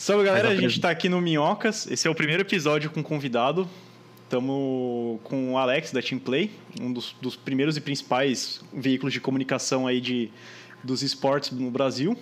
Salve 0.00 0.24
galera, 0.24 0.48
a 0.48 0.56
gente 0.56 0.80
tá 0.80 0.88
aqui 0.88 1.10
no 1.10 1.20
Minhocas. 1.20 1.86
Esse 1.86 2.08
é 2.08 2.10
o 2.10 2.14
primeiro 2.14 2.42
episódio 2.42 2.90
com 2.90 3.02
convidado. 3.02 3.68
Estamos 4.24 5.20
com 5.22 5.52
o 5.52 5.58
Alex 5.58 5.92
da 5.92 6.00
Teamplay, 6.00 6.50
um 6.80 6.90
dos, 6.90 7.14
dos, 7.20 7.36
primeiros 7.36 7.76
e 7.76 7.82
principais 7.82 8.62
veículos 8.72 9.12
de 9.12 9.20
comunicação 9.20 9.86
aí 9.86 10.00
de, 10.00 10.30
dos 10.82 11.02
esportes 11.02 11.50
no 11.50 11.70
Brasil. 11.70 12.16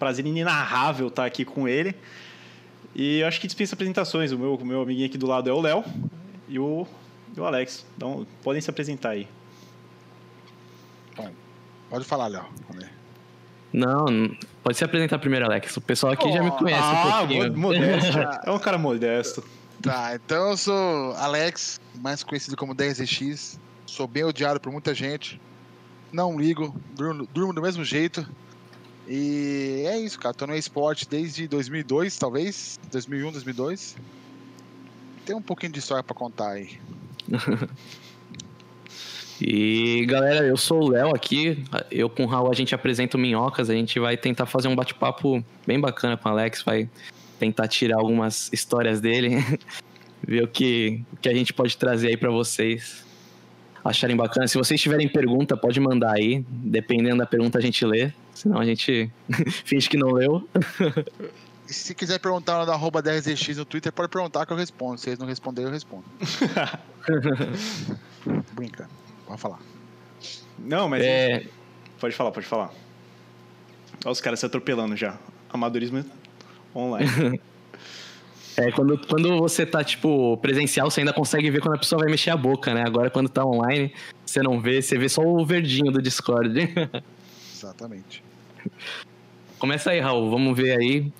Prazer 0.00 0.26
inenarrável 0.26 1.06
estar 1.06 1.26
aqui 1.26 1.44
com 1.44 1.68
ele. 1.68 1.94
E 2.92 3.20
eu 3.20 3.28
acho 3.28 3.40
que 3.40 3.46
dispensa 3.46 3.76
apresentações. 3.76 4.32
O 4.32 4.38
meu, 4.38 4.56
o 4.56 4.64
meu 4.64 4.82
amiguinho 4.82 5.06
aqui 5.06 5.16
do 5.16 5.28
lado 5.28 5.48
é 5.48 5.52
o 5.52 5.60
Léo 5.60 5.84
e 6.48 6.58
o, 6.58 6.88
e 7.36 7.38
o 7.38 7.44
Alex. 7.44 7.86
Então, 7.96 8.26
podem 8.42 8.60
se 8.60 8.68
apresentar 8.68 9.10
aí. 9.10 9.28
Pode 11.88 12.04
falar, 12.04 12.26
Léo. 12.26 12.46
Não, 13.72 14.06
pode 14.62 14.78
se 14.78 14.84
apresentar 14.84 15.18
primeiro, 15.18 15.44
Alex. 15.44 15.76
O 15.76 15.80
pessoal 15.80 16.12
aqui 16.12 16.26
oh, 16.26 16.32
já 16.32 16.42
me 16.42 16.50
conhece 16.52 16.82
ah, 16.82 17.22
um 17.22 17.26
pouquinho. 17.26 17.58
modesto. 17.58 18.18
é 18.46 18.50
um 18.50 18.58
cara 18.58 18.78
modesto. 18.78 19.44
Tá, 19.82 20.14
então 20.14 20.50
eu 20.50 20.56
sou 20.56 21.12
Alex, 21.16 21.80
mais 22.00 22.22
conhecido 22.22 22.56
como 22.56 22.74
10x. 22.74 23.58
Sou 23.86 24.06
bem 24.06 24.24
odiado 24.24 24.58
por 24.58 24.72
muita 24.72 24.94
gente. 24.94 25.40
Não 26.12 26.38
ligo, 26.38 26.74
durmo, 26.94 27.28
durmo 27.32 27.52
do 27.52 27.60
mesmo 27.60 27.84
jeito. 27.84 28.26
E 29.06 29.84
é 29.86 29.98
isso, 29.98 30.18
cara. 30.18 30.34
Tô 30.34 30.46
no 30.46 30.56
esporte 30.56 31.08
desde 31.08 31.46
2002, 31.46 32.16
talvez. 32.16 32.80
2001, 32.90 33.32
2002. 33.32 33.96
Tem 35.24 35.36
um 35.36 35.42
pouquinho 35.42 35.72
de 35.72 35.78
história 35.78 36.02
para 36.02 36.14
contar 36.14 36.50
aí. 36.50 36.78
E 39.40 40.06
galera, 40.06 40.46
eu 40.46 40.56
sou 40.56 40.84
o 40.84 40.90
Léo 40.90 41.14
aqui. 41.14 41.62
Eu 41.90 42.08
com 42.08 42.24
o 42.24 42.26
Raul 42.26 42.50
a 42.50 42.54
gente 42.54 42.74
apresenta 42.74 43.16
o 43.16 43.20
Minhocas. 43.20 43.68
A 43.68 43.74
gente 43.74 43.98
vai 43.98 44.16
tentar 44.16 44.46
fazer 44.46 44.68
um 44.68 44.74
bate-papo 44.74 45.44
bem 45.66 45.78
bacana 45.78 46.16
com 46.16 46.28
o 46.28 46.32
Alex. 46.32 46.62
Vai 46.62 46.88
tentar 47.38 47.68
tirar 47.68 47.98
algumas 47.98 48.50
histórias 48.52 49.00
dele. 49.00 49.36
ver 50.26 50.42
o 50.42 50.48
que, 50.48 51.02
o 51.12 51.16
que 51.16 51.28
a 51.28 51.34
gente 51.34 51.52
pode 51.52 51.76
trazer 51.76 52.08
aí 52.08 52.16
para 52.16 52.30
vocês 52.30 53.04
acharem 53.84 54.16
bacana. 54.16 54.48
Se 54.48 54.56
vocês 54.56 54.80
tiverem 54.80 55.08
pergunta, 55.08 55.56
pode 55.56 55.78
mandar 55.80 56.14
aí. 56.14 56.44
Dependendo 56.48 57.18
da 57.18 57.26
pergunta, 57.26 57.58
a 57.58 57.60
gente 57.60 57.84
lê. 57.84 58.12
Senão 58.34 58.58
a 58.58 58.64
gente 58.64 59.10
finge 59.64 59.88
que 59.88 59.96
não 59.96 60.12
leu. 60.12 60.48
se 61.66 61.94
quiser 61.94 62.18
perguntar 62.18 62.64
no 62.64 62.72
arroba 62.72 63.02
10x 63.02 63.56
no 63.56 63.64
Twitter, 63.64 63.92
pode 63.92 64.08
perguntar 64.08 64.46
que 64.46 64.52
eu 64.52 64.56
respondo. 64.56 64.98
Se 64.98 65.10
eles 65.10 65.18
não 65.18 65.26
responderem, 65.26 65.68
eu 65.68 65.72
respondo. 65.72 66.04
Brinca. 68.54 68.88
Pode 69.26 69.40
falar. 69.40 69.58
Não, 70.58 70.88
mas. 70.88 71.02
É... 71.02 71.46
Pode 72.00 72.14
falar, 72.14 72.30
pode 72.30 72.46
falar. 72.46 72.70
Olha 74.04 74.12
os 74.12 74.20
caras 74.20 74.40
se 74.40 74.46
atropelando 74.46 74.96
já. 74.96 75.18
Amadorismo 75.50 76.04
online. 76.74 77.40
É, 78.58 78.72
quando, 78.72 78.98
quando 79.06 79.36
você 79.36 79.66
tá, 79.66 79.84
tipo, 79.84 80.38
presencial, 80.38 80.90
você 80.90 81.00
ainda 81.00 81.12
consegue 81.12 81.50
ver 81.50 81.60
quando 81.60 81.74
a 81.74 81.78
pessoa 81.78 82.00
vai 82.00 82.10
mexer 82.10 82.30
a 82.30 82.36
boca, 82.38 82.72
né? 82.72 82.84
Agora, 82.86 83.10
quando 83.10 83.28
tá 83.28 83.44
online, 83.44 83.92
você 84.24 84.40
não 84.42 84.58
vê, 84.58 84.80
você 84.80 84.96
vê 84.96 85.10
só 85.10 85.20
o 85.20 85.44
verdinho 85.44 85.92
do 85.92 86.00
Discord. 86.00 86.72
Exatamente. 87.54 88.24
Começa 89.58 89.90
aí, 89.90 90.00
Raul, 90.00 90.30
vamos 90.30 90.56
ver 90.56 90.78
aí. 90.80 91.12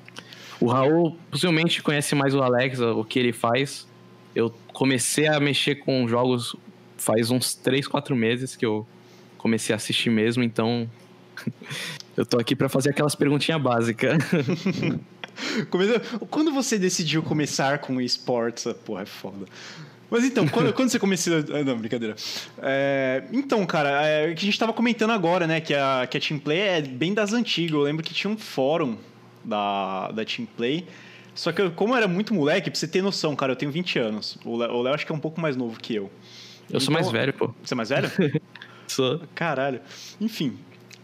O 0.59 0.67
Raul 0.69 1.19
possivelmente 1.31 1.83
conhece 1.83 2.15
mais 2.15 2.35
o 2.35 2.43
Alex, 2.43 2.81
o 2.81 3.05
que 3.05 3.19
ele 3.19 3.35
faz. 3.35 3.87
Eu 4.35 4.51
comecei 4.73 5.27
a 5.27 5.39
mexer 5.39 5.75
com 5.75 6.09
jogos 6.09 6.57
faz 7.07 7.31
uns 7.31 7.55
3, 7.55 7.87
4 7.87 8.17
meses 8.17 8.57
que 8.57 8.67
eu 8.67 8.85
comecei 9.39 9.73
a 9.73 9.77
assistir 9.77 10.11
mesmo, 10.11 10.43
então 10.43 10.91
eu 12.17 12.27
tô 12.27 12.37
aqui 12.37 12.57
para 12.57 12.69
fazer 12.69 12.91
aquelas 12.91 13.15
perguntinhas 13.15 13.63
básicas. 13.63 14.19
Quando 16.31 16.51
você 16.51 16.79
decidiu 16.79 17.23
começar 17.23 17.79
com 17.79 18.01
esportes? 18.01 18.67
Porra, 18.85 19.03
é 19.03 19.07
foda. 19.07 19.47
Mas 20.11 20.25
então, 20.25 20.47
quando, 20.49 20.73
quando 20.73 20.89
você 20.89 20.99
começou. 20.99 21.35
Ah, 21.37 21.63
não, 21.63 21.77
brincadeira. 21.77 22.17
É, 22.59 23.25
então, 23.33 23.65
cara, 23.67 24.07
é, 24.07 24.35
que 24.35 24.41
a 24.41 24.47
gente 24.47 24.59
tava 24.59 24.73
comentando 24.73 25.11
agora, 25.11 25.47
né? 25.47 25.61
Que 25.61 25.75
a, 25.75 26.07
que 26.11 26.17
a 26.17 26.21
Teamplay 26.21 26.59
é 26.59 26.81
bem 26.81 27.13
das 27.13 27.33
antigas. 27.33 27.73
Eu 27.73 27.83
lembro 27.83 28.03
que 28.03 28.15
tinha 28.15 28.33
um 28.33 28.39
fórum 28.39 28.97
da, 29.45 30.11
da 30.13 30.25
Teamplay. 30.25 30.87
Só 31.35 31.53
que 31.53 31.61
eu, 31.61 31.71
como 31.71 31.93
eu 31.93 31.99
era 31.99 32.09
muito 32.09 32.33
moleque, 32.33 32.71
pra 32.71 32.79
você 32.79 32.89
ter 32.89 33.03
noção, 33.03 33.37
cara, 33.37 33.53
eu 33.53 33.57
tenho 33.57 33.71
20 33.71 33.99
anos. 33.99 34.39
O 34.43 34.57
Léo 34.57 34.95
acho 34.95 35.05
que 35.05 35.13
é 35.13 35.15
um 35.15 35.21
pouco 35.21 35.39
mais 35.39 35.55
novo 35.55 35.79
que 35.79 35.95
eu. 35.95 36.11
Eu 36.71 36.81
sou 36.81 36.93
mais 36.93 37.07
então, 37.07 37.19
velho, 37.19 37.33
pô. 37.33 37.55
Você 37.63 37.75
é 37.75 37.77
mais 37.77 37.89
velho? 37.89 38.11
sou. 38.87 39.21
Caralho. 39.35 39.81
Enfim. 40.21 40.59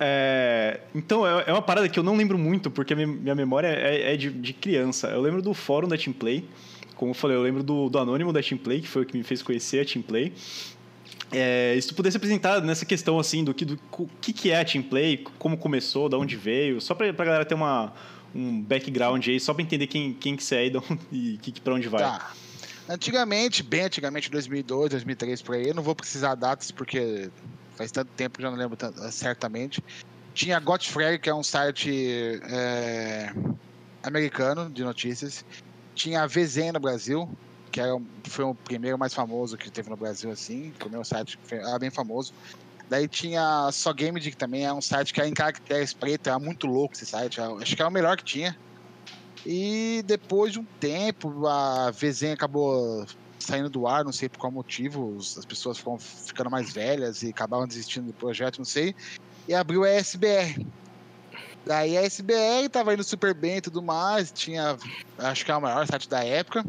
É, 0.05 0.81
então, 0.95 1.27
é, 1.27 1.45
é 1.47 1.53
uma 1.53 1.63
parada 1.63 1.89
que 1.89 1.99
eu 1.99 2.03
não 2.03 2.17
lembro 2.17 2.37
muito, 2.37 2.71
porque 2.71 2.93
a 2.93 2.97
minha 2.97 3.35
memória 3.35 3.69
é, 3.69 4.15
é 4.15 4.17
de, 4.17 4.31
de, 4.31 4.53
criança. 4.53 5.09
Eu 5.09 5.21
lembro 5.21 5.41
do 5.41 5.55
fórum 5.55 5.87
da 5.87 5.97
Teamplay. 5.97 6.45
Como 6.97 7.13
eu 7.13 7.15
falei, 7.15 7.37
eu 7.37 7.43
lembro 7.43 7.63
do, 7.63 7.89
do 7.89 7.99
anônimo 7.99 8.33
da 8.33 8.43
Teamplay, 8.43 8.81
que 8.81 8.89
foi 8.89 9.03
o 9.03 9.07
que 9.07 9.17
me 9.17 9.23
fez 9.23 9.43
conhecer 9.43 9.81
a 9.81 9.85
Teamplay. 9.85 10.33
É, 11.31 11.79
se 11.81 11.89
tu 11.89 11.95
pudesse 11.95 12.17
apresentar 12.17 12.61
nessa 12.61 12.85
questão, 12.85 13.19
assim, 13.19 13.43
do 13.43 13.55
que, 13.55 13.65
do, 13.65 13.79
que, 14.21 14.33
que 14.33 14.51
é 14.51 14.61
a 14.61 14.65
Teamplay, 14.65 15.25
como 15.39 15.57
começou, 15.57 16.09
de 16.09 16.17
onde 16.17 16.37
veio, 16.37 16.81
só 16.81 16.95
pra, 16.95 17.13
pra 17.13 17.25
galera 17.25 17.45
ter 17.45 17.55
uma, 17.55 17.93
um 18.35 18.61
background 18.61 19.27
aí, 19.29 19.41
só 19.41 19.55
pra 19.55 19.63
entender 19.63 19.87
quem, 19.87 20.13
quem 20.13 20.37
que 20.37 20.45
você 20.45 20.57
é 20.57 20.67
e, 20.67 20.77
onde, 20.77 20.99
e 21.13 21.39
que, 21.39 21.61
pra 21.61 21.75
onde 21.75 21.89
vai. 21.89 22.03
Tá. 22.03 22.33
Antigamente, 22.93 23.63
bem 23.63 23.85
antigamente, 23.85 24.31
2002, 24.31 24.91
2003 24.91 25.41
por 25.41 25.55
aí, 25.55 25.69
eu 25.69 25.75
não 25.75 25.83
vou 25.83 25.95
precisar 25.95 26.35
datas 26.35 26.71
porque 26.71 27.31
faz 27.75 27.91
tanto 27.91 28.11
tempo 28.11 28.37
que 28.37 28.43
já 28.43 28.51
não 28.51 28.59
lembro 28.59 28.77
tanto, 28.77 29.01
certamente. 29.11 29.83
Tinha 30.35 30.61
Godfrey, 30.61 31.19
que 31.19 31.31
é 31.31 31.35
um 31.35 31.43
site 31.43 32.39
é, 32.45 33.33
americano 34.03 34.69
de 34.69 34.85
notícias. 34.85 35.43
Tinha 35.95 36.23
a 36.23 36.27
VZ 36.27 36.71
no 36.75 36.81
Brasil, 36.81 37.27
que 37.71 37.81
era, 37.81 37.99
foi 38.25 38.45
o 38.45 38.55
primeiro 38.55 38.99
mais 38.99 39.15
famoso 39.15 39.57
que 39.57 39.71
teve 39.71 39.89
no 39.89 39.97
Brasil, 39.97 40.31
assim. 40.31 40.75
O 40.85 40.91
meu 40.91 41.03
site, 41.03 41.39
era 41.51 41.79
bem 41.79 41.91
famoso. 41.91 42.35
Daí 42.91 43.09
tinha 43.09 43.71
Só 43.73 43.91
Game, 43.95 44.21
que 44.21 44.37
também 44.37 44.67
é 44.67 44.73
um 44.73 44.83
site 44.83 45.15
que 45.15 45.21
era 45.21 45.29
em 45.31 45.33
caracteres 45.33 45.95
preto, 45.95 46.27
era 46.29 46.39
muito 46.39 46.67
louco 46.67 46.95
esse 46.95 47.07
site. 47.07 47.41
Acho 47.41 47.75
que 47.75 47.81
era 47.81 47.89
o 47.89 47.93
melhor 47.93 48.19
que 48.19 48.25
tinha. 48.25 48.55
E 49.45 50.03
depois 50.07 50.53
de 50.53 50.61
um 50.61 50.65
tempo, 50.65 51.47
a 51.47 51.91
Vezen 51.91 52.33
acabou 52.33 53.05
saindo 53.39 53.69
do 53.69 53.89
ar, 53.89 54.05
não 54.05 54.13
sei 54.13 54.29
por 54.29 54.39
qual 54.39 54.53
motivo, 54.53 55.17
as 55.19 55.45
pessoas 55.45 55.79
foram 55.79 55.99
ficando 55.99 56.51
mais 56.51 56.73
velhas 56.73 57.23
e 57.23 57.31
acabaram 57.31 57.67
desistindo 57.67 58.07
do 58.07 58.13
projeto, 58.13 58.59
não 58.59 58.65
sei. 58.65 58.95
E 59.49 59.55
abriu 59.55 59.83
a 59.83 59.89
SBR. 59.89 60.65
Daí 61.67 61.97
a 61.97 62.03
SBR 62.03 62.69
tava 62.69 62.95
indo 62.95 63.05
super 63.05 63.35
bem 63.35 63.57
e 63.57 63.61
tudo 63.61 63.83
mais, 63.83 64.31
tinha, 64.31 64.77
acho 65.19 65.45
que 65.45 65.51
é 65.51 65.57
o 65.57 65.61
maior 65.61 65.87
site 65.87 66.09
da 66.09 66.25
época. 66.25 66.65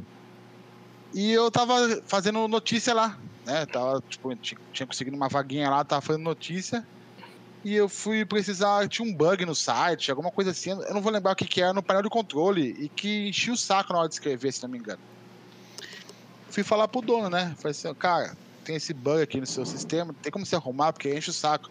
E 1.13 1.31
eu 1.31 1.51
tava 1.51 2.01
fazendo 2.07 2.47
notícia 2.47 2.93
lá, 2.93 3.17
né? 3.45 3.67
Tava, 3.67 4.01
tipo, 4.09 4.35
tinha 4.35 4.87
conseguido 4.87 5.15
uma 5.15 5.29
vaguinha 5.29 5.69
lá, 5.69 5.83
tava 5.83 6.01
fazendo 6.01 6.23
notícia 6.23 6.85
e 7.63 7.75
eu 7.75 7.87
fui 7.87 8.25
precisar. 8.25 8.87
Tinha 8.87 9.07
um 9.07 9.13
bug 9.13 9.45
no 9.45 9.55
site, 9.55 10.11
alguma 10.11 10.31
coisa 10.31 10.51
assim. 10.51 10.71
Eu 10.71 10.93
não 10.93 11.01
vou 11.01 11.11
lembrar 11.11 11.31
o 11.31 11.35
que, 11.35 11.45
que 11.45 11.61
era 11.61 11.73
no 11.73 11.81
painel 11.81 12.03
de 12.03 12.09
controle 12.09 12.75
e 12.79 12.89
que 12.89 13.29
enchia 13.29 13.53
o 13.53 13.57
saco 13.57 13.93
na 13.93 13.99
hora 13.99 14.09
de 14.09 14.15
escrever, 14.15 14.51
se 14.51 14.61
não 14.63 14.69
me 14.69 14.77
engano. 14.77 14.99
Fui 16.49 16.63
falar 16.63 16.87
pro 16.87 17.01
dono, 17.01 17.29
né? 17.29 17.55
Falei 17.57 17.71
assim, 17.71 17.93
cara, 17.95 18.35
tem 18.63 18.75
esse 18.75 18.93
bug 18.93 19.21
aqui 19.21 19.39
no 19.39 19.47
seu 19.47 19.65
sistema, 19.65 20.13
tem 20.21 20.31
como 20.31 20.45
você 20.45 20.55
arrumar, 20.55 20.93
porque 20.93 21.13
enche 21.13 21.29
o 21.29 21.33
saco. 21.33 21.69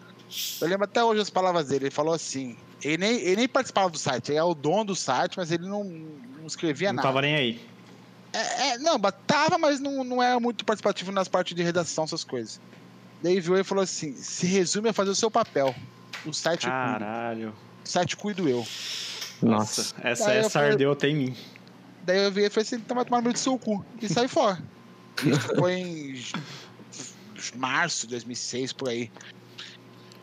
Eu 0.59 0.67
lembro 0.67 0.85
até 0.85 1.03
hoje 1.03 1.21
as 1.21 1.29
palavras 1.29 1.67
dele. 1.67 1.85
Ele 1.85 1.91
falou 1.91 2.13
assim: 2.13 2.57
ele 2.83 2.97
nem, 2.97 3.19
ele 3.19 3.35
nem 3.35 3.47
participava 3.47 3.89
do 3.89 3.97
site, 3.97 4.31
ele 4.31 4.39
é 4.39 4.43
o 4.43 4.53
dono 4.53 4.85
do 4.85 4.95
site, 4.95 5.37
mas 5.37 5.51
ele 5.51 5.67
não, 5.67 5.83
não 5.83 6.47
escrevia 6.47 6.89
não 6.89 6.97
nada. 6.97 7.07
Não 7.07 7.13
tava 7.13 7.21
nem 7.21 7.35
aí. 7.35 7.73
É, 8.33 8.69
é, 8.69 8.77
não, 8.79 8.99
tava, 8.99 9.59
mas 9.59 9.79
não, 9.79 10.03
não 10.03 10.21
era 10.21 10.39
muito 10.39 10.65
participativo 10.65 11.11
nas 11.11 11.27
partes 11.27 11.55
de 11.55 11.61
redação, 11.61 12.03
essas 12.03 12.23
coisas. 12.23 12.59
Daí 13.23 13.39
viu 13.39 13.57
e 13.57 13.63
falou 13.63 13.85
assim: 13.85 14.13
se 14.17 14.45
resume 14.45 14.89
a 14.89 14.93
fazer 14.93 15.11
o 15.11 15.15
seu 15.15 15.31
papel. 15.31 15.73
O 16.25 16.33
site 16.33 16.67
Caralho. 16.67 17.51
Cuido. 17.51 17.57
O 17.83 17.87
site 17.87 18.17
cuido 18.17 18.49
eu. 18.49 18.67
Nossa, 19.41 19.95
essa, 20.01 20.31
essa 20.31 20.49
falei, 20.49 20.71
ardeu 20.71 20.91
até 20.91 21.07
em 21.07 21.15
mim. 21.15 21.37
Daí 22.03 22.17
eu 22.17 22.31
vi 22.31 22.43
e 22.43 22.49
falei 22.49 22.67
assim: 22.67 22.75
então 22.75 22.95
vai 22.95 23.05
tomar 23.05 23.17
no 23.17 23.23
meio 23.23 23.33
do 23.33 23.39
seu 23.39 23.57
cu. 23.57 23.83
E 24.01 24.09
saí 24.09 24.27
fora. 24.27 24.61
Isso 25.23 25.55
foi 25.55 25.73
em 25.73 26.23
março 27.55 28.07
de 28.07 28.11
2006, 28.11 28.73
por 28.73 28.89
aí. 28.89 29.09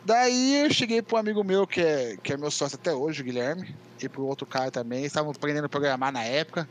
Daí 0.05 0.63
eu 0.65 0.71
cheguei 0.71 1.01
pro 1.01 1.17
amigo 1.17 1.43
meu, 1.43 1.65
que 1.65 1.81
é, 1.81 2.17
que 2.21 2.33
é 2.33 2.37
meu 2.37 2.51
sócio 2.51 2.75
até 2.75 2.93
hoje, 2.93 3.21
o 3.21 3.25
Guilherme, 3.25 3.75
e 4.01 4.09
pro 4.09 4.25
outro 4.25 4.45
cara 4.45 4.69
também, 4.69 5.05
estavam 5.05 5.31
aprendendo 5.31 5.65
a 5.65 5.69
programar 5.69 6.11
na 6.11 6.23
época. 6.23 6.67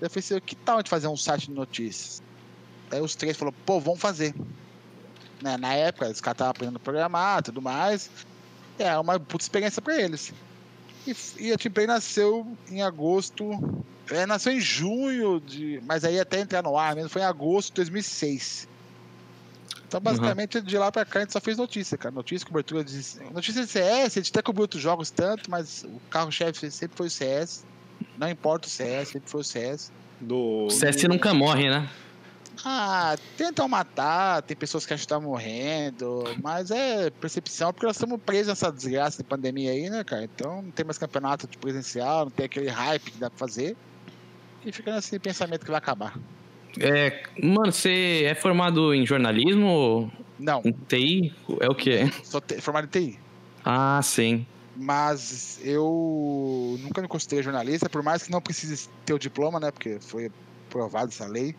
Daí 0.00 0.06
eu 0.06 0.10
falei 0.10 0.24
assim, 0.24 0.40
que 0.40 0.56
tal 0.56 0.76
a 0.76 0.78
gente 0.80 0.90
fazer 0.90 1.06
um 1.06 1.16
site 1.16 1.46
de 1.46 1.52
notícias? 1.52 2.22
Daí 2.90 3.00
os 3.00 3.14
três 3.14 3.36
falaram, 3.36 3.56
pô, 3.64 3.80
vamos 3.80 4.00
fazer 4.00 4.34
né? 5.44 5.58
Na 5.58 5.74
época, 5.74 6.08
os 6.08 6.20
caras 6.22 6.36
estavam 6.36 6.50
aprendendo 6.50 6.76
a 6.76 6.80
programar 6.80 7.42
tudo 7.42 7.60
mais. 7.60 8.10
É 8.78 8.98
uma 8.98 9.20
puta 9.20 9.44
experiência 9.44 9.82
para 9.82 10.00
eles. 10.00 10.32
E, 11.06 11.14
e 11.38 11.52
a 11.52 11.58
Teamplay 11.58 11.86
nasceu 11.86 12.46
em 12.70 12.82
agosto. 12.82 13.50
É, 14.10 14.24
nasceu 14.26 14.52
em 14.52 14.60
junho, 14.60 15.40
de, 15.40 15.80
mas 15.86 16.04
aí 16.04 16.18
até 16.18 16.40
entrar 16.40 16.62
no 16.62 16.76
ar 16.76 16.94
mesmo 16.94 17.10
foi 17.10 17.22
em 17.22 17.24
agosto 17.24 17.70
de 17.70 17.76
2006. 17.76 18.68
Então, 19.86 20.00
basicamente, 20.00 20.58
uhum. 20.58 20.64
de 20.64 20.76
lá 20.76 20.90
pra 20.90 21.04
cá 21.04 21.20
a 21.20 21.22
gente 21.22 21.32
só 21.32 21.40
fez 21.40 21.56
notícia, 21.56 21.96
cara. 21.96 22.14
Notícia, 22.14 22.46
cobertura 22.46 22.82
de. 22.82 23.00
Notícia 23.32 23.62
de 23.62 23.70
CS, 23.70 24.16
a 24.16 24.20
gente 24.20 24.30
até 24.30 24.42
cobriu 24.42 24.62
outros 24.62 24.82
jogos 24.82 25.10
tanto, 25.10 25.50
mas 25.50 25.84
o 25.84 26.00
carro-chefe 26.10 26.70
sempre 26.70 26.96
foi 26.96 27.06
o 27.06 27.10
CS. 27.10 27.64
Não 28.18 28.28
importa 28.28 28.66
o 28.66 28.70
CS, 28.70 29.08
sempre 29.08 29.30
foi 29.30 29.40
o 29.42 29.44
CS. 29.44 29.92
Do. 30.20 30.66
O 30.66 30.70
CS 30.70 31.02
nunca 31.04 31.32
morre, 31.32 31.68
né? 31.68 31.88
Ah, 32.64 33.16
tentam 33.36 33.66
matar, 33.68 34.42
tem 34.42 34.56
pessoas 34.56 34.84
que 34.84 34.92
acham 34.92 35.02
que 35.02 35.08
tá 35.08 35.18
morrendo, 35.20 36.24
mas 36.42 36.70
é 36.70 37.10
percepção, 37.10 37.72
porque 37.72 37.86
nós 37.86 37.96
estamos 37.96 38.20
presos 38.20 38.48
nessa 38.48 38.70
desgraça 38.70 39.22
de 39.22 39.28
pandemia 39.28 39.70
aí, 39.72 39.88
né, 39.88 40.04
cara? 40.04 40.24
Então 40.24 40.62
não 40.62 40.70
tem 40.70 40.84
mais 40.84 40.98
campeonato 40.98 41.46
de 41.46 41.56
presencial, 41.58 42.26
não 42.26 42.30
tem 42.30 42.46
aquele 42.46 42.68
hype 42.68 43.10
que 43.10 43.18
dá 43.18 43.30
pra 43.30 43.38
fazer. 43.38 43.76
E 44.64 44.72
fica 44.72 44.94
nesse 44.94 45.18
pensamento 45.18 45.64
que 45.64 45.70
vai 45.70 45.78
acabar. 45.78 46.18
É, 46.80 47.22
mano, 47.42 47.72
você 47.72 48.24
é 48.24 48.34
formado 48.34 48.94
em 48.94 49.06
jornalismo? 49.06 50.10
Não, 50.38 50.62
Em 50.64 50.72
TI? 50.72 51.34
É 51.60 51.68
o 51.68 51.74
quê? 51.74 52.10
sou 52.24 52.42
formado 52.60 52.86
em 52.86 52.88
TI. 52.88 53.18
Ah, 53.64 54.00
sim. 54.02 54.46
Mas 54.76 55.60
eu 55.62 56.76
nunca 56.80 57.00
me 57.00 57.06
considerei 57.06 57.44
jornalista, 57.44 57.88
por 57.88 58.02
mais 58.02 58.24
que 58.24 58.30
não 58.32 58.40
precise 58.40 58.88
ter 59.04 59.14
o 59.14 59.18
diploma, 59.18 59.60
né? 59.60 59.70
Porque 59.70 59.98
foi 60.00 60.30
aprovada 60.68 61.08
essa 61.08 61.26
lei. 61.26 61.54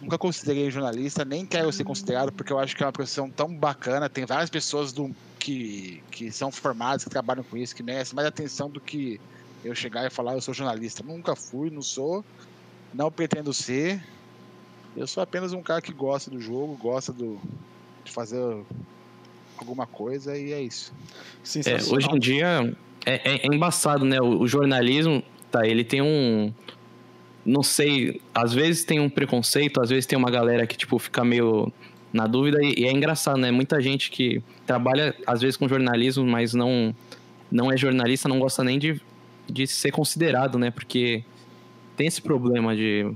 Nunca 0.00 0.18
considerei 0.18 0.70
jornalista, 0.70 1.24
nem 1.24 1.46
quero 1.46 1.72
ser 1.72 1.84
considerado, 1.84 2.30
porque 2.32 2.52
eu 2.52 2.58
acho 2.58 2.76
que 2.76 2.82
é 2.82 2.86
uma 2.86 2.92
profissão 2.92 3.30
tão 3.30 3.54
bacana. 3.54 4.08
Tem 4.08 4.26
várias 4.26 4.50
pessoas 4.50 4.92
do, 4.92 5.14
que, 5.38 6.02
que 6.10 6.30
são 6.30 6.50
formadas, 6.50 7.04
que 7.04 7.10
trabalham 7.10 7.44
com 7.44 7.56
isso, 7.56 7.74
que 7.74 7.82
merecem 7.82 8.14
mais 8.14 8.26
atenção 8.26 8.68
do 8.68 8.80
que 8.80 9.20
eu 9.64 9.74
chegar 9.74 10.04
e 10.06 10.10
falar 10.10 10.34
eu 10.34 10.40
sou 10.40 10.52
jornalista. 10.52 11.02
Nunca 11.02 11.34
fui, 11.34 11.70
não 11.70 11.82
sou, 11.82 12.24
não 12.92 13.10
pretendo 13.10 13.52
ser. 13.54 14.02
Eu 14.96 15.06
sou 15.06 15.22
apenas 15.22 15.52
um 15.52 15.62
cara 15.62 15.80
que 15.80 15.92
gosta 15.92 16.30
do 16.30 16.40
jogo, 16.40 16.76
gosta 16.76 17.12
do, 17.12 17.38
de 18.04 18.12
fazer 18.12 18.40
alguma 19.56 19.86
coisa 19.86 20.36
e 20.36 20.52
é 20.52 20.60
isso. 20.60 20.92
É, 21.64 21.76
hoje 21.94 22.08
em 22.12 22.18
dia 22.18 22.76
é, 23.04 23.14
é- 23.14 23.46
é 23.46 23.46
embaçado, 23.46 24.04
né? 24.04 24.20
O, 24.20 24.40
o 24.40 24.48
jornalismo, 24.48 25.22
tá, 25.50 25.66
ele 25.66 25.84
tem 25.84 26.02
um. 26.02 26.52
Não 27.46 27.62
sei, 27.62 28.20
às 28.34 28.52
vezes 28.52 28.84
tem 28.84 28.98
um 28.98 29.08
preconceito, 29.08 29.80
às 29.80 29.88
vezes 29.88 30.04
tem 30.04 30.18
uma 30.18 30.30
galera 30.30 30.66
que, 30.66 30.76
tipo, 30.76 30.98
fica 30.98 31.24
meio 31.24 31.72
na 32.12 32.26
dúvida, 32.26 32.58
e, 32.60 32.84
é 32.84 32.90
engraçado, 32.90 33.38
né? 33.38 33.52
Muita 33.52 33.80
gente 33.80 34.10
que 34.10 34.42
trabalha, 34.66 35.14
às 35.24 35.40
vezes, 35.40 35.56
com 35.56 35.68
jornalismo, 35.68 36.26
mas 36.26 36.54
não, 36.54 36.94
não 37.50 37.70
é 37.70 37.76
jornalista, 37.76 38.28
não 38.28 38.40
gosta 38.40 38.64
nem 38.64 38.78
de, 38.80 39.00
de 39.48 39.66
ser 39.66 39.92
considerado, 39.92 40.58
né? 40.58 40.72
Porque 40.72 41.22
tem 41.96 42.08
esse 42.08 42.20
problema 42.20 42.74
de. 42.74 43.12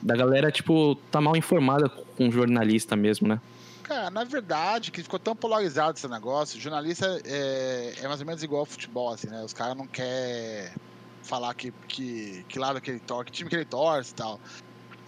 Da 0.00 0.14
galera, 0.14 0.52
tipo, 0.52 0.94
tá 1.10 1.20
mal 1.20 1.36
informada 1.36 1.88
com 1.88 2.30
jornalista 2.30 2.94
mesmo, 2.94 3.26
né? 3.26 3.40
Cara, 3.82 4.10
na 4.10 4.22
verdade, 4.22 4.92
que 4.92 5.02
ficou 5.02 5.18
tão 5.18 5.34
polarizado 5.34 5.98
esse 5.98 6.06
negócio, 6.06 6.60
jornalista 6.60 7.20
é, 7.24 7.94
é 8.02 8.06
mais 8.06 8.20
ou 8.20 8.26
menos 8.26 8.42
igual 8.42 8.60
ao 8.60 8.66
futebol, 8.66 9.12
assim, 9.12 9.28
né? 9.28 9.42
Os 9.42 9.52
caras 9.52 9.76
não 9.76 9.86
querem 9.86 10.70
falar 11.28 11.54
que, 11.54 11.72
que, 11.86 12.44
que 12.48 12.58
lado 12.58 12.80
que 12.80 12.90
ele 12.90 13.00
torce, 13.00 13.26
que 13.26 13.32
time 13.32 13.50
que 13.50 13.56
ele 13.56 13.64
torce 13.64 14.12
e 14.12 14.14
tal. 14.14 14.40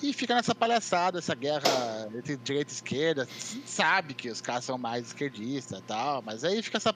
E 0.02 0.12
fica 0.12 0.34
nessa 0.34 0.54
palhaçada, 0.54 1.18
essa 1.18 1.34
guerra 1.34 2.08
entre 2.14 2.36
direita 2.36 2.70
e 2.70 2.74
esquerda. 2.74 3.22
A 3.22 3.54
gente 3.54 3.68
sabe 3.68 4.14
que 4.14 4.30
os 4.30 4.40
caras 4.40 4.64
são 4.64 4.78
mais 4.78 5.08
esquerdistas 5.08 5.78
e 5.78 5.82
tal, 5.82 6.22
mas 6.24 6.42
aí 6.42 6.62
fica 6.62 6.78
essa, 6.78 6.94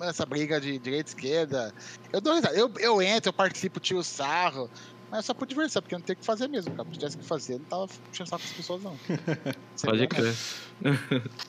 essa 0.00 0.24
briga 0.24 0.60
de 0.60 0.78
direita 0.78 1.10
e 1.10 1.12
esquerda. 1.14 1.74
Eu, 2.12 2.20
dou 2.20 2.34
risada. 2.34 2.56
eu, 2.56 2.72
eu 2.78 3.02
entro, 3.02 3.28
eu 3.28 3.32
participo, 3.32 3.78
tiro 3.78 4.02
sarro, 4.02 4.70
mas 5.10 5.20
é 5.20 5.22
só 5.22 5.34
por 5.34 5.46
diversão, 5.46 5.82
porque 5.82 5.94
eu 5.94 5.98
não 5.98 6.06
tenho 6.06 6.16
o 6.16 6.20
que 6.20 6.26
fazer 6.26 6.48
mesmo, 6.48 6.74
cara. 6.74 6.88
Se 6.88 6.98
tivesse 6.98 7.16
o 7.16 7.18
que 7.18 7.26
fazer, 7.26 7.58
não 7.58 7.64
tava 7.64 7.88
puxando 7.88 8.28
com 8.30 8.36
as 8.36 8.52
pessoas, 8.52 8.82
não. 8.82 8.96
Pode 9.84 10.00
né? 10.00 10.06
crer. 10.06 10.34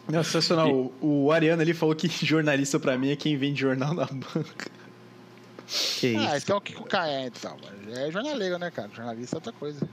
Não, 0.09 0.23
sensacional. 0.23 0.69
O, 0.73 1.25
o 1.25 1.31
Ariano 1.31 1.61
ali 1.61 1.73
falou 1.73 1.95
que 1.95 2.09
jornalista 2.25 2.79
pra 2.79 2.97
mim 2.97 3.11
é 3.11 3.15
quem 3.15 3.37
vende 3.37 3.61
jornal 3.61 3.93
na 3.93 4.05
banca. 4.05 4.80
Que 5.67 6.15
Ah, 6.17 6.35
isso. 6.37 6.45
então 6.45 6.57
o 6.57 6.61
que, 6.61 6.75
o 6.75 6.83
cara 6.83 7.09
é, 7.09 7.27
então? 7.27 7.57
É 7.95 8.11
jornaleiro, 8.11 8.57
né, 8.57 8.69
cara? 8.71 8.89
Jornalista 8.93 9.35
é 9.35 9.37
outra 9.37 9.53
coisa. 9.53 9.87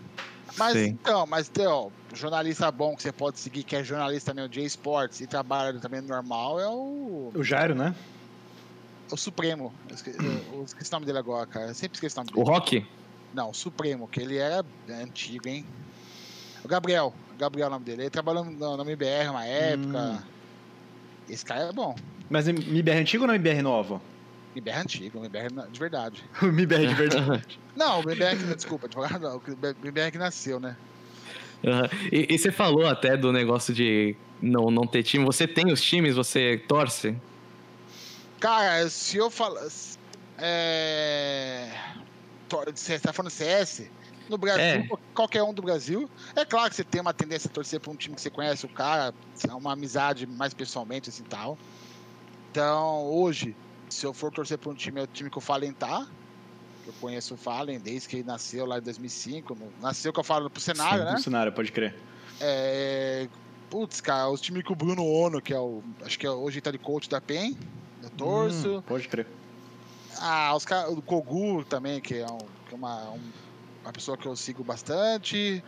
Mas 0.57 0.73
Sim. 0.73 0.87
então, 0.87 1.27
mas 1.27 1.49
então, 1.49 1.93
jornalista 2.15 2.71
bom 2.73 2.97
que 2.97 3.03
você 3.03 3.13
pode 3.13 3.39
seguir, 3.39 3.63
que 3.63 3.77
é 3.77 3.85
jornalista 3.85 4.31
também, 4.33 4.45
o 4.45 4.49
J 4.49 4.65
Sports, 4.65 5.21
e 5.21 5.27
trabalha 5.27 5.79
também 5.79 6.01
no 6.01 6.09
normal, 6.09 6.59
é 6.59 6.67
o, 6.69 7.31
O 7.35 7.43
Jairo, 7.45 7.75
né? 7.75 7.95
o 9.11 9.17
Supremo. 9.17 9.73
Eu 9.89 9.95
esque- 9.95 10.15
eu- 10.53 10.65
esqueci 10.65 10.91
o 10.91 10.95
nome 10.95 11.07
dele 11.07 11.19
agora, 11.19 11.47
cara. 11.47 11.69
Eu 11.69 11.75
sempre 11.75 11.97
esqueço 11.97 12.17
o 12.21 12.25
nome 12.25 12.31
O 12.33 12.45
dele. 12.45 12.49
Rock? 12.57 12.87
Não, 13.33 13.51
o 13.51 13.55
Supremo, 13.55 14.09
que 14.09 14.21
ele 14.21 14.37
era 14.39 14.65
antigo, 15.03 15.49
hein? 15.49 15.65
O 16.65 16.69
Gabriel. 16.69 17.15
Gabriel 17.39 17.67
é 17.67 17.69
o 17.69 17.73
nome 17.73 17.85
dele. 17.85 18.03
Ele 18.03 18.11
trabalhou 18.11 18.45
no, 18.45 18.77
no 18.77 18.83
MBR 18.83 19.29
uma 19.31 19.45
época. 19.47 19.99
Hum. 19.99 20.19
Esse 21.29 21.45
cara 21.45 21.61
é 21.69 21.73
bom. 21.73 21.95
Mas 22.29 22.49
é 22.49 22.51
MBR 22.51 22.99
antigo 23.01 23.25
ou 23.25 23.29
não 23.29 23.35
MBR 23.35 23.63
nova? 23.63 24.01
MBR 24.55 24.77
é 24.77 24.81
antigo, 24.81 25.19
MBR 25.19 25.53
na- 25.55 25.67
de 25.67 25.79
verdade. 25.79 26.25
O 26.43 26.47
MBR 26.47 26.87
de 26.89 26.95
verdade. 26.95 27.59
Não, 27.77 28.01
o 28.01 28.03
que- 28.03 28.55
desculpa, 28.57 28.87
advogado 28.87 29.21
não, 29.21 29.37
o 29.39 29.43
MBR 29.85 30.11
que 30.11 30.19
nasceu, 30.19 30.59
né? 30.59 30.77
Aham. 31.65 31.89
E, 32.13 32.27
e 32.35 32.39
você 32.39 32.53
falou 32.53 32.87
até 32.87 33.17
do 33.17 33.33
negócio 33.33 33.75
de 33.75 34.17
não, 34.41 34.71
não 34.71 34.87
ter 34.87 35.03
time. 35.03 35.25
Você 35.25 35.47
tem 35.47 35.73
os 35.73 35.83
times, 35.83 36.15
você 36.15 36.57
torce? 36.69 37.17
Cara, 38.41 38.89
se 38.89 39.17
eu 39.17 39.29
falar. 39.31 39.67
É. 40.39 41.69
Você 42.75 42.99
tá 42.99 43.13
falando 43.13 43.31
CS? 43.31 43.91
No 44.31 44.39
Brasil, 44.39 44.63
É. 44.63 44.89
qualquer 45.15 45.43
um 45.43 45.53
do 45.53 45.61
Brasil. 45.63 46.09
É 46.37 46.45
claro 46.45 46.69
que 46.71 46.77
você 46.77 46.85
tem 46.85 47.01
uma 47.01 47.13
tendência 47.15 47.49
a 47.49 47.53
torcer 47.53 47.81
pra 47.81 47.91
um 47.91 47.97
time 47.97 48.15
que 48.15 48.21
você 48.21 48.31
conhece 48.31 48.65
o 48.67 48.69
cara, 48.69 49.13
uma 49.55 49.73
amizade 49.73 50.27
mais 50.27 50.53
pessoalmente, 50.55 51.09
assim 51.09 51.25
tal. 51.25 51.59
Então, 52.51 53.05
hoje, 53.07 53.57
se 53.95 54.05
eu 54.07 54.13
for 54.15 54.31
torcer 54.33 54.59
pra 54.59 54.71
um 54.71 54.75
time, 54.75 55.01
é 55.01 55.05
o 55.05 55.07
time 55.07 55.31
que 55.31 55.39
o 55.39 55.41
Fallen 55.41 55.73
tá. 55.73 56.07
Eu 56.87 56.93
conheço 57.01 57.35
o 57.35 57.37
Fallen 57.37 57.79
desde 57.79 58.09
que 58.09 58.17
ele 58.17 58.25
nasceu 58.25 58.65
lá 58.65 58.79
em 58.79 58.83
2005. 58.83 59.55
no- 59.55 59.73
Nasceu 59.81 60.13
que 60.13 60.19
eu 60.21 60.25
falo 60.25 60.49
pro 60.49 60.61
cenário, 60.61 61.05
né? 61.05 61.13
No 61.13 61.19
cenário, 61.19 61.53
pode 61.53 61.71
crer. 61.73 61.95
É, 62.41 63.29
Putz, 63.71 64.01
cara, 64.01 64.31
os 64.31 64.41
times 64.41 64.63
que 64.65 64.73
o 64.73 64.75
Bruno 64.75 65.05
Ono, 65.05 65.43
que 65.43 65.53
é 65.53 65.59
o. 65.61 65.83
Acho 66.03 66.19
que 66.19 66.27
é, 66.27 66.31
hoje 66.31 66.59
tá 66.63 66.71
de 66.71 66.79
coach 66.79 67.09
da 67.11 67.21
PEN. 67.21 67.55
Eu 68.03 68.09
torço. 68.11 68.79
Hum, 68.79 68.83
pode 68.83 69.07
crer. 69.09 69.27
Ah, 70.19 70.55
os 70.57 70.65
caras. 70.65 70.91
O 70.97 71.03
Kogu 71.03 71.63
também, 71.65 72.01
que 72.01 72.15
é, 72.15 72.25
um- 72.27 72.39
que 72.67 72.73
é 72.73 72.75
uma, 72.75 73.11
um- 73.11 73.31
uma 73.85 73.93
pessoa 73.93 74.17
que 74.17 74.25
eu 74.27 74.35
sigo 74.35 74.65
bastante. 74.65 75.63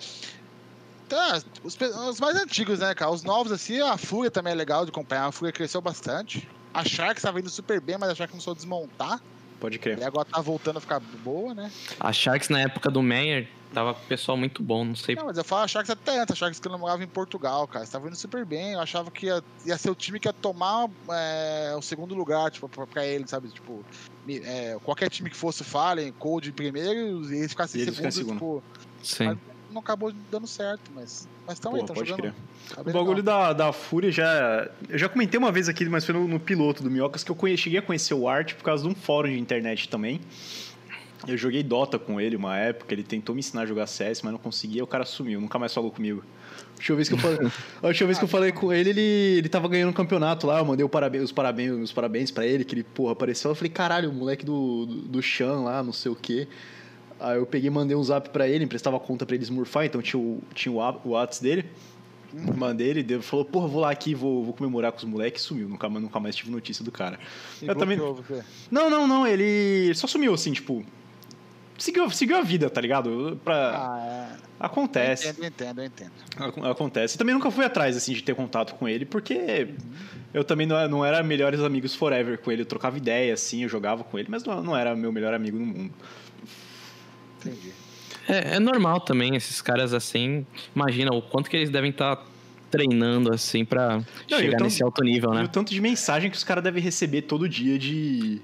Tá, 1.10 1.42
os, 1.62 1.76
os 2.08 2.20
mais 2.20 2.36
antigos, 2.36 2.78
né, 2.78 2.94
cara? 2.94 3.10
Os 3.10 3.22
novos, 3.24 3.52
assim, 3.52 3.80
a 3.80 3.98
Fúria 3.98 4.30
também 4.30 4.52
é 4.52 4.56
legal 4.56 4.84
de 4.86 4.90
acompanhar. 4.90 5.26
A 5.26 5.32
Fúria 5.32 5.52
cresceu 5.52 5.80
bastante. 5.82 6.48
A 6.72 6.84
Sharks 6.84 7.22
tava 7.22 7.40
indo 7.40 7.50
super 7.50 7.80
bem, 7.80 7.96
mas 7.98 8.10
a 8.10 8.14
Sharks 8.14 8.32
começou 8.32 8.52
a 8.52 8.56
desmontar. 8.56 9.20
Pode 9.58 9.78
crer. 9.78 9.98
E 9.98 10.04
agora 10.04 10.26
tá 10.26 10.40
voltando 10.40 10.78
a 10.78 10.80
ficar 10.80 11.00
boa, 11.00 11.54
né? 11.54 11.70
A 11.98 12.12
Sharks, 12.12 12.48
na 12.48 12.60
época 12.60 12.90
do 12.90 13.02
Meyer, 13.02 13.48
tava 13.74 13.92
com 13.92 14.02
o 14.02 14.06
pessoal 14.06 14.36
muito 14.36 14.62
bom, 14.62 14.84
não 14.84 14.96
sei. 14.96 15.14
Não, 15.14 15.26
mas 15.26 15.36
eu 15.36 15.44
falo 15.44 15.64
a 15.64 15.68
Sharks 15.68 15.90
até 15.90 16.18
antes. 16.18 16.32
A 16.32 16.36
Sharks 16.36 16.58
que 16.58 16.66
eu 16.66 16.78
morava 16.78 17.04
em 17.04 17.06
Portugal, 17.06 17.66
cara. 17.68 17.84
Estava 17.84 18.06
indo 18.06 18.16
super 18.16 18.44
bem. 18.46 18.72
Eu 18.72 18.80
achava 18.80 19.10
que 19.10 19.26
ia, 19.26 19.42
ia 19.66 19.76
ser 19.76 19.90
o 19.90 19.94
time 19.94 20.18
que 20.18 20.28
ia 20.28 20.32
tomar 20.32 20.88
é, 21.10 21.74
o 21.76 21.82
segundo 21.82 22.14
lugar, 22.14 22.50
tipo, 22.50 22.68
pra, 22.68 22.86
pra 22.86 23.04
ele, 23.04 23.26
sabe? 23.28 23.48
Tipo, 23.48 23.84
é, 24.28 24.78
qualquer 24.82 25.10
time 25.10 25.28
que 25.28 25.36
fosse 25.36 25.62
Fallen, 25.62 26.12
Cold 26.12 26.48
em 26.48 26.52
primeiro, 26.52 27.22
e 27.30 27.38
eles 27.38 27.50
ficassem 27.50 27.82
em 27.82 27.92
segundo, 27.92 28.32
tipo, 28.32 28.62
Sim. 29.02 29.38
Não 29.72 29.80
acabou 29.80 30.12
dando 30.30 30.46
certo, 30.46 30.90
mas 30.94 31.28
mas 31.46 31.56
estão 31.56 31.74
aí, 31.74 31.80
estão 31.80 31.94
pode 31.96 32.08
jogando. 32.08 32.32
crer. 32.32 32.34
Tá 32.74 32.80
O 32.82 32.84
bagulho 32.84 33.16
legal. 33.16 33.22
da, 33.22 33.66
da 33.66 33.72
Fúria 33.72 34.10
já. 34.12 34.68
Eu 34.88 34.98
já 34.98 35.08
comentei 35.08 35.38
uma 35.38 35.50
vez 35.50 35.68
aqui, 35.68 35.84
mas 35.88 36.04
foi 36.04 36.14
no, 36.14 36.26
no 36.28 36.38
piloto 36.40 36.82
do 36.82 36.90
Minhocas 36.90 37.24
que 37.24 37.30
eu 37.30 37.34
conhe- 37.34 37.56
cheguei 37.56 37.78
a 37.78 37.82
conhecer 37.82 38.14
o 38.14 38.28
Art 38.28 38.54
por 38.54 38.64
causa 38.64 38.82
de 38.84 38.88
um 38.88 38.94
fórum 38.94 39.28
de 39.28 39.38
internet 39.38 39.88
também. 39.88 40.20
Eu 41.28 41.36
joguei 41.36 41.62
Dota 41.62 41.98
com 41.98 42.18
ele 42.18 42.34
uma 42.34 42.56
época, 42.56 42.94
ele 42.94 43.02
tentou 43.02 43.34
me 43.34 43.40
ensinar 43.40 43.62
a 43.62 43.66
jogar 43.66 43.86
CS, 43.86 44.22
mas 44.22 44.32
não 44.32 44.38
conseguia, 44.38 44.82
o 44.82 44.86
cara 44.86 45.04
sumiu, 45.04 45.38
nunca 45.38 45.58
mais 45.58 45.74
falou 45.74 45.90
comigo. 45.90 46.24
A 46.56 46.76
última 46.80 46.96
vez 46.96 47.08
que 47.08 47.14
eu 47.14 47.18
falei, 47.18 47.38
a 47.82 47.86
última 47.88 48.06
vez 48.06 48.18
que 48.18 48.24
eu 48.24 48.28
falei 48.28 48.52
com 48.52 48.72
ele, 48.72 48.88
ele, 48.90 49.00
ele 49.38 49.48
tava 49.50 49.68
ganhando 49.68 49.90
um 49.90 49.92
campeonato 49.92 50.46
lá, 50.46 50.60
eu 50.60 50.64
mandei 50.64 50.82
o 50.84 50.88
parabéns, 50.88 51.24
os 51.24 51.32
parabéns, 51.32 51.72
os 51.72 51.92
parabéns 51.92 52.30
pra 52.30 52.46
ele, 52.46 52.64
que 52.64 52.74
ele, 52.74 52.82
porra, 52.84 53.12
apareceu. 53.12 53.50
Eu 53.50 53.54
falei, 53.54 53.70
caralho, 53.70 54.08
o 54.08 54.14
moleque 54.14 54.46
do, 54.46 54.86
do, 54.86 54.94
do 55.02 55.22
Chan 55.22 55.56
lá, 55.60 55.82
não 55.82 55.92
sei 55.92 56.10
o 56.10 56.16
quê. 56.16 56.48
Aí 57.20 57.36
eu 57.38 57.46
peguei 57.46 57.68
e 57.68 57.70
mandei 57.70 57.96
um 57.96 58.02
zap 58.02 58.30
pra 58.30 58.48
ele, 58.48 58.64
emprestava 58.64 58.96
a 58.96 59.00
conta 59.00 59.26
pra 59.26 59.34
ele 59.34 59.44
smurfar, 59.44 59.84
então 59.84 60.00
tinha 60.00 60.20
o, 60.20 60.40
tinha 60.54 60.72
o, 60.72 60.80
a- 60.80 60.98
o 61.04 61.10
Whats 61.10 61.38
dele. 61.40 61.66
Mandei 62.32 62.88
ele, 62.88 63.02
deu- 63.02 63.20
falou, 63.22 63.44
porra, 63.44 63.66
vou 63.66 63.80
lá 63.80 63.90
aqui, 63.90 64.14
vou, 64.14 64.44
vou 64.44 64.54
comemorar 64.54 64.92
com 64.92 64.98
os 64.98 65.04
moleques, 65.04 65.42
sumiu. 65.42 65.68
Nunca, 65.68 65.88
mais- 65.88 66.02
nunca 66.04 66.20
mais 66.20 66.36
tive 66.36 66.50
notícia 66.50 66.84
do 66.84 66.92
cara. 66.92 67.18
E 67.60 67.66
eu 67.66 67.74
também- 67.74 67.98
você. 67.98 68.42
Não, 68.70 68.88
não, 68.88 69.06
não, 69.06 69.26
ele 69.26 69.92
só 69.94 70.06
sumiu, 70.06 70.32
assim, 70.34 70.52
tipo. 70.52 70.84
Seguiu, 71.76 72.10
seguiu 72.10 72.36
a 72.36 72.42
vida, 72.42 72.68
tá 72.68 72.78
ligado? 72.80 73.40
Pra... 73.42 73.54
Ah, 73.74 74.36
é. 74.36 74.50
Acontece. 74.60 75.26
Eu 75.26 75.30
entendo, 75.30 75.40
eu 75.42 75.46
entendo, 75.48 75.80
eu 75.80 75.86
entendo. 75.86 76.12
Ac- 76.36 76.70
Acontece. 76.70 77.16
Também 77.16 77.34
nunca 77.34 77.50
fui 77.50 77.64
atrás, 77.64 77.96
assim, 77.96 78.12
de 78.12 78.22
ter 78.22 78.34
contato 78.34 78.74
com 78.74 78.86
ele, 78.86 79.06
porque 79.06 79.68
eu 80.34 80.44
também 80.44 80.66
não 80.66 80.76
era, 80.76 80.88
não 80.88 81.02
era 81.04 81.22
melhores 81.22 81.58
amigos 81.60 81.94
forever 81.94 82.38
com 82.38 82.52
ele. 82.52 82.62
Eu 82.62 82.66
trocava 82.66 82.98
ideia, 82.98 83.32
assim, 83.32 83.62
eu 83.62 83.68
jogava 83.68 84.04
com 84.04 84.18
ele, 84.18 84.28
mas 84.30 84.44
não, 84.44 84.62
não 84.62 84.76
era 84.76 84.94
meu 84.94 85.10
melhor 85.10 85.32
amigo 85.32 85.58
no 85.58 85.64
mundo. 85.64 85.92
Entendi. 87.44 87.72
É, 88.28 88.56
é 88.56 88.58
normal 88.60 89.00
também, 89.00 89.34
esses 89.36 89.60
caras 89.62 89.92
assim. 89.94 90.46
Imagina 90.74 91.10
o 91.14 91.22
quanto 91.22 91.48
que 91.50 91.56
eles 91.56 91.70
devem 91.70 91.90
estar 91.90 92.24
treinando 92.70 93.32
assim 93.34 93.62
e 93.62 93.66
chegar 94.36 94.50
tanto- 94.52 94.64
nesse 94.64 94.82
alto 94.82 95.02
nível, 95.02 95.32
E 95.32 95.36
né? 95.36 95.42
o 95.44 95.48
tanto 95.48 95.72
de 95.74 95.80
mensagem 95.80 96.30
que 96.30 96.36
os 96.36 96.44
caras 96.44 96.62
devem 96.62 96.82
receber 96.82 97.22
todo 97.22 97.48
dia 97.48 97.78
de. 97.78 98.40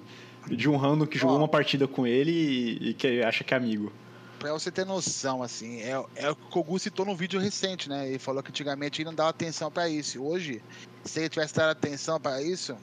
de 0.50 0.68
um 0.68 0.76
random 0.76 1.06
que 1.06 1.18
jogou 1.18 1.36
Ó. 1.36 1.38
uma 1.40 1.48
partida 1.48 1.86
com 1.86 2.06
ele 2.06 2.30
e, 2.32 2.90
e 2.90 2.94
que 2.94 3.22
acha 3.22 3.44
que 3.44 3.52
é 3.54 3.56
amigo. 3.56 3.92
Pra 4.38 4.52
você 4.52 4.70
ter 4.70 4.84
noção, 4.84 5.42
assim, 5.42 5.80
é, 5.80 5.90
é 6.14 6.30
o 6.30 6.36
que 6.36 6.42
o 6.42 6.50
Kogu 6.50 6.78
citou 6.78 7.06
num 7.06 7.14
vídeo 7.16 7.40
recente, 7.40 7.88
né? 7.88 8.06
Ele 8.08 8.18
falou 8.18 8.42
que 8.42 8.50
antigamente 8.50 9.00
ele 9.00 9.06
não 9.08 9.14
dava 9.14 9.30
atenção 9.30 9.70
pra 9.70 9.88
isso. 9.88 10.22
Hoje, 10.22 10.60
se 11.04 11.20
ele 11.20 11.28
tivesse 11.28 11.54
dado 11.54 11.70
atenção 11.70 12.20
pra 12.20 12.42
isso, 12.42 12.76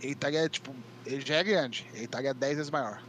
ele 0.00 0.12
estaria, 0.12 0.48
tipo, 0.48 0.74
ele 1.04 1.20
já 1.20 1.36
é 1.36 1.44
grande, 1.44 1.86
ele 1.92 2.04
estaria 2.04 2.32
10 2.32 2.56
vezes 2.56 2.70
maior. 2.70 3.02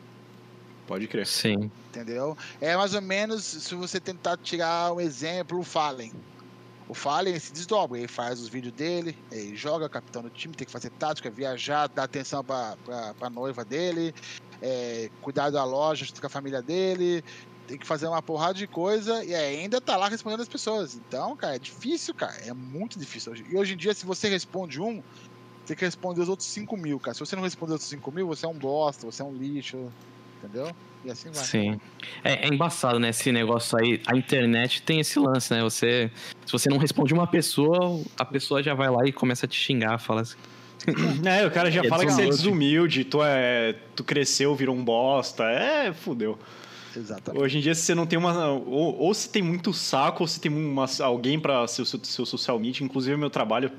Pode 0.87 1.07
crer. 1.07 1.25
Sim. 1.25 1.71
Entendeu? 1.89 2.37
É 2.59 2.75
mais 2.75 2.93
ou 2.93 3.01
menos 3.01 3.43
se 3.43 3.75
você 3.75 3.99
tentar 3.99 4.37
tirar 4.37 4.93
um 4.93 4.99
exemplo, 4.99 5.59
o 5.59 5.63
Fallen. 5.63 6.11
O 6.87 6.93
Fallen 6.93 7.39
se 7.39 7.53
desdobra, 7.53 7.97
ele 7.97 8.07
faz 8.07 8.41
os 8.41 8.49
vídeos 8.49 8.73
dele, 8.73 9.17
ele 9.31 9.55
joga, 9.55 9.87
capitão 9.87 10.21
do 10.21 10.29
time, 10.29 10.53
tem 10.53 10.65
que 10.65 10.71
fazer 10.71 10.89
tática, 10.91 11.29
viajar, 11.29 11.87
dar 11.87 12.03
atenção 12.03 12.43
pra, 12.43 12.75
pra, 12.83 13.13
pra 13.13 13.29
noiva 13.29 13.63
dele, 13.63 14.13
é, 14.61 15.09
cuidar 15.21 15.49
da 15.49 15.63
loja 15.63 16.03
junto 16.05 16.19
com 16.19 16.27
a 16.27 16.29
família 16.29 16.61
dele, 16.61 17.23
tem 17.67 17.77
que 17.77 17.87
fazer 17.87 18.07
uma 18.07 18.21
porrada 18.21 18.55
de 18.55 18.67
coisa 18.67 19.23
e 19.23 19.33
ainda 19.33 19.79
tá 19.79 19.95
lá 19.95 20.09
respondendo 20.09 20.41
as 20.41 20.47
pessoas. 20.47 20.95
Então, 20.95 21.35
cara, 21.35 21.55
é 21.55 21.59
difícil, 21.59 22.13
cara, 22.13 22.35
é 22.45 22.53
muito 22.53 22.99
difícil. 22.99 23.31
hoje. 23.31 23.45
E 23.49 23.55
hoje 23.55 23.73
em 23.73 23.77
dia, 23.77 23.93
se 23.93 24.05
você 24.05 24.27
responde 24.27 24.81
um, 24.81 25.01
você 25.63 25.67
tem 25.67 25.77
que 25.77 25.85
responder 25.85 26.21
os 26.21 26.29
outros 26.29 26.47
5 26.49 26.75
mil, 26.75 26.99
cara. 26.99 27.13
Se 27.13 27.21
você 27.21 27.35
não 27.35 27.43
responder 27.43 27.71
os 27.71 27.75
outros 27.75 27.89
5 27.89 28.11
mil, 28.11 28.27
você 28.27 28.45
é 28.45 28.49
um 28.49 28.57
bosta, 28.57 29.05
você 29.05 29.21
é 29.21 29.25
um 29.25 29.33
lixo, 29.33 29.89
entendeu? 30.43 30.71
E 31.05 31.11
assim 31.11 31.29
vai. 31.31 31.43
Sim. 31.43 31.79
É, 32.23 32.45
é 32.45 32.47
embaçado, 32.47 32.99
né? 32.99 33.09
Esse 33.09 33.31
negócio 33.31 33.77
aí. 33.77 34.01
A 34.05 34.15
internet 34.15 34.81
tem 34.81 34.99
esse 34.99 35.19
lance, 35.19 35.53
né? 35.53 35.61
Você. 35.61 36.11
Se 36.45 36.51
você 36.51 36.69
não 36.69 36.77
responde 36.77 37.13
uma 37.13 37.27
pessoa, 37.27 38.01
a 38.17 38.25
pessoa 38.25 38.61
já 38.61 38.73
vai 38.73 38.89
lá 38.89 39.05
e 39.05 39.11
começa 39.11 39.45
a 39.45 39.49
te 39.49 39.55
xingar, 39.57 39.97
fala 39.99 40.21
assim. 40.21 40.37
É, 41.25 41.45
o 41.45 41.51
cara 41.51 41.71
já 41.71 41.81
É 41.81 41.87
fala 41.87 42.05
que 42.05 42.11
você 42.11 42.23
é 42.23 42.29
desumilde. 42.29 43.05
tu, 43.05 43.23
é, 43.23 43.73
tu 43.95 44.03
cresceu, 44.03 44.53
virou 44.55 44.75
um 44.75 44.83
bosta. 44.83 45.43
É, 45.45 45.93
fudeu. 45.93 46.37
Exatamente. 46.95 47.41
Hoje 47.41 47.57
em 47.57 47.61
dia, 47.61 47.73
se 47.73 47.81
você 47.81 47.95
não 47.95 48.05
tem 48.05 48.19
uma. 48.19 48.47
Ou, 48.49 48.97
ou 48.97 49.13
se 49.13 49.29
tem 49.29 49.41
muito 49.41 49.73
saco, 49.73 50.23
ou 50.23 50.27
se 50.27 50.39
tem 50.39 50.51
uma, 50.51 50.85
alguém 51.01 51.39
pra 51.39 51.65
ser 51.67 51.81
o 51.81 51.85
seu, 51.85 51.99
seu 52.03 52.25
social 52.25 52.59
media. 52.59 52.83
Inclusive, 52.83 53.15
meu 53.17 53.29
trabalho, 53.29 53.71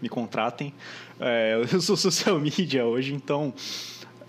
me 0.00 0.08
contratem. 0.08 0.72
É, 1.18 1.60
eu 1.72 1.80
sou 1.80 1.96
social 1.96 2.38
media 2.38 2.84
hoje, 2.84 3.14
então. 3.14 3.52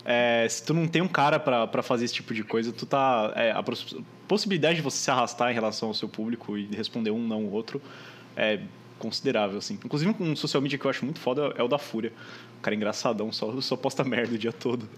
É, 0.04 0.46
se 0.48 0.62
tu 0.62 0.74
não 0.74 0.86
tem 0.86 1.00
um 1.02 1.08
cara 1.08 1.38
pra 1.40 1.66
pra 1.66 1.82
fazer 1.82 2.04
esse 2.04 2.14
tipo 2.14 2.34
de 2.34 2.44
coisa, 2.44 2.72
tu 2.72 2.84
tá. 2.86 3.32
é, 3.34 3.50
a 3.52 3.62
possibilidade 4.28 4.76
de 4.76 4.82
você 4.82 4.98
se 4.98 5.10
arrastar 5.10 5.50
em 5.50 5.54
relação 5.54 5.88
ao 5.88 5.94
seu 5.94 6.08
público 6.08 6.56
e 6.56 6.66
responder 6.74 7.10
um, 7.10 7.26
não 7.26 7.44
o 7.44 7.52
outro, 7.52 7.80
é 8.36 8.60
considerável, 8.98 9.58
assim. 9.58 9.74
Inclusive, 9.84 10.14
um 10.20 10.34
social 10.36 10.62
media 10.62 10.78
que 10.78 10.84
eu 10.84 10.90
acho 10.90 11.04
muito 11.04 11.20
foda 11.20 11.52
é 11.56 11.62
o 11.62 11.68
da 11.68 11.78
Fúria. 11.78 12.12
O 12.58 12.60
cara 12.62 12.74
é 12.74 12.76
engraçadão, 12.76 13.30
só, 13.32 13.60
só 13.60 13.76
posta 13.76 14.02
merda 14.04 14.34
o 14.34 14.38
dia 14.38 14.52
todo. 14.52 14.88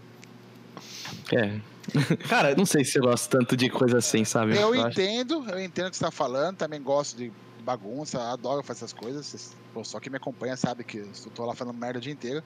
É. 1.33 1.59
Cara, 2.29 2.55
Não 2.55 2.67
sei 2.67 2.85
se 2.85 2.99
eu 2.99 3.03
gosto 3.03 3.29
tanto 3.31 3.57
de 3.57 3.69
coisa 3.71 3.99
assim, 3.99 4.25
sabe? 4.25 4.57
Eu 4.57 4.73
acho- 4.75 4.89
entendo, 5.01 5.45
eu 5.49 5.61
entendo 5.61 5.87
o 5.87 5.91
que 5.91 5.97
você 5.97 6.05
tá 6.05 6.11
falando, 6.11 6.57
também 6.57 6.81
gosto 6.83 7.17
de 7.17 7.33
bagunça, 7.65 8.21
adoro 8.33 8.63
fazer 8.63 8.79
essas 8.85 8.93
coisas. 8.93 9.55
Pô, 9.75 9.83
Só 9.85 9.99
quem 9.99 10.11
me 10.11 10.17
acompanha 10.17 10.57
sabe 10.57 10.85
que 10.85 10.99
eu 10.99 11.09
tô 11.35 11.45
lá 11.45 11.55
falando 11.55 11.77
merda 11.77 11.99
o 11.99 12.03
dia 12.03 12.13
inteiro. 12.13 12.43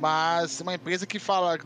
Mas 0.00 0.60
uma 0.60 0.74
empresa 0.74 1.06
que 1.06 1.18
fala 1.18 1.58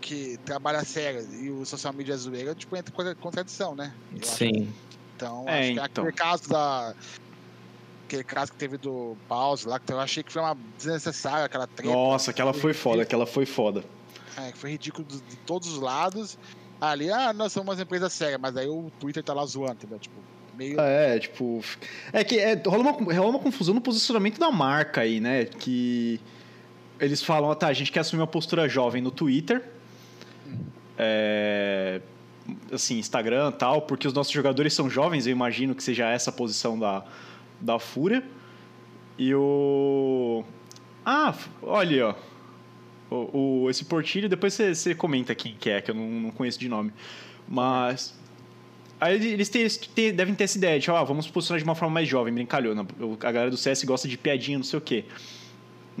que 0.00 0.38
trabalha 0.44 0.84
sério 0.84 1.26
e 1.40 1.50
o 1.50 1.64
social 1.64 1.92
media 1.92 2.14
é 2.14 2.16
zoeira, 2.16 2.54
tipo, 2.54 2.76
entra 2.76 2.92
em 2.92 2.96
contra- 2.96 3.14
contradição, 3.16 3.74
né? 3.74 3.92
Eu 4.12 4.18
acho. 4.22 4.30
Sim. 4.36 4.72
Então, 5.16 5.44
É, 5.48 5.58
acho 5.58 5.66
que 5.66 5.72
então. 5.72 5.84
aquele 6.04 6.12
caso 6.12 6.48
da. 6.48 6.94
Aquele 8.06 8.24
caso 8.24 8.52
que 8.52 8.58
teve 8.58 8.78
do 8.78 9.16
pause 9.28 9.68
lá, 9.68 9.78
que 9.78 9.92
eu 9.92 10.00
achei 10.00 10.22
que 10.22 10.32
foi 10.32 10.40
uma 10.40 10.56
desnecessária 10.78 11.44
aquela 11.44 11.66
treta. 11.66 11.92
nossa, 11.92 12.30
aquela 12.30 12.54
foi 12.54 12.72
foda, 12.72 13.02
aquela 13.02 13.26
foi 13.26 13.44
foda. 13.44 13.84
É, 14.36 14.52
que 14.52 14.56
foi 14.58 14.70
ridículo 14.70 15.06
de, 15.06 15.20
de 15.20 15.36
todos 15.38 15.68
os 15.68 15.78
lados. 15.78 16.38
Ali, 16.80 17.10
ah, 17.10 17.32
nós 17.32 17.52
somos 17.52 17.76
uma 17.76 17.82
empresa 17.82 18.08
séria, 18.08 18.38
mas 18.38 18.56
aí 18.56 18.68
o 18.68 18.90
Twitter 19.00 19.22
tá 19.22 19.34
lá 19.34 19.44
zoando, 19.44 19.72
entendeu? 19.72 19.98
Tipo, 19.98 20.14
meio. 20.56 20.80
É, 20.80 21.18
tipo. 21.18 21.60
É 22.12 22.22
que 22.24 22.38
é, 22.38 22.54
rola, 22.66 22.82
uma, 22.84 22.92
rola 23.14 23.30
uma 23.30 23.38
confusão 23.40 23.74
no 23.74 23.80
posicionamento 23.80 24.38
da 24.38 24.50
marca 24.50 25.00
aí, 25.02 25.20
né? 25.20 25.44
Que 25.44 26.18
eles 27.00 27.22
falam, 27.22 27.50
ah, 27.50 27.54
tá, 27.54 27.68
a 27.68 27.72
gente 27.72 27.90
quer 27.92 28.00
assumir 28.00 28.20
uma 28.20 28.26
postura 28.26 28.68
jovem 28.68 29.00
no 29.02 29.10
Twitter. 29.10 29.62
É, 30.96 32.00
assim, 32.72 32.98
Instagram 32.98 33.52
tal, 33.52 33.82
porque 33.82 34.06
os 34.08 34.12
nossos 34.14 34.32
jogadores 34.32 34.72
são 34.72 34.88
jovens, 34.90 35.26
eu 35.26 35.32
imagino 35.32 35.74
que 35.74 35.82
seja 35.82 36.08
essa 36.08 36.30
a 36.30 36.32
posição 36.32 36.78
da, 36.78 37.04
da 37.60 37.78
Fúria. 37.78 38.22
E 39.18 39.34
o. 39.34 40.44
Ah, 41.04 41.34
olha, 41.62 42.08
ó. 42.08 42.14
O, 43.10 43.62
o- 43.64 43.70
esse 43.70 43.84
Portilho, 43.84 44.28
depois 44.28 44.52
você, 44.54 44.74
você 44.74 44.94
comenta 44.94 45.34
quem 45.34 45.54
que 45.58 45.70
é, 45.70 45.80
que 45.80 45.90
eu 45.90 45.94
não, 45.94 46.06
não 46.08 46.30
conheço 46.30 46.58
de 46.58 46.68
nome. 46.68 46.92
Mas. 47.48 48.16
Aí 49.00 49.14
eles 49.32 49.48
têm- 49.48 49.68
têm- 49.94 50.12
devem 50.12 50.34
ter 50.34 50.44
essa 50.44 50.58
ideia 50.58 50.78
de, 50.80 50.90
ó, 50.90 51.04
vamos 51.04 51.28
posicionar 51.30 51.58
de 51.60 51.64
uma 51.64 51.74
forma 51.76 51.94
mais 51.94 52.08
jovem, 52.08 52.34
brincalhona. 52.34 52.84
A 53.20 53.32
galera 53.32 53.50
do 53.50 53.56
CS 53.56 53.84
gosta 53.84 54.08
de 54.08 54.18
piadinha, 54.18 54.58
não 54.58 54.64
sei 54.64 54.78
o 54.78 54.82
quê. 54.82 55.04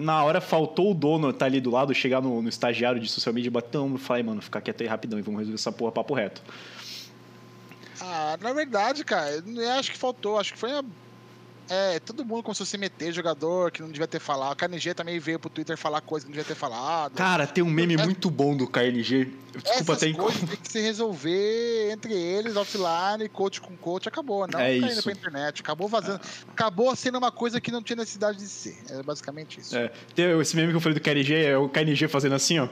Na 0.00 0.22
hora 0.22 0.40
faltou 0.40 0.92
o 0.92 0.94
dono 0.94 1.32
tá 1.32 1.46
ali 1.46 1.60
do 1.60 1.70
lado, 1.70 1.92
chegar 1.92 2.22
no, 2.22 2.40
no 2.40 2.48
estagiário 2.48 3.00
de 3.00 3.08
social 3.08 3.34
media 3.34 3.48
e 3.48 3.50
bater 3.50 3.78
o 3.78 3.84
ombro 3.84 3.98
e 3.98 4.00
falar, 4.00 4.20
"Ei, 4.20 4.22
mano, 4.22 4.40
fica 4.40 4.60
quieto 4.60 4.80
aí 4.80 4.86
rapidão 4.86 5.18
e 5.18 5.22
vamos 5.22 5.40
resolver 5.40 5.56
essa 5.56 5.72
porra 5.72 5.90
papo 5.90 6.14
reto. 6.14 6.40
Ah, 8.00 8.38
na 8.40 8.52
verdade, 8.52 9.04
cara, 9.04 9.42
eu 9.44 9.70
acho 9.72 9.90
que 9.90 9.98
faltou. 9.98 10.38
Acho 10.38 10.52
que 10.52 10.58
foi. 10.58 10.70
a- 10.70 10.84
É, 11.70 11.98
todo 12.00 12.24
mundo 12.24 12.42
começou 12.42 12.64
a 12.64 12.66
se 12.66 12.78
meter, 12.78 13.12
jogador 13.12 13.70
que 13.70 13.82
não 13.82 13.88
devia 13.90 14.06
ter 14.06 14.18
falado. 14.20 14.52
O 14.52 14.56
KNG 14.56 14.94
também 14.94 15.18
veio 15.18 15.38
pro 15.38 15.50
Twitter 15.50 15.76
falar 15.76 16.00
coisa 16.00 16.24
que 16.24 16.30
não 16.30 16.36
devia 16.36 16.44
ter 16.54 16.58
falado. 16.58 17.12
Cara, 17.14 17.46
tem 17.46 17.62
um 17.62 17.70
meme 17.70 17.94
É- 17.94 18.04
muito 18.04 18.30
bom 18.30 18.56
do 18.56 18.66
KNG. 18.66 19.32
Desculpa 19.52 19.96
coisas 19.96 20.40
tem 20.48 20.56
que 20.62 20.68
se 20.70 20.80
resolver 20.80 21.90
entre 21.90 22.12
eles, 22.14 22.56
offline, 22.56 23.28
coach 23.28 23.60
com 23.60 23.76
coach, 23.76 24.08
acabou. 24.08 24.46
Não 24.46 24.58
É 24.60 24.78
caindo 24.78 24.88
isso. 24.92 25.02
pra 25.02 25.12
internet. 25.12 25.60
Acabou 25.60 25.88
vazando. 25.88 26.20
Acabou 26.48 26.94
sendo 26.96 27.18
uma 27.18 27.30
coisa 27.32 27.60
que 27.60 27.70
não 27.70 27.82
tinha 27.82 27.96
necessidade 27.96 28.38
de 28.38 28.46
ser. 28.48 28.78
É 28.90 29.02
basicamente 29.02 29.60
isso. 29.60 29.76
É, 29.76 29.90
tem 30.14 30.38
esse 30.40 30.54
meme 30.56 30.70
que 30.70 30.76
eu 30.76 30.80
falei 30.80 30.94
do 30.98 31.02
KNG, 31.02 31.34
é 31.34 31.56
o 31.58 31.68
KNG 31.68 32.08
fazendo 32.08 32.34
assim, 32.34 32.58
ó. 32.58 32.68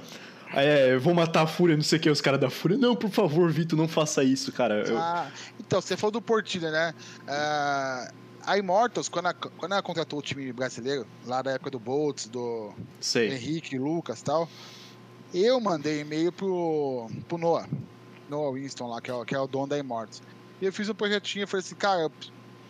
É, 0.54 0.96
vou 0.96 1.12
matar 1.12 1.42
a 1.42 1.46
Fúria, 1.46 1.74
não 1.76 1.82
sei 1.82 1.98
o 1.98 2.00
que, 2.00 2.08
os 2.08 2.20
caras 2.20 2.38
da 2.40 2.48
Fúria. 2.48 2.78
Não, 2.78 2.94
por 2.94 3.10
favor, 3.10 3.50
Vitor, 3.50 3.76
não 3.76 3.88
faça 3.88 4.22
isso, 4.22 4.52
cara. 4.52 4.84
Eu- 4.86 4.96
Ah, 4.96 5.28
então, 5.58 5.80
você 5.80 5.96
falou 5.96 6.12
do 6.12 6.22
Portilha, 6.22 6.70
né? 6.70 6.94
Ah, 7.26 8.10
a 8.46 8.56
Immortals, 8.56 9.08
quando 9.08 9.26
ela, 9.26 9.34
quando 9.34 9.72
ela 9.72 9.82
contratou 9.82 10.20
o 10.20 10.22
time 10.22 10.52
brasileiro, 10.52 11.06
lá 11.26 11.42
da 11.42 11.52
época 11.52 11.70
do 11.70 11.80
Boltz, 11.80 12.28
do 12.28 12.72
sei. 13.00 13.32
Henrique, 13.32 13.76
Lucas 13.76 14.20
e 14.20 14.24
tal, 14.24 14.48
eu 15.34 15.60
mandei 15.60 16.00
e-mail 16.00 16.30
pro, 16.30 17.10
pro 17.28 17.36
Noah, 17.36 17.68
Noah 18.30 18.52
Winston 18.52 18.88
lá, 18.88 19.00
que 19.00 19.10
é, 19.10 19.14
o, 19.14 19.24
que 19.24 19.34
é 19.34 19.38
o 19.38 19.46
dono 19.46 19.66
da 19.66 19.78
Immortals. 19.78 20.22
E 20.60 20.64
eu 20.64 20.72
fiz 20.72 20.88
um 20.88 20.94
projetinho 20.94 21.42
e 21.42 21.46
falei 21.46 21.64
assim, 21.64 21.74
cara, 21.74 22.10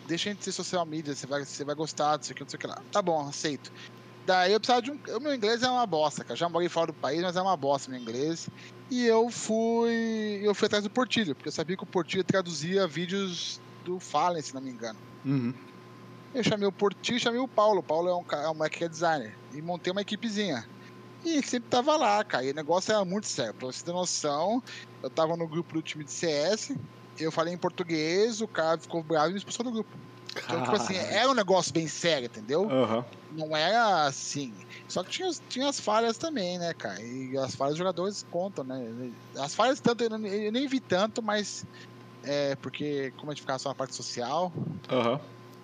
deixa 0.07 0.29
a 0.29 0.33
gente 0.33 0.43
ser 0.43 0.51
social 0.51 0.85
media, 0.85 1.15
você 1.15 1.27
vai, 1.27 1.45
você 1.45 1.63
vai 1.63 1.75
gostar, 1.75 2.17
não 2.17 2.23
sei 2.23 2.33
o 2.33 2.35
que, 2.35 2.43
não 2.43 2.49
sei 2.49 2.57
o 2.57 2.59
que 2.59 2.67
lá. 2.67 2.81
Tá 2.91 3.01
bom, 3.01 3.27
aceito. 3.27 3.71
Daí 4.25 4.51
eu 4.51 4.59
precisava 4.59 4.81
de 4.81 4.91
um. 4.91 4.99
O 5.15 5.21
meu 5.21 5.33
inglês 5.33 5.63
é 5.63 5.69
uma 5.69 5.85
bosta, 5.85 6.21
cara. 6.21 6.35
Já 6.35 6.49
morei 6.49 6.67
fora 6.67 6.87
do 6.87 6.93
país, 6.93 7.21
mas 7.21 7.37
é 7.37 7.41
uma 7.41 7.55
bosta 7.55 7.89
meu 7.89 7.97
inglês. 7.97 8.49
E 8.91 9.05
eu 9.05 9.29
fui. 9.29 10.41
Eu 10.43 10.53
fui 10.53 10.65
atrás 10.65 10.83
do 10.83 10.89
Portilho, 10.89 11.33
porque 11.33 11.47
eu 11.47 11.53
sabia 11.53 11.77
que 11.77 11.83
o 11.83 11.87
Portilho 11.87 12.25
traduzia 12.25 12.85
vídeos 12.85 13.61
do 13.85 14.01
Fallen, 14.01 14.41
se 14.41 14.53
não 14.53 14.59
me 14.59 14.69
engano. 14.69 14.99
Uhum. 15.25 15.53
Eu 16.33 16.43
chamei 16.43 16.67
o 16.67 16.71
Portilho 16.71 17.17
e 17.17 17.19
chamei 17.19 17.39
o 17.39 17.47
Paulo. 17.47 17.79
O 17.79 17.83
Paulo 17.83 18.09
é 18.09 18.15
um, 18.15 18.43
é 18.43 18.49
um 18.49 18.55
moleque 18.55 18.79
que 18.79 18.83
é 18.83 18.89
designer. 18.89 19.35
E 19.53 19.61
montei 19.61 19.91
uma 19.91 20.01
equipezinha. 20.01 20.67
E 21.25 21.41
sempre 21.43 21.69
tava 21.69 21.97
lá, 21.97 22.23
cara. 22.23 22.45
E 22.45 22.51
o 22.51 22.55
negócio 22.55 22.91
era 22.91 23.03
muito 23.03 23.27
sério. 23.27 23.53
Pra 23.53 23.67
você 23.67 23.83
ter 23.83 23.91
noção, 23.91 24.61
eu 25.01 25.09
tava 25.09 25.35
no 25.35 25.47
grupo 25.47 25.73
do 25.73 25.81
time 25.81 26.03
de 26.03 26.11
CS. 26.11 26.75
Eu 27.19 27.31
falei 27.31 27.53
em 27.53 27.57
português, 27.57 28.41
o 28.41 28.47
cara 28.47 28.77
ficou 28.77 29.01
bravo 29.01 29.29
e 29.29 29.31
me 29.31 29.37
expulsou 29.37 29.65
do 29.65 29.71
grupo. 29.71 29.89
Então, 30.35 30.61
tipo 30.61 30.75
assim, 30.75 30.95
era 30.95 31.29
um 31.29 31.33
negócio 31.33 31.73
bem 31.73 31.87
sério, 31.87 32.27
entendeu? 32.27 32.69
Aham. 32.69 33.03
Não 33.31 33.57
era 33.57 34.05
assim. 34.05 34.53
Só 34.87 35.03
que 35.03 35.09
tinha, 35.09 35.31
tinha 35.49 35.67
as 35.67 35.79
falhas 35.79 36.17
também, 36.17 36.59
né, 36.59 36.73
cara? 36.73 37.01
E 37.01 37.35
as 37.37 37.55
falhas 37.55 37.73
dos 37.73 37.79
jogadores 37.79 38.25
contam, 38.29 38.63
né? 38.63 39.11
As 39.37 39.55
falhas 39.55 39.79
tanto, 39.79 40.03
eu 40.03 40.17
nem 40.51 40.67
vi 40.67 40.79
tanto, 40.79 41.23
mas. 41.23 41.65
É, 42.27 42.55
porque 42.57 43.11
como 43.17 43.31
a 43.31 43.33
gente 43.33 43.41
ficava 43.41 43.57
só 43.59 43.69
na 43.69 43.75
parte 43.75 43.95
social, 43.95 44.51
Aham. 44.91 45.19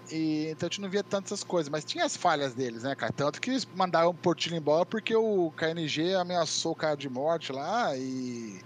e, 0.09 0.47
então 0.49 0.67
a 0.67 0.69
gente 0.69 0.81
não 0.81 0.89
via 0.89 1.03
tantas 1.03 1.43
coisas, 1.43 1.69
mas 1.69 1.83
tinha 1.83 2.05
as 2.05 2.15
falhas 2.15 2.53
deles, 2.53 2.83
né, 2.83 2.95
cara? 2.95 3.11
Tanto 3.11 3.41
que 3.41 3.49
eles 3.49 3.67
mandaram 3.75 4.09
o 4.09 4.13
Portilho 4.13 4.55
embora 4.55 4.85
porque 4.85 5.15
o 5.15 5.51
KNG 5.57 6.15
ameaçou 6.15 6.71
o 6.71 6.75
cara 6.75 6.95
de 6.95 7.09
morte 7.09 7.51
lá 7.51 7.95
e 7.97 8.61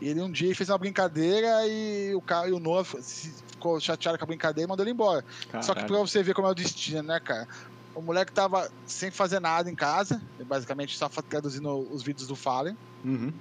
ele 0.00 0.20
um 0.20 0.30
dia 0.30 0.54
fez 0.54 0.68
uma 0.68 0.78
brincadeira 0.78 1.66
e 1.66 2.14
o 2.14 2.22
cara 2.22 2.48
e 2.48 2.52
o 2.52 2.84
se- 3.02 3.34
ficou 3.48 3.80
chateado 3.80 4.18
com 4.18 4.24
a 4.24 4.28
brincadeira 4.28 4.66
e 4.66 4.70
mandou 4.70 4.84
ele 4.84 4.92
embora. 4.92 5.24
Só 5.62 5.74
que 5.74 5.84
pra 5.84 5.98
você 5.98 6.22
ver 6.22 6.34
como 6.34 6.46
é 6.46 6.50
o 6.50 6.54
destino, 6.54 7.02
né, 7.02 7.18
cara? 7.20 7.48
O 7.94 8.02
moleque 8.02 8.32
tava 8.32 8.68
sem 8.86 9.10
fazer 9.10 9.40
nada 9.40 9.70
em 9.70 9.74
casa, 9.74 10.20
basicamente 10.46 10.96
só 10.96 11.08
traduzindo 11.08 11.70
os 11.92 12.02
vídeos 12.02 12.28
do 12.28 12.36
Fallen. 12.36 12.76
Uhum. 13.04 13.32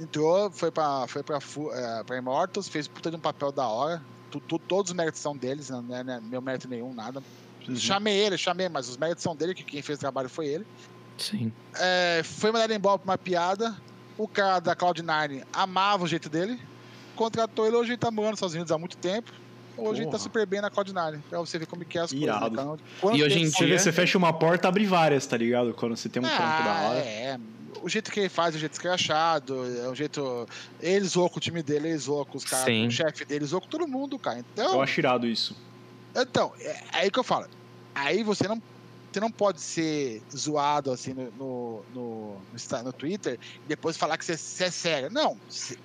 Entrou, 0.00 0.50
foi 0.50 0.70
pra, 0.70 1.06
foi 1.06 1.22
pra, 1.22 1.38
eh, 1.38 2.04
pra 2.04 2.16
Immortals, 2.16 2.68
fez 2.68 2.88
puta 2.88 3.10
de 3.10 3.16
um 3.16 3.20
papel 3.20 3.52
da 3.52 3.66
hora. 3.68 4.02
Tu- 4.30 4.40
tu- 4.40 4.58
todos 4.58 4.90
os 4.90 4.96
méritos 4.96 5.20
são 5.20 5.36
deles, 5.36 5.68
não 5.70 5.94
é 5.94 6.02
né, 6.02 6.20
meu 6.22 6.40
mérito 6.40 6.68
nenhum, 6.68 6.92
nada. 6.94 7.22
Uhum. 7.68 7.76
Chamei 7.76 8.16
ele, 8.16 8.36
chamei, 8.38 8.68
mas 8.68 8.88
os 8.88 8.96
méritos 8.96 9.22
são 9.22 9.36
dele, 9.36 9.54
que 9.54 9.62
quem 9.62 9.82
fez 9.82 9.98
o 9.98 10.00
trabalho 10.00 10.28
foi 10.28 10.46
ele. 10.46 10.66
Sim. 11.18 11.52
É, 11.76 12.22
foi 12.24 12.50
mandado 12.50 12.72
embora 12.72 12.98
pra 12.98 13.12
uma 13.12 13.18
piada. 13.18 13.76
O 14.18 14.26
cara 14.26 14.58
da 14.60 14.74
Cloud9 14.74 15.44
amava 15.52 16.04
o 16.04 16.08
jeito 16.08 16.28
dele, 16.28 16.60
contratou 17.14 17.66
ele, 17.66 17.76
hoje 17.76 17.90
ele 17.90 17.98
tá 17.98 18.10
morando 18.10 18.36
sozinho 18.36 18.64
há 18.68 18.78
muito 18.78 18.96
tempo. 18.96 19.32
Hoje 19.76 20.00
ele 20.00 20.06
tá 20.06 20.12
Porra. 20.12 20.22
super 20.22 20.46
bem 20.46 20.60
na 20.60 20.70
Cloud9, 20.70 21.18
pra 21.30 21.38
você 21.40 21.58
ver 21.58 21.66
como 21.66 21.84
que 21.84 21.98
é 21.98 22.02
as 22.02 22.12
Irado. 22.12 22.54
coisas. 22.54 22.80
Né? 23.12 23.16
E 23.18 23.24
hoje 23.24 23.42
em 23.42 23.48
dia- 23.48 23.78
você 23.78 23.90
fecha 23.92 24.18
uma 24.18 24.32
porta, 24.32 24.68
abre 24.68 24.84
várias, 24.86 25.26
tá 25.26 25.36
ligado? 25.36 25.72
Quando 25.74 25.96
você 25.96 26.08
tem 26.08 26.20
um 26.22 26.26
trampo 26.26 26.40
da 26.42 26.46
Ah, 26.78 26.88
hora. 26.90 26.98
é. 26.98 27.38
O 27.82 27.88
jeito 27.88 28.12
que 28.12 28.20
ele 28.20 28.28
faz, 28.28 28.54
o 28.54 28.58
jeito 28.58 28.72
escrachado, 28.72 29.64
é 29.82 29.88
o 29.88 29.94
jeito. 29.94 30.46
Ele 30.80 31.04
zoou 31.04 31.28
com 31.28 31.38
o 31.38 31.40
time 31.40 31.62
dele, 31.62 31.88
ele 31.88 31.98
zoou 31.98 32.24
com 32.24 32.36
os 32.38 32.44
caras, 32.44 32.68
o 32.86 32.90
chefe 32.90 33.24
dele, 33.24 33.44
zoou 33.44 33.60
com 33.60 33.66
todo 33.68 33.88
mundo, 33.88 34.18
cara. 34.18 34.38
Então, 34.38 34.74
Eu 34.74 34.82
acho 34.82 35.00
irado 35.00 35.26
isso. 35.26 35.56
então 36.14 36.52
é 36.60 36.80
aí 36.92 37.10
que 37.10 37.18
eu 37.18 37.24
falo. 37.24 37.46
Aí 37.94 38.22
você 38.22 38.46
não, 38.46 38.62
você 39.10 39.18
não 39.20 39.30
pode 39.32 39.60
ser 39.60 40.22
zoado 40.36 40.92
assim 40.92 41.12
no, 41.12 41.32
no, 41.36 41.82
no, 41.94 42.36
no 42.84 42.92
Twitter 42.92 43.38
e 43.64 43.68
depois 43.68 43.96
falar 43.96 44.16
que 44.16 44.24
você, 44.24 44.36
você 44.36 44.64
é 44.64 44.70
sério. 44.70 45.10
Não, 45.10 45.36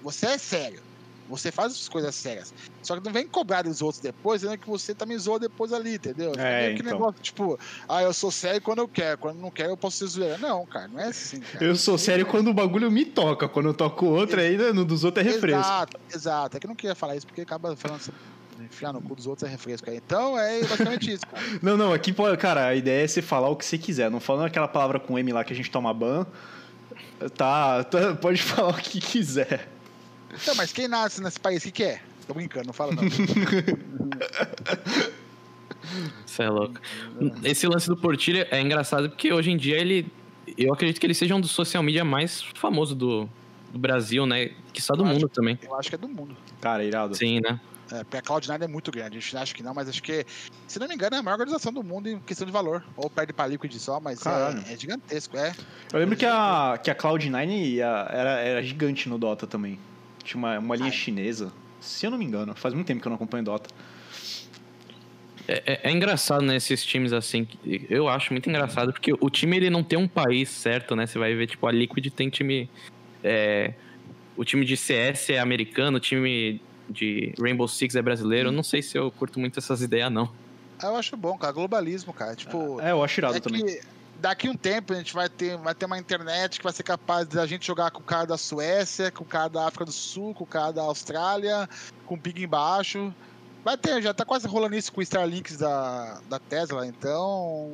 você 0.04 0.26
é 0.28 0.38
sério. 0.38 0.82
Você 1.30 1.52
faz 1.52 1.74
as 1.74 1.90
coisas 1.90 2.16
sérias. 2.16 2.54
Só 2.82 2.98
que 2.98 3.06
não 3.06 3.12
vem 3.12 3.28
cobrar 3.28 3.64
dos 3.64 3.82
outros 3.82 4.02
depois, 4.02 4.42
dizendo 4.42 4.58
que 4.58 4.68
você 4.68 4.96
também 4.96 5.18
zoou 5.18 5.38
depois 5.40 5.74
ali, 5.74 5.96
entendeu? 5.96 6.32
Fica 6.32 6.44
É, 6.44 6.66
meio 6.68 6.76
que 6.76 6.82
então. 6.82 6.94
negócio, 6.94 7.22
tipo, 7.22 7.60
ah, 7.88 8.02
eu 8.02 8.14
sou 8.14 8.32
sério 8.32 8.62
quando 8.62 8.80
eu 8.80 8.88
quero, 8.88 9.18
quando 9.18 9.38
não 9.40 9.52
quero 9.52 9.72
eu 9.72 9.78
posso 9.78 9.98
ser 9.98 10.08
zoeira. 10.08 10.38
Não, 10.38 10.66
cara, 10.66 10.88
não 10.88 11.00
é 11.00 11.08
assim, 11.08 11.40
cara. 11.40 11.64
Eu 11.64 11.76
sou 11.76 11.98
sério 11.98 12.26
quando 12.26 12.50
o 12.50 12.54
bagulho 12.54 12.90
me 12.90 13.04
toca. 13.06 13.48
Quando 13.48 13.68
eu 13.68 13.74
toco 13.74 14.06
o 14.06 14.10
outro, 14.10 14.40
aí 14.40 14.58
no 14.74 14.86
dos 14.86 15.04
outros 15.04 15.26
é 15.26 15.30
refresco. 15.30 15.60
Exato, 15.60 16.00
exato. 16.14 16.58
É 16.58 16.60
que 16.60 16.66
eu 16.66 16.70
não 16.70 16.76
queria 16.76 16.96
falar 16.96 17.16
isso 17.16 17.28
porque 17.28 17.42
acaba 17.42 17.76
falando 17.76 17.98
assim, 17.98 18.12
enfiar 18.64 18.94
no 18.94 19.02
cu 19.02 19.16
dos 19.16 19.28
outros 19.28 19.48
é 19.48 19.52
refresco 19.52 19.90
aí. 19.90 19.98
Então 19.98 20.38
é 20.38 20.62
basicamente 20.62 21.12
isso, 21.12 21.26
cara. 21.28 21.44
Não, 21.62 21.78
não, 21.78 21.94
aqui, 21.94 22.14
cara, 22.40 22.68
a 22.68 22.76
ideia 22.76 23.04
é 23.04 23.08
você 23.08 23.22
falar 23.22 23.50
o 23.50 23.56
que 23.56 23.66
você 23.66 23.78
quiser. 23.78 24.10
Não 24.10 24.20
falando 24.20 24.46
aquela 24.46 24.68
palavra 24.68 25.00
com 25.00 25.18
M 25.18 25.32
lá 25.32 25.44
que 25.44 25.54
a 25.54 25.56
gente 25.56 25.70
toma 25.70 25.94
ban. 25.94 26.26
Tá, 27.36 27.84
tá, 27.84 28.16
pode 28.16 28.42
falar 28.42 28.70
o 28.70 28.78
que 28.78 29.00
quiser. 29.00 29.68
Então, 30.42 30.56
mas 30.56 30.72
quem 30.72 30.88
nasce 30.88 31.22
nesse 31.22 31.40
país, 31.40 31.62
o 31.62 31.66
que, 31.66 31.72
que 31.72 31.84
é? 31.84 32.02
Tô 32.28 32.34
brincando, 32.34 32.68
não 32.68 32.74
fala 32.74 32.94
não. 32.94 33.04
Você 36.26 36.44
é 36.44 36.50
louco. 36.50 36.80
Esse 37.44 37.68
lance 37.68 37.88
do 37.88 37.96
Portilha 37.98 38.48
é 38.52 38.60
engraçado 38.62 39.10
porque 39.10 39.32
hoje 39.32 39.52
em 39.52 39.58
dia 39.58 39.78
ele. 39.78 40.12
Eu 40.58 40.74
acredito 40.74 41.00
que 41.00 41.06
ele 41.06 41.14
seja 41.14 41.36
um 41.36 41.42
dos 41.42 41.52
social 41.52 41.84
media 41.84 42.04
mais 42.06 42.42
famosos 42.56 42.96
do, 42.96 43.30
do 43.72 43.80
Brasil, 43.80 44.26
né? 44.26 44.52
Que 44.74 44.82
só 44.82 44.94
do 44.94 45.04
Eu 45.04 45.06
acho- 45.08 45.14
mundo 45.16 45.30
também. 45.30 45.60
Eu 45.62 45.76
acho 45.76 45.90
que 45.90 45.96
é 45.96 45.98
do 45.98 46.08
mundo. 46.08 46.36
Cara, 46.62 46.84
irado. 46.84 47.16
Sim, 47.16 47.40
né? 47.42 47.60
É, 47.92 48.04
porque 48.04 48.18
a 48.18 48.22
Cloud9 48.22 48.62
é 48.64 48.68
muito 48.68 48.92
grande. 48.92 49.18
A 49.18 49.20
gente 49.22 49.38
acha 49.38 49.54
que 49.56 49.64
não, 49.64 49.74
mas 49.74 49.88
acho 49.88 50.04
que, 50.04 50.26
se 50.68 50.78
não 50.78 50.88
me 50.90 50.96
engano, 50.96 51.16
é 51.16 51.20
a 51.20 51.24
maior 51.24 51.36
organização 51.36 51.72
do 51.72 51.82
mundo 51.84 52.10
em 52.10 52.20
questão 52.20 52.46
de 52.46 52.52
valor. 52.52 52.84
Ou 52.98 53.10
perde 53.10 53.32
pra 53.32 53.48
Liquid 53.48 53.74
só, 53.76 54.00
mas 54.02 54.26
é, 54.26 54.74
é 54.74 54.78
gigantesco, 54.78 55.38
é. 55.38 55.54
Eu 55.94 56.00
lembro 56.00 56.18
que 56.18 56.26
a, 56.26 56.78
que 56.84 56.92
a 56.92 56.96
Cloud9 56.96 57.80
a- 57.82 58.08
era, 58.12 58.32
era 58.42 58.62
gigante 58.64 59.08
no 59.08 59.18
Dota 59.18 59.48
também. 59.48 59.80
Tinha 60.28 60.38
uma, 60.38 60.60
uma 60.60 60.76
linha 60.76 60.90
Ai. 60.90 60.96
chinesa. 60.96 61.54
Se 61.80 62.06
eu 62.06 62.12
não 62.12 62.18
me 62.18 62.26
engano, 62.26 62.54
faz 62.54 62.74
muito 62.74 62.86
tempo 62.86 63.02
que 63.02 63.08
eu 63.08 63.10
não 63.10 63.16
acompanho 63.16 63.46
Dota. 63.46 63.70
É, 65.48 65.64
é- 65.66 65.80
é 65.84 65.92
engraçado, 65.92 66.44
né, 66.44 66.58
esses 66.58 66.84
times 66.86 67.14
assim. 67.14 67.46
que- 67.46 67.88
Eu 67.90 68.10
acho 68.10 68.34
muito 68.34 68.50
engraçado, 68.50 68.92
porque 68.92 69.14
o 69.14 69.30
time 69.30 69.56
ele 69.56 69.70
não 69.70 69.82
tem 69.84 69.98
um 69.98 70.08
país 70.08 70.50
certo, 70.50 70.96
né? 70.96 71.08
Você 71.08 71.18
vai 71.18 71.34
ver, 71.34 71.48
tipo, 71.48 71.66
a 71.66 71.72
Liquid 71.72 72.08
tem 72.12 72.30
time. 72.30 72.70
é, 73.24 73.74
o 74.38 74.46
time 74.46 74.64
de 74.64 74.78
CS 74.78 75.32
é 75.34 75.40
americano, 75.40 75.98
o 75.98 76.00
time 76.00 76.62
de 76.90 77.34
Rainbow 77.40 77.68
Six 77.68 77.96
é 77.96 78.02
brasileiro. 78.02 78.50
Eu 78.50 78.54
não 78.54 78.62
sei 78.64 78.82
se 78.82 78.98
eu 78.98 79.10
curto 79.10 79.40
muito 79.40 79.58
essas 79.60 79.82
ideias, 79.82 80.12
não. 80.12 80.32
Ah, 80.80 80.88
Eu 80.88 80.96
acho 80.98 81.18
bom, 81.18 81.36
cara. 81.38 81.52
Globalismo, 81.52 82.14
cara. 82.14 82.36
Tipo, 82.36 82.80
É, 82.80 82.92
eu 82.92 83.04
acho 83.04 83.20
irado 83.20 83.38
é 83.38 83.40
também. 83.40 83.66
que 83.66 83.82
daqui 84.20 84.50
um 84.50 84.56
tempo 84.56 84.94
a 84.94 84.96
gente 84.96 85.14
vai 85.14 85.30
ter, 85.30 85.58
vai 85.58 85.74
ter 85.74 85.86
uma 85.86 85.98
internet 85.98 86.58
que 86.58 86.64
vai 86.64 86.74
ser 86.74 86.84
capaz 86.84 87.28
de 87.28 87.40
a 87.40 87.46
gente 87.46 87.66
jogar 87.66 87.92
com 87.92 88.00
o 88.00 88.04
cara 88.04 88.26
da 88.26 88.38
Suécia, 88.38 89.12
com 89.12 89.24
o 89.24 89.28
cara 89.28 89.48
da 89.48 89.68
África 89.68 89.86
do 89.86 89.92
Sul, 89.92 90.34
com 90.34 90.44
o 90.44 90.48
cara 90.48 90.72
da 90.72 90.82
Austrália, 90.84 91.70
com 92.06 92.16
o 92.16 92.18
ping 92.20 92.44
embaixo. 92.44 93.14
Vai 93.64 93.78
ter, 93.78 94.02
já 94.02 94.14
tá 94.14 94.24
quase 94.24 94.48
rolando 94.48 94.76
isso 94.76 94.92
com 94.94 95.00
o 95.00 95.04
Starlinks 95.04 95.58
da, 95.58 96.20
da 96.30 96.40
Tesla, 96.40 96.88
então. 96.88 97.72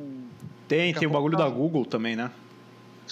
Tem, 0.66 0.92
tem 0.92 1.06
o 1.06 1.10
bagulho 1.10 1.36
tá- 1.36 1.44
da 1.44 1.50
Google 1.50 1.84
também, 1.84 2.16
né? 2.16 2.30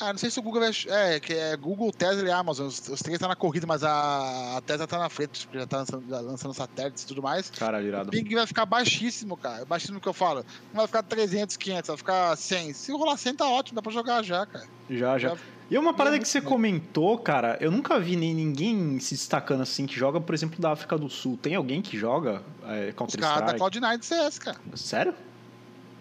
Ah, 0.01 0.11
não 0.13 0.19
sei 0.19 0.31
se 0.31 0.39
o 0.39 0.43
Google 0.43 0.61
vai. 0.61 0.71
É, 0.89 1.21
que 1.21 1.33
é 1.35 1.57
Google, 1.57 1.93
Tesla 1.93 2.27
e 2.27 2.31
Amazon. 2.31 2.67
Os, 2.67 2.79
os 2.89 3.01
três 3.01 3.15
estão 3.17 3.29
na 3.29 3.37
corrida, 3.37 3.67
mas 3.67 3.85
a, 3.85 4.57
a 4.57 4.61
Tesla 4.63 4.87
tá 4.87 4.99
na 4.99 5.09
frente, 5.09 5.47
porque 5.47 5.59
já 5.59 5.67
tá 5.67 5.79
lançando, 5.79 6.05
lançando 6.09 6.55
satélites 6.55 7.03
e 7.03 7.07
tudo 7.07 7.23
mais. 7.23 7.51
Caralho, 7.51 7.85
O 7.85 7.89
irado. 7.89 8.11
ping 8.11 8.35
vai 8.35 8.47
ficar 8.47 8.65
baixíssimo, 8.67 9.37
cara. 9.37 9.65
Baixíssimo 9.65 10.01
que 10.01 10.09
eu 10.09 10.13
falo. 10.15 10.45
Não 10.73 10.79
vai 10.79 10.87
ficar 10.87 11.03
300, 11.03 11.57
500, 11.57 11.89
vai 11.89 11.97
ficar 11.97 12.37
100. 12.37 12.73
Se 12.73 12.93
rolar 12.93 13.17
100 13.17 13.35
tá 13.37 13.49
ótimo, 13.49 13.77
dá 13.77 13.83
pra 13.83 13.93
jogar 13.93 14.23
já, 14.23 14.47
cara. 14.47 14.65
Já, 14.91 15.19
já. 15.19 15.29
Já- 15.31 15.37
E 15.71 15.79
uma 15.79 15.95
parada 15.95 16.17
muito 16.17 16.25
que 16.25 16.29
você 16.29 16.41
comentou, 16.41 17.19
cara, 17.19 17.57
eu 17.61 17.71
nunca 17.71 17.99
vi 18.01 18.17
nem 18.17 18.35
ninguém 18.35 18.99
se 19.01 19.15
destacando 19.15 19.63
assim 19.63 19.87
que 19.87 19.95
joga, 19.95 20.21
por 20.21 20.35
exemplo, 20.35 20.61
da 20.61 20.73
África 20.73 20.99
do 20.99 21.09
Sul. 21.09 21.39
Tem 21.41 21.55
alguém 21.55 21.81
que 21.81 21.97
joga 21.99 22.43
é, 22.65 22.89
Os 22.89 22.95
Counter 22.95 23.21
caras 23.21 23.39
da 23.41 23.57
Strike? 23.57 23.79
Cloud9 23.81 23.99
de 23.99 24.07
CS, 24.07 24.39
cara. 24.39 24.57
Sério? 24.75 25.15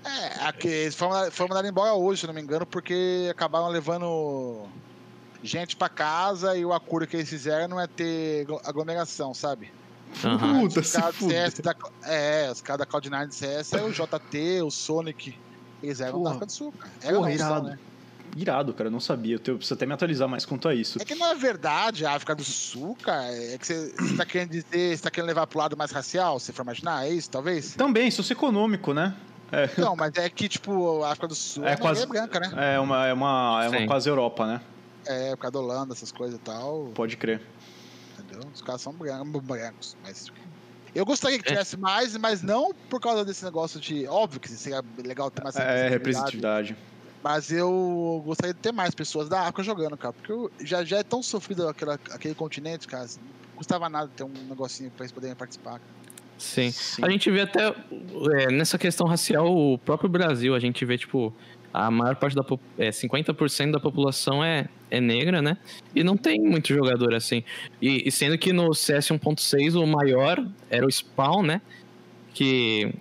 É, 0.03 0.45
aqui, 0.47 0.67
eles 0.67 0.95
foram, 0.95 1.29
foram 1.31 1.49
mandados 1.49 1.69
embora 1.69 1.93
hoje, 1.93 2.21
se 2.21 2.27
não 2.27 2.33
me 2.33 2.41
engano, 2.41 2.65
porque 2.65 3.27
acabaram 3.29 3.67
levando 3.67 4.65
gente 5.43 5.75
pra 5.75 5.89
casa 5.89 6.55
e 6.57 6.65
o 6.65 6.73
acordo 6.73 7.07
que 7.07 7.15
eles 7.17 7.29
fizeram 7.29 7.67
não 7.67 7.79
é 7.79 7.87
ter 7.87 8.41
aglo- 8.43 8.61
aglomeração, 8.65 9.33
sabe? 9.33 9.71
Aham. 10.25 10.61
Puta, 10.61 10.79
os 10.81 10.91
caras. 10.91 11.15
CS 11.15 11.61
da, 11.61 11.75
é, 12.03 12.49
os 12.51 12.61
caras 12.61 12.79
da 12.79 12.85
Cloud9 12.85 13.27
de 13.27 13.35
CS 13.35 13.73
é 13.73 13.81
o 13.83 13.91
JT, 13.91 14.61
o 14.63 14.69
Sonic. 14.71 15.37
Eles 15.81 15.99
eram 16.01 16.13
Porra. 16.13 16.23
da 16.23 16.29
África 16.31 16.45
do 16.47 16.51
Sul, 16.51 16.71
cara. 16.77 16.91
Eram 17.01 17.15
Porra, 17.19 17.29
não, 17.29 17.35
irado. 17.35 17.67
né? 17.69 17.79
Irado, 18.35 18.73
cara, 18.73 18.87
eu 18.87 18.91
não 18.91 18.99
sabia. 18.99 19.35
Eu 19.35 19.39
tenho- 19.39 19.57
preciso 19.57 19.73
até 19.73 19.85
me 19.85 19.93
atualizar 19.93 20.27
mais 20.27 20.45
quanto 20.45 20.67
a 20.67 20.75
isso. 20.75 21.01
É 21.01 21.05
que 21.05 21.15
na 21.15 21.33
verdade 21.33 22.05
a 22.05 22.13
África 22.13 22.33
do 22.35 22.43
Sul, 22.43 22.95
cara, 23.01 23.25
é 23.33 23.57
que 23.57 23.65
você 23.67 23.91
você 23.97 24.15
tá 24.17 24.25
querendo 24.25 24.49
dizer, 24.51 24.95
você 24.97 25.03
tá 25.03 25.09
querendo 25.11 25.27
levar 25.27 25.47
pro 25.47 25.59
lado 25.59 25.75
mais 25.77 25.91
racial, 25.91 26.39
se 26.39 26.51
for 26.53 26.61
imaginar, 26.63 27.05
é 27.05 27.09
isso, 27.09 27.29
talvez? 27.29 27.75
Também, 27.75 28.09
socioeconômico, 28.11 28.93
né? 28.93 29.13
É, 29.51 29.69
Não, 29.79 29.95
mas 29.95 30.13
é 30.15 30.29
que, 30.29 30.47
tipo, 30.47 31.03
a 31.03 31.09
África 31.11 31.27
do 31.27 31.35
Sul 31.35 31.65
É 31.65 31.73
é, 31.73 31.77
quase- 31.77 32.05
maioria 32.07 32.27
branca, 32.27 32.39
né? 32.39 32.75
é 32.75 32.79
uma, 32.79 33.05
é 33.07 33.13
uma, 33.13 33.61
é 33.63 33.69
uma 33.69 33.77
Sim. 33.79 33.85
quase 33.85 34.09
Europa, 34.09 34.45
né? 34.47 34.61
É, 35.05 35.31
por 35.31 35.37
causa 35.39 35.51
da 35.53 35.59
Holanda, 35.59 35.93
essas 35.93 36.11
coisas 36.11 36.37
e 36.37 36.41
tal, 36.41 36.91
Pode 36.93 37.17
crer. 37.17 37.41
entendeu? 38.17 38.47
Os 38.53 38.61
caras 38.61 38.81
são 38.81 38.93
brancos, 38.93 39.95
mas... 40.03 40.31
Eu 40.93 41.05
gostaria 41.05 41.39
que 41.39 41.45
É. 41.47 41.51
tivesse 41.53 41.77
mais, 41.77 42.17
mas 42.17 42.41
não 42.41 42.73
por 42.89 42.99
causa 42.99 43.23
desse 43.23 43.43
negócio 43.45 43.79
de... 43.79 44.05
Óbvio 44.07 44.41
que 44.41 44.49
seria 44.49 44.83
legal 45.03 45.31
ter 45.31 45.41
mais 45.41 45.55
É, 45.55 45.87
representatividade. 45.87 46.75
Mas 47.23 47.49
eu 47.51 48.21
gostaria 48.25 48.53
de 48.53 48.59
ter 48.59 48.73
mais 48.73 48.93
pessoas 48.93 49.29
da 49.29 49.41
África 49.41 49.63
jogando, 49.63 49.95
cara. 49.97 50.11
Porque 50.11 50.31
eu- 50.31 50.51
já, 50.59 50.83
já 50.83 50.97
é 50.97 51.03
tão 51.03 51.23
sofrido 51.23 51.65
aquela, 51.67 51.93
aquele 52.11 52.35
continente, 52.35 52.87
cara. 52.87 53.03
assim, 53.05 53.19
Não 53.21 53.55
custava 53.55 53.87
nada 53.89 54.11
ter 54.15 54.23
um 54.25 54.33
negocinho 54.49 54.91
pra 54.91 55.05
eles 55.05 55.13
poderem 55.13 55.35
participar. 55.35 55.79
cara. 55.79 56.00
Sim. 56.41 56.71
Sim. 56.71 57.05
A 57.05 57.09
gente 57.09 57.29
vê 57.29 57.41
até 57.41 57.67
é, 57.67 58.51
nessa 58.51 58.77
questão 58.77 59.05
racial, 59.05 59.47
o 59.55 59.77
próprio 59.77 60.09
Brasil, 60.09 60.55
a 60.55 60.59
gente 60.59 60.83
vê, 60.83 60.97
tipo, 60.97 61.33
a 61.71 61.91
maior 61.91 62.15
parte 62.15 62.35
da 62.35 62.43
é, 62.77 62.89
50% 62.89 63.71
da 63.71 63.79
população 63.79 64.43
é, 64.43 64.67
é 64.89 64.99
negra, 64.99 65.41
né? 65.41 65.55
E 65.95 66.03
não 66.03 66.17
tem 66.17 66.41
muito 66.41 66.73
jogador 66.73 67.13
assim. 67.13 67.43
E, 67.81 68.07
e 68.07 68.11
sendo 68.11 68.37
que 68.37 68.51
no 68.51 68.73
CS 68.73 69.09
1.6 69.09 69.75
o 69.75 69.85
maior 69.85 70.43
era 70.69 70.85
o 70.85 70.91
Spawn, 70.91 71.43
né? 71.43 71.61
Que. 72.33 72.93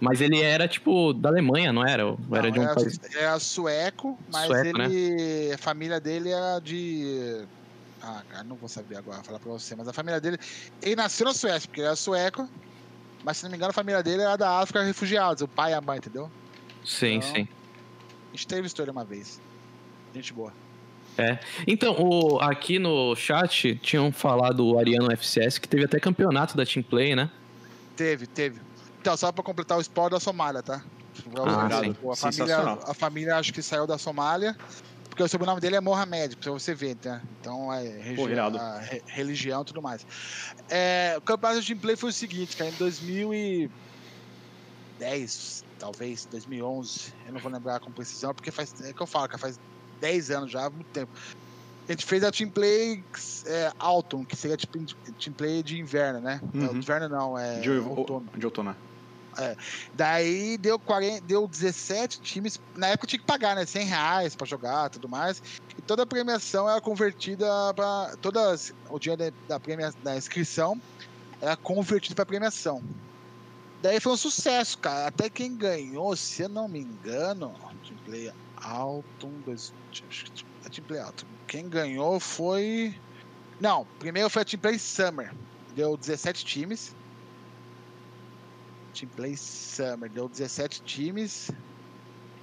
Mas 0.00 0.20
ele 0.20 0.40
era, 0.40 0.66
tipo, 0.66 1.12
da 1.12 1.28
Alemanha, 1.28 1.72
não 1.72 1.86
era? 1.86 2.06
Ou 2.06 2.18
era 2.32 2.44
Não, 2.44 2.50
de 2.50 2.58
um 2.58 2.62
era, 2.62 2.74
país. 2.74 3.00
era 3.14 3.38
sueco, 3.38 4.18
mas 4.32 4.46
Sueco, 4.46 4.78
né? 4.78 4.86
ele. 4.86 5.52
A 5.52 5.58
família 5.58 6.00
dele 6.00 6.30
era 6.30 6.58
de. 6.58 7.44
Ah, 8.02 8.22
cara, 8.30 8.44
não 8.44 8.56
vou 8.56 8.68
saber 8.68 8.96
agora 8.96 9.22
falar 9.22 9.38
pra 9.38 9.52
você, 9.52 9.76
mas 9.76 9.86
a 9.86 9.92
família 9.92 10.20
dele. 10.20 10.38
Ele 10.82 10.96
nasceu 10.96 11.26
na 11.26 11.34
Suécia, 11.34 11.68
porque 11.68 11.80
ele 11.80 11.86
era 11.86 11.96
sueco. 11.96 12.48
Mas 13.24 13.36
se 13.38 13.44
não 13.44 13.50
me 13.50 13.56
engano, 13.56 13.70
a 13.70 13.74
família 13.74 14.02
dele 14.02 14.22
era 14.22 14.36
da 14.36 14.58
África 14.60 14.82
refugiados, 14.82 15.42
o 15.42 15.48
pai 15.48 15.72
e 15.72 15.74
a 15.74 15.80
mãe, 15.80 15.98
entendeu? 15.98 16.30
Sim, 16.84 17.16
Não. 17.16 17.22
sim. 17.22 17.48
A 18.32 18.36
gente 18.36 18.46
teve 18.46 18.66
história 18.66 18.90
uma 18.92 19.04
vez. 19.04 19.40
Gente 20.14 20.32
boa. 20.32 20.52
Então, 21.66 21.94
o, 21.98 22.38
aqui 22.40 22.78
no 22.78 23.14
chat 23.14 23.78
tinham 23.82 24.10
falado 24.10 24.66
o 24.66 24.78
Ariano 24.78 25.12
FCS, 25.12 25.58
que 25.58 25.68
teve 25.68 25.84
até 25.84 26.00
campeonato 26.00 26.56
da 26.56 26.64
Team 26.64 26.82
Play, 26.82 27.14
né? 27.14 27.30
Teve, 27.94 28.26
teve. 28.26 28.58
Então, 29.00 29.14
só 29.16 29.30
pra 29.30 29.42
completar 29.44 29.76
o 29.76 29.80
spoiler 29.82 30.12
da 30.12 30.20
Somália, 30.20 30.62
tá? 30.62 30.82
Ah, 31.36 31.66
a, 31.66 32.16
Sensacional. 32.16 32.76
família, 32.76 32.90
a 32.90 32.94
família 32.94 33.36
acho 33.36 33.52
que 33.52 33.60
saiu 33.62 33.86
da 33.86 33.98
Somália, 33.98 34.56
porque 35.10 35.22
o 35.22 35.28
sobrenome 35.28 35.60
dele 35.60 35.76
é 35.76 35.80
Mohamed, 35.80 36.36
pra 36.36 36.50
você 36.52 36.74
ver, 36.74 36.96
né? 37.04 37.20
Então 37.40 37.70
é 37.72 37.84
irado. 38.30 38.56
a 38.58 38.78
re- 38.78 39.02
religião 39.08 39.60
e 39.60 39.64
tudo 39.66 39.82
mais. 39.82 40.06
É, 40.70 41.14
o 41.18 41.20
campeonato 41.20 41.60
de 41.60 41.66
Team 41.66 41.78
Play 41.78 41.96
foi 41.96 42.08
o 42.10 42.12
seguinte, 42.12 42.56
cara, 42.56 42.70
em 42.70 42.74
2010, 44.98 45.64
talvez, 45.78 46.24
2011, 46.26 47.12
eu 47.26 47.32
não 47.32 47.40
vou 47.40 47.50
lembrar 47.52 47.80
com 47.80 47.90
precisão, 47.92 48.34
porque 48.34 48.50
faz, 48.50 48.72
é 48.80 48.92
que 48.92 49.02
eu 49.02 49.06
falo, 49.06 49.26
cara, 49.28 49.38
faz 49.38 49.58
10 50.00 50.30
anos 50.30 50.50
já, 50.50 50.68
muito 50.70 50.86
tempo. 50.88 51.10
A 51.88 51.92
gente 51.92 52.04
fez 52.06 52.22
a 52.22 52.30
Team 52.30 52.50
Play 52.50 53.04
é, 53.46 53.72
Autumn, 53.78 54.24
que 54.24 54.36
seria 54.36 54.56
tipo 54.56 54.78
Team 55.18 55.34
Play 55.36 55.62
de 55.62 55.78
inverno, 55.78 56.20
né? 56.20 56.40
Não, 56.54 56.68
Uhum. 56.70 56.76
inverno 56.76 57.08
não, 57.08 57.36
é 57.38 57.58
De, 57.60 57.70
outono. 57.70 58.26
de 58.36 58.46
outono. 58.46 58.76
É. 59.38 59.56
Daí 59.94 60.58
deu, 60.58 60.78
40, 60.78 61.20
deu 61.22 61.46
17 61.46 62.20
times. 62.20 62.60
Na 62.76 62.88
época 62.88 63.06
tinha 63.06 63.20
que 63.20 63.26
pagar, 63.26 63.54
né? 63.54 63.64
100 63.64 63.86
reais 63.86 64.34
pra 64.34 64.46
jogar 64.46 64.90
tudo 64.90 65.08
mais. 65.08 65.42
E 65.78 65.82
toda 65.82 66.02
a 66.02 66.06
premiação 66.06 66.68
era 66.68 66.80
convertida 66.80 67.46
para. 67.74 68.16
Todas, 68.20 68.72
o 68.88 68.98
dinheiro 68.98 69.32
da, 69.48 69.60
premia, 69.60 69.92
da 70.02 70.16
inscrição 70.16 70.80
era 71.40 71.56
convertido 71.56 72.14
para 72.14 72.26
premiação. 72.26 72.82
Daí 73.82 73.98
foi 73.98 74.12
um 74.12 74.16
sucesso, 74.16 74.76
cara. 74.78 75.06
Até 75.06 75.30
quem 75.30 75.56
ganhou, 75.56 76.14
se 76.14 76.42
eu 76.42 76.48
não 76.48 76.68
me 76.68 76.80
engano, 76.80 77.54
Team 77.86 77.98
Play 78.04 78.32
Alton, 78.58 79.32
dois, 79.46 79.72
Team 79.92 80.86
Play 80.86 81.00
Alton. 81.00 81.26
Quem 81.46 81.68
ganhou 81.68 82.20
foi. 82.20 82.94
Não, 83.58 83.86
primeiro 83.98 84.28
foi 84.28 84.42
a 84.42 84.44
Team 84.44 84.60
Play 84.60 84.78
Summer. 84.78 85.32
Deu 85.74 85.96
17 85.96 86.44
times. 86.44 86.94
Team 88.90 89.08
Play 89.14 89.36
Summer. 89.36 90.10
Deu 90.10 90.28
17 90.28 90.82
times. 90.82 91.50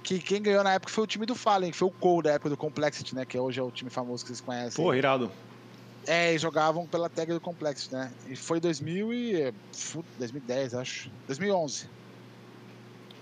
Que 0.02 0.18
quem 0.18 0.40
ganhou 0.40 0.64
na 0.64 0.72
época 0.72 0.92
foi 0.92 1.04
o 1.04 1.06
time 1.06 1.26
do 1.26 1.34
Fallen, 1.34 1.70
que 1.70 1.76
foi 1.76 1.88
o 1.88 1.90
Cole 1.90 2.22
da 2.22 2.32
época 2.32 2.50
do 2.50 2.56
Complexity, 2.56 3.14
né? 3.14 3.24
Que 3.24 3.38
hoje 3.38 3.60
é 3.60 3.62
o 3.62 3.70
time 3.70 3.90
famoso 3.90 4.24
que 4.24 4.28
vocês 4.28 4.40
conhecem. 4.40 4.82
Pô, 4.82 4.94
irado. 4.94 5.30
É, 6.06 6.34
e 6.34 6.38
jogavam 6.38 6.86
pela 6.86 7.10
tag 7.10 7.32
do 7.32 7.40
Complexity, 7.40 7.94
né? 7.94 8.10
E 8.26 8.34
foi 8.34 8.60
2000 8.60 9.12
e... 9.12 9.54
2010, 10.18 10.74
acho. 10.74 11.10
2011. 11.26 11.90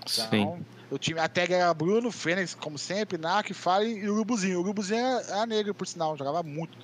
Sim. 0.07 0.23
Então, 0.27 0.61
o 0.91 0.99
time, 0.99 1.19
a 1.19 1.29
tag 1.29 1.53
era 1.53 1.75
Bruno, 1.75 2.13
Fênix, 2.13 2.55
como 2.55 2.79
sempre, 2.79 3.19
Nak, 3.19 3.53
Fallen 3.53 3.99
e 3.99 4.09
o 4.09 4.15
Urubuzinho. 4.15 4.59
O 4.59 4.63
Urubuzinho 4.63 5.01
era, 5.01 5.45
negro, 5.47 5.75
por 5.75 5.87
sinal, 5.87 6.17
jogava 6.17 6.45
muito. 6.45 6.79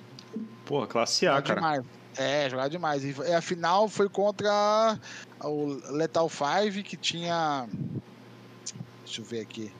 Pô, 0.65 0.85
classe 0.85 1.25
A, 1.25 1.41
cara. 1.41 1.55
Demais. 1.55 1.85
É, 2.17 2.49
jogava 2.49 2.69
demais. 2.69 3.03
E 3.03 3.33
a 3.33 3.41
final 3.41 3.87
foi 3.87 4.07
contra 4.09 4.99
o 5.41 5.79
Lethal 5.91 6.29
5, 6.29 6.83
que 6.83 6.95
tinha. 6.95 7.67
Deixa 9.03 9.21
eu 9.21 9.25
ver 9.25 9.41
aqui. 9.41 9.71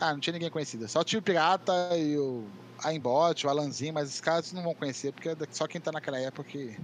Ah, 0.00 0.12
não 0.12 0.20
tinha 0.20 0.32
ninguém 0.32 0.50
conhecido. 0.50 0.86
Só 0.88 1.02
tinha 1.02 1.18
o 1.18 1.22
Pirata 1.22 1.72
e 1.96 2.18
o 2.18 2.44
Aimbot, 2.84 3.46
o 3.46 3.50
Alanzinho, 3.50 3.94
mas 3.94 4.08
esses 4.08 4.20
caras 4.20 4.52
não 4.52 4.62
vão 4.62 4.74
conhecer, 4.74 5.12
porque 5.12 5.30
é 5.30 5.36
só 5.50 5.66
quem 5.66 5.80
tá 5.80 5.90
naquela 5.92 6.18
época 6.18 6.48
que. 6.48 6.76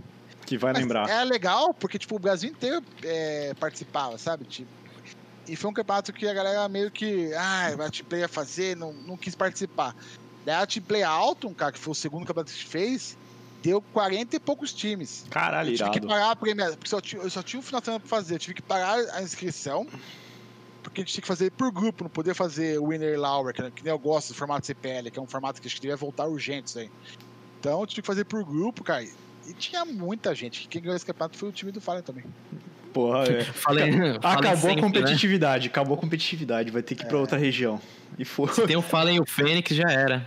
Que 0.46 0.58
vai 0.58 0.72
mas 0.72 0.82
lembrar. 0.82 1.08
É 1.08 1.24
legal, 1.24 1.72
porque 1.74 1.98
tipo, 1.98 2.16
o 2.16 2.18
Brasil 2.18 2.50
inteiro 2.50 2.82
é, 3.04 3.54
participava, 3.54 4.18
sabe? 4.18 4.44
Tipo, 4.44 4.70
e 5.46 5.56
foi 5.56 5.70
um 5.70 5.74
campeonato 5.74 6.12
que 6.12 6.26
a 6.26 6.34
galera 6.34 6.68
meio 6.68 6.90
que. 6.90 7.32
Ah, 7.34 7.74
vai 7.76 7.90
te 7.90 8.02
play 8.02 8.22
a 8.22 8.28
fazer, 8.28 8.76
não, 8.76 8.92
não 8.92 9.16
quis 9.16 9.34
participar. 9.34 9.94
Daí 10.44 10.56
a 10.56 10.82
Play 10.82 11.02
Alton, 11.02 11.54
cara, 11.54 11.72
que 11.72 11.78
foi 11.78 11.92
o 11.92 11.94
segundo 11.94 12.26
campeonato 12.26 12.52
que 12.52 12.64
fez, 12.64 13.16
deu 13.62 13.80
40 13.80 14.36
e 14.36 14.40
poucos 14.40 14.72
times. 14.72 15.24
Caralho, 15.30 15.70
eu 15.70 15.76
tive 15.76 15.82
irado. 15.84 16.00
que 16.00 16.06
pagar 16.06 16.30
a 16.32 16.36
premiação, 16.36 16.74
porque 16.74 16.90
só 16.90 17.00
tinha, 17.00 17.22
eu 17.22 17.30
só 17.30 17.42
tinha 17.42 17.60
um 17.60 17.62
final 17.62 17.80
de 17.80 17.84
semana 17.86 18.00
pra 18.00 18.08
fazer. 18.08 18.34
Eu 18.34 18.38
tive 18.38 18.54
que 18.54 18.62
pagar 18.62 18.98
a 19.14 19.22
inscrição, 19.22 19.86
porque 20.82 21.00
a 21.00 21.04
gente 21.04 21.14
tinha 21.14 21.22
que 21.22 21.28
fazer 21.28 21.50
por 21.52 21.70
grupo, 21.70 22.04
não 22.04 22.10
podia 22.10 22.34
fazer 22.34 22.78
winner 22.80 23.18
Lauer, 23.18 23.54
que, 23.54 23.70
que 23.70 23.84
nem 23.84 23.92
eu 23.92 23.98
gosto 23.98 24.28
do 24.28 24.34
formato 24.34 24.66
CPL, 24.66 25.10
que 25.10 25.18
é 25.18 25.22
um 25.22 25.26
formato 25.26 25.60
que 25.60 25.68
acho 25.68 25.76
que 25.76 25.82
devia 25.82 25.96
voltar 25.96 26.26
urgente 26.26 26.68
isso 26.68 26.78
aí. 26.80 26.90
Então 27.60 27.80
eu 27.80 27.86
tive 27.86 28.02
que 28.02 28.06
fazer 28.06 28.24
por 28.24 28.44
grupo, 28.44 28.82
cara. 28.82 29.04
E 29.04 29.54
tinha 29.54 29.84
muita 29.84 30.34
gente. 30.34 30.66
Quem 30.68 30.82
ganhou 30.82 30.96
esse 30.96 31.06
campeonato 31.06 31.38
foi 31.38 31.48
o 31.48 31.52
time 31.52 31.70
do 31.70 31.80
Fallen 31.80 32.02
também. 32.02 32.24
Porra, 32.92 33.24
é. 33.24 33.44
Falei, 33.44 33.90
acabou 34.22 34.56
sempre, 34.56 34.80
a 34.80 34.82
competitividade, 34.82 35.64
né? 35.64 35.70
acabou 35.70 35.96
a 35.96 36.00
competitividade, 36.00 36.70
vai 36.70 36.82
ter 36.82 36.94
que 36.94 37.04
ir 37.04 37.06
pra 37.06 37.16
é. 37.16 37.20
outra 37.20 37.38
região. 37.38 37.80
E 38.18 38.24
foi. 38.24 38.52
Se 38.52 38.66
tem 38.66 38.76
o 38.76 38.82
Fallen 38.82 39.16
e 39.16 39.20
o 39.20 39.24
Fênix, 39.26 39.74
já 39.74 39.90
era. 39.90 40.26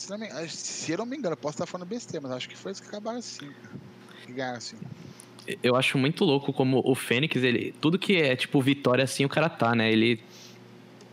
Se, 0.00 0.16
me, 0.16 0.48
se 0.48 0.92
eu 0.92 0.98
não 0.98 1.04
me 1.04 1.14
engano, 1.14 1.36
posso 1.36 1.56
estar 1.56 1.66
falando 1.66 1.86
besteira, 1.86 2.26
mas 2.26 2.34
acho 2.34 2.48
que 2.48 2.56
foi 2.56 2.72
isso 2.72 2.80
que 2.80 2.88
acabaram 2.88 3.18
assim. 3.18 3.50
Que 4.24 4.32
ganharam 4.32 4.56
assim. 4.56 4.76
Eu 5.62 5.76
acho 5.76 5.98
muito 5.98 6.24
louco 6.24 6.54
como 6.54 6.80
o 6.84 6.94
Fênix, 6.94 7.42
ele. 7.42 7.74
Tudo 7.82 7.98
que 7.98 8.16
é 8.16 8.34
tipo 8.34 8.62
vitória 8.62 9.04
assim, 9.04 9.26
o 9.26 9.28
cara 9.28 9.50
tá, 9.50 9.74
né? 9.74 9.92
Ele. 9.92 10.22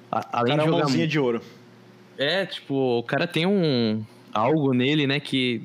A, 0.10 0.40
além 0.40 0.56
cara 0.56 0.72
de 0.72 0.94
jogar. 0.94 1.08
de 1.08 1.20
ouro. 1.20 1.42
É, 2.18 2.46
tipo, 2.46 3.00
o 3.00 3.04
cara 3.04 3.28
tem 3.28 3.46
um. 3.46 4.06
algo 4.34 4.74
nele, 4.74 5.06
né? 5.06 5.20
Que. 5.20 5.62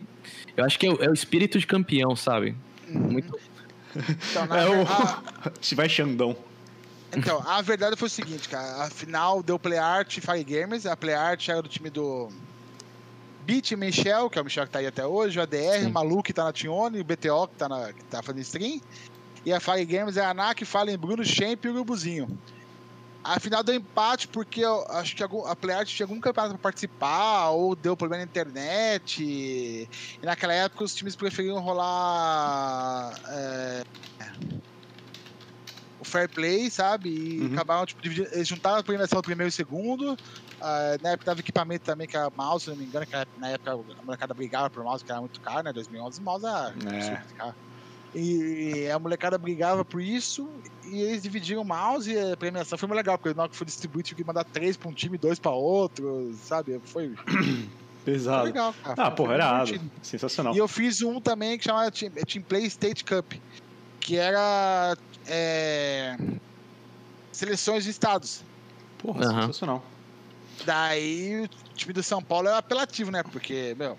Eu 0.57 0.65
acho 0.65 0.77
que 0.77 0.87
é 0.87 0.91
o, 0.91 1.05
é 1.05 1.09
o 1.09 1.15
espírito 1.15 1.61
de 1.61 1.67
campeão, 1.67 2.17
sabe? 2.17 2.57
Uhum. 2.89 3.13
Muito. 3.13 3.39
Então, 3.95 4.45
é 4.57 4.69
o... 4.69 4.83
a... 4.83 5.53
Se 5.61 5.75
vai 5.77 5.89
Xandão. 5.89 6.37
Então, 7.17 7.41
a 7.47 7.63
verdade 7.63 7.95
foi 7.95 8.09
o 8.09 8.11
seguinte, 8.11 8.49
cara. 8.49 8.85
A 8.85 8.91
final 8.91 9.45
deu 9.45 9.61
PlayArt 9.61 10.17
e 10.17 10.21
Fire 10.21 10.43
Gamers. 10.43 10.87
A 10.87 10.97
PlayArt 10.97 11.49
era 11.49 11.63
do 11.63 11.69
time 11.69 11.89
do 11.89 12.33
Beat 13.45 13.73
Michel, 13.73 14.31
que 14.31 14.39
é 14.39 14.43
o 14.43 14.45
Michel 14.45 14.67
que 14.67 14.73
tá 14.73 14.79
aí 14.79 14.87
até 14.87 15.07
hoje, 15.07 15.39
o 15.39 15.43
ADR, 15.43 15.81
Sim. 15.81 15.87
o 15.87 15.91
Malu 15.91 16.23
que 16.23 16.33
tá 16.33 16.45
na 16.45 16.53
Tione, 16.53 17.01
o 17.01 17.05
BTO 17.05 17.49
que 17.49 17.57
tá, 17.57 17.69
na, 17.69 17.93
que 17.93 18.05
tá 18.05 18.23
fazendo 18.23 18.43
stream. 18.43 18.81
E 19.45 19.53
a 19.53 19.59
Fire 19.59 19.85
Games 19.85 20.17
é 20.17 20.25
a 20.25 20.31
ANAC, 20.31 20.65
Fallen 20.65 20.97
Bruno, 20.97 21.25
Champ 21.25 21.65
e 21.65 21.69
o 21.69 21.73
Grubuzinho. 21.73 22.39
A 23.25 23.39
final 23.39 23.63
deu 23.63 23.77
empate 23.77 24.27
porque 24.27 24.61
eu 24.61 24.85
acho 24.89 25.15
que 25.15 25.23
a 25.23 25.57
PlayArt 25.57 25.89
tinha 25.89 26.05
algum 26.05 26.21
campeonato 26.21 26.55
para 26.55 26.63
participar 26.63 27.51
ou 27.51 27.77
deu 27.77 27.97
problema 27.97 28.25
na 28.25 28.29
internet. 28.29 29.23
E 29.23 29.89
naquela 30.23 30.53
época 30.53 30.83
os 30.83 30.95
times 30.95 31.15
preferiam 31.15 31.61
rolar 31.61 33.13
é, 33.29 33.85
fair 36.13 36.29
play, 36.29 36.71
sabe? 36.71 37.09
E 37.09 37.41
uhum. 37.41 37.55
acabaram, 37.55 37.87
tipo, 37.87 38.03
dividindo, 38.03 38.29
eles 38.33 38.47
juntaram 38.47 38.79
a 38.79 38.83
premiação 38.83 39.21
do 39.21 39.25
primeiro 39.25 39.49
e 39.49 39.53
segundo. 39.53 40.13
Uh, 40.13 41.03
na 41.03 41.11
época 41.11 41.25
tava 41.25 41.41
equipamento 41.41 41.85
também, 41.85 42.07
que 42.07 42.17
era 42.17 42.31
mouse, 42.37 42.65
se 42.65 42.71
não 42.71 42.77
me 42.77 42.85
engano, 42.85 43.07
que 43.07 43.17
na 43.39 43.49
época 43.49 43.73
a 43.73 44.05
molecada 44.05 44.35
brigava 44.35 44.71
por 44.71 44.85
mouse, 44.85 45.05
que 45.05 45.11
era 45.11 45.21
muito 45.21 45.41
caro, 45.41 45.65
né? 45.65 45.73
2011 45.73 46.21
o 46.21 46.23
mouse 46.23 46.45
era 46.45 46.75
é. 46.95 47.55
E 48.15 48.91
a 48.91 48.99
molecada 48.99 49.39
brigava 49.39 49.85
por 49.85 50.03
isso, 50.03 50.47
e 50.85 51.01
eles 51.01 51.23
dividiram 51.23 51.63
o 51.63 51.65
mouse 51.65 52.13
e 52.13 52.33
a 52.33 52.37
premiação 52.37 52.77
foi 52.77 52.87
muito 52.87 52.99
legal, 52.99 53.17
porque 53.17 53.35
na 53.35 53.45
hora 53.45 53.51
que 53.51 53.57
foi 53.57 53.65
distribuído, 53.65 54.09
tive 54.09 54.23
que 54.23 54.27
mandar 54.27 54.45
três 54.45 54.77
pra 54.77 54.91
um 54.91 54.93
time 54.93 55.15
e 55.15 55.19
dois 55.19 55.39
pra 55.39 55.51
outro, 55.51 56.31
sabe? 56.43 56.79
Foi. 56.85 57.15
Pesado. 58.05 58.39
Foi 58.39 58.47
legal, 58.47 58.75
cara. 58.83 59.03
Ah, 59.03 59.11
porra, 59.13 59.35
era 59.35 59.65
sensacional. 60.03 60.55
E 60.55 60.59
eu 60.59 60.67
fiz 60.67 61.03
um 61.03 61.21
também 61.21 61.57
que 61.57 61.65
chamava 61.65 61.91
Team, 61.91 62.11
Team 62.27 62.43
Play 62.43 62.65
State 62.67 63.05
Cup, 63.05 63.35
que 64.03 64.17
era 64.17 64.97
é, 65.27 66.17
seleções 67.31 67.85
de 67.85 67.91
estados. 67.91 68.45
Porra, 68.99 69.27
uhum. 69.27 69.41
sensacional. 69.43 69.85
Daí 70.67 71.45
o 71.45 71.49
time 71.75 71.93
do 71.93 72.03
São 72.03 72.23
Paulo 72.23 72.49
era 72.49 72.59
apelativo, 72.59 73.11
né? 73.11 73.23
Porque, 73.23 73.75
meu. 73.79 73.97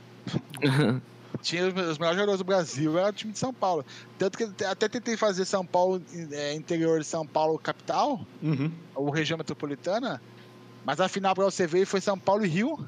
tinha 1.42 1.68
os 1.68 1.98
melhores 1.98 2.16
jogadores 2.16 2.38
do 2.38 2.44
Brasil, 2.44 2.98
era 2.98 3.10
o 3.10 3.13
time 3.13 3.34
de 3.34 3.39
São 3.39 3.54
Paulo. 3.54 3.86
Tanto 4.18 4.38
que 4.38 4.63
até 4.63 4.88
tentei 4.88 5.18
fazer 5.18 5.46
São 5.46 5.66
Paulo, 5.66 6.02
é, 6.32 6.54
interior 6.54 7.00
de 7.00 7.06
São 7.06 7.26
Paulo, 7.26 7.58
capital, 7.58 8.22
uhum. 8.42 8.72
ou 8.96 9.10
região 9.10 9.38
metropolitana, 9.38 10.22
mas 10.86 11.00
a 11.00 11.08
final 11.08 11.34
pra 11.34 11.46
você 11.46 11.66
ver 11.66 11.86
foi 11.86 12.02
São 12.02 12.20
Paulo 12.20 12.46
e 12.46 12.50
Rio. 12.50 12.88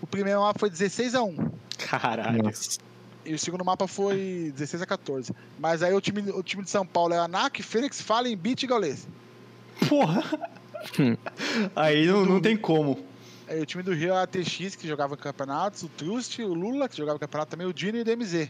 O 0.00 0.06
primeiro 0.06 0.40
mapa 0.40 0.58
foi 0.58 0.70
16 0.70 1.14
a 1.14 1.22
1 1.22 1.50
Caralho. 1.78 2.42
Nossa. 2.42 2.87
E 3.28 3.34
o 3.34 3.38
segundo 3.38 3.62
mapa 3.62 3.86
foi 3.86 4.50
16 4.56 4.80
a 4.80 4.86
14. 4.86 5.34
Mas 5.58 5.82
aí 5.82 5.92
o 5.92 6.00
time, 6.00 6.30
o 6.30 6.42
time 6.42 6.64
de 6.64 6.70
São 6.70 6.86
Paulo 6.86 7.12
é 7.12 7.28
NAC, 7.28 7.62
Fênix, 7.62 8.00
Fallen, 8.00 8.34
Beat 8.34 8.62
e 8.62 8.66
Gaules. 8.66 9.06
Porra! 9.86 10.24
aí 11.76 12.06
não, 12.06 12.24
não 12.24 12.40
tem 12.40 12.56
como. 12.56 13.04
Aí 13.46 13.60
o 13.60 13.66
time 13.66 13.82
do 13.82 13.92
Rio 13.92 14.14
é 14.14 14.22
a 14.22 14.26
TX, 14.26 14.76
que 14.76 14.88
jogava 14.88 15.14
campeonatos, 15.14 15.82
o 15.82 15.88
Trust, 15.88 16.42
o 16.42 16.54
Lula, 16.54 16.88
que 16.88 16.96
jogava 16.96 17.18
campeonato 17.18 17.50
também, 17.50 17.66
o 17.66 17.72
Dino 17.72 17.98
e 17.98 18.00
o 18.00 18.04
DMZ. 18.04 18.48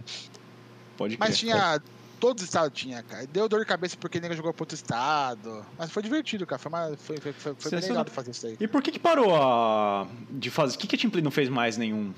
Pode 0.96 1.16
Mas 1.18 1.36
tinha. 1.36 1.80
Todos 2.20 2.42
os 2.42 2.48
estados 2.48 2.76
tinha, 2.76 3.00
cara. 3.02 3.26
Deu 3.28 3.48
dor 3.48 3.60
de 3.60 3.66
cabeça 3.66 3.96
porque 3.96 4.20
ninguém 4.20 4.36
jogou 4.36 4.52
pro 4.52 4.62
outro 4.62 4.74
estado. 4.74 5.64
Mas 5.76 5.90
foi 5.90 6.02
divertido, 6.02 6.44
cara. 6.44 6.58
Foi, 6.58 6.68
uma, 6.68 6.96
foi, 6.96 7.16
foi, 7.18 7.32
foi, 7.32 7.54
foi 7.56 7.70
bem 7.70 7.80
legal 7.80 8.04
de 8.04 8.10
fazer 8.10 8.30
isso 8.32 8.46
aí. 8.46 8.56
E 8.58 8.66
por 8.66 8.82
que 8.82 8.90
que 8.90 8.98
parou 8.98 9.36
a... 9.36 10.06
de 10.28 10.50
fazer? 10.50 10.76
O 10.76 10.78
que 10.78 10.88
que 10.88 10.96
a 10.96 10.98
Team 10.98 11.10
Play 11.10 11.22
não 11.22 11.30
fez 11.30 11.48
mais 11.48 11.76
nenhum? 11.76 12.12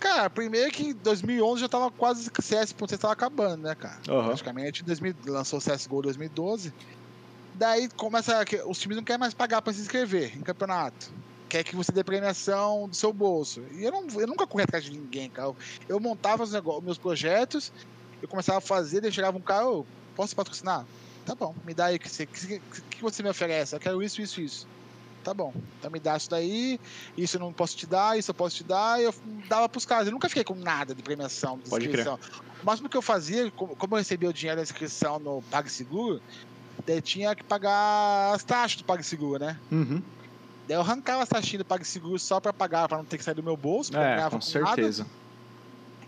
Cara, 0.00 0.30
primeiro 0.30 0.70
que 0.70 0.86
em 0.86 0.94
2011 0.94 1.60
já 1.60 1.68
tava 1.68 1.90
quase 1.90 2.24
CS.6 2.24 2.98
tava 2.98 3.12
acabando, 3.12 3.64
né, 3.64 3.74
cara? 3.74 3.98
Uhum. 4.08 4.24
Praticamente 4.24 4.82
2000, 4.82 5.14
lançou 5.26 5.58
o 5.58 5.62
CSGO 5.62 6.00
2012. 6.00 6.72
Daí 7.54 7.86
começa. 7.90 8.42
Os 8.66 8.78
times 8.78 8.96
não 8.96 9.04
querem 9.04 9.20
mais 9.20 9.34
pagar 9.34 9.60
pra 9.60 9.72
se 9.72 9.80
inscrever 9.82 10.36
em 10.36 10.40
campeonato. 10.40 11.12
Quer 11.50 11.64
que 11.64 11.76
você 11.76 11.92
dê 11.92 12.02
premiação 12.02 12.88
do 12.88 12.96
seu 12.96 13.12
bolso. 13.12 13.62
E 13.72 13.84
eu, 13.84 13.90
não, 13.92 14.06
eu 14.18 14.26
nunca 14.26 14.46
corri 14.46 14.64
atrás 14.64 14.84
de 14.84 14.90
ninguém, 14.90 15.28
cara. 15.28 15.52
Eu 15.86 16.00
montava 16.00 16.44
os 16.44 16.52
negócios, 16.52 16.82
meus 16.82 16.96
projetos, 16.96 17.70
eu 18.22 18.28
começava 18.28 18.58
a 18.58 18.62
fazer, 18.62 19.00
daí 19.02 19.12
chegava 19.12 19.36
um 19.36 19.42
cara, 19.42 19.68
oh, 19.68 19.84
posso 20.16 20.34
patrocinar? 20.34 20.86
Tá 21.26 21.34
bom, 21.34 21.54
me 21.66 21.74
dá 21.74 21.86
aí 21.86 21.96
o 21.96 22.00
que, 22.00 22.08
você, 22.08 22.24
que, 22.24 22.60
que 22.88 23.02
você 23.02 23.22
me 23.22 23.28
oferece. 23.28 23.74
Eu 23.74 23.80
quero 23.80 24.02
isso, 24.02 24.22
isso, 24.22 24.40
isso. 24.40 24.66
Tá 25.22 25.34
bom, 25.34 25.52
então 25.78 25.90
me 25.90 26.00
dá 26.00 26.16
isso 26.16 26.30
daí, 26.30 26.80
isso 27.16 27.36
eu 27.36 27.40
não 27.40 27.52
posso 27.52 27.76
te 27.76 27.86
dar, 27.86 28.18
isso 28.18 28.30
eu 28.30 28.34
posso 28.34 28.56
te 28.56 28.64
dar, 28.64 29.00
e 29.00 29.04
eu 29.04 29.14
dava 29.48 29.68
pros 29.68 29.84
caras. 29.84 30.06
Eu 30.06 30.12
nunca 30.12 30.28
fiquei 30.28 30.44
com 30.44 30.54
nada 30.54 30.94
de 30.94 31.02
premiação, 31.02 31.58
de 31.58 31.68
Pode 31.68 31.84
inscrição. 31.84 32.16
Crer. 32.16 32.40
O 32.62 32.66
máximo 32.66 32.88
que 32.88 32.96
eu 32.96 33.02
fazia, 33.02 33.50
como 33.50 33.94
eu 33.94 33.98
recebia 33.98 34.30
o 34.30 34.32
dinheiro 34.32 34.56
da 34.56 34.62
inscrição 34.62 35.18
no 35.18 35.42
PagSeguro, 35.50 36.22
Daí 36.86 37.00
tinha 37.00 37.34
que 37.34 37.42
pagar 37.42 38.34
as 38.34 38.42
taxas 38.44 38.78
do 38.78 38.84
PagSeguro, 38.84 39.38
né? 39.38 39.58
Uhum. 39.70 40.02
Daí 40.66 40.76
eu 40.76 40.80
arrancava 40.80 41.22
as 41.22 41.28
taxinhas 41.28 41.58
do 41.58 41.64
PagSeguro 41.64 42.18
só 42.18 42.40
pra 42.40 42.52
pagar, 42.52 42.88
pra 42.88 42.98
não 42.98 43.04
ter 43.04 43.18
que 43.18 43.24
sair 43.24 43.34
do 43.34 43.42
meu 43.42 43.56
bolso. 43.56 43.96
É, 43.96 44.28
com 44.30 44.40
certeza. 44.40 45.04
Nada. 45.04 45.19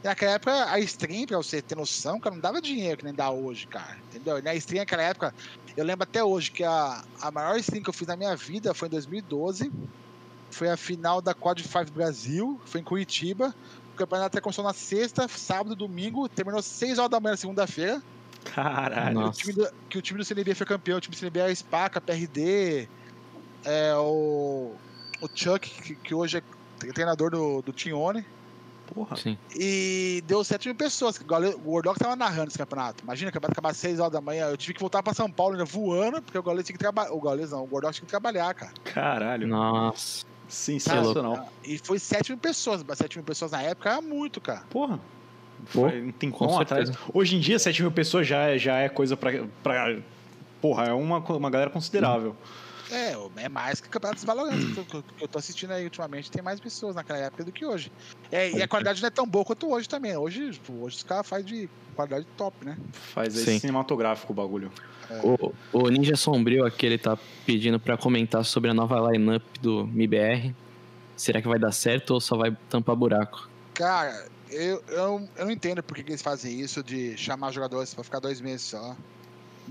E 0.02 0.06
naquela 0.06 0.32
época, 0.32 0.64
a 0.70 0.80
stream, 0.80 1.26
pra 1.26 1.36
você 1.36 1.62
ter 1.62 1.76
noção, 1.76 2.18
cara, 2.18 2.34
não 2.34 2.42
dava 2.42 2.60
dinheiro 2.60 2.98
que 2.98 3.04
nem 3.04 3.14
dá 3.14 3.30
hoje, 3.30 3.66
cara. 3.66 3.96
Entendeu? 4.10 4.38
E 4.38 4.42
na 4.42 4.54
stream, 4.56 4.80
naquela 4.80 5.02
época, 5.02 5.34
eu 5.76 5.84
lembro 5.84 6.02
até 6.02 6.22
hoje 6.24 6.50
que 6.50 6.64
a, 6.64 7.02
a 7.20 7.30
maior 7.30 7.56
stream 7.58 7.82
que 7.82 7.88
eu 7.90 7.94
fiz 7.94 8.08
na 8.08 8.16
minha 8.16 8.34
vida 8.34 8.74
foi 8.74 8.88
em 8.88 8.90
2012. 8.90 9.70
Foi 10.50 10.68
a 10.68 10.76
final 10.76 11.22
da 11.22 11.32
Quad 11.34 11.60
5 11.60 11.92
Brasil, 11.92 12.60
foi 12.66 12.80
em 12.80 12.84
Curitiba. 12.84 13.54
O 13.94 13.96
campeonato 13.96 14.40
começou 14.40 14.64
na 14.64 14.72
sexta, 14.72 15.28
sábado, 15.28 15.76
domingo, 15.76 16.28
terminou 16.28 16.60
6 16.60 16.98
horas 16.98 17.10
da 17.10 17.20
manhã 17.20 17.32
na 17.32 17.36
segunda-feira. 17.36 18.02
Caralho. 18.44 19.14
Nossa. 19.20 19.38
O 19.38 19.42
time 19.42 19.52
do- 19.52 19.72
que 19.88 19.98
o 19.98 20.02
time 20.02 20.18
do 20.18 20.24
CNB 20.24 20.54
foi 20.54 20.66
campeão, 20.66 20.98
o 20.98 21.00
time 21.00 21.14
do 21.14 21.18
CNB 21.18 21.38
é 21.40 21.44
a 21.46 21.54
Spaca, 21.54 22.00
PRD, 22.00 22.88
é, 23.64 23.94
o, 23.96 24.72
o 25.20 25.28
Chuck, 25.32 25.70
que, 25.70 25.94
que 25.94 26.14
hoje 26.14 26.38
é 26.38 26.92
treinador 26.92 27.30
do, 27.30 27.62
do 27.62 27.72
Tione. 27.72 28.26
Porra. 28.94 29.16
Sim. 29.16 29.38
E 29.55 30.22
deu 30.26 30.42
7 30.42 30.68
mil 30.68 30.74
pessoas. 30.74 31.18
O 31.18 31.59
Gordox 31.59 31.98
tava 31.98 32.16
narrando 32.16 32.48
esse 32.48 32.59
campeonato. 32.59 33.02
Imagina, 33.02 33.31
o 33.31 33.33
campeonato 33.33 33.59
acabar 33.59 33.70
às 33.70 33.76
6 33.78 34.00
horas 34.00 34.12
da 34.12 34.20
manhã. 34.20 34.46
Eu 34.46 34.57
tive 34.57 34.74
que 34.74 34.81
voltar 34.81 35.02
pra 35.02 35.14
São 35.14 35.31
Paulo 35.31 35.55
ainda 35.55 35.64
voando, 35.64 36.20
porque 36.20 36.38
o 36.38 36.42
Gaules 36.42 36.66
tinha 36.66 36.74
que 36.74 36.83
trabalhar. 36.83 37.12
O 37.12 37.20
Gaules 37.20 37.50
não, 37.50 37.62
o 37.62 37.66
Gordox 37.66 37.96
tinha 37.96 38.07
que 38.07 38.11
trabalhar, 38.11 38.52
cara. 38.55 38.72
Caralho. 38.85 39.46
Nossa. 39.46 40.24
Sensacional. 40.48 41.48
E 41.64 41.78
foi 41.78 41.98
7 41.98 42.31
mil 42.33 42.38
pessoas. 42.38 42.85
7 42.94 43.16
mil 43.16 43.24
pessoas 43.24 43.52
na 43.52 43.62
época 43.62 43.90
era 43.90 44.02
muito, 44.02 44.40
cara. 44.40 44.64
Porra. 44.68 45.00
Pô, 45.72 45.88
Foi 45.88 46.02
um 46.02 46.11
tempão 46.11 46.48
com 46.48 46.59
atrás. 46.59 46.90
Hoje 47.12 47.37
em 47.37 47.40
dia, 47.40 47.59
7 47.59 47.83
mil 47.83 47.92
pessoas 47.92 48.26
já 48.26 48.48
é, 48.48 48.59
já 48.59 48.78
é 48.78 48.88
coisa 48.88 49.16
pra, 49.16 49.31
pra. 49.62 49.96
Porra, 50.61 50.85
é 50.85 50.92
uma, 50.92 51.18
uma 51.18 51.50
galera 51.50 51.70
considerável. 51.70 52.37
É, 52.92 53.16
é 53.44 53.48
mais 53.48 53.81
que 53.81 53.88
campeonatos 53.88 54.22
valorantes 54.24 54.74
que, 54.74 54.78
eu- 54.81 54.85
que 54.85 54.96
eu- 54.96 55.02
que 55.02 55.24
eu 55.24 55.28
tô 55.28 55.38
assistindo 55.38 55.70
aí 55.72 55.85
ultimamente. 55.85 56.31
Tem 56.31 56.42
mais 56.42 56.61
pessoas 56.61 56.94
naquela 56.94 57.18
época 57.18 57.42
do 57.44 57.50
que 57.50 57.64
hoje. 57.64 57.90
É, 58.31 58.50
e 58.50 58.62
a 58.62 58.68
qualidade 58.68 59.00
não 59.00 59.07
é 59.07 59.11
tão 59.11 59.26
boa 59.26 59.44
quanto 59.44 59.70
hoje 59.70 59.88
também. 59.88 60.16
Hoje, 60.16 60.50
tipo, 60.50 60.72
hoje 60.85 60.96
os 60.96 61.02
caras 61.02 61.26
fazem 61.26 61.46
de 61.46 61.70
qualidade 61.96 62.26
top, 62.37 62.64
né? 62.64 62.76
Faz 62.92 63.37
aí 63.37 63.44
Sim. 63.44 63.59
cinematográfico 63.59 64.33
o 64.33 64.37
bagulho. 64.37 64.70
O, 65.24 65.52
o 65.72 65.88
Ninja 65.88 66.16
Sombrio 66.16 66.64
aqui, 66.64 66.87
ele 66.87 66.98
tá 66.98 67.18
pedindo 67.44 67.78
pra 67.81 67.96
comentar 67.96 68.44
sobre 68.44 68.70
a 68.70 68.74
nova 68.74 68.98
lineup 69.11 69.42
do 69.61 69.87
MIBR. 69.87 70.55
Será 71.16 71.40
que 71.42 71.48
vai 71.48 71.59
dar 71.59 71.72
certo 71.72 72.12
ou 72.14 72.20
só 72.20 72.37
vai 72.37 72.57
tampar 72.70 72.96
buraco? 72.96 73.48
Cara, 73.74 74.26
eu, 74.50 74.83
eu, 74.88 75.28
eu 75.37 75.44
não 75.44 75.50
entendo 75.50 75.83
por 75.83 75.94
que, 75.96 76.02
que 76.02 76.11
eles 76.12 76.22
fazem 76.22 76.61
isso 76.61 76.83
de 76.83 77.16
chamar 77.16 77.52
jogadores 77.52 77.94
pra 77.94 78.02
ficar 78.05 78.20
dois 78.20 78.40
meses 78.40 78.62
só. 78.62 78.96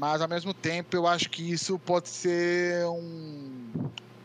Mas 0.02 0.20
ao 0.20 0.28
mesmo 0.28 0.52
tempo 0.52 0.98
eu 0.98 1.06
acho 1.06 1.30
que 1.30 1.52
isso 1.52 1.78
pode 1.78 2.10
ser 2.10 2.84
um, 2.88 3.68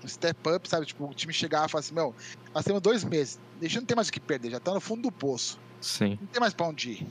step 0.07 0.49
up, 0.49 0.67
sabe? 0.67 0.87
Tipo, 0.87 1.05
o 1.05 1.13
time 1.13 1.35
chegar 1.35 1.67
e 1.67 1.71
falar 1.71 1.81
assim, 1.81 1.93
meu, 1.93 2.15
nós 2.55 2.65
temos 2.65 2.81
dois 2.81 3.05
meses, 3.05 3.39
deixa 3.61 3.79
não 3.79 3.87
tem 3.87 3.95
mais 3.95 4.09
o 4.09 4.13
que 4.13 4.19
perder, 4.19 4.53
já 4.53 4.59
tá 4.59 4.73
no 4.73 4.81
fundo 4.81 5.03
do 5.03 5.13
poço. 5.13 5.59
Sim. 5.79 6.17
Não 6.19 6.29
tem 6.29 6.41
mais 6.41 6.55
pra 6.55 6.67
onde 6.69 6.93
ir. 6.93 7.07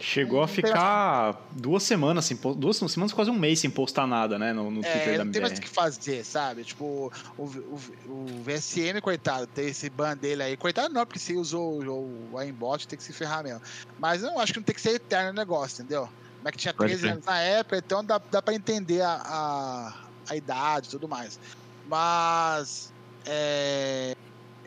Chegou 0.00 0.42
a 0.42 0.48
Não 0.48 0.52
tem 0.52 0.64
ficar 0.64 1.46
duas 1.52 1.84
semanas 1.84 2.24
sem 2.24 2.36
po- 2.36 2.56
duas 2.56 2.76
semanas, 2.76 3.12
quase 3.12 3.30
um 3.30 3.38
mês 3.38 3.60
sem 3.60 3.70
postar 3.70 4.04
nada, 4.04 4.36
né? 4.36 4.52
No, 4.52 4.68
no 4.68 4.80
Twitter 4.80 5.14
É, 5.14 5.18
da 5.18 5.24
não 5.24 5.30
tem 5.30 5.40
mais 5.40 5.56
o 5.56 5.62
que 5.62 5.68
fazer, 5.68 6.24
sabe? 6.24 6.64
Tipo, 6.64 7.12
o, 7.38 7.44
o, 7.44 7.80
o 8.08 8.26
VSM, 8.42 9.00
coitado, 9.00 9.46
tem 9.46 9.68
esse 9.68 9.88
ban 9.88 10.16
dele 10.16 10.42
aí. 10.42 10.56
Coitado 10.56 10.92
não, 10.92 11.06
porque 11.06 11.20
se 11.20 11.34
usou 11.34 11.80
o, 11.80 12.32
o 12.32 12.38
aimbot, 12.38 12.86
tem 12.88 12.98
que 12.98 13.04
se 13.04 13.12
ferrar 13.12 13.44
mesmo. 13.44 13.62
Mas 13.96 14.24
eu 14.24 14.36
acho 14.40 14.52
que 14.52 14.58
não 14.58 14.64
tem 14.64 14.74
que 14.74 14.80
ser 14.82 14.96
eterno 14.96 15.30
o 15.30 15.34
negócio, 15.34 15.82
entendeu? 15.82 16.10
Como 16.46 16.50
é 16.50 16.52
que 16.52 16.58
tinha 16.58 16.72
Pode 16.72 16.90
13 16.90 17.02
crer. 17.02 17.12
anos 17.12 17.24
na 17.26 17.40
época, 17.40 17.76
então 17.76 18.04
dá, 18.04 18.20
dá 18.30 18.40
pra 18.40 18.54
entender 18.54 19.00
a, 19.00 19.20
a, 19.24 19.94
a 20.28 20.36
idade 20.36 20.86
e 20.86 20.90
tudo 20.90 21.08
mais. 21.08 21.40
Mas 21.86 22.92
é, 23.24 24.14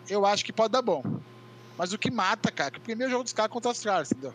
eu 0.09 0.25
acho 0.25 0.43
que 0.43 0.51
pode 0.51 0.73
dar 0.73 0.81
bom. 0.81 1.01
Mas 1.77 1.93
o 1.93 1.97
que 1.97 2.11
mata, 2.11 2.51
cara, 2.51 2.69
que 2.69 2.79
o 2.79 2.81
primeiro 2.81 3.09
jogo 3.09 3.23
dos 3.23 3.31
caras 3.31 3.49
é 3.49 3.53
contra 3.53 3.71
os 3.71 3.79
caras, 3.79 4.11
entendeu? 4.11 4.33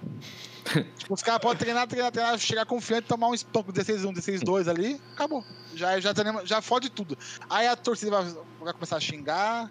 tipo, 0.96 1.12
os 1.12 1.22
caras 1.22 1.42
podem 1.42 1.59
treinar, 1.59 1.87
treinar, 1.87 2.11
treinar, 2.11 2.38
chegar 2.38 2.64
confiante, 2.64 3.09
tomar 3.09 3.28
um 3.28 3.35
espanco 3.35 3.70
16-1, 3.70 4.14
16-2 4.14 4.66
ali, 4.66 4.98
acabou. 5.12 5.44
Já, 5.74 6.00
já, 6.00 6.14
já 6.44 6.62
fode 6.62 6.88
tudo. 6.88 7.18
Aí 7.50 7.66
a 7.66 7.76
torcida 7.76 8.11
vai, 8.11 8.35
vai 8.59 8.72
começar 8.72 8.96
a 8.96 9.00
xingar, 9.00 9.70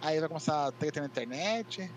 aí 0.00 0.20
vai 0.20 0.28
começar 0.28 0.68
a 0.68 0.70
treta 0.70 1.00
na 1.00 1.06
internet. 1.06 1.90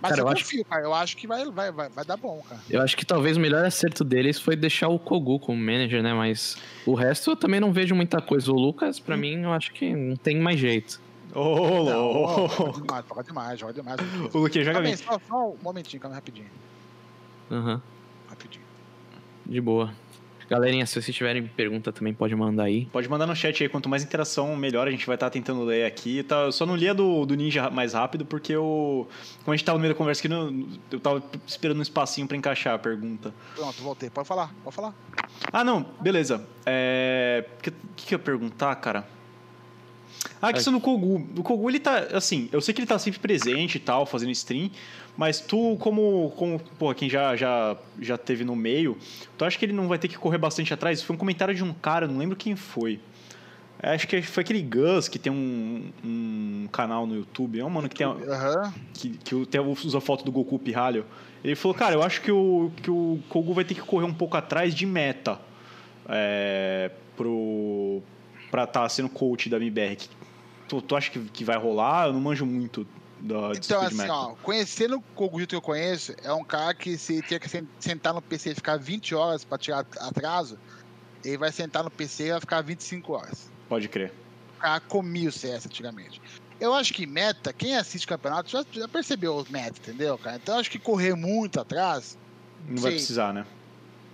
Mas 0.00 0.10
Cara, 0.10 0.20
eu 0.22 0.26
eu 0.26 0.32
acho- 0.32 0.44
confio, 0.44 0.64
cara. 0.64 0.82
Eu 0.84 0.94
acho 0.94 1.16
que 1.16 1.26
vai, 1.26 1.44
vai, 1.50 1.72
vai, 1.72 1.88
vai 1.88 2.04
dar 2.04 2.16
bom, 2.16 2.42
cara. 2.48 2.60
Eu 2.68 2.80
acho 2.82 2.96
que 2.96 3.04
talvez 3.04 3.36
o 3.36 3.40
melhor 3.40 3.64
acerto 3.64 4.02
deles 4.04 4.38
foi 4.40 4.56
deixar 4.56 4.88
o 4.88 4.98
Kogu 4.98 5.38
como 5.38 5.60
manager, 5.60 6.02
né? 6.02 6.12
Mas 6.14 6.56
o 6.84 6.94
resto 6.94 7.30
eu 7.30 7.36
também 7.36 7.60
não 7.60 7.72
vejo 7.72 7.94
muita 7.94 8.20
coisa. 8.20 8.50
O 8.50 8.54
Lucas, 8.54 8.98
pra 9.00 9.16
mim, 9.16 9.42
eu 9.42 9.52
acho 9.52 9.72
que 9.72 9.94
não 9.94 10.16
tem 10.16 10.38
mais 10.40 10.58
jeito. 10.58 11.00
Ô, 11.34 11.40
ó, 11.40 11.80
louco. 11.80 12.54
joga 12.56 12.72
demais, 12.80 13.04
joga 13.08 13.22
demais, 13.24 13.60
joga 13.60 13.72
demais. 13.72 14.34
O 14.34 14.38
Luquinha 14.38 14.64
joga 14.64 14.80
bem. 14.80 14.96
só, 14.96 15.18
só 15.28 15.50
um 15.50 15.56
momentinho, 15.62 16.00
calma 16.00 16.14
rapidinho. 16.16 16.46
Aham, 17.50 17.82
Rapidinho. 18.28 18.64
de 19.44 19.60
boa. 19.60 19.92
Galerinha, 20.48 20.86
se 20.86 21.00
vocês 21.00 21.14
tiverem 21.14 21.46
pergunta 21.46 21.92
também 21.92 22.14
pode 22.14 22.34
mandar 22.36 22.64
aí. 22.64 22.86
Pode 22.86 23.08
mandar 23.08 23.26
no 23.26 23.34
chat 23.34 23.62
aí, 23.62 23.68
quanto 23.68 23.88
mais 23.88 24.04
interação, 24.04 24.54
melhor. 24.54 24.86
A 24.86 24.90
gente 24.90 25.06
vai 25.06 25.16
estar 25.16 25.28
tentando 25.28 25.64
ler 25.64 25.84
aqui. 25.84 26.22
Tá, 26.22 26.42
eu 26.42 26.52
só 26.52 26.64
não 26.64 26.76
lia 26.76 26.94
do, 26.94 27.26
do 27.26 27.34
Ninja 27.34 27.68
mais 27.70 27.94
rápido, 27.94 28.24
porque 28.24 28.52
eu. 28.52 29.08
Como 29.44 29.52
a 29.52 29.56
gente 29.56 29.64
tava 29.64 29.78
no 29.78 29.82
meio 29.82 29.92
da 29.92 29.98
conversa 29.98 30.26
aqui, 30.26 30.32
eu 30.90 31.00
tava 31.00 31.22
esperando 31.46 31.78
um 31.78 31.82
espacinho 31.82 32.28
pra 32.28 32.36
encaixar 32.36 32.74
a 32.74 32.78
pergunta. 32.78 33.34
Pronto, 33.54 33.82
voltei. 33.82 34.08
Pode 34.08 34.28
falar, 34.28 34.54
pode 34.62 34.76
falar. 34.76 34.94
Ah, 35.52 35.64
não, 35.64 35.84
beleza. 36.00 36.46
É. 36.64 37.44
O 37.58 37.62
que, 37.62 37.70
que, 37.96 38.06
que 38.06 38.14
eu 38.14 38.18
ia 38.18 38.24
perguntar, 38.24 38.74
cara? 38.76 39.15
Ah, 40.40 40.48
a 40.48 40.52
questão 40.52 40.72
do 40.72 40.80
Kogu. 40.80 41.26
O 41.36 41.42
Kogu, 41.42 41.70
ele 41.70 41.80
tá. 41.80 41.98
Assim, 42.12 42.48
eu 42.52 42.60
sei 42.60 42.74
que 42.74 42.80
ele 42.80 42.86
tá 42.86 42.98
sempre 42.98 43.18
presente 43.18 43.76
e 43.76 43.80
tal, 43.80 44.04
fazendo 44.06 44.30
stream, 44.32 44.70
mas 45.16 45.40
tu, 45.40 45.76
como. 45.78 46.32
como 46.36 46.60
pô, 46.78 46.94
quem 46.94 47.08
já, 47.08 47.34
já, 47.36 47.76
já 48.00 48.18
teve 48.18 48.44
no 48.44 48.54
meio, 48.54 48.98
tu 49.36 49.44
acha 49.44 49.58
que 49.58 49.64
ele 49.64 49.72
não 49.72 49.88
vai 49.88 49.98
ter 49.98 50.08
que 50.08 50.18
correr 50.18 50.38
bastante 50.38 50.72
atrás? 50.74 51.02
Foi 51.02 51.14
um 51.14 51.18
comentário 51.18 51.54
de 51.54 51.64
um 51.64 51.72
cara, 51.72 52.06
não 52.06 52.18
lembro 52.18 52.36
quem 52.36 52.54
foi. 52.54 53.00
É, 53.82 53.94
Acho 53.94 54.08
que 54.08 54.22
foi 54.22 54.42
aquele 54.42 54.62
Gus 54.62 55.06
que 55.06 55.18
tem 55.18 55.32
um, 55.32 55.90
um 56.02 56.68
canal 56.72 57.06
no 57.06 57.14
YouTube. 57.14 57.60
É 57.60 57.64
um 57.64 57.70
mano 57.70 57.88
que 57.88 57.96
tem. 57.96 58.06
Que, 58.94 59.10
que 59.10 59.46
tem, 59.46 59.60
usa 59.60 60.00
foto 60.00 60.24
do 60.24 60.32
Goku 60.32 60.58
Pirralho. 60.58 61.04
Ele 61.44 61.54
falou, 61.54 61.74
cara, 61.76 61.94
eu 61.94 62.02
acho 62.02 62.20
que 62.22 62.32
o, 62.32 62.72
que 62.82 62.90
o 62.90 63.20
Kogu 63.28 63.52
vai 63.52 63.64
ter 63.64 63.74
que 63.74 63.82
correr 63.82 64.06
um 64.06 64.14
pouco 64.14 64.36
atrás 64.36 64.74
de 64.74 64.86
meta. 64.86 65.38
É, 66.08 66.90
pro. 67.16 68.02
Pra 68.50 68.64
estar 68.64 68.88
sendo 68.88 69.08
coach 69.08 69.48
da 69.48 69.56
MBR. 69.56 69.96
Que- 69.96 70.08
Tu, 70.68 70.82
tu 70.82 70.96
acha 70.96 71.10
que, 71.12 71.20
que 71.28 71.44
vai 71.44 71.56
rolar? 71.56 72.08
Eu 72.08 72.12
não 72.12 72.20
manjo 72.20 72.44
muito 72.44 72.84
da 73.20 73.52
Então, 73.54 73.80
de 73.80 73.86
assim, 73.86 74.10
ó, 74.10 74.34
conhecendo 74.42 74.96
o 74.96 75.02
Kogito 75.14 75.50
que 75.50 75.54
eu 75.54 75.62
conheço, 75.62 76.12
é 76.24 76.32
um 76.32 76.42
cara 76.42 76.74
que 76.74 76.98
se 76.98 77.22
tinha 77.22 77.38
que 77.38 77.48
sen- 77.48 77.68
sentar 77.78 78.12
no 78.12 78.20
PC 78.20 78.50
e 78.50 78.54
ficar 78.56 78.76
20 78.76 79.14
horas 79.14 79.44
pra 79.44 79.56
tirar 79.58 79.86
atraso, 80.00 80.58
ele 81.24 81.38
vai 81.38 81.52
sentar 81.52 81.84
no 81.84 81.90
PC 81.90 82.24
e 82.26 82.30
vai 82.32 82.40
ficar 82.40 82.62
25 82.62 83.12
horas. 83.12 83.48
Pode 83.68 83.88
crer. 83.88 84.12
O 84.56 84.60
cara 84.60 84.80
comia 84.80 85.28
o 85.28 85.32
CS 85.32 85.66
antigamente. 85.66 86.20
Eu 86.60 86.74
acho 86.74 86.92
que 86.92 87.06
meta, 87.06 87.52
quem 87.52 87.76
assiste 87.76 88.06
campeonato 88.06 88.50
já, 88.50 88.64
já 88.72 88.88
percebeu 88.88 89.36
os 89.36 89.48
meta, 89.48 89.78
entendeu, 89.78 90.18
cara? 90.18 90.36
Então 90.36 90.56
eu 90.56 90.60
acho 90.60 90.70
que 90.70 90.80
correr 90.80 91.14
muito 91.14 91.60
atrás, 91.60 92.18
Não 92.66 92.82
vai 92.82 92.90
Sim. 92.90 92.96
precisar, 92.96 93.32
né? 93.32 93.46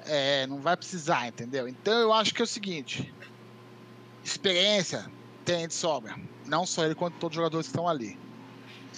é, 0.05 0.47
não 0.49 0.61
vai 0.61 0.77
precisar, 0.77 1.29
entendeu? 1.29 1.67
Então 1.69 1.95
eu 1.95 2.13
acho 2.13 2.35
que 2.35 2.43
é 2.43 2.45
o 2.45 2.49
seguinte: 2.49 3.15
experiência 4.25 5.11
tem 5.45 5.67
de 5.67 5.75
sobra. 5.75 6.17
Não 6.47 6.67
só 6.67 6.85
ele, 6.85 6.95
quanto 6.95 7.15
todos 7.19 7.37
os 7.37 7.41
jogadores 7.41 7.67
que 7.67 7.73
estão 7.73 7.89
ali. 7.89 8.19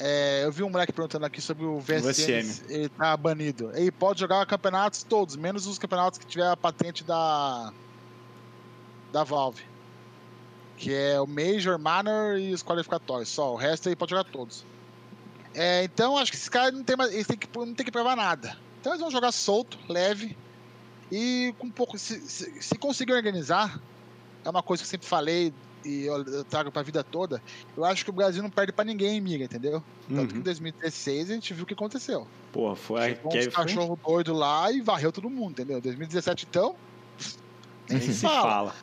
É, 0.00 0.42
eu 0.44 0.50
vi 0.50 0.62
um 0.62 0.70
moleque 0.70 0.92
perguntando 0.92 1.24
aqui 1.24 1.40
sobre 1.40 1.64
o 1.64 1.78
VSM. 1.78 2.42
VSM. 2.42 2.64
Ele 2.68 2.88
tá 2.88 3.16
banido. 3.16 3.70
Ele 3.74 3.92
pode 3.92 4.20
jogar 4.20 4.44
campeonatos 4.46 5.02
todos, 5.04 5.36
menos 5.36 5.66
os 5.66 5.78
campeonatos 5.78 6.18
que 6.18 6.26
tiver 6.26 6.48
a 6.48 6.56
patente 6.56 7.04
da. 7.04 7.72
da 9.12 9.22
Valve. 9.22 9.62
Que 10.76 10.92
é 10.92 11.20
o 11.20 11.26
Major, 11.26 11.78
Manor 11.78 12.38
e 12.38 12.52
os 12.52 12.62
qualificatórios. 12.62 13.28
Só. 13.28 13.52
O 13.52 13.56
resto 13.56 13.88
ele 13.88 13.96
pode 13.96 14.10
jogar 14.10 14.24
todos. 14.24 14.64
É, 15.54 15.84
então 15.84 16.18
acho 16.18 16.32
que 16.32 16.36
esses 16.36 16.48
caras 16.48 16.72
não 16.72 16.82
tem 16.82 16.96
mais. 16.96 17.12
Eles 17.12 17.26
têm 17.26 17.36
que, 17.36 17.48
não 17.56 17.74
tem 17.74 17.86
que 17.86 17.92
provar 17.92 18.16
nada. 18.16 18.58
Então 18.80 18.92
eles 18.92 19.00
vão 19.00 19.10
jogar 19.10 19.30
solto, 19.30 19.78
leve. 19.88 20.36
E 21.12 21.54
com 21.58 21.68
um 21.68 21.70
pouco. 21.70 21.96
Se, 21.96 22.18
se, 22.20 22.60
se 22.60 22.74
conseguir 22.76 23.12
organizar, 23.12 23.80
é 24.44 24.50
uma 24.50 24.62
coisa 24.62 24.82
que 24.82 24.86
eu 24.86 24.90
sempre 24.90 25.06
falei 25.06 25.52
e 25.84 26.04
eu, 26.04 26.44
trago 26.44 26.70
pra 26.70 26.82
vida 26.82 27.02
toda. 27.04 27.42
Eu 27.76 27.84
acho 27.84 28.04
que 28.04 28.10
o 28.10 28.12
Brasil 28.12 28.42
não 28.42 28.50
perde 28.50 28.72
pra 28.72 28.84
ninguém, 28.84 29.18
amiga, 29.18 29.44
entendeu? 29.44 29.82
Tanto 30.08 30.28
que 30.28 30.34
em 30.34 30.38
Uhum. 30.38 30.42
2016 30.42 31.30
a 31.30 31.34
gente 31.34 31.52
viu 31.54 31.64
o 31.64 31.66
que 31.66 31.74
aconteceu. 31.74 32.26
Porra, 32.52 32.74
foi. 32.76 33.00
Chegou 33.02 33.32
uns 33.36 33.44
foi- 33.44 33.52
cachorro 33.52 33.98
doido 34.06 34.32
lá 34.32 34.70
e 34.72 34.80
varreu 34.80 35.12
todo 35.12 35.28
mundo, 35.28 35.52
entendeu? 35.52 35.80
2017 35.80 36.46
então. 36.48 36.74
Nem 37.88 38.00
se 38.00 38.14
fala. 38.26 38.42
fala. 38.42 38.74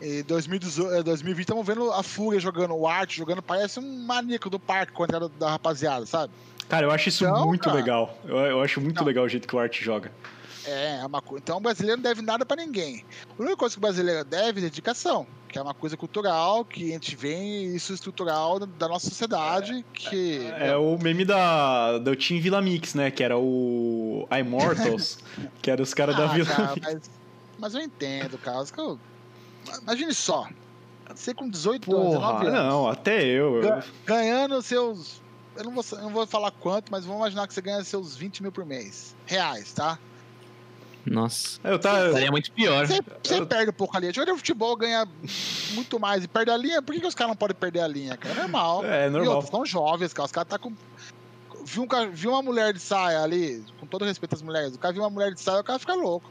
E 0.00 0.22
2018, 0.22 0.94
eh, 0.94 1.02
2020 1.02 1.40
estamos 1.44 1.66
vendo 1.66 1.92
a 1.92 2.02
Fúria 2.02 2.40
jogando, 2.40 2.74
o 2.74 2.88
Art 2.88 3.12
jogando, 3.14 3.42
parece 3.42 3.78
um 3.78 4.06
maníaco 4.06 4.48
do 4.48 4.58
parque 4.58 4.92
com 4.94 5.02
a 5.02 5.06
entrada 5.06 5.28
da 5.38 5.50
rapaziada, 5.50 6.06
sabe? 6.06 6.32
Cara, 6.70 6.86
eu 6.86 6.90
acho 6.90 7.10
isso 7.10 7.24
Então, 7.26 7.46
muito 7.46 7.64
cara. 7.64 7.76
legal. 7.76 8.16
Eu, 8.24 8.36
eu 8.38 8.62
acho 8.62 8.80
muito 8.80 8.96
Não. 8.96 9.04
legal 9.04 9.24
o 9.24 9.28
jeito 9.28 9.46
que 9.46 9.54
o 9.54 9.58
Art 9.58 9.78
joga. 9.82 10.10
É, 10.66 11.00
é 11.00 11.06
uma 11.06 11.20
coisa. 11.22 11.42
Então 11.42 11.56
o 11.56 11.60
brasileiro 11.60 11.96
não 11.96 12.02
deve 12.02 12.22
nada 12.22 12.44
pra 12.44 12.56
ninguém. 12.56 13.04
A 13.38 13.42
única 13.42 13.56
coisa 13.56 13.74
que 13.74 13.78
o 13.78 13.80
brasileiro 13.80 14.24
deve 14.24 14.60
é 14.60 14.62
dedicação, 14.62 15.26
que 15.48 15.58
é 15.58 15.62
uma 15.62 15.74
coisa 15.74 15.96
cultural, 15.96 16.64
que 16.64 16.90
a 16.90 16.92
gente 16.94 17.16
vê 17.16 17.34
isso 17.74 17.92
estrutural 17.92 18.58
da- 18.58 18.66
da 18.66 18.88
nossa 18.88 19.08
sociedade, 19.08 19.84
que. 19.92 20.46
É 20.58 20.76
o 20.76 20.98
meme 20.98 21.24
da, 21.24 21.98
do 21.98 22.14
Team 22.16 22.40
Vila 22.40 22.60
Mix, 22.60 22.94
né? 22.94 23.10
Que 23.10 23.22
era 23.24 23.38
o 23.38 24.26
Immortals, 24.30 25.18
que 25.62 25.70
era 25.70 25.82
os 25.82 25.94
caras 25.94 26.16
da 26.16 26.24
Ah, 26.24 26.28
Vila 26.28 26.46
cara, 26.46 26.74
Mix. 26.74 26.86
mas, 26.86 27.10
mas 27.58 27.74
eu 27.74 27.80
entendo. 27.80 28.38
Que 28.38 28.80
eu... 28.80 28.98
Imagine 29.82 30.14
só. 30.14 30.48
Você 31.14 31.34
com 31.34 31.48
18 31.48 31.90
anos, 31.94 32.06
19 32.12 32.32
Porra, 32.44 32.48
anos. 32.58 32.72
não, 32.72 32.88
até 32.88 33.24
eu. 33.24 33.56
eu- 33.56 33.62
Ga- 33.62 33.84
ganhando 34.06 34.62
seus. 34.62 35.20
Eu 35.56 35.64
não, 35.64 35.72
vou, 35.74 35.84
eu 35.92 35.98
não 36.02 36.10
vou 36.10 36.26
falar 36.26 36.52
quanto, 36.52 36.90
mas 36.92 37.04
vamos 37.04 37.20
imaginar 37.20 37.48
que 37.48 37.52
você 37.52 37.60
ganha 37.60 37.82
seus 37.82 38.14
20 38.16 38.42
mil 38.42 38.52
por 38.52 38.64
mês. 38.64 39.16
Reais, 39.26 39.72
tá? 39.72 39.98
Nossa. 41.06 41.58
Eu 41.64 41.78
tava. 41.78 42.12
Seria 42.12 42.30
muito 42.30 42.52
pior. 42.52 42.86
Você, 42.86 43.00
Eu- 43.34 43.46
perde 43.46 43.70
um 43.70 43.74
pouco 43.74 43.96
a 43.96 44.00
linha. 44.00 44.12
Jogador 44.12 44.32
de 44.32 44.38
futebol 44.38 44.76
ganha 44.76 45.06
muito 45.72 45.98
mais 45.98 46.24
e 46.24 46.28
perde 46.28 46.50
a 46.50 46.56
linha. 46.56 46.82
Por 46.82 46.94
que, 46.94 47.00
que 47.00 47.06
os 47.06 47.14
caras 47.14 47.30
não 47.30 47.36
podem 47.36 47.56
perder 47.56 47.80
a 47.80 47.88
linha, 47.88 48.16
cara? 48.16 48.34
É 48.34 48.38
normal. 48.38 48.84
É, 48.84 49.06
E 49.06 49.10
normal. 49.10 49.34
outros, 49.36 49.50
são 49.50 49.64
jovens, 49.64 50.12
cara. 50.12 50.26
Os 50.26 50.32
caras 50.32 50.48
tá 50.48 50.58
com. 50.58 50.72
Viu, 51.64 51.82
um 51.82 51.86
ca- 51.86 52.06
viu 52.06 52.30
uma 52.30 52.42
mulher 52.42 52.72
de 52.72 52.80
saia 52.80 53.22
ali, 53.22 53.62
com 53.78 53.86
todo 53.86 54.04
respeito 54.04 54.34
às 54.34 54.40
mulheres, 54.40 54.74
o 54.74 54.78
cara 54.78 54.94
viu 54.94 55.02
uma 55.02 55.10
mulher 55.10 55.32
de 55.34 55.40
saia, 55.42 55.60
o 55.60 55.64
cara 55.64 55.78
fica 55.78 55.92
louco. 55.94 56.30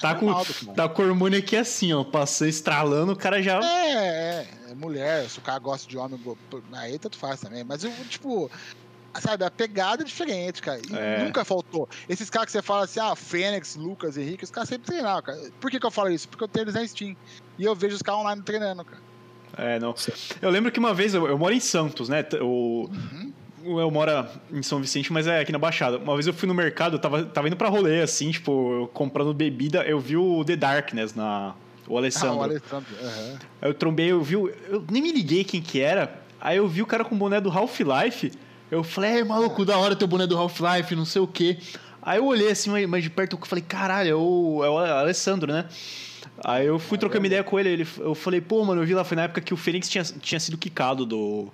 Tá 0.00 0.10
É 0.10 0.14
com, 0.14 0.26
normal, 0.26 0.44
cara. 0.46 0.74
tá 0.74 0.88
com 0.88 1.02
o 1.02 1.08
hormônio 1.08 1.38
aqui 1.38 1.56
assim, 1.56 1.92
ó. 1.94 2.04
Passou 2.04 2.46
estralando, 2.46 3.12
o 3.12 3.16
cara 3.16 3.42
já. 3.42 3.58
É, 3.64 3.92
é, 3.94 4.48
é 4.70 4.74
mulher, 4.74 5.28
se 5.30 5.38
o 5.38 5.42
cara 5.42 5.58
gosta 5.58 5.88
de 5.88 5.96
homem, 5.96 6.20
aí 6.74 6.98
tanto 6.98 7.16
faz 7.16 7.40
também. 7.40 7.64
Mas, 7.64 7.84
eu, 7.84 7.90
tipo, 8.10 8.50
sabe, 9.20 9.44
a 9.44 9.50
pegada 9.50 10.02
é 10.02 10.04
diferente, 10.06 10.60
cara. 10.62 10.80
E 10.90 10.94
É. 10.96 11.22
nunca 11.24 11.44
faltou. 11.44 11.88
Esses 12.08 12.28
caras 12.30 12.46
que 12.46 12.52
você 12.52 12.62
fala 12.62 12.84
assim, 12.84 13.00
ah, 13.00 13.14
Fênix, 13.16 13.76
Lucas, 13.76 14.16
Henrique, 14.16 14.44
os 14.44 14.50
caras 14.50 14.68
sempre 14.68 14.86
treinaram, 14.86 15.22
cara. 15.22 15.38
Por 15.60 15.70
que, 15.70 15.78
que 15.80 15.86
eu 15.86 15.90
falo 15.90 16.10
isso? 16.10 16.28
Porque 16.28 16.44
eu 16.44 16.48
tenho 16.48 16.64
eles 16.64 16.74
na 16.74 16.86
Steam. 16.86 17.16
E 17.58 17.64
eu 17.64 17.74
vejo 17.74 17.94
os 17.96 18.02
caras 18.02 18.20
online 18.20 18.42
treinando, 18.42 18.84
cara. 18.84 19.02
É, 19.56 19.78
não. 19.78 19.94
Eu 20.42 20.50
lembro 20.50 20.70
que 20.70 20.78
uma 20.78 20.92
vez, 20.92 21.14
eu, 21.14 21.26
eu 21.26 21.38
moro 21.38 21.54
em 21.54 21.60
Santos, 21.60 22.08
né? 22.08 22.24
O, 22.42 22.90
Uhum. 23.64 23.80
eu 23.80 23.90
moro 23.90 24.10
em 24.52 24.62
São 24.62 24.80
Vicente, 24.80 25.12
mas 25.12 25.26
é 25.26 25.40
aqui 25.40 25.50
na 25.50 25.58
Baixada. 25.58 25.96
Uma 25.98 26.14
vez 26.14 26.26
eu 26.26 26.34
fui 26.34 26.46
no 26.46 26.54
mercado, 26.54 26.96
eu 26.96 26.98
tava, 27.00 27.24
tava 27.24 27.46
indo 27.48 27.56
pra 27.56 27.68
rolê, 27.68 28.02
assim, 28.02 28.30
tipo, 28.30 28.88
comprando 28.92 29.32
bebida, 29.32 29.82
eu 29.84 29.98
vi 29.98 30.16
o 30.16 30.44
The 30.44 30.56
Darkness 30.56 31.14
na. 31.14 31.54
O 31.88 31.94
Ah, 31.96 32.00
Alessandro. 32.00 32.38
o 32.38 32.42
Alessandro. 32.42 32.86
Aí 33.62 33.70
eu 33.70 33.72
trombei, 33.74 34.10
eu 34.10 34.20
vi, 34.20 34.34
eu 34.34 34.84
nem 34.90 35.00
me 35.00 35.12
liguei 35.12 35.44
quem 35.44 35.62
que 35.62 35.80
era. 35.80 36.20
Aí 36.40 36.56
eu 36.58 36.66
vi 36.68 36.82
o 36.82 36.86
cara 36.86 37.04
com 37.04 37.14
o 37.14 37.18
boné 37.18 37.40
do 37.40 37.48
Half-Life. 37.50 38.32
Eu 38.70 38.82
falei, 38.82 39.20
é 39.20 39.24
maluco, 39.24 39.64
da 39.64 39.76
hora 39.78 39.94
teu 39.94 40.08
boné 40.08 40.26
do 40.26 40.36
Half-Life, 40.36 40.94
não 40.96 41.04
sei 41.04 41.22
o 41.22 41.26
quê. 41.26 41.58
Aí 42.02 42.18
eu 42.18 42.24
olhei 42.26 42.50
assim, 42.50 42.70
mais- 42.86 43.02
de 43.02 43.10
perto, 43.10 43.36
eu 43.40 43.46
falei, 43.46 43.64
caralho, 43.66 44.10
é 44.10 44.14
o, 44.14 44.62
é 44.64 44.70
o 44.70 44.78
Alessandro, 44.78 45.52
né? 45.52 45.66
Aí 46.44 46.66
eu 46.66 46.78
fui 46.78 46.98
trocar 46.98 47.18
uma 47.18 47.26
ideia 47.26 47.42
com 47.42 47.58
ele, 47.58 47.68
ele, 47.70 47.88
eu 47.98 48.14
falei, 48.14 48.40
pô, 48.40 48.64
mano, 48.64 48.82
eu 48.82 48.86
vi 48.86 48.94
lá, 48.94 49.04
foi 49.04 49.16
na 49.16 49.22
época 49.22 49.40
que 49.40 49.54
o 49.54 49.56
Fênix 49.56 49.88
tinha, 49.88 50.04
tinha 50.04 50.38
sido 50.40 50.58
quicado 50.58 51.06
do. 51.06 51.48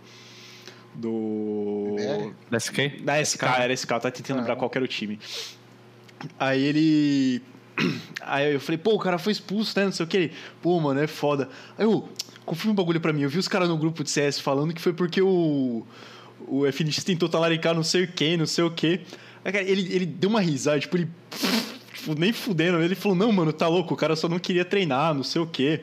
Do. 0.94 1.96
Da 2.50 2.58
SK? 2.58 3.02
Da 3.02 3.20
SK, 3.24 3.42
era 3.58 3.72
SK, 3.72 3.90
eu 3.92 4.00
tava 4.00 4.10
tentando 4.12 4.38
lembrar 4.38 4.54
Ah. 4.54 4.56
qual 4.56 4.70
era 4.74 4.84
o 4.84 4.88
time. 4.88 5.18
Aí 6.38 6.62
ele. 6.62 7.42
Aí 8.20 8.52
eu 8.54 8.60
falei, 8.60 8.78
pô, 8.78 8.94
o 8.94 8.98
cara 8.98 9.18
foi 9.18 9.32
expulso, 9.32 9.78
né? 9.78 9.86
Não 9.86 9.92
sei 9.92 10.04
o 10.04 10.08
que. 10.08 10.16
Ele, 10.16 10.32
pô, 10.60 10.78
mano, 10.80 11.00
é 11.00 11.06
foda. 11.06 11.48
Aí 11.78 11.84
eu, 11.84 12.08
confirma 12.44 12.72
um 12.72 12.76
bagulho 12.76 13.00
pra 13.00 13.12
mim. 13.12 13.22
Eu 13.22 13.30
vi 13.30 13.38
os 13.38 13.48
caras 13.48 13.68
no 13.68 13.76
grupo 13.78 14.04
de 14.04 14.10
CS 14.10 14.38
falando 14.40 14.74
que 14.74 14.80
foi 14.80 14.92
porque 14.92 15.22
o. 15.22 15.84
O 16.48 16.66
FNX 16.70 17.02
tentou 17.04 17.28
talaricar 17.28 17.74
não 17.74 17.82
sei 17.82 18.06
quem, 18.06 18.36
não 18.36 18.46
sei 18.46 18.64
o 18.64 18.70
que. 18.70 19.00
Aí, 19.44 19.52
cara, 19.52 19.64
ele, 19.64 19.92
ele 19.94 20.06
deu 20.06 20.30
uma 20.30 20.40
risada, 20.40 20.78
tipo, 20.80 20.96
ele. 20.96 21.08
Tipo, 21.94 22.18
nem 22.18 22.32
fudendo. 22.32 22.82
Ele 22.82 22.94
falou, 22.94 23.16
não, 23.16 23.30
mano, 23.32 23.52
tá 23.52 23.68
louco, 23.68 23.94
o 23.94 23.96
cara 23.96 24.16
só 24.16 24.28
não 24.28 24.38
queria 24.38 24.64
treinar, 24.64 25.14
não 25.14 25.22
sei 25.22 25.40
o 25.40 25.46
quê. 25.46 25.82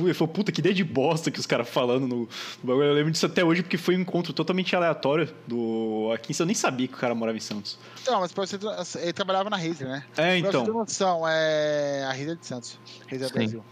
Ele 0.00 0.14
falou, 0.14 0.32
puta, 0.32 0.50
que 0.50 0.60
ideia 0.60 0.74
de 0.74 0.82
bosta 0.82 1.30
que 1.30 1.38
os 1.38 1.46
caras 1.46 1.68
falando 1.68 2.06
no, 2.06 2.16
no 2.20 2.28
bagulho. 2.62 2.86
Eu 2.86 2.94
lembro 2.94 3.10
disso 3.12 3.26
até 3.26 3.44
hoje 3.44 3.62
porque 3.62 3.76
foi 3.76 3.96
um 3.96 4.00
encontro 4.00 4.32
totalmente 4.32 4.74
aleatório 4.74 5.28
do 5.46 6.10
aqui 6.12 6.32
em 6.32 6.34
Santos. 6.34 6.40
Eu 6.40 6.46
nem 6.46 6.54
sabia 6.54 6.88
que 6.88 6.94
o 6.94 6.96
cara 6.96 7.14
morava 7.14 7.36
em 7.36 7.40
Santos. 7.40 7.78
Então, 8.02 8.20
mas 8.20 8.32
pra 8.32 8.44
você. 8.46 8.58
Ele 9.00 9.12
trabalhava 9.12 9.50
na 9.50 9.56
Razer, 9.56 9.88
né? 9.88 10.04
É, 10.12 10.14
Pra 10.14 10.24
você 10.24 10.42
ter 10.42 10.48
então. 10.48 10.66
noção, 10.66 11.22
é. 11.28 12.04
A 12.04 12.12
Razer 12.12 12.36
de 12.36 12.46
Santos. 12.46 12.78
Razer 13.10 13.28
Sim. 13.28 13.34
Brasil. 13.34 13.64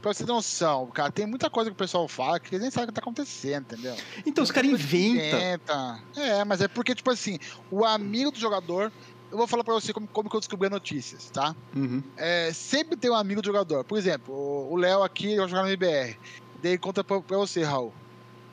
Pra 0.00 0.12
você 0.14 0.24
ter 0.24 0.32
noção, 0.32 0.86
cara, 0.88 1.12
tem 1.12 1.26
muita 1.26 1.50
coisa 1.50 1.70
que 1.70 1.74
o 1.74 1.78
pessoal 1.78 2.08
fala 2.08 2.40
que 2.40 2.48
eles 2.54 2.62
nem 2.62 2.70
sabem 2.70 2.84
o 2.86 2.88
que 2.88 2.94
tá 2.94 3.00
acontecendo, 3.00 3.62
entendeu? 3.72 3.94
Então 4.24 4.42
os 4.42 4.50
caras 4.50 4.70
inventam. 4.70 5.38
Inventa. 5.38 6.00
É, 6.16 6.44
mas 6.44 6.60
é 6.60 6.68
porque, 6.68 6.94
tipo 6.94 7.10
assim, 7.10 7.38
o 7.70 7.84
amigo 7.84 8.30
do 8.30 8.38
jogador. 8.38 8.92
Eu 9.30 9.38
vou 9.38 9.46
falar 9.46 9.62
pra 9.62 9.74
você 9.74 9.92
como, 9.92 10.08
como 10.08 10.28
que 10.28 10.34
eu 10.34 10.40
descobri 10.40 10.66
as 10.66 10.72
notícias, 10.72 11.30
tá? 11.30 11.54
Uhum. 11.76 12.02
É, 12.16 12.50
sempre 12.52 12.96
tem 12.96 13.08
um 13.08 13.14
amigo 13.14 13.40
do 13.40 13.46
jogador. 13.46 13.84
Por 13.84 13.96
exemplo, 13.96 14.34
o 14.34 14.74
Léo 14.76 15.04
aqui 15.04 15.26
ele 15.28 15.36
vai 15.38 15.48
jogar 15.48 15.62
no 15.62 15.68
MBR. 15.68 16.18
Daí 16.60 16.76
conta 16.76 17.04
pra, 17.04 17.20
pra 17.20 17.36
você, 17.36 17.62
Raul. 17.62 17.92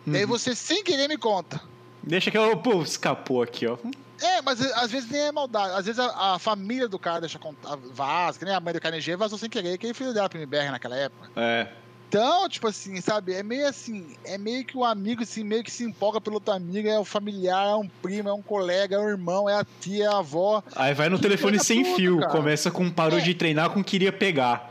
Daí 0.05 0.21
Uhum. 0.23 0.27
você, 0.29 0.53
sem 0.53 0.83
querer, 0.83 1.07
me 1.07 1.17
conta. 1.17 1.59
Deixa 2.03 2.29
que 2.29 2.37
eu. 2.37 2.55
Pô, 2.57 2.83
escapou 2.83 3.41
aqui, 3.41 3.65
ó. 3.65 3.75
É, 4.21 4.41
mas 4.41 4.59
eh, 4.61 4.71
às 4.75 4.91
vezes 4.91 5.09
nem 5.09 5.21
é 5.21 5.31
maldade. 5.31 5.73
Às 5.77 5.85
vezes 5.85 5.99
a, 5.99 6.33
a 6.35 6.39
família 6.39 6.87
do 6.87 6.97
cara 6.99 7.19
deixa 7.21 7.37
contar, 7.39 7.75
vaza, 7.93 8.39
que 8.39 8.45
nem 8.45 8.53
a 8.53 8.59
mãe 8.59 8.73
do 8.73 8.79
KNG 8.81 9.15
vazou 9.15 9.37
sem 9.37 9.49
querer, 9.49 9.77
que 9.77 9.87
é 9.87 9.93
filho 9.93 10.13
dela 10.13 10.29
pro 10.29 10.37
MBR 10.39 10.71
naquela 10.71 10.95
época. 10.95 11.29
É. 11.35 11.67
Então, 12.09 12.47
tipo 12.47 12.65
assim, 12.69 13.01
sabe, 13.01 13.33
é 13.33 13.43
meio 13.43 13.67
assim, 13.67 14.15
é 14.23 14.37
meio 14.37 14.63
que 14.63 14.77
o 14.77 14.85
amigo 14.85 15.23
assim, 15.23 15.43
meio 15.43 15.61
que 15.61 15.69
se 15.69 15.83
empolga 15.83 16.21
pelo 16.21 16.35
outro 16.37 16.53
amigo, 16.53 16.87
é 16.87 16.97
o 16.97 17.03
familiar, 17.03 17.67
é 17.67 17.75
um 17.75 17.87
primo, 18.01 18.29
é 18.29 18.33
um 18.33 18.41
colega, 18.41 18.95
é 18.95 18.99
o 18.99 19.09
irmão, 19.09 19.49
é 19.49 19.55
a 19.59 19.65
tia, 19.81 20.05
é 20.05 20.07
a 20.07 20.19
avó. 20.19 20.63
Aí 20.73 20.93
vai 20.93 21.09
no 21.09 21.19
telefone 21.19 21.59
sem 21.59 21.83
fio. 21.95 22.19
cara. 22.19 22.31
Começa 22.31 22.71
com 22.71 22.89
parou 22.89 23.19
É. 23.19 23.21
de 23.21 23.33
treinar 23.33 23.71
com 23.71 23.83
queria 23.83 24.13
pegar. 24.13 24.69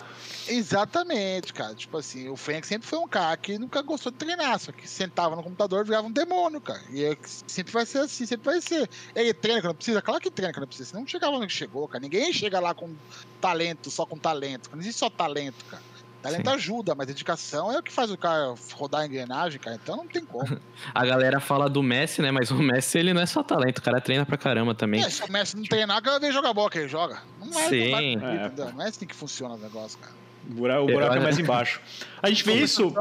Exatamente, 0.49 1.53
cara. 1.53 1.75
Tipo 1.75 1.99
assim, 1.99 2.29
o 2.29 2.37
Frank 2.37 2.67
sempre 2.67 2.87
foi 2.87 2.99
um 2.99 3.09
cara 3.09 3.37
que 3.37 3.59
nunca 3.59 3.81
gostou 3.83 4.11
de 4.13 4.19
treinar, 4.19 4.59
só 4.59 4.73
que 4.73 4.89
sentava 4.89 5.35
no 5.37 5.43
computador 5.43 5.83
e 5.83 5.85
virava 5.89 6.07
um 6.07 6.11
demônio, 6.13 6.61
cara. 6.61 6.81
E 6.91 7.05
é- 7.05 7.17
sempre 7.47 7.73
vai 7.73 7.87
ser 7.87 7.99
assim, 7.99 8.27
sempre 8.27 8.45
vai 8.53 8.61
ser. 8.61 8.89
Ele 9.15 9.33
treina 9.35 9.61
quando 9.61 9.75
precisa? 9.75 10.03
Claro 10.03 10.21
que 10.21 10.31
treina 10.31 10.53
quando 10.53 10.67
precisa. 10.67 10.91
Senão 10.91 11.03
não 11.03 11.09
chegava 11.09 11.37
onde 11.37 11.53
chegou, 11.53 11.87
cara. 11.89 12.01
Ninguém 12.03 12.33
chega 12.33 12.61
lá 12.61 12.75
com 12.75 12.95
talento, 13.41 13.91
só 13.91 14.05
com 14.07 14.17
talento. 14.19 14.71
Não 14.73 14.81
existe 14.81 14.99
só 14.99 15.11
talento, 15.11 15.65
cara. 15.67 15.83
Talento 16.23 16.49
Sim. 16.49 16.57
ajuda, 16.57 16.95
mas 16.95 17.07
dedicação 17.07 17.71
é 17.71 17.79
o 17.79 17.83
que 17.83 17.93
faz 17.93 18.11
o 18.11 18.17
cara 18.17 18.53
rodar 18.73 19.03
a 19.03 19.07
engrenagem, 19.07 19.61
cara. 19.61 19.79
Então 19.81 19.97
não 19.97 20.09
tem 20.09 20.25
como. 20.25 20.59
A 20.93 21.07
galera 21.07 21.39
fala 21.39 21.69
do 21.71 21.83
Messi, 21.85 22.21
né? 22.21 22.33
Mas 22.33 22.51
o 22.51 22.57
Messi, 22.57 22.99
ele 22.99 23.13
não 23.15 23.21
é 23.21 23.27
só 23.27 23.45
talento, 23.45 23.79
o 23.79 23.83
cara 23.83 24.01
treina 24.01 24.27
pra 24.27 24.37
caramba 24.37 24.75
também. 24.75 25.05
É, 25.05 25.09
se 25.11 25.23
o 25.23 25.31
Messi 25.31 25.57
não 25.57 25.63
treinar, 25.63 26.03
cada 26.03 26.19
vez 26.19 26.35
joga 26.35 26.53
bola 26.53 26.69
que 26.69 26.79
ele 26.79 26.89
joga. 26.89 27.23
Não 27.39 27.61
é, 27.61 27.69
Sim. 27.69 28.17
não, 28.17 28.23
vai, 28.23 28.37
É. 28.37 28.73
não 28.73 28.83
é 28.83 28.89
assim 28.89 29.07
que 29.07 29.15
funciona 29.15 29.55
o 29.55 29.59
negócio, 29.59 29.99
cara. 29.99 30.15
O 30.51 30.55
buraco, 30.55 30.85
o 30.85 30.87
buraco 30.87 31.15
é 31.15 31.21
mais 31.21 31.39
embaixo. 31.39 31.81
A 32.23 32.29
gente 32.29 32.45
vê 32.45 32.55
isso. 32.55 32.93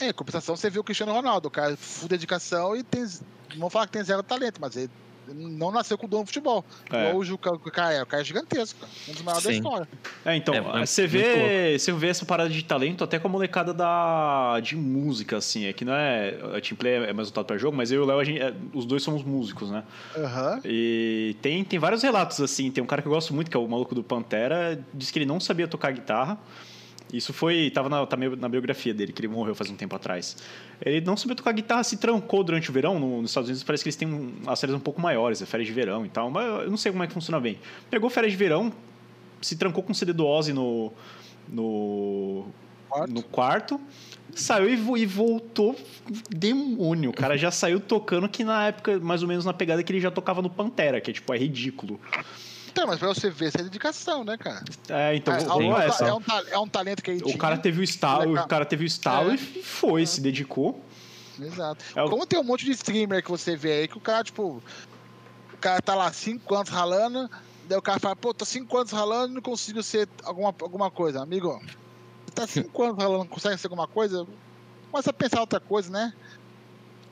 É, 0.00 0.08
em 0.08 0.12
compensação 0.12 0.56
você 0.56 0.68
viu 0.68 0.82
o 0.82 0.84
Cristiano 0.84 1.12
Ronaldo, 1.12 1.48
o 1.48 1.50
cara 1.50 1.72
é 1.72 1.76
full 1.76 2.08
dedicação 2.08 2.76
e 2.76 2.82
tem. 2.82 3.02
Não 3.52 3.60
vou 3.60 3.70
falar 3.70 3.86
que 3.86 3.92
tem 3.92 4.04
zero 4.04 4.22
talento, 4.22 4.60
mas 4.60 4.76
ele 4.76 4.90
não 5.34 5.70
nasceu 5.70 5.96
com 5.98 6.06
o 6.06 6.08
dono 6.08 6.24
do 6.24 6.26
futebol. 6.26 6.64
É. 6.90 7.00
Igual 7.08 7.16
o 7.16 7.24
Juca, 7.24 7.52
o 7.52 7.58
cara 7.58 7.92
é. 7.94 8.02
O 8.02 8.06
cara 8.06 8.22
é 8.22 8.24
gigantesco, 8.24 8.80
cara. 8.80 8.92
Um 9.08 9.12
dos 9.12 9.22
maiores 9.22 9.44
da 9.44 9.50
Sim. 9.50 9.56
história. 9.58 9.88
É, 10.24 10.36
então, 10.36 10.54
É, 10.54 10.82
é 10.82 10.86
você 10.86 11.06
vê, 11.06 11.78
você 11.78 11.92
vê 11.92 12.08
essa 12.08 12.24
parada 12.24 12.50
de 12.50 12.62
talento 12.64 13.02
até 13.04 13.18
com 13.18 13.28
a 13.28 13.30
molecada 13.30 13.72
da, 13.74 14.60
de 14.60 14.76
música, 14.76 15.36
assim. 15.36 15.66
É 15.66 15.72
que 15.72 15.84
não 15.84 15.92
é. 15.94 16.38
A 16.56 16.60
Team 16.60 16.76
Play 16.76 16.94
é 16.94 17.12
mais 17.12 17.28
voltado 17.28 17.46
pra 17.46 17.58
jogo, 17.58 17.76
mas 17.76 17.90
eu 17.92 18.00
e 18.00 18.04
o 18.04 18.06
Léo, 18.06 18.24
gente- 18.24 18.40
é, 18.40 18.54
os 18.72 18.84
dois 18.84 19.02
somos 19.02 19.22
músicos, 19.22 19.70
né? 19.70 19.82
Aham. 20.16 20.60
E 20.64 21.36
tem, 21.42 21.64
tem 21.64 21.78
vários 21.78 22.02
relatos, 22.02 22.40
assim. 22.40 22.70
Tem 22.70 22.82
um 22.82 22.86
cara 22.86 23.02
que 23.02 23.08
eu 23.08 23.12
gosto 23.12 23.34
muito, 23.34 23.50
que 23.50 23.56
é 23.56 23.60
o 23.60 23.66
maluco 23.68 23.94
do 23.94 24.02
Pantera, 24.02 24.78
diz 24.92 25.10
que 25.10 25.18
ele 25.18 25.26
não 25.26 25.40
sabia 25.40 25.66
tocar 25.68 25.92
guitarra. 25.92 26.38
Isso 27.12 27.32
foi. 27.32 27.70
Tava 27.70 27.88
na, 27.88 28.04
tá 28.04 28.16
meio 28.16 28.34
na 28.36 28.48
biografia 28.48 28.92
dele, 28.92 29.12
que 29.12 29.20
ele 29.20 29.28
morreu 29.28 29.54
faz 29.54 29.70
um 29.70 29.76
tempo 29.76 29.94
atrás. 29.94 30.36
Ele 30.84 31.00
não 31.00 31.16
sabia 31.16 31.36
tocar 31.36 31.52
guitarra, 31.52 31.84
se 31.84 31.96
trancou 31.98 32.42
durante 32.42 32.68
o 32.68 32.72
verão. 32.72 32.98
No- 32.98 33.22
nos 33.22 33.30
Estados 33.30 33.48
Unidos 33.48 33.62
parece 33.62 33.84
que 33.84 33.88
eles 33.88 33.96
têm 33.96 34.08
um- 34.08 34.32
as 34.46 34.60
férias 34.60 34.76
um 34.76 34.80
pouco 34.80 35.00
maiores, 35.00 35.40
é 35.40 35.46
férias 35.46 35.68
de 35.68 35.72
verão 35.72 36.04
e 36.04 36.08
tal. 36.08 36.30
Mas 36.30 36.44
eu 36.64 36.70
não 36.70 36.76
sei 36.76 36.90
como 36.90 37.04
é 37.04 37.06
que 37.06 37.12
funciona 37.12 37.38
bem. 37.40 37.58
Pegou 37.88 38.10
férias 38.10 38.32
de 38.32 38.36
verão, 38.38 38.72
se 39.40 39.56
trancou 39.56 39.82
com 39.84 39.92
o 39.92 39.94
CD 39.94 40.12
do 40.12 40.26
Ozzy 40.26 40.52
no. 40.52 40.92
no. 41.48 42.46
Quarto. 42.88 43.12
no 43.12 43.22
quarto. 43.22 43.80
Saiu 44.34 44.68
e, 44.96 45.02
e 45.02 45.06
voltou 45.06 45.74
demônio. 46.30 47.10
O 47.10 47.12
cara 47.12 47.36
já 47.36 47.50
saiu 47.50 47.80
tocando 47.80 48.28
que 48.28 48.44
na 48.44 48.66
época, 48.68 48.98
mais 49.00 49.22
ou 49.22 49.28
menos 49.28 49.44
na 49.44 49.52
pegada 49.52 49.82
que 49.82 49.92
ele 49.92 50.00
já 50.00 50.10
tocava 50.10 50.40
no 50.42 50.48
Pantera, 50.50 51.00
que 51.00 51.10
é 51.10 51.14
tipo, 51.14 51.32
é 51.34 51.38
ridículo. 51.38 52.00
Então, 52.76 52.86
mas 52.86 52.98
pra 52.98 53.08
você 53.08 53.30
ver, 53.30 53.48
isso 53.48 53.56
é 53.58 53.62
dedicação, 53.62 54.22
né, 54.22 54.36
cara? 54.36 54.62
É, 54.90 55.16
então, 55.16 55.32
é, 55.32 55.38
vamos 55.44 55.64
é, 55.64 55.68
um, 55.68 55.78
essa. 55.78 56.04
é, 56.04 56.12
um, 56.12 56.20
ta- 56.20 56.44
é 56.50 56.58
um 56.58 56.68
talento 56.68 57.02
que 57.02 57.10
ele 57.10 57.22
O 57.22 57.26
tinha. 57.28 57.38
cara 57.38 57.56
teve 57.56 57.80
o 57.80 57.82
estalo, 57.82 58.38
o 58.38 58.46
cara 58.46 58.66
teve 58.66 58.84
o 58.84 58.86
estalo 58.86 59.30
É. 59.30 59.34
e 59.36 59.62
foi, 59.62 60.04
se 60.04 60.20
dedicou. 60.20 60.78
Exato. 61.40 61.82
É 61.98 62.06
Como 62.06 62.26
tem 62.26 62.38
um 62.38 62.44
monte 62.44 62.66
de 62.66 62.72
streamer 62.72 63.22
que 63.24 63.30
você 63.30 63.56
vê 63.56 63.72
aí 63.72 63.88
que 63.88 63.96
o 63.96 64.00
cara, 64.00 64.22
tipo. 64.22 64.62
O 65.54 65.56
cara 65.58 65.80
tá 65.80 65.94
lá 65.94 66.12
cinco 66.12 66.54
anos 66.54 66.68
ralando, 66.68 67.30
daí 67.66 67.78
o 67.78 67.82
cara 67.82 67.98
fala, 67.98 68.14
pô, 68.14 68.34
tô 68.34 68.44
cinco 68.44 68.76
anos 68.76 68.92
ralando 68.92 69.32
e 69.32 69.34
não 69.36 69.40
consigo 69.42 69.82
ser 69.82 70.06
alguma, 70.22 70.54
alguma 70.60 70.90
coisa. 70.90 71.22
Amigo, 71.22 71.58
você 72.26 72.34
tá 72.34 72.46
cinco 72.46 72.82
anos 72.82 72.98
ralando, 72.98 73.20
não 73.20 73.26
consegue 73.26 73.56
ser 73.56 73.68
alguma 73.68 73.88
coisa? 73.88 74.26
Começa 74.90 75.08
a 75.08 75.14
pensar 75.14 75.40
outra 75.40 75.58
coisa, 75.60 75.90
né? 75.90 76.12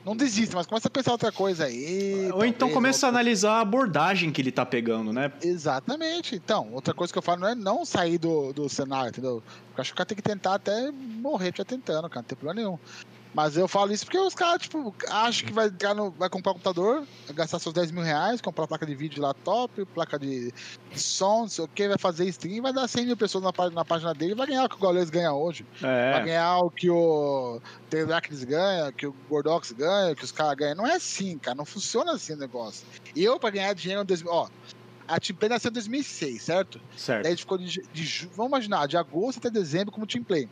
Não 0.05 0.15
desiste, 0.15 0.53
mas 0.55 0.67
começa 0.67 0.87
a 0.87 0.91
pensar 0.91 1.11
outra 1.11 1.31
coisa 1.31 1.65
aí. 1.65 2.29
Ou 2.31 2.45
então 2.45 2.59
talvez, 2.67 2.73
começa 2.75 3.05
a 3.05 3.09
outra- 3.09 3.19
analisar 3.19 3.53
a 3.53 3.61
abordagem 3.61 4.31
que 4.31 4.39
ele 4.39 4.51
tá 4.51 4.63
pegando, 4.65 5.11
né? 5.11 5.31
Exatamente. 5.41 6.35
Então, 6.35 6.69
outra 6.73 6.93
coisa 6.93 7.11
que 7.11 7.17
eu 7.17 7.23
falo 7.23 7.41
não 7.41 7.47
é 7.47 7.55
não 7.55 7.83
sair 7.83 8.19
do, 8.19 8.53
do 8.53 8.69
cenário, 8.69 9.09
entendeu? 9.09 9.41
Eu 9.75 9.81
acho 9.81 9.89
que 9.91 9.95
o 9.95 9.97
cara 9.97 10.05
tem 10.05 10.15
que 10.15 10.21
tentar 10.21 10.53
até 10.55 10.91
morrer 10.91 11.51
já 11.55 11.65
tentando, 11.65 12.07
cara. 12.07 12.21
Não 12.21 12.27
tem 12.27 12.37
problema 12.37 12.61
nenhum. 12.61 12.79
Mas 13.35 13.57
eu 13.57 13.67
falo 13.67 13.91
isso 13.91 14.05
porque 14.05 14.17
os 14.17 14.33
caras, 14.33 14.61
tipo, 14.61 14.95
acham 15.09 15.45
que 15.45 15.51
vai, 15.51 15.69
no, 15.93 16.09
vai 16.11 16.29
comprar 16.29 16.51
um 16.51 16.53
computador, 16.53 17.05
vai 17.27 17.35
gastar 17.35 17.59
seus 17.59 17.73
10 17.73 17.91
mil 17.91 18.01
reais, 18.01 18.39
comprar 18.39 18.65
placa 18.65 18.85
de 18.85 18.95
vídeo 18.95 19.21
lá 19.21 19.33
top, 19.33 19.83
placa 19.93 20.17
de, 20.17 20.53
som, 20.95 21.41
não 21.41 21.47
sei 21.49 21.65
o 21.65 21.67
que, 21.67 21.85
vai 21.89 21.97
fazer 21.97 22.25
stream, 22.29 22.61
vai 22.63 22.71
dar 22.71 22.87
100 22.87 23.07
mil 23.07 23.17
pessoas 23.17 23.43
na, 23.43 23.51
na 23.71 23.83
página 23.83 24.13
dele 24.13 24.35
vai 24.35 24.47
ganhar 24.47 24.63
o 24.63 24.69
que 24.69 24.75
o 24.75 24.79
Gaules 24.79 25.09
ganha 25.09 25.33
hoje. 25.33 25.65
Vai 25.81 26.21
É. 26.21 26.23
ganhar 26.23 26.59
o 26.59 26.71
que 26.71 26.89
o 26.89 27.59
Terracles 27.89 28.45
ganha, 28.45 28.89
que 28.93 29.05
o 29.05 29.13
Gordox 29.29 29.73
ganha, 29.73 30.15
que 30.15 30.23
os 30.23 30.31
caras 30.31 30.55
ganham. 30.55 30.75
Não 30.75 30.87
é 30.87 30.93
assim, 30.95 31.37
cara. 31.37 31.55
Não 31.57 31.65
funciona 31.65 32.13
assim 32.13 32.33
o 32.33 32.37
negócio. 32.37 32.87
Eu, 33.13 33.37
pra 33.37 33.49
ganhar 33.49 33.73
dinheiro 33.73 34.01
em 34.01 34.05
2000. 34.05 34.31
Ó, 34.31 34.47
a 35.09 35.19
Team 35.19 35.35
Play 35.37 35.49
nasceu 35.49 35.69
em 35.69 35.73
2006, 35.73 36.41
certo? 36.41 36.77
Daí 36.79 36.87
a 36.95 36.99
Certo. 36.99 37.27
gente 37.27 37.39
ficou 37.39 37.57
de, 37.57 37.83
de 37.93 38.29
Vamos 38.33 38.49
imaginar, 38.49 38.87
de 38.87 38.95
agosto 38.95 39.39
até 39.39 39.49
dezembro 39.49 39.91
como 39.91 40.07
Team 40.07 40.23
Play. 40.23 40.47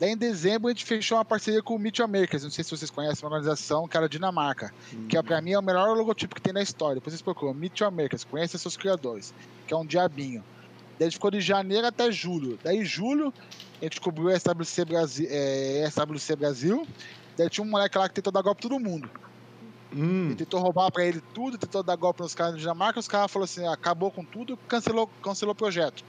Daí 0.00 0.10
em 0.10 0.16
dezembro 0.16 0.68
a 0.68 0.70
gente 0.70 0.84
fechou 0.84 1.18
uma 1.18 1.24
parceria 1.24 1.62
com 1.62 1.74
o 1.74 1.78
Meet 1.78 2.00
Americas. 2.00 2.44
Não 2.44 2.50
sei 2.50 2.62
se 2.62 2.70
vocês 2.70 2.90
conhecem, 2.90 3.26
uma 3.26 3.34
organização 3.34 3.88
que 3.88 3.96
era 3.96 4.08
Dinamarca. 4.08 4.72
Que 5.08 5.16
é, 5.16 5.22
pra 5.22 5.40
mim 5.40 5.52
é 5.52 5.58
o 5.58 5.62
melhor 5.62 5.96
logotipo 5.96 6.34
que 6.34 6.40
tem 6.40 6.52
na 6.52 6.62
história. 6.62 6.96
Depois 6.96 7.12
vocês 7.12 7.22
procuram. 7.22 7.52
Meet 7.54 7.82
Americas, 7.82 8.24
conheça 8.24 8.56
seus 8.58 8.76
criadores. 8.76 9.34
Que 9.66 9.74
é 9.74 9.76
um 9.76 9.84
diabinho. 9.84 10.44
Daí 10.98 11.06
a 11.06 11.10
gente 11.10 11.14
ficou 11.14 11.30
de 11.30 11.40
janeiro 11.40 11.86
até 11.86 12.10
julho. 12.12 12.58
Daí 12.62 12.78
em 12.78 12.84
julho 12.84 13.32
a 13.80 13.84
gente 13.84 14.00
cobriu 14.00 14.28
a 14.28 14.38
SWC 14.38 14.84
Brasil. 14.84 15.26
É, 15.30 15.88
SWC 15.90 16.36
Brasil. 16.36 16.86
Daí 17.36 17.50
tinha 17.50 17.64
um 17.64 17.70
moleque 17.70 17.98
lá 17.98 18.08
que 18.08 18.14
tentou 18.14 18.32
dar 18.32 18.42
golpe 18.42 18.62
todo 18.62 18.78
mundo. 18.78 19.10
Hum, 19.94 20.34
tentou 20.36 20.60
roubar 20.60 20.90
pra 20.90 21.04
ele 21.04 21.22
tudo, 21.32 21.56
tentou 21.56 21.82
dar 21.82 21.96
golpe 21.96 22.20
nos 22.20 22.34
caras 22.34 22.52
da 22.52 22.58
Dinamarca, 22.58 23.00
os 23.00 23.08
caras 23.08 23.30
falaram 23.30 23.44
assim, 23.44 23.66
acabou 23.66 24.10
com 24.10 24.22
tudo, 24.22 24.56
cancelou, 24.68 25.08
cancelou 25.22 25.52
o 25.52 25.56
projeto. 25.56 26.04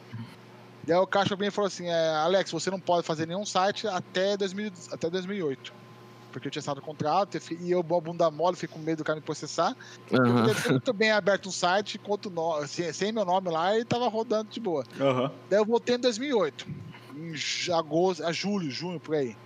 Daí 0.89 0.97
o 0.97 1.05
Caixa 1.05 1.35
bem 1.35 1.51
falou 1.51 1.67
assim, 1.67 1.87
é, 1.87 2.09
Alex, 2.15 2.49
você 2.51 2.71
não 2.71 2.81
pode 2.81 3.05
fazer 3.05 3.27
nenhum 3.27 3.45
site 3.45 3.85
até, 3.87 4.35
2000, 4.35 4.71
até 4.91 5.07
2008. 5.07 5.71
Porque 6.31 6.47
eu 6.47 6.51
tinha 6.51 6.61
assinado 6.61 6.79
o 6.79 6.83
contrato 6.83 7.35
eu 7.37 7.41
e 7.59 7.69
eu, 7.71 7.83
bom 7.83 8.01
bunda 8.01 8.31
mole, 8.31 8.55
fiquei 8.55 8.69
com 8.69 8.79
medo 8.79 8.97
do 8.97 9.03
cara 9.03 9.17
me 9.19 9.23
processar. 9.23 9.75
Eu 10.09 10.19
Aham. 10.19 10.19
poderia 10.19 10.55
ter 10.55 10.69
muito 10.71 10.91
bem 10.91 11.11
aberto 11.11 11.47
um 11.47 11.51
site 11.51 11.99
com 11.99 12.11
outro 12.11 12.31
nome, 12.31 12.67
sem, 12.67 12.91
sem 12.91 13.11
meu 13.11 13.23
nome 13.23 13.51
lá 13.51 13.77
e 13.77 13.85
tava 13.85 14.07
rodando 14.09 14.49
de 14.49 14.59
boa. 14.59 14.83
aham. 14.99 15.31
Daí 15.49 15.59
eu 15.59 15.65
voltei 15.65 15.95
em 15.95 15.99
2008. 16.01 16.65
Em 17.13 17.33
agosto, 17.73 18.23
a 18.25 18.31
julho, 18.31 18.71
junho, 18.71 18.99
por 19.01 19.15
aí. 19.15 19.37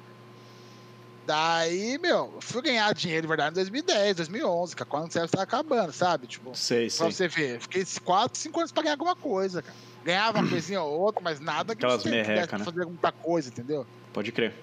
Daí, 1.25 1.97
meu, 1.99 2.35
eu 2.35 2.39
fui 2.41 2.61
ganhar 2.61 2.93
dinheiro 2.93 3.21
de 3.21 3.27
verdade 3.27 3.51
em 3.51 3.55
2010, 3.55 4.15
2011, 4.17 4.75
cara, 4.75 4.87
quando 4.89 5.07
o 5.07 5.11
serviço 5.11 5.31
tava 5.31 5.43
acabando, 5.43 5.93
sabe? 5.93 6.27
Tipo, 6.27 6.53
Sei, 6.53 6.89
pra 6.97 7.05
sei. 7.05 7.11
você 7.11 7.27
ver, 7.29 7.61
fiquei 7.61 7.83
4, 8.03 8.39
5 8.41 8.59
anos 8.59 8.71
pra 8.73 8.83
ganhar 8.83 8.93
alguma 8.95 9.15
coisa, 9.15 9.63
cara. 9.63 9.77
Ganhava 10.03 10.39
uma 10.39 10.49
coisinha 10.49 10.81
ou 10.81 10.99
outra, 10.99 11.21
mas 11.23 11.39
nada 11.39 11.75
que 11.75 11.83
Aquelas 11.85 12.01
você 12.03 12.09
pudesse 12.09 12.29
merreca, 12.29 12.57
né? 12.57 12.65
fazer 12.65 12.85
muita 12.85 13.11
coisa, 13.11 13.49
entendeu? 13.49 13.85
Pode 14.11 14.31
crer. 14.31 14.53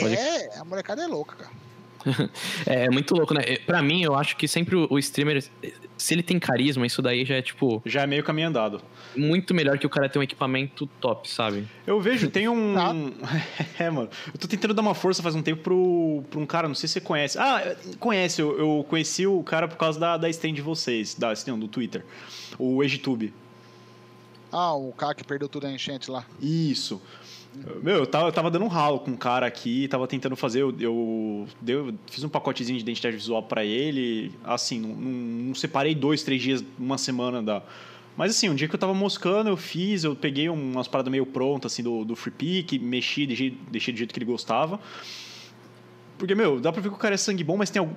Pode- 0.00 0.14
é, 0.14 0.58
a 0.58 0.64
molecada 0.64 1.02
é 1.02 1.06
louca, 1.06 1.36
cara. 1.36 1.50
É, 2.66 2.86
é 2.86 2.90
muito 2.90 3.14
louco, 3.14 3.32
né? 3.32 3.42
Pra 3.64 3.80
mim, 3.80 4.02
eu 4.02 4.16
acho 4.16 4.36
que 4.36 4.48
sempre 4.48 4.74
o, 4.74 4.88
o 4.90 4.98
streamer, 4.98 5.44
se 5.96 6.14
ele 6.14 6.22
tem 6.22 6.36
carisma, 6.38 6.84
isso 6.84 7.00
daí 7.00 7.24
já 7.24 7.36
é, 7.36 7.42
tipo, 7.42 7.80
Já 7.86 8.02
é 8.02 8.06
meio 8.08 8.24
caminho 8.24 8.48
andado. 8.48 8.80
muito 9.14 9.54
melhor 9.54 9.78
que 9.78 9.86
o 9.86 9.90
cara 9.90 10.08
ter 10.08 10.18
um 10.18 10.22
equipamento 10.22 10.86
top, 11.00 11.30
sabe? 11.30 11.68
Eu 11.86 12.00
vejo, 12.00 12.28
tem 12.28 12.48
um. 12.48 12.74
Tá. 12.74 12.92
é, 13.78 13.88
mano. 13.90 14.08
Eu 14.32 14.38
tô 14.40 14.48
tentando 14.48 14.74
dar 14.74 14.82
uma 14.82 14.94
força 14.96 15.22
faz 15.22 15.36
um 15.36 15.42
tempo 15.42 15.62
pro, 15.62 16.24
pro 16.28 16.40
um 16.40 16.46
cara, 16.46 16.66
não 16.66 16.74
sei 16.74 16.88
se 16.88 16.94
você 16.94 17.00
conhece. 17.00 17.38
Ah, 17.38 17.76
conhece, 18.00 18.42
eu, 18.42 18.58
eu 18.58 18.86
conheci 18.88 19.24
o 19.26 19.40
cara 19.44 19.68
por 19.68 19.76
causa 19.76 20.00
da, 20.00 20.16
da 20.16 20.28
stream 20.28 20.54
de 20.54 20.62
vocês, 20.62 21.14
da 21.14 21.32
stream 21.34 21.56
do 21.58 21.68
Twitter. 21.68 22.04
O 22.58 22.82
Egitube. 22.82 23.32
Ah, 24.52 24.74
o 24.74 24.92
cara 24.92 25.14
que 25.14 25.24
perdeu 25.24 25.48
tudo 25.48 25.66
a 25.66 25.72
enchente 25.72 26.10
lá. 26.10 26.24
Isso. 26.40 27.00
Meu, 27.82 27.96
eu 27.96 28.06
tava, 28.06 28.28
eu 28.28 28.32
tava 28.32 28.50
dando 28.50 28.64
um 28.64 28.68
ralo 28.68 29.00
com 29.00 29.10
um 29.10 29.16
cara 29.16 29.46
aqui, 29.46 29.86
tava 29.88 30.06
tentando 30.06 30.36
fazer. 30.36 30.62
Eu, 30.62 30.74
eu, 30.78 31.46
deu- 31.60 31.94
fiz 32.10 32.22
um 32.24 32.28
pacotezinho 32.28 32.76
de 32.78 32.82
identidade 32.82 33.16
visual 33.16 33.42
pra 33.42 33.64
ele. 33.64 34.32
Assim, 34.44 34.78
não, 34.80 34.88
não- 34.90 35.10
não 35.48 35.54
separei 35.54 35.94
dois, 35.94 36.22
três 36.22 36.40
dias, 36.42 36.64
uma 36.78 36.96
semana 36.98 37.42
da. 37.42 37.62
Mas 38.16 38.30
assim, 38.32 38.48
um 38.50 38.54
dia 38.54 38.68
que 38.68 38.74
eu 38.74 38.78
tava 38.78 38.92
moscando, 38.94 39.48
eu 39.48 39.56
fiz, 39.56 40.04
eu 40.04 40.14
peguei 40.14 40.48
umas 40.48 40.86
paradas 40.86 41.10
meio 41.10 41.24
prontas, 41.24 41.72
assim, 41.72 41.82
do, 41.82 42.04
do 42.04 42.14
Free 42.14 42.30
Pick, 42.32 42.72
mexi, 42.82 43.26
deixei, 43.26 43.56
deixei 43.70 43.92
do 43.94 43.96
jeito 43.96 44.12
que 44.12 44.18
ele 44.18 44.26
gostava. 44.26 44.78
Porque, 46.18 46.34
meu, 46.34 46.60
dá 46.60 46.72
pra 46.72 46.80
ver 46.80 46.88
que 46.90 46.94
o 46.94 46.98
cara 46.98 47.14
é 47.14 47.18
sangue 47.18 47.42
bom, 47.42 47.56
mas 47.56 47.70
tem 47.70 47.80
algum. 47.80 47.92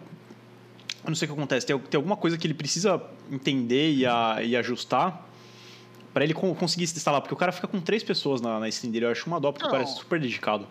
Eu 1.03 1.09
não 1.09 1.15
sei 1.15 1.27
o 1.27 1.31
que 1.31 1.37
acontece, 1.37 1.65
tem, 1.67 1.77
tem 1.77 1.97
alguma 1.97 2.17
coisa 2.17 2.37
que 2.37 2.47
ele 2.47 2.53
precisa 2.55 3.01
entender 3.31 3.93
e, 3.93 4.05
a- 4.05 4.39
e 4.43 4.55
ajustar 4.55 5.29
pra 6.15 6.23
ele 6.23 6.33
con- 6.33 6.55
conseguir 6.55 6.87
se 6.87 6.95
instalar. 6.95 7.19
Porque 7.21 7.33
o 7.33 7.37
cara 7.37 7.51
fica 7.51 7.67
com 7.67 7.81
três 7.81 8.01
pessoas 8.01 8.39
na, 8.39 8.57
na 8.57 8.69
stream 8.69 8.89
dele. 8.91 9.05
Eu 9.05 9.11
acho 9.11 9.27
uma 9.27 9.37
dó, 9.37 9.51
porque 9.51 9.67
o 9.67 9.69
cara 9.69 9.83
é 9.83 9.85
Não. 9.85 9.91
super 9.93 10.17
dedicado. 10.17 10.65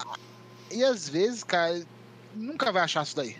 E 0.72 0.82
às 0.82 1.06
vezes, 1.06 1.44
cara, 1.44 1.84
nunca 2.34 2.72
vai 2.72 2.82
achar 2.82 3.02
isso 3.04 3.14
daí. 3.14 3.36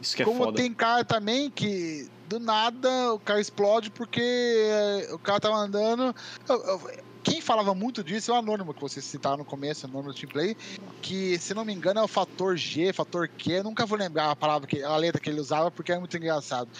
Isso 0.00 0.16
que 0.16 0.22
é 0.22 0.24
Como 0.24 0.44
foda. 0.44 0.56
tem 0.56 0.72
cara 0.72 1.04
também 1.04 1.50
que 1.50 2.08
do 2.26 2.40
nada 2.40 3.12
o 3.12 3.18
cara 3.18 3.38
explode 3.38 3.90
porque 3.90 4.22
eh, 4.22 5.10
o 5.12 5.18
cara 5.18 5.38
tava 5.38 5.56
andando. 5.56 6.16
eu- 6.48 6.56
eu- 6.64 7.10
quem 7.22 7.42
falava 7.42 7.74
muito 7.74 8.02
disso 8.02 8.30
é 8.30 8.34
o 8.34 8.38
Anônimo, 8.38 8.72
que 8.72 8.80
vocês 8.80 9.04
citaram 9.04 9.36
no 9.36 9.44
começo, 9.44 9.84
Anônimo 9.84 10.14
do 10.14 10.18
Team 10.18 10.32
Play, 10.32 10.56
que 11.02 11.38
se 11.38 11.52
não 11.52 11.66
me 11.66 11.74
engano 11.74 12.00
é 12.00 12.02
o 12.02 12.08
fator 12.08 12.56
G, 12.56 12.94
fator 12.94 13.28
Q, 13.28 13.52
eu 13.58 13.64
nunca 13.64 13.84
vou 13.84 13.98
lembrar 13.98 14.30
a 14.30 14.36
palavra, 14.36 14.66
que, 14.66 14.82
a 14.82 14.96
letra 14.96 15.20
que 15.20 15.28
ele 15.28 15.38
usava 15.38 15.70
porque 15.70 15.92
é 15.92 15.98
muito 15.98 16.16
engraçado. 16.16 16.70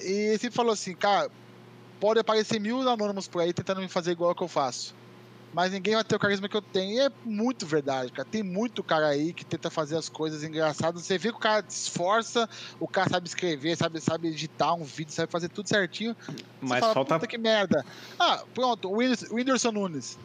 E 0.00 0.10
ele 0.10 0.38
sempre 0.38 0.56
falou 0.56 0.72
assim, 0.72 0.94
cara, 0.94 1.30
pode 2.00 2.20
aparecer 2.20 2.60
mil 2.60 2.86
anônimos 2.88 3.26
por 3.28 3.42
aí 3.42 3.52
tentando 3.52 3.80
me 3.80 3.88
fazer 3.88 4.12
igual 4.12 4.30
ao 4.30 4.34
que 4.36 4.42
eu 4.42 4.48
faço. 4.48 4.94
Mas 5.52 5.70
ninguém 5.70 5.94
vai 5.94 6.02
ter 6.02 6.16
o 6.16 6.18
carisma 6.18 6.48
que 6.48 6.56
eu 6.56 6.60
tenho. 6.62 6.94
E 6.96 7.00
é 7.00 7.08
muito 7.24 7.64
verdade, 7.64 8.10
cara. 8.10 8.26
Tem 8.28 8.42
muito 8.42 8.82
cara 8.82 9.06
aí 9.06 9.32
que 9.32 9.44
tenta 9.44 9.70
fazer 9.70 9.96
as 9.96 10.08
coisas 10.08 10.42
engraçadas. 10.42 11.02
Você 11.06 11.16
vê 11.16 11.30
que 11.30 11.36
o 11.36 11.40
cara 11.40 11.64
se 11.68 11.82
esforça, 11.88 12.48
o 12.80 12.88
cara 12.88 13.08
sabe 13.08 13.28
escrever, 13.28 13.76
sabe, 13.76 14.00
sabe 14.00 14.26
editar 14.28 14.74
um 14.74 14.82
vídeo, 14.82 15.12
sabe 15.12 15.30
fazer 15.30 15.48
tudo 15.48 15.68
certinho. 15.68 16.16
Mas 16.60 16.80
fala, 16.80 16.94
falta. 16.94 17.14
Puta 17.14 17.26
que 17.28 17.38
merda. 17.38 17.86
Ah, 18.18 18.42
pronto, 18.52 18.90
o 18.90 18.96
Whindersson 18.96 19.70
Nunes. 19.70 20.18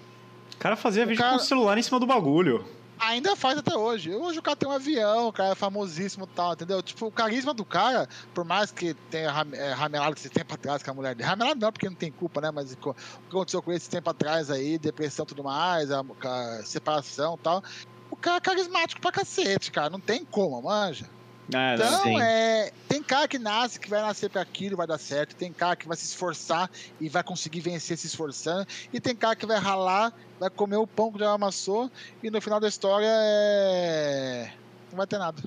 O 0.56 0.58
cara 0.58 0.76
fazia 0.76 1.04
o 1.04 1.08
vídeo 1.08 1.20
cara- 1.20 1.38
com 1.38 1.44
o 1.44 1.46
celular 1.46 1.78
em 1.78 1.84
cima 1.84 2.00
do 2.00 2.08
bagulho. 2.08 2.66
Ainda 3.00 3.36
faz 3.36 3.58
até 3.58 3.76
hoje. 3.78 4.14
Hoje 4.14 4.40
o 4.40 4.42
cara 4.42 4.58
tem 4.58 4.68
um 4.68 4.74
avião, 4.74 5.30
o 5.30 5.34
cara 5.34 5.52
é 5.52 5.56
famosíssimo 5.56 6.26
e 6.26 6.36
tal, 6.36 6.54
entendeu? 6.54 6.84
Tipo, 6.84 7.08
o 7.08 7.12
carisma 7.12 7.54
do 7.54 7.64
cara, 7.64 8.08
por 8.34 8.44
mais 8.44 8.72
que 8.72 8.94
tenha 9.10 9.32
ram- 9.32 9.54
é, 9.54 9.72
ramelado 9.72 10.16
esse 10.18 10.30
tempo 10.30 10.54
atrás 10.54 10.84
com 10.84 10.92
a 10.92 10.94
mulher 10.94 11.16
dele. 11.16 11.30
Ramelado 11.30 11.60
não, 11.62 11.72
porque 11.72 11.88
não 11.88 11.96
tem 11.96 12.12
culpa, 12.12 12.42
né? 12.42 12.52
Mas 12.52 12.74
o 12.74 12.78
que 12.78 12.90
aconteceu 13.30 13.62
com 13.64 13.72
ele 13.72 13.78
esse 13.78 13.90
tempo 13.90 14.10
atrás 14.10 14.52
aí, 14.52 14.78
depressão 14.78 15.24
e 15.24 15.28
tudo 15.28 15.44
mais, 15.44 15.90
a, 15.92 16.02
a 16.02 16.66
separação 16.66 17.36
e 17.36 17.44
tal. 17.44 17.64
O 18.12 18.18
cara 18.18 18.38
é 18.38 18.42
carismático 18.42 19.00
pra 19.00 19.12
cacete, 19.12 19.72
cara. 19.72 19.90
Não 19.90 20.00
tem 20.00 20.26
como, 20.26 20.62
manja. 20.62 21.10
É, 21.52 21.52
né? 21.52 21.76
Então, 21.76 22.04
Sim. 22.04 22.22
é, 22.22 22.72
tem 22.88 23.02
cara 23.02 23.28
que 23.28 23.40
nasce, 23.40 23.80
que 23.80 23.90
vai 23.90 24.02
nascer 24.02 24.30
para 24.30 24.42
aquilo, 24.42 24.78
vai 24.78 24.86
dar 24.86 24.98
certo. 25.00 25.36
Tem 25.36 25.52
cara 25.52 25.76
que 25.76 25.88
vai 25.88 25.98
se 25.98 26.06
esforçar 26.06 26.70
e 27.02 27.10
vai 27.10 27.24
conseguir 27.24 27.60
vencer 27.62 27.98
se 27.98 28.08
esforçando. 28.08 28.68
E 28.94 29.00
tem 29.00 29.16
cara 29.16 29.36
que 29.36 29.46
vai 29.46 29.58
ralar, 29.58 30.14
vai 30.40 30.50
comer 30.50 30.78
o 30.78 30.86
pão 30.86 31.12
que 31.12 31.20
já 31.20 31.32
amassou 31.32 31.92
e 32.22 32.30
no 32.30 32.40
final 32.40 32.60
da 32.60 32.68
história 32.68 33.10
é... 33.10 34.52
não 34.92 34.98
vai 34.98 35.08
ter 35.08 35.18
nada. 35.18 35.42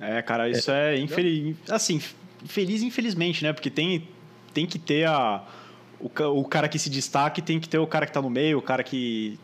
É, 0.00 0.20
cara, 0.22 0.48
isso 0.48 0.70
é, 0.70 0.98
infeliz. 0.98 1.56
Assim, 1.70 2.00
feliz 2.46 2.82
infelizmente, 2.82 3.42
né? 3.44 3.52
Porque 3.52 3.70
tem, 3.70 4.08
tem 4.52 4.66
que 4.66 4.78
ter 4.78 5.06
a. 5.06 5.42
O, 6.00 6.10
o 6.40 6.44
cara 6.44 6.68
que 6.68 6.78
se 6.78 6.90
destaque 6.90 7.40
tem 7.40 7.60
que 7.60 7.68
ter 7.68 7.78
o 7.78 7.86
cara 7.86 8.06
que 8.06 8.12
tá 8.12 8.20
no 8.20 8.30
meio, 8.30 8.58
o 8.58 8.62
cara 8.62 8.82
que. 8.82 9.38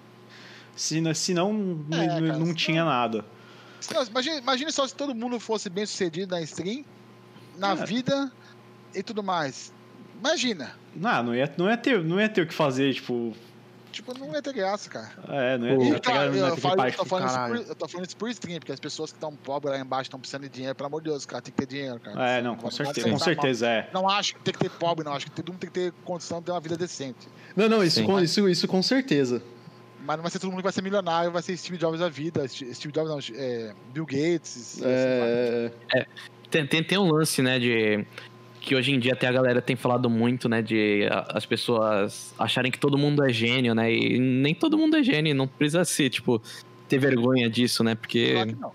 Se, 0.74 1.00
não- 1.00 1.14
senão 1.14 1.52
não, 1.52 2.02
É, 2.02 2.06
não- 2.20 2.26
cara, 2.28 2.38
não 2.38 2.54
tinha 2.54 2.84
nada. 2.84 3.24
Não, 3.94 4.02
imagine 4.38 4.72
só 4.72 4.86
se 4.86 4.94
todo 4.94 5.14
mundo 5.14 5.38
fosse 5.40 5.68
bem 5.70 5.86
sucedido 5.86 6.34
na 6.34 6.42
stream, 6.42 6.84
na 7.56 7.72
É. 7.72 7.84
vida 7.86 8.30
e 8.94 9.02
tudo 9.02 9.22
mais. 9.22 9.72
Imagina. 10.18 10.72
Não, 10.94 11.22
não 11.22 11.34
ia, 11.34 11.52
não 11.56 11.68
ia, 11.68 11.76
ter, 11.76 12.02
não 12.02 12.20
ia 12.20 12.28
ter 12.28 12.42
o 12.42 12.46
que 12.46 12.54
fazer, 12.54 12.92
tipo. 12.94 13.32
Tipo, 13.92 14.16
não 14.18 14.32
ia 14.32 14.42
ter 14.42 14.52
graça, 14.52 14.90
cara. 14.90 15.10
É, 15.28 15.56
não 15.58 15.66
ia, 15.66 15.74
não 15.76 15.84
E, 15.96 16.00
ter, 16.00 16.12
não 16.12 16.34
ia 16.34 16.40
eu, 16.40 16.54
ter 16.54 16.60
falo, 16.60 16.76
parte, 16.76 16.92
eu, 16.98 16.98
tô 16.98 17.08
falando 17.08 17.26
isso 17.26 17.34
caralho. 17.34 17.62
por, 17.62 17.68
eu 17.70 17.74
tô 17.74 17.88
falando 17.88 18.06
isso 18.06 18.16
por 18.16 18.28
stream, 18.30 18.58
porque 18.58 18.72
as 18.72 18.80
pessoas 18.80 19.10
que 19.12 19.16
estão 19.16 19.34
pobres 19.34 19.72
lá 19.74 19.80
embaixo 19.80 20.02
estão 20.08 20.20
precisando 20.20 20.42
de 20.42 20.48
dinheiro, 20.50 20.74
pelo 20.74 20.86
amor 20.88 21.00
de 21.02 21.08
Deus, 21.08 21.24
cara, 21.24 21.40
tem 21.42 21.52
que 21.52 21.58
ter 21.58 21.66
dinheiro, 21.66 21.98
cara. 22.00 22.30
É, 22.30 22.42
não, 22.42 22.54
com 22.54 22.62
pode 22.62 22.74
certeza, 22.74 23.02
com 23.06 23.10
mal. 23.10 23.18
certeza, 23.20 23.66
é. 23.66 23.90
Não 23.92 24.08
acho 24.08 24.34
que 24.34 24.40
tem 24.42 24.52
que 24.52 24.60
ter 24.60 24.70
pobre, 24.70 25.04
não. 25.04 25.14
Acho 25.14 25.26
que 25.26 25.32
todo 25.32 25.50
mundo 25.52 25.60
tem 25.60 25.70
que 25.70 25.80
ter 25.80 25.92
condição 26.04 26.38
de 26.40 26.46
ter 26.46 26.52
uma 26.52 26.60
vida 26.60 26.76
decente. 26.76 27.26
Não, 27.56 27.68
não, 27.68 27.82
isso, 27.82 28.00
Sim. 28.00 28.06
com, 28.06 28.20
isso, 28.20 28.48
isso 28.48 28.68
com 28.68 28.82
certeza. 28.82 29.42
Mas 30.08 30.16
não 30.16 30.22
vai 30.22 30.30
ser 30.30 30.38
todo 30.38 30.48
mundo 30.48 30.60
que 30.60 30.64
vai 30.64 30.72
ser 30.72 30.80
milionário, 30.80 31.30
vai 31.30 31.42
ser 31.42 31.54
Steve 31.54 31.76
Jobs 31.76 32.00
da 32.00 32.08
vida. 32.08 32.48
Steve 32.48 32.90
Jobs 32.90 33.10
não, 33.10 33.36
é, 33.38 33.74
Bill 33.92 34.06
Gates. 34.06 34.76
assim 34.76 34.80
vai. 34.80 34.90
É, 36.00 36.06
Tem, 36.50 36.66
tem, 36.66 36.82
tem 36.82 36.96
um 36.98 37.12
lance, 37.12 37.42
né, 37.42 37.58
de. 37.58 38.06
Que 38.58 38.74
hoje 38.74 38.90
em 38.90 38.98
dia 38.98 39.12
até 39.12 39.26
a 39.26 39.32
galera 39.32 39.60
tem 39.60 39.76
falado 39.76 40.08
muito, 40.08 40.48
né? 40.48 40.62
De 40.62 41.06
a- 41.10 41.26
as 41.34 41.44
pessoas 41.44 42.34
acharem 42.38 42.72
que 42.72 42.78
todo 42.78 42.96
mundo 42.96 43.22
é 43.22 43.30
gênio, 43.30 43.74
né? 43.74 43.92
E 43.92 44.18
nem 44.18 44.54
todo 44.54 44.78
mundo 44.78 44.96
é 44.96 45.02
gênio, 45.02 45.34
não 45.34 45.46
precisa 45.46 45.84
ser, 45.84 46.08
tipo, 46.08 46.40
ter 46.88 46.98
vergonha 46.98 47.50
disso, 47.50 47.84
né? 47.84 47.94
Porque. 47.94 48.32
Claro 48.32 48.48
que 48.48 48.56
não. 48.60 48.72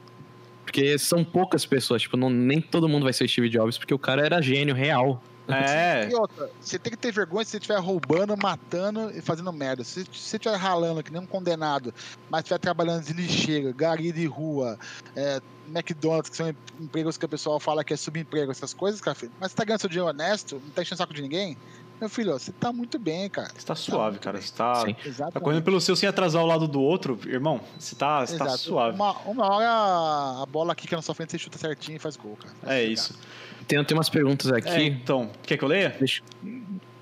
Porque 0.64 0.98
são 1.00 1.24
poucas 1.24 1.66
pessoas, 1.66 2.04
tipo, 2.04 2.16
não, 2.16 2.30
nem 2.30 2.62
todo 2.62 2.88
mundo 2.88 3.04
vai 3.06 3.14
ser 3.14 3.28
Steve 3.28 3.50
Jobs, 3.50 3.76
porque 3.80 3.94
o 3.94 4.00
cara 4.00 4.24
era 4.24 4.40
gênio 4.40 4.76
real. 4.76 5.22
É. 5.48 6.10
E 6.10 6.16
outra, 6.16 6.50
você 6.62 6.80
tem 6.80 6.92
que 6.92 6.98
ter 6.98 7.12
vergonha 7.12 7.44
se 7.44 7.52
você 7.52 7.58
estiver 7.58 7.80
roubando, 7.80 8.36
matando 8.38 9.12
e 9.12 9.22
fazendo 9.22 9.52
merda. 9.52 9.84
Se 9.84 10.04
você 10.04 10.38
estiver 10.38 10.56
ralando 10.56 11.04
que 11.04 11.12
nem 11.12 11.22
um 11.22 11.26
condenado, 11.26 11.94
mas 12.30 12.42
estiver 12.42 12.60
trabalhando 12.60 13.04
de 13.04 13.14
lixeira, 13.14 13.72
gari 13.72 14.12
de 14.12 14.26
rua, 14.26 14.80
é, 15.16 15.42
McDonald's, 15.68 16.30
que 16.30 16.38
são 16.38 16.54
empregos 16.80 17.18
que 17.18 17.26
o 17.26 17.30
pessoal 17.30 17.60
fala 17.60 17.84
que 17.84 17.94
é 17.94 17.98
subemprego, 17.98 18.52
essas 18.52 18.74
coisas, 18.74 19.02
cara, 19.02 19.16
filho, 19.16 19.32
mas 19.40 19.52
você 19.52 19.58
tá 19.58 19.66
ganhando 19.66 19.82
seu 19.82 19.90
dinheiro 19.90 20.10
honesto, 20.10 20.62
não 20.64 20.72
tá 20.72 20.82
enchendo 20.82 20.96
o 20.96 20.98
saco 20.98 21.14
de 21.14 21.22
ninguém, 21.22 21.58
meu 22.00 22.10
filho, 22.10 22.34
ó, 22.34 22.40
você 22.40 22.52
tá 22.52 22.74
muito 22.74 23.00
bem, 23.00 23.30
cara. 23.30 23.50
Você 23.56 23.66
tá 23.66 23.76
suave, 23.76 24.20
cara. 24.20 24.42
Você 24.42 24.54
tá, 24.54 24.84
tá 25.32 25.40
correndo 25.40 25.64
pelo 25.64 25.80
seu 25.80 25.96
sem 25.96 26.10
atrasar 26.10 26.44
o 26.44 26.46
lado 26.46 26.68
do 26.68 26.82
outro, 26.82 27.18
irmão. 27.26 27.62
Você 27.80 27.96
tá, 27.96 28.26
você 28.26 28.38
tá 28.38 28.50
suave. 28.58 28.96
Uma, 28.96 29.14
uma 29.20 29.46
hora 29.50 30.42
a 30.42 30.46
bola 30.46 30.74
aqui 30.74 30.86
que 30.86 30.94
é 30.94 30.98
na 30.98 31.02
sua 31.02 31.16
frente 31.16 31.32
você 31.32 31.40
chuta 31.40 31.58
certinho 31.58 31.96
e 31.96 32.00
faz 32.00 32.18
gol, 32.18 32.36
cara. 32.36 32.54
Faz 32.62 32.74
É 32.74 32.82
jogar. 32.82 32.92
isso. 32.94 33.20
Tem, 33.68 33.84
tem 33.84 33.98
umas 33.98 34.10
perguntas 34.10 34.52
aqui. 34.52 34.70
É, 34.70 34.84
então, 34.86 35.30
quer 35.44 35.58
que 35.58 35.64
eu 35.64 35.68
leia? 35.68 35.96
Deixa... 35.98 36.22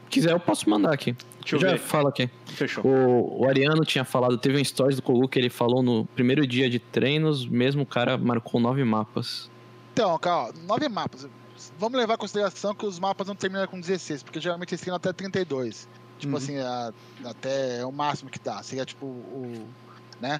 quiser, 0.10 0.32
eu 0.32 0.40
posso 0.40 0.70
mandar 0.70 0.94
aqui. 0.94 1.16
Deixa 1.40 1.56
eu 1.56 1.60
já 1.60 1.72
ver. 1.72 1.80
falo 1.80 2.08
aqui. 2.08 2.30
Fechou. 2.48 2.86
O, 2.86 3.42
o 3.44 3.48
Ariano 3.48 3.84
tinha 3.84 4.04
falado, 4.06 4.38
teve 4.38 4.60
um 4.60 4.64
stories 4.64 4.98
do 4.98 5.02
Kogu 5.02 5.28
que 5.28 5.40
ele 5.40 5.50
falou 5.50 5.82
no 5.82 6.06
primeiro 6.06 6.46
dia 6.46 6.70
de 6.70 6.78
treinos, 6.80 7.46
mesmo 7.48 7.82
o 7.82 7.86
cara 7.86 8.18
marcou 8.18 8.60
nove 8.62 8.84
mapas. 8.84 9.50
Então, 9.94 10.18
cara, 10.20 10.50
ó, 10.50 10.52
nove 10.68 10.88
mapas. 10.88 11.28
Vamos 11.80 11.98
levar 12.00 12.16
em 12.16 12.18
consideração 12.18 12.74
que 12.74 12.86
os 12.86 13.00
mapas 13.00 13.28
não 13.28 13.36
terminam 13.36 13.66
com 13.68 13.80
16, 13.80 14.24
porque 14.24 14.40
geralmente 14.40 14.72
eles 14.74 14.82
terminam 14.82 14.98
até 14.98 15.12
32. 15.14 15.88
Tipo 16.20 16.32
Uhum. 16.34 16.38
assim, 16.38 16.58
a- 16.60 16.94
até 17.26 17.80
é 17.82 17.86
o 17.86 17.92
máximo 17.92 18.30
que 18.30 18.40
dá. 18.40 18.62
Seria 18.64 18.86
tipo 18.86 19.06
o. 19.06 19.66
Né? 20.22 20.40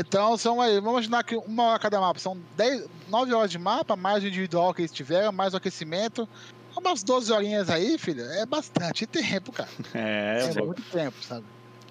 Então, 0.00 0.36
são 0.36 0.60
aí, 0.60 0.74
vamos 0.76 0.90
imaginar 0.92 1.22
que 1.22 1.36
uma 1.36 1.62
hora 1.64 1.78
cada 1.78 2.00
mapa. 2.00 2.18
São 2.18 2.36
10, 2.56 2.86
9 3.08 3.32
horas 3.32 3.50
de 3.50 3.58
mapa, 3.58 3.94
mais 3.94 4.24
o 4.24 4.26
individual 4.26 4.74
que 4.74 4.82
eles 4.82 4.90
tiveram, 4.92 5.30
mais 5.30 5.54
o 5.54 5.56
aquecimento. 5.58 6.28
Umas 6.76 7.02
12 7.04 7.32
horinhas 7.32 7.70
aí, 7.70 7.96
filho, 7.98 8.22
é 8.24 8.44
bastante 8.46 9.06
tempo, 9.06 9.52
cara. 9.52 9.68
É, 9.94 10.40
É, 10.40 10.46
louco. 10.54 10.66
muito 10.66 10.82
tempo, 10.90 11.16
sabe? 11.22 11.44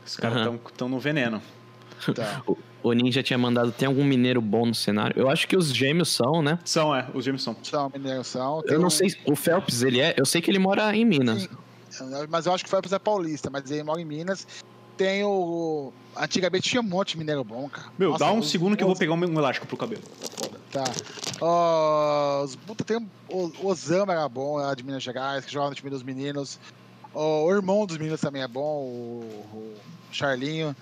Os 0.05 0.15
caras 0.17 0.47
estão 0.69 0.89
no 0.89 0.99
veneno. 0.99 1.41
Tá. 2.15 2.41
O 2.81 2.93
Ninja 2.93 3.21
tinha 3.21 3.37
mandado, 3.37 3.71
tem 3.71 3.87
algum 3.87 4.03
mineiro 4.03 4.41
bom 4.41 4.65
no 4.65 4.73
cenário? 4.73 5.15
Eu 5.15 5.29
acho 5.29 5.47
que 5.47 5.55
os 5.55 5.67
gêmeos 5.71 6.09
são, 6.09 6.41
né? 6.41 6.57
São, 6.65 6.95
é, 6.95 7.07
os 7.13 7.23
gêmeos 7.23 7.43
são. 7.43 7.55
São 7.61 7.91
mineração. 7.93 8.63
tem 8.63 8.73
Eu 8.73 8.79
não 8.79 8.87
um- 8.87 8.89
sei, 8.89 9.15
o 9.27 9.35
Phelps, 9.35 9.83
ele 9.83 9.99
é, 10.01 10.15
eu 10.17 10.25
sei 10.25 10.41
que 10.41 10.49
ele 10.49 10.57
mora 10.57 10.95
em 10.95 11.05
Minas. 11.05 11.43
Sim. 11.91 12.05
Mas 12.27 12.47
eu 12.47 12.53
acho 12.55 12.63
que 12.63 12.69
foi 12.71 12.81
pra 12.81 12.99
Paulista, 12.99 13.51
mas 13.51 13.69
ele 13.69 13.83
mora 13.83 14.01
em 14.01 14.05
Minas. 14.05 14.47
Tem 15.01 15.23
o. 15.23 15.91
Antigamente 16.15 16.69
tinha 16.69 16.79
um 16.79 16.85
monte 16.85 17.13
de 17.13 17.17
mineiro 17.17 17.43
bom, 17.43 17.67
cara. 17.67 17.87
Meu, 17.97 18.11
Nossa, 18.11 18.23
dá 18.23 18.31
um 18.31 18.43
segundo 18.43 18.77
que 18.77 18.83
eu 18.83 18.87
vou 18.87 18.95
pegar 18.95 19.13
um 19.13 19.23
elástico 19.23 19.65
pro 19.65 19.75
cabelo. 19.75 20.03
Foda. 20.39 20.59
Tá. 20.71 20.83
Os 22.43 22.55
puta, 22.55 22.83
tem 22.83 23.09
o, 23.27 23.51
Osama 23.63 24.13
era 24.13 24.29
bom, 24.29 24.61
era 24.61 24.75
de 24.75 24.83
Minas 24.83 25.01
Gerais, 25.01 25.43
que 25.43 25.51
jogava 25.51 25.71
no 25.71 25.75
time 25.75 25.89
dos 25.89 26.03
meninos. 26.03 26.59
O 27.15 27.51
irmão 27.51 27.87
dos 27.87 27.97
meninos 27.97 28.21
também 28.21 28.43
é 28.43 28.47
bom, 28.47 28.83
o, 28.83 29.47
o 29.51 29.75
Charlinho. 30.11 30.75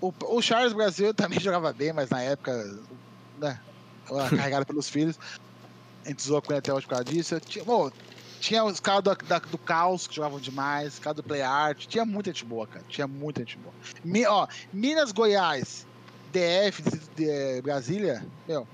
O, 0.00 0.12
o 0.22 0.42
Charles 0.42 0.72
Brasil 0.72 1.14
também 1.14 1.38
jogava 1.38 1.72
bem, 1.72 1.92
mas 1.92 2.10
na 2.10 2.20
época, 2.20 2.52
né, 3.38 3.60
carregado 4.28 4.66
pelos 4.66 4.88
filhos. 4.88 5.16
A 6.04 6.08
gente 6.08 6.20
zoou 6.20 6.42
com 6.42 6.50
ele 6.52 6.58
até 6.58 6.74
hoje 6.74 6.84
por 6.84 6.96
causa 6.96 7.04
disso. 7.04 7.38
Tinha, 7.38 7.64
bom, 7.64 7.92
tinha 8.42 8.64
os 8.64 8.80
caras 8.80 9.04
do, 9.04 9.14
da- 9.24 9.38
do 9.38 9.56
Caos 9.56 10.08
que 10.08 10.16
jogavam 10.16 10.40
demais, 10.40 10.94
os 10.94 10.98
caras 10.98 11.16
do 11.16 11.22
Play 11.22 11.42
Art. 11.42 11.86
Tinha 11.86 12.04
muita 12.04 12.30
gente 12.32 12.44
boa, 12.44 12.66
cara. 12.66 12.84
Tinha 12.88 13.06
muita 13.06 13.40
gente 13.40 13.56
boa. 13.58 13.72
Mi- 14.04 14.26
ó, 14.26 14.48
Minas 14.72 15.12
Goiás, 15.12 15.86
DF 16.32 16.82
de, 16.82 16.98
de 17.56 17.62
Brasília, 17.62 18.26
meu, 18.48 18.66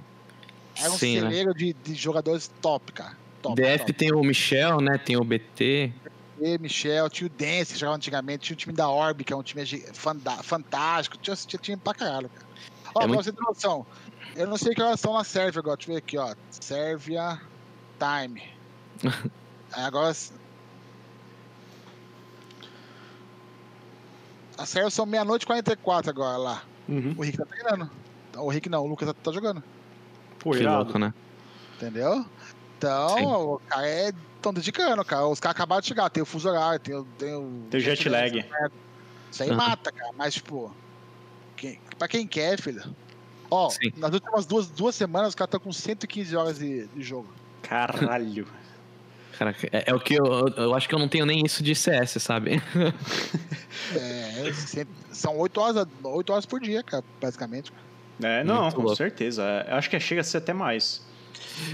era 0.74 0.90
um 0.90 0.96
Sim, 0.96 1.16
né? 1.16 1.20
celeiro 1.28 1.52
de, 1.54 1.74
de 1.74 1.94
jogadores 1.94 2.50
top, 2.62 2.92
cara. 2.92 3.14
Top, 3.42 3.60
DF 3.60 3.78
top. 3.80 3.92
tem 3.92 4.12
o 4.12 4.22
Michel, 4.22 4.80
né? 4.80 4.96
Tem 4.96 5.16
o 5.18 5.22
BT. 5.24 5.92
E 6.40 6.56
Michel, 6.58 7.10
tinha 7.10 7.26
o 7.26 7.30
Dance, 7.30 7.74
que 7.74 7.78
jogava 7.78 7.96
antigamente, 7.96 8.46
tinha 8.46 8.54
o 8.54 8.58
time 8.58 8.74
da 8.74 8.88
Orb, 8.88 9.22
que 9.22 9.32
é 9.32 9.36
um 9.36 9.42
time 9.42 9.66
fantástico, 9.92 11.18
tinha, 11.18 11.36
tinha 11.36 11.60
time 11.60 11.76
pra 11.76 11.92
caralho, 11.92 12.28
cara. 12.30 12.46
Ó, 12.86 12.90
É 12.90 12.92
pra 12.92 13.06
muito- 13.08 13.24
você 13.24 13.32
ter 13.32 13.42
noção, 13.42 13.84
eu 14.34 14.46
não 14.46 14.56
sei 14.56 14.74
que 14.74 14.80
horas 14.80 14.98
são 15.00 15.12
na 15.12 15.24
Sérvia 15.24 15.58
agora, 15.60 15.76
deixa 15.76 15.90
eu 15.90 15.94
ver 15.94 15.98
aqui, 15.98 16.16
ó. 16.16 16.34
Sérvia 16.50 17.38
Time. 17.98 18.42
Agora. 19.72 20.14
A 24.56 24.66
Sérvia 24.66 24.90
são 24.90 25.06
meia-noite 25.06 25.44
e 25.44 25.46
44 25.46 26.10
agora 26.10 26.36
lá. 26.36 26.62
Uhum. 26.88 27.14
O 27.16 27.22
Rick 27.22 27.38
tá 27.38 27.44
treinando. 27.46 27.90
O 28.36 28.48
Rick 28.48 28.68
não, 28.68 28.82
o 28.82 28.86
Lucas 28.86 29.08
tá, 29.08 29.14
tá 29.14 29.32
jogando. 29.32 29.62
Pô, 30.38 30.50
que 30.50 30.58
irado. 30.58 30.84
louco, 30.84 30.98
né? 30.98 31.14
Entendeu? 31.76 32.24
Então, 32.76 33.08
Sim. 33.16 33.24
o 33.26 33.60
cara 33.68 33.88
é. 33.88 34.12
Estão 34.36 34.54
dedicando, 34.54 35.04
cara. 35.04 35.26
Os 35.26 35.40
caras 35.40 35.56
acabaram 35.56 35.80
de 35.80 35.88
chegar, 35.88 36.08
tem 36.10 36.22
o 36.22 36.26
fuso 36.26 36.48
horário, 36.48 36.78
tem 36.78 36.94
o. 36.94 37.04
Tem 37.18 37.34
o, 37.34 37.62
Tem 37.70 37.80
o 37.80 37.82
jet 37.82 38.08
lag. 38.08 38.44
Isso 39.30 39.42
aí 39.42 39.50
Aham. 39.50 39.56
mata, 39.56 39.90
cara. 39.92 40.12
Mas, 40.16 40.34
tipo. 40.34 40.74
Quem, 41.56 41.80
pra 41.98 42.06
quem 42.06 42.26
quer, 42.26 42.60
filho. 42.60 42.82
Ó, 43.50 43.68
Sim. 43.70 43.92
nas 43.96 44.12
últimas 44.12 44.46
duas, 44.46 44.68
duas 44.70 44.94
semanas, 44.94 45.30
os 45.30 45.34
caras 45.34 45.48
estão 45.48 45.60
com 45.60 45.72
115 45.72 46.36
horas 46.36 46.58
de, 46.58 46.86
de 46.86 47.02
jogo. 47.02 47.28
Caralho. 47.62 48.46
Caraca, 49.38 49.68
é, 49.72 49.84
é 49.86 49.94
o 49.94 50.00
que 50.00 50.14
eu, 50.14 50.24
eu 50.56 50.74
acho 50.74 50.88
que 50.88 50.94
eu 50.94 50.98
não 50.98 51.06
tenho 51.08 51.24
nem 51.24 51.44
isso 51.44 51.62
de 51.62 51.74
CS, 51.74 52.20
sabe? 52.20 52.60
É, 53.94 54.52
cento- 54.52 54.90
são 55.12 55.36
8 55.38 55.60
horas, 55.60 55.86
8 56.02 56.32
horas 56.32 56.44
por 56.46 56.60
dia, 56.60 56.82
cara, 56.82 57.04
basicamente. 57.20 57.72
É, 58.22 58.42
não, 58.44 58.62
Muito 58.62 58.74
com 58.76 58.82
louco. 58.82 58.96
certeza. 58.96 59.42
É, 59.44 59.72
acho 59.74 59.88
que 59.88 59.98
chega 60.00 60.20
a 60.20 60.24
ser 60.24 60.38
até 60.38 60.52
mais. 60.52 61.00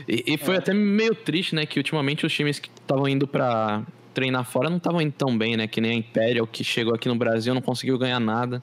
E, 0.07 0.35
e 0.35 0.37
foi 0.39 0.55
É. 0.57 0.59
até 0.59 0.75
meio 0.75 1.15
triste, 1.15 1.55
né? 1.55 1.65
Que 1.67 1.79
ultimamente 1.81 2.25
os 2.27 2.33
times 2.33 2.59
que 2.59 2.69
estavam 2.69 3.09
indo 3.09 3.27
pra 3.27 3.83
treinar 4.13 4.45
fora 4.45 4.69
não 4.69 4.77
estavam 4.77 5.01
indo 5.01 5.13
tão 5.13 5.37
bem, 5.37 5.57
né? 5.57 5.67
Que 5.67 5.81
nem 5.81 5.93
a 5.93 5.95
Imperial, 5.95 6.47
que 6.47 6.63
chegou 6.63 6.95
aqui 6.95 7.09
no 7.09 7.17
Brasil 7.17 7.55
não 7.55 7.63
conseguiu 7.63 7.97
ganhar 7.99 8.21
nada. 8.21 8.63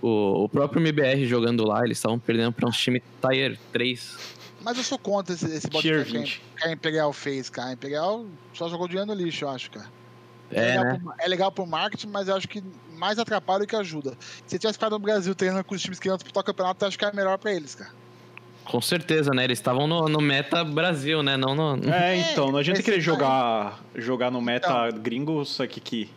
O, 0.00 0.44
o 0.44 0.48
próprio 0.48 0.80
MBR 0.80 1.26
jogando 1.26 1.66
lá, 1.66 1.84
eles 1.84 1.98
estavam 1.98 2.18
perdendo 2.18 2.52
pra 2.52 2.68
uns 2.68 2.78
times 2.78 3.02
Tier 3.20 3.58
3. 3.72 4.37
Mas 4.68 4.76
eu 4.76 4.84
sou 4.84 4.98
contra 4.98 5.34
esse, 5.34 5.46
esse 5.46 5.66
bot 5.66 5.80
que 5.80 5.90
a- 5.90 6.02
20. 6.02 6.42
que 6.58 6.68
a 6.68 6.70
Imperial 6.70 7.10
fez, 7.10 7.48
cara. 7.48 7.70
A 7.70 7.72
Imperial 7.72 8.26
só 8.52 8.68
jogou 8.68 8.86
dinheiro 8.86 9.06
no 9.06 9.14
lixo, 9.14 9.46
eu 9.46 9.48
acho, 9.48 9.70
cara. 9.70 9.86
É, 10.52 10.60
legal 10.60 10.84
né? 10.84 11.00
pro, 11.02 11.14
é 11.18 11.28
legal 11.28 11.52
pro 11.52 11.66
marketing, 11.66 12.08
mas 12.08 12.28
eu 12.28 12.36
acho 12.36 12.46
que 12.46 12.62
mais 12.98 13.18
atrapalha 13.18 13.60
do 13.60 13.66
que 13.66 13.74
ajuda. 13.74 14.12
Se 14.46 14.58
tivesse 14.58 14.76
ficado 14.76 14.92
no 14.92 14.98
Brasil 14.98 15.34
treinando 15.34 15.64
com 15.64 15.74
os 15.74 15.80
times 15.80 15.98
que 15.98 16.06
iam 16.06 16.18
disputar 16.18 16.42
o 16.42 16.44
campeonato, 16.44 16.84
eu 16.84 16.88
acho 16.88 16.98
que 16.98 17.04
é 17.06 17.10
melhor 17.14 17.38
pra 17.38 17.50
eles, 17.50 17.74
cara. 17.74 17.90
Com 18.66 18.82
certeza, 18.82 19.30
né? 19.32 19.44
Eles 19.44 19.58
estavam 19.58 19.86
no, 19.86 20.06
no 20.06 20.20
meta 20.20 20.62
Brasil, 20.62 21.22
né? 21.22 21.38
Não 21.38 21.54
no. 21.54 21.90
É, 21.90 22.18
então, 22.18 22.52
não 22.52 22.58
adianta 22.58 22.82
querer 22.82 23.00
jogar, 23.00 23.82
jogar 23.94 24.30
no 24.30 24.42
meta 24.42 24.90
gringo, 24.90 25.42
só 25.46 25.66
que 25.66 25.80
que. 25.80 26.10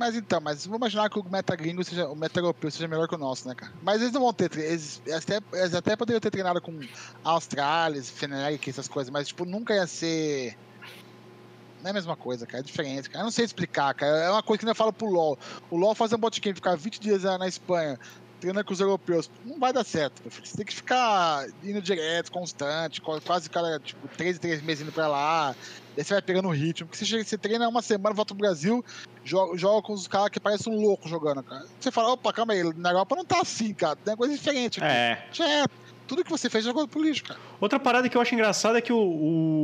Mas 0.00 0.16
então, 0.16 0.40
mas 0.40 0.64
vamos 0.64 0.78
imaginar 0.78 1.10
que 1.10 1.18
o 1.18 1.24
meta 1.30 1.54
gringo 1.54 1.84
seja, 1.84 2.08
o 2.08 2.16
meta 2.16 2.40
europeu 2.40 2.70
seja 2.70 2.88
melhor 2.88 3.06
que 3.06 3.14
o 3.14 3.18
nosso, 3.18 3.46
né, 3.46 3.54
cara? 3.54 3.70
Mas 3.82 4.00
eles 4.00 4.14
não 4.14 4.22
vão 4.22 4.32
ter, 4.32 4.50
eles, 4.56 5.02
eles 5.04 5.22
até, 5.22 5.40
eles 5.52 5.74
até 5.74 5.94
poderiam 5.94 6.18
ter 6.18 6.30
treinado 6.30 6.58
com 6.58 6.80
Australis, 7.22 8.08
Fnatic, 8.08 8.66
essas 8.66 8.88
coisas, 8.88 9.10
mas 9.10 9.28
tipo, 9.28 9.44
nunca 9.44 9.74
ia 9.74 9.86
ser. 9.86 10.56
Não 11.82 11.88
é 11.88 11.90
a 11.90 11.92
mesma 11.92 12.16
coisa, 12.16 12.46
cara, 12.46 12.60
é 12.60 12.62
diferente, 12.62 13.10
cara. 13.10 13.20
Eu 13.20 13.24
não 13.24 13.30
sei 13.30 13.44
explicar, 13.44 13.92
cara. 13.92 14.16
É 14.16 14.30
uma 14.30 14.42
coisa 14.42 14.62
que 14.62 14.70
eu 14.70 14.74
falo 14.74 14.90
pro 14.90 15.06
LoL. 15.06 15.38
O 15.70 15.76
LoL 15.76 15.94
fazer 15.94 16.14
um 16.14 16.18
botcamp, 16.18 16.54
ficar 16.54 16.76
20 16.78 16.98
dias 16.98 17.24
na 17.24 17.46
Espanha, 17.46 17.98
treinando 18.40 18.64
com 18.64 18.72
os 18.72 18.80
europeus, 18.80 19.30
não 19.44 19.58
vai 19.58 19.72
dar 19.72 19.84
certo, 19.84 20.20
meu 20.22 20.30
filho. 20.30 20.46
Você 20.46 20.56
tem 20.56 20.66
que 20.66 20.74
ficar 20.74 21.46
indo 21.62 21.80
direto, 21.82 22.32
constante, 22.32 23.00
co- 23.00 23.20
quase 23.20 23.48
cada, 23.50 23.78
tipo, 23.78 24.08
3 24.16 24.36
em 24.36 24.40
3 24.40 24.62
meses 24.62 24.82
indo 24.82 24.92
pra 24.92 25.06
lá. 25.06 25.54
Daí 25.96 26.04
você 26.04 26.14
vai 26.14 26.22
pegando 26.22 26.48
o 26.48 26.52
ritmo. 26.52 26.86
Porque 26.86 26.98
você, 26.98 27.04
chega, 27.04 27.22
você 27.24 27.36
treina 27.36 27.68
uma 27.68 27.82
semana, 27.82 28.14
volta 28.14 28.34
pro 28.34 28.40
Brasil, 28.42 28.84
joga, 29.24 29.56
joga 29.58 29.82
com 29.82 29.92
os 29.92 30.08
caras 30.08 30.30
que 30.30 30.40
parecem 30.40 30.72
um 30.72 30.80
louco 30.80 31.08
jogando, 31.08 31.42
cara. 31.42 31.66
Você 31.78 31.90
fala, 31.90 32.12
opa, 32.12 32.32
calma 32.32 32.52
aí, 32.54 32.62
na 32.76 32.90
Europa 32.90 33.14
não 33.16 33.24
tá 33.24 33.40
assim, 33.40 33.74
cara. 33.74 33.96
Tem 33.96 34.12
uma 34.12 34.16
coisa 34.16 34.34
diferente 34.34 34.80
aqui. 34.82 34.88
É. 34.92 35.26
Já 35.32 35.48
é. 35.48 35.64
Tudo 36.06 36.24
que 36.24 36.30
você 36.30 36.50
fez 36.50 36.64
jogou 36.64 36.88
pro 36.88 37.00
lixo, 37.00 37.22
cara. 37.22 37.38
Outra 37.60 37.78
parada 37.78 38.08
que 38.08 38.16
eu 38.16 38.20
acho 38.20 38.34
engraçada 38.34 38.78
é 38.78 38.80
que 38.80 38.92
o, 38.92 38.98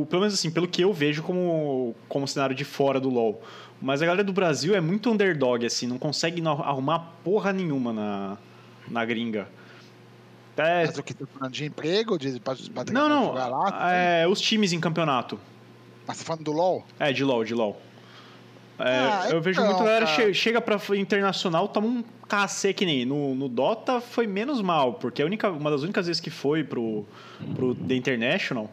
o- 0.01 0.07
Pelo 0.09 0.21
menos 0.21 0.33
assim, 0.33 0.49
pelo 0.49 0.65
que 0.67 0.81
eu 0.81 0.93
vejo 0.93 1.21
como, 1.23 1.93
como 2.07 2.25
cenário 2.25 2.55
de 2.55 2.63
fora 2.63 3.01
do 3.01 3.09
LoL. 3.09 3.41
Mas 3.81 4.01
a 4.01 4.05
galera 4.05 4.23
do 4.23 4.31
Brasil 4.33 4.73
é 4.73 4.79
muito 4.81 5.11
underdog, 5.11 5.65
assim, 5.65 5.85
não 5.85 5.97
consegue 5.99 6.41
arrumar 6.47 6.99
porra 7.23 7.51
nenhuma 7.53 7.91
na, 7.93 8.37
na 8.89 9.03
gringa. 9.05 9.47
É, 10.55 10.85
Mas 10.87 10.97
o 10.97 11.03
que 11.03 11.13
tá 11.13 11.25
falando 11.27 11.53
de 11.53 11.65
emprego, 11.65 12.17
de 12.17 12.39
pra, 12.39 12.55
pra 12.73 12.83
não, 12.91 13.07
não. 13.07 13.25
jogar 13.27 13.47
lá. 13.47 13.93
É, 13.93 14.27
os 14.27 14.41
times 14.41 14.73
em 14.73 14.79
campeonato. 14.79 15.39
Mas 16.07 16.17
você 16.17 16.23
tá 16.23 16.27
falando 16.27 16.43
do 16.43 16.51
LOL? 16.51 16.83
É, 16.99 17.11
de 17.13 17.23
LoL, 17.23 17.43
de 17.43 17.53
LoL. 17.53 17.79
É, 18.79 18.83
Ah, 18.99 19.27
eu 19.31 19.41
vejo 19.41 19.59
então, 19.59 19.71
muita 19.71 19.83
galera 19.83 20.05
che- 20.07 20.33
chega 20.33 20.59
pra 20.61 20.79
internacional, 20.95 21.67
toma 21.67 21.87
um 21.87 22.03
cacete 22.27 22.73
que 22.75 22.85
nem. 22.85 23.05
No, 23.05 23.35
no 23.35 23.47
Dota 23.49 23.99
foi 24.01 24.25
menos 24.27 24.61
mal, 24.61 24.93
porque 24.93 25.21
a 25.21 25.25
única, 25.25 25.49
uma 25.49 25.69
das 25.69 25.81
únicas 25.83 26.07
vezes 26.07 26.19
que 26.19 26.29
foi 26.29 26.63
pro, 26.63 27.05
pro 27.55 27.73
The 27.75 27.95
International, 27.95 28.69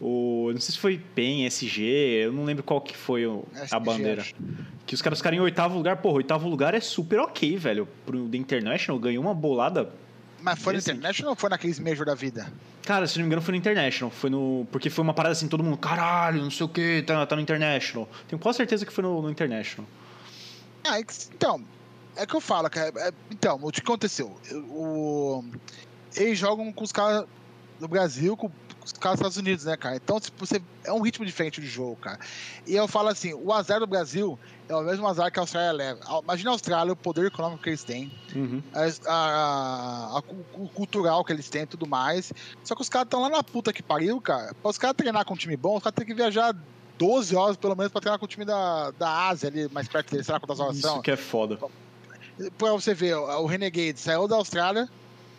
o, 0.00 0.50
não 0.52 0.60
sei 0.60 0.72
se 0.74 0.78
foi 0.78 0.98
PEN, 1.14 1.46
SG, 1.46 1.82
eu 2.24 2.32
não 2.32 2.44
lembro 2.44 2.62
qual 2.62 2.80
que 2.80 2.96
foi 2.96 3.26
o- 3.26 3.44
a 3.70 3.78
bandeira. 3.80 4.20
acho. 4.22 4.34
Que 4.86 4.94
os 4.94 5.02
caras 5.02 5.18
ficaram 5.18 5.36
em 5.36 5.40
oitavo 5.40 5.74
lugar. 5.76 5.96
Porra, 5.96 6.16
oitavo 6.16 6.48
lugar 6.48 6.74
é 6.74 6.80
super 6.80 7.18
ok, 7.20 7.56
velho. 7.56 7.88
Pro 8.04 8.28
The 8.28 8.36
International 8.36 9.00
ganhou 9.00 9.22
uma 9.24 9.34
bolada 9.34 9.90
Mas 10.40 10.58
foi 10.60 10.74
no. 10.74 10.78
International 10.78 11.30
ou 11.32 11.36
foi 11.36 11.50
naqueles 11.50 11.78
Major 11.80 12.06
da 12.06 12.14
vida? 12.14 12.52
Cara, 12.84 13.06
se 13.08 13.16
não 13.18 13.24
me 13.24 13.26
engano, 13.28 13.42
foi 13.42 13.52
no 13.52 13.58
International. 13.58 14.10
Foi 14.12 14.30
no. 14.30 14.64
Porque 14.70 14.88
foi 14.88 15.02
uma 15.02 15.12
parada 15.14 15.32
assim, 15.32 15.48
todo 15.48 15.64
mundo, 15.64 15.76
caralho, 15.76 16.40
não 16.42 16.50
sei 16.52 16.66
o 16.66 16.68
que, 16.68 17.02
tá, 17.02 17.26
tá 17.26 17.34
no 17.34 17.42
International. 17.42 18.08
Tenho 18.28 18.40
quase 18.40 18.58
certeza 18.58 18.86
que 18.86 18.92
foi 18.92 19.02
no, 19.02 19.20
no 19.22 19.30
International. 19.30 19.88
Ah, 20.84 21.00
é 21.00 21.04
então, 21.34 21.64
é 22.14 22.24
que 22.24 22.36
eu 22.36 22.40
falo, 22.40 22.70
cara. 22.70 22.92
é- 22.96 23.12
então, 23.30 23.58
o 23.60 23.72
que 23.72 23.80
aconteceu? 23.80 24.36
O, 24.70 25.42
eles 26.16 26.38
jogam 26.38 26.72
com 26.72 26.84
os 26.84 26.92
caras 26.92 27.24
do 27.80 27.88
Brasil, 27.88 28.36
com 28.36 28.48
os 28.86 28.92
caras 28.92 29.18
dos 29.18 29.26
Estados 29.26 29.36
Unidos, 29.36 29.64
né, 29.64 29.76
cara? 29.76 29.96
Então, 29.96 30.18
tipo, 30.20 30.46
você, 30.46 30.62
é 30.84 30.92
um 30.92 31.00
ritmo 31.02 31.26
diferente 31.26 31.60
de 31.60 31.66
jogo, 31.66 31.96
cara. 31.96 32.18
E 32.66 32.74
eu 32.74 32.86
falo 32.88 33.08
assim, 33.08 33.34
o 33.34 33.52
azar 33.52 33.80
do 33.80 33.86
Brasil 33.86 34.38
é 34.68 34.74
o 34.74 34.80
mesmo 34.82 35.06
azar 35.06 35.30
que 35.30 35.38
a 35.38 35.42
Austrália 35.42 35.72
leva. 35.72 36.00
Imagina 36.22 36.50
a 36.50 36.52
Austrália, 36.52 36.92
o 36.92 36.96
poder 36.96 37.26
econômico 37.26 37.62
que 37.62 37.68
eles 37.70 37.84
têm, 37.84 38.10
Uhum. 38.34 38.62
a, 38.72 39.10
a- 39.12 40.18
a 40.18 40.22
cu- 40.22 40.68
cultural 40.74 41.24
que 41.24 41.32
eles 41.32 41.48
têm 41.50 41.62
e 41.62 41.66
tudo 41.66 41.86
mais. 41.86 42.32
Só 42.64 42.74
que 42.74 42.82
os 42.82 42.88
caras 42.88 43.06
estão 43.06 43.20
lá 43.20 43.28
na 43.28 43.42
puta 43.42 43.72
que 43.72 43.82
pariu, 43.82 44.20
cara. 44.20 44.54
Pra 44.62 44.70
os 44.70 44.78
caras 44.78 44.96
treinar 44.96 45.24
com 45.24 45.34
um 45.34 45.36
time 45.36 45.56
bom, 45.56 45.76
os 45.76 45.82
caras 45.82 45.96
têm 45.96 46.06
que 46.06 46.14
viajar 46.14 46.54
12 46.98 47.34
horas, 47.36 47.56
pelo 47.56 47.76
menos, 47.76 47.92
pra 47.92 48.00
treinar 48.00 48.18
com 48.18 48.24
o 48.24 48.28
time 48.28 48.44
da, 48.44 48.90
da 48.92 49.28
Ásia 49.28 49.48
ali, 49.48 49.68
mais 49.72 49.86
perto 49.88 50.10
deles, 50.12 50.26
sei 50.26 50.32
lá 50.32 50.40
quantas 50.40 50.60
horas 50.60 50.76
são. 50.78 50.94
Isso 50.94 51.02
que 51.02 51.10
é 51.10 51.16
foda. 51.16 51.58
Pra 52.58 52.72
você 52.72 52.94
ver, 52.94 53.16
o 53.16 53.42
o 53.42 53.46
Renegade 53.46 53.98
saiu 53.98 54.28
da 54.28 54.36
Austrália 54.36 54.88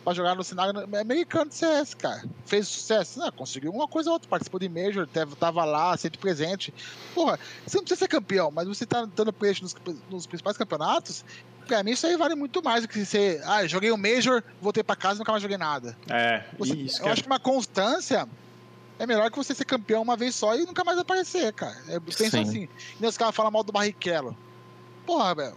pra 0.08 0.14
jogar 0.14 0.34
no 0.34 0.42
cenário 0.44 0.80
americano 0.98 1.50
de 1.50 1.56
CS, 1.56 1.94
cara. 1.94 2.24
Fez 2.46 2.66
sucesso? 2.68 3.18
Não, 3.18 3.30
conseguiu 3.32 3.70
uma 3.70 3.86
coisa 3.86 4.08
ou 4.10 4.14
outra. 4.14 4.28
Participou 4.28 4.58
de 4.58 4.68
Major, 4.68 5.06
teve- 5.06 5.36
tava 5.36 5.64
lá, 5.64 5.96
sempre 5.96 6.18
presente. 6.18 6.72
Porra, 7.14 7.38
você 7.66 7.76
não 7.76 7.84
precisa 7.84 7.98
ser 8.00 8.08
campeão, 8.08 8.50
mas 8.50 8.66
você 8.66 8.86
tá 8.86 9.04
dando 9.14 9.32
peixe 9.32 9.62
nos, 9.62 9.74
nos 10.10 10.26
principais 10.26 10.56
campeonatos. 10.56 11.24
Pra 11.66 11.82
mim, 11.82 11.90
isso 11.90 12.06
aí 12.06 12.16
vale 12.16 12.34
muito 12.34 12.62
mais 12.62 12.82
do 12.82 12.88
que 12.88 13.04
você. 13.04 13.40
Ah, 13.44 13.66
joguei 13.66 13.90
o 13.90 13.98
Major, 13.98 14.42
voltei 14.62 14.82
pra 14.82 14.96
casa 14.96 15.16
e 15.16 15.18
nunca 15.18 15.32
mais 15.32 15.42
joguei 15.42 15.58
nada. 15.58 15.96
É, 16.08 16.42
Você- 16.58 16.74
isso 16.74 16.98
eu 16.98 17.02
que 17.02 17.08
é. 17.08 17.12
acho 17.12 17.22
que 17.22 17.28
uma 17.28 17.38
constância 17.38 18.26
é 18.98 19.06
melhor 19.06 19.30
que 19.30 19.36
você 19.36 19.54
ser 19.54 19.66
campeão 19.66 20.00
uma 20.00 20.16
vez 20.16 20.34
só 20.34 20.56
e 20.56 20.64
nunca 20.64 20.82
mais 20.82 20.98
aparecer, 20.98 21.52
cara. 21.52 21.76
Eu 21.88 22.00
penso 22.00 22.30
Sim. 22.30 22.40
assim. 22.40 22.68
E 22.98 23.06
os 23.06 23.18
caras 23.18 23.34
falam 23.36 23.52
mal 23.52 23.62
do 23.62 23.70
Barrichello. 23.72 24.34
Porra, 25.04 25.34
velho. 25.34 25.56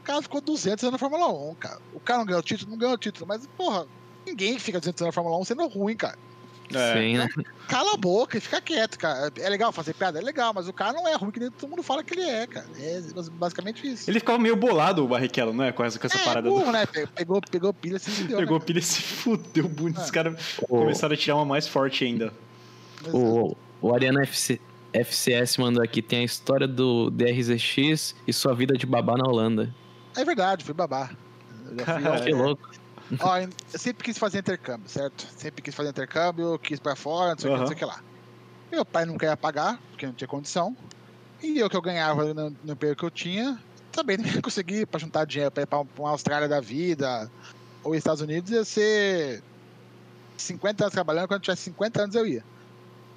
O 0.00 0.02
cara 0.02 0.22
ficou 0.22 0.40
200 0.40 0.84
anos 0.84 0.92
na 0.92 0.98
Fórmula 0.98 1.28
1, 1.50 1.54
cara. 1.56 1.78
O 1.94 2.00
cara 2.00 2.18
não 2.20 2.26
ganhou 2.26 2.40
o 2.40 2.44
título, 2.44 2.70
não 2.70 2.78
ganhou 2.78 2.94
o 2.94 2.98
título. 2.98 3.26
Mas, 3.26 3.46
porra, 3.56 3.86
ninguém 4.26 4.58
fica 4.58 4.78
200 4.80 5.02
anos 5.02 5.08
na 5.08 5.12
Fórmula 5.22 5.38
1 5.38 5.44
sendo 5.44 5.66
ruim, 5.68 5.96
cara. 5.96 6.18
É. 6.72 6.92
Sim, 6.94 7.18
né? 7.18 7.28
Cala 7.68 7.94
a 7.94 7.96
boca 7.96 8.38
e 8.38 8.40
fica 8.40 8.60
quieto, 8.60 8.96
cara. 8.96 9.32
É 9.38 9.48
legal 9.48 9.72
fazer 9.72 9.92
piada? 9.92 10.20
É 10.20 10.22
legal, 10.22 10.52
mas 10.54 10.68
o 10.68 10.72
cara 10.72 10.92
não 10.92 11.06
é 11.08 11.14
ruim, 11.16 11.32
que 11.32 11.40
nem 11.40 11.50
todo 11.50 11.68
mundo 11.68 11.82
fala 11.82 12.04
que 12.04 12.14
ele 12.14 12.22
é, 12.22 12.46
cara. 12.46 12.64
É 12.78 13.00
basicamente 13.32 13.84
isso. 13.86 14.08
Ele 14.08 14.20
ficava 14.20 14.38
meio 14.38 14.54
bolado, 14.54 15.04
o 15.04 15.08
Barrichello, 15.08 15.52
não 15.52 15.64
é? 15.64 15.72
Com 15.72 15.82
essa, 15.84 15.98
com 15.98 16.06
essa 16.06 16.16
é, 16.16 16.24
parada. 16.24 16.48
do- 16.48 16.54
burro, 16.54 16.70
né? 16.70 16.86
Pe- 16.86 17.08
Pegou, 17.08 17.40
pegou 17.40 17.74
pilha, 17.74 17.98
se 17.98 18.08
fudeu, 18.12 18.38
Pegou 18.38 18.58
né? 18.60 18.64
pilha 18.64 18.78
e 18.78 18.82
se 18.82 19.02
fudeu 19.02 19.68
muito. 19.68 20.00
Os 20.00 20.08
É. 20.08 20.12
caras 20.12 20.40
O, 20.62 20.66
começaram 20.78 21.12
a 21.12 21.16
tirar 21.16 21.34
uma 21.36 21.44
mais 21.44 21.66
forte 21.66 22.04
ainda. 22.04 22.32
o, 23.12 23.56
o 23.82 23.92
Ariana 23.92 24.22
FC, 24.22 24.60
FCS 24.92 25.56
mandou 25.58 25.82
aqui, 25.82 26.00
tem 26.00 26.20
a 26.20 26.24
história 26.24 26.68
do 26.68 27.10
DRZX 27.10 28.14
e 28.28 28.32
sua 28.32 28.54
vida 28.54 28.76
de 28.78 28.86
babá 28.86 29.16
na 29.16 29.28
Holanda. 29.28 29.74
É 30.16 30.24
verdade, 30.24 30.64
fui 30.64 30.74
babá. 30.74 31.10
Eu 31.70 31.78
já 31.78 31.84
fui, 31.84 32.20
Que 32.24 32.32
louco. 32.32 32.70
Ó, 33.18 33.38
eu 33.38 33.48
sempre 33.68 34.04
quis 34.04 34.16
fazer 34.18 34.38
intercâmbio, 34.38 34.88
certo? 34.88 35.26
Sempre 35.36 35.62
quis 35.62 35.74
fazer 35.74 35.90
intercâmbio, 35.90 36.58
quis 36.60 36.78
pra 36.78 36.94
fora, 36.94 37.30
não 37.32 37.38
sei 37.38 37.50
o 37.50 37.54
que, 37.54 37.60
não 37.60 37.66
sei 37.66 37.76
o 37.76 37.78
que 37.78 37.84
lá. 37.84 38.00
Meu 38.70 38.84
pai 38.84 39.04
não 39.04 39.18
queria 39.18 39.36
pagar, 39.36 39.80
porque 39.90 40.06
não 40.06 40.12
tinha 40.12 40.28
condição. 40.28 40.76
E 41.42 41.58
eu 41.58 41.68
que 41.68 41.76
eu 41.76 41.82
ganhava 41.82 42.32
no, 42.32 42.50
no 42.50 42.72
emprego 42.72 42.94
que 42.94 43.02
eu 43.04 43.10
tinha, 43.10 43.58
também 43.90 44.16
não 44.16 44.26
ia 44.26 44.40
conseguir 44.40 44.86
pra 44.86 45.00
juntar 45.00 45.24
dinheiro 45.24 45.50
pra 45.50 45.64
ir 45.64 45.66
pra, 45.66 45.80
uma 45.98 46.10
Austrália 46.10 46.46
da 46.48 46.60
vida 46.60 47.28
ou 47.82 47.94
Estados 47.96 48.20
Unidos, 48.20 48.50
ia 48.52 48.64
ser 48.64 49.42
50 50.36 50.84
anos 50.84 50.92
trabalhando, 50.94 51.26
quando 51.26 51.38
eu 51.40 51.44
tivesse 51.44 51.62
50 51.64 52.02
anos 52.02 52.14
eu 52.14 52.26
ia. 52.26 52.44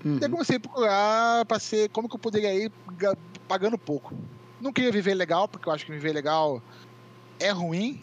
Uhum. 0.03 0.17
Daí 0.17 0.27
eu 0.27 0.31
comecei 0.31 0.55
a 0.57 0.59
procurar 0.59 1.45
pra 1.45 1.59
ser 1.59 1.89
como 1.89 2.09
que 2.09 2.15
eu 2.15 2.19
poderia 2.19 2.53
ir 2.55 2.71
ga- 2.97 3.15
pagando 3.47 3.77
pouco. 3.77 4.15
Não 4.63 4.71
queria 4.71 4.93
viver 4.93 5.13
legal, 5.13 5.45
porque 5.45 5.67
eu 5.67 5.73
acho 5.73 5.85
que 5.85 5.91
viver 5.91 6.13
legal 6.13 6.63
é 7.37 7.49
ruim, 7.51 8.01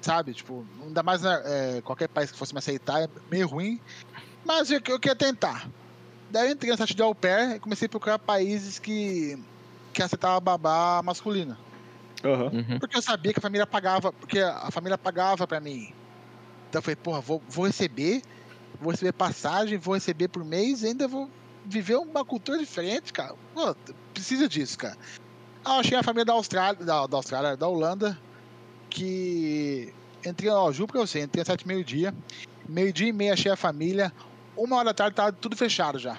sabe? 0.00 0.34
Tipo, 0.34 0.66
ainda 0.82 1.04
mais 1.04 1.22
na- 1.22 1.40
é, 1.44 1.80
qualquer 1.82 2.08
país 2.08 2.32
que 2.32 2.36
fosse 2.36 2.52
me 2.52 2.58
aceitar 2.58 3.00
é 3.00 3.08
meio 3.30 3.46
ruim. 3.46 3.80
Mas 4.44 4.72
eu, 4.72 4.80
eu 4.88 4.98
queria 4.98 5.14
tentar. 5.14 5.70
Daí 6.28 6.48
eu 6.48 6.52
entrei 6.52 6.72
no 6.72 6.76
site 6.76 6.94
de 6.96 7.02
au 7.02 7.14
pair 7.14 7.56
e 7.56 7.60
comecei 7.60 7.86
a 7.86 7.88
procurar 7.88 8.18
países 8.18 8.76
que, 8.80 9.38
que 9.92 10.02
aceitavam 10.02 10.40
babá 10.40 11.00
masculina. 11.04 11.56
Uhum. 12.52 12.78
Porque 12.80 12.96
eu 12.96 13.02
sabia 13.02 13.32
que 13.32 13.38
a 13.38 13.42
família 13.42 13.66
pagava, 13.66 14.12
porque 14.12 14.40
a 14.40 14.68
família 14.72 14.98
pagava 14.98 15.46
pra 15.46 15.60
mim. 15.60 15.92
Então 16.68 16.80
eu 16.80 16.82
falei, 16.82 16.96
porra, 16.96 17.20
vou, 17.20 17.40
vou 17.48 17.66
receber, 17.66 18.20
vou 18.80 18.90
receber 18.90 19.12
passagem, 19.12 19.78
vou 19.78 19.94
receber 19.94 20.26
por 20.26 20.44
mês 20.44 20.82
e 20.82 20.88
ainda 20.88 21.06
vou 21.06 21.30
viver 21.64 21.96
uma 21.96 22.24
cultura 22.24 22.58
diferente, 22.58 23.12
cara. 23.12 23.34
Pô, 23.54 23.76
precisa 24.12 24.48
disso, 24.48 24.76
cara. 24.76 24.96
Ah, 25.64 25.78
achei 25.78 25.96
a 25.96 26.02
família 26.02 26.24
da 26.24 26.32
Austrália, 26.32 26.84
da, 26.84 27.06
da 27.06 27.16
Austrália, 27.16 27.56
da 27.56 27.68
Holanda, 27.68 28.18
que 28.88 29.92
entrei, 30.24 30.50
ó, 30.50 30.70
juro 30.72 30.92
pra 30.92 31.00
você, 31.00 31.20
entrei 31.20 31.42
às 31.42 31.46
sete 31.46 31.66
meio-dia, 31.66 32.14
meio-dia 32.68 33.08
e 33.08 33.12
meia 33.12 33.34
achei 33.34 33.50
a 33.50 33.56
família, 33.56 34.12
uma 34.56 34.76
hora 34.76 34.86
da 34.86 34.94
tarde 34.94 35.16
tava 35.16 35.32
tudo 35.32 35.56
fechado 35.56 35.98
já. 35.98 36.18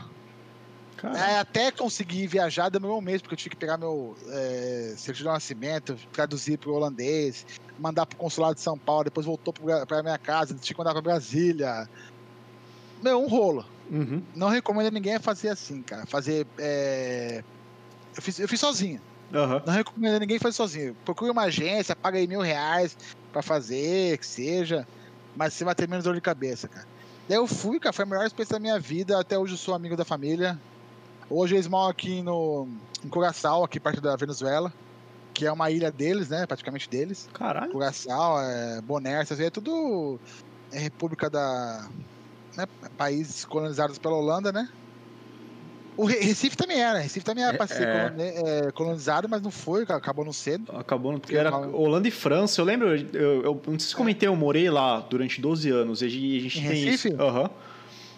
É, 1.03 1.39
até 1.39 1.71
conseguir 1.71 2.27
viajar 2.27 2.69
demorou 2.69 2.99
um 2.99 3.01
mês, 3.01 3.21
porque 3.21 3.33
eu 3.33 3.37
tive 3.37 3.49
que 3.51 3.55
pegar 3.55 3.75
meu 3.75 4.15
é, 4.27 4.93
certidão 4.95 5.31
de 5.31 5.35
nascimento, 5.35 5.97
traduzir 6.13 6.59
pro 6.59 6.73
holandês, 6.73 7.43
mandar 7.79 8.05
pro 8.05 8.17
consulado 8.17 8.53
de 8.53 8.61
São 8.61 8.77
Paulo, 8.77 9.05
depois 9.05 9.25
voltou 9.25 9.51
pra 9.87 10.03
minha 10.03 10.17
casa, 10.19 10.53
tinha 10.53 10.75
que 10.75 10.77
mandar 10.77 10.93
pra 10.93 11.01
Brasília. 11.01 11.89
Meu, 13.01 13.19
um 13.19 13.27
rolo. 13.27 13.65
uhum. 13.89 14.21
Não 14.35 14.49
recomendo 14.49 14.87
a 14.87 14.91
ninguém 14.91 15.17
fazer 15.17 15.49
assim, 15.49 15.81
cara. 15.81 16.05
Fazer. 16.05 16.45
é, 16.59 17.43
Eu, 18.15 18.21
fiz, 18.21 18.39
eu 18.39 18.47
fiz 18.47 18.59
sozinho. 18.59 19.01
Aham. 19.33 19.61
Não 19.65 19.73
recomendo 19.73 20.19
ninguém 20.19 20.39
fazer 20.39 20.55
sozinho. 20.55 20.95
Procure 21.05 21.31
uma 21.31 21.43
agência, 21.43 21.95
paga 21.95 22.17
aí 22.17 22.27
mil 22.27 22.41
reais 22.41 22.97
pra 23.31 23.41
fazer, 23.41 24.17
que 24.17 24.25
seja. 24.25 24.87
Mas 25.35 25.53
você 25.53 25.63
vai 25.63 25.73
ter 25.73 25.87
menos 25.87 26.03
dor 26.03 26.15
de 26.15 26.21
cabeça, 26.21 26.67
cara. 26.67 26.85
Daí 27.27 27.37
eu 27.37 27.47
fui, 27.47 27.79
cara, 27.79 27.93
foi 27.93 28.03
a 28.03 28.07
melhor 28.07 28.25
experiência 28.25 28.55
da 28.55 28.59
minha 28.59 28.79
vida. 28.79 29.19
Até 29.19 29.37
hoje 29.37 29.53
eu 29.53 29.57
sou 29.57 29.73
amigo 29.73 29.95
da 29.95 30.03
família. 30.03 30.59
Hoje 31.29 31.55
eles 31.55 31.67
moram 31.67 31.89
aqui 31.89 32.21
no, 32.21 32.67
em 33.03 33.07
Curaçao, 33.07 33.63
aqui 33.63 33.79
perto 33.79 34.01
da 34.01 34.15
Venezuela. 34.15 34.73
Que 35.33 35.45
é 35.45 35.51
uma 35.51 35.71
ilha 35.71 35.89
deles, 35.89 36.27
né? 36.27 36.45
Praticamente 36.45 36.89
deles. 36.89 37.29
Caralho. 37.33 37.71
Curaçao, 37.71 38.41
é, 38.41 38.81
Bonaire, 38.81 39.21
essas 39.21 39.39
é 39.39 39.49
tudo 39.49 40.19
é 40.71 40.79
república 40.79 41.29
da. 41.29 41.87
Né, 42.57 42.65
países 42.97 43.45
colonizados 43.45 43.97
pela 43.97 44.15
Holanda, 44.15 44.51
né? 44.51 44.67
O 46.01 46.05
Re- 46.05 46.19
Recife 46.19 46.57
também 46.57 46.81
era, 46.81 46.97
Recife 46.99 47.23
também 47.23 47.43
era 47.43 47.53
É, 47.53 47.57
pra 47.57 47.67
ser 47.67 47.87
é. 47.87 48.13
é, 48.67 48.71
colonizado, 48.71 49.29
mas 49.29 49.41
não 49.41 49.51
foi, 49.51 49.83
acabou 49.83 50.25
no 50.25 50.33
cedo. 50.33 50.71
Acabou 50.75 51.11
no... 51.11 51.19
Porque 51.19 51.35
Era 51.35 51.55
Holanda 51.55 52.07
e 52.07 52.11
França. 52.11 52.59
Eu 52.59 52.65
lembro, 52.65 52.95
eu, 52.95 53.43
eu 53.43 53.61
não 53.67 53.77
sei 53.77 53.89
se 53.89 53.95
comentei, 53.95 54.27
eu 54.27 54.35
morei 54.35 54.69
lá 54.69 54.99
durante 54.99 55.39
12 55.39 55.69
anos. 55.69 56.01
E 56.01 56.05
a 56.05 56.09
gente, 56.09 56.57
Em 56.59 56.67
tem 56.67 56.85
Recife? 56.85 57.09
isso. 57.09 57.21
Aham. 57.21 57.49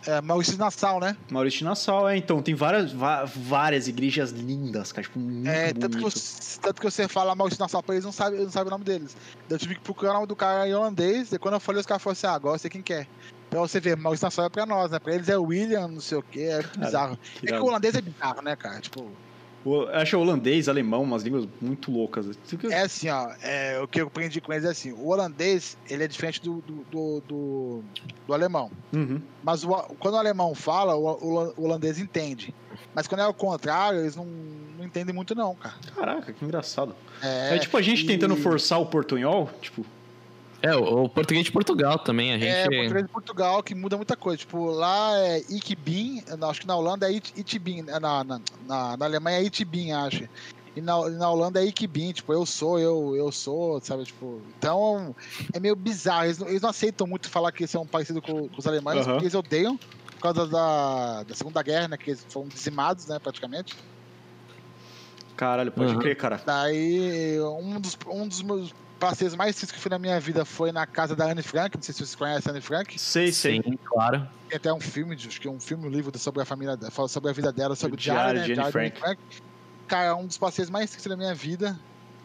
É, 0.06 0.22
Maurício 0.22 0.58
Nassau, 0.58 1.00
né? 1.00 1.16
Maurício 1.32 1.66
Nassau, 1.66 2.10
é. 2.10 2.18
Então, 2.18 2.42
tem 2.42 2.54
várias, 2.54 2.92
várias 3.36 3.88
igrejas 3.88 4.32
lindas, 4.32 4.92
cara. 4.92 5.04
Tipo, 5.08 5.18
muito 5.20 5.50
É, 5.50 5.74
tanto 5.74 5.98
que, 5.98 6.04
você, 6.04 6.60
tanto 6.62 6.82
que 6.82 6.90
você 6.90 7.08
fala 7.08 7.34
Maurício 7.36 7.62
Nassau 7.62 7.82
pra 7.82 7.96
eles, 7.96 8.04
não 8.06 8.12
sabe, 8.12 8.38
não 8.38 8.50
sabem 8.52 8.68
o 8.68 8.72
nome 8.72 8.84
deles. 8.84 9.16
Eu 9.50 9.58
tive 9.58 9.76
que 9.76 9.82
procurar 9.82 10.12
o 10.12 10.14
nome 10.16 10.28
do 10.28 10.36
cara 10.36 10.68
em 10.68 10.74
holandês, 10.74 11.32
e 11.32 11.40
quando 11.40 11.54
eu 11.56 11.60
falei, 11.60 11.80
os 11.80 11.86
caras 11.86 12.04
falaram 12.04 12.18
assim, 12.18 12.28
ah, 12.28 12.34
agora 12.34 12.58
sei 12.58 12.70
quem 12.70 12.82
quer. 12.82 13.08
Então 13.54 13.68
você 13.68 13.80
vê, 13.80 13.96
Maurício 13.96 14.26
Nassau 14.26 14.46
é 14.46 14.50
pra 14.50 14.66
nós, 14.66 14.90
né? 14.90 14.98
Pra 14.98 15.14
eles 15.14 15.30
é 15.30 15.38
William, 15.38 15.88
não 15.88 16.00
sei 16.02 16.18
o 16.18 16.24
quê, 16.24 16.40
é 16.52 16.64
bizarro. 16.78 17.18
É 17.44 17.46
que 17.46 17.54
o 17.54 17.66
holandês 17.66 17.94
é 17.94 18.02
bizarro, 18.02 18.42
né, 18.42 18.56
cara? 18.56 18.80
Tipo, 18.82 19.08
eu 19.64 19.90
acho 19.96 20.18
holandês, 20.18 20.68
alemão, 20.68 21.04
umas 21.04 21.22
línguas 21.22 21.48
muito 21.62 21.92
loucas. 21.92 22.26
É 22.72 22.82
assim, 22.82 23.10
ó, 23.10 23.30
é, 23.44 23.80
o 23.80 23.88
que 23.88 24.02
eu 24.02 24.08
aprendi 24.08 24.42
com 24.42 24.52
eles 24.52 24.66
é 24.66 24.70
assim, 24.70 24.92
o 24.92 25.08
holandês, 25.08 25.78
ele 25.88 26.04
é 26.04 26.08
diferente 26.08 26.42
do, 26.42 26.62
do, 26.62 26.74
do, 26.92 27.22
do- 27.28 27.84
do 28.28 28.34
alemão. 28.34 28.72
Uhum. 28.92 29.22
Mas 29.44 29.64
o- 29.64 29.70
quando 30.00 30.16
o 30.16 30.18
alemão 30.18 30.56
fala, 30.56 30.96
o, 30.96 31.06
o- 31.12 31.54
o 31.56 31.64
holandês 31.66 32.00
entende. 32.00 32.54
Mas 32.96 33.08
quando 33.08 33.22
é 33.22 33.28
o 33.28 33.34
contrário, 33.36 34.00
eles 34.00 34.16
não, 34.16 34.26
não 34.26 34.84
entendem 34.84 35.14
muito 35.14 35.36
não, 35.36 35.54
cara. 35.56 35.76
Caraca, 35.96 36.34
que 36.34 36.44
engraçado. 36.44 36.96
É, 37.22 37.56
É, 37.56 37.60
tipo 37.60 37.78
a 37.78 37.82
gente 37.84 38.04
e- 38.04 38.08
tentando 38.08 38.36
forçar 38.36 38.82
o 38.82 38.86
portunhol, 38.88 39.48
tipo... 39.62 39.86
É, 40.66 40.74
o, 40.78 41.04
o 41.04 41.10
português 41.10 41.44
de 41.46 41.52
Portugal 41.52 42.00
também, 42.00 42.32
a 42.34 42.38
gente. 42.38 42.48
É, 42.50 42.64
português 42.64 43.04
de 43.06 43.12
Portugal 43.12 43.62
que 43.62 43.76
muda 43.76 43.98
muita 43.98 44.16
coisa. 44.16 44.38
Tipo, 44.38 44.72
lá 44.72 45.20
é 45.20 45.40
Ikbin, 45.50 46.24
acho 46.50 46.62
que 46.62 46.68
na 46.68 46.76
Holanda 46.78 47.06
é 47.12 47.14
It- 47.14 47.34
Itbin, 47.36 47.82
na, 47.82 48.00
na, 48.00 48.24
na, 48.24 48.40
na 48.98 49.06
Alemanha 49.06 49.40
é 49.40 49.44
Itbin, 49.44 49.92
acho. 49.92 50.24
E 50.74 50.80
na, 50.80 51.10
na 51.10 51.30
Holanda 51.30 51.62
é 51.62 51.66
Ikbin, 51.66 52.14
tipo, 52.14 52.32
eu 52.32 52.46
sou, 52.46 52.80
eu, 52.80 53.14
eu 53.14 53.30
sou, 53.30 53.82
sabe? 53.82 54.06
Tipo, 54.06 54.42
então 54.58 55.14
é 55.54 55.60
meio 55.60 55.76
bizarro. 55.76 56.24
Eles 56.28 56.38
não, 56.40 56.48
eles 56.48 56.62
não 56.62 56.70
aceitam 56.70 57.06
muito 57.06 57.30
falar 57.30 57.52
que 57.52 57.64
eles 57.64 57.70
são 57.72 57.86
parecidos 57.86 58.24
com, 58.24 58.48
com 58.48 58.58
os 58.58 58.66
alemães, 58.66 59.00
Aham. 59.02 59.06
porque 59.12 59.24
eles 59.26 59.36
odeiam 59.36 59.76
por 59.78 60.20
causa 60.22 60.48
da, 60.48 61.24
da 61.24 61.36
Segunda 61.36 61.62
Guerra, 61.62 61.90
né? 61.90 61.98
Que 61.98 62.12
eles 62.12 62.26
foram 62.30 62.48
dizimados, 62.48 63.06
né, 63.06 63.20
praticamente. 63.20 63.76
Caralho, 65.36 65.72
pode 65.74 65.94
Uhum. 65.94 66.00
crer, 66.00 66.16
cara. 66.16 66.42
Daí, 66.46 67.38
um 67.42 67.82
dos, 67.82 67.98
um 68.08 68.28
dos 68.28 68.42
meus 68.42 68.74
passeios 69.10 69.36
mais 69.36 69.56
tristes 69.56 69.72
que 69.72 69.78
eu 69.78 69.82
fui 69.82 69.90
na 69.90 70.00
minha 70.00 70.20
vida 70.20 70.46
foi 70.46 70.72
na 70.72 70.86
casa 70.86 71.16
da 71.16 71.26
Anne 71.26 71.44
Frank. 71.44 71.76
Não 71.76 71.84
sei 71.84 71.94
se 71.94 72.00
vocês 72.00 72.16
conhecem 72.16 72.50
a 72.50 72.54
Anne 72.54 72.62
Frank. 72.62 73.00
Sei, 73.00 73.32
sei. 73.32 73.62
Sim, 73.62 73.78
claro. 73.84 74.28
Tem 74.48 74.58
até 74.58 74.74
um 74.74 74.80
filme, 74.80 75.16
acho 75.16 75.42
que 75.42 75.48
é 75.48 75.52
um 75.52 75.60
filme, 75.60 75.88
um 75.88 75.90
livro 75.90 76.18
sobre 76.18 76.42
a 76.42 76.46
família, 76.46 76.78
fala 76.90 77.08
sobre 77.08 77.30
a 77.30 77.34
vida 77.34 77.52
dela, 77.52 77.76
sobre 77.76 77.96
O 77.96 77.98
o 77.98 78.00
diário, 78.00 78.40
né? 78.40 78.46
diário 78.46 78.56
de 78.56 78.62
Anne 78.62 78.72
Diário 78.72 78.92
da 78.92 79.06
Anne 79.06 79.18
Frank. 79.18 79.44
Cara, 79.88 80.06
é 80.06 80.14
um 80.14 80.26
dos 80.26 80.38
passeios 80.38 80.70
mais 80.70 80.90
tristes 80.90 81.10
da 81.10 81.18
minha 81.18 81.36
vida. 81.36 81.78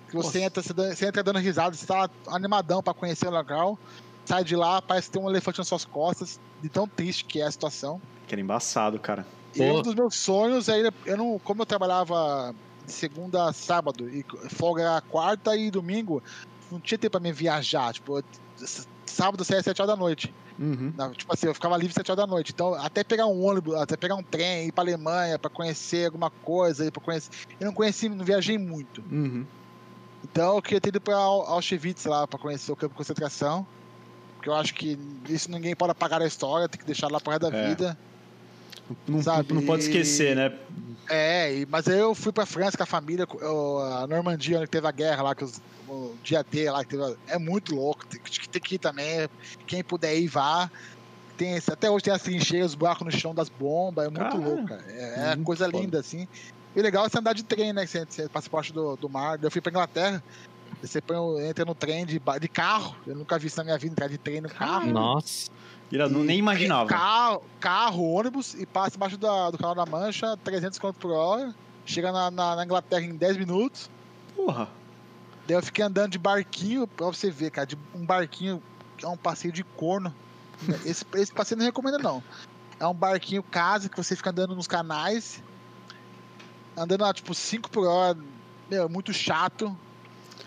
Que 0.09 0.17
você 0.17 0.41
entra, 0.41 0.63
você, 0.63 1.07
entra 1.07 1.23
dando 1.23 1.39
risada, 1.39 1.77
você 1.77 1.85
tá 1.85 2.09
animadão 2.29 2.83
pra 2.83 2.95
conhecer 2.95 3.27
o 3.27 3.31
local. 3.31 3.79
Sai 4.25 4.45
de 4.45 4.57
lá, 4.57 4.81
parece 4.81 5.11
ter 5.11 5.19
um 5.19 5.29
elefante 5.29 5.59
nas 5.59 5.69
suas 5.69 5.85
costas, 5.85 6.39
de 6.63 6.69
tão 6.69 6.87
triste 6.87 7.25
que 7.25 7.41
é 7.41 7.45
a 7.45 7.51
situação. 7.51 8.01
Que 8.27 8.35
era 8.35 8.41
embaçado, 8.41 8.99
cara. 8.99 9.27
E 9.55 9.59
Pô. 9.59 9.79
um 9.79 9.83
dos 9.83 9.95
meus 9.95 10.15
sonhos 10.15 10.69
é 10.69 10.91
eu 11.07 11.17
não, 11.17 11.39
como 11.39 11.63
eu 11.63 11.67
trabalhava 11.67 12.55
de 12.87 12.93
segunda 12.93 13.49
a 13.49 13.53
sábado 13.53 14.09
e 14.09 14.25
folga 14.49 14.83
era 14.83 15.01
quarta 15.01 15.57
e 15.57 15.71
domingo, 15.71 16.23
não 16.71 16.81
tinha 16.81 16.99
tempo 16.99 17.13
pra 17.13 17.21
mim 17.21 17.33
viajar, 17.33 17.93
tipo, 17.93 18.23
sábado 19.07 19.45
saía 19.45 19.61
às 19.61 19.65
sete 19.65 19.81
horas 19.81 19.95
da 19.95 19.97
noite. 19.97 20.33
Uhum. 20.59 20.93
Tipo 21.17 21.33
assim, 21.33 21.47
eu 21.47 21.55
ficava 21.55 21.77
livre 21.77 21.91
às 21.91 21.95
7 21.95 22.11
horas 22.11 22.25
da 22.25 22.27
noite. 22.27 22.51
Então, 22.53 22.75
até 22.75 23.05
pegar 23.05 23.27
um 23.29 23.45
ônibus, 23.45 23.77
até 23.77 23.97
pegar 23.97 24.17
um 24.17 24.23
trem, 24.25 24.67
ir 24.67 24.73
pra 24.73 24.83
Alemanha 24.83 25.39
pra 25.39 25.49
conhecer 25.49 26.07
alguma 26.07 26.31
coisa, 26.31 26.91
pra 26.91 27.01
conhecer. 27.01 27.31
Eu 27.61 27.67
não 27.67 27.73
conheci, 27.73 28.09
não 28.09 28.25
viajei 28.25 28.59
muito. 28.59 29.01
Uhum. 29.09 29.47
Então, 30.25 30.57
eu 30.57 30.63
queria 30.63 30.81
ter 30.81 30.89
ido 30.89 31.01
pra 31.01 31.15
Au- 31.15 31.47
Auschwitz 31.47 32.05
lá 32.07 32.27
pra 32.27 32.41
conhecer 32.41 32.73
o 32.73 32.77
campo 32.77 32.93
de 32.93 32.99
concentração. 32.99 33.65
Porque 34.35 34.49
eu 34.49 34.55
acho 34.55 34.75
que 34.75 34.99
isso 35.29 35.49
ninguém 35.49 35.77
pode 35.77 35.93
apagar 35.93 36.21
a 36.23 36.27
história, 36.27 36.69
tem 36.69 36.81
que 36.81 36.85
deixar 36.87 37.09
lá 37.09 37.21
pro 37.21 37.31
resto 37.31 37.49
da 37.49 37.57
É. 37.57 37.69
vida. 37.69 37.97
Não, 39.07 39.23
Sabe, 39.23 39.53
não 39.53 39.63
pode 39.63 39.83
esquecer, 39.83 40.35
né? 40.37 40.53
É, 41.11 41.65
mas 41.69 41.87
eu 41.87 42.15
fui 42.15 42.33
pra 42.33 42.45
França 42.47 42.77
com 42.77 42.83
a 42.83 42.87
família, 42.87 43.27
a 44.03 44.07
Normandia, 44.07 44.59
onde 44.59 44.67
teve 44.69 44.87
a 44.87 44.91
guerra 44.91 45.23
lá, 45.23 45.35
que 45.35 45.45
os, 45.45 45.61
o 45.89 46.15
dia 46.23 46.45
D 46.51 46.71
lá, 46.71 46.85
que 46.85 46.97
teve, 46.97 47.17
é 47.27 47.39
muito 47.39 47.75
louco, 47.75 48.07
tem, 48.07 48.21
que- 48.21 48.49
tem 48.49 48.61
que 48.61 48.75
ir 48.75 48.79
também, 48.79 49.29
quem 49.67 49.83
puder 49.83 50.17
ir, 50.19 50.29
vá. 50.29 50.71
Tem, 51.37 51.55
esse- 51.55 51.73
até 51.73 51.91
hoje 51.91 52.05
tem 52.05 52.13
as 52.13 52.23
trincheiras, 52.23 52.71
os 52.71 52.75
buracos 52.75 53.05
no 53.07 53.11
chão 53.13 53.35
das 53.35 53.49
bombas, 53.49 54.07
é 54.07 54.09
muito 54.11 54.23
Cara, 54.23 54.37
louco, 54.37 54.67
cara. 54.69 54.85
É, 54.89 55.15
é 55.33 55.37
muito 55.37 55.45
coisa 55.47 55.65
foda. 55.67 55.79
linda, 55.79 56.01
assim. 56.01 56.29
E 56.77 56.81
o 56.81 56.83
legal 56.83 57.07
é 57.07 57.09
você 57.09 57.19
andar 57.19 57.33
de 57.33 57.43
trem, 57.43 57.73
né, 57.73 57.87
que 57.87 57.91
você, 57.91 58.05
você 58.05 58.29
passa 58.29 58.51
por 58.51 58.63
do, 58.67 58.97
do 58.97 59.09
mar. 59.09 59.39
Eu 59.43 59.51
fui 59.51 59.61
pra 59.61 59.71
Inglaterra, 59.71 60.23
você 60.83 61.01
põe, 61.01 61.47
entra 61.49 61.65
no 61.65 61.75
trem 61.75 62.05
de, 62.05 62.21
de 62.41 62.49
carro, 62.49 62.95
eu 63.07 63.15
nunca 63.17 63.39
vi 63.39 63.47
isso 63.47 63.57
na 63.57 63.65
minha 63.65 63.79
vida, 63.79 63.93
entrar 63.93 64.09
de 64.09 64.19
trem 64.19 64.41
no 64.43 64.49
carro. 64.51 64.91
Nossa. 64.93 65.51
E- 65.91 66.09
nem 66.09 66.39
imaginava. 66.39 66.89
Carro, 66.89 67.43
carro, 67.61 68.13
ônibus 68.13 68.55
e 68.55 68.67
passa 68.67 68.97
embaixo 68.97 69.17
da- 69.17 69.51
do 69.51 69.57
canal 69.59 69.75
da 69.75 69.87
Mancha, 69.87 70.37
300 70.45 70.79
km 70.79 70.93
por 70.93 71.11
hora. 71.13 71.55
Chega 71.87 72.13
na, 72.13 72.31
na- 72.31 72.57
na 72.57 72.65
Inglaterra 72.65 73.03
em 73.03 73.17
10 73.17 73.37
minutos. 73.37 73.89
Porra. 74.37 74.69
Daí 75.47 75.57
eu 75.57 75.63
fiquei 75.63 75.83
andando 75.85 76.11
de 76.13 76.19
barquinho, 76.19 76.87
pra 76.87 77.07
você 77.07 77.31
ver, 77.31 77.51
cara. 77.51 77.67
De 77.67 77.79
um 77.95 78.05
barquinho 78.05 78.63
que 78.99 79.05
é 79.05 79.09
um 79.09 79.17
passeio 79.17 79.53
de 79.53 79.65
corno. 79.65 80.15
Esse, 80.85 81.05
esse 81.15 81.33
passeio 81.33 81.57
não 81.59 81.65
recomendo, 81.65 81.99
não. 81.99 82.23
É 82.79 82.87
um 82.87 82.93
barquinho 82.95 83.43
casa 83.43 83.89
que 83.89 83.97
você 83.97 84.15
fica 84.15 84.29
andando 84.31 84.55
nos 84.55 84.67
canais. 84.67 85.43
Andando 86.77 87.05
a 87.05 87.15
tipo 87.15 87.35
5 87.35 87.71
por 87.71 87.87
hora. 87.87 88.19
Meu, 88.71 88.85
é 88.85 88.89
muito 88.89 89.13
chato. 89.13 89.75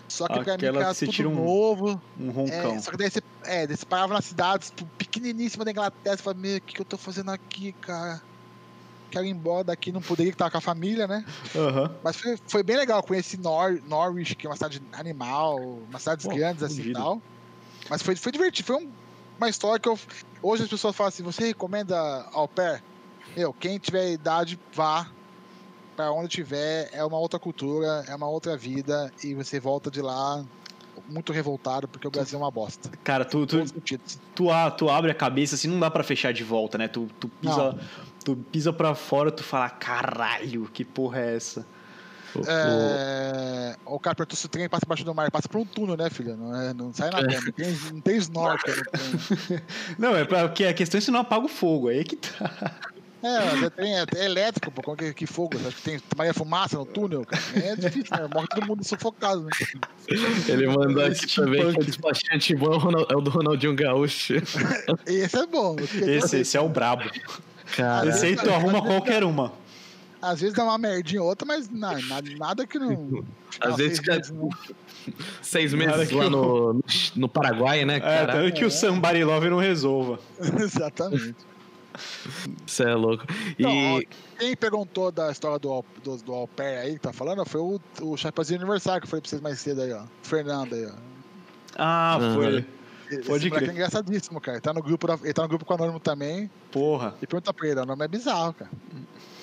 Só 0.08 0.26
que 0.28 0.34
pra 0.34 0.44
mim 0.44 0.50
Aquela 0.52 0.78
era 0.80 0.88
que 0.90 0.94
você 0.94 1.06
tudo 1.06 1.14
tira 1.14 1.28
um 1.28 1.34
novo. 1.34 2.00
Um 2.20 2.30
roncão. 2.30 2.74
É, 2.74 2.78
só 2.78 2.90
que 2.90 2.96
daí 2.96 3.10
você, 3.10 3.20
é, 3.44 3.66
daí 3.66 3.76
você 3.76 3.86
parava 3.86 4.14
nas 4.14 4.24
cidades 4.24 4.70
tipo, 4.70 4.86
pequeniníssima 4.98 5.64
da 5.64 5.70
Inglaterra, 5.70 6.16
você 6.16 6.22
fala, 6.22 6.36
meu, 6.36 6.56
o 6.56 6.60
que, 6.60 6.74
que 6.74 6.80
eu 6.80 6.84
tô 6.84 6.98
fazendo 6.98 7.30
aqui, 7.30 7.72
cara? 7.72 8.22
Quero 9.10 9.26
ir 9.26 9.30
embora 9.30 9.64
daqui, 9.64 9.92
não 9.92 10.00
poderia 10.00 10.32
estar 10.32 10.50
com 10.50 10.56
a 10.56 10.60
família, 10.60 11.06
né? 11.06 11.24
Aham. 11.54 11.98
Mas 12.02 12.16
foi, 12.16 12.38
foi 12.46 12.62
bem 12.62 12.76
legal, 12.76 13.02
conheci 13.02 13.36
Nor 13.36 13.80
Norwich, 13.84 14.34
que 14.34 14.46
é 14.46 14.50
uma 14.50 14.56
cidade 14.56 14.82
animal, 14.92 15.60
umas 15.88 16.02
cidades 16.02 16.26
Pô, 16.26 16.34
grandes 16.34 16.62
assim 16.62 16.82
e 16.82 16.92
tal. 16.92 17.22
Mas 17.90 18.02
foi, 18.02 18.16
foi 18.16 18.32
divertido, 18.32 18.66
foi 18.66 18.76
um- 18.76 18.92
uma 19.38 19.48
história 19.48 19.78
que 19.78 19.88
eu. 19.88 19.98
Hoje 20.42 20.64
as 20.64 20.68
pessoas 20.68 20.96
falam 20.96 21.08
assim, 21.08 21.22
você 21.22 21.46
recomenda 21.46 21.96
au 22.32 22.48
pair? 22.48 22.82
Meu, 23.36 23.52
quem 23.52 23.78
tiver 23.78 24.12
idade, 24.12 24.58
vá. 24.72 25.10
Pra 25.94 26.10
onde 26.10 26.28
tiver, 26.28 26.88
é 26.90 27.04
uma 27.04 27.18
outra 27.18 27.38
cultura, 27.38 28.04
é 28.08 28.14
uma 28.14 28.28
outra 28.28 28.56
vida, 28.56 29.12
e 29.22 29.34
você 29.34 29.60
volta 29.60 29.90
de 29.90 30.00
lá 30.00 30.42
muito 31.12 31.32
revoltado, 31.32 31.86
porque 31.86 32.06
o 32.06 32.10
Brasil 32.10 32.38
é 32.38 32.42
uma 32.42 32.50
bosta. 32.50 32.90
Cara, 33.04 33.24
tu, 33.24 33.46
tu, 33.46 33.64
tu, 34.34 34.48
tu 34.76 34.90
abre 34.90 35.10
a 35.10 35.14
cabeça 35.14 35.54
assim, 35.54 35.68
não 35.68 35.78
dá 35.78 35.90
pra 35.90 36.02
fechar 36.02 36.32
de 36.32 36.42
volta, 36.42 36.78
né? 36.78 36.88
Tu, 36.88 37.08
tu 37.20 37.28
pisa. 37.28 37.78
Tu 38.24 38.36
pisa 38.36 38.72
pra 38.72 38.94
fora, 38.94 39.32
tu 39.32 39.42
fala, 39.42 39.68
caralho, 39.68 40.70
que 40.72 40.84
porra 40.84 41.20
é 41.20 41.36
essa? 41.36 41.66
É... 42.46 43.76
O 43.84 43.98
cara 43.98 44.14
perguntou 44.14 44.36
se 44.36 44.46
o 44.46 44.48
trem 44.48 44.68
passa 44.68 44.84
embaixo 44.86 45.04
do 45.04 45.14
mar. 45.14 45.30
Passa 45.30 45.48
por 45.48 45.60
um 45.60 45.64
túnel, 45.64 45.96
né, 45.96 46.08
filho? 46.08 46.36
Não, 46.36 46.54
é- 46.54 46.72
não 46.72 46.92
sai 46.94 47.10
nada. 47.10 47.26
Não 47.26 47.52
tem, 47.52 47.78
não 47.92 48.00
tem 48.00 48.16
snorkel. 48.16 48.74
Não, 49.98 50.16
é 50.16 50.24
porque 50.24 50.64
a 50.64 50.72
questão 50.72 50.98
é 50.98 51.00
se 51.00 51.10
não 51.10 51.20
apaga 51.20 51.44
o 51.44 51.48
fogo, 51.48 51.88
aí 51.88 52.04
que 52.04 52.16
tá. 52.16 52.74
É, 53.22 53.52
mas 53.52 53.62
é, 53.62 53.70
trem, 53.70 53.94
é, 53.94 54.04
é 54.16 54.24
elétrico, 54.24 54.70
pô. 54.72 54.82
Como 54.82 54.96
que, 54.96 55.14
que 55.14 55.26
fogo? 55.26 55.56
Acha 55.58 55.76
que 55.76 55.82
tem 55.82 56.00
Maria 56.16 56.34
Fumaça 56.34 56.76
no 56.76 56.84
túnel? 56.84 57.24
Cara? 57.24 57.42
É 57.54 57.76
difícil, 57.76 58.16
né? 58.16 58.28
Morre 58.34 58.48
todo 58.48 58.66
mundo 58.66 58.84
sufocado, 58.84 59.42
né? 59.44 59.50
Ele 60.48 60.66
mandou 60.66 61.04
aqui 61.04 61.28
Steampunk. 61.28 61.56
também 61.56 61.74
que 61.74 61.80
o 61.80 61.84
despachante 61.84 62.54
bom 62.56 62.74
é 62.74 62.76
o 62.76 63.06
é 63.12 63.16
o 63.16 63.20
do 63.20 63.30
Ronaldinho 63.30 63.74
Gaúcho. 63.76 64.34
Esse 65.06 65.38
é 65.38 65.46
bom. 65.46 65.76
Esse, 65.78 66.38
esse 66.38 66.56
é 66.56 66.60
o 66.60 66.68
brabo. 66.68 67.04
Cara, 67.76 68.08
Esse 68.10 68.26
aí 68.26 68.36
tu 68.36 68.50
arruma 68.50 68.82
qualquer 68.82 69.22
uma. 69.22 69.52
Às 70.20 70.40
vezes 70.40 70.54
dá 70.54 70.62
uma 70.62 70.78
merdinha 70.78 71.20
ou 71.20 71.28
outra, 71.28 71.44
mas 71.46 71.68
na- 71.68 71.98
nada, 72.02 72.30
nada 72.38 72.66
que 72.66 72.78
não. 72.78 73.24
Às 73.60 73.76
vezes, 73.76 74.00
meses, 74.00 74.30
não. 74.30 74.48
seis 75.42 75.74
meses 75.74 76.08
que 76.08 76.14
lá 76.14 76.30
no, 76.30 76.80
no, 77.16 77.28
Paraguai, 77.28 77.84
né, 77.84 77.96
É, 77.96 78.00
cara? 78.00 78.32
tanto 78.34 78.54
que 78.54 78.64
o 78.64 78.70
Somebody 78.70 79.24
Love 79.24 79.50
não 79.50 79.58
resolva. 79.58 80.20
Exatamente. 80.60 81.34
Você 82.66 82.84
é 82.84 82.94
louco. 82.94 83.24
E 83.58 83.62
Não, 83.62 83.96
ó, 83.98 84.02
Quem 84.38 84.56
perguntou 84.56 85.10
da 85.12 85.30
história 85.30 85.58
do, 85.58 85.84
do, 86.02 86.16
do 86.18 86.32
au 86.32 86.48
pair 86.48 86.78
aí 86.78 86.92
que 86.94 87.00
tá 87.00 87.12
falando 87.12 87.44
foi 87.44 87.60
o, 87.60 87.80
o 88.00 88.16
Chapeuzinho 88.16 88.60
Aniversário 88.60 89.00
que 89.00 89.06
eu 89.06 89.10
falei 89.10 89.20
pra 89.22 89.28
vocês 89.30 89.42
mais 89.42 89.58
cedo 89.60 89.82
aí, 89.82 89.92
ó. 89.92 90.02
Fernando 90.22 90.74
aí, 90.74 90.86
ó. 90.86 90.92
Ah, 91.76 92.16
Aham. 92.16 92.34
foi. 92.34 92.66
Esse 93.10 93.22
Pode 93.28 93.50
crer. 93.50 93.68
é 93.68 93.72
engraçadíssimo, 93.72 94.40
cara. 94.40 94.56
Ele 94.56 94.62
tá 94.62 94.72
no 94.72 94.82
grupo, 94.82 95.06
da- 95.06 95.18
ele 95.22 95.34
tá 95.34 95.42
no 95.42 95.48
grupo 95.48 95.64
com 95.66 95.74
o 95.74 95.76
Anônimo 95.76 96.00
também. 96.00 96.50
Porra. 96.70 97.14
E 97.20 97.26
pergunta 97.26 97.52
pra 97.52 97.68
ele, 97.68 97.78
o 97.80 97.84
nome 97.84 98.02
é 98.04 98.08
bizarro, 98.08 98.54
cara. 98.54 98.70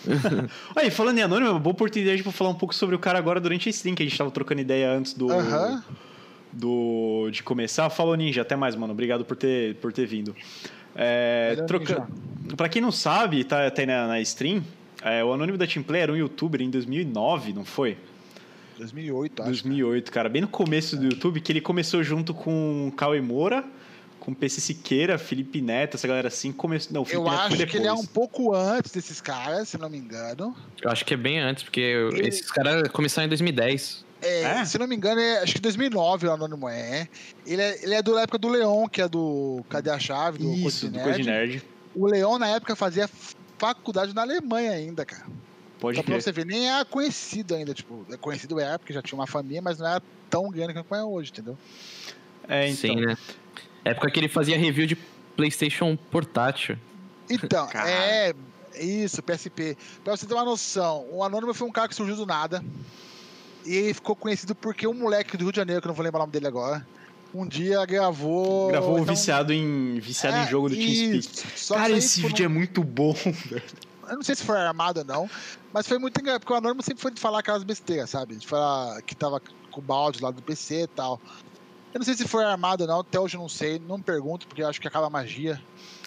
Aí, 0.76 0.90
falando 0.90 1.20
em 1.20 1.22
anônimo, 1.22 1.50
é 1.50 1.52
uma 1.52 1.60
boa 1.60 1.74
oportunidade 1.74 2.24
pra 2.24 2.32
falar 2.32 2.50
um 2.50 2.56
pouco 2.56 2.74
sobre 2.74 2.96
o 2.96 3.00
cara 3.00 3.20
agora 3.20 3.40
durante 3.40 3.68
a 3.68 3.72
stream, 3.72 3.94
que 3.96 4.02
a 4.02 4.06
gente 4.08 4.18
tava 4.18 4.32
trocando 4.32 4.62
ideia 4.62 4.90
antes 4.92 5.14
do. 5.14 5.32
Aham. 5.32 5.84
do 6.52 7.30
de 7.32 7.44
começar. 7.44 7.90
Falou, 7.92 8.16
Ninja. 8.16 8.42
Até 8.42 8.56
mais, 8.56 8.76
mano. 8.76 8.94
Obrigado 8.94 9.24
por 9.24 9.38
ter, 9.38 9.76
por 9.76 9.94
ter 9.94 10.08
vindo. 10.08 10.36
É, 10.96 11.56
troca... 11.68 12.08
Pra 12.58 12.68
quem 12.68 12.82
não 12.82 12.92
sabe, 12.92 13.44
tá, 13.44 13.72
aí 13.76 13.86
na, 13.86 14.08
na 14.08 14.22
stream, 14.22 14.64
é, 15.02 15.24
o 15.24 15.32
Anônimo 15.32 15.58
da 15.58 15.68
Teamplay 15.68 16.02
era 16.02 16.12
um 16.12 16.16
youtuber 16.16 16.62
em 16.62 16.70
2009, 16.70 17.54
não 17.54 17.64
foi? 17.64 17.98
2008, 18.78 19.42
acho. 19.42 19.52
2008, 19.52 20.12
cara. 20.12 20.30
Bem 20.30 20.42
no 20.42 20.48
começo 20.48 20.98
do 20.98 21.06
YouTube, 21.06 21.42
que 21.42 21.52
ele 21.52 21.62
começou 21.62 22.02
junto 22.04 22.34
com 22.34 22.92
Cauê 22.96 23.22
Moura, 23.22 23.64
com 24.20 24.34
PC 24.34 24.62
Siqueira, 24.62 25.18
Felipe 25.18 25.62
Neto, 25.62 25.96
essa 25.96 26.08
galera 26.08 26.28
assim. 26.28 26.52
Começou... 26.52 26.94
Não, 26.94 27.06
Eu 27.10 27.24
Neto 27.24 27.36
foi 27.36 27.56
acho 27.56 27.68
que 27.68 27.78
ele 27.78 27.88
é 27.88 27.94
um 27.94 28.06
pouco 28.06 28.56
antes 28.56 28.92
desses 28.92 29.22
caras, 29.22 29.70
se 29.70 29.78
não 29.78 29.90
me 29.90 29.98
engano. 29.98 30.56
eu 30.82 30.90
acho 30.90 31.06
que 31.06 31.14
é 31.14 31.18
bem 31.18 31.40
antes, 31.40 31.64
porque 31.64 32.10
esses 32.22 32.50
caras 32.50 32.88
começaram 32.90 33.26
em 33.26 33.30
2010. 33.30 34.06
É, 34.22 34.42
É? 34.42 34.66
Se 34.66 34.78
não 34.78 34.88
me 34.88 34.96
engano, 34.96 35.20
é, 35.20 35.40
acho 35.40 35.54
que 35.54 35.62
2009 35.62 36.28
o 36.28 36.32
Anônimo 36.32 36.68
é. 36.68 37.08
Ele 37.46 37.62
é. 37.62 37.84
Ele 37.84 37.94
é 37.94 38.02
da 38.02 38.22
época 38.22 38.38
do 38.38 38.48
Leon, 38.48 38.88
que 38.88 39.02
é 39.02 39.08
do 39.08 39.64
Cadê 39.70 39.90
a 39.90 40.00
Chave? 40.00 40.40
Do 40.40 40.54
Isso, 40.54 40.90
do 40.90 41.00
Coisa 41.00 41.20
de 41.20 41.26
Nerd. 41.26 41.64
O 41.96 42.06
Leon, 42.06 42.38
na 42.38 42.48
época, 42.48 42.76
fazia 42.76 43.10
faculdade 43.58 44.14
na 44.14 44.22
Alemanha 44.22 44.72
ainda, 44.72 45.06
cara. 45.06 45.26
Pode 45.80 45.98
Só 45.98 46.04
pra 46.04 46.20
você 46.20 46.32
ver, 46.32 46.46
nem 46.46 46.70
era 46.70 46.84
conhecido 46.84 47.56
ainda, 47.56 47.74
tipo, 47.74 48.06
é 48.12 48.18
conhecido 48.18 48.60
é 48.60 48.78
porque 48.78 48.92
já 48.92 49.02
tinha 49.02 49.18
uma 49.18 49.28
família, 49.28 49.62
mas 49.62 49.80
não 49.80 49.88
era 49.88 50.02
tão 50.30 50.50
grande 50.50 50.74
quanto 50.74 50.94
é 50.94 51.04
hoje, 51.04 51.32
entendeu? 51.32 51.58
É, 52.48 52.68
então. 52.68 52.76
Sim, 52.76 52.96
né? 52.98 53.18
Época 53.86 54.12
que 54.12 54.20
ele 54.20 54.28
fazia 54.28 54.58
review 54.58 54.86
de 54.86 54.98
PlayStation 55.38 55.96
portátil. 55.96 56.78
Então, 57.30 57.70
é. 57.72 58.34
Isso, 58.78 59.22
PSP. 59.24 59.78
Pra 60.04 60.16
você 60.16 60.26
ter 60.26 60.34
uma 60.34 60.46
noção, 60.46 61.06
o 61.12 61.24
Anônimo 61.24 61.54
foi 61.54 61.68
um 61.68 61.72
cara 61.72 61.88
que 61.88 61.96
surgiu 61.96 62.16
do 62.16 62.26
nada. 62.26 62.64
E 63.70 63.76
ele 63.76 63.94
ficou 63.94 64.16
conhecido 64.16 64.56
porque 64.56 64.88
um 64.88 64.96
moleque 64.96 65.38
do 65.38 65.44
Rio 65.44 65.52
de 65.52 65.58
Janeiro, 65.58 65.80
que 65.80 65.88
eu 65.88 65.90
não 65.90 65.96
vou 65.96 66.04
lembrar 66.04 66.18
o 66.18 66.24
nome 66.24 66.34
dele 66.34 66.48
agora, 66.48 66.84
um 67.32 67.48
dia 67.48 67.86
gravou. 67.86 68.70
Gravou 68.70 68.96
o 68.96 69.00
então, 69.00 69.14
viciado 69.14 69.54
em 69.54 70.00
viciado 70.00 70.38
é, 70.38 70.44
em 70.44 70.48
jogo 70.48 70.70
do. 70.70 70.76
Só 71.56 71.76
que 71.76 71.82
Cara, 71.82 71.94
esse 71.94 72.20
vídeo 72.20 72.46
é 72.46 72.48
muito 72.48 72.84
bom. 72.84 73.14
Eu 74.10 74.16
não 74.16 74.24
sei 74.24 74.34
se 74.34 74.44
foi 74.44 74.58
armado 74.58 75.02
ou 75.02 75.06
não, 75.06 75.30
mas 75.72 75.88
foi 75.88 76.00
muito 76.00 76.20
engraçado, 76.20 76.40
porque 76.42 76.52
o 76.54 76.56
Anônimo 76.56 76.82
sempre 76.82 77.00
foi 77.00 77.12
de 77.12 77.22
falar 77.22 77.42
aquelas 77.42 77.64
besteiras, 77.64 78.10
sabe? 78.10 78.36
De 78.38 78.48
falar 78.48 79.04
que 79.04 79.14
tava 79.14 79.40
com 79.70 79.80
o 79.80 79.84
balde 79.84 80.20
lá 80.20 80.32
do 80.32 80.42
PC 80.42 80.82
e 80.82 80.88
tal. 80.88 81.22
Eu 81.94 82.00
não 82.00 82.06
sei 82.06 82.16
se 82.16 82.28
foi 82.28 82.44
armado 82.44 82.86
ou 82.86 82.88
não, 82.88 83.02
até 83.02 83.20
hoje 83.20 83.38
eu 83.38 83.42
não 83.42 83.50
sei, 83.50 83.80
não 83.88 84.02
pergunto, 84.02 84.48
porque 84.48 84.64
eu 84.64 84.68
acho 84.68 84.82
que 84.82 84.88
acaba 84.88 85.06
a 85.06 85.10
magia. 85.12 85.62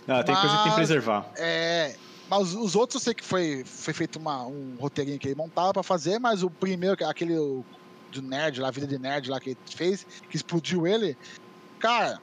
Ah, 0.08 0.24
tem 0.24 0.34
coisa 0.34 0.48
que 0.48 0.54
tem 0.54 0.62
que 0.62 0.68
Mas- 0.70 0.74
preservar. 0.74 1.30
É, 1.36 1.94
mas 2.32 2.54
os 2.54 2.74
outros 2.74 2.94
eu 2.94 3.04
sei 3.04 3.12
que 3.12 3.22
foi, 3.22 3.62
foi 3.62 3.92
feito 3.92 4.18
uma, 4.18 4.46
um 4.46 4.74
roteirinho 4.80 5.18
que 5.18 5.28
ele 5.28 5.34
montava 5.34 5.70
pra 5.74 5.82
fazer, 5.82 6.18
mas 6.18 6.42
o 6.42 6.48
primeiro, 6.48 6.96
aquele 7.06 7.34
do 8.10 8.22
nerd 8.22 8.58
lá, 8.58 8.68
a 8.68 8.70
vida 8.70 8.86
de 8.86 8.98
nerd 8.98 9.28
lá 9.28 9.38
que 9.38 9.50
ele 9.50 9.58
fez, 9.66 10.06
que 10.30 10.34
explodiu 10.34 10.86
ele. 10.86 11.14
Cara, 11.78 12.22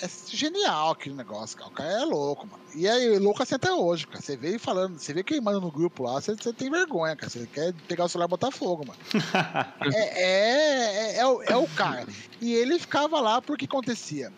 é 0.00 0.08
genial 0.28 0.92
aquele 0.92 1.16
negócio, 1.16 1.58
cara. 1.58 1.70
O 1.70 1.72
cara 1.72 1.90
é 1.90 2.04
louco, 2.04 2.46
mano. 2.46 2.62
E 2.72 2.86
é 2.86 3.18
louco 3.18 3.42
assim 3.42 3.56
até 3.56 3.72
hoje, 3.72 4.06
cara. 4.06 4.22
Você 4.22 4.36
vê 4.36 4.60
falando, 4.60 4.96
você 4.96 5.12
vê 5.12 5.24
queimando 5.24 5.60
no 5.60 5.72
grupo 5.72 6.04
lá, 6.04 6.20
você, 6.20 6.36
você 6.36 6.52
tem 6.52 6.70
vergonha, 6.70 7.16
cara. 7.16 7.28
Você 7.28 7.44
quer 7.52 7.74
pegar 7.88 8.04
o 8.04 8.08
celular 8.08 8.28
e 8.28 8.30
botar 8.30 8.52
fogo, 8.52 8.86
mano. 8.86 9.00
é, 9.92 10.22
é, 10.22 11.16
é, 11.16 11.16
é, 11.16 11.26
o, 11.26 11.42
é 11.42 11.56
o 11.56 11.66
cara. 11.70 12.06
E 12.40 12.54
ele 12.54 12.78
ficava 12.78 13.20
lá 13.20 13.42
porque 13.42 13.64
acontecia. 13.64 14.32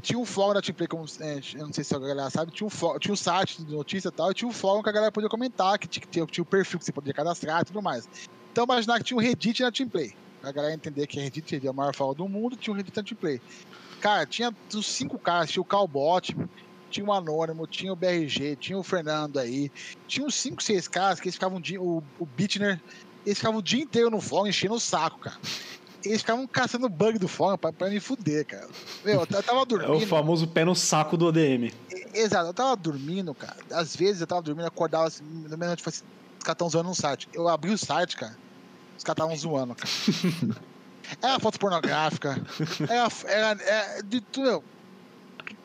Tinha 0.00 0.18
um 0.18 0.24
fórum 0.24 0.54
da 0.54 0.62
Teamplay, 0.62 0.86
como 0.86 1.04
é, 1.20 1.40
eu 1.54 1.66
não 1.66 1.72
sei 1.72 1.82
se 1.82 1.94
a 1.94 1.98
galera 1.98 2.30
sabe, 2.30 2.52
tinha 2.52 2.66
um, 2.66 2.70
fórum, 2.70 2.98
tinha 2.98 3.12
um 3.12 3.16
site 3.16 3.62
de 3.62 3.72
notícia 3.72 4.08
e 4.08 4.12
tal, 4.12 4.30
e 4.30 4.34
tinha 4.34 4.48
um 4.48 4.52
fórum 4.52 4.82
que 4.82 4.88
a 4.88 4.92
galera 4.92 5.10
podia 5.10 5.28
comentar, 5.28 5.78
que 5.78 5.88
tinha, 5.88 6.26
tinha, 6.26 6.42
o 6.42 6.46
perfil 6.46 6.78
que 6.78 6.84
você 6.84 6.92
podia 6.92 7.12
cadastrar 7.12 7.62
e 7.62 7.64
tudo 7.64 7.82
mais. 7.82 8.08
Então 8.52 8.64
imaginar 8.64 8.98
que 8.98 9.04
tinha 9.04 9.16
um 9.16 9.20
Reddit 9.20 9.62
na 9.62 9.72
Teamplay. 9.72 10.14
A 10.42 10.52
galera 10.52 10.72
entender 10.72 11.06
que 11.08 11.18
Reddit 11.18 11.66
é 11.66 11.70
o 11.70 11.74
maior 11.74 11.94
fórum 11.94 12.14
do 12.14 12.28
mundo, 12.28 12.56
tinha 12.56 12.72
um 12.72 12.76
Reddit 12.76 12.96
na 12.96 13.02
Teamplay. 13.02 13.40
Cara, 14.00 14.24
tinha 14.24 14.54
os 14.72 14.86
cinco 14.86 15.18
caras, 15.18 15.50
tinha 15.50 15.60
o 15.60 15.64
Calbot, 15.64 16.36
tinha 16.90 17.04
o 17.04 17.12
Anônimo, 17.12 17.66
tinha 17.66 17.92
o 17.92 17.96
BRG, 17.96 18.56
tinha 18.56 18.78
o 18.78 18.84
Fernando 18.84 19.38
aí, 19.38 19.70
tinha 20.06 20.24
uns 20.24 20.36
cinco, 20.36 20.62
seis 20.62 20.86
caras 20.86 21.18
que 21.18 21.26
eles 21.26 21.34
ficavam, 21.34 21.60
o, 21.80 22.02
o 22.18 22.26
Bitner, 22.26 22.80
eles 23.26 23.38
ficavam 23.38 23.58
o 23.58 23.62
dia 23.62 23.82
inteiro 23.82 24.10
no 24.10 24.20
fórum 24.20 24.46
enchendo 24.46 24.74
o 24.74 24.80
saco, 24.80 25.18
cara. 25.18 25.36
Eles 26.04 26.20
ficavam 26.20 26.46
caçando 26.46 26.88
bug 26.88 27.18
do 27.18 27.26
fórum 27.26 27.58
pra, 27.58 27.72
pra 27.72 27.90
me 27.90 27.98
fuder, 27.98 28.46
cara. 28.46 28.68
Meu, 29.04 29.20
eu 29.20 29.42
tava 29.42 29.66
dormindo. 29.66 29.92
É 29.94 29.96
o 29.96 30.06
famoso 30.06 30.46
pé 30.46 30.64
no 30.64 30.74
saco 30.74 31.16
do 31.16 31.26
ODM. 31.26 31.72
Exato, 32.14 32.46
eu 32.46 32.54
tava 32.54 32.76
dormindo, 32.76 33.34
cara. 33.34 33.56
Às 33.72 33.96
vezes 33.96 34.20
eu 34.20 34.26
tava 34.26 34.42
dormindo, 34.42 34.66
acordava 34.66 35.06
assim, 35.06 35.24
no 35.24 35.58
meio 35.58 35.76
tipo 35.76 35.88
assim, 35.88 36.04
os 36.38 36.44
caras 36.44 36.58
tão 36.58 36.70
zoando 36.70 36.88
um 36.88 36.94
site. 36.94 37.28
Eu 37.32 37.48
abri 37.48 37.70
o 37.70 37.78
site, 37.78 38.16
cara, 38.16 38.36
os 38.96 39.04
caras 39.04 39.16
estavam 39.16 39.36
zoando, 39.36 39.74
cara. 39.74 39.90
Era 41.22 41.40
foto 41.40 41.58
pornográfica. 41.58 42.36
Era, 42.88 43.08
era, 43.24 43.62
era 43.62 44.02
de 44.02 44.20
tudo. 44.20 44.62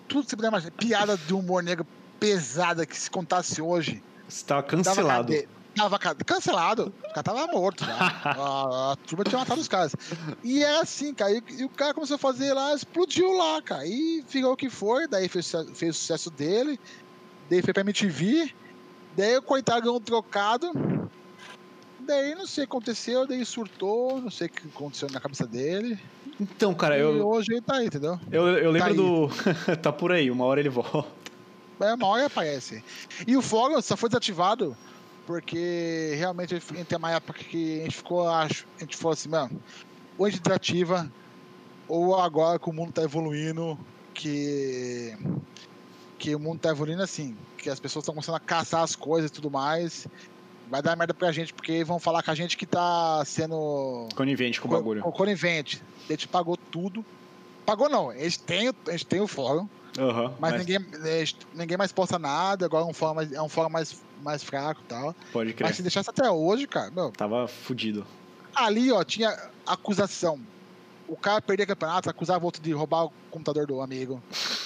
Tudo 0.07 0.23
que 0.23 0.29
você 0.29 0.35
puder 0.37 0.47
imaginar. 0.47 0.71
Piada 0.71 1.17
de 1.17 1.33
humor 1.33 1.61
negro 1.61 1.85
pesada 2.17 2.85
que 2.85 2.97
se 2.97 3.09
contasse 3.09 3.61
hoje. 3.61 4.01
Você 4.29 4.45
tava 4.45 4.63
cancelado. 4.63 5.33
Tava, 5.33 5.47
tava 5.75 5.99
cancelado. 5.99 6.93
O 7.03 7.09
cara 7.09 7.23
tava 7.23 7.47
morto 7.47 7.85
já. 7.85 7.95
a, 7.95 8.91
a, 8.91 8.95
turma 8.95 9.23
tinha 9.23 9.39
matado 9.39 9.59
os 9.59 9.67
caras. 9.67 9.95
E 10.43 10.63
é 10.63 10.79
assim, 10.79 11.13
cara. 11.13 11.31
E, 11.31 11.43
e, 11.59 11.65
o 11.65 11.69
cara 11.69 11.93
começou 11.93 12.15
a 12.15 12.19
fazer 12.19 12.53
lá, 12.53 12.73
explodiu 12.73 13.31
lá, 13.31 13.61
cara. 13.61 13.85
E 13.85 14.23
ficou 14.27 14.53
o 14.53 14.57
que 14.57 14.69
foi. 14.69 15.07
Daí 15.07 15.27
fez, 15.27 15.51
fez 15.73 15.95
o 15.95 15.99
sucesso 15.99 16.29
dele. 16.29 16.79
Daí 17.49 17.61
foi 17.61 17.73
pra 17.73 17.81
MTV. 17.81 18.53
Daí 19.15 19.37
o 19.37 19.41
coitado 19.41 19.81
ganhou 19.81 19.97
um 19.97 20.01
trocado. 20.01 20.71
Daí 21.99 22.35
não 22.35 22.45
sei 22.45 22.65
o 22.65 22.67
que 22.67 22.71
aconteceu, 22.71 23.25
daí 23.25 23.45
surtou, 23.45 24.19
não 24.19 24.29
sei 24.29 24.47
o 24.47 24.49
que 24.49 24.67
aconteceu 24.67 25.09
na 25.09 25.21
cabeça 25.21 25.47
dele. 25.47 25.97
Então, 26.39 26.73
cara, 26.73 26.97
e 26.97 27.01
eu. 27.01 27.25
hoje 27.25 27.53
ele 27.53 27.61
tá 27.61 27.77
aí, 27.77 27.85
entendeu? 27.85 28.19
Eu, 28.29 28.47
eu 28.57 28.71
lembro 28.71 28.89
tá 28.89 28.93
do. 28.93 29.77
tá 29.81 29.93
por 29.93 30.11
aí, 30.11 30.29
uma 30.29 30.43
hora 30.45 30.59
ele 30.59 30.69
volta. 30.69 31.07
É, 31.79 31.93
uma 31.93 32.07
hora 32.07 32.25
aparece. 32.25 32.83
E 33.25 33.37
o 33.37 33.41
fórum 33.41 33.81
só 33.81 33.95
foi 33.95 34.09
desativado 34.09 34.75
porque 35.25 36.13
realmente 36.17 36.59
tem 36.59 36.97
uma 36.97 37.11
época 37.11 37.39
que 37.39 37.81
a 37.81 37.83
gente 37.83 37.97
ficou, 37.97 38.27
acho, 38.27 38.65
a 38.77 38.81
gente 38.81 38.97
falou 38.97 39.13
assim, 39.13 39.29
mano, 39.29 39.61
ou 40.17 40.25
a 40.25 40.29
gente 40.29 40.41
desativa, 40.41 41.11
ou 41.87 42.19
agora 42.19 42.59
que 42.59 42.69
o 42.69 42.73
mundo 42.73 42.91
tá 42.91 43.03
evoluindo, 43.03 43.77
que. 44.13 45.17
Que 46.17 46.33
o 46.33 46.39
mundo 46.39 46.59
tá 46.59 46.69
evoluindo 46.69 47.03
assim, 47.03 47.35
que 47.57 47.69
as 47.69 47.79
pessoas 47.81 48.03
estão 48.03 48.13
começando 48.13 48.35
a 48.35 48.39
caçar 48.39 48.81
as 48.81 48.95
coisas 48.95 49.29
e 49.29 49.33
tudo 49.33 49.51
mais 49.51 50.07
vai 50.69 50.81
dar 50.81 50.95
merda 50.95 51.13
pra 51.13 51.31
gente, 51.31 51.53
porque 51.53 51.83
vão 51.83 51.99
falar 51.99 52.23
com 52.23 52.31
a 52.31 52.35
gente 52.35 52.57
que 52.57 52.65
tá 52.65 53.23
sendo. 53.25 54.07
Conivente 54.15 54.59
com 54.59 54.67
o 54.67 54.71
bagulho. 54.71 55.03
Conivente. 55.03 55.81
A 56.09 56.13
gente 56.13 56.27
pagou 56.27 56.57
tudo. 56.57 57.05
Pagou 57.65 57.89
não, 57.89 58.09
a 58.09 58.17
gente 58.17 58.39
tem, 58.39 58.69
a 58.69 58.91
gente 58.91 59.05
tem 59.05 59.21
o 59.21 59.27
fórum. 59.27 59.67
Uhum, 59.97 60.33
mas, 60.39 60.53
mas... 60.53 60.59
Ninguém, 60.59 60.85
ninguém 61.53 61.77
mais 61.77 61.91
posta 61.91 62.17
nada, 62.17 62.65
agora 62.65 62.83
é 62.83 62.87
um 62.87 62.93
fórum 62.93 63.13
mais, 63.13 63.31
é 63.31 63.41
um 63.41 63.47
fórum 63.47 63.69
mais, 63.69 64.01
mais 64.23 64.43
fraco 64.43 64.81
e 64.83 64.87
tal. 64.87 65.15
Pode 65.31 65.53
crer. 65.53 65.67
Mas 65.67 65.75
se 65.75 65.81
deixasse 65.81 66.09
até 66.09 66.29
hoje, 66.29 66.67
cara, 66.67 66.91
meu. 66.91 67.11
Tava 67.11 67.47
fudido. 67.47 68.05
Ali, 68.55 68.91
ó, 68.91 69.03
tinha 69.03 69.35
acusação 69.65 70.39
o 71.07 71.15
cara 71.15 71.41
perdia 71.41 71.65
campeonato, 71.65 72.09
acusava 72.09 72.43
outro 72.45 72.61
de 72.61 72.71
roubar 72.71 73.05
o 73.05 73.13
computador 73.29 73.67
do 73.67 73.81
amigo, 73.81 74.21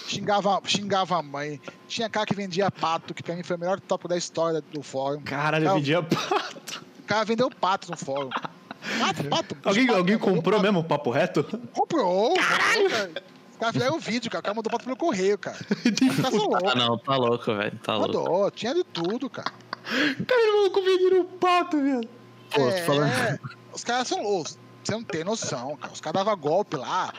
xingava, 0.07 0.59
xingava 0.65 1.17
a 1.17 1.21
mãe. 1.23 1.59
Tinha 1.87 2.09
cara 2.09 2.25
que 2.25 2.33
vendia 2.33 2.69
pato, 2.71 3.13
que 3.13 3.23
pra 3.23 3.35
mim 3.35 3.43
foi 3.43 3.55
o 3.55 3.59
melhor 3.59 3.79
tópico 3.79 4.07
da 4.07 4.17
história 4.17 4.61
do 4.71 4.81
fórum. 4.81 5.21
Caralho, 5.21 5.65
cara, 5.65 5.75
vendia 5.75 6.03
pato. 6.03 6.85
O 6.99 7.03
cara 7.03 7.25
vendeu 7.25 7.49
pato 7.49 7.91
no 7.91 7.97
fórum. 7.97 8.29
Pato, 8.29 9.23
pato. 9.29 9.57
Alguém, 9.63 9.87
pato, 9.87 9.97
alguém 9.97 10.17
comprou 10.17 10.59
pato. 10.59 10.61
mesmo 10.61 10.79
o 10.79 10.83
papo 10.83 11.09
reto? 11.09 11.43
Comprou. 11.73 12.35
Caralho! 12.35 12.89
Cara. 12.89 13.23
Os 13.57 13.59
caras 13.59 13.73
fizeram 13.73 13.95
um 13.95 13.99
vídeo, 13.99 14.29
cara. 14.29 14.39
O 14.39 14.43
cara 14.43 14.55
mandou 14.55 14.71
pato 14.71 14.83
pelo 14.83 14.95
correio, 14.95 15.37
cara. 15.37 15.57
ah, 16.71 16.75
não, 16.75 16.97
tá 16.99 17.15
louco, 17.15 17.55
velho. 17.55 17.79
Tá 17.79 17.97
mandou, 17.97 18.27
louco. 18.27 18.51
tinha 18.51 18.75
de 18.75 18.83
tudo, 18.83 19.27
cara. 19.29 19.51
Cara, 19.83 20.41
ele 20.41 20.63
mandou 20.63 20.83
vendendo 20.83 21.25
pato, 21.39 21.81
velho. 21.81 22.09
Pô, 22.51 22.69
é, 22.69 22.83
falando... 22.83 23.39
Os 23.73 23.83
caras 23.83 24.07
são 24.07 24.21
loucos. 24.21 24.59
Você 24.83 24.91
não 24.91 25.03
tem 25.03 25.23
noção, 25.23 25.75
cara. 25.75 25.91
Os 25.91 25.99
caras 25.99 26.23
davam 26.23 26.39
golpe 26.39 26.77
lá. 26.77 27.11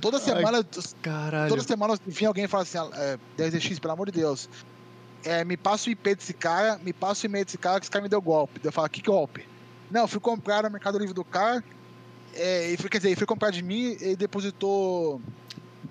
Toda 0.00 0.18
semana. 0.18 0.58
Ai, 0.58 0.82
caralho. 1.02 1.48
Toda 1.50 1.62
semana 1.62 1.94
vinha 2.06 2.28
alguém 2.28 2.44
e 2.44 2.48
falava 2.48 2.68
assim: 2.68 2.90
é, 2.94 3.18
10x, 3.38 3.78
pelo 3.78 3.92
amor 3.92 4.06
de 4.10 4.12
Deus. 4.18 4.48
É, 5.24 5.44
me 5.44 5.56
passa 5.56 5.88
o 5.88 5.92
IP 5.92 6.16
desse 6.16 6.32
cara, 6.32 6.80
me 6.82 6.92
passa 6.92 7.24
o 7.24 7.28
e-mail 7.28 7.44
desse 7.44 7.58
cara 7.58 7.78
que 7.78 7.84
esse 7.84 7.90
cara 7.90 8.02
me 8.02 8.08
deu 8.08 8.20
golpe. 8.20 8.60
Eu 8.64 8.72
falo, 8.72 8.88
que 8.88 9.00
golpe? 9.02 9.46
Não, 9.88 10.08
fui 10.08 10.18
comprar 10.18 10.64
no 10.64 10.70
Mercado 10.70 10.98
Livre 10.98 11.14
do 11.14 11.24
cara. 11.24 11.62
É, 12.34 12.72
e 12.72 12.76
quer 12.76 12.96
dizer, 12.96 13.10
ele 13.10 13.16
foi 13.16 13.26
comprar 13.26 13.50
de 13.50 13.62
mim 13.62 13.96
e 14.00 14.16
depositou. 14.16 15.20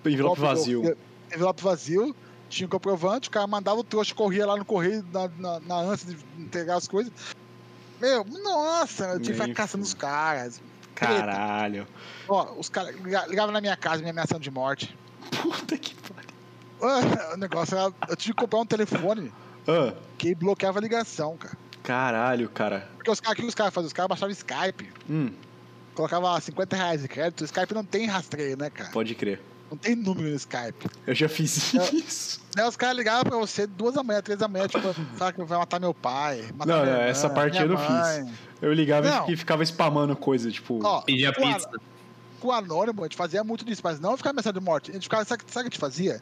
Envelope 0.06 0.40
vazio. 0.40 0.98
Envelope 1.34 1.64
vazio. 1.64 2.16
Tinha 2.50 2.68
um 2.68 2.70
comprovante, 2.70 3.30
o 3.30 3.32
cara 3.32 3.48
mandava 3.48 3.80
o 3.80 3.84
trouxa, 3.84 4.14
corria 4.14 4.46
lá 4.46 4.58
no 4.58 4.66
correio 4.66 5.06
na, 5.14 5.30
na, 5.38 5.60
na 5.62 5.76
ânsia 5.76 6.14
de 6.14 6.44
entregar 6.44 6.76
as 6.76 6.86
coisas. 6.86 7.14
Meu, 8.02 8.26
nossa, 8.26 9.06
eu 9.06 9.22
tinha 9.22 9.36
que 9.36 9.42
ficar 9.42 9.54
caçando 9.54 9.84
os 9.84 9.94
caras. 9.94 10.62
Caralho. 10.94 11.88
Ó, 12.28 12.54
os 12.60 12.68
caras 12.68 12.94
ligavam 13.30 13.52
na 13.52 13.62
minha 13.62 13.78
casa 13.78 14.04
me 14.04 14.10
ameaçando 14.10 14.42
de 14.42 14.52
morte. 14.52 14.98
Puta 15.42 15.78
que 15.78 15.96
pariu. 15.96 17.34
O 17.34 17.38
negócio 17.38 17.78
era. 17.78 17.94
Eu 18.10 18.16
tive 18.16 18.34
que 18.34 18.42
comprar 18.42 18.60
um 18.60 18.66
telefone 18.66 19.32
ah. 19.68 19.94
que 20.18 20.36
bloqueava 20.36 20.80
a 20.80 20.82
ligação, 20.82 21.38
cara. 21.38 21.58
Caralho, 21.84 22.50
cara. 22.50 22.90
Porque 22.96 23.10
os 23.10 23.20
caras, 23.20 23.38
o 23.40 23.42
que 23.42 23.48
os 23.48 23.56
caras 23.56 23.74
faziam? 23.74 23.88
Os 23.88 23.94
caras 23.94 24.10
baixavam 24.10 24.32
Skype. 24.32 24.92
Hum. 25.10 25.32
Colocava 25.96 26.40
50 26.40 26.76
reais 26.76 27.02
de 27.02 27.08
crédito. 27.08 27.42
O 27.42 27.46
Skype 27.46 27.74
não 27.74 27.84
tem 27.84 28.06
rastreio, 28.08 28.58
né, 28.58 28.70
cara? 28.70 28.90
Pode 28.92 29.16
crer. 29.16 29.42
Não 29.72 29.78
tem 29.78 29.96
número 29.96 30.30
no 30.30 30.36
Skype. 30.36 30.90
Eu 31.08 31.16
já 31.16 31.30
fiz 31.30 31.74
eu, 31.74 31.82
isso. 31.98 32.42
Né, 32.58 32.68
os 32.68 32.76
caras 32.76 32.98
ligavam 32.98 33.24
pra 33.24 33.38
você 33.38 33.66
duas 33.66 33.96
da 33.96 34.04
manhã, 34.04 34.22
três 34.22 34.38
da 34.38 34.50
manhã, 34.50 34.68
tipo, 34.68 34.94
sabe 35.18 35.38
que 35.38 35.44
vai 35.46 35.58
matar 35.58 35.80
meu 35.80 35.94
pai. 35.94 36.50
Matar 36.54 36.86
não, 36.86 36.86
não, 36.86 37.02
essa 37.02 37.30
parte 37.30 37.58
eu 37.58 37.70
não 37.70 37.76
mãe. 37.76 38.26
fiz. 38.26 38.36
Eu 38.62 38.74
ligava 38.74 39.10
não. 39.10 39.30
e 39.30 39.38
ficava 39.38 39.64
spamando 39.64 40.14
coisa, 40.14 40.52
tipo. 40.52 40.86
Ó, 40.86 41.02
pedia 41.02 41.32
pizza. 41.32 41.70
Com 42.42 42.50
o 42.50 42.52
anônimo, 42.52 43.02
a 43.02 43.06
gente 43.06 43.16
fazia 43.16 43.46
muito 43.46 43.64
disso, 43.64 43.82
mas 43.82 43.98
não 43.98 44.18
ficar 44.18 44.34
mensagem 44.34 44.60
de 44.60 44.66
morte. 44.66 44.92
A 44.92 44.94
gente 44.94 45.04
ficava, 45.04 45.24
sabe, 45.24 45.44
sabe 45.48 45.48
o 45.48 45.54
que 45.54 45.60
a 45.60 45.64
gente 45.64 45.80
fazia? 45.80 46.22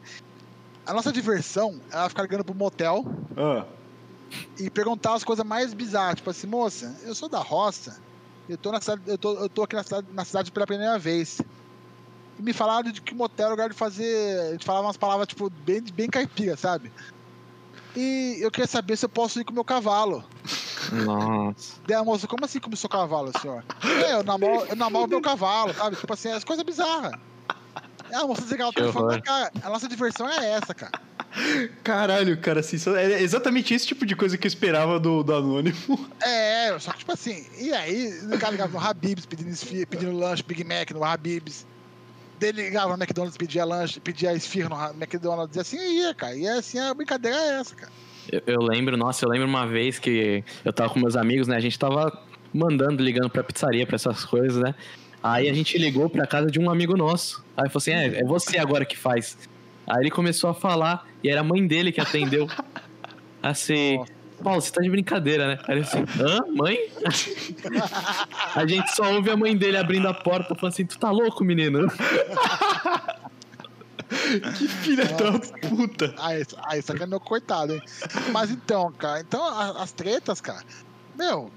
A 0.86 0.92
nossa 0.92 1.10
diversão 1.10 1.80
era 1.90 2.08
ficar 2.08 2.22
ligando 2.22 2.44
pro 2.44 2.54
motel 2.54 3.04
ah. 3.36 3.64
e 4.60 4.70
perguntar 4.70 5.14
as 5.14 5.24
coisas 5.24 5.44
mais 5.44 5.74
bizarras. 5.74 6.16
Tipo 6.16 6.30
assim, 6.30 6.46
moça, 6.46 6.96
eu 7.02 7.16
sou 7.16 7.28
da 7.28 7.40
roça, 7.40 8.00
eu 8.48 8.56
tô, 8.56 8.70
na 8.70 8.80
cidade, 8.80 9.02
eu 9.06 9.18
tô, 9.18 9.34
eu 9.34 9.48
tô 9.48 9.64
aqui 9.64 9.74
na 9.74 9.82
cidade, 9.82 10.06
na 10.12 10.24
cidade 10.24 10.52
pela 10.52 10.66
primeira 10.66 10.98
vez 10.98 11.40
e 12.40 12.42
me 12.42 12.52
falaram 12.54 12.90
de 12.90 13.00
que 13.00 13.14
motel 13.14 13.46
era 13.46 13.54
lugar 13.54 13.68
de 13.68 13.76
fazer. 13.76 14.40
A 14.48 14.52
gente 14.52 14.64
falava 14.64 14.86
umas 14.86 14.96
palavras, 14.96 15.28
tipo, 15.28 15.50
bem, 15.50 15.82
bem 15.94 16.08
caipira, 16.08 16.56
sabe? 16.56 16.90
E 17.94 18.38
eu 18.40 18.50
queria 18.50 18.66
saber 18.66 18.96
se 18.96 19.04
eu 19.04 19.08
posso 19.08 19.40
ir 19.40 19.44
com 19.44 19.50
o 19.52 19.54
meu 19.54 19.64
cavalo. 19.64 20.24
Nossa. 21.04 21.74
Daí 21.86 21.96
a 21.96 22.02
moça, 22.02 22.26
como 22.26 22.44
assim 22.44 22.58
com 22.58 22.70
o 22.70 22.76
seu 22.76 22.88
cavalo, 22.88 23.30
senhor? 23.40 23.62
É, 24.06 24.14
eu 24.14 24.24
namoro, 24.24 24.66
eu 24.68 24.76
namoro 24.76 25.08
meu 25.08 25.20
cavalo, 25.20 25.74
sabe? 25.74 25.96
Tipo 25.96 26.12
assim, 26.14 26.32
as 26.32 26.42
coisas 26.42 26.64
bizarras. 26.64 27.12
É, 28.10 28.16
a 28.16 28.26
moça 28.26 28.40
desligava 28.40 28.70
o 28.70 28.72
telefone 28.72 29.16
da 29.16 29.20
cara. 29.20 29.52
A 29.62 29.68
nossa 29.68 29.86
diversão 29.86 30.28
é 30.28 30.52
essa, 30.52 30.72
cara. 30.72 30.92
Caralho, 31.84 32.40
cara, 32.40 32.60
assim, 32.60 32.76
é 32.96 33.22
exatamente 33.22 33.74
esse 33.74 33.86
tipo 33.86 34.04
de 34.06 34.16
coisa 34.16 34.36
que 34.38 34.46
eu 34.46 34.48
esperava 34.48 34.98
do, 34.98 35.22
do 35.22 35.34
Anônimo. 35.34 36.08
É, 36.22 36.76
só 36.78 36.92
que 36.92 37.00
tipo 37.00 37.12
assim, 37.12 37.46
e 37.58 37.72
aí, 37.72 38.18
o 38.24 38.38
cara 38.38 38.52
ligava 38.52 38.72
no 38.72 38.84
Habibs 38.84 39.26
pedindo, 39.26 39.86
pedindo 39.86 40.16
lanche, 40.16 40.42
Big 40.42 40.64
Mac 40.64 40.90
no 40.90 41.04
Habibs 41.04 41.66
dele 42.40 42.62
ligava 42.62 42.96
no 42.96 43.02
McDonald's, 43.02 43.36
pedia 43.36 43.64
lanche, 43.64 44.00
pedia 44.00 44.32
esfirra 44.32 44.92
no 44.92 45.02
McDonald's, 45.02 45.56
e 45.56 45.60
assim 45.60 45.98
ia, 45.98 46.14
cara. 46.14 46.34
E 46.34 46.48
assim 46.48 46.78
a 46.78 46.92
brincadeira 46.94 47.36
é 47.36 47.60
essa, 47.60 47.76
cara. 47.76 47.92
Eu, 48.32 48.42
eu, 48.46 48.60
lembro, 48.60 48.96
nossa, 48.96 49.24
eu 49.24 49.28
lembro 49.28 49.46
uma 49.46 49.66
vez 49.66 49.98
que 49.98 50.42
eu 50.64 50.72
tava 50.72 50.90
com 50.90 50.98
meus 50.98 51.16
amigos, 51.16 51.46
né? 51.46 51.56
A 51.56 51.60
gente 51.60 51.78
tava 51.78 52.12
mandando, 52.52 53.02
ligando 53.02 53.30
pra 53.30 53.44
pizzaria, 53.44 53.86
pra 53.86 53.96
essas 53.96 54.24
coisas, 54.24 54.60
né? 54.60 54.74
Aí 55.22 55.48
a 55.48 55.52
gente 55.52 55.76
ligou 55.76 56.08
pra 56.08 56.26
casa 56.26 56.50
de 56.50 56.58
um 56.58 56.70
amigo 56.70 56.96
nosso. 56.96 57.44
Aí 57.56 57.68
falou 57.68 57.78
assim: 57.78 57.92
é, 57.92 58.20
é 58.20 58.24
você 58.24 58.58
agora 58.58 58.84
que 58.84 58.96
faz. 58.96 59.36
Aí 59.86 60.02
ele 60.02 60.10
começou 60.10 60.50
a 60.50 60.54
falar, 60.54 61.06
e 61.22 61.28
era 61.28 61.40
a 61.40 61.44
mãe 61.44 61.66
dele 61.66 61.92
que 61.92 62.00
atendeu. 62.00 62.48
Assim. 63.42 64.04
Paulo, 64.42 64.60
você 64.60 64.72
tá 64.72 64.80
de 64.80 64.90
brincadeira, 64.90 65.48
né? 65.48 65.58
Aí 65.66 65.76
ele 65.76 65.80
assim, 65.82 66.04
hã? 66.20 66.40
Mãe? 66.54 66.78
a 68.54 68.66
gente 68.66 68.94
só 68.94 69.12
ouve 69.14 69.30
a 69.30 69.36
mãe 69.36 69.56
dele 69.56 69.76
abrindo 69.76 70.08
a 70.08 70.14
porta 70.14 70.54
falando 70.54 70.72
assim, 70.72 70.86
tu 70.86 70.98
tá 70.98 71.10
louco, 71.10 71.44
menino? 71.44 71.86
Que 74.58 74.66
filha 74.66 75.04
da 75.04 75.38
puta. 75.68 76.12
Aí, 76.18 76.44
aí 76.64 76.82
sacaneou, 76.82 77.20
coitado, 77.20 77.74
hein? 77.74 77.82
Mas 78.32 78.50
então, 78.50 78.92
cara, 78.92 79.20
então 79.20 79.40
as 79.78 79.92
tretas, 79.92 80.40
cara, 80.40 80.64
meu, 81.16 81.48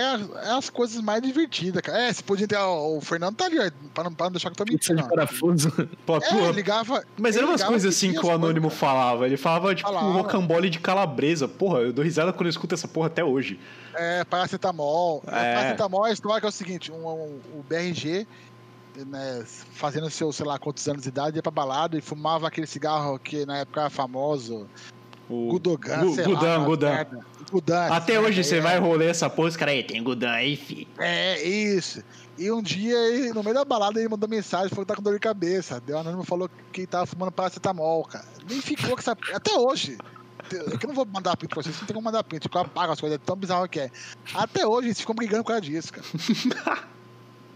é, 0.00 0.14
as- 0.14 0.30
é 0.46 0.50
as 0.52 0.70
coisas 0.70 1.00
mais 1.00 1.22
divertidas, 1.22 1.80
cara. 1.82 1.98
É, 2.02 2.12
você 2.12 2.22
podia 2.22 2.46
ter. 2.46 2.56
O, 2.58 2.98
o 2.98 3.00
Fernando 3.00 3.34
tá 3.36 3.46
ali, 3.46 3.58
ó, 3.58 3.70
pra 3.94 4.04
não, 4.04 4.12
pra 4.14 4.26
não 4.26 4.32
deixar 4.32 4.50
que 4.50 4.54
eu 4.54 4.56
tô 4.58 4.64
de 4.64 4.72
mentindo. 4.72 5.02
ó. 5.02 5.08
parafuso. 5.08 5.70
Pô, 6.06 6.16
É, 6.18 6.34
ele 6.44 6.52
ligava. 6.52 7.04
Mas 7.18 7.36
eram 7.36 7.48
umas 7.48 7.62
coisas 7.62 7.94
assim 7.94 8.12
que 8.12 8.18
o 8.24 8.30
Anônimo 8.30 8.62
coisas, 8.68 8.78
falava. 8.78 9.26
Ele 9.26 9.36
falava, 9.36 9.74
tipo, 9.74 9.88
Falava. 9.88 10.12
rocambole 10.12 10.68
de 10.70 10.78
calabresa. 10.78 11.48
Porra, 11.48 11.80
eu 11.80 11.92
dou 11.92 12.04
risada 12.04 12.32
quando 12.32 12.46
eu 12.46 12.50
escuto 12.50 12.74
essa 12.74 12.86
porra 12.88 13.06
até 13.08 13.24
hoje. 13.24 13.58
É, 13.94 14.24
paracetamol. 14.24 15.22
É. 15.26 15.54
Paracetamol, 15.54 16.04
a 16.04 16.12
história 16.12 16.40
que 16.40 16.46
é 16.46 16.48
o 16.48 16.52
seguinte: 16.52 16.92
um, 16.92 17.06
um- 17.08 17.40
o 17.54 17.64
BRG, 17.68 18.26
né, 19.06 19.44
fazendo 19.74 20.08
seus, 20.10 20.36
sei 20.36 20.46
lá, 20.46 20.58
quantos 20.58 20.86
anos 20.88 21.02
de 21.02 21.08
idade, 21.08 21.36
ia 21.36 21.42
pra 21.42 21.52
balada 21.52 21.96
e 21.98 22.00
fumava 22.00 22.48
aquele 22.48 22.66
cigarro 22.66 23.18
que 23.18 23.44
na 23.46 23.58
época 23.58 23.80
era 23.82 23.90
famoso. 23.90 24.66
O 25.28 25.48
Gudogan, 25.48 26.00
Gu- 26.04 26.22
Gudan, 26.22 26.58
lá. 26.58 26.64
Gudan. 26.64 27.06
Gudan. 27.50 27.86
Até 27.88 28.12
essa 28.14 28.20
hoje 28.22 28.36
merda 28.36 28.42
você 28.44 28.54
aí, 28.56 28.60
vai 28.60 28.76
é. 28.76 28.78
rolê 28.78 29.06
essa 29.08 29.28
porra, 29.30 29.48
os 29.48 29.56
caras 29.56 29.74
aí, 29.74 29.82
tem 29.84 30.02
Gudan 30.02 30.30
aí, 30.30 30.56
fi. 30.56 30.86
É, 30.98 31.42
isso. 31.42 32.02
E 32.38 32.50
um 32.52 32.62
dia, 32.62 32.96
ele- 33.08 33.32
no 33.32 33.42
meio 33.42 33.54
da 33.54 33.64
balada, 33.64 33.98
ele 33.98 34.08
mandou 34.08 34.28
mensagem, 34.28 34.68
falou 34.68 34.84
que 34.84 34.88
tá 34.88 34.96
com 34.96 35.02
dor 35.02 35.14
de 35.14 35.20
cabeça. 35.20 35.80
Deu 35.80 35.98
anônimo 35.98 36.22
falou 36.24 36.48
que 36.72 36.86
tava 36.86 37.06
fumando 37.06 37.32
paracetamol, 37.32 38.04
cara. 38.04 38.24
Nem 38.48 38.60
ficou 38.60 38.90
com 38.92 38.98
essa. 39.00 39.16
Até 39.34 39.52
hoje. 39.54 39.98
É 40.48 40.76
que 40.76 40.86
eu 40.86 40.88
não 40.88 40.94
vou 40.94 41.04
mandar 41.06 41.36
print 41.36 41.52
pra 41.52 41.60
vocês, 41.62 41.76
não 41.80 41.86
tem 41.88 41.94
como 41.94 42.04
mandar 42.04 42.22
print, 42.22 42.42
porque 42.42 42.56
eu 42.56 42.62
apago 42.62 42.92
as 42.92 43.00
coisas, 43.00 43.16
é 43.16 43.22
tão 43.24 43.34
bizarro 43.34 43.68
que 43.68 43.80
é. 43.80 43.90
Até 44.32 44.64
hoje 44.64 44.88
eles 44.88 45.00
ficam 45.00 45.12
brigando 45.14 45.42
por 45.42 45.48
causa 45.48 45.62
disso, 45.62 45.92
cara. 45.92 46.06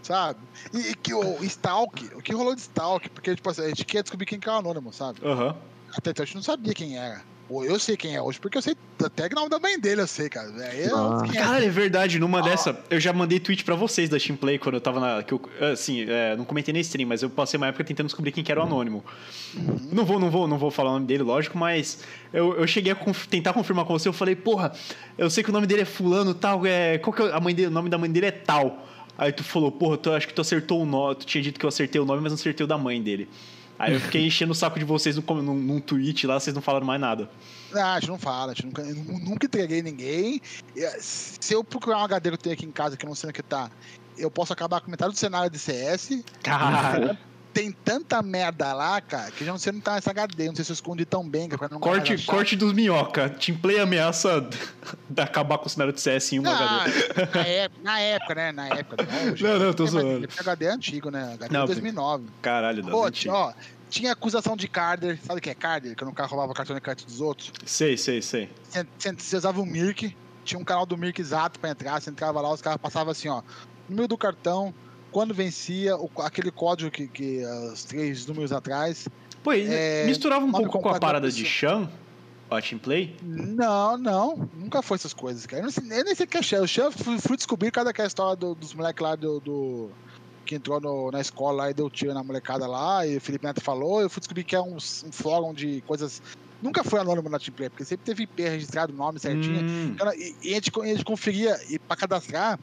sabe? 0.03 0.39
E, 0.73 0.89
e 0.91 0.95
que 0.95 1.13
o 1.13 1.43
Stalk, 1.43 2.05
o 2.15 2.21
que 2.21 2.33
rolou 2.33 2.53
de 2.55 2.61
Stalk, 2.61 3.07
porque 3.09 3.35
tipo, 3.35 3.49
assim, 3.49 3.61
a 3.63 3.67
gente 3.69 3.85
quer 3.85 4.01
descobrir 4.03 4.25
quem 4.25 4.39
que 4.39 4.49
é 4.49 4.51
o 4.51 4.55
anônimo, 4.55 4.91
sabe? 4.91 5.19
Aham. 5.25 5.55
Até 5.95 6.11
então 6.11 6.23
a 6.23 6.25
gente 6.25 6.35
não 6.35 6.43
sabia 6.43 6.73
quem 6.73 6.97
era. 6.97 7.21
Ou 7.51 7.65
eu 7.65 7.77
sei 7.77 7.97
quem 7.97 8.15
é 8.15 8.21
hoje, 8.21 8.39
porque 8.39 8.57
eu 8.57 8.61
sei 8.61 8.75
até 9.03 9.27
que 9.27 9.35
o 9.35 9.37
nome 9.37 9.49
da 9.49 9.59
mãe 9.59 9.77
dele, 9.79 10.01
eu 10.01 10.07
sei, 10.07 10.29
cara. 10.29 10.49
É, 10.73 10.87
eu, 10.89 10.95
Ah. 10.95 11.23
é. 11.29 11.33
Caralho, 11.33 11.65
é 11.65 11.69
verdade. 11.69 12.17
Numa 12.17 12.39
Ah. 12.39 12.41
dessa, 12.43 12.79
eu 12.89 12.99
já 12.99 13.11
mandei 13.11 13.39
tweet 13.39 13.63
pra 13.65 13.75
vocês 13.75 14.07
da 14.09 14.17
Team 14.17 14.37
Play 14.37 14.57
quando 14.57 14.75
eu 14.75 14.81
tava 14.81 14.99
na. 14.99 15.21
Que 15.23 15.33
eu, 15.33 15.41
assim, 15.71 16.05
é, 16.07 16.35
não 16.37 16.45
comentei 16.45 16.73
na 16.73 16.79
stream, 16.79 17.09
mas 17.09 17.21
eu 17.21 17.29
passei 17.29 17.57
uma 17.57 17.67
época 17.67 17.83
tentando 17.83 18.05
descobrir 18.07 18.31
quem 18.31 18.43
que 18.43 18.51
era 18.51 18.61
o 18.61 18.63
anônimo. 18.63 19.03
Não 19.91 20.05
vou, 20.05 20.19
não 20.19 20.29
vou, 20.31 20.47
não 20.47 20.57
vou 20.57 20.71
falar 20.71 20.91
o 20.91 20.93
nome 20.93 21.05
dele, 21.07 21.23
lógico, 21.23 21.57
mas 21.57 21.99
eu, 22.31 22.53
eu 22.57 22.65
cheguei 22.67 22.91
a 22.93 22.95
conf- 22.95 23.27
tentar 23.27 23.51
confirmar 23.53 23.83
com 23.85 23.97
você. 23.99 24.07
Eu 24.07 24.13
falei, 24.13 24.35
porra, 24.35 24.71
eu 25.17 25.29
sei 25.29 25.43
que 25.43 25.49
o 25.49 25.53
nome 25.53 25.67
dele 25.67 25.81
é 25.81 25.85
Fulano 25.85 26.33
tal. 26.33 26.65
É, 26.65 26.97
qual 26.99 27.13
que 27.13 27.21
é 27.21 27.33
a 27.33 27.39
mãe 27.41 27.53
dele? 27.53 27.67
O 27.67 27.71
nome 27.71 27.89
da 27.89 27.97
mãe 27.97 28.09
dele 28.09 28.27
é 28.27 28.31
tal. 28.31 28.87
Aí 29.17 29.31
tu 29.31 29.43
falou, 29.43 29.71
porra, 29.71 29.97
tu, 29.97 30.11
acho 30.13 30.25
que 30.27 30.33
tu 30.33 30.41
acertou 30.41 30.81
o 30.81 30.85
nome. 30.85 31.15
Tu 31.15 31.25
tinha 31.25 31.41
dito 31.43 31.59
que 31.59 31.65
eu 31.65 31.69
acertei 31.69 31.99
o 31.99 32.05
nome, 32.05 32.21
mas 32.21 32.31
não 32.31 32.35
acertei 32.35 32.63
o 32.63 32.67
da 32.67 32.77
mãe 32.77 33.01
dele. 33.01 33.27
Aí 33.81 33.93
eu 33.93 33.99
fiquei 33.99 34.27
enchendo 34.27 34.51
o 34.51 34.55
saco 34.55 34.77
de 34.77 34.85
vocês 34.85 35.15
num, 35.17 35.23
num, 35.41 35.55
num 35.55 35.79
tweet 35.79 36.27
lá, 36.27 36.39
vocês 36.39 36.53
não 36.53 36.61
falaram 36.61 36.85
mais 36.85 37.01
nada. 37.01 37.27
Não, 37.71 37.81
a 37.83 37.99
gente 37.99 38.09
não 38.09 38.19
fala, 38.19 38.51
a 38.51 38.53
gente 38.53 38.67
nunca, 38.67 38.83
nunca 38.83 39.45
entreguei 39.47 39.81
ninguém. 39.81 40.39
Eh, 40.77 40.97
Se 40.99 41.51
eu 41.53 41.63
procurar 41.63 41.97
um 41.97 42.03
HD 42.03 42.29
que 42.29 42.33
eu 42.35 42.37
tenho 42.37 42.53
aqui 42.53 42.65
em 42.67 42.71
casa, 42.71 42.95
que 42.95 43.03
eu 43.03 43.07
não 43.09 43.15
sei 43.15 43.29
onde 43.29 43.37
que 43.37 43.41
tá, 43.43 43.71
eu 44.19 44.29
posso 44.29 44.53
acabar 44.53 44.81
com 44.81 44.91
metade 44.91 45.13
do 45.13 45.17
cenário 45.17 45.49
de 45.49 45.57
CS. 45.57 46.23
Cara, 46.43 47.17
Tem 47.53 47.69
tanta 47.71 48.21
merda 48.21 48.71
lá, 48.73 49.01
cara, 49.01 49.29
que 49.29 49.41
eu 49.43 49.45
já 49.45 49.51
não 49.51 49.59
sei 49.59 49.73
onde 49.73 49.81
tá 49.81 49.97
esse 49.97 50.09
HD. 50.09 50.47
Não 50.47 50.55
sei 50.55 50.63
se 50.63 50.71
eu 50.71 50.73
escondi 50.73 51.03
tão 51.05 51.27
bem, 51.27 51.49
cara, 51.49 51.67
não 51.69 51.79
corte, 51.81 52.25
corte 52.25 52.55
dos 52.55 52.71
minhoca. 52.71 53.29
Team 53.29 53.57
Play 53.57 53.79
ameaça 53.79 54.39
de 55.09 55.21
acabar 55.21 55.57
com 55.57 55.65
o 55.65 55.69
cenário 55.69 55.91
de 55.91 55.99
CS 55.99 56.31
em 56.33 56.39
um 56.39 56.43
Não, 56.43 56.51
HD. 56.53 56.91
na, 57.33 57.45
época, 57.47 57.81
na 57.83 57.99
época, 57.99 58.35
né? 58.35 58.51
Na 58.53 58.67
época. 58.69 59.03
Não, 59.05 59.31
hoje- 59.33 59.43
Não, 59.43 59.59
não, 59.59 59.73
tô 59.73 59.83
É, 59.83 59.87
zoando. 59.87 60.27
HD 60.39 60.65
é 60.65 60.69
antigo, 60.71 61.09
né? 61.11 61.33
HD 61.33 61.53
Não, 61.53 61.63
é 61.63 61.65
2009. 61.67 62.25
Caralho, 62.41 62.83
das 62.83 62.91
Pô, 62.91 63.09
ó, 63.31 63.53
tinha 63.89 64.13
acusação 64.13 64.55
de 64.55 64.69
Carder. 64.69 65.19
Sabe 65.21 65.39
o 65.39 65.41
que 65.41 65.49
é 65.49 65.53
Carder? 65.55 65.93
Quando 65.97 66.11
o 66.11 66.13
cara 66.13 66.29
roubava 66.29 66.53
cartão 66.53 66.73
de 66.73 66.81
crédito 66.81 67.05
dos 67.07 67.19
outros. 67.19 67.51
Sei, 67.65 67.97
sei, 67.97 68.21
sei. 68.21 68.49
Você, 68.97 69.35
usava 69.35 69.59
o 69.59 69.65
Mirk, 69.65 70.15
tinha 70.45 70.57
um 70.57 70.63
canal 70.63 70.85
do 70.85 70.97
Mirk 70.97 71.19
exato 71.19 71.59
pra 71.59 71.69
entrar, 71.71 72.01
você 72.01 72.09
entrava 72.09 72.39
lá, 72.39 72.53
os 72.53 72.61
caras 72.61 72.79
passavam 72.81 73.11
assim, 73.11 73.27
ó, 73.27 73.41
número 73.89 74.07
do 74.07 74.17
cartão, 74.17 74.73
quando 75.11 75.33
vencia, 75.33 75.95
o- 75.97 76.09
aquele 76.19 76.51
código 76.51 76.89
que, 76.89 77.07
que 77.07 77.43
os 77.71 77.83
três 77.83 78.25
números 78.25 78.51
atrás. 78.51 79.07
Pô, 79.43 79.51
É, 79.53 80.05
misturava 80.05 80.45
um 80.45 80.51
pouco 80.51 80.79
com 80.79 80.89
a 80.89 80.99
parada 80.99 81.29
de. 81.31 81.45
Chan, 81.45 81.89
a 82.49 82.61
Team 82.61 82.79
Play. 82.79 83.15
Não, 83.23 83.97
não, 83.97 84.49
nunca 84.53 84.81
foi 84.81 84.95
essas 84.95 85.13
coisas, 85.13 85.45
cara. 85.45 85.63
Eu, 85.63 85.69
não 85.83 85.95
eu 85.97 86.03
nem 86.03 86.15
sei 86.15 86.25
o 86.25 86.29
que 86.29 86.37
é 86.37 86.41
Xan. 86.41 86.61
O 86.61 86.67
eu 86.85 86.91
fui, 86.91 87.19
fui 87.19 87.37
descobrir 87.37 87.71
cada 87.71 87.93
que 87.93 88.01
é 88.01 88.05
história 88.05 88.35
do- 88.35 88.55
dos 88.55 88.73
moleques 88.73 89.01
lá 89.03 89.15
do, 89.15 89.39
do- 89.39 89.89
que 90.45 90.55
entrou 90.55 90.81
no- 90.81 91.11
na 91.11 91.21
escola 91.21 91.63
lá 91.63 91.69
e 91.71 91.73
deu 91.73 91.89
tiro 91.89 92.13
na 92.13 92.23
molecada 92.23 92.67
lá, 92.67 93.05
e 93.07 93.17
o 93.17 93.21
Felipe 93.21 93.45
Neto 93.45 93.61
falou, 93.61 94.01
eu 94.01 94.09
fui 94.09 94.19
descobrir 94.19 94.43
que 94.43 94.55
é 94.55 94.61
um, 94.61 94.75
um 94.75 95.11
fórum 95.11 95.53
de 95.53 95.81
coisas. 95.83 96.21
Nunca 96.61 96.83
foi 96.83 96.99
anônimo 96.99 97.29
na 97.29 97.39
Team 97.39 97.55
Play, 97.55 97.69
porque 97.69 97.85
sempre 97.85 98.05
teve 98.05 98.23
IP 98.23 98.43
registrado, 98.43 98.91
nome 98.93 99.19
certinho. 99.19 99.61
Hum, 99.63 99.95
Cara, 99.97 100.13
e, 100.15 100.35
e 100.43 100.51
a, 100.51 100.55
gente, 100.55 100.71
a 100.79 100.85
gente 100.85 101.05
conferia, 101.05 101.57
e 101.69 101.79
para 101.79 101.95
cadastrar, 101.95 102.59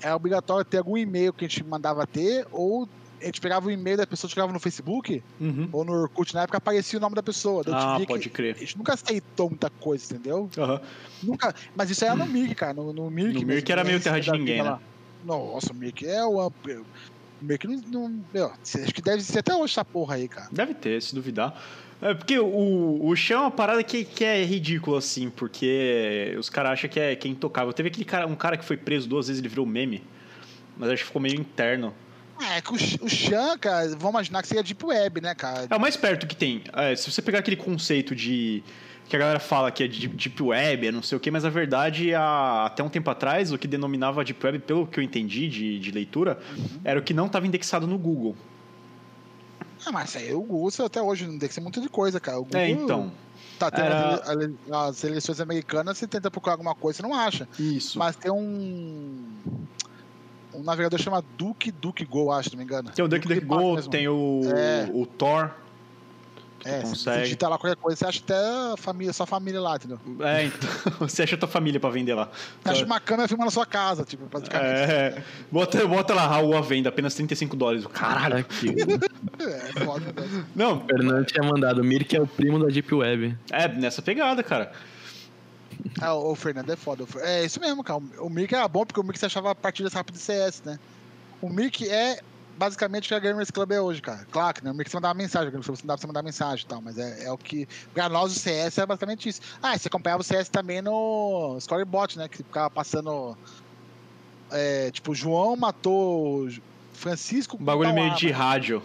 era 0.00 0.14
obrigatório 0.16 0.64
ter 0.64 0.78
algum 0.78 0.96
e-mail 0.96 1.32
que 1.32 1.44
a 1.44 1.48
gente 1.48 1.64
mandava 1.64 2.06
ter, 2.06 2.46
ou 2.50 2.88
a 3.20 3.24
gente 3.24 3.40
pegava 3.40 3.66
o 3.66 3.70
e-mail 3.70 3.96
da 3.96 4.06
pessoa, 4.06 4.28
jogava 4.30 4.52
no 4.52 4.60
Facebook, 4.60 5.22
uhum. 5.40 5.68
ou 5.72 5.84
no 5.84 5.92
Orkut, 5.92 6.34
na 6.34 6.42
época 6.42 6.58
aparecia 6.58 6.98
o 6.98 7.02
nome 7.02 7.14
da 7.14 7.22
pessoa. 7.22 7.62
gente 7.64 7.74
Ah, 7.74 7.98
pode 8.06 8.28
crer. 8.30 8.54
a 8.56 8.58
gente 8.58 8.76
nunca 8.76 8.94
aceitou 8.94 9.48
muita 9.48 9.70
coisa, 9.70 10.04
entendeu? 10.14 10.50
Aham. 10.58 10.80
Nunca. 11.22 11.54
Mas 11.74 11.90
isso 11.90 12.04
era 12.04 12.14
no 12.14 12.26
Mirk, 12.26 12.54
cara. 12.54 12.74
No, 12.74 12.92
no 12.92 13.10
Mirk. 13.10 13.40
No 13.40 13.46
Mirk 13.46 13.70
era 13.72 13.82
né? 13.82 13.90
meio 13.90 14.02
terra 14.02 14.20
de 14.20 14.30
ninguém, 14.32 14.62
né? 14.62 14.70
lá. 14.70 14.80
Nossa, 15.24 15.72
o 15.72 15.74
Mirk 15.74 16.06
é 16.06 16.24
o. 16.24 16.52
O 17.40 17.44
Mirk 17.44 17.66
não. 17.66 17.80
não 17.86 18.24
meu, 18.32 18.52
acho 18.62 18.94
que 18.94 19.02
deve 19.02 19.22
ser 19.22 19.40
até 19.40 19.54
hoje 19.54 19.72
essa 19.72 19.84
porra 19.84 20.16
aí, 20.16 20.28
cara. 20.28 20.48
Deve 20.50 20.74
ter, 20.74 21.00
se 21.02 21.14
duvidar. 21.14 21.60
É 22.00 22.12
porque 22.12 22.38
o, 22.38 23.06
o 23.06 23.16
Chan 23.16 23.34
é 23.34 23.38
uma 23.38 23.50
parada 23.50 23.82
que, 23.82 24.04
que 24.04 24.24
é 24.24 24.44
ridícula, 24.44 24.98
assim, 24.98 25.30
porque 25.30 26.34
os 26.38 26.50
caras 26.50 26.72
acham 26.72 26.90
que 26.90 27.00
é, 27.00 27.16
que 27.16 27.26
é 27.26 27.30
intocável. 27.30 27.72
Teve 27.72 27.88
aquele 27.88 28.04
cara, 28.04 28.26
um 28.26 28.36
cara 28.36 28.56
que 28.56 28.64
foi 28.64 28.76
preso 28.76 29.08
duas 29.08 29.28
vezes, 29.28 29.40
ele 29.40 29.48
virou 29.48 29.64
meme. 29.64 30.02
Mas 30.76 30.90
acho 30.90 31.02
que 31.02 31.06
ficou 31.06 31.22
meio 31.22 31.40
interno. 31.40 31.94
É 32.38 32.60
que 32.60 32.70
o, 32.70 33.08
Chan, 33.08 33.56
cara, 33.58 33.88
vamos 33.90 34.10
imaginar 34.10 34.42
que 34.42 34.48
seria 34.48 34.62
Deep 34.62 34.84
Web, 34.84 35.22
né, 35.22 35.34
cara? 35.34 35.66
É 35.70 35.74
o 35.74 35.80
mais 35.80 35.96
perto 35.96 36.26
que 36.26 36.36
tem. 36.36 36.62
É, 36.74 36.94
se 36.94 37.10
você 37.10 37.22
pegar 37.22 37.38
aquele 37.38 37.56
conceito 37.56 38.14
de. 38.14 38.62
Que 39.08 39.14
a 39.16 39.18
galera 39.18 39.38
fala 39.40 39.70
que 39.70 39.84
é 39.84 39.88
de 39.88 40.08
Deep 40.08 40.42
Web, 40.42 40.86
é 40.88 40.92
não 40.92 41.02
sei 41.02 41.16
o 41.16 41.20
quê, 41.20 41.30
mas 41.30 41.44
na 41.44 41.50
verdade, 41.50 42.12
há- 42.14 42.64
até 42.66 42.82
um 42.82 42.88
tempo 42.88 43.08
atrás, 43.10 43.52
o 43.52 43.58
que 43.58 43.68
denominava 43.68 44.24
Deep 44.24 44.44
Web, 44.44 44.58
pelo 44.60 44.86
que 44.86 44.98
eu 44.98 45.04
entendi 45.04 45.48
de, 45.48 45.78
de 45.78 45.90
leitura, 45.92 46.38
era 46.84 46.98
o 46.98 47.02
que 47.02 47.14
não 47.14 47.26
estava 47.26 47.46
indexado 47.46 47.86
no 47.86 47.96
Google. 47.98 48.34
Ah, 49.84 49.92
mas 49.92 50.08
isso 50.08 50.18
aí 50.18 50.34
o 50.34 50.40
Google 50.42 50.70
até 50.84 51.00
hoje 51.00 51.26
não 51.26 51.38
ser 51.48 51.60
muita 51.60 51.80
de 51.80 51.88
coisa, 51.88 52.18
cara. 52.18 52.38
O 52.38 52.42
Google 52.44 52.60
É, 52.60 52.70
então. 52.70 53.12
tá 53.58 53.70
tendo 53.70 53.84
era- 53.84 54.14
as, 54.16 54.28
ele- 54.30 54.56
as 54.72 55.04
eleições 55.04 55.40
americanas, 55.40 55.96
você 55.98 56.08
tenta 56.08 56.28
procurar 56.30 56.54
alguma 56.54 56.74
coisa, 56.74 56.96
você 56.96 57.02
não 57.04 57.14
acha. 57.14 57.48
Isso. 57.58 57.98
Mas 57.98 58.16
tem 58.16 58.30
um. 58.32 59.22
Um 60.54 60.62
navegador 60.62 60.98
chamado 60.98 61.26
Duke 61.36 61.70
Duke 61.70 62.04
Go, 62.06 62.32
acho, 62.32 62.48
se 62.48 62.56
não 62.56 62.58
me 62.58 62.64
engano. 62.64 62.90
Tem 62.90 63.04
o 63.04 63.08
DuckDuckGo, 63.08 63.74
mesmo. 63.74 63.90
tem 63.90 64.08
o, 64.08 64.40
É. 64.56 64.88
o 64.92 65.04
Thor. 65.04 65.50
Que 66.66 66.72
tu 66.72 66.76
É, 66.76 66.80
se 66.80 66.86
você 66.86 66.90
consegue. 67.04 67.22
digitar 67.24 67.50
lá 67.50 67.58
qualquer 67.58 67.76
coisa, 67.76 67.96
você 67.96 68.04
acha 68.06 68.20
até 68.22 68.34
a 68.36 68.74
família, 68.76 69.12
sua 69.12 69.26
família 69.26 69.60
lá, 69.60 69.76
entendeu? 69.76 69.98
É, 70.20 70.44
então. 70.44 70.68
Você 71.08 71.22
acha 71.22 71.36
tua 71.36 71.48
família 71.48 71.78
pra 71.80 71.90
vender 71.90 72.14
lá. 72.14 72.28
Você 72.62 72.70
acha 72.70 72.84
uma 72.84 73.00
câmera 73.00 73.28
filmando 73.28 73.46
na 73.46 73.50
sua 73.50 73.66
casa, 73.66 74.04
tipo, 74.04 74.26
praticamente. 74.26 74.68
É, 74.92 75.22
bota, 75.50 75.86
bota 75.86 76.14
lá, 76.14 76.26
Raul 76.26 76.56
à 76.56 76.60
venda, 76.60 76.88
apenas 76.88 77.14
35 77.14 77.56
dólares. 77.56 77.86
Caralho. 77.86 78.38
Aqui. 78.38 78.74
É, 79.38 79.84
foda, 79.84 80.06
né? 80.06 80.44
Não, 80.54 80.78
O 80.78 80.86
Fernando 80.86 81.24
tinha 81.26 81.42
mandado. 81.46 81.80
O 81.82 81.84
Mirk 81.84 82.16
é 82.16 82.20
o 82.20 82.26
primo 82.26 82.58
da 82.58 82.66
Deep 82.66 82.92
Web. 82.94 83.36
é 83.52 83.68
nessa 83.68 84.00
pegada, 84.00 84.42
cara. 84.42 84.72
Ah, 86.00 86.14
o 86.14 86.34
Fernando 86.34 86.70
é 86.70 86.76
foda. 86.76 87.04
É 87.18 87.44
isso 87.44 87.60
mesmo, 87.60 87.84
cara. 87.84 88.00
O 88.18 88.30
Mirk 88.30 88.54
era 88.54 88.66
bom 88.66 88.84
porque 88.84 88.98
o 88.98 89.02
Mirk 89.04 89.18
você 89.18 89.26
achava 89.26 89.54
partidas 89.54 89.92
rápidas 89.92 90.20
de 90.20 90.26
CS, 90.26 90.62
né? 90.64 90.78
O 91.40 91.50
Mirk 91.50 91.86
é 91.88 92.20
basicamente 92.56 93.06
o 93.06 93.08
que 93.08 93.14
a 93.14 93.18
Gamers 93.18 93.50
Club 93.50 93.72
é 93.72 93.80
hoje, 93.80 94.00
cara. 94.00 94.26
Claro 94.30 94.54
que 94.54 94.64
né? 94.64 94.70
o 94.70 94.74
Mirk 94.74 94.90
você 94.90 94.96
mandava 94.96 95.14
mensagem, 95.14 95.48
o 95.48 95.62
você 95.62 95.70
não 95.70 95.76
dá 95.86 95.94
pra 95.94 95.96
você 95.98 96.06
mandar 96.06 96.22
mensagem 96.22 96.64
e 96.64 96.68
tal, 96.68 96.80
mas 96.80 96.98
é, 96.98 97.24
é 97.24 97.32
o 97.32 97.38
que. 97.38 97.68
Pra 97.92 98.08
nós 98.08 98.34
o 98.34 98.38
CS 98.38 98.78
é 98.78 98.86
basicamente 98.86 99.28
isso. 99.28 99.40
Ah, 99.62 99.76
você 99.76 99.88
acompanhava 99.88 100.22
o 100.22 100.24
CS 100.24 100.48
também 100.48 100.82
no 100.82 101.58
Scorebot, 101.60 102.18
né? 102.18 102.28
Que 102.28 102.38
ficava 102.38 102.70
passando. 102.70 103.36
É, 104.50 104.90
tipo, 104.90 105.14
João 105.14 105.56
matou 105.56 106.48
Francisco. 106.92 107.56
Um 107.60 107.64
bagulho 107.64 107.94
meio 107.94 108.14
de 108.14 108.30
rádio. 108.30 108.82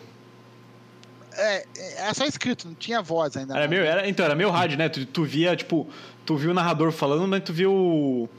É, 1.33 1.65
é, 1.77 1.93
era 1.97 2.13
só 2.13 2.25
escrito, 2.25 2.67
não 2.67 2.75
tinha 2.75 3.01
voz 3.01 3.37
ainda. 3.37 3.53
Era 3.53 3.63
não. 3.63 3.69
meio, 3.69 3.83
era, 3.83 4.07
então, 4.07 4.25
era 4.25 4.35
meio 4.35 4.49
rádio, 4.49 4.77
né? 4.77 4.89
Tu, 4.89 5.05
tu 5.05 5.23
via, 5.23 5.55
tipo, 5.55 5.87
tu 6.25 6.35
viu 6.35 6.51
o 6.51 6.53
narrador 6.53 6.91
falando, 6.91 7.27
mas 7.27 7.43
tu 7.43 7.53
viu 7.53 7.71
o. 7.73 8.29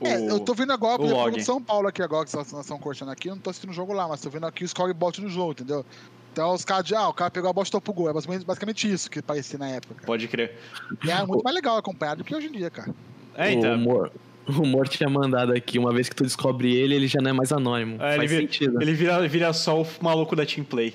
o- 0.00 0.06
É, 0.06 0.30
eu 0.30 0.40
tô 0.40 0.54
vendo 0.54 0.72
agora, 0.72 0.96
por 0.98 1.06
o 1.06 1.20
exemplo, 1.28 1.40
São 1.42 1.62
Paulo 1.62 1.88
aqui 1.88 2.02
agora, 2.02 2.26
que 2.26 2.34
nós 2.34 2.52
estão 2.52 2.78
cortando 2.78 3.10
aqui, 3.10 3.28
eu 3.28 3.34
não 3.34 3.42
tô 3.42 3.50
assistindo 3.50 3.70
o 3.70 3.74
jogo 3.74 3.92
lá, 3.92 4.06
mas 4.08 4.20
tô 4.20 4.30
vendo 4.30 4.46
aqui 4.46 4.64
o 4.64 4.68
scorebot 4.68 5.20
no 5.20 5.28
jogo, 5.28 5.52
entendeu? 5.52 5.84
Então 6.32 6.52
os 6.52 6.64
caras 6.64 6.84
de, 6.84 6.94
ah, 6.96 7.08
o 7.08 7.14
cara 7.14 7.30
pegou 7.30 7.48
a 7.48 7.52
bola 7.52 7.62
e 7.62 7.66
chutou 7.66 7.80
pro 7.80 7.92
gol. 7.92 8.10
É 8.10 8.12
basicamente, 8.12 8.44
basicamente 8.44 8.92
isso 8.92 9.08
que 9.08 9.22
parecia 9.22 9.56
na 9.58 9.68
época. 9.68 9.94
Cara. 9.94 10.06
Pode 10.06 10.26
crer. 10.26 10.58
E 11.04 11.10
é 11.10 11.24
muito 11.24 11.42
mais 11.44 11.54
legal 11.54 11.76
acompanhado 11.76 12.22
do 12.22 12.24
que 12.26 12.34
hoje 12.34 12.48
em 12.48 12.52
dia, 12.52 12.70
cara. 12.70 12.92
É, 13.36 13.50
O 13.50 13.52
então. 13.52 13.74
humor, 13.76 14.10
o 14.48 14.52
humor 14.62 14.88
tinha 14.88 15.08
mandado 15.08 15.52
aqui, 15.52 15.78
uma 15.78 15.92
vez 15.92 16.08
que 16.08 16.16
tu 16.16 16.24
descobre 16.24 16.74
ele, 16.74 16.94
ele 16.96 17.06
já 17.06 17.20
não 17.20 17.30
é 17.30 17.32
mais 17.32 17.52
anônimo. 17.52 18.02
É, 18.02 18.08
ele, 18.10 18.16
Faz 18.16 18.30
vira, 18.30 18.42
sentido. 18.42 18.82
ele 18.82 18.94
vira, 18.94 19.28
vira 19.28 19.52
só 19.52 19.80
o 19.80 19.86
maluco 20.00 20.34
da 20.34 20.44
Team 20.44 20.64
Play. 20.64 20.92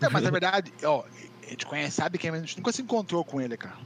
É, 0.00 0.08
mas 0.08 0.22
na 0.24 0.30
verdade, 0.30 0.72
ó, 0.82 1.04
a 1.46 1.50
gente 1.50 1.66
conhece, 1.66 1.92
sabe 1.92 2.18
quem, 2.18 2.32
mas 2.32 2.40
a 2.42 2.44
gente 2.46 2.56
nunca 2.58 2.72
se 2.72 2.82
encontrou 2.82 3.24
com 3.24 3.40
ele, 3.40 3.56
cara. 3.56 3.76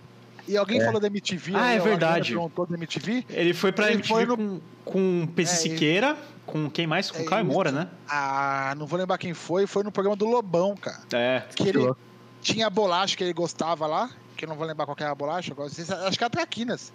E 0.47 0.57
alguém 0.57 0.81
É. 0.81 0.85
falou 0.85 1.01
da 1.01 1.07
MTV, 1.07 1.55
Ah, 1.55 1.65
aí 1.67 1.77
é 1.77 1.81
verdade. 1.81 2.35
Da 2.35 2.75
MTV. 2.77 3.25
Ele 3.31 3.55
foi 3.55 3.73
pra 3.73 3.87
Ele 3.87 3.95
MTV 3.95 4.09
foi 4.15 4.27
no- 4.27 4.37
com, 4.37 4.61
com 4.85 5.27
PC 5.35 5.53
É, 5.53 5.57
Siqueira, 5.57 6.17
com 6.45 6.69
quem 6.71 6.87
mais? 6.87 7.11
Com 7.11 7.19
É 7.19 7.23
o 7.23 7.25
Caio. 7.25 7.45
Moura, 7.45 7.73
né? 7.73 7.89
Ah, 8.09 8.75
não 8.77 8.87
vou 8.87 8.99
lembrar 8.99 9.17
quem 9.19 9.33
foi, 9.33 9.67
foi 9.67 9.83
no 9.83 9.91
programa 9.91 10.17
do 10.17 10.27
Lobão, 10.27 10.77
cara. 10.77 11.01
É. 11.13 11.43
Que 11.55 11.69
ele 11.71 11.79
louco. 11.79 11.97
tinha 12.43 12.67
a 12.67 12.71
bolacha 12.71 13.17
que 13.17 13.25
ele 13.25 13.33
gostava 13.33 13.87
lá, 13.87 14.11
que 14.37 14.45
eu 14.45 14.49
não 14.49 14.57
vou 14.57 14.67
lembrar 14.67 14.85
qual 14.85 14.95
que 14.97 15.03
era 15.03 15.13
a 15.13 15.15
bolacha, 15.15 15.55
acho 16.07 16.19
que 16.19 16.25
era 16.25 16.31
Traquinas. 16.31 16.93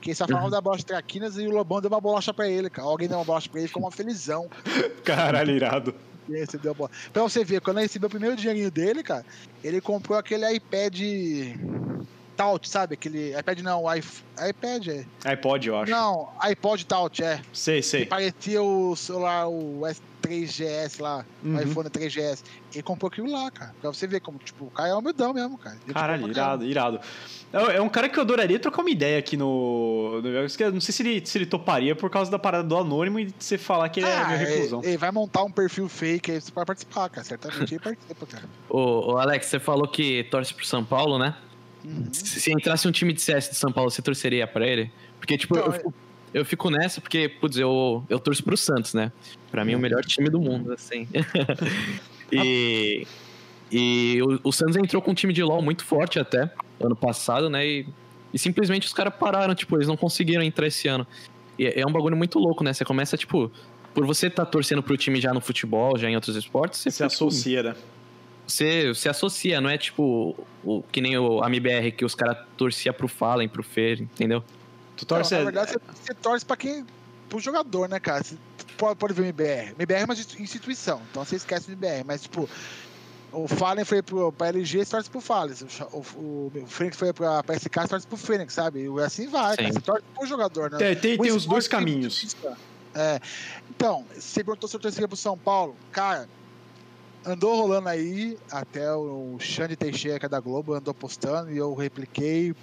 Que 0.00 0.10
ele 0.10 0.14
só 0.14 0.26
falava 0.28 0.50
da 0.50 0.60
bolacha 0.60 0.84
Traquinas 0.84 1.36
e 1.38 1.46
o 1.46 1.50
Lobão 1.50 1.80
deu 1.80 1.90
uma 1.90 2.00
bolacha 2.00 2.32
pra 2.32 2.48
ele, 2.48 2.68
cara. 2.70 2.86
Alguém 2.86 3.08
deu 3.08 3.18
uma 3.18 3.24
bolacha 3.24 3.48
pra 3.48 3.58
ele, 3.58 3.68
ficou 3.68 3.82
uma 3.82 3.90
felizão. 3.90 4.48
Caralho, 5.02 5.50
irado. 5.50 5.94
Deu 6.62 6.70
a 6.70 6.74
bola. 6.74 6.90
Pra 7.12 7.22
você 7.22 7.44
ver, 7.44 7.60
quando 7.60 7.78
ele 7.78 7.86
recebeu 7.86 8.06
o 8.06 8.10
primeiro 8.10 8.34
dinheirinho 8.36 8.70
dele, 8.70 9.02
cara, 9.02 9.26
ele 9.62 9.78
comprou 9.80 10.16
aquele 10.18 10.50
iPad 10.54 10.98
Touch, 12.36 12.68
sabe? 12.68 12.94
Aquele 12.94 13.38
iPad 13.38 13.60
não, 13.60 13.84
iP- 13.96 14.22
iPad 14.48 14.88
é. 14.88 15.04
iPod, 15.30 15.68
eu 15.68 15.78
acho. 15.78 15.90
Não, 15.90 16.28
iPod 16.40 16.84
Touch, 16.86 17.22
é. 17.22 17.40
Sei, 17.52 17.76
Que 17.76 17.82
sei. 17.82 18.06
parecia 18.06 18.62
o 18.62 18.94
celular, 18.96 19.48
o 19.48 19.82
S3GS 19.86 21.00
lá, 21.00 21.24
Uhum. 21.44 21.56
o 21.56 21.62
iPhone 21.62 21.88
3GS. 21.90 22.42
Ele 22.72 22.82
comprou 22.82 23.08
aquilo 23.08 23.30
lá, 23.30 23.50
cara. 23.50 23.74
Pra 23.80 23.90
você 23.92 24.06
ver 24.06 24.20
como, 24.20 24.38
tipo, 24.38 24.64
o 24.64 24.70
cara 24.70 24.88
é 24.88 24.94
humildão 24.94 25.32
mesmo, 25.32 25.56
cara. 25.58 25.76
Ele 25.84 25.94
Caralho, 25.94 26.28
irado, 26.28 26.64
irado. 26.64 27.00
É 27.52 27.76
é 27.76 27.80
um 27.80 27.88
cara 27.88 28.08
que 28.08 28.18
eu 28.18 28.22
adoraria 28.22 28.58
trocar 28.58 28.80
uma 28.82 28.90
ideia 28.90 29.16
aqui 29.18 29.36
no. 29.36 30.20
eu 30.24 30.72
Não 30.72 30.80
sei 30.80 30.92
se 30.92 31.02
ele, 31.04 31.24
se 31.24 31.38
ele 31.38 31.46
toparia 31.46 31.94
por 31.94 32.10
causa 32.10 32.28
da 32.28 32.38
parada 32.38 32.64
do 32.64 32.76
anônimo 32.76 33.20
e 33.20 33.26
de 33.26 33.34
você 33.38 33.56
falar 33.56 33.88
que 33.90 34.00
ele 34.00 34.08
é 34.08 34.16
Ah, 34.16 34.26
meio 34.28 34.40
ele, 34.40 34.50
reclusão. 34.54 34.80
ele 34.82 34.96
vai 34.96 35.12
montar 35.12 35.44
um 35.44 35.52
perfil 35.52 35.88
fake 35.88 36.32
aí 36.32 36.40
pra 36.52 36.66
participar, 36.66 37.08
cara. 37.10 37.24
Certamente 37.24 37.74
ele 37.74 37.78
participa, 37.84 38.26
cara. 38.26 38.44
Ô, 38.68 39.12
ô, 39.12 39.18
Alex, 39.18 39.46
você 39.46 39.60
falou 39.60 39.86
que 39.86 40.24
torce 40.24 40.52
pro 40.52 40.66
São 40.66 40.84
Paulo, 40.84 41.16
né? 41.16 41.36
Uhum. 41.84 42.06
Se, 42.12 42.40
se 42.40 42.50
entrasse 42.52 42.88
um 42.88 42.92
time 42.92 43.12
de 43.12 43.20
CS 43.20 43.50
de 43.50 43.56
São 43.56 43.70
Paulo, 43.70 43.90
você 43.90 44.00
torceria 44.00 44.46
pra 44.46 44.66
ele? 44.66 44.90
Porque, 45.18 45.36
tipo, 45.36 45.56
Então, 45.56 45.66
eu, 45.66 45.72
fico, 45.72 45.94
eu 46.32 46.44
fico 46.44 46.70
nessa 46.70 47.00
porque, 47.00 47.28
putz, 47.28 47.58
eu, 47.58 48.04
eu 48.08 48.18
torço 48.18 48.42
pro 48.42 48.56
Santos, 48.56 48.94
né? 48.94 49.12
Pra 49.50 49.64
mim, 49.64 49.74
o 49.74 49.78
melhor 49.78 50.02
time 50.04 50.30
do 50.30 50.40
mundo, 50.40 50.72
assim. 50.72 51.06
e 52.32 53.06
e 53.70 54.22
o, 54.22 54.48
o 54.48 54.52
Santos 54.52 54.76
entrou 54.76 55.02
com 55.02 55.10
um 55.10 55.14
time 55.14 55.32
de 55.32 55.42
LoL 55.42 55.60
muito 55.60 55.84
forte 55.84 56.18
até, 56.18 56.48
ano 56.80 56.94
passado, 56.94 57.50
né? 57.50 57.66
E, 57.66 57.86
e 58.32 58.38
simplesmente 58.38 58.86
os 58.86 58.92
caras 58.92 59.12
pararam, 59.14 59.54
tipo, 59.54 59.76
eles 59.76 59.88
não 59.88 59.96
conseguiram 59.96 60.42
entrar 60.42 60.68
esse 60.68 60.86
ano. 60.86 61.04
E 61.58 61.66
é, 61.66 61.80
é 61.80 61.86
um 61.86 61.90
bagulho 61.90 62.16
muito 62.16 62.38
louco, 62.38 62.62
né? 62.62 62.72
Você 62.72 62.84
começa, 62.84 63.16
tipo, 63.16 63.50
por 63.92 64.06
você 64.06 64.28
estar 64.28 64.44
tá 64.44 64.50
torcendo 64.50 64.82
pro 64.82 64.96
time 64.96 65.20
já 65.20 65.32
no 65.34 65.40
futebol, 65.40 65.98
já 65.98 66.08
em 66.08 66.14
outros 66.14 66.36
esportes, 66.36 66.80
você 66.80 66.90
Se 66.90 66.98
fica, 66.98 67.08
tipo, 67.08 67.24
associa, 67.24 67.62
né? 67.62 67.74
Você 68.46 68.94
se 68.94 69.08
associa, 69.08 69.60
não 69.60 69.70
é 69.70 69.78
tipo 69.78 70.36
o, 70.62 70.82
que 70.82 71.00
nem 71.00 71.16
o 71.16 71.42
AMBR 71.42 71.92
que 71.96 72.04
os 72.04 72.14
caras 72.14 72.38
torcia 72.56 72.92
pro 72.92 73.08
Fallen, 73.08 73.48
pro 73.48 73.62
Fer, 73.62 74.00
entendeu? 74.00 74.42
Tu 74.96 75.06
torce. 75.06 75.34
Não, 75.34 75.44
na 75.44 75.50
verdade, 75.50 75.72
você, 75.72 75.78
você 76.06 76.14
torce 76.14 76.44
pra 76.44 76.56
quem. 76.56 76.84
pro 77.28 77.40
jogador, 77.40 77.88
né, 77.88 77.98
cara? 77.98 78.22
Você 78.22 78.36
pode, 78.76 78.96
pode 78.96 79.14
ver 79.14 79.22
o 79.22 79.24
MBR. 79.24 79.72
O 79.72 79.82
MBR 79.82 80.00
é 80.00 80.04
uma 80.04 80.14
instituição, 80.14 81.00
então 81.10 81.24
você 81.24 81.36
esquece 81.36 81.70
o 81.70 81.72
MBR. 81.72 82.04
Mas, 82.04 82.22
tipo, 82.22 82.48
o 83.32 83.48
Fallen 83.48 83.84
foi 83.84 84.02
pro, 84.02 84.30
pra 84.32 84.48
LG, 84.48 84.84
você 84.84 84.90
torce 84.90 85.10
pro 85.10 85.20
Fallen. 85.20 85.54
O, 85.92 85.96
o, 85.96 86.52
o 86.54 86.66
Fênix 86.66 86.96
foi 86.96 87.12
pra, 87.12 87.42
pra 87.42 87.56
SK, 87.56 87.74
você 87.74 87.88
torce 87.88 88.06
pro 88.06 88.16
Fênix, 88.16 88.54
sabe? 88.54 88.84
E 88.84 89.00
assim 89.00 89.26
vai, 89.26 89.56
cara. 89.56 89.72
Você 89.72 89.80
torce 89.80 90.04
pro 90.14 90.26
jogador, 90.26 90.70
né? 90.70 90.78
Tem, 90.78 90.96
tem, 90.96 91.14
O 91.14 91.22
tem 91.22 91.32
os 91.32 91.44
dois 91.44 91.66
tem 91.66 91.78
caminhos. 91.78 92.36
É. 92.94 93.20
Então, 93.70 94.04
você 94.14 94.44
perguntou 94.44 94.68
se 94.68 94.76
eu 94.76 94.80
torceria 94.80 95.08
pro 95.08 95.16
São 95.16 95.36
Paulo. 95.36 95.74
Cara, 95.90 96.28
andou 97.26 97.56
rolando 97.56 97.88
aí, 97.88 98.36
até 98.50 98.92
o 98.94 99.36
Xande 99.38 99.76
Teixeira, 99.76 100.18
que 100.18 100.26
é 100.26 100.28
da 100.28 100.40
Globo, 100.40 100.74
andou 100.74 100.94
postando 100.94 101.50
e 101.52 101.56
eu 101.58 101.74
repliquei. 101.74 102.54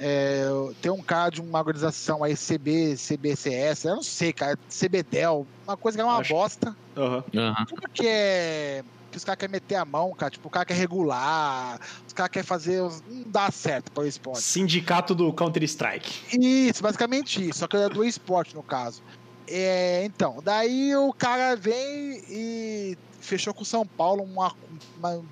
É, 0.00 0.44
tem 0.82 0.90
um 0.90 1.00
cara 1.02 1.30
de 1.30 1.40
uma 1.40 1.58
organização 1.60 2.24
aí, 2.24 2.34
CB, 2.36 2.96
CBCS, 2.96 3.84
eu 3.86 3.94
não 3.96 4.02
sei, 4.02 4.32
cara, 4.32 4.58
CBDEL, 4.68 5.46
uma 5.66 5.76
coisa 5.76 5.96
que 5.96 6.02
é 6.02 6.04
uma 6.04 6.18
Acho- 6.18 6.34
bosta. 6.34 6.76
Aham. 6.96 7.24
Aham. 7.34 7.64
Tudo 7.66 7.88
que 7.88 8.06
é. 8.06 8.82
Que 9.10 9.18
os 9.18 9.24
caras 9.24 9.38
querem 9.38 9.52
meter 9.52 9.76
a 9.76 9.84
mão, 9.84 10.12
cara. 10.12 10.28
Tipo, 10.28 10.48
o 10.48 10.50
cara 10.50 10.66
quer 10.66 10.74
regular, 10.74 11.78
os 12.04 12.12
caras 12.12 12.32
querem 12.32 12.44
fazer. 12.44 12.82
Não 12.82 13.22
dá 13.26 13.48
certo 13.52 13.92
para 13.92 14.02
o 14.02 14.06
esporte. 14.08 14.42
Sindicato 14.42 15.14
do 15.14 15.32
Counter-Strike. 15.32 16.36
Isso, 16.36 16.82
basicamente 16.82 17.48
isso. 17.48 17.60
Só 17.60 17.68
que 17.68 17.76
é 17.76 17.88
do 17.88 18.04
esporte, 18.04 18.56
no 18.56 18.62
caso. 18.64 19.00
É, 19.46 20.04
então, 20.04 20.38
daí 20.42 20.94
o 20.96 21.12
cara 21.12 21.54
vem 21.56 22.22
e 22.30 22.98
fechou 23.20 23.52
com 23.52 23.62
o 23.62 23.66
São 23.66 23.86
Paulo 23.86 24.22
uma, 24.22 24.52
uma- 24.98 25.22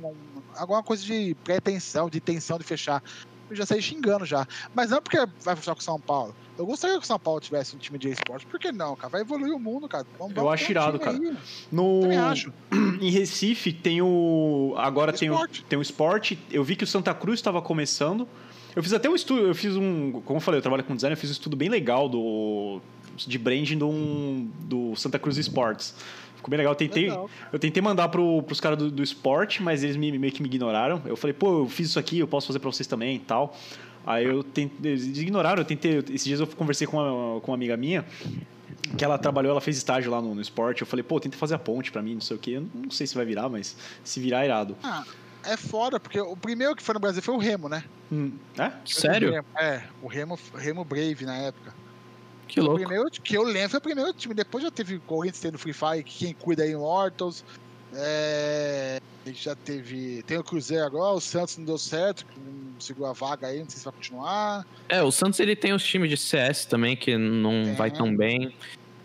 uma- 0.00 0.12
alguma 0.56 0.82
coisa 0.82 1.02
de 1.04 1.34
pretensão, 1.42 2.08
de 2.10 2.18
intenção 2.18 2.58
de 2.58 2.64
fechar. 2.64 3.02
Eu 3.48 3.56
já 3.56 3.66
saí 3.66 3.82
xingando 3.82 4.24
já. 4.24 4.46
Mas 4.74 4.90
não 4.90 5.00
porque 5.02 5.18
vai 5.42 5.56
fechar 5.56 5.74
com 5.74 5.80
o 5.80 5.84
São 5.84 6.00
Paulo. 6.00 6.34
Eu 6.58 6.66
gostaria 6.66 6.96
que 6.98 7.04
o 7.04 7.06
São 7.06 7.18
Paulo 7.18 7.40
tivesse 7.40 7.74
um 7.74 7.78
time 7.78 7.98
de 7.98 8.10
esporte. 8.10 8.46
Por 8.46 8.58
que 8.60 8.70
não, 8.70 8.94
cara? 8.94 9.08
Vai 9.10 9.20
evoluir 9.22 9.54
o 9.54 9.58
mundo, 9.58 9.88
cara. 9.88 10.06
Vamos, 10.18 10.36
Eu 10.36 10.48
acho 10.50 10.66
um 10.66 10.70
irado, 10.70 10.98
time 10.98 11.04
cara. 11.04 11.18
aí. 11.18 11.36
No, 11.70 12.00
Também 12.02 12.18
acho. 12.18 12.52
em 13.00 13.10
Recife 13.10 13.72
tem 13.72 14.00
o. 14.02 14.74
Agora 14.76 15.12
tem 15.12 15.30
o, 15.30 15.48
tem 15.68 15.78
o 15.78 15.82
esporte. 15.82 16.38
Eu 16.50 16.62
vi 16.62 16.76
que 16.76 16.84
o 16.84 16.86
Santa 16.86 17.14
Cruz 17.14 17.38
estava 17.40 17.60
começando. 17.62 18.28
Eu 18.76 18.82
fiz 18.82 18.92
até 18.92 19.08
um 19.08 19.14
estudo, 19.14 19.46
eu 19.48 19.54
fiz 19.54 19.76
um. 19.76 20.12
Como 20.24 20.36
eu 20.38 20.40
falei, 20.40 20.58
eu 20.58 20.62
trabalho 20.62 20.84
com 20.84 20.94
design, 20.94 21.12
eu 21.14 21.18
fiz 21.20 21.28
um 21.30 21.34
estudo 21.34 21.56
bem 21.56 21.68
legal 21.68 22.08
do. 22.08 22.80
De 23.16 23.38
branding 23.38 23.78
do, 23.78 24.46
do 24.60 24.96
Santa 24.96 25.18
Cruz 25.18 25.36
Esportes. 25.38 25.94
Ficou 26.36 26.50
bem 26.50 26.58
legal. 26.58 26.72
Eu 26.72 26.76
tentei, 26.76 27.04
Legal. 27.08 27.30
eu 27.52 27.58
tentei 27.58 27.80
mandar 27.82 28.08
pro, 28.08 28.42
pros 28.42 28.60
caras 28.60 28.76
do, 28.78 28.90
do 28.90 29.02
esporte, 29.02 29.62
mas 29.62 29.84
eles 29.84 29.96
me- 29.96 30.18
meio 30.18 30.32
que 30.32 30.42
me 30.42 30.48
ignoraram. 30.48 31.00
Eu 31.06 31.16
falei, 31.16 31.32
pô, 31.32 31.60
eu 31.60 31.68
fiz 31.68 31.88
isso 31.90 31.98
aqui, 31.98 32.18
eu 32.18 32.26
posso 32.26 32.48
fazer 32.48 32.58
pra 32.58 32.70
vocês 32.70 32.86
também 32.86 33.16
e 33.16 33.20
tal. 33.20 33.56
Aí 34.04 34.24
eu 34.24 34.42
tentei, 34.42 34.90
eles 34.92 35.04
ignoraram, 35.18 35.60
eu 35.60 35.64
tentei. 35.64 35.98
Esses 36.10 36.24
dias 36.24 36.40
eu 36.40 36.46
conversei 36.48 36.86
com 36.86 36.96
uma, 36.96 37.40
com 37.40 37.52
uma 37.52 37.56
amiga 37.56 37.76
minha 37.76 38.04
que 38.98 39.04
ela 39.04 39.16
trabalhou, 39.16 39.52
ela 39.52 39.60
fez 39.60 39.76
estágio 39.76 40.10
lá 40.10 40.20
no, 40.20 40.34
no 40.34 40.40
esporte. 40.40 40.80
Eu 40.82 40.86
falei, 40.86 41.02
pô, 41.04 41.20
tenta 41.20 41.36
fazer 41.36 41.54
a 41.54 41.58
ponte 41.58 41.92
pra 41.92 42.02
mim, 42.02 42.14
não 42.14 42.20
sei 42.20 42.36
o 42.36 42.40
quê. 42.40 42.50
Eu 42.52 42.66
não 42.74 42.90
sei 42.90 43.06
se 43.06 43.14
vai 43.14 43.24
virar, 43.24 43.48
mas 43.48 43.76
se 44.02 44.18
virar, 44.18 44.42
é 44.42 44.46
irado. 44.46 44.76
Ah, 44.82 45.04
é 45.44 45.56
foda, 45.56 46.00
porque 46.00 46.20
o 46.20 46.36
primeiro 46.36 46.74
que 46.74 46.82
foi 46.82 46.92
no 46.94 47.00
Brasil 47.00 47.22
foi 47.22 47.34
o 47.34 47.38
Remo, 47.38 47.68
né? 47.68 47.84
Hum, 48.10 48.32
é? 48.58 48.72
Sério? 48.84 49.28
O 49.28 49.32
Remo, 49.32 49.46
é, 49.58 49.82
o 50.02 50.06
Remo, 50.08 50.38
Remo 50.56 50.84
Brave 50.84 51.24
na 51.24 51.36
época. 51.36 51.72
Que 52.52 52.60
O 52.60 52.64
louco. 52.64 52.80
primeiro 52.80 53.10
que 53.10 53.34
eu 53.34 53.44
lembro 53.44 53.70
foi 53.70 53.78
o 53.78 53.82
primeiro 53.82 54.12
time. 54.12 54.34
Depois 54.34 54.62
já 54.62 54.70
teve 54.70 54.98
Corinthians 54.98 55.40
tendo 55.40 55.58
Free 55.58 55.72
Fire, 55.72 56.04
que 56.04 56.26
quem 56.26 56.34
cuida 56.34 56.62
aí 56.64 56.72
Immortals. 56.72 57.42
É, 57.94 59.00
a 59.24 59.28
gente 59.28 59.42
já 59.42 59.54
teve. 59.54 60.22
Tem 60.26 60.36
o 60.36 60.44
Cruzeiro 60.44 60.84
agora, 60.84 61.14
o 61.14 61.20
Santos 61.20 61.56
não 61.56 61.64
deu 61.64 61.78
certo, 61.78 62.26
que 62.26 62.38
não 62.38 62.78
segurou 62.78 63.08
a 63.08 63.14
vaga 63.14 63.46
aí, 63.46 63.60
não 63.60 63.70
sei 63.70 63.78
se 63.78 63.84
vai 63.86 63.94
continuar. 63.94 64.66
É, 64.86 65.02
o 65.02 65.10
Santos 65.10 65.40
ele 65.40 65.56
tem 65.56 65.72
os 65.72 65.82
times 65.82 66.10
de 66.10 66.16
CS 66.18 66.66
também 66.66 66.94
que 66.94 67.16
não 67.16 67.64
Tem. 67.64 67.74
vai 67.74 67.90
tão 67.90 68.14
bem. 68.14 68.54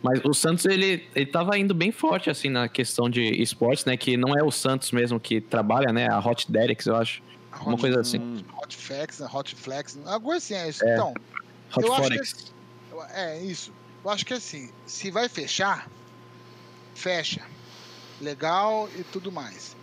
Mas 0.03 0.19
o 0.25 0.33
Santos 0.33 0.65
ele, 0.65 1.07
ele 1.15 1.25
tava 1.25 1.57
indo 1.57 1.73
bem 1.73 1.89
forte 1.91 2.29
assim 2.29 2.49
na 2.49 2.67
questão 2.67 3.09
de 3.09 3.21
esportes, 3.41 3.85
né? 3.85 3.95
Que 3.95 4.17
não 4.17 4.35
é 4.37 4.43
o 4.43 4.51
Santos 4.51 4.91
mesmo 4.91 5.21
que 5.21 5.39
trabalha, 5.39 5.93
né? 5.93 6.09
A 6.09 6.19
Hot 6.19 6.51
Derricks, 6.51 6.85
eu 6.85 6.97
acho. 6.97 7.21
A 7.51 7.63
Uma 7.63 7.75
Hot, 7.75 7.81
coisa 7.81 8.01
assim. 8.01 8.43
Hot 8.61 8.75
Flex, 8.75 9.19
né? 9.19 9.29
Hot 9.33 9.55
Flex, 9.55 9.97
algo 10.05 10.31
assim 10.33 10.53
é 10.53 10.67
isso. 10.67 10.85
É. 10.85 10.93
Então, 10.95 11.13
Hot 11.75 11.85
Eu 11.85 11.93
acho 11.93 12.03
Forex. 12.03 12.56
É, 13.13 13.39
isso. 13.39 13.71
Eu 14.03 14.11
acho 14.11 14.25
que 14.25 14.33
assim, 14.33 14.71
se 14.85 15.11
vai 15.11 15.27
fechar, 15.27 15.89
fecha. 16.95 17.41
Legal 18.21 18.89
e 18.97 19.03
tudo 19.03 19.31
mais. 19.31 19.75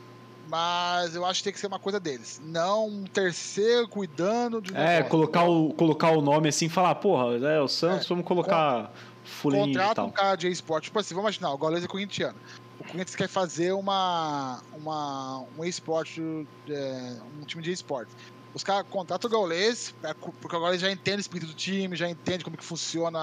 Mas 0.49 1.15
eu 1.15 1.25
acho 1.25 1.41
que 1.41 1.45
tem 1.45 1.53
que 1.53 1.59
ser 1.59 1.69
uma 1.69 1.79
coisa 1.79 1.99
deles. 1.99 2.41
Não 2.45 2.89
um 2.89 3.05
terceiro 3.05 3.89
cuidando 3.89 4.61
de. 4.61 4.75
É, 4.75 4.97
negócio, 4.97 5.11
colocar 5.11 5.45
o, 5.45 5.73
colocar 5.73 6.11
o 6.11 6.21
nome 6.21 6.49
assim 6.49 6.67
e 6.67 6.69
falar, 6.69 6.95
porra, 6.97 7.37
é 7.37 7.61
o 7.61 7.69
Santos, 7.69 8.07
É, 8.07 8.09
vamos 8.09 8.25
colocar 8.27 8.93
fulaninho 9.25 9.71
e 9.71 9.73
Contrata 9.73 9.95
tal. 9.95 10.07
um 10.07 10.11
cara 10.11 10.37
de 10.37 10.49
esporte. 10.49 10.85
Tipo 10.85 10.99
assim, 10.99 11.15
vamos 11.15 11.29
imaginar, 11.31 11.53
o 11.53 11.59
Gaules 11.59 11.85
é 11.85 11.87
corintiano. 11.87 12.39
O 12.79 12.85
Corinthians 12.85 13.15
quer 13.15 13.29
fazer 13.29 13.73
uma, 13.73 14.61
uma, 14.77 15.45
um 15.57 15.65
esporte, 15.65 16.21
é, 16.69 17.17
um 17.41 17.45
time 17.45 17.63
de 17.63 17.73
esporte. 17.73 18.11
Os 18.55 18.63
caras 18.63 18.87
contratam 18.89 19.29
o 19.29 19.33
Gaules, 19.33 19.93
pra- 20.01 20.15
porque 20.15 20.57
o 20.57 20.61
Gaules 20.61 20.81
já 20.81 20.91
entende 20.91 21.19
o 21.19 21.21
espírito 21.21 21.49
do 21.49 21.55
time, 21.55 21.97
já 21.97 22.09
entende 22.09 22.45
como 22.45 22.57
que 22.57 22.65
funciona 22.65 23.19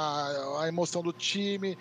a, 0.59 0.67
emoção 0.67 1.01
do 1.01 1.13
time 1.13 1.77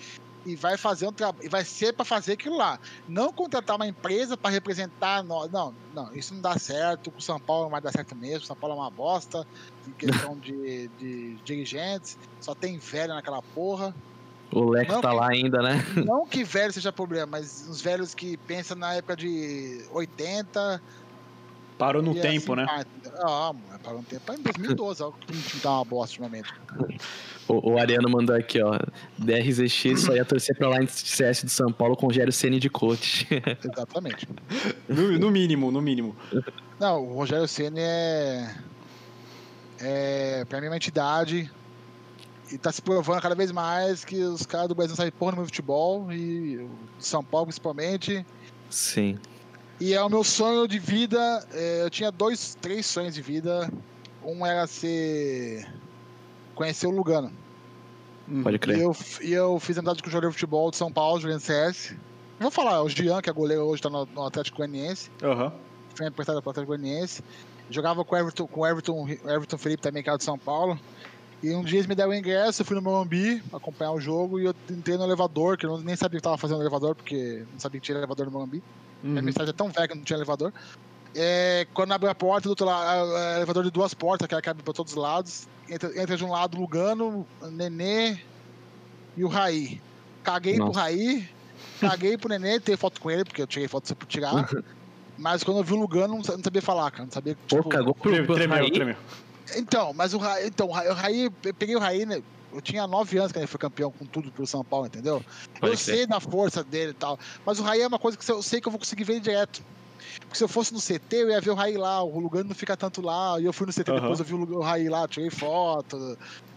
e 0.47 0.55
vai 0.57 0.79
fazer 0.79 1.07
um 1.07 1.13
trabalho, 1.13 1.45
e 1.45 1.49
vai 1.51 1.65
ser 1.65 1.93
para 1.93 2.05
fazer 2.05 2.33
aquilo 2.33 2.57
lá. 2.57 2.79
Não 3.09 3.33
contratar 3.33 3.77
uma 3.77 3.87
empresa 3.87 4.37
para 4.37 4.51
representar 4.51 5.23
nós. 5.25 5.51
Não, 5.51 5.75
não, 5.93 6.15
isso 6.15 6.33
não 6.33 6.41
dá 6.41 6.57
certo. 6.59 7.11
Com 7.11 7.19
o 7.19 7.23
São 7.23 7.39
Paulo 7.41 7.65
não 7.65 7.71
vai 7.71 7.81
dar 7.81 7.91
certo 7.93 8.15
mesmo. 8.17 8.45
O 8.45 8.47
São 8.47 8.57
Paulo 8.57 8.77
é 8.77 8.79
uma 8.79 8.91
bosta 8.91 9.47
em 9.87 9.91
questão 9.93 10.39
de, 10.39 10.89
de 10.99 11.35
dirigentes. 11.45 12.17
Só 12.41 12.55
tem 12.55 12.79
velho 12.79 13.13
naquela 13.15 13.43
porra. 13.43 13.95
O 14.53 14.71
Leco 14.71 14.93
Não, 14.93 15.01
tá 15.01 15.11
que- 15.11 15.17
lá 15.17 15.29
ainda, 15.29 15.61
né? 15.63 15.85
Não 16.07 16.27
que 16.27 16.43
velho 16.43 16.73
seja 16.73 16.91
problema, 16.93 17.27
mas 17.27 17.69
os 17.69 17.81
velhos 17.83 18.15
que 18.15 18.37
pensam 18.39 18.77
na 18.77 18.95
época 18.95 19.15
de 19.17 19.85
80, 19.93 20.83
Parou 21.81 22.03
no 22.03 22.15
E 22.15 22.21
tempo, 22.21 22.53
assim 22.53 22.63
né? 22.63 22.85
Ah, 23.23 23.55
mano, 23.55 23.81
parou 23.83 24.01
no 24.01 24.05
tempo. 24.05 24.31
É 24.31 24.35
em 24.35 24.43
2012, 24.43 25.03
olha 25.03 25.13
que 25.19 25.33
o 25.33 25.41
time 25.41 25.63
tá 25.63 25.71
uma 25.71 25.85
bosta 25.87 26.13
ultimamente. 26.13 26.53
O, 27.49 27.73
o 27.73 27.79
Ariano 27.79 28.11
mandou 28.11 28.37
aqui, 28.37 28.61
ó. 28.63 28.79
DRZX 29.17 30.03
só 30.03 30.15
ia 30.15 30.27
torcer 30.27 30.55
pra 30.59 30.69
lá 30.69 30.83
em 30.83 30.87
CS 30.87 31.43
de 31.43 31.49
São 31.49 31.73
Paulo 31.73 31.97
com 31.97 32.05
o 32.05 32.09
Rogério 32.11 32.31
Ceni 32.31 32.61
de 32.61 32.69
coach. 32.69 33.27
Exatamente. 33.65 34.29
No, 34.87 35.19
no 35.19 35.31
mínimo, 35.31 35.73
no 35.73 35.81
mínimo. 35.81 36.15
Não, 36.79 37.03
o 37.03 37.15
Rogério 37.15 37.49
Ceni 37.49 37.81
é. 37.81 38.55
É, 39.81 40.45
pra 40.45 40.61
mim, 40.61 40.67
é 40.67 40.71
uma 40.71 40.77
entidade. 40.77 41.51
E 42.53 42.59
tá 42.59 42.71
se 42.71 42.83
provando 42.83 43.23
cada 43.23 43.35
vez 43.35 43.51
mais 43.51 44.05
que 44.05 44.23
os 44.23 44.45
caras 44.45 44.69
do 44.69 44.75
Brasil 44.75 44.91
não 44.91 44.97
sabem 44.97 45.13
porra 45.13 45.31
no 45.31 45.39
meu 45.39 45.47
futebol. 45.47 46.13
E 46.13 46.69
São 46.99 47.25
Paulo, 47.25 47.47
principalmente. 47.47 48.27
Sim. 48.69 49.19
E 49.81 49.95
é 49.95 50.03
o 50.03 50.11
meu 50.11 50.23
sonho 50.23 50.69
de 50.69 50.79
vida. 50.79 51.19
é, 51.53 51.83
eu 51.85 51.91
tinha 51.91 52.11
dois, 52.11 52.55
três 52.61 52.85
sonhos 52.87 53.15
de 53.15 53.23
vida. 53.23 53.71
Um 54.25 54.45
era 54.45 54.67
ser. 54.67 55.67
conhecer 56.55 56.87
o 56.87 56.91
Lugano. 56.91 57.33
Pode 58.43 58.57
E 58.57 58.59
crer. 58.59 58.79
eu, 58.79 58.95
e 59.23 59.33
eu 59.33 59.59
fiz 59.59 59.77
amizade 59.79 60.03
com 60.03 60.09
o 60.09 60.13
jogador 60.13 60.29
de 60.29 60.35
futebol 60.35 60.71
de 60.71 60.77
São 60.77 60.93
Paulo, 60.93 61.21
jogando 61.21 61.41
CS. 61.41 61.95
Vou 62.39 62.51
falar, 62.51 62.83
o 62.83 62.89
Jean, 62.89 63.21
que 63.21 63.29
é 63.29 63.33
goleiro 63.33 63.65
hoje, 63.65 63.83
tá 63.83 63.91
no, 63.91 64.07
no 64.07 64.25
Atlético 64.25 64.59
Goianiense. 64.59 65.11
Aham. 65.23 65.53
Foi 65.95 66.07
emprestado 66.07 66.41
pro 66.41 66.51
Atlético 66.51 66.77
Goianiense. 66.77 67.23
Jogava 67.71 68.05
com 68.05 68.15
o 68.15 68.19
Everton, 68.19 68.47
com 68.47 68.61
o 68.61 68.67
Everton, 68.67 69.09
Everton 69.09 69.59
Felipe 69.59 69.83
também, 69.83 70.03
que 70.03 70.09
era 70.09 70.19
de 70.19 70.25
São 70.25 70.39
Paulo. 70.39 70.79
E 71.43 71.55
um 71.55 71.63
dia 71.65 71.79
eles 71.79 71.87
me 71.87 71.95
deram 71.95 72.11
o 72.11 72.15
ingresso, 72.15 72.61
eu 72.61 72.67
fui 72.67 72.77
no 72.77 72.83
Morumbi 72.83 73.43
acompanhar 73.53 73.93
o 73.93 74.01
jogo 74.01 74.39
e 74.39 74.45
eu 74.45 74.55
entrei 74.69 74.99
no 74.99 75.05
elevador, 75.05 75.57
que 75.57 75.65
eu 75.65 75.79
nem 75.79 75.97
sabia 75.97 76.19
que 76.21 76.25
tava 76.25 76.37
fazendo 76.37 76.59
no 76.59 76.63
elevador, 76.63 76.95
porque 76.95 77.45
não 77.51 77.59
sabia 77.59 77.81
que 77.81 77.87
tinha 77.87 77.97
elevador 77.97 78.27
no 78.27 78.33
Morumbi. 78.33 78.63
Uhum. 79.03 79.11
Minha 79.11 79.23
mensagem 79.23 79.51
é 79.51 79.53
tão 79.53 79.69
velha 79.71 79.89
que 79.89 79.95
não 79.95 80.03
tinha 80.05 80.17
elevador. 80.17 80.53
É, 81.15 81.67
quando 81.75 81.93
abre 81.93 82.09
a 82.09 82.15
porta, 82.15 82.43
do 82.49 82.51
outro 82.51 82.67
lado, 82.67 83.17
é, 83.17 83.33
é, 83.33 83.37
elevador 83.39 83.65
de 83.65 83.71
duas 83.71 83.95
portas, 83.95 84.27
que 84.29 84.49
abre 84.49 84.63
para 84.63 84.75
todos 84.75 84.93
os 84.93 84.99
lados. 84.99 85.49
Entra, 85.69 85.89
entra 86.01 86.17
de 86.17 86.25
um 86.25 86.31
lado 86.31 86.57
o 86.57 86.61
Lugano, 86.61 87.27
o 87.41 87.47
Nenê 87.49 88.19
e 89.17 89.25
o 89.25 89.29
Raí. 89.29 89.81
Caguei 90.23 90.57
Nossa. 90.57 90.73
pro 90.73 90.81
Raí, 90.81 91.29
caguei 91.81 92.19
pro 92.19 92.29
Nenê, 92.29 92.61
tenho 92.61 92.77
foto 92.79 93.01
com 93.01 93.11
ele, 93.11 93.25
porque 93.25 93.43
eu 93.43 93.47
tirei 93.47 93.67
foto 93.69 93.89
só 93.89 93.95
pra 93.95 94.07
tirar. 94.07 94.49
Mas 95.19 95.43
quando 95.45 95.59
eu 95.59 95.65
vi 95.65 95.75
o 95.75 95.77
Lugano, 95.77 96.15
não 96.15 96.25
sa- 96.25 96.37
não 96.37 96.43
sabia 96.43 96.63
falar, 96.63 96.91
cara. 96.91 97.05
Não 97.05 97.13
sabia. 97.13 97.37
Pô, 97.49 97.57
Tipo, 97.57 97.69
cagou 97.69 97.95
pro 97.95 98.11
Tremeu, 98.11 98.71
tremeu, 98.71 98.97
então, 99.57 99.93
mas 99.93 100.15
o 100.15 100.19
Raí, 100.19 100.47
então, 100.47 100.69
o 100.69 100.73
Raí- 100.73 101.25
eu 101.25 101.55
peguei 101.55 101.75
o 101.75 101.79
Raí, 101.81 102.07
né? 102.07 102.23
Eu 102.53 102.61
tinha 102.61 102.87
nove 102.87 103.17
anos 103.19 103.33
quando 103.33 103.43
ele 103.43 103.47
foi 103.47 103.59
campeão 103.61 103.91
com 103.93 104.05
tudo 104.05 104.33
pelo 104.33 104.47
São 104.47 104.65
Paulo, 104.65 104.87
entendeu? 104.87 105.23
Pode 105.61 105.73
eu 105.73 105.79
crer. 105.79 105.97
sei 105.97 106.07
da 106.07 106.19
força 106.21 106.65
dele 106.65 106.91
e 106.91 106.95
tal. 106.95 107.19
Mas 107.47 107.59
o 107.59 107.63
Raí 107.63 107.81
é 107.81 107.87
uma 107.87 107.99
coisa 107.99 108.19
que 108.19 108.29
eu 108.31 108.43
sei 108.43 108.61
que 108.61 108.67
eu 108.69 108.73
vou 108.73 108.79
conseguir 108.79 109.05
ver 109.05 109.21
direto. 109.21 109.63
Porque 110.23 110.37
se 110.37 110.43
eu 110.43 110.49
fosse 110.49 110.73
no 110.73 110.81
CT, 110.81 111.17
eu 111.17 111.31
ia 111.31 111.41
ver 111.41 111.51
o 111.51 111.55
Raí 111.55 111.77
lá, 111.77 112.03
o 112.03 112.19
Lugano 112.19 112.49
não 112.49 112.55
fica 112.55 112.77
tanto 112.77 113.01
lá. 113.01 113.39
E 113.41 113.45
eu 113.45 113.53
fui 113.53 113.67
no 113.67 113.73
CT 113.73 113.91
Aham. 113.93 114.01
depois, 114.01 114.19
eu 114.19 114.25
vi 114.25 114.35
o 114.35 114.61
Raí 114.61 114.89
lá, 114.89 115.07
tirei 115.07 115.31
foto 115.31 115.97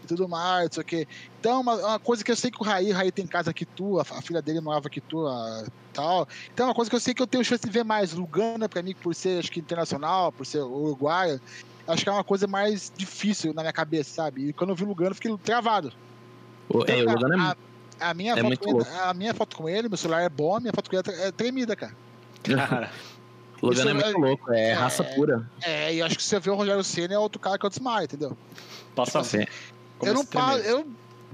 e 0.02 0.06
tudo 0.06 0.28
mais, 0.28 0.64
não 0.66 0.72
sei 0.72 0.82
o 0.82 0.86
quê. 0.86 1.08
Então, 1.38 1.60
uma, 1.60 1.74
uma 1.76 1.98
coisa 2.00 2.24
que 2.24 2.30
eu 2.30 2.36
sei 2.36 2.50
que 2.50 2.60
o 2.60 2.64
Raí, 2.64 2.90
o 2.90 2.94
Raí 2.94 3.12
tem 3.12 3.26
casa 3.26 3.50
aqui 3.50 3.64
tu, 3.64 3.98
a, 3.98 4.02
a 4.02 4.22
filha 4.22 4.42
dele 4.42 4.60
morava 4.60 4.88
aqui 4.88 5.00
tu, 5.00 5.26
a- 5.26 5.64
tal. 5.92 6.26
Então, 6.52 6.66
é 6.66 6.68
uma 6.70 6.74
coisa 6.74 6.90
que 6.90 6.96
eu 6.96 7.00
sei 7.00 7.14
que 7.14 7.22
eu 7.22 7.26
tenho 7.26 7.44
chance 7.44 7.64
de 7.64 7.70
ver 7.70 7.84
mais. 7.84 8.12
Lugano, 8.12 8.68
pra 8.68 8.82
mim, 8.82 8.94
por 8.94 9.14
ser, 9.14 9.38
acho 9.38 9.50
que 9.52 9.60
internacional, 9.60 10.32
por 10.32 10.44
ser 10.46 10.60
uruguaio, 10.62 11.40
acho 11.86 12.02
que 12.02 12.08
é 12.08 12.12
uma 12.12 12.24
coisa 12.24 12.46
mais 12.46 12.92
difícil 12.96 13.52
na 13.54 13.62
minha 13.62 13.72
cabeça, 13.72 14.10
sabe? 14.14 14.48
E 14.48 14.52
quando 14.52 14.70
eu 14.70 14.76
vi 14.76 14.84
o 14.84 14.86
Lugano, 14.88 15.10
eu 15.10 15.14
fiquei 15.14 15.36
travado. 15.38 15.92
O, 16.68 16.78
é, 16.84 16.96
o 16.96 17.00
Então, 17.02 17.14
Lugano 17.14 17.34
é 17.34 17.56
a, 18.00 18.10
a 18.10 18.14
minha 18.14 18.32
é 18.32 18.36
foto 18.36 18.46
muito 18.46 18.60
com 18.60 18.68
ele, 18.70 18.78
louco. 18.78 18.90
a 19.02 19.14
minha 19.14 19.34
foto 19.34 19.56
com 19.56 19.68
ele, 19.68 19.88
meu 19.88 19.96
celular 19.98 20.22
é 20.22 20.28
bom, 20.28 20.56
a 20.56 20.60
minha 20.60 20.72
foto 20.72 20.90
com 20.90 20.96
ele 20.96 21.04
é 21.22 21.30
tremida, 21.32 21.76
cara. 21.76 21.94
Cara, 22.42 22.90
O 23.62 23.68
Lugano 23.68 23.90
é 23.90 23.92
Isso 23.92 24.04
muito 24.04 24.16
é- 24.24 24.28
louco, 24.28 24.52
é, 24.52 24.68
é- 24.70 24.72
raça 24.74 25.02
pura. 25.04 25.48
É, 25.62 25.94
e 25.94 26.02
acho 26.02 26.16
que 26.16 26.22
se 26.22 26.28
você 26.30 26.40
vê 26.40 26.50
o 26.50 26.54
Rogério 26.54 26.84
Senna 26.84 27.14
é 27.14 27.18
outro 27.18 27.40
cara 27.40 27.58
que 27.58 27.64
eu 27.64 27.70
desmaio, 27.70 28.04
entendeu? 28.04 28.36
passa 28.94 29.22
Sim. 29.24 29.38
eu 29.40 29.46
começa 29.98 30.14
não 30.14 30.24
pago, 30.26 30.58
eu, 30.58 30.86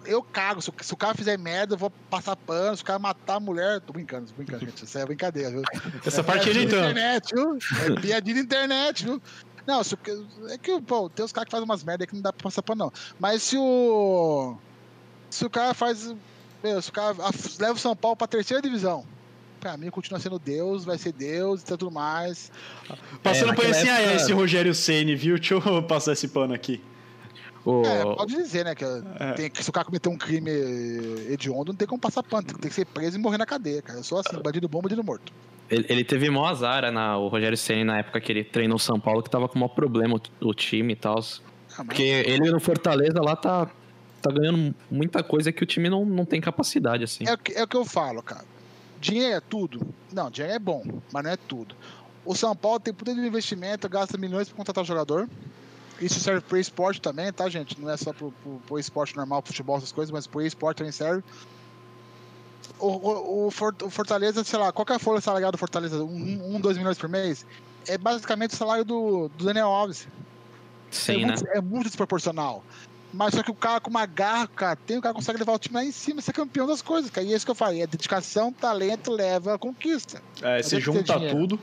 eu 0.07 0.23
cago. 0.23 0.63
Se, 0.63 0.71
o- 0.71 0.75
se 0.81 0.93
o 0.95 0.97
cara 0.97 1.15
fizer 1.15 1.37
merda, 1.39 1.75
eu 1.75 1.79
vou 1.79 1.91
passar 2.09 2.37
pano. 2.37 2.77
Se 2.77 2.83
o 2.83 2.87
cara 2.87 2.99
matar 2.99 3.35
a 3.37 3.41
mulher, 3.41 3.81
tô 3.81 3.93
brincando, 3.93 4.27
tô 4.29 4.35
brincando, 4.35 4.65
gente. 4.65 4.85
Isso 4.85 4.99
é 4.99 5.05
brincadeira, 5.05 5.51
viu? 5.51 5.63
Essa 6.07 6.21
é 6.21 6.23
parte 6.25 6.49
ele 6.49 6.61
de 6.61 6.67
então. 6.67 6.79
internet, 6.79 7.35
viu? 7.35 7.59
É 7.97 8.01
piadinha 8.01 8.35
de 8.37 8.41
internet, 8.41 9.05
viu? 9.05 9.23
Não, 9.71 9.85
se, 9.85 9.95
o- 9.95 10.49
é 10.49 10.59
que, 10.59 10.81
pô, 10.81 11.09
tem 11.09 11.25
os 11.25 11.33
caras 11.33 11.47
que 11.47 11.51
fazem 11.53 11.65
umas 11.65 11.85
merda 11.85 12.03
aí 12.05 12.07
que 12.09 12.15
não 12.15 12.23
dá 12.23 12.33
pra 12.33 12.43
passar 12.43 12.63
pano, 12.63 12.85
não. 12.87 12.93
Mas 13.19 13.43
se 13.43 13.57
o. 13.57 14.57
Se 15.31 15.45
o 15.45 15.51
cara 15.51 15.73
faz. 15.75 16.13
Meu, 16.63 16.83
se 16.83 16.91
o 16.91 16.93
cara 16.93 17.15
leva 17.59 17.73
o 17.75 17.79
São 17.79 17.95
Paulo 17.95 18.17
pra 18.17 18.27
terceira 18.27 18.61
divisão. 18.61 19.05
Pra 19.61 19.77
mim, 19.77 19.91
continua 19.91 20.19
sendo 20.19 20.39
Deus, 20.39 20.85
vai 20.87 20.97
ser 20.99 21.13
Deus 21.13 21.61
e 21.61 21.65
tudo 21.67 21.91
mais. 21.91 22.51
Passando 23.23 23.53
É, 23.53 23.55
por 23.55 23.65
é 23.65 23.69
época- 23.71 24.15
esse 24.15 24.33
Rogério 24.33 24.75
Ceni, 24.75 25.15
viu? 25.15 25.37
Deixa 25.39 25.55
eu 25.55 25.61
passar 25.85 26.13
esse 26.15 26.27
pano 26.29 26.53
aqui. 26.55 26.83
O, 27.65 27.83
É, 27.85 28.03
pode 28.17 28.35
dizer, 28.35 28.65
né? 28.65 28.75
Que, 28.75 28.85
É. 28.85 29.33
tem, 29.35 29.51
que 29.51 29.63
se 29.63 29.69
o 29.69 29.73
cara 29.73 29.85
cometer 29.85 30.09
um 30.09 30.17
crime 30.17 30.51
hediondo, 31.31 31.73
não 31.73 31.77
tem 31.77 31.87
como 31.87 32.01
passar 32.01 32.23
pano. 32.23 32.43
Tem, 32.47 32.57
tem 32.57 32.69
que 32.71 32.75
ser 32.75 32.87
preso 32.87 33.19
e 33.19 33.21
morrer 33.21 33.37
na 33.37 33.45
cadeia, 33.47 33.83
cara. 33.83 33.99
Eu 33.99 34.03
sou 34.03 34.19
assim, 34.19 34.35
bandido 34.43 34.67
bom, 34.67 34.81
bandido 34.81 35.05
morto. 35.05 35.31
Ele, 35.71 35.87
ele 35.89 36.05
teve 36.05 36.29
mó 36.31 36.47
azar, 36.47 36.91
na, 36.93 37.17
o 37.17 37.29
Rogério 37.29 37.57
Ceni 37.57 37.85
na 37.85 37.99
época 37.99 38.21
que 38.21 38.33
ele 38.33 38.45
treinou 38.45 38.77
o 38.77 38.81
São 38.81 38.99
Paulo, 38.99 39.23
que 39.23 39.31
tava 39.31 39.49
com 39.49 39.57
o 39.57 39.59
maior 39.61 39.69
problema 39.75 40.17
o, 40.41 40.49
o 40.49 40.55
time 40.55 40.93
e 40.93 40.97
tal. 40.97 41.19
Ah, 41.79 41.85
Porque 41.85 42.03
ele 42.03 42.51
no 42.51 42.59
Fortaleza 42.61 43.21
lá 43.23 43.37
tá, 43.37 43.71
tá 44.21 44.31
ganhando 44.33 44.75
muita 44.91 45.23
coisa 45.23 45.53
que 45.53 45.63
o 45.63 45.67
time 45.67 45.89
não, 45.89 46.05
não 46.05 46.25
tem 46.25 46.41
capacidade, 46.41 47.05
assim. 47.05 47.25
É, 47.27 47.35
o 47.35 47.39
que- 47.39 47.53
é 47.53 47.63
o 47.63 47.69
que 47.69 47.77
eu 47.77 47.85
falo, 47.85 48.23
cara. 48.23 48.45
Dinheiro 49.01 49.37
é 49.37 49.41
tudo? 49.41 49.81
Não, 50.13 50.31
dinheiro 50.31 50.55
é 50.57 50.59
bom, 50.59 50.83
mas 51.13 51.25
não 51.25 51.31
é 51.31 51.37
tudo. 51.37 51.75
O 52.25 52.35
São 52.35 52.55
Paulo 52.55 52.79
tem 52.81 52.93
poder 52.93 53.15
de 53.15 53.21
investimento, 53.21 53.89
gasta 53.89 54.19
milhões 54.19 54.49
para 54.49 54.57
contratar 54.57 54.85
jogador. 54.85 55.29
Isso 56.01 56.19
serve 56.21 56.41
pro 56.43 56.59
esporte 56.59 57.01
também, 57.01 57.33
tá, 57.33 57.49
gente? 57.49 57.81
Não 57.81 57.89
é 57.91 57.97
só 57.97 58.13
pro, 58.13 58.33
pro, 58.43 58.61
pro 58.67 58.79
esporte 58.79 59.17
normal, 59.17 59.43
futebol, 59.45 59.77
essas 59.79 59.93
coisas, 59.93 60.11
mas 60.11 60.27
pro 60.27 60.41
esporte 60.43 60.79
também 60.79 60.93
serve. 60.93 61.23
O, 62.81 62.86
o, 62.86 63.47
o 63.47 63.51
For- 63.51 63.77
o 63.82 63.90
Fortaleza, 63.90 64.43
sei 64.43 64.59
lá, 64.59 64.73
qual 64.73 64.86
que 64.86 64.93
é 64.93 64.97
a 64.97 64.98
folha 64.98 65.20
salarial 65.20 65.52
do 65.52 65.59
Fortaleza? 65.59 66.02
Um, 66.02 66.57
um, 66.57 66.61
dois 66.61 66.78
milhões 66.78 66.98
por 66.98 67.09
mês? 67.09 67.47
É 67.86 67.98
basicamente 67.98 68.55
o 68.55 68.57
salário 68.57 68.85
do, 68.85 69.28
do 69.36 69.44
Daniel 69.44 69.69
Alves. 69.69 70.09
Sim, 70.90 71.12
é, 71.12 71.19
né? 71.19 71.27
muito, 71.27 71.48
é 71.48 71.61
muito 71.61 71.86
desproporcional. 71.86 72.65
Mas 73.12 73.35
só 73.35 73.43
que 73.43 73.51
o 73.51 73.55
cara 73.55 73.81
com 73.81 73.90
uma 73.90 74.07
garra, 74.07 74.47
cara, 74.47 74.77
tem, 74.77 74.98
o 74.98 75.02
cara 75.02 75.15
consegue 75.15 75.39
levar 75.39 75.52
o 75.52 75.59
time 75.59 75.74
lá 75.74 75.85
em 75.85 75.90
cima 75.90 76.20
ser 76.20 76.32
campeão 76.32 76.66
das 76.66 76.81
coisas, 76.81 77.11
cara. 77.11 77.27
E 77.27 77.32
é 77.32 77.36
isso 77.36 77.44
que 77.44 77.51
eu 77.51 77.57
falei, 77.57 77.82
é 77.82 77.86
dedicação, 77.86 78.52
talento, 78.52 79.11
leva 79.11 79.55
a 79.55 79.59
conquista. 79.59 80.23
É, 80.40 80.62
você 80.62 80.81
junta 80.81 81.19
tudo. 81.28 81.59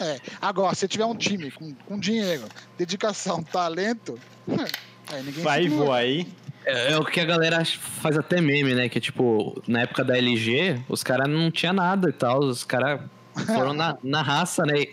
É. 0.00 0.20
Agora, 0.40 0.74
se 0.74 0.86
tiver 0.86 1.04
um 1.04 1.14
time 1.14 1.50
com, 1.50 1.74
com 1.74 1.98
dinheiro, 1.98 2.44
dedicação, 2.76 3.42
talento, 3.42 4.18
aí 5.12 5.22
ninguém 5.22 5.44
Vai 5.44 5.68
voar 5.68 5.98
aí. 5.98 6.26
É, 6.68 6.92
é 6.92 6.98
o 6.98 7.04
que 7.04 7.18
a 7.20 7.24
galera 7.24 7.64
faz 7.64 8.16
até 8.18 8.40
meme, 8.40 8.74
né? 8.74 8.88
Que 8.88 9.00
tipo, 9.00 9.60
na 9.66 9.80
época 9.82 10.04
da 10.04 10.16
LG, 10.18 10.82
os 10.88 11.02
caras 11.02 11.28
não 11.28 11.50
tinha 11.50 11.72
nada 11.72 12.10
e 12.10 12.12
tal. 12.12 12.40
Os 12.40 12.62
caras 12.64 13.00
foram 13.46 13.72
na, 13.72 13.96
na 14.04 14.20
raça, 14.22 14.64
né? 14.64 14.84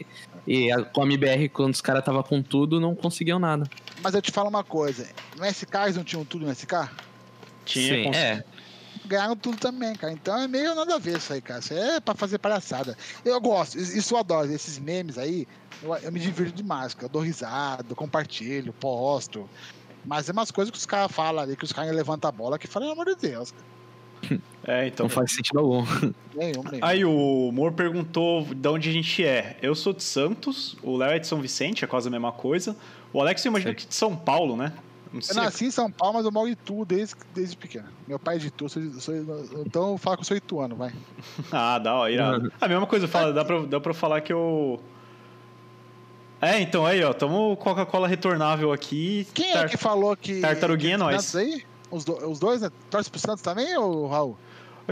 E, 0.47 0.72
a- 0.72 0.84
com 0.84 1.02
a 1.02 1.06
MBR, 1.06 1.49
quando 1.49 1.73
os 1.73 1.81
caras 1.81 2.03
tava 2.06 2.23
com 2.23 2.41
tudo, 2.41 2.80
não 2.80 2.95
conseguiam 2.95 3.39
nada. 3.39 3.68
Mas 4.02 4.14
eu 4.14 4.22
te 4.22 4.31
falo 4.31 4.47
uma 4.49 4.64
coisa, 4.64 5.07
no 5.38 5.45
SK 5.45 5.76
eles 5.84 5.97
não 5.97 6.03
tinham 6.03 6.23
tudo 6.23 6.45
no 6.45 6.52
SK? 6.53 6.89
Tinha 7.65 7.93
Sim, 7.93 8.15
é. 8.15 8.43
Ganharam 9.07 9.35
tudo 9.35 9.57
também, 9.57 9.93
cara. 9.95 10.14
Então 10.14 10.38
é 10.39 10.47
meio 10.47 10.73
nada 10.76 10.95
a 10.95 10.99
ver 10.99 11.18
isso 11.18 11.34
aí, 11.34 11.41
cara. 11.41 11.60
Isso 11.60 11.73
é 11.73 11.99
pra 11.99 12.15
fazer 12.15 12.38
palhaçada. 12.38 12.97
Eu 13.23 13.39
gosto, 13.41 13.77
isso 13.77 14.14
eu 14.14 14.18
adoro. 14.19 14.52
Esses 14.52 14.80
memes 14.80 15.18
aí, 15.18 15.47
eu, 15.84 15.93
eu 15.95 16.11
me 16.11 16.19
divirto 16.19 16.56
demais, 16.56 16.93
cara. 16.93 17.06
Eu 17.07 17.10
dou 17.10 17.22
risada, 17.22 17.93
compartilho, 17.95 18.72
posto. 18.73 19.49
Mas 20.06 20.30
é 20.30 20.32
umas 20.32 20.52
coisas 20.52 20.72
que 20.72 20.77
os 20.77 20.86
caras 20.86 21.11
falam 21.11 21.44
ali, 21.44 21.56
que 21.56 21.64
os 21.64 21.73
caras 21.73 21.95
levantam 21.95 22.30
a 22.30 22.32
bola, 22.32 22.60
que 22.60 22.68
falam, 22.68 22.90
pelo 22.90 23.02
amor 23.02 23.15
de 23.15 23.27
Deus. 23.30 23.53
É, 24.68 24.88
então. 24.88 25.03
Não 25.03 25.10
faz 25.11 25.32
sentido 25.32 25.60
algum. 25.60 25.86
Nenhum, 26.34 26.64
nenhum. 26.64 26.80
Aí 26.82 27.06
o 27.06 27.52
Mor 27.53 27.72
perguntou 27.73 28.44
de 28.45 28.68
onde 28.68 28.90
a 28.90 28.91
gente 28.91 29.23
é. 29.23 29.60
Eu 29.61 29.76
sou 29.76 29.94
de 29.94 30.02
Santos, 30.02 30.76
o 30.82 30.98
Léo 30.98 31.11
é 31.11 31.19
de 31.19 31.27
São 31.27 31.40
Vicente, 31.40 31.84
é 31.86 31.88
quase 31.88 32.07
a 32.07 32.11
mesma 32.11 32.32
coisa. 32.32 32.76
O 33.14 33.22
Alex 33.22 33.45
eu 33.45 33.52
imagino 33.52 33.69
Sei. 33.69 33.76
que 33.76 33.86
de 33.88 33.94
São 33.94 34.15
Paulo, 34.15 34.57
né? 34.57 34.73
Não 35.14 35.19
Eu 35.30 35.36
nasci 35.36 35.65
em 35.65 35.72
São 35.72 35.91
Paulo, 35.91 36.15
mas 36.15 36.26
eu 36.26 36.32
moro 36.32 36.48
em 36.49 36.53
Itu 36.53 36.84
desde, 36.84 37.14
desde 37.36 37.56
pequeno. 37.56 37.86
Meu 38.07 38.18
pai 38.18 38.38
é 38.38 38.40
de 38.40 38.48
Itu, 38.48 38.65
eu 38.65 38.69
sou, 38.69 38.82
sou- 38.99 39.15
então 39.64 39.91
eu 39.91 39.98
falo 39.99 40.18
que 40.18 40.22
eu 40.22 40.26
sou 40.26 40.36
ituano, 40.36 40.76
vai. 40.76 40.91
Ah, 41.52 41.77
dá, 41.77 41.94
ó, 41.94 42.10
irado. 42.10 42.45
Uhum. 42.45 42.52
A 42.60 42.68
mesma 42.68 42.88
coisa, 42.88 43.07
fala, 43.07 43.32
dá, 43.32 43.45
pra, 43.45 43.60
dá 43.65 43.80
pra 43.80 43.94
falar 43.94 44.22
que 44.22 44.34
eu. 44.34 44.82
É, 46.45 46.59
então 46.61 46.85
aí, 46.85 47.03
ó, 47.03 47.13
tamo 47.13 47.55
Coca-Cola 47.57 48.07
retornável 48.07 48.72
aqui. 48.72 49.27
Quem 49.34 49.51
é 49.53 49.67
que 49.67 49.77
falou 49.77 50.15
que. 50.15 50.39
Tartaruguinha 50.41 50.95
é 50.95 50.97
que 50.97 51.03
nós. 51.03 51.35
Aí? 51.35 51.63
Os, 51.91 52.03
do- 52.05 52.30
os 52.30 52.39
dois, 52.39 52.61
né? 52.61 52.69
Torce 52.89 53.09
pro 53.09 53.19
Santos 53.19 53.41
também, 53.41 53.76
ou 53.77 54.07
Raul? 54.07 54.38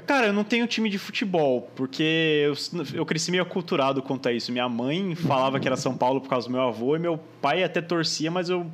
Cara, 0.07 0.27
eu 0.27 0.33
não 0.33 0.43
tenho 0.43 0.65
time 0.65 0.89
de 0.89 0.97
futebol, 0.97 1.69
porque 1.75 2.43
eu, 2.47 2.55
eu 2.95 3.05
cresci 3.05 3.29
meio 3.29 3.43
aculturado 3.43 4.01
quanto 4.01 4.27
a 4.27 4.33
isso. 4.33 4.51
Minha 4.51 4.67
mãe 4.67 5.13
falava 5.13 5.59
que 5.59 5.67
era 5.67 5.77
São 5.77 5.95
Paulo 5.95 6.19
por 6.19 6.29
causa 6.29 6.47
do 6.47 6.51
meu 6.51 6.61
avô, 6.63 6.95
e 6.95 6.99
meu 6.99 7.19
pai 7.41 7.63
até 7.63 7.79
torcia, 7.81 8.31
mas 8.31 8.49
eu 8.49 8.65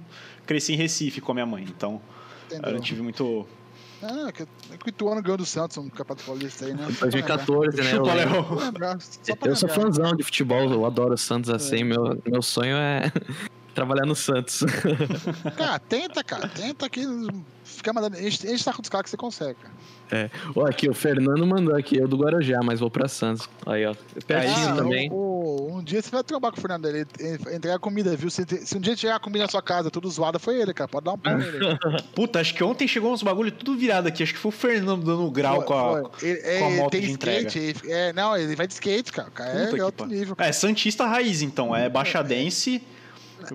cresci 0.46 0.74
em 0.74 0.76
Recife 0.78 1.20
com 1.20 1.32
a 1.32 1.36
minha 1.36 1.46
mãe, 1.46 1.66
então 1.68 2.00
eu 2.50 2.58
Entendeu? 2.58 2.74
não 2.76 2.80
tive 2.82 3.02
muito. 3.02 3.46
Ah, 4.02 4.32
que, 4.32 4.44
é 4.44 4.78
que 4.78 4.88
o 4.88 4.90
Ituano 4.90 5.22
ganhou 5.22 5.38
do 5.38 5.46
Santos 5.46 5.78
no 5.78 5.90
Campeonato 5.92 6.26
Paulista 6.26 6.66
aí, 6.66 6.74
né? 6.74 6.88
2014, 7.00 7.78
né? 7.78 7.84
eu 7.84 7.86
Chupa. 7.86 8.14
Léo. 8.14 9.00
Só 9.00 9.34
Eu 9.44 9.56
sou 9.56 9.70
fãzão 9.70 10.16
de 10.16 10.24
futebol, 10.24 10.72
eu 10.72 10.86
adoro 10.86 11.14
o 11.14 11.18
Santos 11.18 11.50
assim. 11.50 11.84
Meu, 11.84 12.22
meu 12.26 12.42
sonho 12.42 12.78
é 12.78 13.12
trabalhar 13.76 14.06
no 14.06 14.16
Santos. 14.16 14.64
Cara, 15.58 15.80
tenta, 15.80 16.24
cara. 16.24 16.48
Tenta 16.48 16.90
que 16.90 17.02
fica 17.64 17.92
mandando. 17.92 18.18
A 18.18 18.22
gente, 18.22 18.48
a 18.48 18.50
gente 18.52 18.64
tá 18.64 18.74
com 18.74 18.82
os 18.82 18.90
caras 18.90 19.04
que 19.04 19.10
você 19.10 19.18
consegue, 19.18 19.56
cara. 19.56 19.74
Ó, 20.56 20.66
aqui, 20.66 20.90
o 20.90 20.94
Fernando 20.94 21.46
mandou 21.46 21.76
aqui, 21.76 21.98
eu 21.98 22.08
do 22.08 22.18
Guarujá, 22.18 22.60
mas 22.64 22.80
vou 22.80 22.90
pra 22.90 23.08
Santos. 23.08 23.50
Aí, 23.66 23.86
ó. 23.86 23.94
Pertinho 24.26 24.70
Ah, 24.70 24.76
também. 24.76 25.10
o- 25.12 25.16
o- 25.16 25.78
um 25.78 25.84
dia 25.84 26.02
você 26.02 26.10
vai 26.10 26.24
trombar 26.24 26.52
com 26.52 26.58
o 26.58 26.62
Fernando. 26.62 26.86
Ele, 26.88 27.06
ele 27.20 27.36
entregar 27.56 27.80
comida, 27.80 28.16
viu? 28.16 28.30
Se, 28.30 28.44
se 28.66 28.78
um 28.78 28.80
dia 28.80 28.96
chegar 28.96 29.20
comida 29.20 29.46
na 29.46 29.50
sua 29.50 29.62
casa, 29.62 29.90
tudo 29.92 30.10
zoada, 30.10 30.40
foi 30.40 30.60
ele, 30.62 30.74
cara. 30.74 30.88
Pode 30.88 31.06
dar 31.06 31.14
um 31.14 31.18
pau 31.18 31.38
nele. 31.38 31.60
Puta, 32.16 32.40
acho 32.40 32.54
que 32.54 32.64
ontem 32.64 32.88
chegou 32.88 33.14
uns 33.14 33.22
bagulho 33.24 33.52
tudo 33.52 33.78
virado 33.78 34.08
aqui. 34.08 34.24
Acho 34.24 34.34
que 34.34 34.40
foi 34.40 34.50
o 34.50 34.52
Fernando 34.52 35.04
dando 35.06 35.30
grau 35.32 35.58
Foi- 35.58 35.66
com 35.66 35.74
a. 35.74 35.92
foi. 36.12 36.30
Ele, 36.30 36.40
com 36.42 36.66
a 36.66 36.70
ele 36.70 36.78
moto 36.78 36.92
tem 36.92 37.02
de 37.02 37.12
entrega. 37.12 37.48
skate. 37.48 37.60
ele- 37.86 37.94
é, 37.94 38.14
não, 38.14 38.36
ele 38.38 38.56
vai 38.56 38.68
de 38.68 38.74
skate, 38.74 39.12
cara. 39.12 39.30
Cara 39.30 39.52
é, 39.52 39.78
é 39.78 39.84
outro 39.86 40.06
nível. 40.06 40.36
É, 40.38 40.52
Santista 40.52 41.06
raiz, 41.06 41.42
então. 41.42 41.76
É 41.76 41.88
baixadense. 41.90 42.82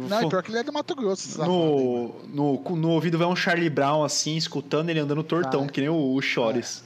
Não, 0.08 0.22
e 0.22 0.28
pior 0.28 0.42
que 0.42 0.50
ele 0.50 0.58
é 0.58 0.62
do 0.62 0.72
Mato 0.72 0.94
Grosso. 0.94 1.28
safado, 1.28 1.50
No, 1.50 2.14
no, 2.28 2.76
no 2.76 2.88
ouvido 2.90 3.16
vai 3.18 3.26
um 3.26 3.36
Charlie 3.36 3.70
Brown, 3.70 4.02
assim, 4.04 4.36
escutando 4.36 4.90
ele 4.90 5.00
andando 5.00 5.22
tortão, 5.22 5.64
Ah, 5.64 5.72
que 5.72 5.80
nem 5.80 5.88
o, 5.90 6.14
o 6.14 6.20
Chores. 6.22 6.82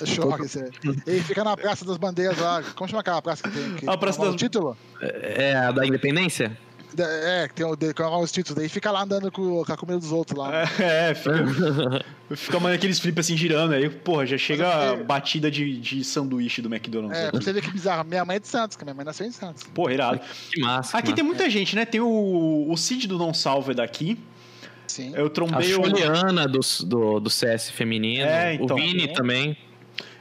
É 0.00 0.04
aí. 0.04 1.02
Ele 1.06 1.22
fica 1.22 1.44
na 1.44 1.54
Praça 1.56 1.84
das 1.84 1.98
Bandeiras 1.98 2.38
lá. 2.38 2.62
Como 2.74 2.88
chama 2.88 3.00
aquela 3.02 3.20
praça 3.20 3.42
que 3.42 3.50
tem? 3.50 3.74
Que 3.74 3.88
A 3.90 3.98
Praça 3.98 4.22
o 4.22 4.26
das- 4.26 4.36
título? 4.36 4.74
É 5.02 5.54
a 5.54 5.70
da 5.72 5.86
Independência? 5.86 6.56
É, 6.98 7.48
que 7.48 7.54
tem 7.54 7.66
é 7.66 8.18
os 8.18 8.32
títulos. 8.32 8.58
Daí 8.58 8.68
fica 8.68 8.90
lá 8.90 9.02
andando 9.02 9.30
com, 9.30 9.64
com 9.64 9.72
a 9.72 9.76
comida 9.76 9.98
dos 9.98 10.12
outros 10.12 10.38
lá. 10.38 10.50
É, 10.80 11.14
fica, 11.14 12.04
fica 12.34 12.60
mais 12.60 12.74
aqueles 12.74 12.98
flips 12.98 13.26
assim 13.26 13.36
girando. 13.36 13.74
Aí, 13.74 13.88
porra, 13.88 14.26
já 14.26 14.38
chega 14.38 14.68
a 14.68 14.84
é- 14.94 15.02
batida 15.02 15.50
de, 15.50 15.78
de 15.78 16.02
sanduíche 16.04 16.60
do 16.62 16.72
McDonald's. 16.72 17.18
É, 17.18 17.24
né? 17.24 17.30
pra 17.30 17.40
você 17.40 17.52
ver 17.52 17.62
que 17.62 17.70
bizarro. 17.70 18.04
Minha 18.04 18.24
mãe 18.24 18.36
é 18.36 18.40
de 18.40 18.48
Santos, 18.48 18.76
que 18.76 18.84
minha 18.84 18.94
mãe 18.94 19.04
nasceu 19.04 19.26
em 19.26 19.30
Santos. 19.30 19.62
Porra, 19.74 19.92
irado. 19.92 20.20
Que 20.52 20.60
massa. 20.60 20.96
Aqui 20.96 21.08
que 21.08 21.14
tem 21.14 21.24
massa. 21.24 21.36
muita 21.36 21.50
gente, 21.50 21.76
né? 21.76 21.84
Tem 21.84 22.00
o, 22.00 22.66
o 22.68 22.76
Cid 22.76 23.06
do 23.06 23.18
Não 23.18 23.32
Salve 23.32 23.72
é 23.72 23.74
daqui. 23.74 24.18
Sim. 24.86 25.12
Eu 25.14 25.26
A 25.26 25.30
trombei 25.30 25.74
o. 25.74 25.84
Juliana 25.84 26.48
do, 26.48 26.60
do, 26.84 27.20
do 27.20 27.30
CS 27.30 27.70
feminino. 27.70 28.24
É, 28.24 28.54
então. 28.54 28.76
o 28.76 28.80
Vini 28.80 29.08
também. 29.12 29.56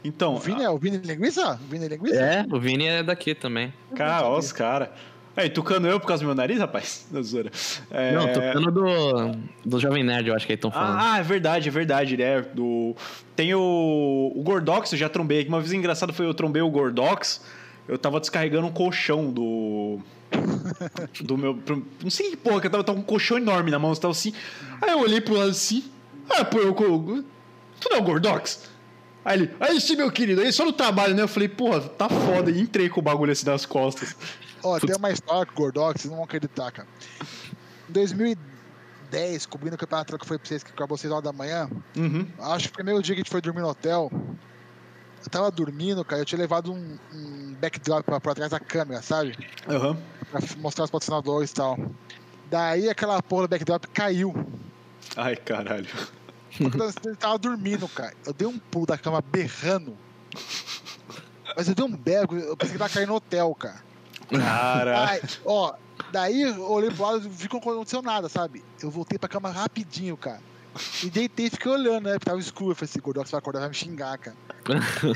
Então, 0.04 0.36
O 0.36 0.40
Vini 0.40 0.64
é 0.64 0.70
o 0.70 0.78
Vini 0.78 0.98
Linguiça? 0.98 1.60
O 1.62 1.70
Vini 1.70 1.88
Linguiça? 1.88 2.16
É, 2.16 2.46
o 2.50 2.60
Vini 2.60 2.86
é 2.86 3.04
daqui 3.04 3.36
também. 3.36 3.74
cara, 3.96 4.28
ó 4.28 4.38
os 4.38 4.52
caras. 4.52 4.90
Aí, 5.36 5.50
tucano 5.50 5.88
eu 5.88 6.00
por 6.00 6.08
causa 6.08 6.24
do 6.24 6.28
meu 6.28 6.36
nariz, 6.36 6.60
rapaz? 6.60 7.08
Da 7.12 7.22
zoeira. 7.22 7.52
É... 7.92 8.12
Não, 8.12 8.28
falando 8.34 8.72
do, 8.72 9.40
do 9.66 9.80
Jovem 9.80 10.04
Nerd, 10.04 10.28
eu 10.28 10.36
acho 10.36 10.46
que 10.46 10.54
eles 10.54 10.58
estão 10.58 10.72
falando. 10.72 11.00
Ah, 11.00 11.20
é 11.20 11.24
verdade, 11.24 11.70
é 11.70 11.72
verdade, 11.72 12.18
né? 12.18 12.42
Do... 12.42 12.96
Tem 13.36 13.54
o, 13.54 14.34
o 14.36 14.42
Gordox, 14.44 14.92
eu 14.92 14.98
já 14.98 15.08
trombei 15.08 15.40
aqui. 15.40 15.50
Uma 15.50 15.60
vez 15.60 15.72
engraçado 15.72 16.12
foi 16.12 16.26
eu 16.26 16.34
trombei 16.34 16.62
o 16.62 16.70
Gordox. 16.70 17.42
Eu 17.88 17.98
tava 17.98 18.20
descarregando 18.20 18.68
um 18.68 18.72
colchão 18.72 19.32
do. 19.32 20.00
Do 21.22 21.36
meu. 21.36 21.58
Não 22.04 22.10
sei 22.10 22.30
que 22.30 22.38
porra, 22.38 22.62
que 22.62 22.68
eu 22.68 22.72
tava, 22.72 22.84
tava 22.84 22.98
com 22.98 23.04
um 23.04 23.06
colchão 23.06 23.38
enorme 23.38 23.72
na 23.72 23.80
mão, 23.80 23.96
você 23.96 24.02
tava 24.02 24.12
assim. 24.12 24.32
Aí 24.80 24.92
eu 24.92 25.00
olhei 25.00 25.20
pro 25.20 25.34
lado 25.34 25.50
assim. 25.50 25.84
Ah, 26.30 26.46
pô, 26.46 26.60
eu. 26.60 26.74
Tu 26.74 27.90
não 27.90 27.98
é 27.98 28.00
o 28.00 28.04
Gordox? 28.04 28.70
Aí 29.26 29.40
ele, 29.40 29.50
aí 29.60 29.82
sim, 29.82 29.96
meu 29.96 30.12
querido, 30.12 30.42
aí 30.42 30.52
só 30.52 30.64
no 30.64 30.72
trabalho, 30.72 31.16
né? 31.16 31.24
Eu 31.24 31.28
falei, 31.28 31.50
porra, 31.50 31.82
tá 31.82 32.08
foda. 32.08 32.52
E 32.52 32.62
entrei 32.62 32.90
com 32.90 33.00
o 33.00 33.04
bagulho 33.04 33.32
assim 33.32 33.46
nas 33.46 33.66
costas. 33.66 34.16
Ó, 34.64 34.80
tem 34.80 34.96
uma 34.96 35.12
história 35.12 35.46
com 35.46 35.54
o 35.54 35.56
Gordox, 35.56 36.02
vocês 36.02 36.10
não 36.10 36.18
vão 36.18 36.26
acreditar, 36.26 36.72
cara. 36.72 36.88
Em 37.90 37.94
2010, 37.94 39.46
cobrindo 39.46 39.76
o 39.76 39.80
campeonato 39.80 40.18
que 40.18 40.26
foi 40.26 40.38
pra 40.38 40.48
vocês, 40.48 40.64
que 40.64 40.72
acabou 40.72 40.98
6 40.98 41.12
horas 41.12 41.24
da 41.24 41.32
manhã, 41.34 41.70
Uhum. 41.96 42.28
acho 42.40 42.66
que 42.68 42.72
o 42.72 42.76
primeiro 42.76 43.02
dia 43.02 43.16
que 43.16 43.22
a 43.22 43.24
gente 43.24 43.32
foi 43.32 43.42
dormir 43.42 43.62
no 43.62 43.70
hotel, 43.70 44.12
eu 45.24 45.30
tava 45.32 45.50
dormindo, 45.52 46.04
cara, 46.06 46.22
eu 46.22 46.26
tinha 46.26 46.40
levado 46.40 46.72
um, 46.74 46.98
um 47.14 47.56
backdrop 47.60 48.04
pra, 48.06 48.20
pra 48.20 48.36
trás 48.36 48.52
da 48.52 48.60
câmera, 48.60 49.02
sabe? 49.02 49.38
Aham. 49.68 49.98
Pra 50.32 50.42
mostrar 50.58 50.84
os 50.86 50.92
patrocinadores 50.92 51.52
e 51.52 51.54
tal. 51.54 51.78
Daí 52.50 52.90
aquela 52.90 53.22
porra 53.22 53.44
do 53.44 53.50
backdrop 53.50 53.86
caiu. 53.88 54.34
Ai, 55.16 55.36
caralho. 55.36 55.88
Eu 56.60 57.16
tava 57.16 57.38
dormindo, 57.38 57.88
cara. 57.88 58.14
Eu 58.26 58.34
dei 58.34 58.48
um 58.48 58.58
pulo 58.58 58.86
da 58.86 58.98
cama 58.98 59.22
berrando. 59.22 59.96
Mas 61.56 61.68
eu 61.68 61.76
dei 61.76 61.86
um 61.86 61.96
berro, 61.96 62.38
eu 62.38 62.56
pensei 62.58 62.74
que 62.74 62.80
tava 62.80 62.94
caindo 62.94 63.10
no 63.10 63.16
hotel, 63.16 63.54
cara. 63.56 63.84
Cara. 64.30 65.06
Ai, 65.08 65.22
ó, 65.46 65.74
daí 66.12 66.42
eu 66.42 66.62
olhei 66.70 66.92
pro 66.92 67.04
lado 67.04 67.26
e 67.26 67.30
vi 67.30 67.48
que 67.48 67.54
não 67.54 67.62
aconteceu 67.62 68.02
nada, 68.02 68.30
sabe? 68.30 68.64
Eu 68.82 68.92
voltei 68.92 69.18
pra 69.18 69.28
cama 69.28 69.50
rapidinho, 69.50 70.16
cara. 70.16 70.42
E 71.04 71.10
deitei 71.10 71.48
e 71.48 71.50
fiquei 71.50 71.72
olhando, 71.72 72.06
né? 72.06 72.14
Porque 72.14 72.26
tava 72.26 72.40
escuro. 72.40 72.72
Eu 72.72 72.76
falei 72.76 72.90
assim, 72.90 73.00
Gordox 73.00 73.32
vai 73.32 73.40
acordar, 73.40 73.60
vai 73.60 73.70
me 73.70 73.76
xingar, 73.76 74.18
cara. 74.18 74.38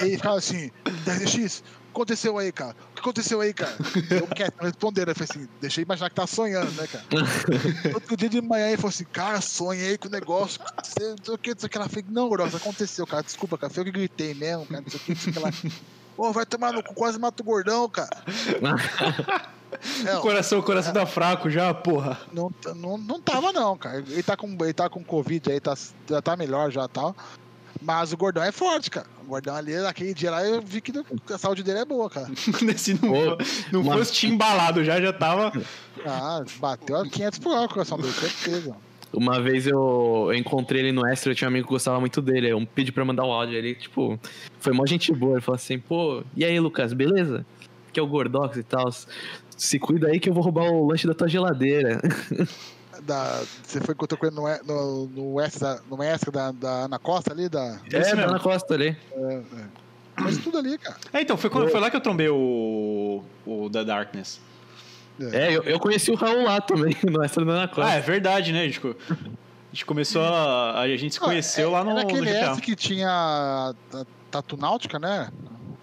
Aí 0.02 0.07
ele 0.07 0.18
ficava 0.18 0.35
assim, 0.35 0.72
10x, 1.06 1.60
o 1.60 1.64
que 1.64 1.69
aconteceu 1.91 2.38
aí, 2.40 2.52
cara? 2.52 2.76
O 2.91 2.95
que 2.95 3.02
aconteceu 3.02 3.40
aí, 3.40 3.53
cara? 3.53 3.72
Eu 4.10 4.27
quieto, 4.27 4.56
não 4.57 4.65
respondendo. 4.65 5.10
Eu 5.10 5.15
falei 5.15 5.30
assim, 5.30 5.48
deixei 5.61 5.84
imaginar 5.84 6.10
que 6.10 6.15
tá 6.15 6.26
sonhando, 6.26 6.72
né, 6.72 6.88
cara? 6.88 7.06
Outro 7.94 8.18
dia 8.18 8.30
de 8.30 8.41
manhã 8.41 8.68
ele 8.68 8.77
falou 8.77 8.90
assim, 8.90 9.06
cara, 9.06 9.40
sonhei 9.41 9.95
com 9.98 10.07
o 10.07 10.11
negócio. 10.11 10.60
Não 10.60 10.84
sei 10.84 11.35
o 11.35 11.38
que, 11.38 11.52
não 11.52 11.60
sei 11.60 11.68
o 11.68 11.69
que. 11.69 11.77
Ela 11.77 11.88
falei, 11.88 12.06
não, 12.10 12.27
Gordox, 12.27 12.56
aconteceu, 12.56 13.06
cara. 13.06 13.22
Desculpa, 13.22 13.56
cara. 13.57 13.72
Foi 13.72 13.81
eu 13.81 13.85
que 13.85 13.91
gritei 13.91 14.34
mesmo, 14.34 14.65
cara. 14.65 14.81
Não 14.81 14.90
sei 14.90 14.99
o 14.99 15.03
que, 15.03 15.11
não 15.11 15.19
sei 15.19 15.30
o 15.30 15.34
que 15.34 15.40
lá. 15.40 15.52
Pô, 16.15 16.31
vai 16.31 16.45
tomar 16.45 16.72
no 16.73 16.84
cu, 16.84 16.94
quase 16.94 17.18
mata 17.19 17.41
o 17.41 17.45
gordão, 17.45 17.88
cara. 17.90 18.10
É, 20.06 20.15
O 20.18 20.22
coração, 20.22 20.60
o 20.60 20.64
coração 20.64 20.94
tá 20.94 21.03
fraco 21.06 21.49
já, 21.49 21.73
porra. 21.73 22.18
Não, 22.31 22.53
não, 22.76 22.95
não 22.98 23.19
tava, 23.19 23.52
não, 23.52 23.76
cara. 23.76 23.98
Ele 24.07 24.22
tá 24.22 24.38
com, 24.38 24.48
ele 24.61 24.72
tá 24.73 24.88
com 24.88 25.03
Covid 25.03 25.52
aí, 25.52 25.60
tá, 25.60 25.76
já 26.07 26.22
tá 26.22 26.38
melhor 26.38 26.72
já 26.72 26.88
tal. 26.88 27.15
Mas 27.81 28.14
o 28.14 28.18
gordão 28.18 28.44
é 28.44 28.52
forte, 28.52 28.91
cara. 28.91 29.07
O 29.23 29.30
gordão 29.30 29.56
ali, 29.56 29.76
naquele 29.76 30.14
dia 30.14 30.30
lá, 30.30 30.45
eu 30.45 30.61
vi 30.61 30.80
que 30.80 30.94
a 31.34 31.38
saúde 31.40 31.64
dele 31.64 31.80
é 31.80 31.85
boa, 31.85 32.07
cara. 32.10 32.27
Se 32.77 32.94
não, 33.03 33.11
Ô, 33.11 33.38
não 33.72 33.81
uma- 33.81 33.98
fosse 33.98 34.14
te 34.14 34.27
embalado 34.27 34.84
já, 34.85 35.02
já 35.02 35.11
tava. 35.11 35.52
Ah, 36.06 36.44
bateu 36.60 36.95
a 36.98 37.07
500 37.10 37.40
por 37.40 37.53
hora 37.53 37.65
o 37.65 37.69
coração 37.69 37.98
dele, 37.98 38.14
certeza. 38.14 38.76
Uma 39.14 39.40
vez 39.40 39.68
eu, 39.68 40.26
eu 40.27 40.34
encontrei 40.34 40.81
ele 40.81 40.91
no 40.91 41.06
Extra, 41.07 41.31
eu 41.31 41.35
tinha 41.35 41.48
um 41.48 41.52
amigo 41.52 41.68
que 41.68 41.73
gostava 41.73 41.99
muito 41.99 42.22
dele. 42.22 42.49
Eu 42.49 42.65
pedi 42.65 42.91
pra 42.91 43.06
mandar 43.06 43.23
o 43.23 43.31
áudio. 43.31 43.56
Ele, 43.56 43.76
tipo, 43.76 44.19
foi 44.60 44.73
mó 44.73 44.85
gente 44.85 45.14
boa. 45.14 45.34
Ele 45.34 45.41
falou 45.41 45.56
assim: 45.56 45.77
pô, 45.77 46.23
e 46.35 46.44
aí, 46.44 46.60
Lucas, 46.60 46.94
beleza? 46.94 47.45
Que 47.91 47.99
é 47.99 48.03
o 48.03 48.07
Gordox 48.07 48.57
e 48.57 48.64
tal. 48.64 48.90
Se 49.56 49.77
cuida 49.77 50.07
aí 50.07 50.19
que 50.19 50.30
eu 50.30 50.34
vou 50.34 50.44
roubar 50.44 50.65
o 50.72 50.88
lanche 50.88 51.06
da 51.06 51.14
tua 51.14 51.27
geladeira. 51.27 52.02
Da, 53.02 53.44
você 53.64 53.81
foi 53.81 53.95
encontrou 53.95 54.18
com 54.18 54.27
ele 54.27 54.35
no, 54.35 54.44
no, 54.64 55.07
no 55.07 55.41
extra, 55.41 55.81
no 55.90 56.02
extra 56.02 56.31
da, 56.31 56.52
da 56.52 56.72
Ana 56.85 56.98
Costa 56.98 57.34
ali, 57.34 57.49
da. 57.49 57.81
É, 57.91 57.99
mesmo. 57.99 58.22
tá 58.22 58.31
na 58.31 58.40
costa 58.40 58.73
ali. 58.76 58.95
Mas 60.15 60.38
tudo 60.38 60.60
ali, 60.60 60.77
cara. 60.77 60.95
É, 61.11 61.22
então, 61.22 61.35
foi, 61.35 61.49
quando, 61.49 61.69
foi 61.69 61.81
lá 61.81 61.90
que 61.90 61.98
eu 61.98 62.02
trombei 62.02 62.30
o. 62.30 63.22
o 63.45 63.69
The 63.69 63.84
Darkness. 63.84 64.40
É, 65.31 65.56
eu, 65.56 65.64
eu 65.64 65.80
conheci 65.80 66.11
o 66.11 66.15
Raul 66.15 66.44
lá 66.44 66.60
também, 66.61 66.95
no 67.10 67.23
Extra 67.23 67.45
da 67.45 67.52
Ana 67.53 67.72
Ah, 67.77 67.94
é 67.94 67.99
verdade, 68.02 68.52
né? 68.52 68.61
A 68.61 68.65
gente, 68.65 68.80
co- 68.80 68.95
a 69.10 69.15
gente 69.72 69.85
começou 69.85 70.23
a. 70.23 70.80
A 70.81 70.88
gente 70.98 71.14
se 71.14 71.19
conheceu 71.19 71.69
Ah, 71.76 71.80
lá 71.80 71.84
no, 71.84 71.91
Era 71.91 72.02
no 72.03 72.07
aquele 72.10 72.26
GTA. 72.31 72.40
extra 72.45 72.61
que 72.61 72.76
tinha 72.76 73.73
Tatu 74.31 74.57
Náutica, 74.57 74.98
né? 74.99 75.30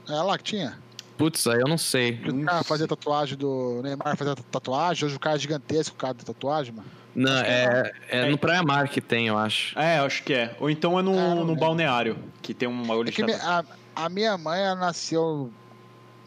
É 0.09 0.12
lá 0.15 0.36
que 0.36 0.44
tinha. 0.44 0.77
Putz, 1.16 1.47
aí 1.47 1.61
eu 1.61 1.69
não 1.69 1.78
sei. 1.78 2.20
O 2.27 2.44
cara 2.44 2.65
fazia 2.65 2.89
tatuagem 2.89 3.36
do. 3.36 3.81
Neymar 3.82 4.16
fazia 4.16 4.35
tatuagem, 4.35 5.05
hoje 5.07 5.16
o 5.16 5.20
cara 5.20 5.36
é 5.36 5.39
gigantesco, 5.39 5.94
o 5.94 5.98
cara 5.98 6.15
da 6.15 6.24
tatuagem, 6.24 6.74
mano. 6.74 6.89
Não, 7.15 7.43
que 7.43 7.48
é, 7.48 7.93
é 8.09 8.31
no 8.31 8.39
Praia 8.39 8.62
Mar 8.62 8.89
que 8.89 9.01
tem, 9.01 9.27
eu 9.27 9.36
acho. 9.36 9.78
É, 9.78 9.98
acho 9.98 10.23
que 10.23 10.32
é. 10.32 10.57
Ou 10.61 10.70
então 10.70 10.98
é 10.98 11.02
no, 11.02 11.12
não 11.12 11.44
no 11.44 11.57
balneário, 11.57 12.16
que 12.40 12.55
tem 12.55 12.69
um 12.69 12.82
bagulho 12.85 13.09
É 13.09 13.12
de 13.12 13.32
a, 13.35 13.65
a 13.97 14.09
minha 14.09 14.39
mãe 14.39 14.61
ela 14.61 14.77
nasceu 14.77 15.52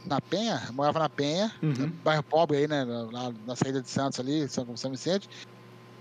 na 0.05 0.19
Penha, 0.21 0.61
morava 0.73 0.99
na 0.99 1.09
Penha, 1.09 1.51
Uhum. 1.61 1.91
bairro 2.03 2.23
pobre 2.23 2.57
aí, 2.57 2.67
né? 2.67 2.83
Na, 2.85 3.31
na 3.45 3.55
saída 3.55 3.81
de 3.81 3.89
Santos 3.89 4.19
ali, 4.19 4.47
São, 4.49 4.75
São 4.75 4.91
Vicente. 4.91 5.29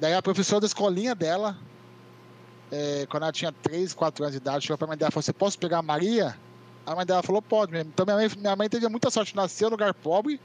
Daí 0.01 0.15
a 0.15 0.23
professora 0.23 0.61
da 0.61 0.67
escolinha 0.67 1.15
dela, 1.15 1.57
é, 2.71 3.07
quando 3.09 3.25
ela 3.25 3.33
tinha 3.33 3.53
3, 3.53 3.93
4 3.95 4.25
anos 4.25 4.33
de 4.33 4.39
idade, 4.39 4.65
chegou 4.65 4.79
pra 4.79 4.87
mãe 4.89 4.97
dela 4.97 5.11
e 5.11 5.13
falou: 5.13 5.23
Você 5.23 5.33
posso 5.33 5.59
pegar 5.59 5.79
a 5.79 5.83
Maria? 5.83 6.37
A 6.87 6.95
mãe 6.97 7.07
dela 7.07 7.23
falou: 7.23 7.41
Pode 7.43 7.71
mesmo. 7.73 7.91
Então 7.93 8.05
minha 8.07 8.17
mãe, 8.17 8.31
minha 8.37 8.57
mãe 8.57 8.69
teve 8.69 8.89
muita 8.89 9.11
sorte, 9.11 9.37
nasceu 9.37 9.69
no 9.69 9.75
lugar 9.77 9.95
pobre 9.95 10.41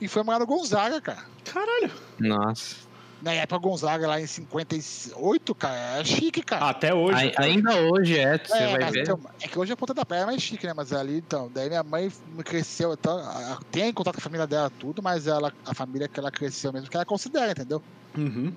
e 0.00 0.06
foi 0.08 0.22
morar 0.22 0.38
no 0.38 0.46
Gonzaga, 0.46 1.00
cara. 1.00 1.24
Caralho. 1.44 1.90
Nossa. 2.18 2.76
Na 3.22 3.32
época 3.34 3.58
Gonzaga 3.58 4.08
lá 4.08 4.20
em 4.20 4.26
58, 4.26 5.54
cara, 5.54 6.00
é 6.00 6.04
chique, 6.04 6.42
cara. 6.42 6.68
Até 6.70 6.94
hoje. 6.94 7.32
Ai- 7.36 7.50
ainda 7.50 7.76
hoje 7.76 8.18
é, 8.18 8.38
você 8.38 8.52
É, 8.54 8.66
vai 8.72 8.80
mas, 8.80 8.92
ver. 8.92 9.02
então, 9.02 9.20
é 9.42 9.46
que 9.48 9.58
hoje 9.58 9.72
a 9.72 9.76
Ponta 9.76 9.92
da 9.92 10.06
Praia 10.06 10.22
é 10.22 10.26
mais 10.26 10.42
chique, 10.42 10.66
né? 10.66 10.72
Mas 10.74 10.92
ali, 10.92 11.18
então, 11.18 11.50
daí 11.52 11.68
minha 11.68 11.82
mãe 11.82 12.10
me 12.34 12.42
cresceu, 12.42 12.92
então, 12.94 13.18
a- 13.18 13.52
a- 13.54 13.58
tem 13.70 13.92
contato 13.92 14.14
com 14.14 14.20
a 14.20 14.24
família 14.24 14.46
dela, 14.46 14.70
tudo, 14.78 15.02
mas 15.02 15.26
ela, 15.26 15.52
a 15.66 15.74
família 15.74 16.08
que 16.08 16.18
ela 16.18 16.30
cresceu 16.30 16.72
mesmo, 16.72 16.88
que 16.88 16.96
ela 16.96 17.04
considera, 17.04 17.52
entendeu? 17.52 17.82
Uhum. 18.16 18.52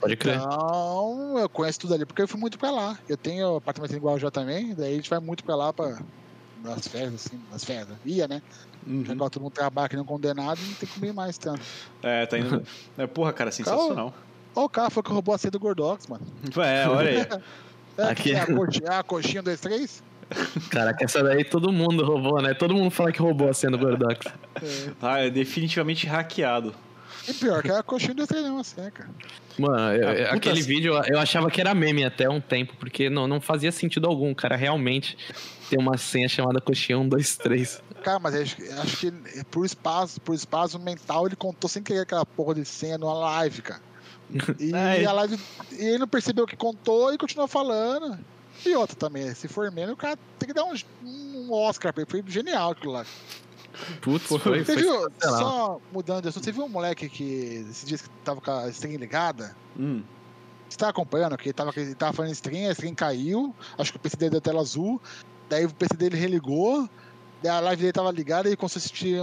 Pode 0.00 0.16
crer. 0.16 0.36
Então, 0.36 1.38
eu 1.38 1.48
conheço 1.48 1.80
tudo 1.80 1.94
ali, 1.94 2.04
porque 2.04 2.22
eu 2.22 2.28
fui 2.28 2.38
muito 2.40 2.58
pra 2.58 2.70
lá. 2.70 2.98
Eu 3.08 3.16
tenho 3.16 3.56
apartamento 3.56 3.94
em 3.94 3.98
Guarujá 4.00 4.30
também, 4.30 4.74
daí 4.74 4.92
a 4.92 4.96
gente 4.96 5.08
vai 5.08 5.20
muito 5.20 5.42
pra 5.44 5.54
lá 5.56 5.72
pra, 5.72 6.00
nas 6.62 6.86
férias, 6.86 7.14
assim, 7.14 7.40
nas 7.50 7.64
férias. 7.64 7.88
Ia, 8.04 8.26
né? 8.28 8.42
Uhum. 8.86 9.04
Agora 9.08 9.30
todo 9.30 9.42
mundo 9.42 9.52
trabalha 9.52 9.88
que 9.88 9.96
não 9.96 10.04
condenado, 10.04 10.58
não 10.60 10.74
tem 10.74 10.88
como 10.88 11.06
ir 11.06 11.12
mais 11.12 11.38
tanto. 11.38 11.60
É, 12.02 12.26
tá 12.26 12.38
indo. 12.38 12.62
É, 12.98 13.06
porra, 13.06 13.32
cara, 13.32 13.50
sensacional. 13.52 14.12
Ó, 14.54 14.64
o 14.64 14.68
cara 14.68 14.90
foi 14.90 15.02
que 15.02 15.10
roubou 15.10 15.34
a 15.34 15.38
ceia 15.38 15.50
do 15.50 15.58
Gordox, 15.58 16.06
mano. 16.08 16.26
É, 16.62 16.88
olha 16.88 17.10
aí. 17.10 17.42
É, 17.98 18.04
Aqui- 18.04 18.32
é 18.32 18.40
a, 18.40 18.46
coxinha, 18.46 18.88
é 18.88 18.94
a 18.94 19.02
coxinha 19.02 19.42
2, 19.42 19.60
3? 19.60 20.02
Caraca, 20.70 21.04
essa 21.04 21.22
daí 21.22 21.44
todo 21.44 21.70
mundo 21.70 22.02
roubou, 22.02 22.40
né? 22.40 22.54
Todo 22.54 22.72
mundo 22.74 22.90
fala 22.90 23.12
que 23.12 23.20
roubou 23.20 23.50
a 23.50 23.52
cena 23.52 23.76
do 23.76 23.84
Gordox. 23.84 24.26
Ah, 25.02 25.18
é 25.20 25.28
definitivamente 25.28 26.06
hackeado. 26.06 26.74
E 27.28 27.34
pior 27.34 27.62
que 27.62 27.70
é 27.70 27.76
a 27.76 27.82
coxinha 27.82 28.14
2, 28.14 28.26
3 28.26 28.44
não, 28.44 28.58
assim, 28.58 28.80
é, 28.80 28.90
cara. 28.90 29.10
Mano, 29.58 29.92
eu- 29.94 30.08
puta, 30.24 30.34
aquele 30.34 30.58
assim- 30.60 30.68
vídeo 30.68 30.94
eu 31.06 31.18
achava 31.18 31.50
que 31.50 31.60
era 31.60 31.74
meme 31.74 32.02
até 32.02 32.30
um 32.30 32.40
tempo, 32.40 32.72
porque 32.80 33.10
não, 33.10 33.28
não 33.28 33.42
fazia 33.42 33.70
sentido 33.70 34.06
algum, 34.08 34.32
cara. 34.32 34.56
Realmente 34.56 35.18
tem 35.72 35.78
uma 35.78 35.96
senha 35.96 36.28
chamada 36.28 36.60
coxinha 36.60 36.98
1, 36.98 37.08
2, 37.08 37.36
3. 37.38 37.82
Cara, 38.04 38.18
mas 38.18 38.34
acho, 38.34 38.56
acho 38.82 38.96
que 38.98 39.10
por 39.44 39.64
espaço, 39.64 40.20
por 40.20 40.34
espaço 40.34 40.78
mental 40.78 41.26
ele 41.26 41.34
contou 41.34 41.66
sem 41.66 41.82
querer 41.82 42.00
aquela 42.00 42.26
porra 42.26 42.56
de 42.56 42.64
senha 42.66 42.98
numa 42.98 43.14
live, 43.14 43.62
cara. 43.62 43.80
E 44.60 44.70
É. 44.76 45.06
a 45.06 45.12
live. 45.12 45.40
E 45.72 45.82
ele 45.82 45.98
não 45.98 46.08
percebeu 46.08 46.46
que 46.46 46.56
contou 46.56 47.14
e 47.14 47.16
continuou 47.16 47.48
falando. 47.48 48.18
E 48.66 48.76
outra 48.76 48.94
também, 48.94 49.34
se 49.34 49.48
for 49.48 49.72
menos, 49.72 49.94
o 49.94 49.96
cara 49.96 50.18
tem 50.38 50.46
que 50.46 50.54
dar 50.54 50.64
um, 50.64 50.74
um 51.02 51.52
Oscar 51.52 51.90
pra 51.90 52.02
ele. 52.02 52.10
Foi 52.10 52.22
genial 52.30 52.72
aquilo 52.72 52.92
lá. 52.92 53.06
Putz, 54.02 54.26
foi, 54.26 54.62
Você 54.62 54.76
viu, 54.76 55.10
só 55.22 55.80
mudando 55.90 56.22
de 56.22 56.28
assunto, 56.28 56.44
você 56.44 56.52
viu 56.52 56.64
um 56.64 56.68
moleque 56.68 57.08
que 57.08 57.64
esses 57.70 57.88
dias 57.88 58.02
que 58.02 58.10
tava 58.22 58.42
com 58.42 58.50
a 58.50 58.68
string 58.68 58.98
ligada? 58.98 59.56
Hum. 59.78 60.02
Você 60.68 60.76
tá 60.76 60.90
acompanhando? 60.90 61.36
Que 61.38 61.48
ele 61.48 61.54
tava, 61.54 61.72
ele 61.76 61.94
tava 61.94 62.12
falando 62.12 62.32
string, 62.32 62.66
a 62.66 62.72
string 62.72 62.94
caiu, 62.94 63.54
acho 63.78 63.92
que 63.92 63.96
o 63.96 64.00
PC 64.00 64.16
dele 64.18 64.32
deu 64.32 64.40
tela 64.42 64.60
azul, 64.60 65.00
daí 65.52 65.66
o 65.66 65.74
PC 65.74 65.94
dele 65.96 66.16
religou, 66.16 66.88
a 67.46 67.60
live 67.60 67.82
dele 67.82 67.92
tava 67.92 68.10
ligada 68.10 68.48
e 68.48 68.56
começou 68.56 68.78
a 68.78 68.80
assistir. 68.80 69.18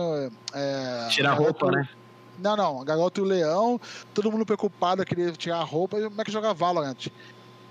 É, 0.53 1.07
Tirar 1.09 1.31
a 1.31 1.33
roupa, 1.33 1.71
né? 1.71 1.89
Não, 2.37 2.55
não, 2.55 2.85
Garoto 2.85 3.19
e 3.19 3.23
o 3.23 3.25
Leão, 3.25 3.81
todo 4.13 4.31
mundo 4.31 4.45
preocupado, 4.45 5.03
queria 5.03 5.31
tirar 5.31 5.57
a 5.57 5.63
roupa, 5.63 5.97
e 5.97 6.03
como 6.03 6.21
é 6.21 6.23
que 6.23 6.31
joga 6.31 6.53
Valorant? 6.53 7.07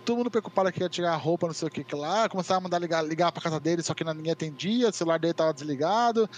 Todo 0.05 0.19
mundo 0.19 0.31
preocupado 0.31 0.71
que 0.73 0.83
ia 0.83 0.89
tirar 0.89 1.13
a 1.13 1.17
roupa, 1.17 1.47
não 1.47 1.55
sei 1.55 1.69
o 1.69 1.71
que, 1.71 1.85
que 1.85 1.95
lá, 1.95 2.29
começava 2.29 2.59
a 2.59 2.63
mandar 2.63 2.79
ligar, 2.79 3.03
ligar 3.03 3.31
pra 3.33 3.43
casa 3.43 3.61
dele, 3.61 3.83
só 3.83 3.95
que 3.95 4.05
ninguém 4.05 4.33
atendia, 4.33 4.89
o 4.89 4.93
celular 4.93 5.19
dele 5.19 5.33
tava 5.33 5.55
desligado. 5.55 6.29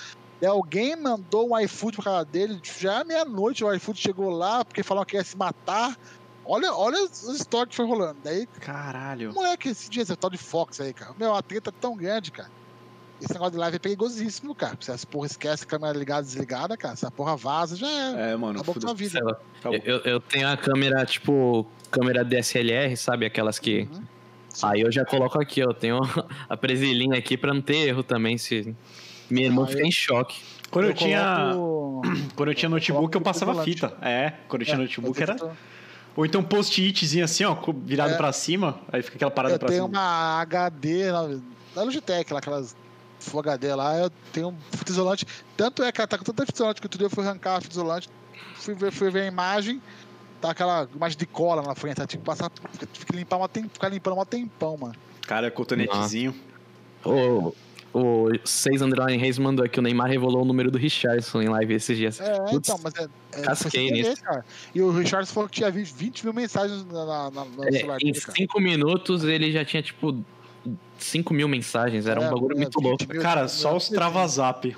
Daí 0.41 0.49
alguém 0.49 0.95
mandou 0.95 1.51
um 1.51 1.59
iFood 1.59 1.97
pra 1.97 2.05
casa 2.05 2.25
dele, 2.25 2.61
já 2.63 3.01
é 3.01 3.05
meia-noite 3.05 3.65
o 3.65 3.73
iFood 3.75 3.99
chegou 3.99 4.31
lá, 4.31 4.65
porque 4.65 4.83
falou 4.83 5.05
que 5.05 5.17
ia 5.17 5.25
se 5.25 5.37
matar. 5.37 5.97
Olha, 6.52 6.74
olha 6.74 6.98
as 7.05 7.22
histórias 7.28 7.68
que 7.70 7.77
foi 7.77 7.86
rolando. 7.86 8.16
Daí, 8.24 8.47
Caralho. 8.60 9.32
moleque, 9.32 9.68
esse 9.68 9.89
dia, 9.89 10.02
esse 10.02 10.16
tal 10.16 10.31
de 10.31 10.36
Fox 10.39 10.81
aí, 10.81 10.93
cara. 10.93 11.14
Meu, 11.18 11.35
a 11.35 11.40
treta 11.43 11.70
é 11.70 11.72
tão 11.81 11.97
grande, 11.97 12.32
cara. 12.32 12.51
Esse 13.22 13.32
negócio 13.35 13.52
de 13.52 13.59
live 13.59 13.77
é 13.77 13.78
perigosíssimo, 13.78 14.55
cara. 14.55 14.77
Se 14.81 14.90
essa 14.90 15.06
porra 15.06 15.27
esquece 15.27 15.62
a 15.64 15.66
câmera 15.66 15.97
ligada 15.97 16.22
desligada, 16.22 16.77
cara, 16.77 16.94
essa 16.94 17.10
porra 17.10 17.36
vaza, 17.36 17.77
já 17.77 17.86
é. 17.86 18.32
É, 18.32 18.36
mano. 18.36 18.59
Acabou 18.60 18.74
com 18.82 18.90
a 18.90 18.94
vida. 18.94 19.20
Eu, 19.85 19.98
eu 19.98 20.20
tenho 20.20 20.48
a 20.48 20.56
câmera, 20.56 21.05
tipo, 21.06 21.66
câmera 21.90 22.24
DSLR, 22.24 22.97
sabe? 22.97 23.27
Aquelas 23.27 23.59
que. 23.59 23.86
Uhum. 23.93 24.02
Aí 24.64 24.81
eu 24.81 24.90
já 24.90 25.05
coloco 25.05 25.40
aqui, 25.40 25.60
eu 25.60 25.72
tenho 25.72 26.01
a 26.48 26.56
presilhinha 26.56 27.16
aqui 27.16 27.36
pra 27.36 27.55
não 27.55 27.60
ter 27.62 27.86
erro 27.89 28.02
também, 28.02 28.36
se. 28.39 28.74
Minha 29.28 29.47
irmã 29.47 29.62
Ah, 29.62 29.66
fica 29.68 29.81
eu- 29.82 29.86
em 29.86 29.93
choque. 29.93 30.40
Quando 30.70 30.86
eu, 30.86 30.94
tinha. 30.94 31.51
coloco- 31.52 32.02
Quando 32.35 32.48
eu 32.48 32.55
tinha 32.55 32.68
notebook, 32.68 33.14
eu 33.14 33.20
coloco 33.20 33.20
passava 33.20 33.62
fita. 33.62 33.97
É, 34.02 34.32
quando 34.48 34.62
eu 34.62 34.66
tinha 34.66 34.78
É, 34.78 34.81
notebook 34.81 35.16
eu 35.20 35.22
era. 35.22 35.35
tenho- 35.36 35.52
Ou 36.21 36.27
então 36.27 36.43
post-itzinho 36.43 37.25
assim, 37.25 37.45
ó, 37.45 37.57
virado 37.83 38.13
É. 38.13 38.17
pra 38.19 38.31
cima, 38.31 38.79
aí 38.93 39.03
fica 39.03 39.17
aquela 39.17 39.31
parada 39.31 39.55
Eu 39.55 39.59
pra 39.59 39.69
tenho 39.69 39.87
cima. 39.87 39.99
uma 39.99 40.41
HD 40.43 41.11
na, 41.11 41.41
da 41.75 41.83
Logitech, 41.83 42.31
lá, 42.31 42.41
aquelas 42.41 42.77
Full 43.21 43.41
HD 43.41 43.75
lá, 43.75 43.97
eu 43.97 44.11
tenho 44.31 44.49
um 44.49 44.57
fita 44.77 44.93
isolante. 44.93 45.27
Tanto 45.57 45.83
é 45.83 45.91
que 45.91 45.99
ela 45.99 46.07
tá 46.07 46.19
com 46.19 46.25
tanta 46.25 46.45
fita 46.45 46.59
isolante 46.59 46.79
que 46.79 46.87
outro 46.87 46.99
dia 46.99 47.07
eu 47.07 47.11
fui 47.11 47.25
arrancar 47.25 47.57
a 47.57 47.61
fita 47.63 47.73
isolante, 47.73 48.11
fui 48.57 48.75
ver, 48.75 48.93
fui 48.93 49.11
ver 49.11 49.23
a 49.23 49.27
imagem, 49.29 49.81
tá 50.43 50.51
aquela 50.51 50.87
imagem 50.95 51.17
de 51.17 51.25
cola 51.25 51.63
na 51.63 51.75
frente, 51.75 51.97
tá? 51.97 52.07
Tipo, 52.07 52.23
passar, 52.23 52.51
tive 52.93 53.07
que 53.07 53.17
limpar 53.17 53.39
uma 53.39 53.49
tem, 53.49 53.67
ficar 53.67 53.89
limpando 53.89 54.19
um 54.21 54.25
tempão, 54.27 54.77
mano. 54.77 54.95
Cara, 55.27 55.51
cotonetezinho. 55.51 56.35
O, 57.03 57.55
o 57.93 58.29
6 58.45 58.83
Underline 58.83 59.17
Reis 59.21 59.39
mandou 59.39 59.65
aqui, 59.65 59.79
o 59.79 59.83
Neymar 59.83 60.09
revelou 60.09 60.43
o 60.43 60.45
número 60.45 60.71
do 60.71 60.79
Richardson 60.79 61.43
em 61.43 61.49
live 61.49 61.75
esses 61.75 61.97
dias. 61.97 62.21
É, 62.21 62.39
Putz, 62.41 62.69
então, 62.69 62.79
mas 62.83 62.95
é. 62.95 63.09
é 63.33 63.43
casquei 63.43 63.91
nisso. 63.91 64.23
cara. 64.23 64.45
E 64.75 64.81
o 64.81 64.91
Richard 64.91 65.27
falou 65.31 65.49
que 65.49 65.57
tinha 65.57 65.71
20, 65.71 65.93
20 65.95 66.25
mil 66.25 66.33
mensagens 66.33 66.85
na, 66.87 67.05
na, 67.05 67.31
na- 67.31 67.45
no 67.45 67.65
É, 67.69 67.73
celular 67.73 67.97
em 68.01 68.12
dele, 68.12 68.21
cara. 68.21 68.37
5 68.37 68.61
minutos 68.61 69.25
ele 69.25 69.51
já 69.51 69.65
tinha, 69.65 69.83
tipo, 69.83 70.25
5 70.99 71.35
mil 71.35 71.49
mensagens. 71.49 72.07
Era 72.07 72.21
um 72.21 72.25
É, 72.25 72.31
bagulho 72.31 72.55
é, 72.57 72.61
muito 72.61 72.79
20 72.79 72.85
louco. 72.85 73.07
mil, 73.09 73.23
Cara, 73.23 73.43
20 73.43 73.51
só 73.51 73.69
mil, 73.71 73.77
os 73.79 73.89
travazap. 73.89 74.77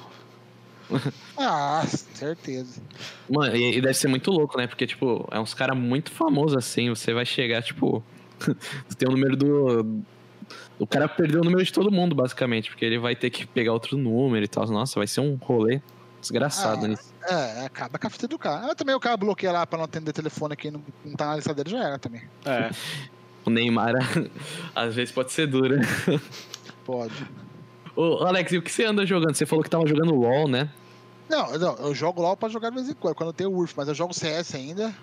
Ah, 1.39 1.85
certeza. 1.87 2.83
Mano, 3.29 3.57
e, 3.57 3.79
e 3.79 3.81
deve 3.81 3.95
ser 3.95 4.09
muito 4.09 4.31
louco, 4.31 4.59
né? 4.59 4.67
Porque, 4.67 4.87
tipo, 4.87 5.27
é 5.31 5.41
uns 5.41 5.55
caras 5.55 5.77
muito 5.77 6.11
famosos 6.11 6.57
assim. 6.57 6.91
Você 6.91 7.15
vai 7.15 7.25
chegar, 7.25 7.63
tipo. 7.63 8.03
você 8.39 8.95
tem 8.99 9.09
o 9.09 9.13
número 9.13 9.35
do. 9.37 10.03
O 10.83 10.87
cara 10.87 11.09
perdeu 11.09 11.41
o 11.41 11.45
número 11.45 11.65
de 11.65 11.73
todo 11.73 11.93
mundo, 11.93 12.13
basicamente. 12.13 12.71
Porque 12.71 12.85
ele 12.85 12.99
vai 12.99 13.15
ter 13.15 13.31
que 13.31 13.47
pegar 13.47 13.73
outro 13.73 13.97
número 13.97 14.45
e 14.45 14.49
tal. 14.49 14.67
Nossa, 14.67 14.99
vai 14.99 15.07
ser 15.07 15.21
um 15.21 15.37
rolê 15.37 15.81
desgraçado 16.21 16.87
Ah, 16.87 16.89
nisso. 16.89 17.15
É, 17.29 17.67
acaba 17.67 17.99
com 18.01 18.07
a 18.09 18.11
fita 18.11 18.27
do 18.27 18.37
cara. 18.37 18.73
Ah, 18.73 18.75
também 18.75 18.93
o 18.93 18.99
cara 18.99 19.17
bloqueia 19.17 19.53
lá 19.53 19.65
pra 19.65 19.79
não 19.79 19.85
atender 19.85 20.13
telefone 20.13 20.55
aqui 20.55 20.73
não, 20.73 20.83
não 21.05 21.15
tá 21.15 21.27
na 21.27 21.37
lista 21.37 21.55
dele, 21.55 21.71
já 21.71 21.85
era 21.85 21.99
também. 21.99 22.23
É. 22.45 22.71
O 23.45 23.51
Neymar, 23.51 23.95
às 24.73 24.95
vezes, 24.95 25.13
pode 25.13 25.33
ser 25.33 25.49
duro. 25.49 25.75
Pode. 26.87 27.27
Ô, 27.97 28.25
Alex, 28.25 28.53
e 28.53 28.59
o 28.59 28.63
que 28.63 28.71
você 28.71 28.85
anda 28.85 29.05
jogando? 29.05 29.35
Você 29.35 29.45
falou 29.45 29.65
que 29.65 29.71
tava 29.71 29.85
jogando 29.85 30.15
LOL, 30.15 30.47
né? 30.47 30.71
Não, 31.29 31.59
não, 31.59 31.75
eu 31.79 31.93
jogo 31.93 32.23
LOL 32.23 32.37
pra 32.37 32.49
jogar 32.49 32.71
de 32.71 32.77
vez 32.77 32.89
em 32.89 32.95
quando, 32.95 33.17
quando 33.17 33.31
eu 33.31 33.33
tenho 33.33 33.51
URF, 33.53 33.75
mas 33.77 33.89
eu 33.89 33.95
jogo 33.95 34.15
CS 34.15 34.55
ainda. 34.55 34.95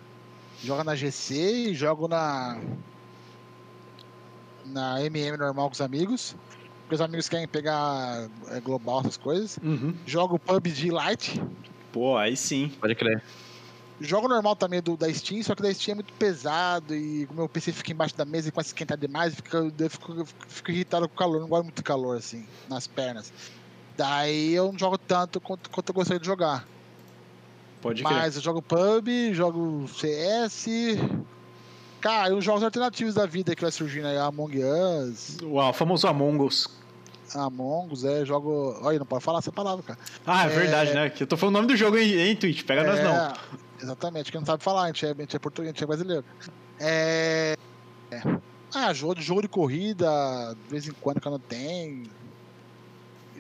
Jogo 0.64 0.86
na 0.86 0.96
GC 0.96 1.36
e 1.36 1.74
jogo 1.74 2.08
na. 2.08 2.58
Na 4.70 5.02
MM 5.04 5.38
normal 5.38 5.68
com 5.70 5.74
os 5.74 5.82
amigos. 5.82 6.36
Porque 6.82 6.96
os 6.96 7.02
amigos 7.02 7.30
querem 7.30 7.48
pegar 7.48 8.28
é, 8.48 8.60
global, 8.62 9.02
essas 9.02 9.18
coisas. 9.18 9.58
Uhum. 9.62 9.94
Jogo 10.06 10.40
PUBG 10.40 10.90
Lite. 10.90 11.42
Pô, 11.94 12.18
aí 12.18 12.36
sim. 12.36 12.70
Pode 12.80 12.96
crer. 12.96 13.24
Jogo 14.02 14.28
normal 14.30 14.56
também 14.56 14.82
do, 14.82 14.96
da 14.96 15.14
Steam, 15.14 15.44
só 15.44 15.54
que 15.54 15.62
da 15.62 15.74
Steam 15.74 15.92
é 15.92 15.96
muito 15.96 16.14
pesado 16.14 16.96
e 16.96 17.26
o 17.30 17.34
meu 17.34 17.50
PC 17.50 17.74
fica 17.74 17.92
embaixo 17.92 18.16
da 18.16 18.24
mesa 18.24 18.48
e 18.48 18.52
começa 18.52 18.70
a 18.70 18.72
esquentar 18.72 18.98
demais, 18.98 19.36
fica, 19.36 19.58
eu 19.58 19.90
fico, 19.90 20.14
eu 20.14 20.26
fico- 20.26 20.46
fico 20.48 20.72
irritado 20.72 21.08
com 21.10 21.14
o 21.16 21.18
calor, 21.18 21.42
não 21.42 21.50
gosto 21.50 21.64
muito 21.66 21.76
de 21.76 21.84
calor 21.84 22.16
assim, 22.18 22.48
nas 22.70 22.88
pernas. 22.88 23.32
Daí 23.98 24.54
eu 24.54 24.72
não 24.72 24.80
jogo 24.80 24.98
tanto 24.98 25.42
quanto, 25.42 25.70
quanto 25.70 25.90
eu 25.90 25.94
gostaria 25.94 26.20
de 26.20 26.26
jogar. 26.26 26.66
Pode 27.82 28.02
crer. 28.02 28.18
Mas 28.18 28.36
eu 28.38 28.42
jogo 28.42 28.62
PUB, 28.62 29.34
jogo 29.34 29.86
CS. 29.90 30.68
Cara, 32.02 32.30
e 32.30 32.34
os 32.34 32.44
jogos 32.44 32.64
alternativos 32.64 33.14
da 33.14 33.26
vida 33.26 33.56
que 33.56 33.62
vai 33.62 33.72
surgindo 33.72 34.08
aí, 34.08 34.18
Among 34.18 34.64
Us, 34.64 35.38
O 35.44 35.74
famoso 35.74 36.08
Among 36.08 36.44
Us. 36.44 36.68
Among 37.36 37.94
Us, 37.94 38.04
é, 38.06 38.26
jogo. 38.26 38.80
Olha, 38.82 39.00
não 39.00 39.06
pode 39.06 39.24
falar 39.24 39.40
essa 39.40 39.52
palavra, 39.52 39.84
cara. 39.84 40.00
Ah, 40.26 40.44
é, 40.44 40.46
É. 40.46 40.50
verdade, 40.50 40.94
né? 40.94 41.10
Que 41.10 41.24
eu 41.24 41.28
tô 41.28 41.36
falando 41.38 41.56
o 41.56 41.58
nome 41.60 41.68
do 41.74 41.78
jogo 41.78 41.98
em, 41.98 42.14
em 42.14 42.36
Twitch, 42.36 42.64
pega 42.64 42.84
nós 42.84 43.04
não. 43.04 43.16
É, 43.16 43.34
Exatamente, 43.82 44.32
que 44.32 44.38
não 44.38 44.46
sabe 44.46 44.64
falar, 44.64 44.84
a 44.84 44.88
gente 44.88 45.06
é, 45.06 45.12
a 45.12 45.14
gente 45.14 45.36
é 45.36 45.40
português, 45.40 45.70
a 45.70 45.74
gente 45.74 45.84
é 45.84 45.88
brasileiro. 45.88 46.26
É. 46.80 47.56
é. 48.12 48.22
Ah, 48.74 48.94
jogo 48.94 49.16
de, 49.16 49.22
jogo 49.22 49.42
de 49.42 49.48
corrida, 49.48 50.08
de 50.64 50.70
vez 50.70 50.88
em 50.88 50.92
quando, 50.94 51.22
quando 51.22 51.40
tem. 51.40 52.04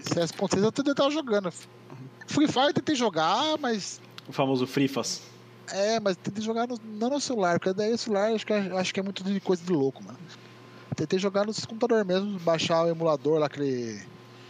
CS.6 0.02 0.64
eu 0.64 0.72
também 0.72 0.94
tava 0.94 1.12
jogando. 1.12 1.52
Free 2.28 2.48
Fire 2.48 2.68
eu 2.68 2.74
tentei 2.74 2.96
jogar, 2.96 3.58
mas. 3.60 4.02
O 4.28 4.34
famoso 4.34 4.66
Frifas. 4.68 5.22
É, 5.74 6.00
mas 6.00 6.16
tentei 6.18 6.44
jogar 6.44 6.68
no, 6.68 6.78
não 7.00 7.10
no 7.10 7.20
celular, 7.22 7.60
porque 7.60 7.74
daí 7.74 7.94
o 7.94 7.98
celular 7.98 8.32
acho 8.34 8.46
que, 8.46 8.54
é- 8.54 8.72
acho 8.80 8.94
que 8.94 9.00
é 9.00 9.04
muito 9.04 9.24
de 9.24 9.40
coisa 9.40 9.64
de 9.64 9.72
louco, 9.72 10.04
mano. 10.04 10.18
Tentei 10.96 11.18
jogar 11.20 11.46
no 11.46 11.54
computador 11.54 12.04
mesmo, 12.04 12.38
baixar 12.40 12.84
o 12.86 12.90
emulador 12.90 13.40
lá, 13.40 13.46
aquele. 13.46 14.02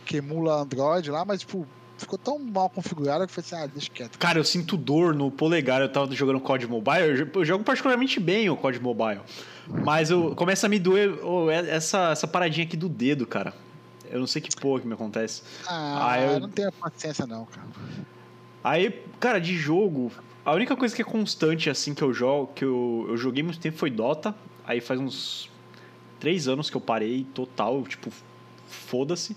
que 0.05 0.17
emula 0.17 0.61
Android 0.61 1.11
lá, 1.11 1.23
mas 1.23 1.41
tipo, 1.41 1.67
ficou 1.97 2.17
tão 2.17 2.39
mal 2.39 2.67
configurado 2.69 3.27
que 3.27 3.37
eu 3.39 3.43
falei 3.43 3.61
assim, 3.61 3.69
ah, 3.69 3.71
deixa 3.71 3.89
quieto. 3.91 4.17
Cara, 4.17 4.39
eu 4.39 4.43
sinto 4.43 4.75
dor 4.75 5.13
no 5.13 5.29
polegar. 5.29 5.81
Eu 5.81 5.89
tava 5.91 6.11
jogando 6.15 6.39
COD 6.39 6.65
Mobile. 6.65 7.09
Eu 7.09 7.15
jo- 7.17 7.31
eu 7.35 7.45
jogo 7.45 7.63
particularmente 7.63 8.19
bem 8.19 8.49
o 8.49 8.57
COD 8.57 8.79
Mobile. 8.79 9.21
Mas 9.67 10.09
eu 10.09 10.33
começa 10.35 10.65
a 10.65 10.69
me 10.69 10.79
doer 10.79 11.11
oh, 11.23 11.51
essa, 11.51 12.09
essa 12.09 12.27
paradinha 12.27 12.65
aqui 12.65 12.75
do 12.75 12.89
dedo, 12.89 13.27
cara. 13.27 13.53
Eu 14.09 14.19
não 14.19 14.25
sei 14.25 14.41
que 14.41 14.49
porra 14.59 14.81
que 14.81 14.87
me 14.87 14.93
acontece. 14.95 15.43
Ah, 15.67 16.13
Ah, 16.13 16.21
eu- 16.21 16.31
eu 16.31 16.39
não 16.39 16.49
tenho 16.49 16.71
paciência 16.71 17.27
não, 17.27 17.45
cara. 17.45 17.67
Aí, 18.63 18.89
cara, 19.19 19.39
de 19.39 19.55
jogo, 19.55 20.11
a 20.49 20.53
única 20.53 20.75
coisa 20.75 20.95
que 20.95 21.01
é 21.01 21.05
constante 21.05 21.69
assim 21.69 21.93
que 21.93 22.01
eu 22.01 22.13
jogo, 22.13 22.51
que 22.53 22.63
eu, 22.65 23.05
eu 23.09 23.17
joguei 23.17 23.43
muito 23.43 23.59
tempo 23.59 23.77
foi 23.77 23.89
Dota. 23.89 24.35
Aí 24.65 24.79
faz 24.81 24.99
uns 24.99 25.49
três 26.19 26.47
anos 26.47 26.69
que 26.69 26.77
eu 26.77 26.81
parei 26.81 27.25
total, 27.33 27.83
tipo, 27.83 28.11
foda-se. 28.67 29.35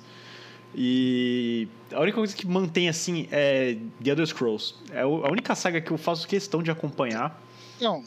E 0.74 1.68
a 1.92 2.00
única 2.00 2.16
coisa 2.16 2.34
que 2.34 2.46
mantém 2.46 2.88
assim 2.88 3.28
é 3.30 3.76
The 4.02 4.10
Elder 4.10 4.26
Scrolls. 4.26 4.74
É 4.90 5.02
a 5.02 5.06
única 5.06 5.54
saga 5.54 5.80
que 5.80 5.90
eu 5.90 5.98
faço 5.98 6.26
questão 6.26 6.62
de 6.62 6.70
acompanhar. 6.70 7.40
Não, 7.80 8.02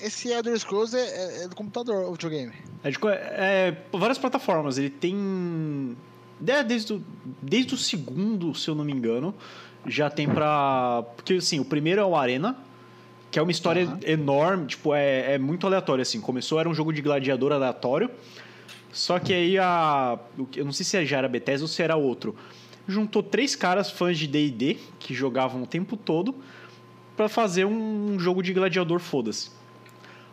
esse 0.00 0.28
Elder 0.28 0.56
Scrolls 0.58 0.96
é, 0.96 1.00
é- 1.00 1.44
é 1.44 1.48
do 1.48 1.56
computador, 1.56 2.08
o 2.08 2.12
videogame. 2.12 2.52
É, 2.84 2.90
de 2.90 2.98
co- 2.98 3.08
é, 3.10 3.76
várias 3.92 4.18
plataformas. 4.18 4.78
Ele 4.78 4.90
tem. 4.90 5.96
de- 6.40 6.62
Desde 6.64 6.92
o, 6.92 7.04
desde 7.42 7.74
o 7.74 7.76
segundo, 7.76 8.54
se 8.54 8.68
eu 8.68 8.74
não 8.74 8.84
me 8.84 8.92
engano, 8.92 9.34
já 9.86 10.10
tem 10.10 10.28
pra. 10.28 11.04
Porque 11.16 11.34
assim, 11.34 11.60
o 11.60 11.64
primeiro 11.64 12.00
é 12.00 12.04
o 12.04 12.16
Arena, 12.16 12.56
que 13.30 13.38
é 13.38 13.42
uma 13.42 13.50
história 13.50 13.84
Aham. 13.84 13.98
enorme, 14.04 14.66
tipo, 14.66 14.94
é, 14.94 15.34
é 15.34 15.38
muito 15.38 15.66
aleatório, 15.66 16.02
assim. 16.02 16.20
Começou, 16.20 16.58
era 16.58 16.68
um 16.68 16.74
jogo 16.74 16.92
de 16.92 17.02
gladiador 17.02 17.52
aleatório. 17.52 18.10
Só 18.92 19.18
que 19.18 19.32
aí 19.32 19.58
a. 19.58 20.18
Eu 20.54 20.64
não 20.64 20.72
sei 20.72 20.84
se 20.84 21.04
já 21.04 21.18
era 21.18 21.28
Bethesda 21.28 21.64
ou 21.64 21.68
se 21.68 21.82
era 21.82 21.96
outro. 21.96 22.34
Juntou 22.88 23.22
três 23.22 23.54
caras 23.56 23.90
fãs 23.90 24.16
de 24.16 24.26
DD 24.26 24.78
que 24.98 25.12
jogavam 25.12 25.62
o 25.62 25.66
tempo 25.66 25.96
todo 25.96 26.34
para 27.16 27.28
fazer 27.28 27.64
um 27.64 28.18
jogo 28.18 28.42
de 28.42 28.52
gladiador 28.52 29.00
foda-se. 29.00 29.50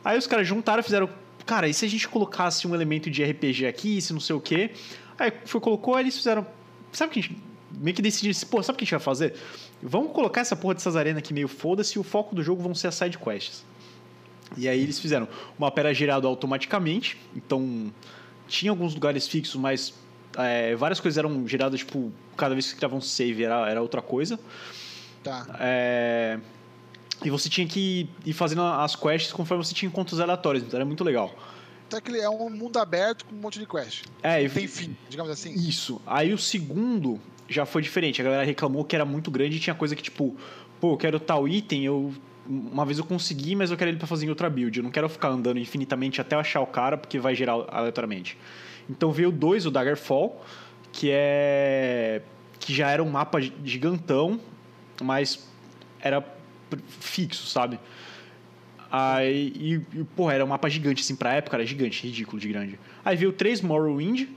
Aí 0.03 0.17
os 0.17 0.27
caras 0.27 0.47
juntaram 0.47 0.81
e 0.81 0.83
fizeram. 0.83 1.09
Cara, 1.45 1.67
e 1.67 1.73
se 1.73 1.85
a 1.85 1.89
gente 1.89 2.07
colocasse 2.07 2.67
um 2.67 2.73
elemento 2.73 3.09
de 3.09 3.23
RPG 3.23 3.65
aqui, 3.65 4.01
se 4.01 4.13
não 4.13 4.19
sei 4.19 4.35
o 4.35 4.39
quê? 4.39 4.71
Aí 5.17 5.31
foi, 5.45 5.59
colocou, 5.59 5.95
aí 5.95 6.03
eles 6.03 6.15
fizeram. 6.15 6.45
Sabe 6.91 7.09
o 7.09 7.13
que 7.13 7.19
a 7.19 7.23
gente. 7.23 7.37
Meio 7.79 7.95
que 7.95 8.01
decidiram, 8.01 8.37
pô, 8.49 8.61
sabe 8.61 8.75
o 8.75 8.77
que 8.77 8.83
a 8.83 8.85
gente 8.85 8.91
vai 8.91 8.99
fazer? 8.99 9.35
Vamos 9.81 10.11
colocar 10.13 10.41
essa 10.41 10.55
porra 10.55 10.75
dessas 10.75 10.95
arenas 10.95 11.19
aqui 11.19 11.33
meio 11.33 11.47
foda-se 11.47 11.97
e 11.97 11.99
o 11.99 12.03
foco 12.03 12.35
do 12.35 12.43
jogo 12.43 12.61
vão 12.61 12.73
ser 12.75 12.87
as 12.87 12.95
side 12.95 13.17
quests. 13.17 13.65
E 14.57 14.67
aí 14.67 14.79
eles 14.81 14.99
fizeram. 14.99 15.27
O 15.57 15.61
mapa 15.61 15.79
era 15.81 15.93
gerado 15.93 16.27
automaticamente, 16.27 17.17
então 17.35 17.91
tinha 18.47 18.71
alguns 18.71 18.93
lugares 18.93 19.27
fixos, 19.27 19.55
mas 19.59 19.93
é, 20.37 20.75
várias 20.75 20.99
coisas 20.99 21.17
eram 21.17 21.47
geradas, 21.47 21.79
tipo, 21.79 22.11
cada 22.37 22.53
vez 22.53 22.71
que 22.71 22.77
criava 22.77 22.95
um 22.95 23.01
save 23.01 23.43
era, 23.43 23.69
era 23.69 23.81
outra 23.81 24.01
coisa. 24.01 24.39
Tá. 25.23 25.47
É, 25.59 26.39
e 27.23 27.29
você 27.29 27.49
tinha 27.49 27.67
que 27.67 28.09
ir 28.25 28.33
fazendo 28.33 28.61
as 28.61 28.95
quests 28.95 29.31
conforme 29.31 29.63
você 29.63 29.73
tinha 29.73 29.87
encontros 29.87 30.19
aleatórios, 30.19 30.63
então 30.63 30.77
era 30.77 30.85
muito 30.85 31.03
legal. 31.03 31.33
Então 31.87 31.97
aquele 31.99 32.19
é 32.19 32.29
um 32.29 32.49
mundo 32.49 32.77
aberto 32.79 33.25
com 33.25 33.35
um 33.35 33.39
monte 33.39 33.59
de 33.59 33.65
quest. 33.65 34.03
É, 34.21 34.43
e- 34.43 34.49
tem 34.49 34.67
fim, 34.67 34.97
digamos 35.09 35.31
assim. 35.31 35.53
Isso. 35.53 36.01
Aí 36.05 36.33
o 36.33 36.37
segundo 36.37 37.19
já 37.47 37.65
foi 37.65 37.81
diferente. 37.81 38.21
A 38.21 38.23
galera 38.23 38.43
reclamou 38.43 38.83
que 38.83 38.95
era 38.95 39.05
muito 39.05 39.29
grande 39.29 39.57
e 39.57 39.59
tinha 39.59 39.75
coisa 39.75 39.95
que, 39.95 40.03
tipo, 40.03 40.35
pô, 40.79 40.93
eu 40.93 40.97
quero 40.97 41.19
tal 41.19 41.47
item, 41.47 41.85
eu. 41.85 42.13
Uma 42.45 42.85
vez 42.85 42.97
eu 42.97 43.05
consegui, 43.05 43.55
mas 43.55 43.71
eu 43.71 43.77
quero 43.77 43.89
ele 43.89 43.97
pra 43.97 44.05
fazer 44.05 44.25
em 44.25 44.29
outra 44.29 44.49
build. 44.49 44.77
Eu 44.77 44.83
não 44.83 44.91
quero 44.91 45.07
ficar 45.07 45.29
andando 45.29 45.59
infinitamente 45.59 46.19
até 46.19 46.35
achar 46.35 46.59
o 46.59 46.67
cara, 46.67 46.97
porque 46.97 47.17
vai 47.17 47.33
gerar 47.33 47.53
aleatoriamente. 47.69 48.37
Então 48.89 49.11
veio 49.11 49.31
dois, 49.31 49.65
o 49.65 49.71
Daggerfall, 49.71 50.43
que 50.91 51.09
é. 51.09 52.21
que 52.59 52.73
já 52.73 52.89
era 52.89 53.01
um 53.01 53.09
mapa 53.09 53.39
gigantão, 53.63 54.39
mas 55.01 55.49
era 56.01 56.21
fixo, 56.99 57.47
sabe? 57.47 57.79
Aí, 58.91 59.53
e, 59.55 59.99
e, 59.99 60.03
porra, 60.03 60.33
era 60.33 60.45
um 60.45 60.49
mapa 60.49 60.69
gigante, 60.69 61.01
assim, 61.01 61.15
pra 61.15 61.33
época 61.33 61.55
era 61.57 61.65
gigante, 61.65 62.05
ridículo 62.05 62.39
de 62.39 62.47
grande. 62.49 62.79
Aí 63.03 63.15
veio 63.15 63.31
três 63.31 63.61
Morrowind, 63.61 64.27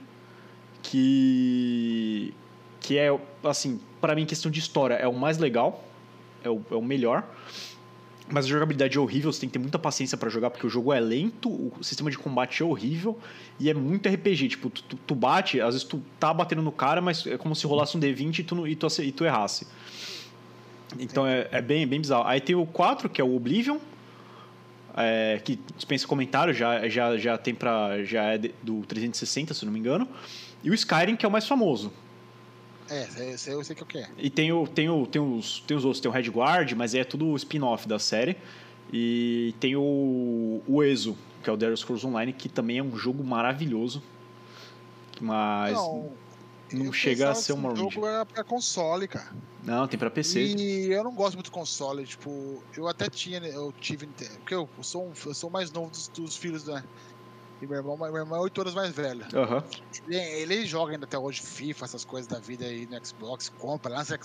que 0.82 2.32
que 2.86 2.96
é 2.96 3.08
assim 3.42 3.80
para 4.00 4.14
mim 4.14 4.24
questão 4.24 4.50
de 4.50 4.60
história 4.60 4.94
é 4.94 5.08
o 5.08 5.12
mais 5.12 5.38
legal 5.38 5.84
é 6.44 6.48
o, 6.50 6.60
é 6.70 6.74
o 6.74 6.82
melhor 6.82 7.24
mas 8.30 8.44
a 8.44 8.48
jogabilidade 8.48 8.96
é 8.96 9.00
horrível 9.00 9.32
você 9.32 9.40
tem 9.40 9.48
que 9.48 9.54
ter 9.54 9.58
muita 9.58 9.78
paciência 9.78 10.16
pra 10.16 10.28
jogar 10.28 10.50
porque 10.50 10.66
o 10.66 10.70
jogo 10.70 10.92
é 10.92 11.00
lento 11.00 11.48
o 11.48 11.72
sistema 11.82 12.10
de 12.10 12.16
combate 12.18 12.62
é 12.62 12.64
horrível 12.66 13.18
e 13.58 13.68
é 13.68 13.74
muito 13.74 14.08
RPG 14.08 14.48
tipo 14.50 14.70
tu, 14.70 14.82
tu- 14.96 15.14
bate 15.14 15.60
às 15.60 15.74
vezes 15.74 15.82
tu 15.82 16.00
tá 16.20 16.32
batendo 16.32 16.62
no 16.62 16.70
cara 16.72 17.00
mas 17.00 17.26
é 17.26 17.36
como 17.36 17.56
se 17.56 17.66
rolasse 17.66 17.96
um 17.96 18.00
D20 18.00 18.38
e 18.38 18.42
tu, 18.44 18.66
e 18.68 18.76
tu, 18.76 18.86
e 19.02 19.12
tu 19.12 19.24
errasse 19.24 19.66
então 20.98 21.26
é, 21.26 21.48
é 21.50 21.60
bem 21.60 21.86
bem 21.86 22.00
bizarro 22.00 22.24
aí 22.26 22.40
tem 22.40 22.54
o 22.54 22.66
4 22.66 23.08
que 23.08 23.20
é 23.20 23.24
o 23.24 23.34
Oblivion 23.34 23.78
é, 24.98 25.40
que 25.44 25.58
dispensa 25.76 26.06
comentário, 26.06 26.54
já, 26.54 26.88
já, 26.88 27.18
já 27.18 27.36
tem 27.36 27.54
pra. 27.54 28.02
já 28.02 28.32
é 28.32 28.38
do 28.62 28.80
360, 28.88 29.52
se 29.52 29.62
não 29.66 29.70
me 29.70 29.78
engano. 29.78 30.08
E 30.64 30.70
o 30.70 30.74
Skyrim, 30.74 31.16
que 31.16 31.26
é 31.26 31.28
o 31.28 31.30
mais 31.30 31.46
famoso. 31.46 31.92
É, 32.88 33.30
esse 33.32 33.50
eu 33.50 33.62
sei 33.64 33.74
que 33.74 33.82
eu 33.82 33.86
quero. 33.86 34.12
E 34.16 34.30
tem, 34.30 34.52
o, 34.52 34.66
tem, 34.66 34.88
o, 34.88 35.06
tem, 35.06 35.20
os, 35.20 35.60
tem 35.66 35.76
os 35.76 35.84
outros, 35.84 36.00
tem 36.00 36.10
o 36.10 36.14
Red 36.14 36.28
Guard, 36.30 36.72
mas 36.72 36.94
é 36.94 37.04
tudo 37.04 37.34
spin-off 37.36 37.88
da 37.88 37.98
série. 37.98 38.36
E 38.92 39.54
tem 39.58 39.74
o, 39.74 40.62
o 40.66 40.82
ESO, 40.82 41.16
que 41.42 41.50
é 41.50 41.52
o 41.52 41.54
Elder 41.54 41.76
Scrolls 41.76 42.06
Online, 42.06 42.32
que 42.32 42.48
também 42.48 42.78
é 42.78 42.82
um 42.82 42.96
jogo 42.96 43.24
maravilhoso. 43.24 44.02
Mas 45.20 45.72
não, 45.72 46.12
eu 46.72 46.92
chega 46.92 47.30
a 47.30 47.34
ser 47.34 47.52
um 47.52 47.56
esse 47.56 47.62
Morrowind. 47.62 47.94
jogo 47.94 48.06
era 48.06 48.24
pra 48.26 48.44
console, 48.44 49.08
cara. 49.08 49.32
tem 49.88 49.98
pra 49.98 50.10
PC. 50.10 50.40
E 50.56 50.92
eu 50.92 51.02
não 51.02 51.12
gosto 51.12 51.34
muito 51.34 51.46
de 51.46 51.50
console, 51.50 52.04
tipo, 52.04 52.62
eu 52.76 52.86
até 52.86 53.08
tinha, 53.08 53.38
eu 53.40 53.72
tive, 53.80 54.06
porque 54.06 54.54
eu 54.54 54.68
sou, 54.82 55.08
um, 55.08 55.12
eu 55.26 55.34
sou 55.34 55.50
o 55.50 55.52
mais 55.52 55.72
novo 55.72 55.90
dos, 55.90 56.08
dos 56.08 56.36
filhos, 56.36 56.64
né? 56.64 56.84
E 57.60 57.66
meu 57.66 57.78
irmão, 57.78 57.96
meu 57.96 58.16
irmão 58.16 58.38
é 58.38 58.40
oito 58.42 58.60
anos 58.60 58.74
mais 58.74 58.94
velho. 58.94 59.24
Aham. 59.34 59.64
Ele, 60.06 60.16
ele 60.16 60.66
joga 60.66 60.92
ainda 60.92 61.06
até 61.06 61.18
hoje 61.18 61.40
FIFA, 61.40 61.86
essas 61.86 62.04
coisas 62.04 62.26
da 62.26 62.38
vida 62.38 62.66
aí 62.66 62.86
no 62.86 63.06
Xbox, 63.06 63.48
compra, 63.48 63.94
lança 63.94 64.18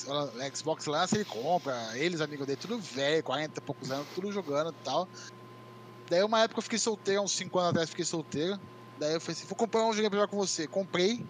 Xbox 0.54 0.86
lança, 0.86 1.16
ele 1.16 1.26
compra. 1.26 1.74
Eles, 1.98 2.20
amigos 2.20 2.46
dele, 2.46 2.60
tudo 2.60 2.78
velho, 2.78 3.24
40 3.24 3.58
e 3.58 3.62
poucos 3.62 3.90
anos, 3.90 4.08
tudo 4.14 4.32
jogando 4.32 4.72
e 4.72 4.84
tal. 4.84 5.08
Daí 6.10 6.24
uma 6.24 6.42
época 6.42 6.60
eu 6.60 6.64
fiquei 6.64 6.78
solteiro, 6.78 7.22
uns 7.22 7.32
5 7.32 7.58
anos 7.58 7.70
atrás 7.70 7.90
fiquei 7.90 8.04
solteiro. 8.04 8.60
Daí 9.00 9.14
eu 9.14 9.22
falei 9.22 9.38
assim, 9.38 9.48
vou 9.48 9.56
comprar 9.56 9.86
um 9.86 9.94
jogo 9.94 10.10
pra 10.10 10.20
jogar 10.20 10.28
com 10.30 10.38
você. 10.38 10.68
Comprei, 10.68 11.26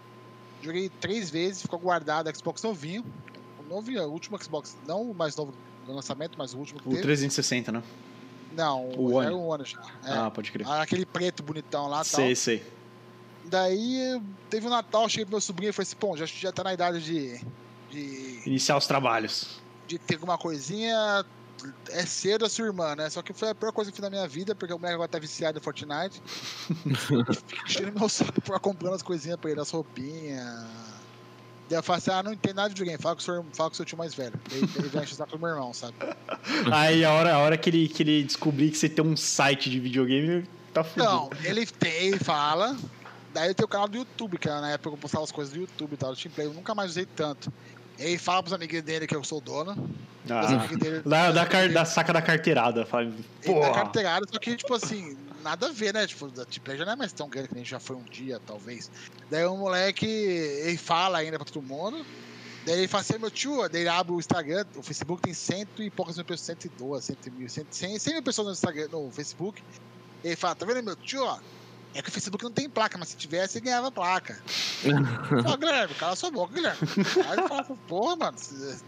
joguei 0.60 0.88
três 0.88 1.30
vezes, 1.30 1.62
ficou 1.62 1.78
guardado, 1.78 2.36
Xbox 2.36 2.60
novinho. 2.62 3.04
O 3.60 3.62
novinho, 3.72 4.02
o 4.02 4.10
último 4.10 4.42
Xbox, 4.42 4.76
não 4.86 5.02
o 5.02 5.14
mais 5.14 5.36
novo 5.36 5.54
do 5.86 5.92
lançamento, 5.92 6.36
mas 6.36 6.52
o 6.52 6.58
último 6.58 6.80
que 6.80 6.88
O 6.88 6.90
teve. 6.90 7.02
360, 7.02 7.70
né? 7.70 7.82
Não, 8.56 8.88
o 8.96 9.22
era 9.22 9.34
One. 9.34 9.42
o 9.42 9.46
One 9.48 9.64
já. 9.64 9.80
É. 10.04 10.12
Ah, 10.12 10.30
pode 10.30 10.50
crer. 10.52 10.68
Aquele 10.68 11.06
preto 11.06 11.42
bonitão 11.42 11.88
lá 11.88 12.02
e 12.02 12.10
tal. 12.10 12.20
sei, 12.20 12.34
sei. 12.36 12.62
Daí 13.44 14.20
teve 14.48 14.66
o 14.66 14.70
Natal, 14.70 15.08
cheguei 15.08 15.24
pro 15.24 15.32
meu 15.32 15.40
sobrinho 15.40 15.70
e 15.70 15.72
falei 15.72 15.86
assim, 15.86 15.96
pô, 15.96 16.16
já, 16.16 16.26
já 16.26 16.52
tá 16.52 16.62
na 16.62 16.72
idade 16.72 17.02
de, 17.02 17.40
de, 17.90 18.42
Iniciar 18.46 18.76
os 18.76 18.86
trabalhos. 18.86 19.60
de 19.86 19.98
ter 19.98 20.14
alguma 20.14 20.38
coisinha. 20.38 21.24
É 21.90 22.04
cedo 22.04 22.44
a 22.44 22.48
sua 22.48 22.66
irmã, 22.66 22.96
né? 22.96 23.08
Só 23.08 23.22
que 23.22 23.32
foi 23.32 23.50
a 23.50 23.54
pior 23.54 23.72
coisa 23.72 23.90
que 23.90 23.94
eu 23.94 24.02
fiz 24.02 24.02
na 24.02 24.10
minha 24.10 24.26
vida, 24.26 24.52
porque 24.52 24.74
o 24.74 24.78
moleque 24.78 24.94
agora 24.94 25.08
tá 25.08 25.18
viciado 25.18 25.58
em 25.58 25.62
Fortnite. 25.62 26.20
Enchendo 27.64 27.98
meu 27.98 28.08
saco 28.08 28.40
pra 28.40 28.58
comprando 28.58 28.94
as 28.94 29.02
coisinhas 29.02 29.38
pra 29.38 29.50
ele, 29.50 29.60
as 29.60 29.70
roupinhas. 29.70 30.66
Daí 31.72 31.78
eu 31.78 31.82
falei 31.82 31.98
assim, 32.00 32.10
ah, 32.10 32.22
não 32.22 32.34
entendo 32.34 32.56
nada 32.56 32.68
de 32.68 32.74
videogame, 32.74 33.02
fala 33.02 33.14
com 33.14 33.22
o 33.22 33.24
seu, 33.24 33.46
fala 33.54 33.70
com 33.70 33.72
o 33.72 33.76
seu 33.76 33.86
tio 33.86 33.96
mais 33.96 34.12
velho. 34.12 34.34
Daí 34.50 34.58
ele 34.58 34.88
vai 34.90 35.04
encher 35.04 35.16
o 35.32 35.38
meu 35.38 35.48
irmão, 35.48 35.72
sabe? 35.72 35.94
Aí 36.70 37.02
a 37.02 37.10
hora, 37.14 37.34
a 37.34 37.38
hora 37.38 37.56
que, 37.56 37.70
ele, 37.70 37.88
que 37.88 38.02
ele 38.02 38.22
descobrir 38.24 38.70
que 38.70 38.76
você 38.76 38.90
tem 38.90 39.02
um 39.02 39.16
site 39.16 39.70
de 39.70 39.80
videogame, 39.80 40.46
tá 40.74 40.84
fudido. 40.84 41.10
Não, 41.10 41.30
ele 41.42 41.64
tem, 41.64 42.08
ele 42.08 42.18
fala. 42.18 42.76
Daí 43.32 43.48
eu 43.48 43.54
tenho 43.54 43.64
o 43.64 43.70
canal 43.70 43.88
do 43.88 43.96
YouTube, 43.96 44.36
que 44.36 44.50
era 44.50 44.60
na 44.60 44.72
época 44.72 44.94
eu 44.94 44.98
postava 44.98 45.24
as 45.24 45.32
coisas 45.32 45.54
do 45.54 45.60
YouTube 45.60 45.94
e 45.94 45.96
tal, 45.96 46.12
do 46.14 46.20
Team 46.20 46.30
Play, 46.34 46.46
eu 46.46 46.52
nunca 46.52 46.74
mais 46.74 46.90
usei 46.90 47.06
tanto. 47.06 47.50
Ele 47.98 48.18
fala 48.18 48.42
pros 48.42 48.52
amiguinhos 48.52 48.84
dele 48.84 49.06
que 49.06 49.16
eu 49.16 49.24
sou 49.24 49.40
dono. 49.40 49.88
Ah, 50.28 50.66
dele- 50.78 51.00
da, 51.06 51.32
da, 51.32 51.46
car, 51.46 51.72
da 51.72 51.86
saca 51.86 52.12
da 52.12 52.20
carteirada. 52.20 52.84
Fala, 52.84 53.10
porra. 53.46 53.72
carteirada, 53.72 54.26
só 54.30 54.38
que, 54.38 54.56
tipo 54.56 54.74
assim, 54.74 55.16
nada 55.42 55.68
a 55.68 55.72
ver, 55.72 55.92
né? 55.92 56.06
Tipo, 56.06 56.28
da 56.28 56.44
T-Play 56.44 56.78
já 56.78 56.84
não 56.84 56.92
é 56.92 56.96
mais 56.96 57.12
tão 57.12 57.28
grande 57.28 57.48
que 57.48 57.54
nem 57.54 57.64
já 57.64 57.80
foi 57.80 57.96
um 57.96 58.04
dia, 58.04 58.40
talvez. 58.46 58.90
Daí 59.30 59.44
o 59.44 59.56
moleque, 59.56 60.06
ele 60.06 60.76
fala 60.76 61.18
ainda 61.18 61.38
pra 61.38 61.44
todo 61.44 61.62
mundo. 61.62 62.04
Daí 62.64 62.78
ele 62.78 62.88
fala 62.88 63.00
assim, 63.00 63.18
meu 63.18 63.30
tio, 63.30 63.68
daí 63.68 63.82
ele 63.82 63.88
abre 63.88 64.12
o 64.12 64.20
Instagram, 64.20 64.64
o 64.76 64.82
Facebook 64.82 65.20
tem 65.20 65.34
cento 65.34 65.82
e 65.82 65.90
poucas 65.90 66.16
mil 66.16 66.24
pessoas, 66.24 66.58
102, 66.58 67.04
100 67.04 67.16
mil, 67.32 67.48
100, 67.48 67.66
100, 67.70 67.98
100 67.98 68.14
mil 68.14 68.22
pessoas 68.22 68.46
no, 68.46 68.52
Instagram, 68.52 68.88
no 68.88 69.10
Facebook. 69.10 69.62
Ele 70.22 70.36
fala, 70.36 70.54
tá 70.54 70.64
vendo, 70.64 70.82
meu 70.82 70.94
tio, 70.94 71.24
ó? 71.24 71.40
É 71.94 72.00
que 72.00 72.08
o 72.08 72.12
Facebook 72.12 72.42
não 72.42 72.50
tem 72.50 72.70
placa, 72.70 72.96
mas 72.96 73.08
se 73.08 73.16
tivesse, 73.16 73.58
ele 73.58 73.66
ganhava 73.66 73.90
placa. 73.92 74.38
Ó, 75.46 75.56
Guilherme, 75.56 75.94
cala 75.94 76.16
sua 76.16 76.30
boca, 76.30 76.54
Guilherme. 76.54 76.78
Aí 77.28 77.38
ele 77.38 77.48
fala, 77.48 77.64
porra, 77.86 78.16
mano, 78.16 78.38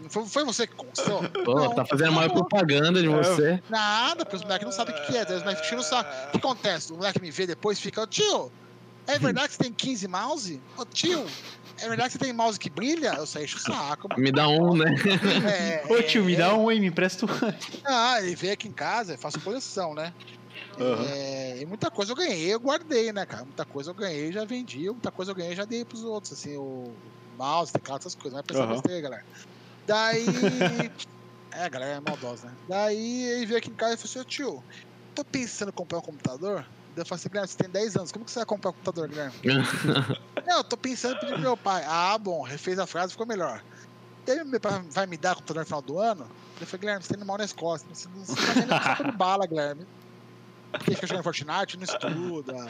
foi, 0.09 0.25
foi 0.25 0.43
você 0.43 0.65
que 0.65 0.73
conquistou? 0.75 1.21
Pô, 1.43 1.55
Não, 1.55 1.75
tá 1.75 1.85
fazendo 1.85 2.13
maior 2.13 2.31
propaganda 2.31 3.01
de 3.01 3.07
você. 3.07 3.61
Nada, 3.69 4.25
porque 4.25 4.37
os 4.37 4.41
moleques 4.43 4.65
não 4.65 4.71
sabem 4.71 4.95
o 4.95 4.97
que, 5.01 5.11
que 5.11 5.17
é. 5.17 5.21
Os 5.23 5.43
moleques 5.43 5.63
ficam 5.63 5.77
no 5.77 5.83
saco. 5.83 6.09
O 6.27 6.31
que 6.31 6.37
acontece? 6.37 6.91
O 6.91 6.95
moleque 6.97 7.21
me 7.21 7.29
vê 7.31 7.45
depois 7.45 7.77
e 7.77 7.81
fica, 7.81 8.01
"Ô, 8.01 8.07
tio, 8.07 8.51
é 9.07 9.19
verdade 9.19 9.49
que 9.49 9.53
você 9.55 9.63
tem 9.63 9.71
15 9.73 10.07
mouse? 10.07 10.61
Ô 10.75 10.83
tio, 10.85 11.25
é 11.79 11.87
verdade 11.87 12.09
que 12.09 12.13
você 12.13 12.25
tem 12.25 12.33
mouse 12.33 12.57
que 12.59 12.69
brilha? 12.71 13.13
Eu 13.17 13.27
saí 13.27 13.43
enche 13.43 13.55
o 13.57 13.59
saco. 13.59 14.09
mano. 14.09 14.21
Me 14.21 14.31
dá 14.31 14.47
um, 14.47 14.75
né? 14.75 14.95
É, 15.47 15.93
Ô 15.93 16.01
tio, 16.01 16.23
me 16.25 16.33
é, 16.33 16.37
dá 16.37 16.55
um 16.55 16.69
aí, 16.69 16.79
me 16.79 16.87
empresta 16.87 17.25
um. 17.25 17.29
Ah, 17.85 18.19
ele 18.21 18.35
veio 18.35 18.53
aqui 18.53 18.67
em 18.67 18.71
casa, 18.71 19.13
eu 19.13 19.17
faço 19.17 19.39
coleção, 19.41 19.93
né? 19.93 20.11
Aham. 20.79 21.07
É, 21.07 21.59
e 21.61 21.65
muita 21.65 21.91
coisa 21.91 22.11
eu 22.11 22.15
ganhei, 22.15 22.53
eu 22.53 22.59
guardei, 22.59 23.11
né, 23.13 23.25
cara? 23.25 23.45
Muita 23.45 23.65
coisa 23.65 23.91
eu 23.91 23.95
ganhei, 23.95 24.31
já 24.31 24.45
vendi, 24.45 24.89
muita 24.89 25.11
coisa 25.11 25.31
eu 25.31 25.35
ganhei, 25.35 25.55
já 25.55 25.65
dei 25.65 25.85
pros 25.85 26.03
outros, 26.03 26.33
assim, 26.33 26.57
o 26.57 27.13
mouse, 27.37 27.71
teclado, 27.71 27.99
essas 28.01 28.15
coisas. 28.15 28.33
Não 28.33 28.39
é 28.41 28.43
pensar 28.43 28.65
Aham. 28.65 28.67
besteira, 28.67 29.01
galera. 29.01 29.23
Daí. 29.87 30.91
é, 31.53 31.69
galera 31.69 31.95
é 31.97 32.01
maldosa, 32.01 32.47
né? 32.49 32.57
Daí 32.67 32.97
ele 33.37 33.45
veio 33.47 33.59
aqui 33.59 33.71
em 33.71 33.75
casa 33.75 33.95
e 33.95 33.97
falou 33.97 34.09
assim: 34.09 34.19
"Ô, 34.19 34.25
tio, 34.25 34.65
tô 35.15 35.25
pensando 35.25 35.69
em 35.69 35.73
comprar 35.73 35.99
um 35.99 36.01
computador. 36.01 36.61
Daí 36.95 37.03
eu 37.03 37.07
falei 37.07 37.19
assim, 37.19 37.29
Guilherme, 37.29 37.49
você 37.49 37.57
tem 37.57 37.71
10 37.71 37.95
anos, 37.97 38.11
como 38.11 38.25
que 38.25 38.31
você 38.31 38.39
vai 38.39 38.45
comprar 38.47 38.71
um 38.71 38.73
computador, 38.73 39.09
Guilherme? 39.09 39.39
Não, 40.45 40.57
eu 40.57 40.63
tô 40.63 40.77
pensando 40.77 41.13
em 41.15 41.17
pedir 41.17 41.33
pro 41.33 41.41
meu 41.43 41.57
pai. 41.57 41.83
Ah, 41.85 42.17
bom, 42.17 42.43
refez 42.43 42.77
a 42.79 42.87
frase, 42.87 43.11
ficou 43.13 43.27
melhor. 43.27 43.61
Daí 44.27 44.43
meu 44.45 44.61
pai 44.61 44.81
vai 44.93 45.07
me 45.07 45.17
dar 45.17 45.33
o 45.33 45.37
computador 45.37 45.61
no 45.61 45.67
final 45.67 45.83
do 45.83 45.99
ano? 45.99 46.31
Eu 46.59 46.67
falei, 46.67 46.81
Guilherme, 46.81 47.03
você 47.03 47.09
tá 47.13 47.15
indo 47.17 47.25
mal 47.27 47.37
na 47.37 47.45
escola, 47.45 47.77
você 47.79 48.09
não 48.09 48.25
você 48.25 48.37
tá 48.53 48.65
nem 48.65 48.75
só 48.97 49.03
de 49.03 49.11
bala, 49.13 49.47
Guilherme. 49.47 49.85
Porque 50.77 50.95
fica 50.95 51.07
jogando 51.07 51.23
Fortnite, 51.23 51.77
não 51.77 51.83
estuda. 51.83 52.67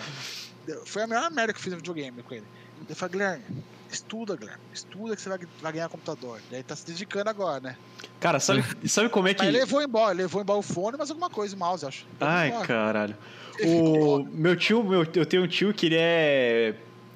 Foi 0.86 1.03
a 1.03 1.07
melhor 1.07 1.32
merda 1.32 1.53
que 1.53 1.60
eu 1.60 1.64
fiz 1.64 1.72
no 1.73 1.77
videogame 1.77 2.23
com 2.23 2.34
ele. 2.34 2.45
Eu 2.90 2.95
falei, 2.95 3.14
Guilherme, 3.14 3.44
estuda, 3.91 4.36
Guilherme. 4.36 4.61
Estuda 4.73 5.15
que 5.15 5.22
você 5.22 5.30
vai, 5.30 5.40
vai 5.61 5.73
ganhar 5.73 5.90
computador. 5.90 6.40
Daí 6.52 6.64
tá 6.64 6.76
se 6.76 6.86
dedicando 6.86 7.30
agora, 7.30 7.60
né? 7.60 7.77
Cara, 8.19 8.40
sabe, 8.40 8.64
sabe 8.88 9.10
como 9.10 9.27
é 9.27 9.34
que. 9.34 9.40
Mas 9.40 9.49
ele 9.49 9.60
levou 9.60 9.82
embora, 9.82 10.14
ele 10.14 10.23
levou 10.23 10.41
embora 10.41 10.60
o 10.60 10.64
fone, 10.64 10.98
mas 10.98 11.10
alguma 11.10 11.30
coisa, 11.30 11.56
o 11.56 11.60
mouse, 11.60 11.84
eu 11.84 11.90
acho. 11.90 12.06
Levou 12.19 12.27
Ai, 12.27 12.48
embora. 12.49 12.68
caralho. 12.68 13.18
Ele 13.60 13.80
O 13.80 14.26
meu 14.32 14.56
tio, 14.56 14.84
meu, 14.84 15.06
eu 15.14 15.26
tenho 15.26 15.44
um 15.44 15.48
tio 15.48 15.73
que 15.73 15.86
ele 15.86 15.98
é 15.98 16.76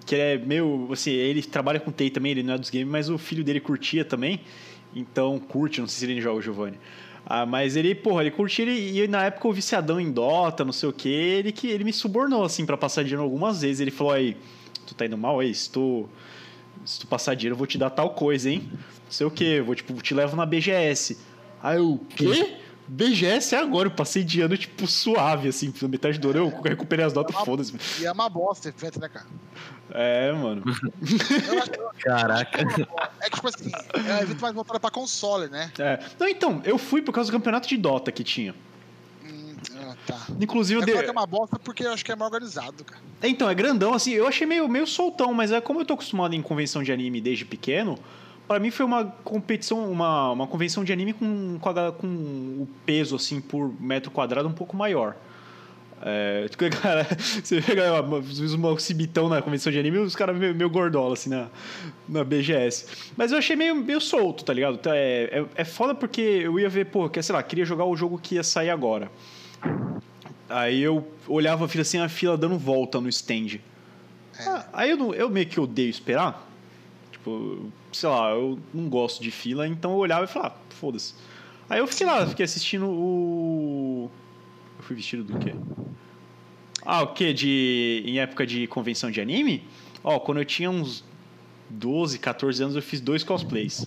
que 0.09 0.15
é 0.15 0.37
meio. 0.39 0.89
Assim, 0.91 1.11
ele 1.11 1.43
trabalha 1.43 1.79
com 1.79 1.91
TI 1.91 2.09
também, 2.09 2.31
ele 2.31 2.41
não 2.41 2.55
é 2.55 2.57
dos 2.57 2.71
games, 2.71 2.87
mas 2.87 3.09
o 3.09 3.17
filho 3.17 3.43
dele 3.43 3.59
curtia 3.59 4.03
também. 4.03 4.41
Então, 4.95 5.37
curte, 5.37 5.79
não 5.79 5.87
sei 5.87 6.07
se 6.07 6.11
ele 6.11 6.19
joga 6.19 6.39
o 6.39 6.41
Giovanni. 6.41 6.79
Ah, 7.25 7.45
mas 7.45 7.75
ele, 7.75 7.93
porra, 7.93 8.21
ele 8.21 8.31
curtia 8.31 8.65
e 8.65 9.07
na 9.07 9.25
época 9.25 9.47
o 9.47 9.53
viciadão 9.53 9.99
em 9.99 10.11
Dota, 10.11 10.65
não 10.65 10.71
sei 10.71 10.89
o 10.89 10.93
que, 10.93 11.09
ele 11.09 11.51
que 11.51 11.67
ele 11.67 11.83
me 11.83 11.93
subornou, 11.93 12.43
assim, 12.43 12.65
para 12.65 12.77
passar 12.77 13.03
dinheiro 13.03 13.23
algumas 13.23 13.61
vezes. 13.61 13.79
Ele 13.79 13.91
falou 13.91 14.13
aí, 14.13 14.35
tu 14.85 14.95
tá 14.95 15.05
indo 15.05 15.17
mal 15.17 15.39
aí? 15.39 15.53
Se 15.53 15.69
tu, 15.69 16.09
se 16.83 16.99
tu 16.99 17.07
passar 17.07 17.35
dinheiro, 17.35 17.53
eu 17.53 17.57
vou 17.57 17.67
te 17.67 17.77
dar 17.77 17.89
tal 17.89 18.11
coisa, 18.11 18.49
hein? 18.49 18.67
Não 18.71 19.11
sei 19.11 19.27
o 19.27 19.31
que, 19.31 19.61
vou, 19.61 19.75
tipo, 19.75 19.93
te 20.01 20.13
levo 20.13 20.35
na 20.35 20.45
BGS. 20.45 21.17
Aí 21.61 21.77
eu, 21.77 21.99
quê? 22.15 22.57
BGS 22.89 23.55
é 23.55 23.59
agora, 23.59 23.87
eu 23.87 23.91
passei 23.91 24.23
de 24.23 24.41
ano, 24.41 24.57
tipo, 24.57 24.87
suave, 24.87 25.47
assim, 25.47 25.71
na 25.81 25.87
metade 25.87 26.17
do 26.17 26.29
ano 26.31 26.39
eu 26.39 26.61
recuperei 26.61 27.05
as 27.05 27.13
notas, 27.13 27.35
foda-se. 27.45 27.73
E 28.01 28.05
é 28.05 28.11
uma 28.11 28.27
bosta 28.27 28.69
evento, 28.69 28.99
né, 28.99 29.07
cara? 29.07 29.27
É, 29.91 30.31
mano. 30.31 30.63
Caraca. 31.99 32.61
É 33.21 33.29
que, 33.29 33.35
tipo 33.35 33.47
assim, 33.47 33.71
é 33.93 34.13
um 34.15 34.17
evento 34.19 34.41
mais 34.41 34.53
voltado 34.53 34.79
pra 34.79 34.89
console, 34.89 35.49
né? 35.49 35.71
É. 35.77 35.99
Não, 36.19 36.27
então, 36.27 36.61
eu 36.65 36.77
fui 36.77 37.01
por 37.01 37.11
causa 37.11 37.31
do 37.31 37.33
campeonato 37.33 37.67
de 37.67 37.77
Dota 37.77 38.11
que 38.11 38.23
tinha. 38.23 38.55
Hum, 39.23 39.55
ah, 39.75 39.95
tá. 40.05 40.27
Inclusive, 40.39 40.79
eu 40.79 40.87
Eu 40.87 40.97
dei... 40.97 41.07
é 41.07 41.11
uma 41.11 41.25
bosta 41.25 41.59
porque 41.59 41.83
eu 41.83 41.93
acho 41.93 42.03
que 42.03 42.11
é 42.11 42.15
mais 42.15 42.31
organizado, 42.31 42.83
cara. 42.83 43.01
Então, 43.21 43.49
é 43.49 43.53
grandão, 43.55 43.93
assim, 43.93 44.11
eu 44.11 44.27
achei 44.27 44.47
meio, 44.47 44.67
meio 44.67 44.87
soltão, 44.87 45.33
mas 45.33 45.51
é 45.51 45.61
como 45.61 45.79
eu 45.81 45.85
tô 45.85 45.93
acostumado 45.93 46.33
em 46.33 46.41
convenção 46.41 46.81
de 46.83 46.91
anime 46.91 47.19
desde 47.21 47.45
pequeno, 47.45 47.97
pra 48.49 48.59
mim 48.59 48.71
foi 48.71 48.85
uma 48.85 49.05
competição, 49.23 49.89
uma, 49.89 50.31
uma 50.31 50.47
convenção 50.47 50.83
de 50.83 50.91
anime 50.91 51.13
com, 51.13 51.57
com, 51.59 51.69
a- 51.69 51.91
com 51.91 52.07
o 52.07 52.67
peso, 52.85 53.15
assim, 53.15 53.39
por 53.39 53.71
metro 53.79 54.09
quadrado 54.11 54.49
um 54.49 54.51
pouco 54.53 54.75
maior. 54.75 55.15
É, 56.01 56.47
cara, 56.81 57.05
você 57.43 57.57
às 57.57 58.39
vezes 58.39 58.53
um 58.55 58.77
cibitão 58.77 59.29
na 59.29 59.41
convenção 59.41 59.71
de 59.71 59.77
anime 59.77 59.97
e 59.97 59.99
os 60.01 60.15
caras 60.15 60.35
meio, 60.37 60.55
meio 60.55 60.69
gordola, 60.69 61.13
assim, 61.13 61.29
na, 61.29 61.47
na 62.07 62.23
BGS. 62.23 63.11
Mas 63.15 63.31
eu 63.31 63.37
achei 63.37 63.55
meio, 63.55 63.75
meio 63.75 64.01
solto, 64.01 64.43
tá 64.43 64.53
ligado? 64.53 64.79
É, 64.87 65.39
é, 65.41 65.45
é 65.55 65.63
foda 65.65 65.93
porque 65.93 66.21
eu 66.21 66.59
ia 66.59 66.69
ver, 66.69 66.85
pô, 66.87 67.07
que, 67.09 67.21
sei 67.21 67.35
lá, 67.35 67.43
queria 67.43 67.65
jogar 67.65 67.85
o 67.85 67.95
jogo 67.95 68.17
que 68.17 68.35
ia 68.35 68.43
sair 68.43 68.69
agora. 68.69 69.11
Aí 70.49 70.81
eu 70.81 71.07
olhava 71.27 71.65
a 71.65 71.67
fila 71.67 71.83
assim, 71.83 71.99
a 71.99 72.09
fila 72.09 72.35
dando 72.37 72.57
volta 72.57 72.99
no 72.99 73.07
stand. 73.09 73.59
Ah, 74.39 74.65
aí 74.73 74.89
eu, 74.91 75.13
eu 75.13 75.29
meio 75.29 75.45
que 75.45 75.59
odeio 75.59 75.89
esperar. 75.89 76.47
Tipo, 77.11 77.71
sei 77.91 78.09
lá, 78.09 78.31
eu 78.31 78.59
não 78.73 78.89
gosto 78.89 79.21
de 79.21 79.31
fila, 79.31 79.67
então 79.67 79.91
eu 79.91 79.97
olhava 79.97 80.25
e 80.25 80.27
falava, 80.27 80.55
ah, 80.55 80.73
foda-se. 80.73 81.13
Aí 81.69 81.79
eu 81.79 81.87
fiquei 81.87 82.07
lá, 82.07 82.25
fiquei 82.25 82.45
assistindo 82.45 82.87
o. 82.87 84.09
Eu 84.77 84.83
fui 84.83 84.95
vestido 84.95 85.23
do 85.23 85.37
quê? 85.37 85.53
Ah, 86.83 87.03
o 87.03 87.13
quê? 87.13 87.31
De. 87.33 88.03
Em 88.05 88.19
época 88.19 88.45
de 88.45 88.65
convenção 88.67 89.11
de 89.11 89.21
anime? 89.21 89.63
Ó, 90.03 90.19
quando 90.19 90.39
eu 90.39 90.45
tinha 90.45 90.69
uns 90.69 91.03
12, 91.69 92.17
14 92.17 92.63
anos, 92.63 92.75
eu 92.75 92.81
fiz 92.81 92.99
dois 92.99 93.23
cosplays. 93.23 93.85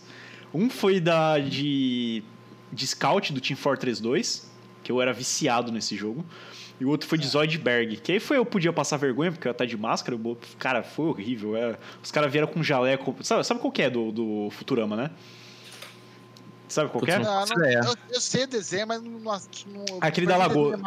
Um 0.54 0.70
foi 0.70 1.00
da 1.00 1.38
de, 1.38 2.22
de 2.72 2.86
Scout 2.86 3.32
do 3.32 3.40
Team 3.40 3.56
Fortress 3.56 4.00
2, 4.00 4.50
que 4.84 4.92
eu 4.92 5.00
era 5.00 5.12
viciado 5.12 5.72
nesse 5.72 5.96
jogo. 5.96 6.24
E 6.80 6.84
o 6.84 6.88
outro 6.88 7.08
foi 7.08 7.16
de 7.18 7.26
Zoidberg, 7.28 7.96
que 7.98 8.12
aí 8.12 8.20
foi 8.20 8.36
eu 8.38 8.44
podia 8.44 8.72
passar 8.72 8.96
vergonha, 8.96 9.30
porque 9.30 9.46
eu 9.46 9.50
ia 9.50 9.52
estar 9.52 9.66
de 9.66 9.76
máscara. 9.76 10.16
eu- 10.16 10.38
Cara, 10.58 10.82
foi 10.82 11.06
horrível. 11.06 11.56
é. 11.56 11.76
Os 12.02 12.10
caras 12.10 12.30
vieram 12.32 12.48
com 12.48 12.62
jaleco. 12.62 13.14
Sabe, 13.22 13.44
sabe 13.44 13.60
qual 13.60 13.70
que 13.72 13.82
é 13.82 13.90
do, 13.90 14.10
do 14.10 14.48
Futurama, 14.50 14.96
né? 14.96 15.10
Sabe 16.68 16.90
qual 16.90 17.04
que 17.04 17.10
é? 17.10 17.16
Ah, 17.16 17.44
não- 17.46 17.58
ideia. 17.58 17.80
eu, 17.84 17.94
eu 18.14 18.20
sei 18.20 18.46
desenho, 18.46 18.86
mas 18.86 19.02
não. 19.02 19.10
não 19.20 19.98
Aquele 20.00 20.26
da 20.26 20.38
Lagoa. 20.38 20.78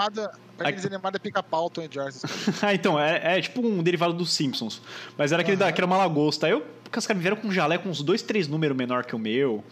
pra 0.58 0.72
desenho 0.72 0.96
animado 0.96 1.16
é 1.16 1.20
pica-pau, 1.20 1.72
e 1.78 2.00
essas 2.08 2.22
coisas. 2.22 2.64
ah, 2.64 2.74
então, 2.74 3.00
é, 3.00 3.38
é 3.38 3.42
tipo 3.42 3.62
um 3.66 3.84
derivado 3.84 4.12
dos 4.14 4.34
Simpsons. 4.34 4.82
Mas 5.16 5.32
era 5.32 5.44
aquele 5.44 5.58
da, 5.58 5.72
que 5.72 5.80
era 5.80 5.86
uma 5.86 5.98
lagosta. 5.98 6.48
Aí 6.48 6.54
eu, 6.54 6.66
os 6.98 7.06
caras 7.06 7.22
vieram 7.22 7.38
com 7.38 7.50
um 7.50 7.52
jaleco 7.52 7.88
uns 7.88 8.02
dois, 8.02 8.24
três 8.24 8.48
números 8.48 8.76
menor 8.76 9.06
que 9.06 9.16
o 9.16 9.20
meu. 9.20 9.64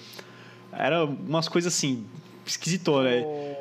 Era 0.72 1.04
umas 1.04 1.48
coisas 1.50 1.74
assim, 1.74 2.06
esquisitonas, 2.46 3.12
né? 3.12 3.56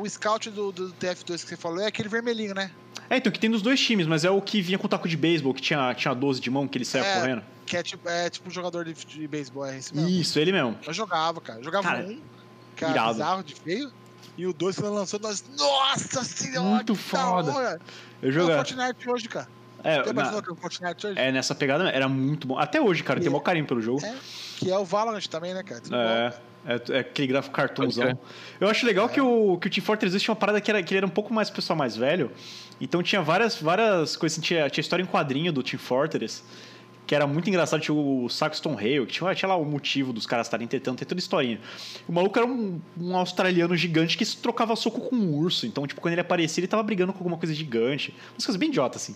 O, 0.00 0.08
scout 0.08 0.50
do, 0.50 0.72
do 0.72 0.92
TF2 0.92 1.24
que 1.42 1.48
você 1.48 1.56
falou 1.56 1.80
é 1.80 1.86
aquele 1.86 2.08
vermelhinho, 2.08 2.54
né? 2.54 2.70
É, 3.08 3.16
então, 3.16 3.30
que 3.32 3.38
tem 3.40 3.50
dos 3.50 3.60
dois 3.62 3.80
times, 3.80 4.06
mas 4.06 4.24
é 4.24 4.30
o 4.30 4.40
que 4.40 4.60
vinha 4.62 4.78
com 4.78 4.86
o 4.86 4.88
taco 4.88 5.08
de 5.08 5.16
beisebol, 5.16 5.52
que 5.52 5.60
tinha, 5.60 5.92
tinha 5.94 6.14
12 6.14 6.40
de 6.40 6.48
mão, 6.50 6.68
que 6.68 6.78
ele 6.78 6.84
saia 6.84 7.02
É. 7.04 7.14
correndo. 7.20 7.42
Que 7.66 7.76
é 7.76 7.82
tipo, 7.82 8.08
é 8.08 8.30
tipo 8.30 8.48
um 8.48 8.52
jogador 8.52 8.84
de, 8.84 8.92
de 8.94 9.26
beisebol, 9.28 9.66
é 9.66 9.78
esse 9.78 9.94
mesmo. 9.94 10.08
Isso, 10.08 10.38
ele 10.38 10.52
mesmo. 10.52 10.78
Eu 10.86 10.92
jogava, 10.92 11.40
cara. 11.40 11.58
Eu 11.60 11.64
jogava 11.64 11.88
Cara, 11.88 12.04
um, 12.04 12.20
que 12.76 12.84
era 12.84 12.92
irado. 12.92 13.12
bizarro 13.14 13.42
de 13.44 13.54
feio. 13.54 13.92
E 14.38 14.46
o 14.46 14.52
dois 14.52 14.76
que 14.76 14.82
ela 14.82 14.90
lançou, 14.94 15.18
nós. 15.20 15.44
Nossa 15.58 16.22
senhora! 16.24 16.68
Muito 16.68 16.94
foda. 16.94 17.52
hora. 17.52 17.80
Eu 18.22 18.28
É 18.28 18.32
jogava. 18.32 18.64
Fortnite 18.64 19.10
hoje, 19.10 19.28
cara. 19.28 19.48
É, 19.82 20.02
Tem 20.02 20.12
na- 20.12 20.28
que 20.42 20.48
é 20.50 20.52
o 20.52 20.56
Fortnite 20.56 21.06
hoje? 21.06 21.18
é, 21.18 21.32
nessa 21.32 21.54
pegada 21.54 21.88
era 21.90 22.08
muito 22.08 22.46
bom. 22.46 22.58
Até 22.58 22.80
hoje, 22.80 23.02
cara, 23.02 23.18
tenho 23.18 23.30
E- 23.30 23.32
maior 23.32 23.42
carinho 23.42 23.66
pelo 23.66 23.80
jogo. 23.80 24.04
É, 24.04 24.14
que 24.58 24.70
é 24.70 24.76
o 24.78 24.84
Valorant 24.84 25.26
também, 25.26 25.52
né, 25.54 25.62
cara? 25.62 25.80
Tudo 25.80 25.96
É, 25.96 26.30
bom. 26.30 26.36
É, 26.64 26.96
é 26.96 26.98
aquele 27.00 27.28
gráfico 27.28 27.54
cartoonzão. 27.54 28.04
Pode 28.04 28.18
Eu 28.60 28.68
acho 28.68 28.84
legal 28.84 29.08
que, 29.08 29.20
o, 29.20 29.58
que 29.58 29.66
o 29.66 29.70
Team 29.70 29.84
Fortress 29.84 30.12
2 30.12 30.22
tinha 30.22 30.32
uma 30.32 30.38
parada 30.40 30.60
que, 30.60 30.70
era, 30.70 30.82
que 30.82 30.92
ele 30.92 30.98
era 30.98 31.06
um 31.06 31.10
pouco 31.10 31.32
mais 31.32 31.48
pessoal 31.48 31.76
mais 31.76 31.96
velho. 31.96 32.30
Então 32.80 33.02
tinha 33.02 33.22
várias, 33.22 33.60
várias 33.60 34.16
coisas 34.16 34.38
assim. 34.38 34.46
Tinha, 34.46 34.68
tinha 34.68 34.82
história 34.82 35.02
em 35.02 35.06
quadrinho 35.06 35.52
do 35.52 35.62
Team 35.62 35.78
Fortress, 35.78 36.42
que 37.06 37.14
era 37.14 37.26
muito 37.26 37.48
engraçado. 37.48 37.80
Tinha 37.80 37.94
o 37.94 38.28
Saxton 38.28 38.76
Hale, 38.76 39.06
que 39.06 39.12
tinha, 39.14 39.34
tinha 39.34 39.48
lá 39.48 39.56
o 39.56 39.64
motivo 39.64 40.12
dos 40.12 40.26
caras 40.26 40.46
estarem 40.46 40.66
tentando, 40.66 40.98
tem 40.98 41.08
toda 41.08 41.18
a 41.18 41.22
historinha. 41.22 41.60
O 42.06 42.12
maluco 42.12 42.38
era 42.38 42.46
um, 42.46 42.80
um 42.98 43.16
australiano 43.16 43.74
gigante 43.76 44.18
que 44.18 44.26
trocava 44.36 44.76
soco 44.76 45.00
com 45.00 45.16
um 45.16 45.34
urso. 45.34 45.66
Então, 45.66 45.86
tipo, 45.86 46.00
quando 46.00 46.12
ele 46.12 46.20
aparecia, 46.20 46.60
ele 46.60 46.68
tava 46.68 46.82
brigando 46.82 47.12
com 47.12 47.18
alguma 47.18 47.38
coisa 47.38 47.54
gigante. 47.54 48.14
Umas 48.34 48.44
coisas 48.44 48.56
bem 48.56 48.68
idiota, 48.68 48.96
assim. 48.96 49.14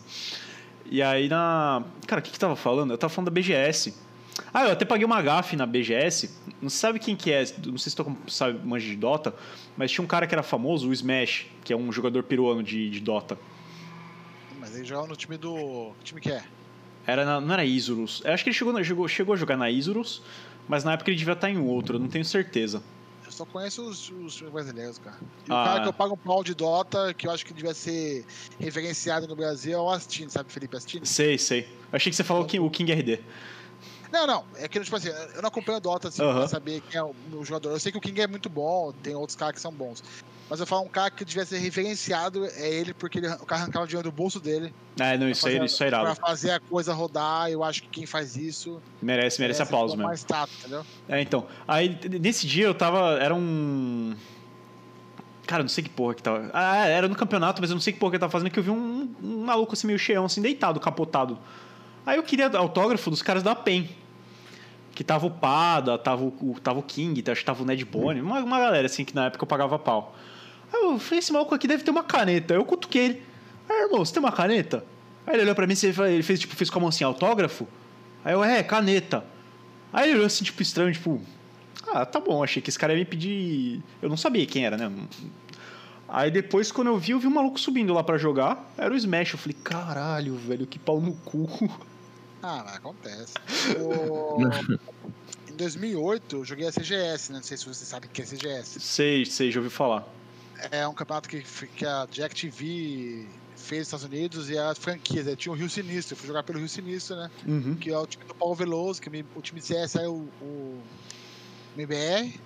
E 0.86 1.02
aí 1.02 1.28
na. 1.28 1.82
Cara, 2.06 2.20
o 2.20 2.22
que 2.22 2.30
que 2.30 2.38
tava 2.38 2.56
falando? 2.56 2.92
Eu 2.92 2.98
tava 2.98 3.12
falando 3.12 3.26
da 3.26 3.34
BGS. 3.34 3.94
Ah, 4.52 4.64
eu 4.66 4.72
até 4.72 4.84
paguei 4.84 5.04
uma 5.06 5.20
gafe 5.22 5.54
na 5.56 5.64
BGS. 5.66 6.30
Não 6.60 6.68
sabe 6.70 6.98
quem 6.98 7.14
que 7.16 7.30
é, 7.30 7.44
não 7.66 7.78
sei 7.78 7.90
se 7.90 7.96
tu 7.96 8.16
sabe, 8.28 8.58
manja 8.66 8.86
de 8.86 8.96
Dota, 8.96 9.34
mas 9.76 9.90
tinha 9.90 10.04
um 10.04 10.08
cara 10.08 10.26
que 10.26 10.34
era 10.34 10.42
famoso, 10.42 10.88
o 10.88 10.92
Smash, 10.92 11.46
que 11.64 11.72
é 11.72 11.76
um 11.76 11.90
jogador 11.92 12.22
peruano 12.24 12.62
de, 12.62 12.90
de 12.90 13.00
Dota. 13.00 13.38
Mas 14.58 14.74
ele 14.74 14.84
joga 14.84 15.06
no 15.08 15.16
time 15.16 15.36
do. 15.36 15.92
Que 16.00 16.04
time 16.04 16.20
que 16.20 16.30
é? 16.30 16.42
Era 17.06 17.24
na- 17.24 17.40
não 17.40 17.52
era 17.52 17.64
Isurus. 17.64 18.22
Eu 18.24 18.32
acho 18.32 18.42
que 18.42 18.50
ele 18.50 18.56
chegou, 18.56 18.82
chegou, 18.84 19.08
chegou 19.08 19.34
a 19.34 19.36
jogar 19.36 19.56
na 19.56 19.70
Isurus, 19.70 20.22
mas 20.66 20.84
na 20.84 20.92
época 20.94 21.10
ele 21.10 21.18
devia 21.18 21.34
estar 21.34 21.50
em 21.50 21.58
outro, 21.58 21.96
eu 21.96 22.00
não 22.00 22.08
tenho 22.08 22.24
certeza. 22.24 22.82
Eu 23.26 23.32
só 23.32 23.44
conheço 23.44 23.82
os, 23.82 24.10
os 24.10 24.34
times 24.36 24.52
brasileiros, 24.52 24.98
cara. 24.98 25.16
E 25.48 25.52
Ah. 25.52 25.60
o 25.60 25.64
cara 25.64 25.80
que 25.82 25.88
eu 25.88 25.92
pago 25.92 26.14
um 26.14 26.16
pau 26.16 26.42
de 26.42 26.54
Dota, 26.54 27.12
que 27.14 27.26
eu 27.26 27.30
acho 27.30 27.44
que 27.44 27.52
devia 27.52 27.74
ser 27.74 28.24
referenciado 28.58 29.26
no 29.26 29.36
Brasil, 29.36 29.74
é 29.74 29.80
o 29.80 29.90
Astini, 29.90 30.30
sabe, 30.30 30.50
Felipe 30.52 30.76
Astini? 30.76 31.04
Sei, 31.06 31.36
sei. 31.38 31.68
Achei 31.92 32.10
que 32.10 32.16
você 32.16 32.24
falou 32.24 32.44
que- 32.46 32.58
o 32.60 32.70
King 32.70 32.90
RD. 32.92 33.20
Não, 34.14 34.28
não. 34.28 34.44
É 34.54 34.68
que, 34.68 34.78
tipo 34.78 34.94
assim, 34.94 35.08
eu 35.08 35.42
não 35.42 35.48
acompanho 35.48 35.80
Dota 35.80 36.06
assim, 36.06 36.22
Aham. 36.22 36.38
pra 36.38 36.46
saber 36.46 36.80
quem 36.88 37.00
é 37.00 37.02
o, 37.02 37.12
o 37.32 37.44
jogador. 37.44 37.70
Eu 37.70 37.80
sei 37.80 37.90
que 37.90 37.98
o 37.98 38.00
King 38.00 38.20
é 38.20 38.28
muito 38.28 38.48
bom, 38.48 38.92
tem 39.02 39.12
outros 39.16 39.34
caras 39.34 39.56
que 39.56 39.60
são 39.60 39.72
bons. 39.72 40.04
Mas 40.48 40.60
eu 40.60 40.66
falo 40.66 40.84
um 40.84 40.88
cara 40.88 41.10
que 41.10 41.24
devia 41.24 41.44
ser 41.44 41.58
referenciado, 41.58 42.46
é 42.46 42.68
ele, 42.68 42.94
porque 42.94 43.18
ele, 43.18 43.26
o 43.26 43.44
cara 43.44 43.62
arrancava 43.62 43.84
o 43.84 43.88
dinheiro 43.88 44.08
do 44.08 44.14
bolso 44.14 44.38
dele. 44.38 44.72
Ah, 45.00 45.16
não, 45.16 45.28
isso 45.28 45.48
aí, 45.48 45.64
isso 45.64 45.82
é 45.82 45.90
Pra 45.90 46.14
fazer 46.14 46.52
a 46.52 46.60
coisa 46.60 46.94
rodar, 46.94 47.50
eu 47.50 47.64
acho 47.64 47.82
que 47.82 47.88
quem 47.88 48.06
faz 48.06 48.36
isso. 48.36 48.80
Merece, 49.02 49.40
merece 49.40 49.62
é, 49.62 49.64
aplauso 49.64 49.96
mesmo. 49.96 50.06
mais 50.06 50.22
tato, 50.22 50.52
entendeu? 50.60 50.86
É, 51.08 51.20
então. 51.20 51.48
Aí, 51.66 51.98
nesse 52.20 52.46
dia 52.46 52.66
eu 52.66 52.74
tava. 52.74 53.18
Era 53.20 53.34
um. 53.34 54.14
Cara, 55.44 55.64
não 55.64 55.68
sei 55.68 55.82
que 55.82 55.90
porra 55.90 56.14
que 56.14 56.22
tava. 56.22 56.50
Ah, 56.52 56.86
era 56.86 57.08
no 57.08 57.16
campeonato, 57.16 57.60
mas 57.60 57.70
eu 57.70 57.74
não 57.74 57.80
sei 57.80 57.92
que 57.92 57.98
porra 57.98 58.12
que 58.12 58.16
eu 58.16 58.20
tava 58.20 58.32
fazendo, 58.32 58.50
que 58.50 58.58
eu 58.60 58.62
vi 58.62 58.70
um, 58.70 59.12
um 59.20 59.44
maluco 59.44 59.72
assim, 59.72 59.88
meio 59.88 59.98
cheião, 59.98 60.24
assim, 60.24 60.40
deitado, 60.40 60.78
capotado. 60.78 61.36
Aí 62.06 62.16
eu 62.16 62.22
queria 62.22 62.48
autógrafo 62.56 63.10
dos 63.10 63.22
caras 63.22 63.42
da 63.42 63.56
PEN. 63.56 63.88
Que 64.94 65.02
tava 65.02 65.26
o 65.26 65.30
Pada, 65.30 65.98
tava 65.98 66.22
o, 66.24 66.56
tava 66.62 66.78
o 66.78 66.82
King, 66.82 67.22
acho 67.30 67.40
que 67.40 67.46
tava 67.46 67.62
o 67.62 67.66
Ned 67.66 67.84
Bone, 67.84 68.20
uma, 68.20 68.40
uma 68.40 68.58
galera 68.60 68.86
assim 68.86 69.04
que 69.04 69.14
na 69.14 69.26
época 69.26 69.42
eu 69.42 69.48
pagava 69.48 69.78
pau. 69.78 70.14
Aí 70.72 70.82
eu 70.82 70.98
falei, 70.98 71.18
esse 71.18 71.32
maluco 71.32 71.54
aqui 71.54 71.66
deve 71.66 71.82
ter 71.82 71.90
uma 71.90 72.04
caneta. 72.04 72.54
Eu 72.54 72.64
cutuquei 72.64 73.04
ele. 73.04 73.22
Ah, 73.68 73.84
irmão, 73.84 74.04
você 74.04 74.12
tem 74.12 74.22
uma 74.22 74.32
caneta? 74.32 74.84
Aí 75.26 75.34
ele 75.34 75.42
olhou 75.42 75.54
pra 75.54 75.66
mim 75.66 75.74
ele 75.82 76.22
fez, 76.22 76.40
tipo, 76.40 76.54
fez 76.54 76.70
com 76.70 76.78
a 76.78 76.80
mão 76.80 76.88
assim, 76.88 77.02
autógrafo? 77.04 77.66
Aí 78.24 78.32
eu, 78.32 78.44
é, 78.44 78.62
caneta. 78.62 79.24
Aí 79.92 80.08
ele 80.08 80.16
olhou 80.16 80.26
assim, 80.26 80.44
tipo, 80.44 80.60
estranho, 80.62 80.92
tipo, 80.92 81.20
ah, 81.88 82.04
tá 82.04 82.20
bom, 82.20 82.42
achei 82.42 82.60
que 82.62 82.70
esse 82.70 82.78
cara 82.78 82.92
ia 82.92 82.98
me 82.98 83.04
pedir. 83.04 83.82
Eu 84.02 84.08
não 84.08 84.16
sabia 84.16 84.46
quem 84.46 84.64
era, 84.64 84.76
né? 84.76 84.90
Aí 86.08 86.30
depois, 86.30 86.70
quando 86.70 86.88
eu 86.88 86.98
vi, 86.98 87.12
eu 87.12 87.18
vi 87.18 87.26
um 87.26 87.30
maluco 87.30 87.58
subindo 87.58 87.92
lá 87.92 88.02
pra 88.02 88.18
jogar. 88.18 88.72
Era 88.76 88.92
o 88.92 88.96
Smash. 88.96 89.32
Eu 89.32 89.38
falei, 89.38 89.56
caralho, 89.62 90.34
velho, 90.36 90.66
que 90.66 90.78
pau 90.78 91.00
no 91.00 91.12
cu. 91.12 91.48
Ah, 92.46 92.62
mas 92.64 92.74
acontece. 92.76 93.32
O- 93.80 94.36
em 95.50 95.56
2008, 95.56 96.36
eu 96.36 96.44
joguei 96.44 96.66
a 96.66 96.72
CGS, 96.72 97.30
né? 97.32 97.38
Não 97.38 97.42
sei 97.44 97.56
se 97.56 97.66
você 97.66 97.84
sabe 97.84 98.06
o 98.06 98.10
que 98.10 98.20
é 98.22 98.26
CGS. 98.26 98.80
Sei, 98.80 99.24
sei, 99.24 99.50
já 99.50 99.60
ouvi 99.60 99.70
falar. 99.70 100.06
É 100.70 100.86
um 100.86 100.92
campeonato 100.94 101.28
que, 101.28 101.42
que 101.42 101.86
a 101.86 102.06
Jack 102.10 102.34
TV 102.34 103.26
fez 103.56 103.80
nos 103.80 103.88
Estados 103.88 104.04
Unidos 104.04 104.50
e 104.50 104.58
as 104.58 104.78
franquias. 104.78 105.26
Aí 105.26 105.36
tinha 105.36 105.52
o 105.52 105.56
Rio 105.56 105.70
Sinistro, 105.70 106.14
eu 106.14 106.18
fui 106.18 106.26
jogar 106.26 106.42
pelo 106.42 106.58
Rio 106.58 106.68
Sinistro, 106.68 107.16
né? 107.16 107.30
Uhum. 107.46 107.76
Que 107.76 107.90
é 107.90 107.98
o 107.98 108.06
time 108.06 108.24
do 108.24 108.34
Paulo 108.34 108.54
Veloso, 108.54 109.00
que 109.00 109.08
o 109.34 109.42
time 109.42 109.60
de 109.60 109.66
CS 109.66 109.96
é 109.98 110.08
o, 110.08 110.26
o 110.42 110.80
MBR. 111.76 112.40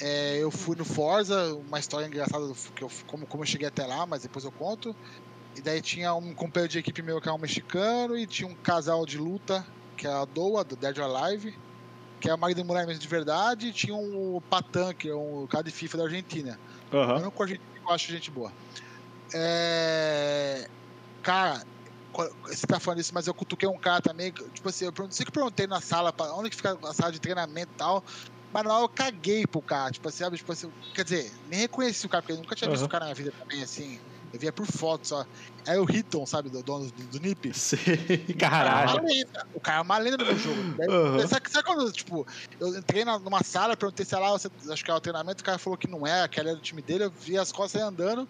É, 0.00 0.36
eu 0.38 0.50
fui 0.50 0.76
no 0.76 0.84
Forza, 0.84 1.54
uma 1.54 1.78
história 1.78 2.06
engraçada 2.06 2.46
do- 2.46 2.54
que 2.54 2.82
eu, 2.84 2.90
como, 3.06 3.26
como 3.26 3.42
eu 3.42 3.46
cheguei 3.46 3.66
até 3.66 3.86
lá, 3.86 4.04
mas 4.06 4.22
depois 4.22 4.44
eu 4.44 4.52
conto. 4.52 4.94
E 5.56 5.62
daí 5.62 5.80
tinha 5.80 6.12
um 6.14 6.34
companheiro 6.34 6.70
de 6.70 6.78
equipe 6.78 7.02
meu 7.02 7.20
que 7.20 7.28
era 7.28 7.34
um 7.34 7.40
mexicano 7.40 8.16
e 8.16 8.26
tinha 8.26 8.46
um 8.46 8.54
casal 8.54 9.06
de 9.06 9.16
luta, 9.16 9.66
que 9.96 10.06
é 10.06 10.12
a 10.12 10.24
Doa, 10.26 10.62
do 10.62 10.76
Dead 10.76 10.98
or 10.98 11.04
Alive, 11.04 11.58
que 12.20 12.28
é 12.28 12.32
a 12.32 12.36
marido 12.36 12.60
e 12.60 12.64
mulher 12.64 12.86
mesmo 12.86 13.00
de 13.00 13.08
verdade, 13.08 13.68
e 13.68 13.72
tinha 13.72 13.96
um 13.96 14.40
Patan, 14.50 14.92
que 14.92 15.08
é 15.08 15.14
um 15.14 15.46
cara 15.46 15.64
de 15.64 15.70
FIFA 15.70 15.98
da 15.98 16.04
Argentina. 16.04 16.60
Aham. 16.92 17.16
Eu 17.16 17.22
não 17.22 17.32
eu 17.88 17.94
acho 17.94 18.12
gente 18.12 18.30
boa. 18.30 18.52
É... 19.32 20.68
Cara, 21.22 21.64
você 22.44 22.66
tá 22.66 22.78
falando 22.78 23.00
isso, 23.00 23.14
mas 23.14 23.26
eu 23.26 23.34
cutuquei 23.34 23.68
um 23.68 23.78
cara 23.78 24.02
também, 24.02 24.32
tipo 24.32 24.68
assim, 24.68 24.84
eu 24.84 24.92
não 24.96 25.10
sei 25.10 25.24
que 25.24 25.30
eu 25.30 25.34
perguntei 25.34 25.66
na 25.66 25.80
sala, 25.80 26.14
onde 26.34 26.50
que 26.50 26.56
fica 26.56 26.78
a 26.84 26.92
sala 26.92 27.12
de 27.12 27.20
treinamento 27.20 27.72
e 27.72 27.76
tal, 27.76 28.04
mas 28.52 28.64
na 28.64 28.74
hora 28.74 28.84
eu 28.84 28.88
caguei 28.88 29.46
pro 29.46 29.62
cara, 29.62 29.90
tipo 29.90 30.08
assim, 30.08 30.18
sabe, 30.18 30.36
tipo 30.36 30.52
assim, 30.52 30.70
quer 30.94 31.04
dizer, 31.04 31.32
nem 31.48 31.60
reconheci 31.60 32.06
o 32.06 32.08
cara, 32.08 32.22
porque 32.22 32.32
eu 32.32 32.38
nunca 32.38 32.54
tinha 32.54 32.70
visto 32.70 32.82
Aham. 32.82 32.86
o 32.86 32.90
cara 32.90 33.06
na 33.06 33.14
vida 33.14 33.32
também, 33.32 33.62
assim, 33.62 34.00
eu 34.36 34.40
via 34.40 34.52
por 34.52 34.66
foto 34.66 35.08
só. 35.08 35.26
Aí 35.66 35.78
o 35.78 35.84
Hitton, 35.90 36.24
sabe, 36.26 36.48
do 36.48 36.62
dono 36.62 36.90
do, 36.92 37.04
do 37.04 37.20
NIP, 37.20 37.52
Sei. 37.58 37.78
cara 38.38 38.82
é 38.82 38.94
Caralho. 38.94 39.02
O 39.54 39.60
cara 39.60 39.78
é 39.78 39.82
uma 39.82 39.98
lenda 39.98 40.24
meu 40.24 40.36
jogo. 40.38 40.62
Daí, 40.78 40.88
Aham. 40.88 41.26
sabe, 41.26 41.50
sabe 41.50 41.64
quando, 41.64 41.90
tipo, 41.92 42.26
eu 42.60 42.76
entrei 42.76 43.04
na- 43.04 43.18
numa 43.18 43.42
sala, 43.42 43.76
perguntei 43.76 44.06
se 44.06 44.14
lá, 44.14 44.30
você, 44.30 44.48
acho 44.70 44.84
que 44.84 44.90
é 44.90 44.94
o 44.94 45.00
treinamento, 45.00 45.42
o 45.42 45.44
cara 45.44 45.58
falou 45.58 45.76
que 45.78 45.88
não 45.88 46.06
é, 46.06 46.28
que 46.28 46.38
era 46.38 46.54
do 46.54 46.60
time 46.60 46.82
dele, 46.82 47.04
eu 47.04 47.10
vi 47.10 47.36
as 47.36 47.50
costas 47.50 47.80
aí 47.82 47.88
andando. 47.88 48.28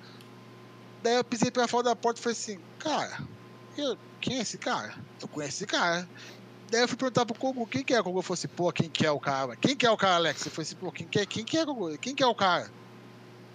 Daí 1.03 1.15
eu 1.17 1.25
pisei 1.25 1.51
pra 1.51 1.69
fora 1.69 1.85
da 1.85 1.97
porta 1.97 2.21
e 2.21 2.23
falei 2.23 2.37
assim, 2.39 2.59
cara, 2.79 3.19
eu- 3.77 3.99
quem 4.21 4.39
é 4.39 4.43
esse 4.43 4.57
cara? 4.59 4.95
Eu 5.21 5.29
conheço 5.29 5.57
esse 5.59 5.67
cara. 5.67 6.09
Daí 6.71 6.81
eu 6.81 6.89
fui 6.89 6.97
perguntar 6.97 7.25
pro 7.27 7.39
Kogo, 7.39 7.67
quem 7.67 7.85
que 7.85 7.95
é? 7.95 8.01
O 8.01 8.05
Kogo 8.05 8.23
falou 8.23 8.35
assim, 8.35 8.49
pô, 8.49 8.73
quem 8.73 8.89
que 8.91 9.07
é 9.07 9.11
o 9.11 9.21
cara? 9.21 9.55
Quem 9.57 9.77
que 9.77 9.87
é 9.87 9.91
o 9.91 9.97
cara, 9.97 10.17
Alex? 10.17 10.45
Eu 10.47 10.51
falei 10.51 10.67
assim, 10.67 10.75
pô, 10.77 10.91
quem 10.91 11.07
que 11.07 11.19
é, 11.21 11.27
quem 11.27 11.45
que 11.45 11.57
é, 11.59 11.65
Kogo? 11.65 11.97
Quem 11.99 12.15
que 12.15 12.23
é 12.23 12.27
o 12.27 12.35
cara? 12.35 12.69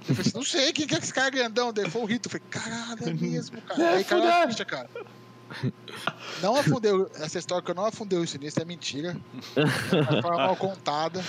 Eu 0.07 0.15
falei 0.15 0.21
assim, 0.21 0.31
não 0.37 0.43
sei, 0.43 0.73
quem 0.73 0.87
que 0.87 0.95
é 0.95 0.97
esse 0.97 1.13
cara 1.13 1.29
grandão? 1.29 1.71
Daí 1.71 1.89
foi 1.89 2.01
o 2.01 2.05
Rito. 2.05 2.27
Eu 2.27 2.31
falei, 2.31 2.47
caralho, 2.49 3.09
é 3.09 3.13
mesmo, 3.13 3.61
cara. 3.61 3.81
É, 3.83 3.89
Aí 3.97 4.03
caiu 4.03 4.27
a 4.27 4.47
ficha, 4.47 4.65
cara. 4.65 4.89
Não 6.41 6.55
afundei, 6.55 6.91
o- 6.93 7.09
essa 7.15 7.37
história 7.37 7.61
que 7.63 7.69
eu 7.71 7.75
não 7.75 7.85
afundei 7.85 8.17
o 8.17 8.25
sinistro 8.25 8.63
é 8.63 8.65
mentira. 8.65 9.17
Foi 9.53 10.21
mal 10.37 10.55
contada. 10.55 11.21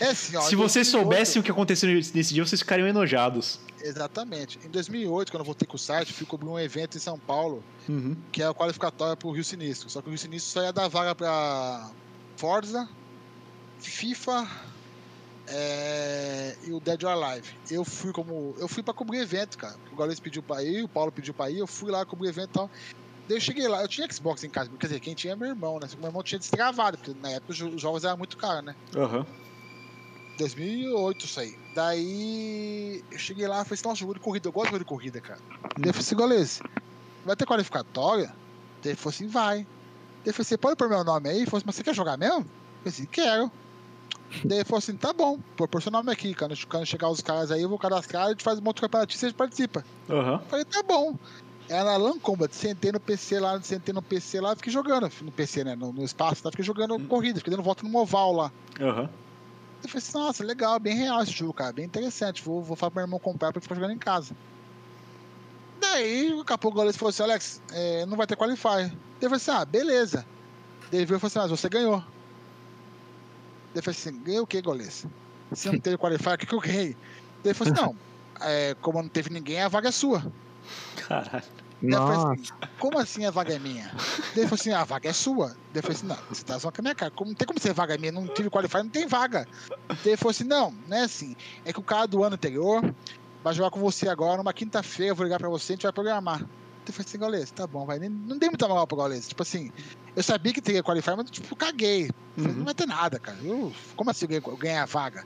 É 0.00 0.08
assim, 0.08 0.36
ó. 0.36 0.42
Se 0.42 0.54
vocês 0.54 0.86
2008 0.86 0.90
soubessem 0.90 1.40
o 1.40 1.42
que 1.42 1.50
aconteceu 1.50 1.88
nesse 1.88 2.34
dia, 2.34 2.44
vocês 2.44 2.60
ficariam 2.60 2.86
enojados. 2.86 3.58
Exatamente. 3.80 4.58
Em 4.64 4.68
2008, 4.68 5.32
quando 5.32 5.40
eu 5.40 5.44
voltei 5.46 5.66
com 5.66 5.76
o 5.76 5.78
site, 5.78 6.12
fui 6.12 6.26
cobrir 6.26 6.48
um 6.48 6.58
evento 6.58 6.96
em 6.96 7.00
São 7.00 7.18
Paulo, 7.18 7.64
Uhum. 7.88 8.14
que 8.30 8.42
é 8.42 8.46
a 8.46 8.52
qualificatória 8.54 9.16
pro 9.16 9.30
Rio 9.30 9.44
Sinistro. 9.44 9.88
Só 9.90 10.00
que 10.02 10.08
o 10.08 10.10
Rio 10.10 10.18
Sinistro 10.18 10.52
só 10.52 10.62
ia 10.62 10.72
dar 10.72 10.88
vaga 10.88 11.14
pra 11.14 11.90
Forza, 12.36 12.86
FIFA 13.80 14.46
é, 15.46 16.56
e 16.62 16.72
o 16.72 16.80
Dead 16.80 17.02
or 17.04 17.10
Alive. 17.10 17.48
Eu 17.70 17.84
fui 17.84 18.12
como. 18.12 18.54
Eu 18.58 18.68
fui 18.68 18.82
pra 18.82 18.94
cobrir 18.94 19.18
evento, 19.20 19.56
cara. 19.58 19.76
O 19.92 19.96
Gaules 19.96 20.20
pediu 20.20 20.42
pra 20.42 20.62
ir, 20.62 20.82
o 20.82 20.88
Paulo 20.88 21.12
pediu 21.12 21.34
pra 21.34 21.50
ir, 21.50 21.58
eu 21.58 21.66
fui 21.66 21.90
lá 21.90 22.04
cobrir 22.06 22.28
evento 22.28 22.50
e 22.50 22.52
tal. 22.54 22.70
Daí 23.28 23.36
eu 23.38 23.40
cheguei 23.40 23.66
lá, 23.66 23.80
eu 23.82 23.88
tinha 23.88 24.06
Xbox 24.12 24.44
em 24.44 24.50
casa, 24.50 24.70
quer 24.78 24.86
dizer, 24.86 25.00
quem 25.00 25.14
tinha 25.14 25.32
é 25.32 25.36
meu 25.36 25.48
irmão, 25.48 25.78
né? 25.80 25.88
Meu 25.98 26.08
irmão 26.08 26.22
tinha 26.22 26.38
destravado, 26.38 26.98
porque 26.98 27.14
na 27.20 27.30
época 27.30 27.52
os 27.52 27.56
jo- 27.56 27.68
os 27.74 27.80
jogos 27.80 28.04
eram 28.04 28.18
muito 28.18 28.36
caros, 28.36 28.62
né? 28.64 28.76
Aham. 28.94 29.24
2008 30.36 31.24
isso 31.26 31.40
aí. 31.40 31.56
Daí 31.74 33.02
eu 33.10 33.18
cheguei 33.18 33.46
lá 33.46 33.60
e 33.60 33.64
falei 33.64 33.74
assim, 33.74 33.88
nossa, 33.88 34.00
jogo 34.00 34.14
de 34.14 34.20
corrida, 34.20 34.48
eu 34.48 34.52
gosto 34.52 34.66
de 34.66 34.72
jogo 34.72 34.84
de 34.84 34.88
corrida, 34.88 35.20
cara. 35.20 35.40
Daí 35.76 35.86
eu 35.88 35.92
falei 35.94 36.00
assim, 36.00 36.16
Golês, 36.16 36.60
vai 37.24 37.36
ter 37.36 37.46
qualificatória? 37.46 38.26
Daí 38.82 38.92
ele 38.92 38.96
falou 38.96 39.14
assim, 39.14 39.26
vai. 39.28 39.58
Daí 39.58 39.66
eu 40.26 40.34
falei 40.34 40.46
assim, 40.46 40.58
pode 40.58 40.76
pôr 40.76 40.88
meu 40.88 41.04
nome 41.04 41.28
aí? 41.30 41.36
Ele 41.38 41.46
falou 41.46 41.58
assim, 41.58 41.66
mas 41.66 41.76
você 41.76 41.84
quer 41.84 41.94
jogar 41.94 42.16
mesmo? 42.18 42.40
Eu 42.40 42.42
falei 42.42 42.88
assim, 42.88 43.06
quero. 43.06 43.50
Daí 44.44 44.58
ele 44.58 44.64
falou 44.64 44.78
assim, 44.78 44.96
tá 44.96 45.12
bom, 45.12 45.38
pôr 45.56 45.82
seu 45.82 45.92
nome 45.92 46.10
aqui, 46.10 46.34
quando, 46.34 46.54
quando 46.66 46.86
chegar 46.86 47.08
os 47.08 47.20
caras 47.20 47.50
aí, 47.50 47.62
eu 47.62 47.68
vou 47.68 47.78
cadastrar, 47.78 48.26
a 48.26 48.30
gente 48.30 48.42
faz 48.42 48.58
um 48.58 48.62
monte 48.62 48.76
de 48.76 48.82
campeonato 48.82 49.14
e 49.14 49.18
você 49.18 49.32
participa. 49.32 49.84
Aham. 50.10 50.34
Eu 50.34 50.48
falei, 50.48 50.64
tá 50.64 50.82
bom. 50.82 51.16
Era 51.68 51.84
na 51.84 51.96
LAN 51.96 52.18
Combat, 52.18 52.54
sentei 52.54 52.92
no 52.92 53.00
PC 53.00 53.40
lá, 53.40 53.60
sentei 53.62 53.94
no 53.94 54.02
PC 54.02 54.40
lá, 54.40 54.54
fiquei 54.54 54.72
jogando, 54.72 55.10
no 55.22 55.32
PC, 55.32 55.64
né, 55.64 55.74
no, 55.74 55.92
no 55.92 56.04
espaço, 56.04 56.42
tá? 56.42 56.50
fiquei 56.50 56.64
jogando 56.64 56.98
corrida, 57.06 57.38
fiquei 57.38 57.50
dando 57.50 57.62
volta 57.62 57.86
no 57.86 57.98
oval 57.98 58.32
lá. 58.32 58.52
Aham. 58.80 59.08
Eu 59.82 59.88
falei 59.88 59.98
assim, 59.98 60.18
nossa, 60.18 60.44
legal, 60.44 60.80
bem 60.80 60.94
real 60.94 61.22
esse 61.22 61.32
jogo, 61.32 61.52
cara, 61.52 61.72
bem 61.72 61.84
interessante. 61.84 62.42
Vou, 62.42 62.62
vou 62.62 62.74
falar 62.74 62.90
pro 62.90 63.00
meu 63.00 63.06
irmão 63.06 63.18
comprar 63.18 63.52
pra 63.52 63.60
ficar 63.60 63.74
jogando 63.74 63.92
em 63.92 63.98
casa. 63.98 64.34
Daí, 65.78 66.34
daqui 66.36 66.52
a 66.52 66.58
pouco 66.58 66.76
o 66.76 66.80
Gaules 66.80 66.96
falou 66.96 67.10
assim, 67.10 67.22
Alex, 67.22 67.62
é, 67.70 68.06
não 68.06 68.16
vai 68.16 68.26
ter 68.26 68.36
Qualify. 68.36 68.66
Daí 68.66 68.92
eu 69.20 69.30
falei 69.30 69.36
assim, 69.36 69.50
ah, 69.50 69.64
beleza. 69.64 70.26
Daí 70.90 71.00
ele 71.00 71.06
veio 71.06 71.18
e 71.18 71.20
falou 71.20 71.28
assim, 71.28 71.38
mas 71.38 71.50
você 71.50 71.68
ganhou. 71.68 72.02
Daí 73.74 73.80
eu 73.80 73.82
falei 73.82 73.98
assim, 73.98 74.22
ganhei 74.22 74.40
o 74.40 74.46
quê, 74.46 74.62
Gaules? 74.62 75.04
Se 75.52 75.68
não 75.68 75.80
teve 75.80 75.98
Qualify, 75.98 76.30
o 76.30 76.38
que, 76.38 76.46
que 76.46 76.54
eu 76.54 76.60
ganhei? 76.60 76.92
Daí 77.42 77.46
ele 77.46 77.54
falou 77.54 77.72
assim, 77.72 77.82
não, 77.82 77.96
é, 78.40 78.76
como 78.80 79.02
não 79.02 79.08
teve 79.08 79.30
ninguém, 79.30 79.60
a 79.60 79.68
vaga 79.68 79.88
é 79.88 79.92
sua. 79.92 80.24
Caralho. 81.08 81.44
Assim, 81.92 82.44
como 82.78 82.98
assim 82.98 83.26
a 83.26 83.30
vaga 83.30 83.54
é 83.54 83.58
minha? 83.58 83.86
Daí 83.88 84.38
ele 84.38 84.46
falou 84.46 84.54
assim, 84.54 84.72
a 84.72 84.84
vaga 84.84 85.10
é 85.10 85.12
sua. 85.12 85.56
Eu 85.74 85.82
falei 85.82 85.96
assim, 85.96 86.06
não, 86.06 86.16
você 86.28 86.44
tá 86.44 86.56
zoando 86.56 86.76
com 86.76 86.80
a 86.80 86.84
minha 86.84 86.94
cara. 86.94 87.10
Como, 87.10 87.30
não 87.30 87.36
tem 87.36 87.46
como 87.46 87.60
ser 87.60 87.74
vaga 87.74 87.98
minha, 87.98 88.12
não 88.12 88.26
tive 88.28 88.48
qualify, 88.48 88.78
não 88.78 88.88
tem 88.88 89.06
vaga. 89.06 89.46
Daí 89.88 89.98
ele 90.06 90.16
falou 90.16 90.30
assim, 90.30 90.44
não, 90.44 90.72
não 90.88 90.96
é 90.96 91.02
assim. 91.02 91.36
É 91.64 91.72
que 91.72 91.80
o 91.80 91.82
cara 91.82 92.06
do 92.06 92.22
ano 92.22 92.36
anterior 92.36 92.94
vai 93.42 93.52
jogar 93.52 93.70
com 93.70 93.80
você 93.80 94.08
agora, 94.08 94.38
numa 94.38 94.52
quinta-feira, 94.52 95.10
eu 95.10 95.16
vou 95.16 95.24
ligar 95.24 95.38
pra 95.38 95.48
você, 95.48 95.72
a 95.72 95.76
gente 95.76 95.82
vai 95.82 95.92
programar. 95.92 96.46
Falei 96.92 97.06
assim, 97.08 97.18
Gaules, 97.18 97.50
tá 97.50 97.66
bom, 97.66 97.84
vai. 97.86 97.98
Nem- 97.98 98.08
Não 98.10 98.38
dei 98.38 98.48
muita 98.48 98.68
moral 98.68 98.86
pro 98.86 98.96
Gaules. 98.96 99.28
Tipo 99.28 99.42
assim, 99.42 99.70
eu 100.14 100.22
sabia 100.22 100.52
que 100.52 100.60
teria 100.62 100.82
qualify, 100.82 101.10
mas 101.16 101.30
tipo, 101.30 101.54
caguei. 101.56 102.10
Uhum. 102.36 102.44
Não 102.52 102.64
vai 102.64 102.74
ter 102.74 102.86
nada, 102.86 103.18
cara. 103.18 103.38
Eu- 103.42 103.72
como 103.96 104.10
assim 104.10 104.24
eu 104.26 104.40
ganhei- 104.40 104.58
ganhar 104.58 104.82
a 104.82 104.86
vaga? 104.86 105.24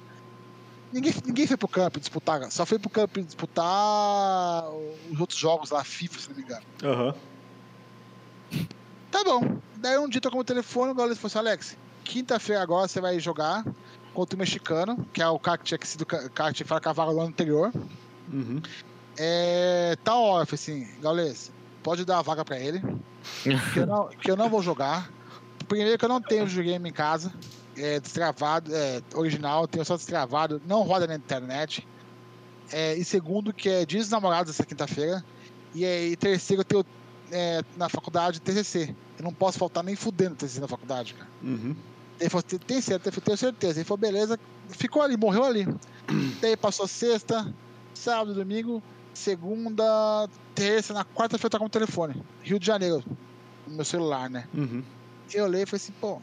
Ninguém, 0.93 1.12
ninguém 1.26 1.47
foi 1.47 1.56
pro 1.59 1.68
campo 1.68 2.01
disputar, 2.01 2.51
só 2.51 2.64
foi 2.64 2.78
pro 2.78 2.89
campo 2.89 3.20
disputar 3.22 4.64
os 5.12 5.20
outros 5.20 5.39
jogos 5.39 5.70
lá, 5.70 5.85
FIFA, 5.85 6.18
se 6.20 6.28
não 6.30 6.36
me 6.36 6.43
engano. 6.43 6.62
Aham. 6.82 7.14
Tá 9.10 9.24
bom. 9.24 9.59
Daí 9.76 9.98
um 9.98 10.09
dia 10.09 10.20
tocou 10.20 10.40
o 10.40 10.44
telefone, 10.44 10.93
o 10.93 10.94
Gaules 10.94 11.18
falou 11.18 11.28
assim, 11.28 11.39
Alex, 11.39 11.76
quinta-feira 12.05 12.62
agora 12.62 12.89
você 12.89 13.01
vai 13.01 13.18
jogar 13.20 13.64
contra 14.14 14.35
o 14.35 14.39
mexicano, 14.39 15.06
que 15.12 15.22
é 15.22 15.28
o 15.28 15.39
cara 15.39 15.59
que 15.59 15.64
tinha 15.64 15.78
sido 15.85 16.05
ca- 16.06 16.28
cara 16.30 16.51
que 16.51 16.56
tinha 16.56 16.66
ficado 16.66 16.82
cavalo 16.82 17.12
no 17.12 17.20
ano 17.20 17.28
anterior. 17.28 17.70
Uhum. 18.32 18.60
É. 19.19 19.97
Eu 20.07 20.47
falei 20.47 20.47
assim, 20.53 20.86
Gaules, 21.01 21.53
pode 21.82 22.05
dar 22.05 22.19
a 22.19 22.23
vaga 22.23 22.45
pra 22.45 22.59
ele. 22.59 22.81
Que 23.73 23.81
eu 23.81 23.86
não, 23.86 24.09
que 24.09 24.31
eu 24.31 24.36
não 24.36 24.49
vou 24.49 24.62
jogar. 24.62 25.11
Primeiro 25.66 25.99
que 25.99 26.05
eu 26.05 26.09
não 26.09 26.20
tenho 26.20 26.47
videogame 26.47 26.89
em 26.89 26.93
casa. 26.93 27.32
É 27.77 28.01
destravado, 28.01 28.74
é 28.74 29.01
original, 29.15 29.69
tenho 29.69 29.85
só 29.85 29.97
destravado, 29.97 30.61
não 30.66 30.82
roda 30.82 31.07
na 31.07 31.15
internet. 31.15 31.86
É, 32.73 32.95
e 32.95 33.05
segundo, 33.05 33.53
que 33.53 33.69
é 33.69 33.86
dias 33.86 34.05
dos 34.05 34.11
namorados 34.11 34.53
essa 34.53 34.65
quinta-feira. 34.66 35.24
E, 35.74 35.85
e 35.85 36.16
terceiro, 36.16 36.62
eu 36.62 36.65
tenho 36.65 36.86
é, 37.31 37.62
na 37.77 37.89
faculdade 37.89 38.40
TCC. 38.40 38.95
Eu 39.19 39.24
não 39.24 39.32
posso 39.32 39.59
faltar 39.59 39.85
nem 39.85 39.95
fudendo 39.95 40.35
TCC 40.35 40.61
na 40.61 40.69
faculdade, 40.69 41.15
cara. 41.15 41.28
Uhum. 41.43 41.77
Ele 42.20 42.31
falou, 42.31 42.43
"Tem- 42.43 42.59
tem 42.59 42.81
certeza? 42.81 43.09
Eu 43.09 43.12
falei, 43.12 43.24
tenho 43.24 43.39
certeza. 43.39 43.78
Ele 43.78 43.85
falou, 43.85 43.99
beleza. 43.99 44.40
Ficou 44.70 45.03
ali, 45.03 45.16
morreu 45.16 45.45
ali. 45.45 45.66
Daí 46.43 46.57
passou 46.57 46.89
sexta, 46.89 47.55
sábado, 47.95 48.35
domingo, 48.35 48.82
segunda, 49.19 50.28
terça, 50.55 50.95
na 50.95 51.05
quarta-feira 51.05 51.47
eu 51.47 51.51
tava 51.51 51.62
com 51.62 51.66
o 51.66 51.70
telefone. 51.70 52.23
Rio 52.43 52.59
de 52.59 52.66
Janeiro, 52.66 53.03
no 53.66 53.74
meu 53.74 53.85
celular, 53.85 54.31
né? 54.31 54.47
Uhum. 54.55 54.82
Eu 55.35 55.45
olhei 55.45 55.62
e 55.62 55.66
falei 55.66 55.82
assim, 55.82 55.93
pô, 56.01 56.23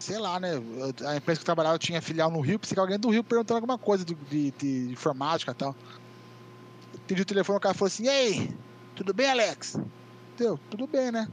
sei 0.00 0.18
lá, 0.18 0.38
né? 0.40 0.54
eu- 0.54 1.08
a 1.08 1.16
empresa 1.16 1.38
que 1.38 1.42
eu 1.42 1.46
trabalhava 1.46 1.78
tinha 1.78 2.02
filial 2.02 2.30
no 2.30 2.40
Rio, 2.40 2.58
pensei 2.58 2.74
que 2.74 2.80
alguém 2.80 2.98
do 2.98 3.08
Rio 3.08 3.22
perguntando 3.22 3.58
alguma 3.58 3.78
coisa 3.78 4.04
do- 4.04 4.14
de, 4.14 4.50
de 4.50 4.92
informática 4.92 5.52
e 5.52 5.54
tal. 5.54 5.76
Atendi 7.04 7.22
o 7.22 7.26
telefone, 7.26 7.56
o 7.56 7.60
cara 7.60 7.74
falou 7.74 7.86
assim, 7.86 8.08
ei, 8.08 8.54
tudo 8.96 9.14
bem, 9.14 9.30
Alex? 9.30 9.76
Deu, 10.36 10.58
tudo 10.70 10.86
bem, 10.86 11.12
né? 11.12 11.28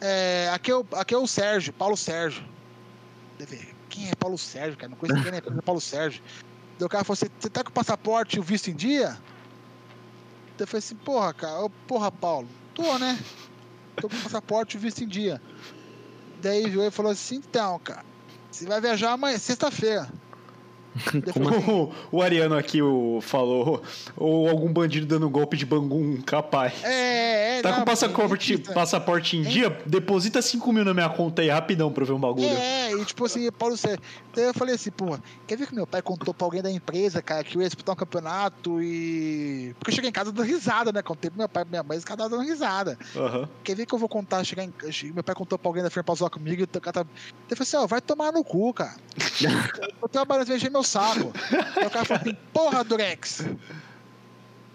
É, 0.00 0.50
aqui, 0.52 0.70
é 0.70 0.76
o, 0.76 0.84
aqui 0.92 1.14
é 1.14 1.18
o 1.18 1.26
Sérgio, 1.26 1.72
Paulo 1.72 1.96
Sérgio. 1.96 2.44
Deve, 3.38 3.68
quem 3.88 4.08
é 4.08 4.14
Paulo 4.14 4.36
Sérgio, 4.36 4.76
cara? 4.76 4.90
Não 4.90 4.96
conheço 4.96 5.16
ninguém 5.16 5.38
empresa 5.38 5.62
Paulo 5.62 5.80
Sérgio. 5.80 6.22
Daí 6.78 6.86
o 6.86 6.88
cara 6.88 7.04
falou 7.04 7.14
assim, 7.20 7.26
você 7.38 7.50
tá 7.50 7.64
com 7.64 7.70
o 7.70 7.72
passaporte 7.72 8.36
e 8.36 8.40
o 8.40 8.42
visto 8.42 8.70
em 8.70 8.74
dia? 8.76 9.08
Daí 10.56 10.60
eu 10.60 10.66
falei 10.66 10.78
assim, 10.78 10.94
porra, 10.94 11.34
cara, 11.34 11.60
ô, 11.60 11.70
porra, 11.88 12.10
Paulo, 12.10 12.48
tô, 12.74 12.98
né? 12.98 13.18
Tô 13.96 14.08
com 14.08 14.16
o 14.16 14.22
passaporte 14.22 14.76
e 14.76 14.78
o 14.78 14.80
visto 14.80 15.02
em 15.02 15.08
dia. 15.08 15.42
Daí 16.40 16.70
viu 16.70 16.84
e 16.84 16.90
falou 16.90 17.10
assim, 17.10 17.36
então, 17.36 17.80
cara, 17.80 18.04
você 18.50 18.64
vai 18.64 18.80
viajar 18.80 19.12
amanhã, 19.12 19.36
sexta-feira. 19.38 20.08
Eu 21.26 21.32
falei, 21.32 21.58
O, 21.68 21.92
o 22.12 22.22
Ariano 22.22 22.56
aqui 22.56 22.82
o, 22.82 23.20
falou, 23.20 23.82
ou 24.16 24.48
algum 24.48 24.72
bandido 24.72 25.06
dando 25.06 25.28
golpe 25.28 25.56
de 25.56 25.66
bangum 25.66 26.20
capaz. 26.22 26.72
É, 26.84 27.58
é, 27.58 27.62
Tá 27.62 27.70
não, 27.70 27.78
com 27.78 27.84
passaporte, 27.84 28.58
passaporte 28.58 29.36
em 29.36 29.42
dia? 29.42 29.70
Deposita 29.86 30.40
5 30.40 30.72
mil 30.72 30.84
na 30.84 30.94
minha 30.94 31.08
conta 31.08 31.42
aí 31.42 31.48
rapidão 31.48 31.92
pra 31.92 32.02
eu 32.02 32.06
ver 32.06 32.12
um 32.12 32.20
bagulho. 32.20 32.46
É, 32.46 32.92
e 32.92 33.04
tipo 33.04 33.24
assim, 33.24 33.50
Paulo 33.50 33.76
Sérgio. 33.76 34.00
Daí 34.34 34.44
eu 34.44 34.54
falei 34.54 34.74
assim, 34.74 34.90
porra, 34.90 35.22
quer 35.46 35.56
ver 35.56 35.66
que 35.66 35.74
meu 35.74 35.86
pai 35.86 36.02
contou 36.02 36.32
pra 36.32 36.46
alguém 36.46 36.62
da 36.62 36.70
empresa, 36.70 37.20
cara, 37.20 37.42
que 37.42 37.56
eu 37.56 37.62
ia 37.62 37.68
disputar 37.68 37.94
um 37.94 37.98
campeonato 37.98 38.82
e. 38.82 39.74
Porque 39.78 39.90
eu 39.90 39.94
cheguei 39.94 40.10
em 40.10 40.12
casa 40.12 40.30
dando 40.32 40.46
risada, 40.46 40.92
né? 40.92 41.02
Contei 41.02 41.30
pro 41.30 41.38
meu 41.38 41.48
pai 41.48 41.64
e 41.64 41.68
minha 41.68 41.82
mãe, 41.82 41.98
os 41.98 42.04
caras 42.04 42.30
dando 42.30 42.42
risada. 42.42 42.98
Aham. 43.16 43.48
Quer 43.64 43.74
ver 43.74 43.86
que 43.86 43.94
eu 43.94 43.98
vou 43.98 44.08
contar, 44.08 44.44
chegar 44.44 44.64
em. 44.64 44.72
Meu 45.12 45.24
pai 45.24 45.34
contou 45.34 45.58
pra 45.58 45.68
alguém 45.68 45.82
da 45.82 45.90
firma 45.90 46.04
pra 46.04 46.14
zoar 46.14 46.30
comigo 46.30 46.62
e 46.62 46.64
o 46.64 46.80
cara 46.80 47.04
tá. 47.04 47.06
Ele 47.48 47.56
falou 47.56 47.62
assim, 47.62 47.76
ó, 47.76 47.86
vai 47.86 48.00
tomar 48.00 48.32
no 48.32 48.44
cu, 48.44 48.72
cara. 48.72 48.96
eu 50.00 50.08
trabalhando, 50.08 50.46
vai 50.46 50.56
encher 50.56 50.70
meu 50.70 50.82
saco. 50.88 51.32
Aí 51.76 51.86
o 51.86 51.90
cara 51.90 52.04
falou 52.04 52.22
assim, 52.22 52.36
porra, 52.52 52.84
Durex. 52.84 53.44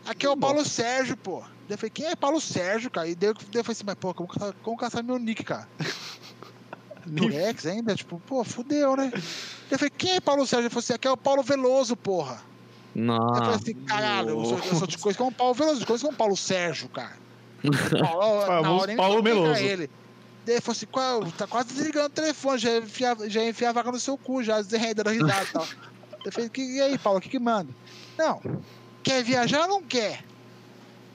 Aqui 0.06 0.26
é 0.26 0.30
o 0.30 0.38
Paulo 0.38 0.65
Sérgio, 0.65 1.18
pô. 1.18 1.44
Eu 1.69 1.77
falei, 1.77 1.90
quem 1.90 2.06
é 2.07 2.15
Paulo 2.15 2.40
Sérgio, 2.40 2.91
cara? 2.91 3.07
E 3.07 3.15
daí 3.15 3.30
eu, 3.30 3.34
daí 3.34 3.44
eu 3.56 3.64
falei 3.64 3.73
assim, 3.73 3.84
mas, 3.85 3.95
pô, 3.95 4.14
como, 4.14 4.30
como 4.61 4.77
caçar 4.77 5.03
meu 5.03 5.18
nick, 5.18 5.44
cara? 5.44 5.68
Durex 7.06 7.65
ainda? 7.65 7.95
Tipo, 7.95 8.19
pô, 8.27 8.44
fudeu, 8.44 8.95
né? 8.95 9.11
Eu 9.72 9.80
falei, 9.80 9.91
quem 9.98 10.11
é 10.11 10.22
Paulo 10.22 10.45
Sérgio? 10.45 10.65
Ele 10.65 10.69
falou 10.69 10.84
assim, 10.84 10.94
aqui 10.94 11.07
é 11.07 11.11
o 11.11 11.18
Paulo 11.18 11.41
Veloso, 11.41 11.95
porra. 11.95 12.41
Daí 13.31 13.40
eu 13.40 13.44
falei 13.44 13.56
assim, 13.56 13.73
caralho, 13.85 14.30
eu 14.30 14.45
sou, 14.45 14.57
eu 14.60 14.76
sou 14.76 14.88
de 14.88 14.98
coisa 14.98 15.18
como 15.18 15.31
o 15.31 15.34
Paulo 15.34 15.53
Veloso, 15.53 15.80
de 15.80 15.85
coisa 15.85 16.03
como 16.03 16.14
o 16.14 16.18
Paulo 16.18 16.38
Sérgio, 16.38 16.90
cara. 16.90 17.18
Paulo, 17.99 18.40
na 18.41 18.45
Famoso 18.45 18.81
hora 18.81 18.95
Paulo 18.95 19.23
Meloso. 19.23 19.61
Ele. 19.61 19.90
Daí 20.45 20.56
ele 20.56 20.61
falou 20.61 20.76
assim, 20.76 20.85
qual, 20.88 21.31
tá 21.31 21.48
quase 21.48 21.73
desligando 21.73 22.07
o 22.07 22.10
telefone, 22.10 22.57
já 22.57 22.77
enfia, 22.77 23.18
já 23.27 23.44
enfia 23.45 23.69
a 23.69 23.73
vaga 23.73 23.91
no 23.91 23.99
seu 23.99 24.18
cu, 24.18 24.44
já 24.44 24.61
dando 24.61 25.10
risada 25.10 25.44
e 25.44 25.53
tal. 25.53 25.68
Eu 26.23 26.31
falei, 26.31 26.49
e 26.57 26.81
aí, 26.81 26.97
Paulo, 26.97 27.19
o 27.19 27.21
que 27.21 27.29
que 27.29 27.39
manda? 27.39 27.73
Não, 28.17 28.41
quer 29.03 29.23
viajar 29.23 29.61
ou 29.63 29.67
não 29.67 29.83
quer? 29.83 30.23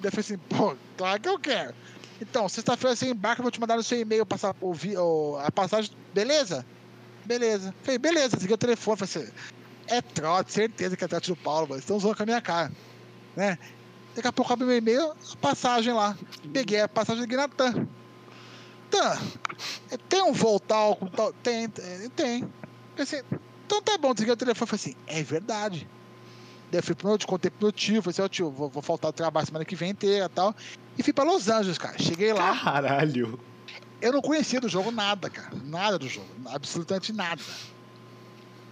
Eu 0.02 0.10
falei 0.10 0.20
assim, 0.20 0.38
pô, 0.38 0.76
claro 0.96 1.20
que 1.20 1.28
eu 1.28 1.38
quero. 1.38 1.74
Então, 2.20 2.48
sexta-feira 2.48 2.94
você 2.94 3.06
embarca, 3.10 3.40
eu 3.40 3.44
vou 3.44 3.50
te 3.50 3.60
mandar 3.60 3.76
no 3.76 3.82
seu 3.82 3.98
e-mail 3.98 4.26
passar, 4.26 4.54
o, 4.60 4.72
vi- 4.74 4.96
o- 4.96 5.38
a 5.42 5.50
passagem, 5.50 5.90
beleza? 6.12 6.66
Beleza. 7.24 7.74
Falei, 7.82 7.98
beleza, 7.98 8.36
desliguei 8.36 8.54
o 8.54 8.58
telefone, 8.58 8.98
falei 8.98 9.24
assim, 9.24 9.32
é 9.86 10.02
trote, 10.02 10.52
certeza 10.52 10.96
que 10.96 11.04
é 11.04 11.08
trote 11.08 11.30
do 11.30 11.36
Paulo, 11.36 11.68
mas 11.70 11.78
estão 11.80 11.98
zoando 11.98 12.16
com 12.16 12.22
a 12.24 12.26
minha 12.26 12.40
cara, 12.40 12.72
né? 13.36 13.58
Daqui 14.14 14.28
a 14.28 14.32
pouco 14.32 14.52
abre 14.52 14.66
meu 14.66 14.76
e-mail, 14.76 15.12
a 15.12 15.36
passagem 15.40 15.92
lá. 15.92 16.16
Peguei 16.52 16.80
a 16.80 16.88
passagem 16.88 17.26
de 17.26 17.36
Natan. 17.36 17.86
Tá. 18.90 19.18
Tem 20.08 20.22
um 20.22 20.32
voo 20.32 20.58
tal, 20.58 20.96
tal. 21.14 21.32
Tem. 21.34 21.68
tem. 22.16 22.52
Pensei, 22.96 23.22
então 23.68 23.82
tá 23.82 23.98
bom, 23.98 24.14
desliguei 24.14 24.32
o 24.32 24.36
telefone. 24.36 24.66
Falei 24.66 24.80
assim, 24.82 24.96
é 25.06 25.22
verdade. 25.22 25.86
Daí 26.70 26.78
eu 26.78 26.82
fui 26.82 26.94
pro 26.94 27.08
meu, 27.08 27.18
contei 27.26 27.50
pro 27.50 27.66
meu 27.66 27.72
tio, 27.72 28.02
falei 28.02 28.12
assim, 28.12 28.22
ó 28.22 28.28
tio, 28.28 28.50
vou, 28.50 28.70
vou 28.70 28.82
faltar 28.82 29.10
o 29.10 29.12
trabalho 29.12 29.46
semana 29.46 29.64
que 29.64 29.76
vem 29.76 29.90
inteira 29.90 30.24
e 30.24 30.28
tal. 30.28 30.56
E 30.96 31.02
fui 31.02 31.12
pra 31.12 31.24
Los 31.24 31.48
Angeles, 31.48 31.76
cara. 31.76 31.98
Cheguei 31.98 32.32
lá, 32.32 32.58
Caralho. 32.58 33.38
eu 34.00 34.12
não 34.12 34.22
conhecia 34.22 34.60
do 34.60 34.68
jogo 34.68 34.90
nada, 34.90 35.28
cara. 35.28 35.50
Nada 35.64 35.98
do 35.98 36.08
jogo. 36.08 36.28
Absolutamente 36.46 37.12
nada. 37.12 37.42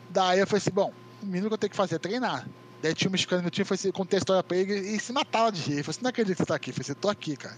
Daí 0.08 0.40
eu 0.40 0.46
falei 0.46 0.58
assim, 0.58 0.70
bom, 0.70 0.92
o 1.22 1.26
mínimo 1.26 1.48
que 1.48 1.54
eu 1.54 1.58
tenho 1.58 1.70
que 1.70 1.76
fazer 1.76 1.96
é 1.96 1.98
treinar. 1.98 2.48
Daí 2.86 2.94
tinha 2.94 3.08
um 3.08 3.12
mexicano 3.12 3.42
meu 3.42 3.50
time, 3.50 3.64
foi 3.64 3.76
contei 3.92 4.16
a 4.16 4.20
história 4.20 4.42
pra 4.44 4.56
ele 4.56 4.74
e 4.74 5.00
se 5.00 5.12
matava 5.12 5.50
de 5.50 5.60
rir. 5.60 5.72
Ele 5.74 5.82
falou 5.82 5.90
assim, 5.90 6.02
não 6.02 6.10
acredito 6.10 6.36
que 6.36 6.42
você 6.42 6.46
tá 6.46 6.54
aqui. 6.54 6.70
Eu 6.70 6.74
falei 6.74 6.84
assim, 6.90 6.94
tô 7.00 7.08
aqui, 7.08 7.36
cara. 7.36 7.56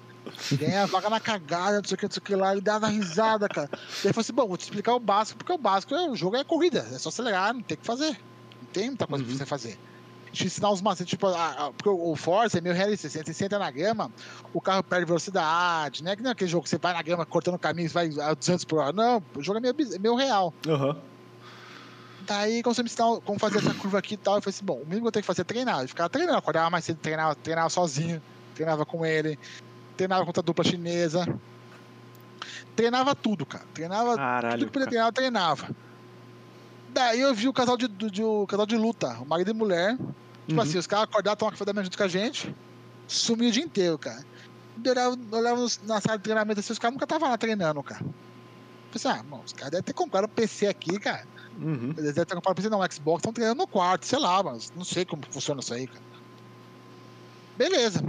Ganhei 0.52 0.76
a 0.76 0.86
vaga 0.86 1.10
na 1.10 1.20
cagada, 1.20 1.76
não 1.76 1.84
sei 1.84 1.94
o 1.94 1.98
que, 1.98 2.05
não 2.06 2.10
sei 2.10 2.18
o 2.20 2.22
que 2.22 2.34
lá, 2.34 2.56
e 2.56 2.60
dava 2.62 2.88
risada, 2.88 3.46
cara. 3.48 3.68
Daí 3.70 3.80
ele 4.05 4.12
falou 4.14 4.20
assim, 4.22 4.32
bom, 4.32 4.48
vou 4.48 4.56
te 4.56 4.62
explicar 4.62 4.94
o 4.94 5.00
básico, 5.00 5.38
porque 5.38 5.52
o 5.52 5.59
básico 5.59 5.94
é 5.94 6.09
o 6.09 6.16
jogo 6.16 6.36
é 6.36 6.44
corrida, 6.44 6.86
é 6.92 6.98
só 6.98 7.10
acelerar, 7.10 7.52
não 7.52 7.60
tem 7.62 7.74
o 7.76 7.78
que 7.80 7.86
fazer. 7.86 8.18
Não 8.60 8.68
tem 8.72 8.88
muita 8.88 9.06
coisa 9.06 9.22
Uhum. 9.22 9.28
pra 9.30 9.38
você 9.38 9.46
fazer. 9.46 9.78
Te 10.32 10.46
ensinar 10.46 10.70
uns 10.70 10.80
macetes, 10.82 11.10
tipo, 11.10 11.26
a- 11.26 11.50
a- 11.66 11.72
porque 11.72 11.88
o 11.88 12.14
Forza 12.16 12.59
é 12.59 12.60
meio 12.60 12.74
realista, 12.74 13.09
você 13.09 13.22
senta 13.34 13.59
na 13.59 13.70
grama, 13.70 14.10
o 14.52 14.60
carro 14.60 14.82
perde 14.82 15.06
velocidade, 15.06 16.02
não 16.05 16.10
é 16.12 16.16
que 16.16 16.22
nem 16.22 16.32
aquele 16.32 16.50
jogo 16.50 16.64
que 16.64 16.70
você 16.70 16.78
vai 16.78 16.92
na 16.92 17.02
grama 17.02 17.24
cortando 17.26 17.55
o 17.55 17.59
caminho 17.59 17.86
e 17.86 17.88
vai 17.88 18.10
a 18.20 18.34
200 18.34 18.64
por 18.64 18.78
hora. 18.80 18.92
Não, 18.92 19.22
o 19.34 19.42
jogo 19.42 19.59
é 19.59 19.60
meio, 19.60 19.74
é 19.94 19.98
meio 19.98 20.14
real. 20.14 20.52
Aham. 22.30 22.38
Daí, 22.40 22.62
quando 22.62 22.76
você 22.76 22.82
me 22.82 22.88
ensinar 22.88 23.20
como 23.22 23.38
fazer 23.38 23.59
essa 23.59 23.74
curva 23.74 23.98
aqui 23.98 24.14
e 24.14 24.16
tal, 24.16 24.36
eu 24.36 24.42
falei 24.42 24.55
assim: 24.55 24.64
bom, 24.64 24.76
o 24.76 24.86
mínimo 24.86 25.02
que 25.02 25.09
eu 25.09 25.12
tenho 25.12 25.22
que 25.22 25.26
fazer 25.26 25.42
é 25.42 25.44
treinar. 25.44 25.82
Eu 25.82 25.88
ficava 25.88 26.09
treinando, 26.09 26.38
acordava 26.38 26.70
mais 26.70 26.84
cedo, 26.84 26.98
treinava, 27.00 27.34
treinava 27.34 27.68
sozinho, 27.70 28.22
treinava 28.55 28.84
com 28.86 29.05
ele, 29.05 29.38
treinava 29.96 30.24
contra 30.24 30.40
a 30.40 30.44
dupla 30.44 30.64
chinesa. 30.64 31.26
Treinava 32.76 33.14
tudo, 33.14 33.44
cara. 33.44 33.64
Treinava 33.74 34.12
tudo 34.12 34.18
Caralho. 34.18 34.66
que 34.66 34.72
podia 34.72 34.86
treinar, 34.88 35.09
eu 35.09 35.12
treinava. 35.12 35.68
Daí 36.90 37.20
eu 37.20 37.34
vi 37.34 37.48
o 37.48 37.52
casal 37.52 37.76
de, 37.76 37.88
de- 37.88 38.10
de- 38.10 38.22
o 38.24 38.46
casal 38.46 38.66
de 38.66 38.76
luta, 38.76 39.09
o 39.20 39.26
marido 39.26 39.50
e 39.50 39.55
mulher. 39.55 39.96
Tipo 40.46 40.60
Uhum. 40.60 40.60
assim, 40.60 40.78
os 40.78 40.86
caras 40.86 41.05
acordavam, 41.05 41.36
tomavam 41.36 41.52
café 41.52 41.64
da 41.64 41.72
manhã 41.74 41.84
junto 41.84 41.98
com 41.98 42.05
a 42.05 42.09
gente, 42.09 42.55
sumiu 43.06 43.48
o 43.48 43.52
dia 43.52 43.62
inteiro, 43.62 43.98
cara. 43.98 44.24
Eu 44.82 44.92
olhava, 44.92 45.16
eu 45.32 45.38
olhava 45.38 45.66
na 45.82 46.00
sala 46.00 46.16
de 46.16 46.22
treinamento 46.24 46.60
assim, 46.60 46.72
os 46.72 46.78
caras 46.78 46.94
nunca 46.94 47.05
estavam 47.05 47.28
lá 47.28 47.36
treinando, 47.36 47.82
cara. 47.82 48.05
Pensei, 48.92 49.10
ah, 49.10 49.22
bom, 49.22 49.42
os 49.44 49.52
caras 49.52 49.72
devem 49.72 49.84
ter 49.84 49.92
comprado 49.92 50.24
um 50.24 50.28
PC 50.28 50.66
aqui, 50.68 50.98
cara. 50.98 51.26
Uhum. 51.60 51.94
Eles 51.97 52.14
devem 52.14 52.24
ter 52.24 52.35
comprado 52.35 52.52
um 52.52 52.56
PC, 52.56 52.68
não, 52.68 52.80
um 52.80 52.90
Xbox, 52.90 53.18
estão 53.20 53.32
treinando 53.32 53.59
no 53.59 53.66
quarto, 53.66 54.06
sei 54.06 54.18
lá, 54.18 54.43
mas 54.43 54.72
não 54.76 54.85
sei 54.85 55.05
como 55.05 55.22
funciona 55.28 55.60
isso 55.60 55.74
aí, 55.74 55.86
cara. 55.86 56.01
Beleza. 57.56 58.02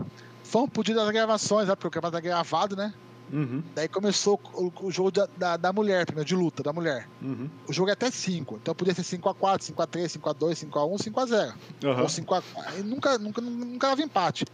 Fomos 0.43 0.69
pro 0.69 0.83
dia 0.83 0.95
das 0.95 1.09
gravações, 1.09 1.67
né, 1.67 1.75
porque 1.75 1.87
o 1.87 1.91
campeonato 1.91 2.17
tá 2.17 2.21
gravado, 2.21 2.75
né? 2.75 2.93
Uhum. 3.31 3.63
Daí 3.75 3.87
começou 3.87 4.39
o, 4.53 4.71
o 4.81 4.91
jogo 4.91 5.11
da, 5.11 5.27
da, 5.37 5.57
da 5.57 5.73
mulher, 5.73 6.05
primeiro, 6.05 6.27
de 6.27 6.35
luta, 6.35 6.63
da 6.63 6.73
mulher. 6.73 7.07
Uhum. 7.21 7.49
O 7.67 7.73
jogo 7.73 7.89
é 7.89 7.93
até 7.93 8.09
5, 8.09 8.59
então 8.61 8.73
podia 8.73 8.93
ser 8.93 9.03
5x4, 9.03 9.71
5x3, 9.71 10.19
5x2, 10.19 10.69
5x1, 10.69 11.11
5x0. 11.11 11.53
Aham. 11.85 12.01
Ou 12.01 12.07
5x4. 12.07 12.43
Aí 12.65 12.83
Nunca, 12.83 13.17
nunca, 13.17 13.41
nunca 13.41 13.87
dava 13.87 14.01
empate. 14.01 14.45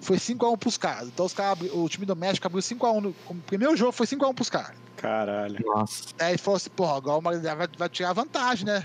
Foi 0.00 0.16
5x1 0.16 0.56
pros 0.58 0.78
caras. 0.78 1.08
Então 1.08 1.26
os 1.26 1.32
caras, 1.32 1.58
o 1.72 1.88
time 1.88 2.06
do 2.06 2.14
México 2.14 2.46
abriu 2.46 2.62
5x1. 2.62 3.00
No, 3.00 3.14
o 3.28 3.34
primeiro 3.34 3.76
jogo 3.76 3.92
foi 3.92 4.06
5x1 4.06 4.34
pros 4.34 4.50
caras. 4.50 4.76
Caralho. 4.96 5.58
Nossa. 5.64 6.08
Aí 6.18 6.38
falou 6.38 6.56
assim, 6.56 6.70
porra, 6.70 6.96
agora 6.96 7.36
o 7.36 7.40
dela 7.40 7.56
vai, 7.56 7.68
vai 7.76 7.88
tirar 7.88 8.12
vantagem, 8.12 8.66
né? 8.66 8.84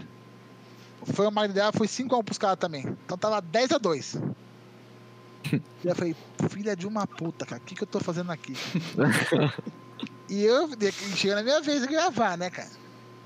Foi 1.05 1.27
o 1.27 1.47
dela, 1.49 1.71
foi 1.73 1.87
5x1 1.87 2.23
pros 2.23 2.37
caras 2.37 2.57
também. 2.57 2.85
Então 3.05 3.17
tava 3.17 3.41
10x2. 3.41 4.33
E 5.83 5.87
eu 5.87 5.93
falei, 5.93 6.15
filha 6.49 6.73
de 6.73 6.87
uma 6.87 7.05
puta, 7.05 7.45
cara, 7.45 7.61
o 7.61 7.65
que, 7.65 7.75
que 7.75 7.83
eu 7.83 7.87
tô 7.87 7.99
fazendo 7.99 8.31
aqui? 8.31 8.53
e 10.29 10.41
eu, 10.41 10.69
chega 11.15 11.35
na 11.35 11.43
minha 11.43 11.59
vez 11.59 11.81
de 11.81 11.87
gravar, 11.87 12.37
né, 12.37 12.49
cara? 12.49 12.69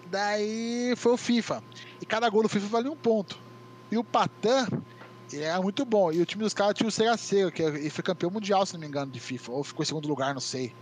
Daí 0.10 0.96
foi 0.98 1.12
o 1.12 1.18
FIFA. 1.18 1.64
E 2.02 2.06
cada 2.06 2.28
gol 2.30 2.44
do 2.44 2.50
FIFA 2.50 2.68
valia 2.68 2.92
um 2.92 2.96
ponto. 2.96 3.40
E 3.92 3.98
o 3.98 4.04
Patan, 4.04 4.68
ele 5.32 5.44
era 5.44 5.62
muito 5.62 5.84
bom. 5.84 6.12
E 6.12 6.22
o 6.22 6.26
time 6.26 6.44
dos 6.44 6.54
caras 6.54 6.74
tinha 6.76 6.88
o 6.88 6.92
Seraceu, 6.92 7.52
que 7.52 7.62
ele 7.62 7.90
foi 7.90 8.04
campeão 8.04 8.32
mundial, 8.32 8.66
se 8.66 8.74
não 8.74 8.80
me 8.80 8.88
engano, 8.88 9.12
de 9.12 9.20
FIFA. 9.20 9.52
Ou 9.52 9.64
ficou 9.64 9.84
em 9.84 9.86
segundo 9.86 10.08
lugar, 10.08 10.34
não 10.34 10.42
sei. 10.42 10.74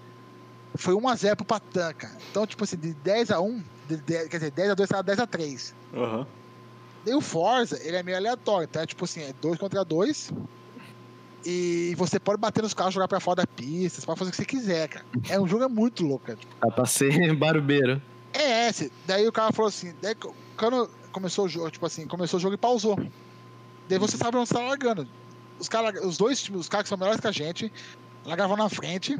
Foi 0.75 0.93
1x0 0.93 1.35
pro 1.35 1.45
Patan, 1.45 1.93
cara. 1.93 2.17
Então, 2.29 2.45
tipo 2.45 2.63
assim, 2.63 2.77
de 2.77 2.93
10x1, 2.95 3.63
de 3.87 3.97
10 3.97 4.27
quer 4.27 4.37
dizer, 4.37 4.51
10x2 4.51 4.87
tava 4.87 5.03
10x3. 5.03 5.73
Aham. 5.93 6.27
E 7.05 7.13
o 7.13 7.21
Forza, 7.21 7.79
ele 7.83 7.95
é 7.95 8.03
meio 8.03 8.17
aleatório, 8.17 8.65
então 8.65 8.81
é 8.81 8.85
tipo 8.85 9.05
assim, 9.05 9.21
é 9.21 9.33
2 9.39 9.59
contra 9.59 9.85
2. 9.85 10.33
E 11.45 11.93
você 11.97 12.19
pode 12.19 12.41
bater 12.41 12.63
nos 12.63 12.73
carros, 12.73 12.95
jogar 12.95 13.07
pra 13.07 13.19
fora 13.19 13.37
da 13.37 13.47
pista, 13.47 14.01
você 14.01 14.05
pode 14.05 14.17
fazer 14.17 14.29
o 14.29 14.31
que 14.31 14.37
você 14.37 14.45
quiser, 14.45 14.87
cara. 14.89 15.05
É 15.29 15.39
um 15.39 15.47
jogo 15.47 15.63
é 15.63 15.67
muito 15.67 16.03
louco, 16.03 16.25
cara. 16.25 16.39
Dá 16.59 16.71
pra 16.71 16.85
ser 16.85 17.33
barbeiro. 17.37 18.01
É 18.33 18.67
esse. 18.67 18.91
Daí 19.05 19.27
o 19.27 19.31
cara 19.31 19.53
falou 19.53 19.69
assim, 19.69 19.93
daí 20.01 20.15
quando 20.57 20.89
começou 21.11 21.45
o 21.45 21.49
jogo, 21.49 21.69
tipo 21.69 21.85
assim, 21.85 22.07
começou 22.07 22.39
o 22.39 22.41
jogo 22.41 22.55
e 22.55 22.57
pausou. 22.57 22.97
Daí 23.87 23.99
você 23.99 24.17
sabe 24.17 24.37
onde 24.37 24.47
você 24.47 24.53
tá 24.55 24.61
largando. 24.61 25.07
Os, 25.59 25.69
cara, 25.69 26.05
os 26.05 26.17
dois 26.17 26.41
times, 26.41 26.61
os 26.61 26.69
caras 26.69 26.83
que 26.83 26.89
são 26.89 26.97
melhores 26.97 27.19
que 27.19 27.27
a 27.27 27.31
gente, 27.31 27.71
largavam 28.25 28.57
na 28.57 28.69
frente, 28.69 29.15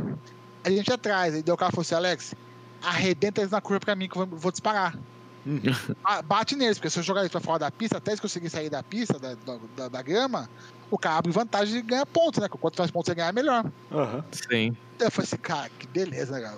a 0.64 0.70
gente 0.70 0.92
atrás. 0.92 1.34
Aí 1.34 1.44
daí 1.44 1.54
o 1.54 1.58
cara 1.58 1.72
falou 1.72 1.84
assim, 1.84 1.96
Alex, 1.96 2.36
arrebenta 2.82 3.42
eles 3.42 3.52
na 3.52 3.62
curva 3.62 3.80
pra 3.80 3.96
mim 3.96 4.10
que 4.10 4.18
eu 4.18 4.26
vou, 4.26 4.52
disparar. 4.52 4.98
Uhum. 5.46 5.62
Ah, 6.04 6.22
bate 6.22 6.56
neles, 6.56 6.78
porque 6.78 6.90
se 6.90 7.00
eu 7.00 7.04
jogar 7.04 7.22
eles 7.22 7.32
pra 7.32 7.42
fora 7.42 7.60
da 7.60 7.72
pista, 7.72 7.98
até 7.98 8.12
eles 8.12 8.20
conseguirem 8.20 8.50
sair 8.50 8.70
da 8.70 8.84
pista, 8.84 9.18
da, 9.18 9.36
da, 9.76 9.88
da, 9.90 10.02
grama, 10.02 10.48
o 10.92 10.98
cara 11.00 11.18
abre 11.18 11.32
vantagem 11.32 11.80
e 11.80 11.82
ganha 11.82 12.06
pontos, 12.06 12.40
né? 12.40 12.48
Quanto 12.48 12.78
mais 12.78 12.92
pontos 12.92 13.08
você 13.08 13.16
ganhar, 13.16 13.34
melhor. 13.34 13.66
Aham. 13.92 14.24
Sim. 14.32 14.76
Eu 15.00 15.12
falei 15.12 15.28
assim, 15.28 15.38
cara, 15.38 15.70
que 15.80 15.88
beleza, 15.88 16.32
né, 16.34 16.42
cara? 16.42 16.58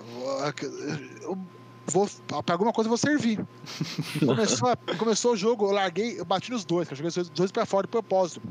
Vou, 1.90 2.08
pra 2.44 2.54
alguma 2.54 2.72
coisa 2.72 2.86
eu 2.86 2.90
vou 2.90 2.98
servir. 2.98 3.44
Começou, 4.24 4.76
começou 4.98 5.32
o 5.32 5.36
jogo, 5.36 5.66
eu 5.66 5.72
larguei, 5.72 6.20
eu 6.20 6.24
bati 6.24 6.50
nos 6.50 6.64
dois, 6.64 6.90
eu 6.90 6.96
joguei 6.96 7.08
os 7.22 7.30
dois 7.30 7.50
pra 7.50 7.64
fora 7.64 7.86
de 7.86 7.90
propósito. 7.90 8.42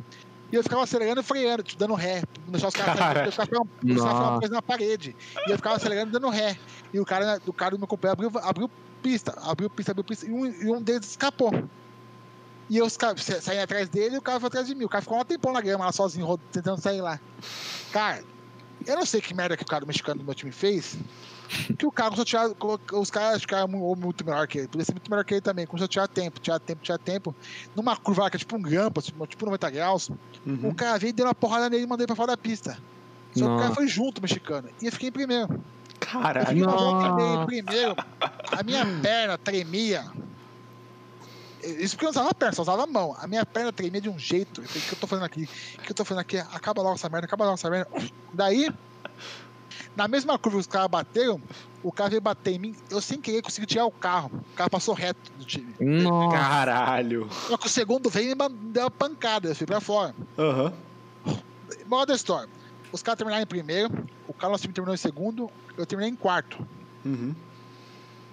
E 0.51 0.55
eu 0.55 0.63
ficava 0.63 0.83
acelerando 0.83 1.19
e 1.19 1.23
freando, 1.23 1.61
tipo, 1.61 1.77
dando 1.77 1.93
ré, 1.93 2.23
deixar 2.47 2.69
os 2.69 2.73
caras 2.73 2.97
Cara. 2.97 3.25
eu 3.25 3.31
ficava 3.31 3.49
uma 3.83 4.39
coisa 4.39 4.53
na 4.53 4.61
parede. 4.61 5.15
E 5.45 5.51
eu 5.51 5.57
ficava 5.57 5.75
acelerando 5.75 6.09
e 6.09 6.13
dando 6.13 6.29
ré. 6.29 6.57
E 6.93 6.99
o 6.99 7.05
cara, 7.05 7.39
o 7.45 7.53
cara 7.53 7.71
do 7.71 7.79
meu 7.79 7.87
companheiro 7.87 8.27
abriu, 8.27 8.41
abriu 8.49 8.69
pista, 9.03 9.33
abriu 9.41 9.69
pista, 9.69 9.91
abriu 9.91 10.05
pista, 10.05 10.25
e 10.25 10.31
um, 10.31 10.45
e 10.45 10.71
um 10.71 10.81
deles 10.81 11.09
escapou. 11.09 11.51
E 12.69 12.77
eu 12.77 12.89
sa- 12.89 13.15
sa- 13.17 13.41
saí 13.41 13.59
atrás 13.59 13.89
dele 13.89 14.15
e 14.15 14.17
o 14.17 14.21
cara 14.21 14.39
foi 14.39 14.47
atrás 14.47 14.67
de 14.67 14.75
mim. 14.75 14.85
O 14.85 14.89
cara 14.89 15.01
ficou 15.01 15.19
um 15.19 15.23
tempão 15.25 15.51
na 15.53 15.61
grama 15.61 15.85
lá 15.85 15.91
sozinho, 15.91 16.37
tentando 16.51 16.81
sair 16.81 17.01
lá. 17.01 17.19
Cara, 17.91 18.23
eu 18.85 18.95
não 18.95 19.05
sei 19.05 19.21
que 19.21 19.33
merda 19.33 19.57
que 19.57 19.63
o 19.63 19.67
cara 19.67 19.85
mexicano 19.85 20.19
do 20.19 20.25
meu 20.25 20.33
time 20.35 20.51
fez. 20.51 20.97
Que 21.77 21.85
o 21.85 21.91
tirar. 22.25 22.49
colo- 22.55 22.79
Os 22.93 23.09
caras 23.09 23.41
ficaram 23.41 23.67
mu- 23.67 23.95
muito 23.95 24.25
melhor 24.25 24.47
que 24.47 24.59
ele. 24.59 24.67
Podia 24.67 24.85
ser 24.85 24.91
muito 24.93 25.09
melhor 25.09 25.23
que 25.23 25.33
ele 25.35 25.41
também. 25.41 25.65
Começou 25.65 25.85
a 25.85 25.87
tirar 25.87 26.07
tempo, 26.07 26.39
tirar 26.39 26.59
tempo, 26.59 26.81
tirar 26.83 26.97
tempo. 26.97 27.35
Numa 27.75 27.95
curva 27.95 28.23
lá 28.23 28.29
que 28.29 28.35
é 28.35 28.39
tipo 28.39 28.55
um 28.57 28.61
grampo, 28.61 29.01
tipo, 29.01 29.25
tipo 29.27 29.45
90 29.45 29.69
graus. 29.69 30.09
Uhum. 30.45 30.69
O 30.69 30.75
cara 30.75 30.97
veio, 30.99 31.13
deu 31.13 31.25
uma 31.25 31.35
porrada 31.35 31.69
nele 31.69 31.83
e 31.83 31.87
mandou 31.87 32.01
ele 32.03 32.07
pra 32.07 32.15
fora 32.15 32.31
da 32.33 32.37
pista. 32.37 32.77
Só 33.35 33.45
que 33.45 33.51
o 33.51 33.57
cara 33.59 33.73
foi 33.75 33.87
junto, 33.87 34.17
o 34.19 34.21
mexicano. 34.21 34.69
E 34.81 34.85
eu 34.87 34.91
fiquei 34.91 35.09
em 35.09 35.11
primeiro. 35.11 35.53
Eu 35.53 35.61
Caralho. 35.99 36.47
fiquei 36.47 36.63
volta 36.63 37.15
dele 37.15 37.29
Nossa. 37.33 37.45
primeiro. 37.45 37.95
A 38.51 38.63
minha 38.63 38.85
perna 39.01 39.37
tremia. 39.37 40.05
Isso 41.63 41.95
porque 41.95 42.05
eu 42.05 42.07
não 42.07 42.11
usava 42.11 42.29
a 42.29 42.33
perna, 42.33 42.53
só 42.53 42.61
usava 42.61 42.83
a 42.83 42.87
mão. 42.87 43.15
A 43.19 43.27
minha 43.27 43.45
perna 43.45 43.73
tremia 43.73 43.99
de 43.99 44.09
um 44.09 44.17
jeito. 44.17 44.61
Eu 44.61 44.67
falei, 44.67 44.83
o 44.83 44.87
que 44.87 44.93
eu 44.93 44.99
tô 44.99 45.07
fazendo 45.07 45.25
aqui? 45.25 45.49
O 45.77 45.81
que 45.81 45.91
eu 45.91 45.95
tô 45.95 46.05
fazendo 46.05 46.21
aqui? 46.21 46.37
Acaba 46.37 46.81
logo 46.81 46.95
essa 46.95 47.09
merda, 47.09 47.25
acaba 47.25 47.45
logo 47.45 47.55
essa 47.55 47.69
merda. 47.69 47.89
Daí, 48.33 48.69
na 49.97 50.07
mesma 50.07 50.37
curva 50.37 50.57
que 50.57 50.61
os 50.61 50.67
caras 50.67 50.87
bateram, 50.87 51.41
o 51.81 51.91
cara 51.91 52.11
veio 52.11 52.21
bater 52.21 52.53
em 52.53 52.59
mim. 52.59 52.75
Eu 52.89 53.01
sem 53.01 53.19
querer 53.19 53.41
consegui 53.41 53.65
tirar 53.65 53.85
o 53.85 53.91
carro. 53.91 54.31
O 54.53 54.55
cara 54.55 54.69
passou 54.69 54.93
reto 54.93 55.19
do 55.37 55.43
time. 55.43 55.73
Nossa. 55.79 56.37
Caralho. 56.37 57.27
Só 57.31 57.57
que 57.57 57.65
o 57.65 57.69
segundo 57.69 58.07
veio 58.07 58.31
e 58.31 58.35
me 58.35 58.49
deu 58.69 58.83
uma 58.83 58.91
pancada. 58.91 59.49
Eu 59.49 59.55
fui 59.55 59.65
pra 59.65 59.81
fora. 59.81 60.13
Aham. 60.37 60.71
moral 61.87 62.05
da 62.05 62.13
história. 62.13 62.47
Os 62.91 63.01
caras 63.01 63.17
terminaram 63.17 63.43
em 63.43 63.47
primeiro, 63.47 64.07
o 64.27 64.33
Carlos 64.33 64.61
time 64.61 64.73
terminou 64.73 64.93
em 64.93 64.99
segundo, 64.99 65.49
eu 65.75 65.85
terminei 65.85 66.11
em 66.11 66.15
quarto. 66.15 66.65
Uhum. 67.03 67.35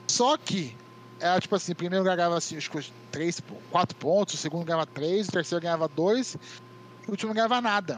Só 0.07 0.37
que, 0.37 0.77
era 1.19 1.41
tipo 1.41 1.57
assim, 1.57 1.73
o 1.73 1.77
primeiro 1.77 2.05
ganhava 2.05 2.37
assim, 2.37 2.57
acho 2.57 2.71
que 2.71 2.93
três, 3.11 3.41
quatro 3.71 3.97
pontos, 3.97 4.35
o 4.35 4.37
segundo 4.37 4.65
ganhava 4.65 4.87
três, 4.87 5.29
o 5.29 5.33
terceiro 5.33 5.63
ganhava 5.63 5.89
dois, 5.89 6.37
e 7.03 7.09
o 7.09 7.13
último 7.13 7.31
não 7.31 7.35
ganhava 7.35 7.61
nada. 7.61 7.97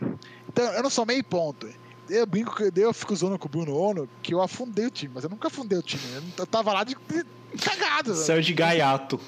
Então, 0.49 0.65
eu 0.73 0.83
não 0.83 0.89
somei 0.89 1.23
ponto. 1.23 1.69
Eu 2.09 2.27
brinco, 2.27 2.55
que- 2.55 2.81
eu 2.81 2.93
fico 2.93 3.15
zoando 3.17 3.39
com 3.39 3.47
o 3.47 3.51
Bruno 3.51 3.77
Ono 3.77 4.09
que 4.23 4.33
eu 4.33 4.41
afundei 4.41 4.87
o 4.87 4.91
time, 4.91 5.13
mas 5.15 5.25
eu 5.25 5.31
nunca 5.31 5.49
afundei 5.49 5.79
o 5.79 5.83
time. 5.83 6.03
Eu 6.15 6.21
não- 6.21 6.29
Eu 6.39 6.47
tava 6.47 6.73
lá 6.73 6.85
de, 6.85 6.95
de 7.09 7.25
cagado. 7.63 8.15
Céu 8.15 8.41
de 8.41 8.53
gaiato. 8.55 9.19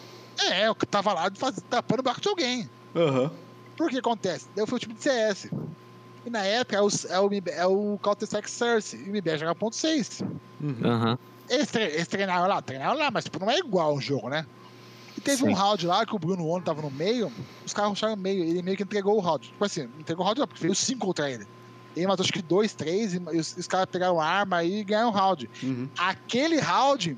É, 0.41 0.69
eu 0.69 0.75
tava 0.75 1.13
lá 1.13 1.29
de 1.29 1.39
faz, 1.39 1.57
tapando 1.69 2.01
o 2.01 2.05
barco 2.05 2.21
de 2.21 2.29
alguém. 2.29 2.71
Aham. 2.95 3.33
Por 3.77 3.91
que 3.91 3.99
acontece? 3.99 4.47
Daí 4.55 4.63
eu 4.63 4.67
fui 4.67 4.77
o 4.77 4.81
time 4.81 4.95
de 4.95 5.03
CS. 5.03 5.51
E 6.27 6.31
na 6.31 6.45
época 6.45 6.77
é 6.77 6.81
o, 6.81 6.89
é 7.09 7.21
o, 7.21 7.31
é 7.53 7.67
o 7.67 7.99
Counter-Strike 8.03 8.51
Source. 8.51 8.97
E 8.97 9.03
o 9.05 9.09
MBR 9.09 9.39
jogava 9.39 9.55
ponto 9.55 9.75
6. 9.77 10.21
Uhum. 10.61 10.77
Aham. 10.85 11.19
Eles, 11.49 11.69
tre 11.71 11.85
eles 11.85 12.07
treinaram 12.09 12.47
lá, 12.47 12.61
treinaram 12.61 12.99
lá, 12.99 13.11
mas 13.11 13.25
tipo, 13.25 13.39
não 13.41 13.51
é 13.51 13.59
igual 13.59 13.95
um 13.95 14.01
jogo, 14.01 14.29
né? 14.29 14.45
E 15.17 15.21
teve 15.21 15.39
Sim. 15.39 15.49
um 15.49 15.55
round 15.55 15.87
lá 15.87 16.05
que 16.05 16.15
o 16.15 16.19
Bruno 16.19 16.47
Ono 16.47 16.63
tava 16.63 16.83
no 16.83 16.91
meio, 16.91 17.33
os 17.65 17.73
caras 17.73 17.89
rusharam 17.91 18.15
no 18.17 18.23
meio, 18.23 18.45
ele 18.45 18.63
meio 18.63 18.77
que 18.77 18.83
entregou 18.83 19.17
o 19.17 19.21
round. 19.21 19.47
Tipo 19.49 19.65
assim, 19.65 19.85
não 19.85 20.01
entregou 20.01 20.23
o 20.23 20.27
round 20.27 20.41
não, 20.41 20.47
porque 20.47 20.63
veio 20.63 20.75
5 20.75 21.07
contra 21.07 21.31
ele. 21.31 21.47
Ele 21.99 22.07
matou 22.07 22.23
acho 22.25 22.33
que 22.33 22.41
2, 22.43 22.73
3, 22.75 23.15
e, 23.15 23.19
os, 23.39 23.57
os 23.57 23.67
caras 23.67 23.87
pegaram 23.87 24.21
arma 24.21 24.59
aí 24.59 24.81
e 24.81 24.85
ganharam 24.85 25.09
o 25.09 25.13
round. 25.13 25.49
Uhum. 25.63 25.89
Aquele 25.99 26.59
round, 26.61 27.15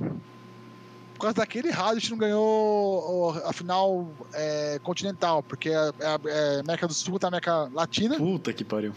por 1.15 1.21
causa 1.21 1.35
daquele 1.35 1.71
round, 1.71 1.93
a 1.97 1.99
gente 1.99 2.11
não 2.11 2.19
ganhou 2.19 3.31
a 3.45 3.53
final 3.53 4.09
é, 4.33 4.81
continental, 4.83 5.43
porque 5.43 5.71
a, 5.71 5.89
a- 5.89 6.21
é, 6.29 6.61
América 6.61 6.87
do 6.87 6.95
Sul 6.95 7.19
tá 7.19 7.29
América 7.29 7.69
Latina, 7.75 8.17
Puta 8.17 8.53
que 8.53 8.65
pariu. 8.65 8.93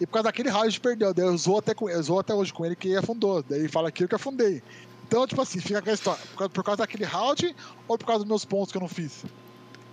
e 0.00 0.06
por 0.06 0.12
causa 0.14 0.24
daquele 0.24 0.48
round 0.48 0.66
a 0.66 0.70
gente 0.70 0.80
perdeu. 0.80 1.12
Daí 1.12 1.26
eu 1.26 1.36
zoo 1.36 1.58
até, 1.58 1.74
com, 1.74 1.88
eu 1.90 2.02
zoo 2.02 2.18
até 2.18 2.32
hoje 2.34 2.52
com 2.52 2.64
ele 2.64 2.76
que 2.76 2.96
afundou. 2.96 3.42
Daí 3.42 3.60
ele 3.60 3.68
fala 3.68 3.88
aquilo 3.88 4.08
que 4.08 4.14
afundei. 4.14 4.62
Então, 5.06 5.26
tipo 5.26 5.42
assim, 5.42 5.60
fica 5.60 5.80
aquela 5.80 5.94
história. 5.94 6.20
Por 6.32 6.36
causa, 6.38 6.50
por 6.50 6.64
causa 6.64 6.78
daquele 6.78 7.04
round 7.04 7.54
ou 7.86 7.98
por 7.98 8.06
causa 8.06 8.20
dos 8.20 8.28
meus 8.28 8.44
pontos 8.44 8.70
que 8.72 8.78
eu 8.78 8.80
não 8.80 8.88
fiz? 8.88 9.24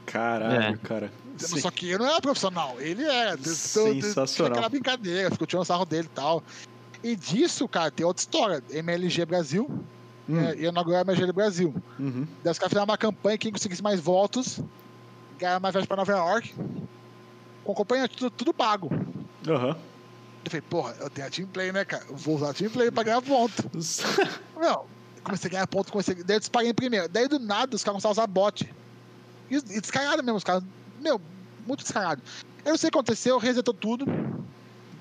Caralho, 0.05 0.75
É. 0.75 0.77
cara. 0.77 1.11
Sim. 1.37 1.59
Só 1.61 1.71
que 1.71 1.89
eu 1.89 1.99
não 1.99 2.07
era 2.07 2.21
profissional, 2.21 2.75
ele 2.79 3.03
era. 3.03 3.33
Então, 3.33 3.53
Sensacional. 3.53 4.27
Fica 4.27 4.47
aquela 4.47 4.69
brincadeira, 4.69 5.31
ficou 5.31 5.47
tirando 5.47 5.65
sarro 5.65 5.85
dele 5.85 6.07
e 6.11 6.15
tal. 6.15 6.43
E 7.03 7.15
disso, 7.15 7.67
cara, 7.67 7.89
tem 7.89 8.05
outra 8.05 8.21
história. 8.21 8.63
MLG 8.69 9.25
Brasil, 9.25 9.67
Hum. 10.29 10.39
é, 10.39 10.55
ia 10.55 10.69
inaugurar 10.69 10.99
a 10.99 11.01
MLG 11.01 11.31
Brasil. 11.31 11.73
Uhum. 11.99 12.27
Daí 12.43 12.51
os 12.51 12.59
caras 12.59 12.69
fizeram 12.69 12.85
uma 12.85 12.97
campanha, 12.97 13.37
quem 13.37 13.51
conseguisse 13.51 13.81
mais 13.81 13.99
votos, 13.99 14.59
ganhava 15.39 15.59
mais 15.59 15.73
viagem 15.73 15.87
pra 15.87 15.97
Nova 15.97 16.11
York, 16.11 16.53
com 17.63 17.73
companhia 17.73 18.07
tudo, 18.07 18.29
tudo 18.29 18.53
pago. 18.53 18.89
Aham. 19.47 19.75
Eu 20.43 20.49
falei, 20.49 20.61
porra, 20.61 20.95
eu 20.99 21.09
tenho 21.09 21.27
a 21.27 21.29
Team 21.29 21.47
Play, 21.47 21.71
né, 21.71 21.85
cara? 21.85 22.03
Eu 22.09 22.15
vou 22.15 22.35
usar 22.35 22.49
a 22.49 22.53
Team 22.53 22.69
Play 22.71 22.89
pra 22.89 23.03
ganhar 23.03 23.21
ponto. 23.21 23.63
Não, 24.59 24.85
comecei 25.23 25.47
a 25.49 25.51
ganhar 25.51 25.67
ponto, 25.67 25.91
comecei. 25.91 26.15
Daí 26.15 26.35
eu 26.35 26.39
disparei 26.39 26.69
em 26.69 26.73
primeiro. 26.73 27.07
Daí 27.09 27.27
do 27.27 27.39
nada 27.39 27.75
os 27.75 27.83
caras 27.83 28.01
começaram 28.01 28.11
a 28.11 28.23
usar 28.23 28.27
bot. 28.27 28.67
E, 29.49 29.55
e 29.55 29.81
descarado 29.81 30.23
mesmo, 30.23 30.37
os 30.37 30.43
caras. 30.43 30.63
Meu, 31.01 31.19
muito 31.65 31.81
descarado. 31.81 32.21
Eu 32.63 32.71
não 32.71 32.77
sei 32.77 32.87
o 32.87 32.91
que 32.91 32.97
aconteceu, 32.97 33.37
resetou 33.37 33.73
tudo. 33.73 34.05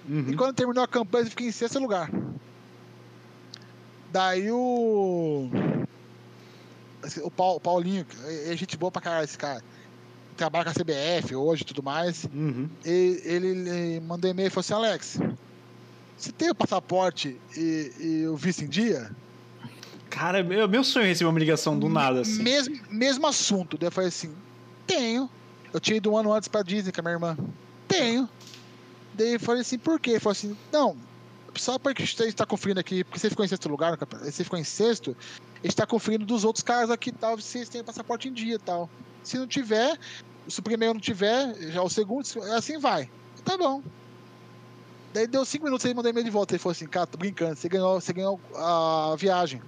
E 0.09 0.13
Uhum. 0.13 0.37
quando 0.37 0.55
terminou 0.55 0.83
a 0.83 0.89
campanha, 0.89 1.25
eu 1.27 1.31
fiquei 1.31 1.47
em 1.49 1.53
sexto 1.53 1.79
lugar. 1.79 2.11
Daí 4.13 4.51
o. 4.51 5.49
O 7.23 7.31
Paul- 7.31 7.61
Paulinho, 7.61 8.05
é 8.25 8.53
é 8.53 8.57
gente 8.57 8.77
boa 8.77 8.91
pra 8.91 9.01
caralho 9.01 9.25
esse 9.25 9.39
cara. 9.39 9.63
Trabalha 10.37 10.65
com 10.65 10.71
a 10.71 10.75
CBF 10.75 11.35
hoje 11.35 11.63
e 11.63 11.65
tudo 11.65 11.83
mais. 11.83 12.25
Uhum. 12.25 12.69
E, 12.85 13.21
ele, 13.25 13.47
ele 13.49 14.01
mandou 14.01 14.31
e-mail 14.31 14.49
e 14.49 14.51
falou 14.51 14.61
assim: 14.61 14.75
Alex, 14.75 15.19
você 16.17 16.33
tem 16.33 16.51
o 16.51 16.55
passaporte 16.55 17.39
e, 17.57 17.93
e 18.01 18.27
o 18.27 18.37
visto 18.37 18.63
em 18.65 18.69
dia? 18.69 19.11
Cara, 20.09 20.43
meu, 20.43 20.69
meu 20.69 20.83
sonho 20.83 21.05
é 21.05 21.09
receber 21.09 21.31
uma 21.31 21.39
ligação 21.39 21.79
do 21.79 21.89
nada, 21.89 22.21
assim. 22.23 22.43
Mesmo, 22.43 22.77
mesmo 22.91 23.27
assunto. 23.27 23.79
Daí 23.79 23.87
eu 23.89 23.93
falei 23.93 24.09
assim: 24.09 24.35
tenho. 24.87 25.31
Eu 25.73 25.81
tinha 25.81 25.97
ido 25.97 26.11
um 26.13 26.17
ano 26.17 26.33
antes 26.33 26.49
pra 26.49 26.63
Disney 26.63 26.93
com 26.93 27.01
a 27.01 27.03
minha 27.03 27.15
irmã. 27.15 27.37
Tenho. 27.87 28.29
Daí 29.15 29.35
eu 29.35 29.41
falei 29.41 29.63
assim: 29.63 29.79
por 29.79 29.99
quê? 30.01 30.13
Ele 30.13 30.21
falou 30.21 30.33
assim: 30.33 30.57
não, 30.73 30.97
só 31.55 31.79
porque 31.79 32.05
gente 32.05 32.25
está 32.27 32.47
conferindo 32.47 32.81
aqui, 32.81 33.05
porque 33.05 33.19
você 33.19 33.31
ficou 33.31 33.45
em 33.45 33.49
sexto 33.49 33.69
lugar 33.69 33.97
você 33.97 34.45
ficou 34.45 34.59
em 34.59 34.65
sexto, 34.65 35.17
a 35.63 35.67
gente 35.67 35.77
tá 35.77 35.87
conferindo 35.87 36.25
dos 36.25 36.45
outros 36.45 36.63
caras 36.63 36.91
aqui 36.91 37.11
e 37.11 37.13
tal, 37.13 37.39
se 37.39 37.49
vocês 37.49 37.69
têm 37.69 37.85
passaporte 37.85 38.29
em 38.29 38.33
dia 38.33 38.55
e 38.55 38.59
tal. 38.59 38.89
Se 39.23 39.37
não 39.37 39.47
tiver, 39.47 39.99
se 40.49 40.61
o 40.61 40.63
primeiro 40.63 40.95
não 40.95 41.01
tiver, 41.01 41.55
já 41.71 41.83
o 41.83 41.91
segundo, 41.91 42.25
assim 42.55 42.79
vai. 42.79 43.11
Tá 43.45 43.57
bom. 43.57 43.83
Daí 45.13 45.27
deu 45.27 45.45
cinco 45.45 45.65
minutos, 45.65 45.85
ele 45.85 45.95
mandou 45.95 46.11
e-mail 46.11 46.25
de 46.25 46.31
volta. 46.31 46.55
Ele 46.55 46.59
falou 46.61 46.73
assim: 46.73 46.87
cara, 46.87 47.07
tô 47.07 47.19
brincando, 47.19 47.57
você 47.57 47.69
ganhou, 47.69 48.01
você 48.01 48.13
ganhou 48.13 48.41
a 48.55 49.15
viagem. 49.19 49.61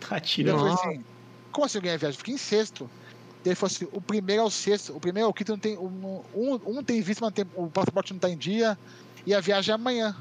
Tá 0.00 0.10
Daí 0.10 0.18
eu 0.18 0.24
tirando. 0.24 0.58
falei 0.58 0.74
assim, 0.74 1.04
como 1.50 1.66
assim 1.66 1.78
eu 1.78 1.82
ganhei 1.82 1.96
a 1.96 1.98
viagem? 1.98 2.18
Fiquei 2.18 2.34
em 2.34 2.38
sexto. 2.38 2.88
Daí 3.44 3.52
ele 3.52 3.54
falou 3.54 3.72
assim, 3.72 3.88
o 3.92 4.00
primeiro 4.00 4.42
ao 4.42 4.50
sexto, 4.50 4.96
o 4.96 5.00
primeiro 5.00 5.28
ao 5.28 5.34
quinto 5.34 5.52
não 5.52 5.58
tem. 5.58 5.78
Um, 5.78 6.22
um, 6.34 6.82
tem 6.82 7.00
visto, 7.00 7.20
mas 7.20 7.32
tem, 7.32 7.46
o 7.54 7.68
passaporte 7.68 8.12
não 8.12 8.20
tá 8.20 8.28
em 8.28 8.36
dia. 8.36 8.78
E 9.26 9.34
a 9.34 9.40
viagem 9.40 9.72
é 9.72 9.74
amanhã. 9.74 10.16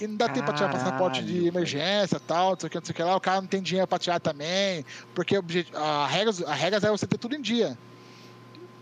E 0.00 0.06
não 0.06 0.16
dá 0.16 0.28
tempo 0.28 0.46
pra 0.46 0.54
tirar 0.54 0.68
passaporte 0.68 1.22
de 1.22 1.32
Caralho, 1.32 1.48
emergência 1.48 2.20
tal, 2.20 2.50
não 2.50 2.60
sei 2.60 2.66
o 2.66 2.70
que, 2.70 2.78
não 2.78 2.84
sei 2.84 2.92
o 2.92 2.96
que 2.96 3.02
lá. 3.02 3.16
O 3.16 3.20
cara 3.20 3.40
não 3.40 3.48
tem 3.48 3.62
dinheiro 3.62 3.86
pra 3.86 3.98
tirar 3.98 4.20
também. 4.20 4.84
Porque 5.14 5.36
a 5.74 6.06
regra, 6.06 6.34
a 6.46 6.54
regra 6.54 6.80
é 6.86 6.90
você 6.90 7.06
ter 7.06 7.18
tudo 7.18 7.34
em 7.34 7.40
dia. 7.40 7.76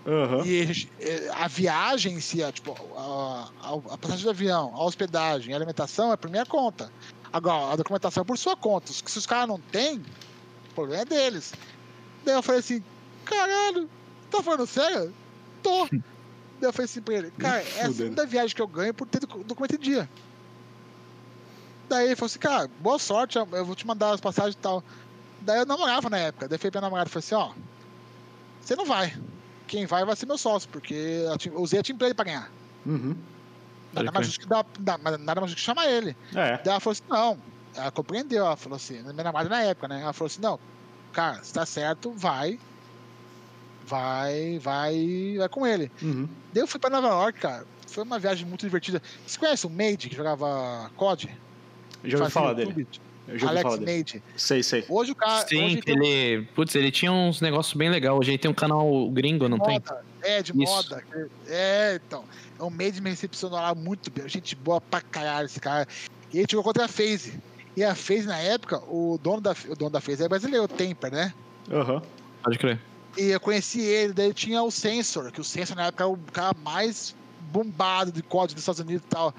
Aham. 0.06 0.46
E 0.46 0.88
eh, 1.00 1.30
a 1.34 1.46
viagem 1.46 2.14
em 2.14 2.20
si, 2.20 2.42
é, 2.42 2.50
tipo, 2.50 2.74
a, 2.96 3.50
a, 3.62 3.94
a 3.94 3.98
passagem 3.98 4.24
de 4.24 4.28
avião, 4.30 4.72
a 4.74 4.84
hospedagem, 4.84 5.52
a 5.52 5.56
alimentação 5.56 6.12
é 6.12 6.16
por 6.16 6.30
minha 6.30 6.46
conta. 6.46 6.90
Agora, 7.32 7.72
a 7.72 7.76
documentação 7.76 8.22
é 8.22 8.24
por 8.24 8.38
sua 8.38 8.56
conta. 8.56 8.92
Se 8.92 9.18
os 9.18 9.26
caras 9.26 9.48
não 9.48 9.60
têm, 9.60 9.98
o 9.98 10.74
problema 10.74 11.02
é 11.02 11.04
deles. 11.04 11.52
Daí 12.24 12.34
eu 12.34 12.42
falei 12.42 12.60
assim, 12.60 12.82
caralho, 13.24 13.88
tá 14.30 14.42
falando 14.42 14.66
sério? 14.66 15.14
Tô. 15.62 15.86
Daí 16.60 16.68
eu 16.68 16.72
falei 16.72 16.84
assim 16.84 17.00
pra 17.00 17.14
ele, 17.14 17.30
cara, 17.32 17.62
é 17.62 17.82
a 17.82 17.92
segunda 17.92 18.26
viagem 18.26 18.54
que 18.54 18.60
eu 18.60 18.68
ganho 18.68 18.92
por 18.92 19.06
ter 19.06 19.20
docu- 19.20 19.42
documento 19.44 19.76
em 19.76 19.78
dia. 19.78 20.08
Daí 21.88 22.06
ele 22.06 22.16
falou 22.16 22.26
assim, 22.26 22.38
cara, 22.38 22.68
boa 22.80 22.98
sorte, 22.98 23.36
eu 23.38 23.64
vou 23.64 23.74
te 23.74 23.86
mandar 23.86 24.12
as 24.12 24.20
passagens 24.20 24.54
e 24.54 24.58
tal. 24.58 24.84
Daí 25.40 25.58
eu 25.58 25.66
namorava 25.66 26.10
na 26.10 26.18
época. 26.18 26.46
Daí 26.46 26.56
eu 26.56 26.58
falei 26.58 26.70
pra 26.70 26.80
minha 26.80 26.86
namorada, 26.86 27.10
falei 27.10 27.24
assim, 27.24 27.34
ó, 27.34 27.52
você 28.60 28.76
não 28.76 28.84
vai. 28.84 29.16
Quem 29.66 29.86
vai 29.86 30.04
vai 30.04 30.14
ser 30.14 30.26
meu 30.26 30.36
sócio, 30.38 30.68
porque 30.68 30.94
eu 31.46 31.60
usei 31.60 31.80
a 31.80 31.82
Team 31.82 31.96
Play 31.96 32.12
pra 32.12 32.24
ganhar. 32.26 32.52
Uhum. 32.84 33.16
Nada 33.92 34.12
mais 34.12 34.26
justo 34.26 34.40
que 34.40 34.46
dá, 34.48 34.98
nada 34.98 35.40
mais 35.40 35.50
justo 35.50 35.56
que 35.56 35.62
chamar 35.62 35.86
ele. 35.90 36.16
É. 36.34 36.58
Daí 36.58 36.68
ela 36.68 36.80
falou 36.80 36.92
assim, 36.92 37.02
não. 37.08 37.38
Ela 37.74 37.90
compreendeu, 37.90 38.44
ela 38.44 38.56
falou 38.56 38.76
assim, 38.76 39.00
minha 39.00 39.24
namorada 39.24 39.48
na 39.48 39.62
época, 39.62 39.88
né? 39.88 40.02
Ela 40.02 40.12
falou 40.12 40.26
assim, 40.26 40.42
não, 40.42 40.60
cara, 41.12 41.42
se 41.42 41.52
tá 41.52 41.64
certo, 41.66 42.12
vai. 42.12 42.58
Vai, 43.86 44.58
vai, 44.60 45.34
vai 45.38 45.48
com 45.48 45.66
ele. 45.66 45.90
Uhum. 46.00 46.28
Daí 46.52 46.62
eu 46.62 46.66
fui 46.66 46.78
pra 46.78 46.90
Nova 46.90 47.08
York, 47.08 47.40
cara. 47.40 47.66
Foi 47.88 48.04
uma 48.04 48.18
viagem 48.18 48.46
muito 48.46 48.64
divertida. 48.64 49.02
Você 49.26 49.38
conhece 49.38 49.66
o 49.66 49.70
Made, 49.70 50.08
que 50.08 50.14
jogava 50.14 50.90
COD? 50.96 51.28
Eu 52.04 52.10
já 52.10 52.18
ouvi 52.18 52.30
falar 52.30 52.50
YouTube? 52.50 52.74
dele. 52.74 52.88
Eu 53.28 53.38
já 53.38 53.48
Alex 53.48 53.62
falar. 53.62 53.80
Made. 53.80 54.22
Sei, 54.36 54.62
sei. 54.62 54.84
Hoje 54.88 55.12
o 55.12 55.14
cara. 55.14 55.46
Sim, 55.46 55.64
hoje 55.64 55.82
que 55.82 55.90
ele. 55.90 56.46
Putz, 56.54 56.74
ele 56.74 56.90
tinha 56.90 57.12
uns 57.12 57.40
negócios 57.40 57.74
bem 57.74 57.90
legais. 57.90 58.16
Hoje 58.16 58.30
ele 58.32 58.38
tem 58.38 58.50
um 58.50 58.54
canal 58.54 59.08
gringo, 59.10 59.48
não 59.48 59.58
tem? 59.58 59.74
moda. 59.74 60.04
É, 60.22 60.42
de 60.42 60.50
Isso. 60.50 60.60
moda. 60.60 61.04
É, 61.46 62.00
então. 62.06 62.24
O 62.58 62.70
Made 62.70 63.00
me 63.00 63.10
recepcionou 63.10 63.58
lá 63.58 63.74
muito 63.74 64.10
bem. 64.10 64.28
Gente 64.28 64.54
boa 64.54 64.80
pra 64.80 65.00
caralho 65.00 65.46
esse 65.46 65.60
cara. 65.60 65.86
E 66.32 66.38
ele 66.38 66.46
jogou 66.50 66.64
contra 66.64 66.84
a 66.84 66.88
FaZe. 66.88 67.40
E 67.80 67.84
a 67.84 67.94
FaZe, 67.94 68.26
na 68.26 68.36
época, 68.36 68.76
o 68.88 69.18
dono 69.22 69.40
da, 69.40 69.56
o 69.66 69.74
dono 69.74 69.90
da 69.90 70.02
FaZe 70.02 70.24
é 70.24 70.28
brasileiro, 70.28 70.64
o 70.64 70.68
Temper, 70.68 71.10
né? 71.10 71.32
Aham. 71.72 72.02
Pode 72.44 72.58
crer. 72.58 72.78
E 73.16 73.30
eu 73.30 73.40
conheci 73.40 73.80
ele, 73.80 74.12
daí 74.12 74.34
tinha 74.34 74.62
o 74.62 74.70
Sensor, 74.70 75.32
que 75.32 75.40
o 75.40 75.44
Sensor 75.44 75.76
na 75.76 75.86
época 75.86 76.04
era 76.04 76.12
o 76.12 76.18
cara 76.30 76.54
mais 76.62 77.16
bombado 77.50 78.12
de 78.12 78.22
código 78.22 78.56
dos 78.56 78.64
Estados 78.64 78.80
Unidos 78.82 79.02
e 79.06 79.08
tal. 79.08 79.34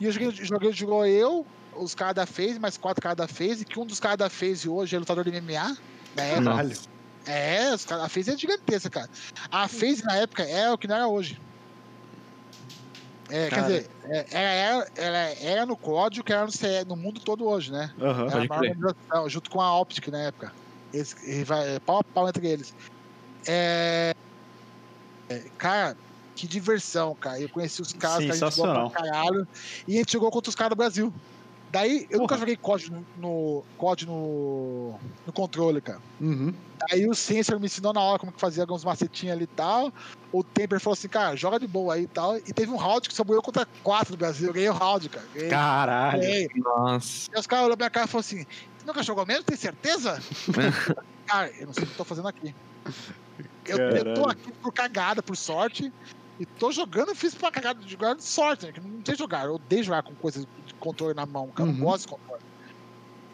E 0.00 0.06
eu 0.06 0.12
joguei, 0.12 0.30
joguei 0.30 0.72
jogou 0.72 1.04
eu, 1.04 1.46
os 1.76 1.94
caras 1.94 2.14
da 2.14 2.24
FaZe, 2.24 2.58
mais 2.58 2.78
quatro 2.78 3.02
caras 3.02 3.18
da 3.18 3.28
FaZe, 3.28 3.66
que 3.66 3.78
um 3.78 3.84
dos 3.84 4.00
caras 4.00 4.16
da 4.16 4.30
FaZe 4.30 4.66
hoje 4.66 4.96
é 4.96 4.98
lutador 4.98 5.22
de 5.22 5.38
MMA. 5.38 5.76
Época. 6.16 6.42
Caralho. 6.42 6.78
É, 7.26 7.74
os 7.74 7.84
caras, 7.84 8.04
a 8.06 8.08
FaZe 8.08 8.30
é 8.30 8.38
gigantesca, 8.38 8.88
cara. 8.88 9.10
A 9.52 9.68
FaZe 9.68 10.02
na 10.06 10.16
época 10.16 10.42
é 10.42 10.70
o 10.70 10.78
que 10.78 10.88
não 10.88 10.96
era 10.96 11.06
hoje. 11.06 11.38
É, 13.30 13.48
quer 13.48 13.62
dizer, 13.62 13.90
é, 14.04 14.26
ela, 14.32 14.86
era, 14.94 14.94
ela 14.96 15.18
era 15.40 15.66
no 15.66 15.76
código 15.76 16.24
que 16.24 16.32
era 16.32 16.44
no, 16.44 16.52
CE 16.52 16.84
no 16.86 16.96
mundo 16.96 17.20
todo 17.20 17.46
hoje, 17.46 17.72
né? 17.72 17.92
Aham. 17.98 18.26
Era 18.26 18.30
Pode 18.30 18.46
a 18.46 18.48
maior 18.48 18.60
crer. 18.60 18.70
organização, 18.70 19.28
junto 19.28 19.50
com 19.50 19.60
a 19.60 19.80
Optic 19.80 20.08
na 20.08 20.22
época. 20.24 20.52
Eles, 20.92 21.16
é 21.24 21.80
pau 21.80 21.98
a 22.00 22.04
pau 22.04 22.28
entre 22.28 22.46
eles. 22.46 22.74
É, 23.46 24.14
é, 25.28 25.44
cara, 25.56 25.96
que 26.36 26.46
diversão, 26.46 27.14
cara. 27.14 27.40
Eu 27.40 27.48
conheci 27.48 27.80
os 27.80 27.92
caras, 27.92 28.24
que 28.24 28.30
a 28.30 28.34
gente 28.34 28.56
jogou 28.56 28.90
pra 28.90 29.02
caralho. 29.02 29.48
E 29.88 29.94
a 29.94 29.98
gente 29.98 30.12
jogou 30.12 30.30
contra 30.30 30.50
os 30.50 30.54
caras 30.54 30.70
do 30.70 30.76
Brasil. 30.76 31.12
Daí, 31.74 32.06
eu 32.08 32.20
nunca 32.20 32.36
Porra. 32.36 32.38
joguei 32.38 32.56
COD 32.56 32.92
no, 32.92 33.04
no, 33.16 33.64
COD 33.76 34.06
no, 34.06 34.94
no 35.26 35.32
controle, 35.32 35.80
cara. 35.80 35.98
Uhum. 36.20 36.54
Aí 36.88 37.04
o 37.08 37.16
Sensor 37.16 37.58
me 37.58 37.66
ensinou 37.66 37.92
na 37.92 38.00
hora 38.00 38.16
como 38.16 38.30
que 38.30 38.38
fazia 38.38 38.62
alguns 38.62 38.84
macetinhos 38.84 39.34
ali 39.34 39.42
e 39.42 39.48
tal. 39.48 39.92
O 40.30 40.44
Temper 40.44 40.78
falou 40.78 40.92
assim, 40.92 41.08
cara, 41.08 41.34
joga 41.34 41.58
de 41.58 41.66
boa 41.66 41.94
aí 41.94 42.04
e 42.04 42.06
tal. 42.06 42.36
E 42.36 42.52
teve 42.52 42.70
um 42.70 42.76
round 42.76 43.08
que 43.08 43.14
sobrou 43.14 43.36
eu 43.36 43.42
contra 43.42 43.66
quatro 43.82 44.14
do 44.14 44.16
Brasil. 44.16 44.46
Eu 44.46 44.52
ganhei 44.52 44.68
o 44.68 44.72
round, 44.72 45.08
cara. 45.08 45.26
Ganhei, 45.34 45.50
Caralho. 45.50 46.20
ganhei. 46.20 46.48
Nossa. 46.54 47.28
E 47.34 47.40
os 47.40 47.46
caras 47.48 47.64
olhou 47.64 47.76
pra 47.76 47.86
minha 47.86 47.90
cara 47.90 48.06
e 48.06 48.08
falaram 48.08 48.20
assim, 48.20 48.46
você 48.78 48.86
nunca 48.86 49.02
jogou 49.02 49.26
mesmo? 49.26 49.42
Tem 49.42 49.56
certeza? 49.56 50.22
cara, 51.26 51.50
eu 51.58 51.66
não 51.66 51.74
sei 51.74 51.82
o 51.82 51.86
que 51.88 51.92
eu 51.92 51.96
tô 51.96 52.04
fazendo 52.04 52.28
aqui. 52.28 52.54
Eu, 53.66 53.78
eu 53.78 54.14
tô 54.14 54.28
aqui 54.28 54.52
por 54.62 54.72
cagada, 54.72 55.24
por 55.24 55.36
sorte. 55.36 55.92
E 56.38 56.46
tô 56.46 56.70
jogando 56.70 57.10
e 57.10 57.14
fiz 57.16 57.34
pra 57.34 57.50
cagada 57.50 57.80
de 57.80 57.90
jogar 57.90 58.14
de 58.14 58.22
sorte, 58.22 58.66
né? 58.66 58.72
Que 58.72 58.80
não 58.80 59.04
sei 59.04 59.16
jogar. 59.16 59.46
Eu 59.46 59.54
odeio 59.54 59.82
jogar 59.82 60.04
com 60.04 60.14
coisas 60.14 60.46
controle 60.84 61.14
na 61.14 61.24
mão, 61.24 61.48
cara. 61.48 61.68
Uhum. 61.68 61.76
não 61.76 61.84
gosto 61.84 62.02
de 62.02 62.08
controle. 62.08 62.42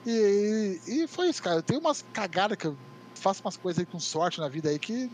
E, 0.06 0.80
e 0.86 1.06
foi 1.06 1.28
isso, 1.28 1.42
cara. 1.42 1.60
Tenho 1.62 1.80
umas 1.80 2.04
cagadas 2.12 2.56
que 2.56 2.66
eu 2.66 2.76
faço 3.14 3.42
umas 3.42 3.56
coisas 3.56 3.80
aí 3.80 3.86
com 3.86 3.98
sorte 3.98 4.40
na 4.40 4.48
vida 4.48 4.70
aí 4.70 4.78
que, 4.78 5.10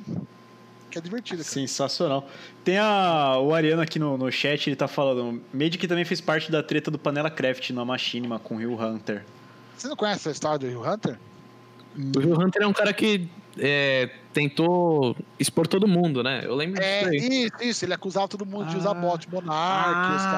que 0.90 0.98
é 0.98 1.00
divertido, 1.00 1.42
cara. 1.42 1.52
Sensacional. 1.52 2.28
Tem 2.62 2.78
a, 2.78 3.38
o 3.38 3.54
Ariano 3.54 3.82
aqui 3.82 3.98
no, 3.98 4.16
no 4.16 4.30
chat, 4.30 4.68
ele 4.68 4.76
tá 4.76 4.86
falando. 4.86 5.42
Medic 5.52 5.88
também 5.88 6.04
fez 6.04 6.20
parte 6.20 6.50
da 6.50 6.62
treta 6.62 6.90
do 6.90 6.98
Panela 6.98 7.30
Craft 7.30 7.70
na 7.70 7.84
Machinima 7.84 8.38
com 8.38 8.56
o 8.56 8.58
Rio 8.58 8.80
Hunter. 8.80 9.24
Você 9.76 9.88
não 9.88 9.96
conhece 9.96 10.28
a 10.28 10.32
história 10.32 10.58
do 10.58 10.68
Rio 10.68 10.88
Hunter? 10.88 11.18
O 12.16 12.20
Rio 12.20 12.40
Hunter 12.40 12.62
é 12.62 12.66
um 12.66 12.72
cara 12.72 12.92
que 12.92 13.28
é, 13.58 14.10
tentou 14.34 15.16
expor 15.38 15.66
todo 15.66 15.88
mundo, 15.88 16.22
né? 16.22 16.42
Eu 16.44 16.54
lembro 16.54 16.82
É, 16.82 17.08
disso 17.08 17.10
aí. 17.10 17.44
isso, 17.46 17.52
isso. 17.62 17.84
Ele 17.86 17.94
acusava 17.94 18.28
todo 18.28 18.44
mundo 18.44 18.66
de 18.68 18.76
Ah. 18.76 18.78
usar 18.78 18.94
bot, 18.94 19.30
Monark, 19.30 20.14
os 20.16 20.22
Ah, 20.22 20.30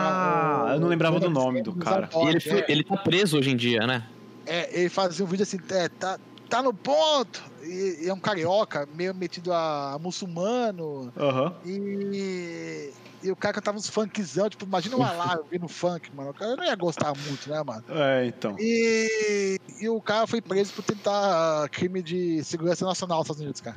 caras. 0.62 0.74
eu 0.74 0.80
não 0.80 0.88
lembrava 0.88 1.18
do 1.18 1.28
nome 1.28 1.62
do 1.62 1.72
cara. 1.74 2.08
bot, 2.12 2.24
E 2.26 2.28
ele, 2.30 2.40
foi- 2.40 2.60
é. 2.60 2.64
ele 2.68 2.84
tá 2.84 2.96
preso 2.96 3.36
hoje 3.38 3.50
em 3.50 3.56
dia, 3.56 3.80
né? 3.86 4.06
É, 4.46 4.80
ele 4.80 4.88
fazia 4.88 5.24
um 5.24 5.28
vídeo 5.28 5.42
assim, 5.42 5.58
é, 5.70 5.88
tá, 5.88 6.18
tá 6.48 6.62
no 6.62 6.72
ponto. 6.72 7.42
E, 7.62 8.04
e 8.04 8.08
é 8.08 8.14
um 8.14 8.20
carioca, 8.20 8.88
meio 8.94 9.12
metido 9.14 9.52
a 9.52 9.98
muçulmano. 10.00 11.12
Aham. 11.18 11.54
E, 11.66 12.90
e 13.22 13.30
o 13.30 13.36
cara 13.36 13.54
cantava 13.54 13.76
uns 13.78 13.88
funkzão, 13.88 14.48
tipo, 14.48 14.64
imagina 14.64 14.96
uma 14.96 15.10
lá 15.12 15.36
ouvindo 15.38 15.68
funk, 15.68 16.14
mano. 16.14 16.30
O 16.30 16.34
cara 16.34 16.56
não 16.56 16.64
ia 16.64 16.74
gostar 16.76 17.12
muito, 17.16 17.48
né, 17.50 17.62
mano? 17.64 17.84
É, 17.88 18.26
então. 18.26 18.56
E, 18.58 19.58
e 19.80 19.88
o 19.88 20.00
cara 20.00 20.26
foi 20.26 20.40
preso 20.40 20.72
por 20.72 20.82
tentar 20.84 21.68
crime 21.70 22.02
de 22.02 22.42
segurança 22.44 22.84
nacional 22.84 23.18
nos 23.18 23.24
Estados 23.26 23.42
Unidos, 23.42 23.60
cara. 23.60 23.76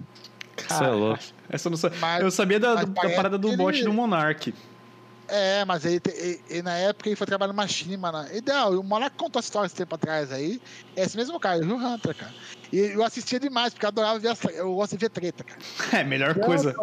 Você 0.67 0.83
é 0.83 0.87
louco. 0.89 1.23
Essa 1.49 1.67
eu 1.67 1.71
não 1.71 1.77
sa- 1.77 1.91
Mas, 1.99 2.21
Eu 2.23 2.29
sabia 2.31 2.59
da, 2.59 2.75
da 2.75 2.87
parada 2.87 3.37
do 3.37 3.49
ele- 3.49 3.83
do 3.83 3.93
Monark. 3.93 4.53
é, 5.27 5.65
mas 5.65 5.85
ele, 5.85 6.01
ele- 6.13 6.41
ele, 6.49 6.61
na 6.61 6.75
época 6.77 7.09
ele 7.09 7.15
foi 7.15 7.25
trabalhar 7.25 7.51
numa 7.53 7.67
China, 7.67 8.11
né? 8.11 8.37
Ideal, 8.37 8.73
o 8.79 8.83
Monark 8.83 9.15
contou 9.17 9.39
a 9.39 9.41
história 9.41 9.65
esse 9.65 9.75
tempo 9.75 9.95
atrás 9.95 10.31
aí. 10.31 10.61
É 10.95 11.03
esse 11.03 11.17
mesmo 11.17 11.39
cara, 11.39 11.59
o 11.59 11.65
Rio 11.65 11.77
Hunter, 11.77 12.15
cara. 12.15 12.33
E 12.71 12.77
eu 12.77 13.03
assistia 13.03 13.39
demais, 13.39 13.73
porque 13.73 13.85
eu 13.85 13.89
adorava 13.89 14.19
ver 14.19 14.29
essa, 14.29 14.51
eu 14.51 14.75
gosto 14.75 14.91
de 14.91 14.97
ver 14.97 15.09
treta, 15.09 15.43
cara. 15.43 15.59
É, 15.99 16.03
melhor 16.03 16.35
coisa. 16.35 16.75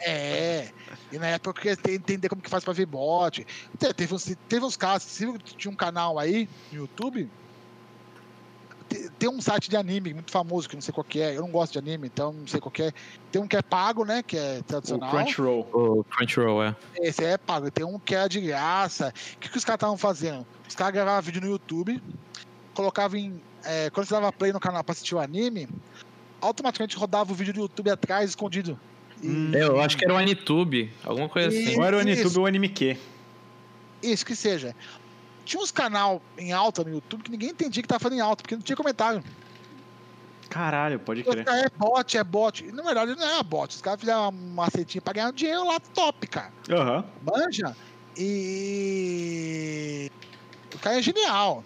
É. 0.00 0.68
E 1.12 1.18
na 1.18 1.26
época 1.28 1.50
eu 1.50 1.54
queria 1.54 1.76
te- 1.76 1.90
entender 1.92 2.28
como 2.28 2.40
que 2.40 2.48
faz 2.48 2.64
pra 2.64 2.72
ver 2.72 2.86
bot. 2.86 3.44
Te- 3.78 3.92
Teve 3.94 4.14
uns, 4.14 4.24
teve 4.48 4.64
uns 4.64 4.76
casos, 4.76 5.08
se 5.10 5.26
tinha 5.56 5.70
um 5.70 5.76
canal 5.76 6.18
aí 6.18 6.48
no 6.72 6.78
YouTube. 6.80 7.30
te- 8.88 9.10
Tem 9.18 9.28
um 9.28 9.40
site 9.40 9.68
de 9.70 9.76
anime 9.76 10.14
muito 10.14 10.30
famoso, 10.30 10.68
que 10.68 10.74
não 10.74 10.80
sei 10.82 10.92
qual 10.92 11.04
que 11.04 11.20
é. 11.20 11.36
Eu 11.36 11.42
não 11.42 11.50
gosto 11.50 11.72
de 11.74 11.78
anime, 11.78 12.06
então 12.08 12.32
não 12.32 12.46
sei 12.46 12.60
qual 12.60 12.70
que 12.70 12.84
é. 12.84 12.92
Tem 13.30 13.40
um 13.42 13.46
que 13.46 13.56
é 13.56 13.62
pago, 13.62 14.04
né? 14.04 14.22
Que 14.22 14.36
é 14.38 14.58
O 14.60 14.62
tradicional. 14.64 15.10
Crunchyroll. 15.10 15.68
O 15.72 16.04
Crunchyroll, 16.04 16.62
é. 16.64 16.76
Esse 17.00 17.24
é 17.24 17.36
pago. 17.36 17.70
Tem 17.70 17.84
um 17.84 17.98
que 17.98 18.14
é 18.14 18.26
de 18.28 18.40
graça. 18.40 19.12
O 19.34 19.38
que, 19.38 19.48
que 19.50 19.58
os 19.58 19.64
caras 19.64 19.76
estavam 19.78 19.96
fazendo? 19.98 20.46
Os 20.68 20.74
caras 20.74 20.94
gravavam 20.94 21.20
vídeo 21.22 21.40
no 21.42 21.48
YouTube, 21.48 22.02
colocavam 22.74 23.18
em. 23.18 23.42
é, 23.64 23.90
quando 23.90 24.06
você 24.06 24.14
dava 24.14 24.32
play 24.32 24.52
no 24.52 24.58
canal 24.60 24.82
pra 24.82 24.92
assistir 24.92 25.14
o 25.14 25.20
anime, 25.20 25.68
automaticamente 26.40 26.96
rodava 26.96 27.30
o 27.32 27.34
vídeo 27.34 27.52
do 27.52 27.60
YouTube 27.60 27.90
atrás, 27.90 28.30
escondido. 28.30 28.78
Hum. 29.22 29.52
É, 29.54 29.62
Eu 29.62 29.80
acho 29.80 29.96
que 29.96 30.04
era 30.04 30.12
o 30.14 30.16
Anitube, 30.16 30.90
alguma 31.04 31.28
coisa 31.28 31.54
E- 31.54 31.64
assim. 31.66 31.76
Ou 31.78 31.84
era 31.84 31.96
o. 31.96 32.00
Anitube 32.00 32.36
ou 32.38 32.44
o 32.44 32.46
Anime 32.46 32.68
Q. 32.68 32.96
Isso 34.02 34.26
que 34.26 34.34
seja. 34.34 34.74
Tinha 35.44 35.62
uns 35.62 35.70
canal 35.70 36.20
em 36.38 36.52
alta 36.52 36.82
no 36.84 36.90
YouTube 36.90 37.22
que 37.22 37.30
ninguém 37.30 37.50
entendia 37.50 37.82
que 37.82 37.88
tava 37.88 37.98
falando 38.00 38.18
em 38.18 38.20
alta, 38.20 38.42
porque 38.42 38.54
não 38.56 38.62
tinha 38.62 38.76
comentário. 38.76 39.22
Caralho, 40.48 40.98
pode 41.00 41.22
crer. 41.24 41.44
é 41.48 41.68
bot, 41.78 42.16
é 42.18 42.22
bot. 42.24 42.62
Na 42.72 42.82
verdade, 42.82 43.14
não 43.16 43.26
é 43.38 43.42
bot. 43.42 43.74
Os 43.74 43.80
caras 43.80 43.98
fizeram 44.00 44.28
uma 44.28 44.32
macetinha 44.32 45.00
pra 45.00 45.12
ganhar 45.14 45.28
um 45.28 45.32
dinheiro 45.32 45.66
lá 45.66 45.80
top, 45.80 46.26
cara. 46.26 46.52
Aham. 46.70 47.04
Manja. 47.24 47.74
E. 48.82 50.10
O 50.74 50.78
cara 50.78 50.98
é 50.98 51.02
genial. 51.02 51.64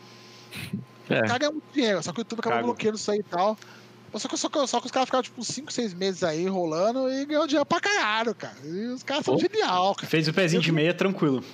É. 1.08 1.20
O 1.20 1.26
cara 1.26 1.38
ganha 1.38 1.52
muito 1.52 1.64
dinheiro, 1.72 2.02
só 2.02 2.12
que 2.12 2.18
o 2.18 2.22
YouTube 2.22 2.40
acabou 2.40 2.56
Cago. 2.58 2.66
bloqueando 2.68 2.96
isso 2.96 3.10
aí 3.10 3.18
e 3.18 3.22
tal. 3.22 3.58
Só 4.14 4.28
que, 4.28 4.36
só, 4.36 4.48
que, 4.48 4.66
só 4.66 4.80
que 4.80 4.86
os 4.86 4.92
caras 4.92 5.06
ficaram 5.06 5.22
tipo 5.22 5.44
5, 5.44 5.72
6 5.72 5.94
meses 5.94 6.22
aí 6.22 6.46
rolando 6.46 7.10
e 7.10 7.26
ganhou 7.26 7.46
dinheiro 7.46 7.66
pra 7.66 7.80
caralho, 7.80 8.34
cara. 8.34 8.56
E 8.64 8.86
os 8.86 9.02
caras 9.02 9.24
são 9.24 9.38
genial, 9.38 9.94
cara. 9.94 10.08
Fez 10.08 10.26
o 10.26 10.32
pezinho 10.32 10.62
de 10.62 10.72
meia 10.72 10.94
tranquilo. 10.94 11.44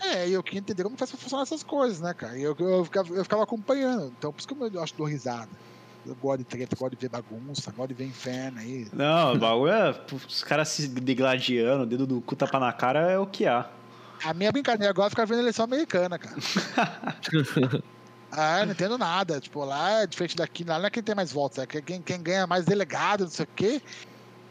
É, 0.00 0.28
e 0.28 0.32
eu 0.32 0.42
queria 0.42 0.60
entender 0.60 0.82
como 0.82 0.96
faz 0.96 1.10
pra 1.10 1.20
funcionar 1.20 1.42
essas 1.42 1.62
coisas, 1.62 2.00
né, 2.00 2.14
cara? 2.14 2.36
E 2.36 2.42
eu, 2.42 2.56
eu, 2.58 2.84
ficava, 2.84 3.14
eu 3.14 3.22
ficava 3.22 3.42
acompanhando. 3.42 4.12
Então, 4.18 4.32
por 4.32 4.38
isso 4.38 4.48
que 4.48 4.76
eu 4.76 4.82
acho 4.82 4.92
que 4.92 4.98
dou 4.98 5.06
risada. 5.06 5.48
Eu 6.06 6.14
gosto 6.14 6.38
de 6.38 6.44
treta, 6.44 6.74
gosto 6.74 6.96
de 6.96 7.00
ver 7.00 7.10
bagunça, 7.10 7.70
gosto 7.70 7.88
de 7.88 7.94
ver 7.94 8.06
inferno 8.06 8.58
aí. 8.58 8.88
Não, 8.92 9.34
o 9.34 9.38
bagulho 9.38 9.70
é. 9.70 9.94
Os 10.26 10.42
caras 10.42 10.68
se 10.68 10.88
degladiando, 10.88 11.82
o 11.82 11.86
dedo 11.86 12.06
do 12.06 12.20
cu 12.22 12.34
tapa 12.34 12.58
na 12.58 12.72
cara 12.72 13.10
é 13.10 13.18
o 13.18 13.26
que 13.26 13.46
há. 13.46 13.68
A 14.24 14.34
minha 14.34 14.50
brincadeira 14.50 14.90
agora 14.90 15.08
é 15.08 15.10
ficar 15.10 15.26
vendo 15.26 15.40
eleição 15.40 15.64
americana, 15.64 16.18
cara. 16.18 16.36
ah, 18.32 18.64
não 18.64 18.72
entendo 18.72 18.96
nada. 18.98 19.40
Tipo, 19.40 19.64
lá 19.64 20.02
é 20.02 20.06
diferente 20.06 20.36
daqui, 20.36 20.64
lá 20.64 20.78
não 20.78 20.86
é 20.86 20.90
quem 20.90 21.02
tem 21.02 21.14
mais 21.14 21.32
votos, 21.32 21.58
é 21.58 21.66
quem, 21.66 22.00
quem 22.02 22.22
ganha 22.22 22.46
mais 22.46 22.64
delegado, 22.64 23.24
não 23.24 23.30
sei 23.30 23.44
o 23.44 23.48
quê. 23.54 23.82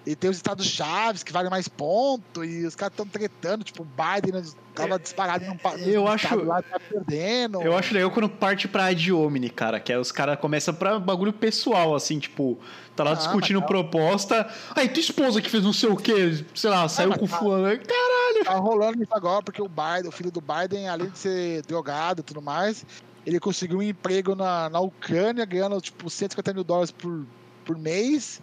E 0.05 0.15
tem 0.15 0.29
os 0.29 0.37
estados 0.37 0.65
chaves 0.65 1.23
que 1.23 1.31
valem 1.31 1.51
mais 1.51 1.67
ponto, 1.67 2.43
e 2.43 2.65
os 2.65 2.73
caras 2.73 2.93
estão 2.93 3.05
tretando, 3.05 3.63
tipo, 3.65 3.83
o 3.83 3.85
Biden 3.85 4.41
tava 4.73 4.97
disparado 4.97 5.45
num, 5.45 5.57
eu 5.85 6.07
acho- 6.07 6.35
lá, 6.45 6.61
tá 6.63 6.79
perdendo. 6.79 7.61
Eu 7.61 7.77
acho 7.77 7.93
legal 7.93 8.09
quando 8.09 8.29
parte 8.29 8.67
pra 8.67 8.85
ad 8.85 9.11
cara. 9.55 9.79
Que 9.79 9.91
aí 9.91 9.99
os 9.99 10.11
caras 10.11 10.39
começam 10.39 10.73
pra 10.73 10.97
bagulho 10.97 11.33
pessoal, 11.33 11.93
assim, 11.93 12.17
tipo, 12.17 12.57
tá 12.95 13.03
lá 13.03 13.11
Ah, 13.11 13.15
discutindo 13.15 13.59
tá- 13.59 13.67
proposta. 13.67 14.49
Aí, 14.73 14.87
tua 14.87 15.01
esposa 15.01 15.41
que 15.41 15.49
fez 15.49 15.63
não 15.63 15.73
sei 15.73 15.89
o 15.89 15.97
quê, 15.97 16.43
sei 16.55 16.69
lá, 16.69 16.87
saiu 16.87 17.09
mas 17.09 17.19
com 17.19 17.27
tá- 17.27 17.37
fulano. 17.37 17.65
Caralho! 17.65 18.45
Tá 18.45 18.55
rolando 18.55 19.03
isso 19.03 19.13
agora, 19.13 19.43
porque 19.43 19.61
o 19.61 19.67
Biden, 19.69 20.07
o 20.07 20.11
filho 20.11 20.31
do 20.31 20.41
Biden, 20.41 20.87
além 20.87 21.09
de 21.09 21.19
ser 21.19 21.61
drogado 21.63 22.21
e 22.21 22.23
tudo 22.23 22.41
mais, 22.41 22.85
ele 23.29 23.39
conseguiu 23.39 23.77
um 23.77 23.83
emprego 23.83 24.33
na, 24.35 24.69
na 24.69 24.79
Ucrânia, 24.79 25.45
ganhando 25.45 25.79
tipo 25.79 26.09
150 26.09 26.51
mil 26.51 26.63
dólares 26.63 26.89
por, 26.89 27.27
por 27.63 27.77
mês. 27.77 28.41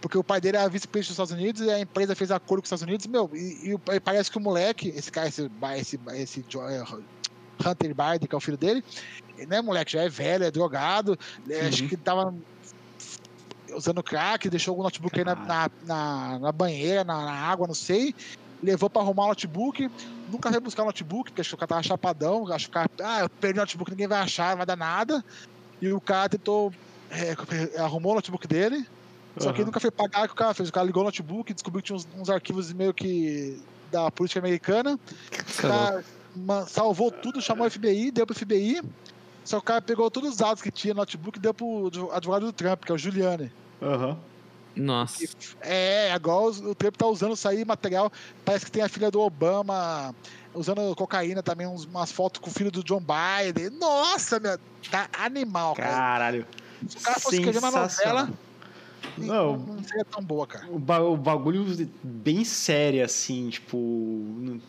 Porque 0.00 0.18
o 0.18 0.24
pai 0.24 0.40
dele 0.40 0.56
era 0.56 0.68
vice-presidente 0.68 1.08
dos 1.08 1.14
Estados 1.14 1.32
Unidos 1.32 1.62
e 1.62 1.70
a 1.70 1.80
empresa 1.80 2.14
fez 2.14 2.32
acordo 2.32 2.60
com 2.60 2.64
os 2.64 2.66
Estados 2.66 2.82
Unidos, 2.82 3.06
meu, 3.06 3.30
e, 3.32 3.72
e 3.72 4.00
parece 4.00 4.30
que 4.30 4.36
o 4.36 4.40
moleque, 4.40 4.88
esse 4.88 5.10
cara, 5.10 5.28
esse, 5.28 5.48
esse, 5.76 6.00
esse 6.14 6.44
é, 6.58 6.82
Hunter 7.68 7.94
Biden, 7.94 8.28
que 8.28 8.34
é 8.34 8.38
o 8.38 8.40
filho 8.40 8.56
dele, 8.56 8.84
ele 9.38 9.46
não 9.46 9.56
é 9.56 9.62
moleque, 9.62 9.92
já 9.92 10.02
é 10.02 10.08
velho, 10.08 10.44
é 10.44 10.50
drogado, 10.50 11.16
é, 11.48 11.68
acho 11.68 11.82
Uhum. 11.84 11.88
que 11.88 11.96
tava 11.96 12.34
usando 13.74 14.02
crack, 14.02 14.50
deixou 14.50 14.78
o 14.78 14.82
notebook 14.82 15.18
aí 15.18 15.24
na, 15.24 15.34
na, 15.34 15.70
na, 15.84 16.38
na 16.40 16.52
banheira, 16.52 17.02
na, 17.02 17.24
na 17.24 17.32
água, 17.32 17.66
não 17.66 17.74
sei, 17.74 18.14
levou 18.62 18.90
pra 18.90 19.02
arrumar 19.02 19.24
o 19.24 19.28
notebook, 19.28 19.88
nunca 20.30 20.50
veio 20.50 20.60
buscar 20.60 20.82
o 20.82 20.86
notebook, 20.86 21.32
porque 21.32 21.54
o 21.54 21.56
cara 21.56 21.68
tava 21.68 21.82
chapadão, 21.82 22.46
achou 22.52 22.70
que 22.70 22.78
o 22.78 22.80
cara, 22.80 22.90
ah, 23.04 23.20
eu 23.20 23.28
perdi 23.28 23.58
o 23.58 23.62
notebook, 23.62 23.90
ninguém 23.90 24.08
vai 24.08 24.18
achar, 24.20 24.50
não 24.50 24.58
vai 24.58 24.66
dar 24.66 24.76
nada, 24.76 25.24
e 25.80 25.92
o 25.92 26.00
cara 26.00 26.28
tentou, 26.28 26.72
é, 27.10 27.80
arrumou 27.80 28.12
o 28.12 28.14
notebook 28.16 28.46
dele, 28.46 28.86
só 29.38 29.52
que 29.52 29.58
Aham. 29.58 29.66
nunca 29.66 29.80
foi 29.80 29.90
pagar 29.90 30.24
o 30.24 30.28
que 30.28 30.32
o 30.32 30.36
cara 30.36 30.54
fez. 30.54 30.68
O 30.68 30.72
cara 30.72 30.86
ligou 30.86 31.02
o 31.02 31.06
notebook, 31.06 31.52
descobriu 31.52 31.82
que 31.82 31.86
tinha 31.88 31.96
uns, 31.96 32.08
uns 32.16 32.30
arquivos 32.30 32.72
meio 32.72 32.94
que 32.94 33.60
da 33.92 34.10
política 34.10 34.40
americana. 34.40 34.94
O 34.94 35.66
é 35.66 35.68
cara 35.68 36.04
salvou 36.66 37.10
tudo, 37.10 37.40
chamou 37.42 37.66
o 37.66 37.70
FBI, 37.70 38.10
deu 38.10 38.26
pro 38.26 38.34
FBI. 38.34 38.80
Só 39.44 39.58
que 39.58 39.62
o 39.62 39.66
cara 39.66 39.82
pegou 39.82 40.10
todos 40.10 40.30
os 40.30 40.36
dados 40.38 40.62
que 40.62 40.70
tinha 40.70 40.94
no 40.94 41.00
notebook 41.00 41.38
e 41.38 41.40
deu 41.40 41.52
pro 41.52 41.86
advo- 41.88 42.10
advogado 42.12 42.46
do 42.46 42.52
Trump, 42.52 42.84
que 42.84 42.90
é 42.90 42.94
o 42.94 42.98
Giuliani. 42.98 43.52
Aham. 43.82 44.16
Nossa. 44.76 45.24
É, 45.62 46.12
agora 46.12 46.50
o 46.50 46.74
Trump 46.74 46.96
tá 46.96 47.06
usando 47.06 47.32
isso 47.34 47.48
aí, 47.48 47.64
material. 47.64 48.12
Parece 48.44 48.66
que 48.66 48.70
tem 48.70 48.82
a 48.82 48.88
filha 48.88 49.10
do 49.10 49.20
Obama 49.20 50.14
usando 50.54 50.94
cocaína 50.94 51.42
também, 51.42 51.66
uns- 51.66 51.84
umas 51.86 52.12
fotos 52.12 52.40
com 52.40 52.50
o 52.50 52.52
filho 52.52 52.70
do 52.70 52.84
John 52.84 53.00
Biden. 53.00 53.70
Nossa, 53.70 54.38
meu, 54.38 54.58
tá 54.90 55.08
animal, 55.18 55.74
cara. 55.74 55.88
Caralho. 55.90 56.46
Se 56.88 56.98
o 56.98 57.00
cara 57.00 57.18
fosse 57.18 57.36
escrever 57.36 57.58
uma 57.58 57.70
novela, 57.70 58.28
Não. 59.16 59.56
não, 59.56 59.82
seria 59.82 60.04
tão 60.04 60.22
boa, 60.22 60.46
cara. 60.46 60.66
O, 60.70 60.78
ba- 60.78 61.00
o 61.00 61.16
bagulho 61.16 61.64
bem 62.02 62.44
sério, 62.44 63.02
assim, 63.04 63.48
tipo. 63.48 64.60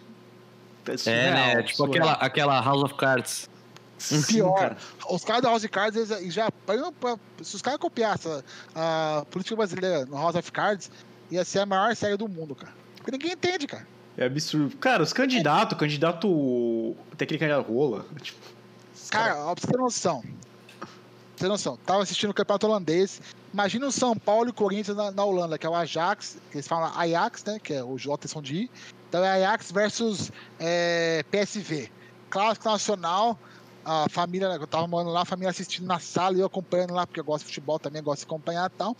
É, 0.87 0.95
surreal, 0.97 1.33
né? 1.33 1.63
Tipo 1.63 1.77
surreal. 1.77 2.09
aquela, 2.09 2.25
aquela 2.25 2.61
House 2.61 2.83
of 2.83 2.93
Cards. 2.95 3.49
Sim, 3.97 4.21
Pior. 4.23 4.53
cara. 4.59 4.77
Os 5.09 5.23
caras 5.23 5.41
da 5.41 5.49
House 5.49 5.63
of 5.63 5.69
Cards, 5.69 6.11
eles 6.11 6.33
já 6.33 6.47
apanham 6.47 6.93
pra- 6.93 7.17
Se 7.41 7.55
os 7.55 7.61
caras 7.61 7.79
copiassem 7.79 8.43
a 8.75 9.25
política 9.31 9.55
brasileira 9.55 10.05
no 10.05 10.15
House 10.15 10.35
of 10.35 10.51
Cards, 10.51 10.91
ia 11.31 11.43
ser 11.43 11.59
a 11.59 11.65
maior 11.65 11.95
série 11.95 12.15
do 12.17 12.27
mundo, 12.27 12.53
cara. 12.55 12.73
Porque 12.97 13.11
ninguém 13.11 13.31
entende, 13.31 13.65
cara. 13.67 13.87
É 14.17 14.25
absurdo. 14.25 14.75
Cara, 14.77 15.03
os 15.03 15.13
candidatos, 15.13 15.77
candidato. 15.77 16.27
Tem 17.17 17.25
aquele 17.25 17.39
candidato 17.39 17.71
rola. 17.71 18.05
Tipo, 18.21 18.39
Cara, 19.09 19.37
ó, 19.45 19.53
pra 19.55 19.61
você 19.61 19.67
ter 19.71 19.77
noção. 19.77 20.21
Pra 20.21 20.87
você 21.35 21.43
ter 21.43 21.47
noção. 21.47 21.77
Tava 21.85 22.03
assistindo 22.03 22.31
o 22.31 22.33
campeonato 22.33 22.65
holandês. 22.67 23.21
Imagina 23.53 23.87
o 23.87 23.91
São 23.91 24.15
Paulo 24.17 24.47
e 24.47 24.51
o 24.51 24.53
Corinthians 24.53 24.97
na, 24.97 25.11
na 25.11 25.23
Holanda, 25.23 25.57
que 25.57 25.65
é 25.65 25.69
o 25.69 25.75
Ajax, 25.75 26.37
que 26.51 26.57
eles 26.57 26.67
falam 26.67 26.91
Ajax, 26.99 27.43
né? 27.45 27.59
Que 27.59 27.73
é 27.75 27.83
o 27.83 27.97
Jotson 27.97 28.41
de 28.41 28.69
Então 29.07 29.23
é 29.23 29.29
Ajax 29.43 29.71
versus 29.71 30.31
é, 30.59 31.23
PSV. 31.31 31.89
Clássico 32.29 32.69
nacional. 32.69 33.39
A 33.89 34.09
família, 34.09 34.47
eu 34.47 34.67
tava 34.67 34.85
morando 34.85 35.11
lá, 35.11 35.21
a 35.21 35.25
família 35.25 35.49
assistindo 35.49 35.87
na 35.87 35.97
sala 35.97 36.35
e 36.35 36.41
eu 36.41 36.45
acompanhando 36.45 36.93
lá, 36.93 37.07
porque 37.07 37.21
eu 37.21 37.23
gosto 37.23 37.43
de 37.43 37.47
futebol 37.47 37.79
também, 37.79 38.03
gosto 38.03 38.19
de 38.19 38.25
acompanhar 38.25 38.69
e 38.69 38.77
tal. 38.77 38.93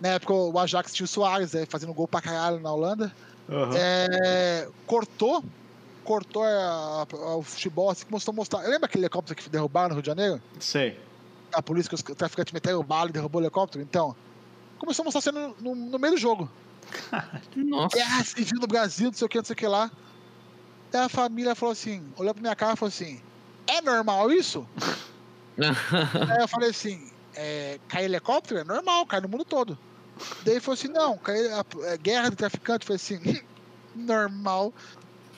Na 0.00 0.08
época 0.08 0.32
o 0.32 0.58
Ajax 0.58 0.94
tinha 0.94 1.04
o 1.04 1.08
Soares, 1.08 1.52
né, 1.52 1.66
fazendo 1.68 1.92
gol 1.92 2.08
pra 2.08 2.22
caralho 2.22 2.58
na 2.60 2.72
Holanda. 2.72 3.14
Aham. 3.46 3.76
É, 3.76 4.66
cortou, 4.86 5.44
cortou 6.02 6.42
a- 6.42 7.04
a- 7.12 7.36
o 7.36 7.42
futebol, 7.42 7.90
assim, 7.90 8.06
começou 8.06 8.32
a 8.32 8.34
mostrar. 8.34 8.60
Lembra 8.60 8.86
aquele 8.86 9.04
helicóptero 9.04 9.38
que 9.38 9.50
derrubaram 9.50 9.90
no 9.90 9.94
Rio 9.96 10.02
de 10.02 10.06
Janeiro? 10.06 10.40
Sei. 10.58 10.98
A 11.52 11.60
polícia, 11.60 11.90
que 11.90 11.94
os 11.96 12.02
traficantes 12.16 12.54
meteram 12.54 12.82
bala 12.82 13.10
e 13.10 13.12
derrubou 13.12 13.42
o 13.42 13.44
helicóptero? 13.44 13.84
Então, 13.84 14.16
começou 14.78 15.02
a 15.02 15.04
mostrar 15.04 15.20
cena 15.20 15.52
no, 15.60 15.74
no, 15.74 15.98
meio 15.98 16.14
do 16.14 16.18
jogo. 16.18 16.50
Nossa. 17.54 17.98
Guerra 17.98 18.24
civil 18.24 18.58
no 18.62 18.66
Brasil, 18.66 19.08
não 19.08 19.12
sei 19.12 19.26
o 19.26 19.28
que, 19.28 19.36
não 19.36 19.44
sei 19.44 19.52
o 19.52 19.56
que 19.58 19.66
lá. 19.66 19.90
Daí 20.90 21.04
a 21.04 21.08
família 21.10 21.54
falou 21.54 21.72
assim, 21.72 22.02
olhou 22.16 22.32
pra 22.32 22.40
minha 22.40 22.56
cara 22.56 22.72
e 22.72 22.76
falou 22.76 22.88
assim, 22.88 23.20
é 23.66 23.80
normal 23.80 24.30
isso? 24.30 24.66
Aí 25.58 26.40
eu 26.40 26.48
falei 26.48 26.70
assim, 26.70 27.10
é, 27.34 27.78
cair 27.88 28.04
helicóptero 28.06 28.60
é 28.60 28.64
normal, 28.64 29.06
cai 29.06 29.20
no 29.20 29.28
mundo 29.28 29.44
todo. 29.44 29.78
Daí 30.44 30.54
ele 30.54 30.60
falou 30.60 30.74
assim, 30.74 30.88
não, 30.88 31.16
cair, 31.18 31.50
a, 31.52 31.64
é, 31.84 31.96
guerra 31.96 32.30
de 32.30 32.36
traficante, 32.36 32.84
falei 32.86 32.96
assim, 32.96 33.40
normal. 33.94 34.72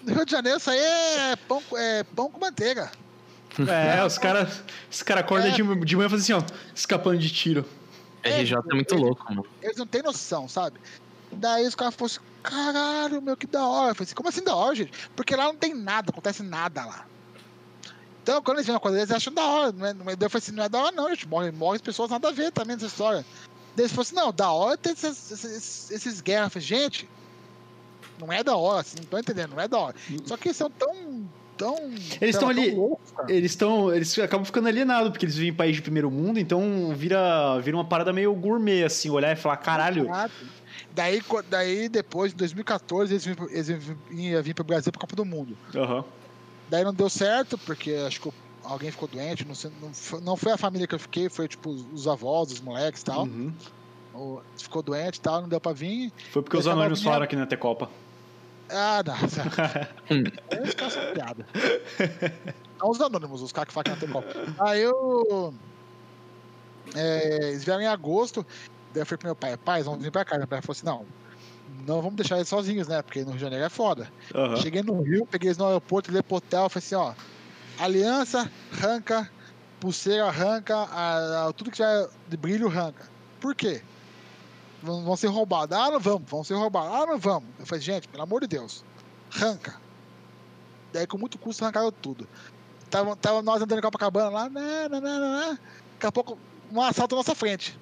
No 0.03 0.15
Rio 0.15 0.25
de 0.25 0.33
Janeiro 0.33 0.59
isso 0.59 0.71
aí 0.71 0.79
é 0.79 1.37
pão, 1.49 1.63
com- 1.63 1.77
é 1.79 2.03
pão 2.05 2.31
com 2.31 2.41
manteiga. 2.41 2.91
É, 3.69 4.05
os 4.05 4.17
caras 4.17 4.63
os 4.91 5.03
cara 5.03 5.21
acordam 5.21 5.49
É. 5.49 5.53
de, 5.53 5.63
de 5.85 5.97
manhã 5.97 6.07
e 6.07 6.11
fazem 6.11 6.35
assim, 6.37 6.45
ó, 6.53 6.57
escapando 6.75 7.19
de 7.19 7.31
tiro. 7.31 7.65
RJ 8.25 8.57
é 8.71 8.75
muito 8.75 8.95
louco, 8.95 9.25
mano. 9.29 9.45
Eles 9.61 9.77
não 9.77 9.87
têm 9.87 10.03
noção, 10.03 10.49
sabe? 10.49 10.79
Daí 11.33 11.67
os 11.67 11.75
caras 11.75 11.95
falaram 11.95 12.17
assim, 12.17 12.25
caralho, 12.43 13.21
meu, 13.23 13.37
que 13.37 13.47
da 13.47 13.67
hora. 13.67 13.91
Eu 13.91 13.95
falei 13.95 14.07
assim, 14.07 14.15
como 14.15 14.29
assim 14.29 14.43
da 14.43 14.55
hora, 14.55 14.75
gente? 14.75 14.93
Porque 15.15 15.35
lá 15.37 15.45
não 15.45 15.57
tem 15.57 15.75
nada, 15.75 16.11
acontece 16.11 16.43
nada 16.43 16.85
lá. 16.85 17.07
Então, 18.23 18.41
quando 18.43 18.59
eles 18.59 18.67
veem 18.67 18.75
uma 18.75 18.81
coisa, 18.81 18.99
eles 18.99 19.11
acham 19.11 19.33
da 19.35 19.43
hora. 19.45 19.73
Não 19.73 19.87
é, 19.87 19.95
não 19.95 20.09
é, 20.09 20.13
eu 20.13 20.31
falei 20.31 20.43
assim, 20.43 20.53
não 20.53 20.63
é 20.65 20.69
da 20.69 20.79
hora 20.79 20.93
não, 20.95 21.09
gente. 21.11 21.27
Morrem, 21.29 21.51
morrem 21.53 21.77
as 21.77 21.83
pessoas, 21.83 22.11
nada 22.11 22.29
a 22.29 22.33
ver 22.33 22.53
também 22.53 22.77
nessa 22.77 22.87
história. 22.87 23.25
Daí 23.75 23.85
eles 23.85 23.93
falaram 23.93 24.03
assim, 24.03 24.15
não, 24.15 24.33
da 24.33 24.51
hora 24.53 24.77
tem 24.77 24.93
esses, 24.93 25.31
esses, 25.33 25.91
esses 25.91 26.21
guerras. 26.21 26.47
Eu 26.47 26.51
falei, 26.51 26.69
gente, 26.69 27.09
não 28.21 28.33
é 28.33 28.45
da 28.45 28.57
hora, 28.57 28.81
assim, 28.81 28.99
não 28.99 29.07
tô 29.07 29.19
entendendo, 29.19 29.51
não 29.51 29.61
é 29.61 29.67
da 29.67 29.79
hora. 29.79 29.97
Só 30.25 30.37
que 30.37 30.49
eles 30.49 30.57
são 30.57 30.71
tão... 30.71 31.29
tão 31.59 31.77
Eles 31.85 32.11
sei 32.21 32.33
lá, 32.33 32.39
tão 32.39 32.49
ali- 32.49 32.71
loucos. 32.75 33.13
Eles 33.29 33.51
estão. 33.53 33.93
Eles 33.93 34.17
acabam 34.21 34.45
ficando 34.45 34.69
alienados, 34.69 35.11
porque 35.11 35.25
eles 35.25 35.35
vivem 35.35 35.51
em 35.51 35.57
país 35.57 35.75
de 35.77 35.83
primeiro 35.83 36.11
mundo, 36.11 36.39
então 36.39 36.95
vira, 36.95 37.59
vira 37.61 37.77
uma 37.77 37.85
parada 37.85 38.13
meio 38.13 38.33
gourmet, 38.35 38.85
assim, 38.85 39.11
olhar 39.11 39.33
e 39.33 39.37
falar, 39.37 39.57
caralho. 39.57 40.07
Daí, 40.93 41.21
daí 41.49 41.89
depois, 41.89 42.33
em 42.33 42.37
2014, 42.37 43.15
eles, 43.15 43.27
pro- 43.35 43.51
eles 43.51 43.69
iam 44.11 44.43
vir 44.43 44.55
pro 44.55 44.63
Brasil 44.65 44.93
pra 44.93 45.01
Copa 45.01 45.17
do 45.17 45.25
Mundo. 45.25 45.57
Aham. 45.75 46.05
Daí 46.73 46.85
não 46.85 46.95
deu 46.95 47.11
certo, 47.11 47.59
porque 47.59 47.93
acho 48.07 48.19
que 48.19 48.33
alguém 48.65 48.91
ficou 48.91 49.07
doente, 49.07 49.47
não, 49.47 49.55
sei, 49.55 49.71
não, 49.79 49.93
foi, 49.93 50.21
não 50.23 50.37
foi 50.39 50.53
a 50.53 50.57
família 50.57 50.87
que 50.87 50.95
eu 50.95 50.99
fiquei, 50.99 51.29
foi 51.29 51.47
tipo 51.47 51.69
os 51.69 52.09
avós, 52.09 52.51
os 52.51 52.63
moleques 52.63 53.03
e 53.03 53.05
tal. 53.05 53.25
Uhum. 53.25 53.53
Ficou 54.57 54.83
doente 54.83 55.17
e 55.17 55.21
tal, 55.21 55.43
não 55.43 55.51
deu 55.51 55.61
pra 55.61 55.75
vir. 55.75 56.11
Foi 56.31 56.41
porque 56.41 56.57
os 56.57 56.67
anônimos 56.67 57.03
falaram 57.03 57.25
aqui 57.25 57.37
na 57.37 57.45
T-Copa. 57.47 57.91
Ah, 58.71 59.03
não. 59.05 59.17
Fico 60.67 60.85
essa 60.85 61.01
piada. 61.13 61.47
Não 62.81 62.89
os 62.89 63.03
anônimos, 63.03 63.43
os 63.43 63.53
caras 63.53 63.69
que 63.69 63.75
falam 63.75 63.85
que 63.85 63.91
não 63.91 63.99
tem 63.99 64.09
copo. 64.09 64.29
Aí 64.59 64.81
eu. 64.81 65.53
é, 66.97 67.49
eles 67.51 67.65
vieram 67.65 67.83
em 67.83 67.87
agosto. 67.87 68.47
Daí 68.95 69.03
eu 69.03 69.07
falei 69.07 69.19
pro 69.19 69.29
meu 69.29 69.37
pai, 69.37 69.59
pai, 69.59 69.83
vão 69.83 69.99
vir 69.99 70.11
pra 70.11 70.25
cá. 70.25 70.39
Meu 70.39 70.49
pai 70.49 70.63
falou 70.63 70.73
assim: 70.73 70.87
não, 70.87 71.05
não 71.87 72.01
vamos 72.01 72.17
deixar 72.17 72.37
eles 72.37 72.49
sozinhos, 72.49 72.89
né? 72.89 73.03
Porque 73.03 73.21
no 73.21 73.27
Rio 73.31 73.35
de 73.37 73.41
Janeiro 73.43 73.65
é 73.65 73.69
foda. 73.69 74.11
Aham. 74.35 74.57
Cheguei 74.57 74.83
no 74.83 75.01
Rio, 75.03 75.27
peguei 75.27 75.49
eles 75.49 75.59
no 75.59 75.67
aeroporto, 75.67 76.11
levei 76.11 76.23
pro 76.23 76.37
hotel, 76.37 76.69
falei 76.69 76.85
assim, 76.87 76.95
ó, 76.95 77.15
aliança, 77.79 78.51
arranca, 78.73 79.31
pulseira, 79.81 80.27
arranca, 80.27 80.77
a- 80.77 81.49
a- 81.49 81.53
tudo 81.53 81.71
que 81.71 81.77
tiver 81.77 82.09
de 82.29 82.37
brilho, 82.37 82.69
arranca. 82.69 83.09
Por 83.41 83.55
quê? 83.55 83.83
Vão, 84.83 85.05
vão 85.05 85.17
ser 85.17 85.29
roubados. 85.29 85.77
Ah, 85.77 85.91
não 85.91 86.01
vamos, 86.01 86.29
vão 86.29 86.45
ser 86.45 86.55
roubados. 86.55 86.93
Ah, 86.95 87.07
não 87.07 87.19
vamos. 87.19 87.49
Eu 87.59 87.67
falei, 87.67 87.83
gente, 87.83 88.09
pelo 88.09 88.23
amor 88.23 88.41
de 88.43 88.49
Deus, 88.49 88.85
arranca. 89.35 89.81
Daí 90.93 91.07
com 91.07 91.17
muito 91.19 91.39
custo 91.39 91.65
arrancaram 91.65 91.91
tudo. 91.91 92.29
Tava, 92.91 93.17
tava 93.17 93.41
nós 93.43 93.63
andando 93.63 93.79
em 93.79 93.83
Copacabana 93.83 94.29
lá, 94.29 94.49
né, 94.51 94.89
né, 94.89 95.01
né, 95.01 95.19
né, 95.19 95.19
né. 95.51 95.59
daqui 95.95 96.07
a 96.07 96.13
pouco 96.13 96.39
um 96.71 96.83
assalto 96.83 97.15
na 97.15 97.21
nossa 97.21 97.35
frente. 97.35 97.79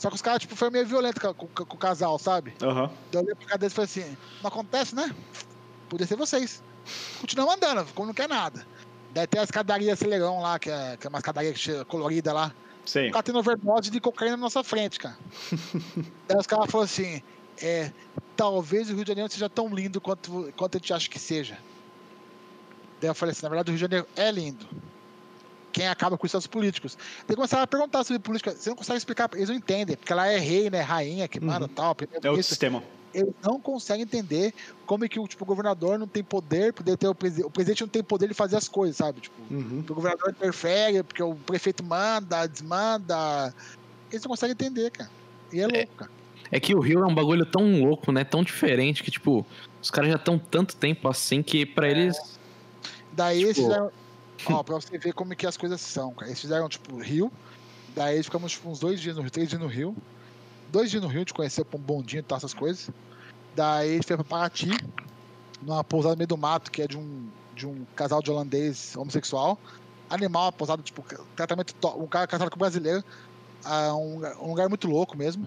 Só 0.00 0.08
que 0.08 0.16
os 0.16 0.22
caras, 0.22 0.40
tipo, 0.40 0.56
foi 0.56 0.70
meio 0.70 0.86
violento 0.86 1.20
com, 1.20 1.34
com- 1.46 1.64
com 1.66 1.76
o 1.76 1.78
casal, 1.78 2.18
sabe? 2.18 2.54
Aham. 2.62 2.90
Daí 3.12 3.20
eu 3.20 3.24
olhei 3.24 3.34
pra 3.34 3.46
cara 3.46 3.58
deles 3.58 3.72
e 3.72 3.76
falei 3.76 3.90
assim, 3.90 4.16
não 4.42 4.48
acontece, 4.48 4.94
né? 4.94 5.14
Podia 5.88 6.06
ser 6.06 6.16
vocês. 6.16 6.62
Continuamos 7.20 7.54
andando, 7.56 7.86
como 7.94 8.06
não 8.06 8.14
quer 8.14 8.28
nada. 8.28 8.66
Daí 9.12 9.26
tem 9.26 9.40
a 9.40 9.44
escadaria 9.44 9.92
acelerão 9.92 10.40
lá, 10.40 10.58
que 10.58 10.70
é, 10.70 10.96
que 10.96 11.06
é 11.06 11.10
uma 11.10 11.18
escadaria 11.18 11.54
colorida 11.86 12.32
lá. 12.32 12.54
Sei. 12.86 13.10
O 13.10 13.12
cara 13.12 13.22
tendo 13.22 13.38
overdose 13.38 13.90
de 13.90 14.00
cocaína 14.00 14.36
na 14.36 14.42
nossa 14.42 14.64
frente, 14.64 14.98
cara. 14.98 15.18
Daí 16.26 16.38
os 16.38 16.46
caras 16.46 16.70
falaram 16.70 16.86
assim, 16.90 17.22
é, 17.60 17.92
talvez 18.34 18.88
o 18.88 18.94
Rio 18.94 19.04
de 19.04 19.08
Janeiro 19.10 19.30
seja 19.30 19.50
tão 19.50 19.68
lindo 19.68 20.00
quanto, 20.00 20.50
quanto 20.56 20.76
a 20.76 20.78
gente 20.80 20.94
acha 20.94 21.10
que 21.10 21.18
seja. 21.18 21.58
Daí 23.00 23.10
eu 23.10 23.14
falei 23.14 23.32
assim, 23.32 23.42
na 23.42 23.48
verdade 23.50 23.70
o 23.70 23.72
Rio 23.72 23.78
de 23.78 23.82
Janeiro 23.82 24.06
é 24.16 24.30
lindo. 24.32 24.66
Quem 25.72 25.86
acaba 25.88 26.18
com 26.18 26.26
isso 26.26 26.32
são 26.32 26.38
os 26.40 26.46
políticos. 26.46 26.98
Daí 27.26 27.36
começaram 27.36 27.62
a 27.62 27.66
perguntar 27.66 28.02
sobre 28.04 28.18
política. 28.18 28.50
Você 28.52 28.70
não 28.70 28.76
consegue 28.76 28.98
explicar, 28.98 29.30
eles 29.34 29.48
não 29.48 29.56
entendem, 29.56 29.96
porque 29.96 30.12
lá 30.12 30.26
é 30.26 30.36
rei, 30.38 30.68
né? 30.68 30.80
Rainha 30.80 31.28
que 31.28 31.38
manda 31.40 31.66
Uhum. 31.66 31.72
tal, 31.74 31.92
É 31.92 31.94
primeiro-ministro 31.94 32.48
sistema. 32.54 32.82
eles 33.14 33.32
não 33.42 33.60
conseguem 33.60 34.02
entender 34.02 34.52
como 34.86 35.04
é 35.04 35.08
que 35.08 35.18
o, 35.20 35.28
tipo, 35.28 35.44
o 35.44 35.46
governador 35.46 35.96
não 35.98 36.08
tem 36.08 36.24
poder, 36.24 36.72
poder 36.72 36.96
ter 36.96 37.06
o, 37.08 37.14
presi- 37.14 37.42
o 37.44 37.50
presidente 37.50 37.82
não 37.82 37.88
tem 37.88 38.02
poder 38.02 38.26
de 38.28 38.34
fazer 38.34 38.56
as 38.56 38.66
coisas, 38.68 38.96
sabe? 38.96 39.20
Tipo, 39.20 39.36
Uhum. 39.50 39.84
o 39.88 39.94
governador 39.94 40.30
interfere, 40.30 41.02
porque 41.04 41.22
o 41.22 41.34
prefeito 41.36 41.84
manda, 41.84 42.46
desmanda. 42.46 43.54
Eles 44.10 44.22
não 44.24 44.30
conseguem 44.30 44.52
entender, 44.52 44.90
cara. 44.90 45.10
E 45.52 45.60
é 45.60 45.66
louco, 45.68 45.94
cara. 45.96 46.10
É 46.50 46.58
que 46.58 46.74
o 46.74 46.80
Rio 46.80 47.00
é 47.04 47.06
um 47.06 47.14
bagulho 47.14 47.46
tão 47.46 47.84
louco, 47.84 48.10
né? 48.10 48.24
Tão 48.24 48.42
diferente 48.42 49.04
que, 49.04 49.10
tipo, 49.12 49.46
os 49.80 49.88
caras 49.88 50.10
já 50.10 50.16
estão 50.16 50.36
tanto 50.36 50.74
tempo 50.74 51.08
assim 51.08 51.44
que 51.44 51.64
pra 51.64 51.88
eles. 51.88 52.16
Daí 53.12 53.52
Tipo-. 53.54 53.92
Ó, 54.46 54.62
pra 54.64 54.74
você 54.76 54.96
ver 54.98 55.12
como 55.12 55.34
que 55.34 55.46
as 55.46 55.56
coisas 55.56 55.80
são, 55.80 56.12
cara. 56.14 56.28
Eles 56.28 56.40
fizeram, 56.40 56.68
tipo, 56.68 56.96
Rio. 56.98 57.30
Daí 57.94 58.22
ficamos 58.22 58.52
tipo, 58.52 58.68
uns 58.68 58.78
dois 58.78 59.00
dias 59.00 59.16
no 59.16 59.22
Rio, 59.22 59.30
três 59.30 59.48
dias 59.48 59.60
no 59.60 59.66
Rio. 59.66 59.96
Dois 60.70 60.90
dias 60.90 61.02
no 61.02 61.08
Rio, 61.08 61.18
a 61.18 61.20
gente 61.20 61.34
conheceu 61.34 61.66
um 61.74 61.78
bondinho 61.78 62.20
e 62.20 62.22
tal, 62.22 62.38
essas 62.38 62.54
coisas. 62.54 62.88
Daí 63.54 63.90
a 63.90 63.94
gente 63.94 64.06
foi 64.06 64.16
pra 64.16 64.24
Paraty, 64.24 64.70
numa 65.60 65.82
pousada 65.82 66.14
no 66.14 66.18
meio 66.18 66.28
do 66.28 66.38
mato, 66.38 66.70
que 66.70 66.82
é 66.82 66.86
de 66.86 66.96
um, 66.96 67.28
de 67.54 67.66
um 67.66 67.84
casal 67.96 68.22
de 68.22 68.30
holandês 68.30 68.96
homossexual. 68.96 69.58
Animal, 70.08 70.44
uma 70.44 70.52
pousada, 70.52 70.82
tipo, 70.82 71.04
tratamento 71.34 71.74
top. 71.74 72.00
Um 72.00 72.06
cara 72.06 72.26
casado 72.26 72.50
com 72.50 72.56
um 72.56 72.60
brasileiro. 72.60 73.04
Ah, 73.64 73.94
um, 73.94 74.14
lugar- 74.14 74.36
um 74.38 74.48
lugar 74.48 74.68
muito 74.68 74.88
louco 74.88 75.16
mesmo. 75.16 75.46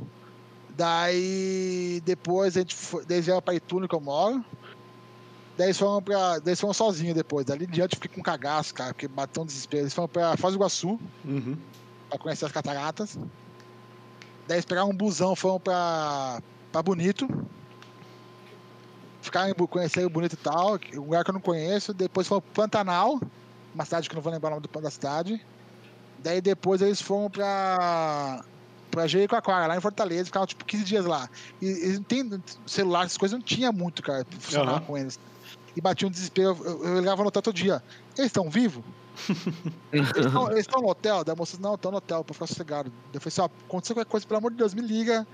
Daí 0.75 2.01
depois 2.05 2.57
a 2.57 2.59
gente 2.61 2.75
foi. 2.75 3.05
Daí 3.05 3.21
vieram 3.21 3.41
pra 3.41 3.53
Ituna 3.53 3.87
que 3.87 3.95
eu 3.95 3.99
moro. 4.01 4.43
Daí 5.57 5.67
eles 5.67 5.77
foram 5.77 6.01
pra. 6.01 6.39
Daí 6.39 6.55
foram 6.55 6.73
sozinhos 6.73 7.15
depois. 7.15 7.45
Dali 7.45 7.65
em 7.65 7.69
diante 7.69 7.95
eu 7.95 8.01
fiquei 8.01 8.15
com 8.15 8.23
cagaço, 8.23 8.73
cara, 8.73 8.93
porque 8.93 9.07
bateu 9.07 9.43
um 9.43 9.45
desespero. 9.45 9.84
Eles 9.84 9.93
foram 9.93 10.07
pra 10.07 10.35
Foz 10.38 10.53
do 10.53 10.57
Iguaçu 10.57 10.99
Uhum. 11.23 11.57
pra 12.09 12.17
conhecer 12.17 12.45
as 12.45 12.51
cataratas. 12.51 13.15
Daí 14.47 14.55
eles 14.57 14.65
pegaram 14.65 14.89
um 14.89 14.95
busão, 14.97 15.35
foram 15.35 15.59
pra, 15.59 16.41
pra 16.71 16.81
Bonito. 16.81 17.27
Ficaram 19.21 19.53
conheceram 19.67 20.09
Bonito 20.09 20.34
e 20.34 20.38
tal, 20.38 20.77
um 20.95 20.99
lugar 21.01 21.23
que 21.23 21.30
eu 21.30 21.34
não 21.34 21.41
conheço. 21.41 21.93
Depois 21.93 22.27
foram 22.27 22.41
pro 22.41 22.51
Pantanal, 22.63 23.19
uma 23.73 23.85
cidade 23.85 24.09
que 24.09 24.13
eu 24.13 24.17
não 24.17 24.21
vou 24.23 24.34
lembrar 24.34 24.49
o 24.49 24.55
nome 24.55 24.67
do- 24.67 24.81
da 24.81 24.91
cidade. 24.91 25.39
Daí 26.19 26.41
depois 26.41 26.81
eles 26.81 27.01
foram 27.01 27.30
pra. 27.30 28.43
pra 28.91 29.07
Jericoacoara, 29.07 29.65
lá 29.67 29.75
em 29.77 29.81
Fortaleza, 29.81 30.25
ficaram 30.25 30.45
tipo 30.45 30.63
15 30.65 30.84
dias 30.84 31.05
lá. 31.05 31.27
E 31.61 31.65
eles 31.65 31.97
não 31.97 32.03
têm 32.03 32.43
celular, 32.67 33.05
essas 33.05 33.17
coisas 33.17 33.38
não 33.38 33.43
tinha 33.43 33.71
muito, 33.71 34.03
cara, 34.03 34.23
pra 34.23 34.39
funcionar 34.39 34.71
Aham. 34.73 34.81
com 34.81 34.97
eles. 34.97 35.19
E 35.75 35.81
batia 35.81 36.07
um 36.07 36.11
desespero, 36.11 36.57
eu, 36.63 36.85
eu 36.85 36.99
ligava 36.99 37.21
no 37.21 37.27
hotel 37.29 37.41
todo 37.41 37.55
dia. 37.55 37.81
Eles 38.17 38.27
estão 38.27 38.49
vivos? 38.49 38.83
Eles 39.91 40.31
tão- 40.31 40.47
Eles 40.51 40.61
estão 40.61 40.81
no 40.81 40.89
hotel? 40.89 41.23
Da 41.23 41.35
moça, 41.35 41.57
não, 41.59 41.75
estão 41.75 41.91
no 41.91 41.97
hotel, 41.97 42.23
pra 42.23 42.33
ficar 42.33 42.47
sossegado. 42.47 42.91
Eu 43.13 43.19
falei 43.21 43.27
assim, 43.33 43.41
ó, 43.41 43.49
aconteceu 43.67 43.95
qualquer 43.95 44.09
coisa, 44.09 44.25
pelo 44.27 44.37
amor 44.39 44.51
de 44.51 44.57
Deus, 44.57 44.73
me 44.73 44.81
liga. 44.81 45.27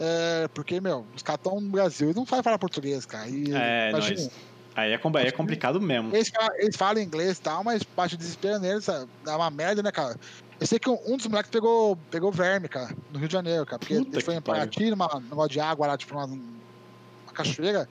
É, 0.00 0.48
porque, 0.54 0.80
meu, 0.80 1.04
os 1.14 1.22
caras 1.22 1.40
estão 1.40 1.60
no 1.60 1.70
Brasil, 1.70 2.06
eles 2.08 2.16
não 2.16 2.26
sabem 2.26 2.42
falar 2.42 2.58
português, 2.58 3.04
cara. 3.04 3.28
E, 3.28 3.52
É, 3.52 3.90
imagina, 3.90 4.30
Aí 4.78 4.92
é, 4.92 4.94
é 4.94 5.32
complicado 5.32 5.80
mesmo. 5.80 6.14
eles, 6.14 6.28
falam, 6.28 6.50
eles 6.56 6.76
falam 6.76 7.02
inglês 7.02 7.36
e 7.38 7.40
tal, 7.40 7.64
mas 7.64 7.82
bate 7.82 8.14
o 8.14 8.18
desespero 8.18 8.60
neles, 8.60 8.84
sabe? 8.84 9.08
dá 9.24 9.36
uma 9.36 9.50
merda, 9.50 9.82
né, 9.82 9.90
cara? 9.90 10.14
Eu 10.60 10.66
sei 10.68 10.78
que 10.78 10.88
um, 10.88 10.96
um 11.04 11.16
dos 11.16 11.26
moleques 11.26 11.50
pegou, 11.50 11.96
pegou 12.12 12.30
verme, 12.30 12.68
cara, 12.68 12.94
no 13.12 13.18
Rio 13.18 13.26
de 13.26 13.32
Janeiro, 13.32 13.66
cara. 13.66 13.80
Porque 13.80 13.96
Puta 13.96 14.16
ele 14.16 14.24
foi 14.24 14.36
em 14.36 14.40
Paraty, 14.40 14.90
numa 14.90 15.08
num 15.14 15.20
negócio 15.20 15.50
de 15.50 15.58
água 15.58 15.88
lá, 15.88 15.96
tipo, 15.98 16.14
numa, 16.14 16.26
uma 16.26 17.32
cachoeira, 17.34 17.88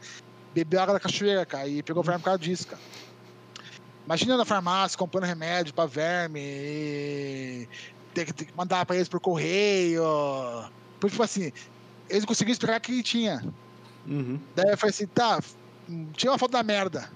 bebeu 0.63 0.81
água 0.81 0.93
da 0.93 0.99
cachoeira, 0.99 1.45
cara, 1.45 1.67
e 1.67 1.83
pegou 1.83 2.01
verme 2.03 2.19
por 2.19 2.25
causa 2.25 2.39
disso, 2.39 2.67
cara. 2.67 2.81
Imagina 4.05 4.37
na 4.37 4.45
farmácia 4.45 4.97
comprando 4.97 5.25
remédio 5.25 5.73
pra 5.73 5.85
verme, 5.85 6.39
e 6.39 7.67
ter 8.13 8.25
que 8.25 8.47
mandar 8.55 8.85
pra 8.85 8.95
eles 8.95 9.09
por 9.09 9.19
correio. 9.19 10.03
Porque, 10.99 11.11
tipo 11.11 11.23
assim, 11.23 11.51
eles 12.09 12.23
não 12.23 12.27
conseguiam 12.27 12.55
o 12.55 12.79
que 12.79 13.03
tinha. 13.03 13.43
Uhum. 14.07 14.39
Daí 14.55 14.71
eu 14.71 14.77
falei 14.77 14.91
assim, 14.91 15.07
tá, 15.07 15.39
tinha 16.13 16.31
uma 16.31 16.37
foto 16.37 16.51
da 16.51 16.63
merda. 16.63 17.09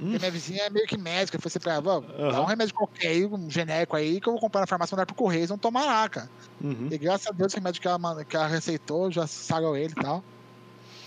Hum. 0.00 0.16
Minha 0.18 0.30
vizinha 0.30 0.62
é 0.62 0.70
meio 0.70 0.86
que 0.86 0.96
médica. 0.96 1.36
Eu 1.36 1.40
falei 1.40 1.50
assim 1.50 1.58
pra 1.60 1.72
ela, 1.74 1.82
"Vó, 1.82 2.00
dá 2.00 2.40
um 2.40 2.46
remédio 2.46 2.74
qualquer 2.74 3.08
aí, 3.08 3.26
um 3.26 3.50
genérico 3.50 3.96
aí, 3.96 4.20
que 4.20 4.28
eu 4.28 4.32
vou 4.32 4.40
comprar 4.40 4.62
na 4.62 4.66
farmácia 4.66 4.94
e 4.94 4.96
mandar 4.96 5.06
pro 5.06 5.14
correio, 5.14 5.40
eles 5.40 5.48
vão 5.48 5.58
tomar 5.58 5.84
lá, 5.84 6.08
cara. 6.08 6.30
Uhum. 6.60 6.88
E 6.90 6.98
graças 6.98 7.26
a 7.26 7.30
Deus 7.30 7.52
o 7.52 7.56
remédio 7.56 7.80
que 7.80 7.88
ela, 7.88 8.24
que 8.24 8.36
ela 8.36 8.46
receitou, 8.46 9.10
já 9.10 9.26
sagam 9.26 9.76
ele 9.76 9.92
e 9.92 10.02
tal. 10.02 10.24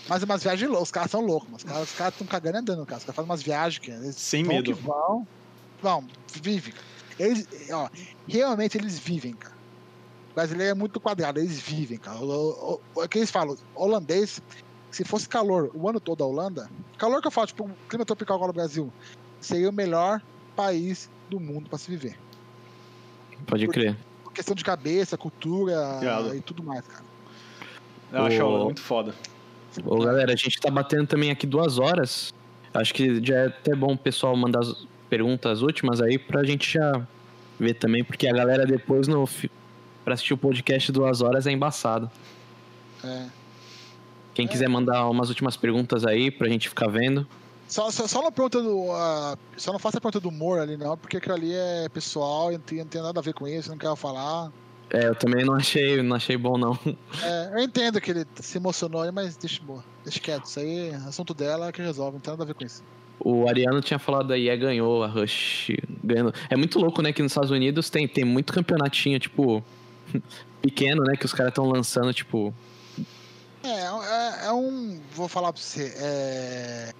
Mas 0.08 0.22
é 0.22 0.24
umas 0.24 0.42
viagens 0.42 0.68
loucas, 0.68 0.88
os 0.88 0.92
caras 0.92 1.10
são 1.10 1.20
loucos, 1.20 1.48
mas 1.50 1.62
os 1.82 1.92
caras 1.94 2.14
estão 2.14 2.26
cagando 2.26 2.58
andando, 2.58 2.86
cara. 2.86 2.98
Os 2.98 3.04
caras 3.04 3.16
fazem 3.16 3.28
umas 3.30 3.42
viagens 3.42 3.78
que 3.78 3.90
eles 3.90 4.14
Sem 4.16 4.44
vão 4.44 4.54
medo. 4.54 4.74
que 4.74 4.80
vão, 4.82 5.26
vão, 5.82 6.06
vivem. 6.42 6.72
cara. 6.72 6.86
Eles, 7.18 7.48
ó, 7.72 7.88
realmente 8.28 8.78
eles 8.78 8.98
vivem, 8.98 9.32
cara. 9.34 9.54
O 10.30 10.34
brasileiro 10.34 10.70
é 10.70 10.74
muito 10.74 11.00
quadrado, 11.00 11.40
eles 11.40 11.58
vivem, 11.58 11.98
cara. 11.98 12.18
O, 12.20 12.24
o, 12.74 12.80
o, 12.94 13.02
é 13.02 13.08
que 13.08 13.18
eles 13.18 13.30
falam, 13.30 13.56
holandês, 13.74 14.40
se 14.92 15.02
fosse 15.04 15.28
calor 15.28 15.70
o 15.74 15.88
ano 15.88 15.98
todo 15.98 16.22
a 16.22 16.26
Holanda, 16.26 16.70
calor 16.98 17.20
que 17.20 17.26
eu 17.26 17.32
falo, 17.32 17.46
tipo, 17.48 17.64
um 17.64 17.72
clima 17.88 18.04
tropical 18.04 18.36
agora 18.36 18.48
no 18.48 18.54
Brasil, 18.54 18.92
seria 19.40 19.68
o 19.68 19.72
melhor 19.72 20.22
país 20.54 21.10
do 21.28 21.40
mundo 21.40 21.68
para 21.68 21.78
se 21.78 21.90
viver. 21.90 22.16
Pode 23.46 23.66
crer. 23.68 23.96
Por 24.22 24.32
questão 24.32 24.54
de 24.54 24.62
cabeça, 24.64 25.16
cultura 25.18 25.98
Irado. 26.00 26.34
e 26.36 26.40
tudo 26.40 26.62
mais, 26.62 26.86
cara. 26.86 27.04
Eu 28.12 28.24
acho 28.24 28.40
a 28.40 28.44
O- 28.44 28.48
Holanda 28.48 28.64
muito 28.66 28.80
foda. 28.82 29.14
Ô, 29.84 29.98
galera, 29.98 30.32
a 30.32 30.36
gente 30.36 30.58
tá 30.60 30.70
batendo 30.70 31.06
também 31.06 31.30
aqui 31.30 31.46
duas 31.46 31.78
horas. 31.78 32.32
Acho 32.72 32.94
que 32.94 33.24
já 33.24 33.36
é 33.36 33.46
até 33.46 33.74
bom 33.74 33.92
o 33.92 33.98
pessoal 33.98 34.36
mandar 34.36 34.60
as 34.60 34.86
perguntas 35.08 35.62
últimas 35.62 36.00
aí 36.00 36.18
pra 36.18 36.44
gente 36.44 36.72
já 36.72 37.06
ver 37.58 37.74
também, 37.74 38.04
porque 38.04 38.28
a 38.28 38.32
galera 38.32 38.66
depois 38.66 39.08
no 39.08 39.28
pra 40.04 40.14
assistir 40.14 40.34
o 40.34 40.38
podcast 40.38 40.92
duas 40.92 41.20
horas 41.20 41.46
é 41.46 41.52
embaçado. 41.52 42.10
É. 43.02 43.26
Quem 44.34 44.46
quiser 44.46 44.68
mandar 44.68 45.08
umas 45.08 45.30
últimas 45.30 45.56
perguntas 45.56 46.04
aí 46.04 46.30
pra 46.30 46.48
gente 46.48 46.68
ficar 46.68 46.88
vendo. 46.88 47.26
Só, 47.66 47.90
só, 47.90 48.06
só 48.06 48.22
não 48.22 48.30
pergunta 48.30 48.62
do. 48.62 48.92
ah, 48.92 49.36
só 49.56 49.72
não 49.72 49.78
faça 49.78 49.98
a 49.98 50.00
pergunta 50.00 50.20
do 50.20 50.28
humor 50.28 50.60
ali, 50.60 50.76
não, 50.76 50.96
porque 50.96 51.16
aquilo 51.16 51.34
ali 51.34 51.52
é 51.54 51.88
pessoal 51.88 52.52
e 52.52 52.54
não 52.54 52.60
tem, 52.60 52.78
não 52.78 52.86
tem 52.86 53.02
nada 53.02 53.18
a 53.18 53.22
ver 53.22 53.34
com 53.34 53.48
isso, 53.48 53.70
não 53.70 53.78
quero 53.78 53.96
falar. 53.96 54.52
É, 54.90 55.08
eu 55.08 55.14
também 55.14 55.44
não 55.44 55.54
achei, 55.54 56.00
não 56.02 56.16
achei 56.16 56.36
bom 56.36 56.56
não. 56.56 56.78
É, 57.22 57.52
eu 57.54 57.58
entendo 57.58 58.00
que 58.00 58.10
ele 58.10 58.24
se 58.36 58.58
emocionou 58.58 59.02
aí, 59.02 59.10
mas 59.10 59.36
deixa 59.36 59.62
boa. 59.62 59.84
Deixa 60.04 60.20
quieto. 60.20 60.44
Isso 60.44 60.60
aí 60.60 60.90
é 60.90 60.94
assunto 60.94 61.34
dela 61.34 61.72
que 61.72 61.82
resolve, 61.82 62.14
não 62.14 62.20
tem 62.20 62.32
nada 62.32 62.44
a 62.44 62.46
ver 62.46 62.54
com 62.54 62.64
isso. 62.64 62.82
O 63.18 63.48
Ariano 63.48 63.80
tinha 63.80 63.98
falado 63.98 64.32
aí, 64.32 64.48
é 64.48 64.56
ganhou 64.56 65.02
a 65.02 65.08
Rush. 65.08 65.70
Ganhou. 66.04 66.32
É 66.48 66.56
muito 66.56 66.78
louco, 66.78 67.02
né, 67.02 67.12
que 67.12 67.22
nos 67.22 67.32
Estados 67.32 67.50
Unidos 67.50 67.90
tem, 67.90 68.06
tem 68.06 68.24
muito 68.24 68.52
campeonatinho, 68.52 69.18
tipo, 69.18 69.64
pequeno, 70.62 71.02
né, 71.02 71.16
que 71.16 71.26
os 71.26 71.32
caras 71.32 71.50
estão 71.50 71.66
lançando, 71.66 72.12
tipo, 72.14 72.54
É, 73.64 73.68
é, 73.68 74.46
é 74.46 74.52
um. 74.52 75.00
Vou 75.12 75.28
falar 75.28 75.52
pra 75.52 75.60
você. 75.60 75.92
É... 75.96 76.92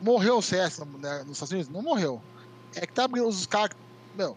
Morreu 0.00 0.38
o 0.38 0.42
CS 0.42 0.80
né, 1.00 1.24
nos 1.26 1.32
Estados 1.32 1.52
Unidos? 1.52 1.68
Não 1.68 1.82
morreu. 1.82 2.20
É 2.76 2.86
que 2.86 2.92
tá 2.92 3.06
os 3.06 3.46
caras. 3.46 3.76
Meu, 4.16 4.36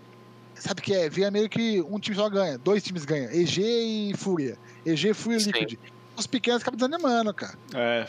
sabe 0.56 0.80
o 0.82 0.84
que 0.84 0.94
é? 0.94 1.10
Via 1.10 1.30
meio 1.32 1.48
que 1.50 1.82
um 1.90 2.00
time 2.00 2.16
só 2.16 2.30
ganha, 2.30 2.58
dois 2.58 2.84
times 2.84 3.06
ganham. 3.06 3.32
EG 3.32 3.62
e 3.62 4.14
Fúria. 4.18 4.58
EG, 4.86 5.14
Fúria 5.14 5.38
e. 5.38 5.44
Liquid. 5.44 5.80
Os 6.18 6.26
pequenos 6.28 6.62
acabam 6.62 6.78
desanimando, 6.78 7.34
cara. 7.34 7.58
É, 7.74 8.08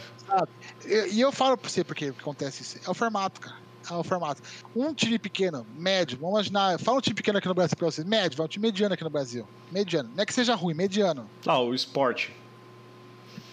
E, 0.84 1.14
e 1.16 1.20
eu 1.20 1.32
falo 1.32 1.56
pra 1.56 1.68
você 1.68 1.82
porque 1.82 2.12
que 2.12 2.20
acontece 2.20 2.62
isso. 2.62 2.78
É 2.86 2.90
o 2.90 2.94
formato, 2.94 3.40
cara. 3.40 3.56
É 3.90 3.94
o 3.94 4.02
formato. 4.04 4.42
Um 4.74 4.92
time 4.94 5.18
pequeno, 5.18 5.66
médio, 5.76 6.16
vamos 6.20 6.34
imaginar. 6.36 6.78
Fala 6.78 6.98
um 6.98 7.00
time 7.00 7.14
pequeno 7.14 7.38
aqui 7.38 7.48
no 7.48 7.54
Brasil 7.54 7.76
pra 7.76 7.86
vocês. 7.90 8.06
Médio, 8.06 8.36
vai 8.36 8.44
um 8.46 8.48
time 8.48 8.66
mediano 8.66 8.94
aqui 8.94 9.02
no 9.04 9.10
Brasil. 9.10 9.46
Mediano. 9.72 10.08
Não 10.14 10.22
é 10.22 10.26
que 10.26 10.32
seja 10.34 10.54
ruim, 10.54 10.74
mediano. 10.74 11.28
ah, 11.46 11.58
o 11.60 11.74
esporte. 11.74 12.32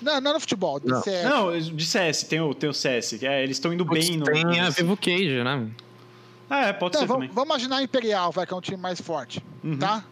Não, 0.01 0.19
não 0.21 0.31
é 0.31 0.33
no 0.35 0.39
futebol. 0.39 0.79
de 0.79 0.87
Não. 0.87 1.01
CS. 1.01 1.23
Não, 1.23 1.59
de 1.59 1.85
CS, 1.85 2.23
tem 2.23 2.41
o, 2.41 2.53
tem 2.53 2.69
o 2.69 2.73
CS. 2.73 3.15
que 3.19 3.25
É, 3.25 3.41
eles 3.43 3.57
estão 3.57 3.71
indo 3.73 3.85
bem 3.85 4.17
no. 4.17 4.25
tem 4.25 4.59
a 4.59 4.69
Vivo 4.69 4.97
Cage, 4.97 5.43
né? 5.43 5.67
Ah, 6.55 6.67
é, 6.67 6.73
pode 6.73 6.91
Então, 6.91 7.01
ser 7.01 7.07
vamos, 7.07 7.23
também. 7.23 7.35
vamos 7.35 7.49
imaginar 7.49 7.77
a 7.77 7.83
Imperial, 7.83 8.31
vai, 8.31 8.45
que 8.45 8.53
é 8.53 8.55
um 8.57 8.61
time 8.61 8.77
mais 8.77 9.01
forte, 9.01 9.43
Uhum. 9.63 9.79
tá? 9.79 10.03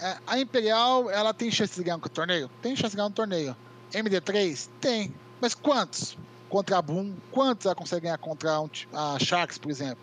É, 0.00 0.16
a 0.26 0.38
Imperial, 0.40 1.08
ela 1.08 1.32
tem 1.32 1.48
chance 1.50 1.76
de 1.76 1.84
ganhar 1.84 1.96
um 1.96 2.00
torneio? 2.00 2.50
Tem 2.60 2.74
chance 2.74 2.90
de 2.90 2.96
ganhar 2.96 3.06
um 3.08 3.12
torneio. 3.12 3.56
MD3? 3.92 4.68
Tem. 4.80 5.14
Mas 5.40 5.54
quantos? 5.54 6.16
Contra 6.48 6.78
a 6.78 6.82
Boom, 6.82 7.14
quantos 7.30 7.66
ela 7.66 7.74
consegue 7.74 8.02
ganhar 8.02 8.18
contra 8.18 8.60
um 8.60 8.68
a 8.92 9.16
Sharks, 9.20 9.58
por 9.58 9.70
exemplo? 9.70 9.98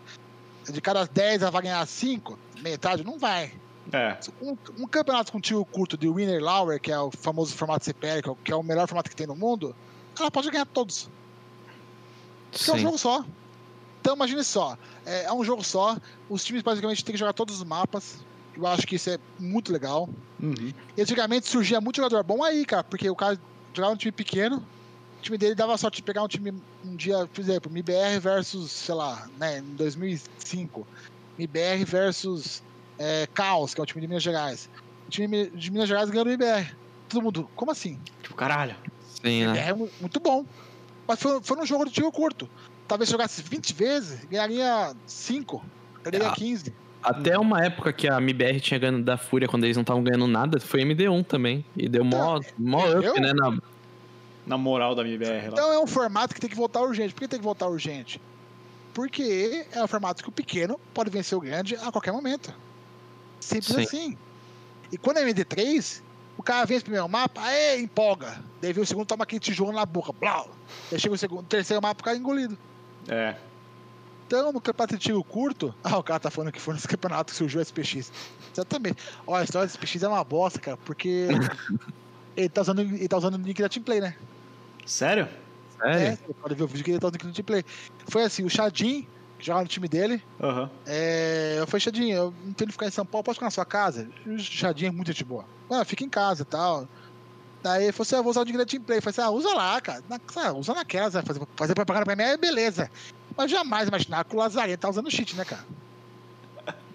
De 0.70 0.80
cada 0.80 1.04
10 1.06 1.42
ela 1.42 1.50
vai 1.50 1.62
ganhar 1.62 1.84
5? 1.86 2.38
Metade? 2.60 3.04
Não 3.04 3.18
vai. 3.18 3.52
É, 3.92 4.16
Um, 4.42 4.56
um 4.78 4.86
campeonato 4.86 5.30
com 5.32 5.40
tiro 5.40 5.64
curto 5.66 5.96
de 5.98 6.08
Winner 6.08 6.42
Lauer, 6.42 6.80
que 6.80 6.90
é 6.90 6.98
o 6.98 7.10
famoso 7.10 7.54
formato 7.54 7.84
CPL, 7.84 8.22
que 8.22 8.28
é 8.28 8.32
o- 8.32 8.36
que 8.36 8.52
é 8.52 8.56
o 8.56 8.62
melhor 8.62 8.88
formato 8.88 9.08
que 9.10 9.14
tem 9.16 9.26
no 9.26 9.36
mundo, 9.36 9.76
ela 10.18 10.30
pode 10.30 10.50
ganhar 10.50 10.66
todos. 10.66 11.08
Porque 12.50 12.70
é 12.70 12.74
um 12.74 12.78
jogo 12.78 12.98
só. 12.98 13.24
Então 14.06 14.14
imagine 14.14 14.44
só, 14.44 14.78
é, 15.04 15.24
é 15.24 15.32
um 15.32 15.42
jogo 15.42 15.64
só, 15.64 15.96
os 16.30 16.44
times 16.44 16.62
basicamente 16.62 17.04
têm 17.04 17.12
que 17.12 17.18
jogar 17.18 17.32
todos 17.32 17.56
os 17.56 17.64
mapas. 17.64 18.18
Eu 18.56 18.64
acho 18.64 18.86
que 18.86 18.94
isso 18.94 19.10
é 19.10 19.18
muito 19.36 19.72
legal. 19.72 20.08
uhum. 20.40 20.72
E 20.96 21.02
antigamente 21.02 21.48
surgia 21.50 21.80
muito 21.80 21.96
jogador 21.96 22.22
bom 22.22 22.44
aí, 22.44 22.64
cara, 22.64 22.84
porque 22.84 23.10
o 23.10 23.16
cara 23.16 23.36
jogava 23.74 23.94
um 23.94 23.96
time 23.96 24.12
pequeno, 24.12 24.58
o 25.18 25.22
time 25.22 25.36
dele 25.36 25.56
dava 25.56 25.76
sorte 25.76 25.96
de 25.96 26.02
pegar 26.04 26.22
um 26.22 26.28
time 26.28 26.54
um 26.84 26.94
dia, 26.94 27.26
por 27.26 27.40
exemplo, 27.40 27.68
MBR 27.68 28.20
versus, 28.20 28.70
sei 28.70 28.94
lá, 28.94 29.26
né, 29.38 29.58
em 29.58 29.74
2005, 29.74 30.86
MBR 31.36 31.84
versus 31.84 32.62
é, 33.00 33.26
Caos, 33.34 33.74
que 33.74 33.80
é 33.80 33.82
o 33.82 33.86
time 33.86 34.02
de 34.02 34.06
Minas 34.06 34.22
Gerais. 34.22 34.70
O 35.08 35.10
time 35.10 35.50
de 35.50 35.70
Minas 35.72 35.88
Gerais 35.88 36.10
ganhou 36.10 36.24
do 36.24 36.30
MBR. 36.30 36.76
Todo 37.08 37.22
mundo, 37.24 37.50
como 37.56 37.72
assim? 37.72 38.00
Tipo, 38.22 38.36
caralho. 38.36 38.76
Sim, 39.20 39.46
né? 39.48 39.70
É 39.70 39.74
mu- 39.74 39.90
muito 40.00 40.20
bom. 40.20 40.46
Mas 41.08 41.18
foi, 41.20 41.42
foi 41.42 41.56
num 41.56 41.66
jogo 41.66 41.86
de 41.86 41.90
tiro 41.90 42.12
curto. 42.12 42.48
Talvez 42.88 43.08
se 43.08 43.12
jogasse 43.12 43.42
20 43.42 43.74
vezes, 43.74 44.24
ganharia 44.26 44.94
5, 45.06 45.64
perderia 46.02 46.28
Ah. 46.28 46.34
15. 46.34 46.72
Até 47.02 47.38
uma 47.38 47.64
época 47.64 47.92
que 47.92 48.08
a 48.08 48.18
MBR 48.20 48.60
tinha 48.60 48.80
ganho 48.80 49.02
da 49.02 49.16
Fúria, 49.16 49.46
quando 49.46 49.62
eles 49.64 49.76
não 49.76 49.82
estavam 49.82 50.02
ganhando 50.02 50.26
nada, 50.26 50.58
foi 50.58 50.82
MD1 50.82 51.24
também. 51.24 51.64
E 51.76 51.88
deu 51.88 52.04
mó, 52.04 52.40
mó 52.58 52.84
up, 52.98 53.20
né? 53.20 53.32
Na... 53.32 53.58
Na 54.44 54.56
moral 54.58 54.94
da 54.94 55.02
MBR 55.02 55.48
lá. 55.48 55.52
Então 55.52 55.72
é 55.72 55.78
um 55.78 55.86
formato 55.86 56.34
que 56.34 56.40
tem 56.40 56.48
que 56.50 56.56
voltar 56.56 56.80
urgente. 56.80 57.14
Por 57.14 57.20
que 57.20 57.28
tem 57.28 57.38
que 57.38 57.44
voltar 57.44 57.68
urgente? 57.68 58.20
Porque 58.94 59.66
é 59.72 59.82
um 59.82 59.86
formato 59.86 60.22
que 60.22 60.28
o 60.28 60.32
pequeno 60.32 60.80
pode 60.94 61.10
vencer 61.10 61.36
o 61.36 61.40
grande 61.40 61.76
a 61.76 61.92
qualquer 61.92 62.12
momento. 62.12 62.52
Simples 63.40 63.74
Sim. 63.74 63.82
assim. 63.82 64.18
E 64.90 64.96
quando 64.96 65.18
é 65.18 65.24
MD3, 65.24 66.00
o 66.38 66.42
cara 66.42 66.64
vence 66.64 66.80
o 66.80 66.84
primeiro 66.84 67.08
mapa, 67.08 67.40
aê, 67.42 67.80
empolga. 67.80 68.42
Daí 68.60 68.72
vem 68.72 68.82
o 68.82 68.86
segundo, 68.86 69.06
toma 69.06 69.24
aquele 69.24 69.40
tijolo 69.40 69.72
na 69.72 69.84
boca, 69.84 70.12
blau. 70.12 70.50
Daí 70.90 70.98
chega 71.00 71.14
o 71.14 71.18
segundo, 71.18 71.44
terceiro 71.44 71.82
mapa, 71.82 72.00
o 72.00 72.04
cara 72.04 72.16
é 72.16 72.20
engolido. 72.20 72.56
É. 73.08 73.36
Então, 74.26 74.52
no 74.52 74.60
campeonato 74.60 74.96
de 74.96 75.02
tiro 75.02 75.22
curto, 75.22 75.74
ah, 75.84 75.98
o 75.98 76.02
cara 76.02 76.18
tá 76.18 76.30
falando 76.30 76.52
que 76.52 76.60
foi 76.60 76.74
nesse 76.74 76.88
campeonato 76.88 77.32
que 77.32 77.38
surgiu 77.38 77.60
o 77.60 77.62
SPX. 77.62 78.12
Exatamente. 78.52 79.02
Ó, 79.26 79.34
a 79.34 79.44
história 79.44 79.66
do 79.66 79.70
SPX 79.70 80.02
é 80.02 80.08
uma 80.08 80.24
bosta, 80.24 80.58
cara, 80.58 80.76
porque 80.78 81.28
ele 82.36 82.48
tá 82.48 82.62
usando, 82.62 82.80
ele 82.80 83.08
tá 83.08 83.16
usando 83.16 83.34
o 83.34 83.38
nick 83.38 83.62
da 83.62 83.68
Teamplay, 83.68 84.00
né? 84.00 84.16
Sério? 84.84 85.28
Sério? 85.80 86.00
É, 86.00 86.16
você 86.16 86.34
pode 86.34 86.54
ver 86.54 86.64
o 86.64 86.66
vídeo 86.66 86.84
que 86.84 86.90
ele 86.90 86.98
tá 86.98 87.06
usando 87.06 87.22
o 87.22 87.26
nick 87.26 87.26
da 87.26 87.34
Teamplay. 87.34 87.64
Foi 88.08 88.24
assim, 88.24 88.44
o 88.44 88.50
Chadin, 88.50 89.06
que 89.38 89.46
jogava 89.46 89.62
no 89.62 89.68
time 89.68 89.86
dele, 89.86 90.22
Aham. 90.42 90.70
é, 90.86 91.56
eu 91.58 91.66
falei, 91.66 91.80
Chadin, 91.80 92.10
eu 92.10 92.34
não 92.44 92.52
tenho 92.52 92.68
que 92.68 92.72
ficar 92.72 92.86
em 92.86 92.90
São 92.90 93.06
Paulo, 93.06 93.24
posso 93.24 93.36
ficar 93.36 93.46
na 93.46 93.50
sua 93.50 93.66
casa? 93.66 94.08
O 94.26 94.38
Chadin 94.38 94.86
é 94.86 94.90
muito 94.90 95.08
gente 95.08 95.24
boa. 95.24 95.44
Ah, 95.70 95.84
fica 95.84 96.04
em 96.04 96.08
casa 96.08 96.42
e 96.42 96.46
tal. 96.46 96.88
Daí 97.66 97.82
ele 97.86 97.92
falou 97.92 98.02
assim, 98.06 98.14
ah, 98.14 98.18
eu 98.18 98.22
vou 98.22 98.30
usar 98.30 98.42
o 98.42 98.44
nick 98.44 98.56
da 98.56 98.64
Teamplay. 98.64 98.98
Eu 98.98 99.02
falei 99.02 99.10
assim, 99.10 99.20
ah, 99.22 99.30
usa 99.30 99.52
lá, 99.52 99.80
cara. 99.80 100.00
Na, 100.08 100.52
usa 100.52 100.72
naquela, 100.72 101.10
vai 101.10 101.20
fazer, 101.24 101.40
fazer 101.56 101.74
propaganda 101.74 102.04
pra 102.06 102.14
mim, 102.14 102.22
é 102.22 102.36
beleza. 102.36 102.88
Mas 103.36 103.50
jamais 103.50 103.88
imaginar 103.88 104.24
que 104.24 104.36
o 104.36 104.38
Lazarento 104.38 104.78
tá 104.82 104.88
usando 104.88 105.10
cheat, 105.10 105.34
né, 105.34 105.44
cara? 105.44 105.64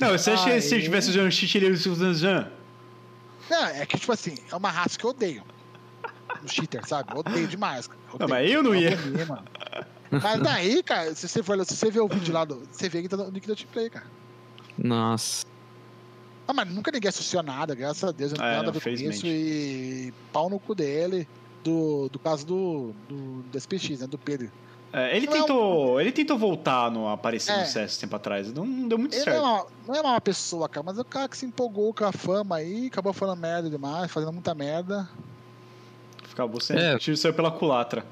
Não, 0.00 0.10
você 0.16 0.30
acha 0.30 0.44
que 0.44 0.60
se 0.60 0.68
ele 0.68 0.76
Aí- 0.76 0.82
tivesse 0.84 1.10
usando 1.10 1.32
cheat, 1.32 1.58
ele 1.58 1.66
ia 1.66 1.72
usando 1.72 2.14
Zan? 2.14 2.48
Não, 3.50 3.66
é 3.66 3.84
que, 3.86 3.98
tipo 3.98 4.12
assim, 4.12 4.36
é 4.52 4.54
uma 4.54 4.70
raça 4.70 4.96
que 4.96 5.04
eu 5.04 5.10
odeio. 5.10 5.42
O 6.44 6.48
cheater, 6.48 6.86
sabe? 6.86 7.12
Eu 7.12 7.18
odeio 7.18 7.48
demais. 7.48 7.88
cara. 7.88 7.98
Não, 8.06 8.14
Odeio. 8.14 8.30
mas 8.30 8.50
eu 8.52 8.62
não 8.62 8.72
ia. 8.72 8.92
abominei, 8.94 9.24
mano. 9.24 9.44
Mas 10.12 10.40
daí, 10.42 10.82
cara, 10.84 11.12
se 11.12 11.26
você, 11.28 11.42
for, 11.42 11.64
se 11.66 11.76
você 11.76 11.90
ver 11.90 12.00
o 12.00 12.08
vídeo 12.08 12.32
lá, 12.32 12.44
do, 12.44 12.62
você 12.70 12.88
vê 12.88 13.02
que 13.02 13.08
tá 13.08 13.16
no 13.16 13.32
nick 13.32 13.48
da 13.48 13.56
Play, 13.72 13.90
cara. 13.90 14.06
Nossa. 14.78 15.44
Ah, 16.46 16.52
mas 16.52 16.68
nunca 16.68 16.90
ninguém 16.90 17.08
associou 17.08 17.42
nada, 17.42 17.74
graças 17.74 18.04
a 18.04 18.12
Deus, 18.12 18.32
eu 18.32 18.38
não 18.38 18.44
É, 18.44 18.50
tenho 18.50 18.62
nada 18.64 18.76
a 18.76 18.80
ver 18.80 18.82
com 18.82 19.04
isso. 19.10 19.26
E 19.26 20.12
pau 20.32 20.50
no 20.50 20.58
cu 20.58 20.74
dele, 20.74 21.26
do, 21.62 22.08
do 22.10 22.18
caso 22.18 22.44
do, 22.46 22.92
do, 23.08 23.42
do 23.42 23.58
SPX, 23.58 24.00
né? 24.00 24.06
Do 24.06 24.18
Pedro. 24.18 24.50
É, 24.92 25.16
ele, 25.16 25.26
Não 25.26 25.32
é 25.34 25.36
um- 25.36 25.40
tentou, 25.40 26.00
ele 26.00 26.12
tentou 26.12 26.38
voltar 26.38 26.88
no 26.90 27.08
aparecer 27.08 27.50
É. 27.52 27.60
no 27.62 27.66
CS 27.66 27.96
tempo 27.96 28.14
atrás. 28.14 28.52
Não, 28.52 28.64
não 28.64 28.86
deu 28.86 28.96
muito 28.98 29.14
Ele 29.16 29.24
não 29.24 29.32
é, 29.32 29.34
certo. 29.34 29.44
uma, 29.44 29.66
não 29.88 29.94
é 29.96 30.00
uma 30.02 30.20
pessoa, 30.20 30.68
cara, 30.68 30.84
mas 30.86 30.98
é 30.98 31.00
o 31.00 31.04
cara 31.04 31.28
que 31.28 31.36
se 31.36 31.44
empolgou 31.46 31.92
com 31.92 32.04
a 32.04 32.12
fama 32.12 32.56
aí, 32.56 32.86
acabou 32.86 33.12
falando 33.12 33.40
merda 33.40 33.68
demais, 33.70 34.10
fazendo 34.12 34.32
muita 34.32 34.54
merda. 34.54 35.08
Acabou 36.32 36.60
sendo. 36.60 36.80
É. 36.80 36.94
O 36.94 36.98
tiro 36.98 37.16
saiu 37.16 37.34
pela 37.34 37.50
culatra. 37.50 38.04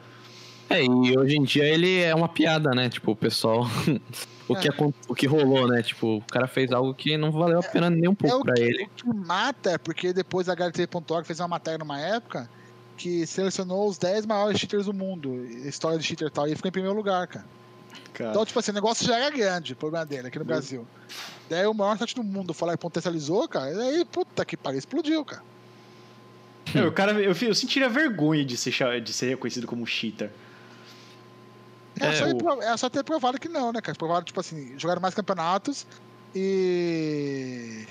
É, 0.79 0.85
e 0.85 1.19
hoje 1.19 1.37
em 1.37 1.43
dia 1.43 1.65
ele 1.65 2.01
é 2.01 2.15
uma 2.15 2.29
piada, 2.29 2.71
né? 2.71 2.89
Tipo, 2.89 3.13
o 3.13 3.17
pessoal. 3.17 3.67
o, 4.49 4.57
que, 4.57 4.69
É. 4.69 4.73
o 5.09 5.15
que 5.15 5.27
rolou, 5.27 5.69
né? 5.69 5.83
Tipo, 5.83 6.17
o 6.19 6.23
cara 6.23 6.47
fez 6.47 6.73
algo 6.73 6.95
que 6.95 7.17
não 7.17 7.31
valeu 7.31 7.61
a 7.61 7.63
pena 7.63 7.89
nem 7.91 8.09
um 8.09 8.13
É 8.13 8.15
pouco 8.15 8.39
o 8.39 8.45
pra 8.45 8.55
que, 8.55 8.63
ele. 8.63 8.85
o 8.85 8.89
que 8.89 9.07
mata 9.07 9.71
é 9.73 9.79
porque 9.79 10.13
depois 10.13 10.49
a 10.49 10.55
HLT.org 10.55 11.27
fez 11.27 11.41
uma 11.41 11.49
matéria 11.49 11.79
numa 11.79 12.01
época 12.01 12.49
que 12.97 13.27
selecionou 13.27 13.89
os 13.89 13.99
10 13.99 14.27
maiores 14.27 14.59
cheaters 14.61 14.87
do 14.87 14.93
mundo, 14.93 15.45
história 15.67 15.99
de 15.99 16.05
cheater 16.05 16.29
e 16.29 16.31
tal, 16.31 16.47
e 16.47 16.55
ficou 16.55 16.69
em 16.69 16.73
primeiro 16.73 16.97
lugar, 16.97 17.27
cara. 17.27 17.45
Cara, 18.13 18.31
Então, 18.31 18.45
tipo 18.45 18.59
assim, 18.59 18.71
o 18.71 18.75
negócio 18.75 19.07
já 19.07 19.17
era 19.19 19.31
grande, 19.35 19.73
o 19.73 19.77
problema 19.77 20.05
dele 20.05 20.29
aqui 20.29 20.39
no 20.39 20.45
Brasil. 20.45 20.87
Daí 21.49 21.67
o 21.67 21.75
maior 21.75 21.97
site 21.99 22.15
do 22.15 22.23
mundo 22.23 22.55
foi 22.55 22.69
lá 22.69 22.75
e 22.75 22.77
potencializou, 22.77 23.49
cara, 23.49 23.71
e 23.71 23.81
aí, 23.81 24.05
puta 24.05 24.45
que 24.45 24.57
pariu, 24.57 24.79
explodiu, 24.79 25.25
cara. 25.25 25.43
É, 26.75 26.85
o 26.85 26.93
cara, 26.93 27.13
eu, 27.13 27.33
eu 27.33 27.55
sentiria 27.55 27.89
vergonha 27.89 28.45
de 28.45 28.57
ser, 28.57 29.01
de 29.03 29.13
ser 29.13 29.31
reconhecido 29.31 29.67
como 29.67 29.87
cheater. 29.87 30.31
É, 32.07 32.13
só, 32.17 32.25
o- 32.27 32.63
é 32.63 32.77
só 32.77 32.89
ter 32.91 33.05
provado 33.05 33.39
que 33.39 33.49
não, 33.49 33.73
né, 33.73 33.81
cara? 33.81 33.97
Provaram, 33.97 34.25
tipo 34.25 34.41
assim, 34.41 34.79
jogaram 34.79 35.01
mais 35.01 35.15
campeonatos 35.15 35.87
e. 36.35 37.87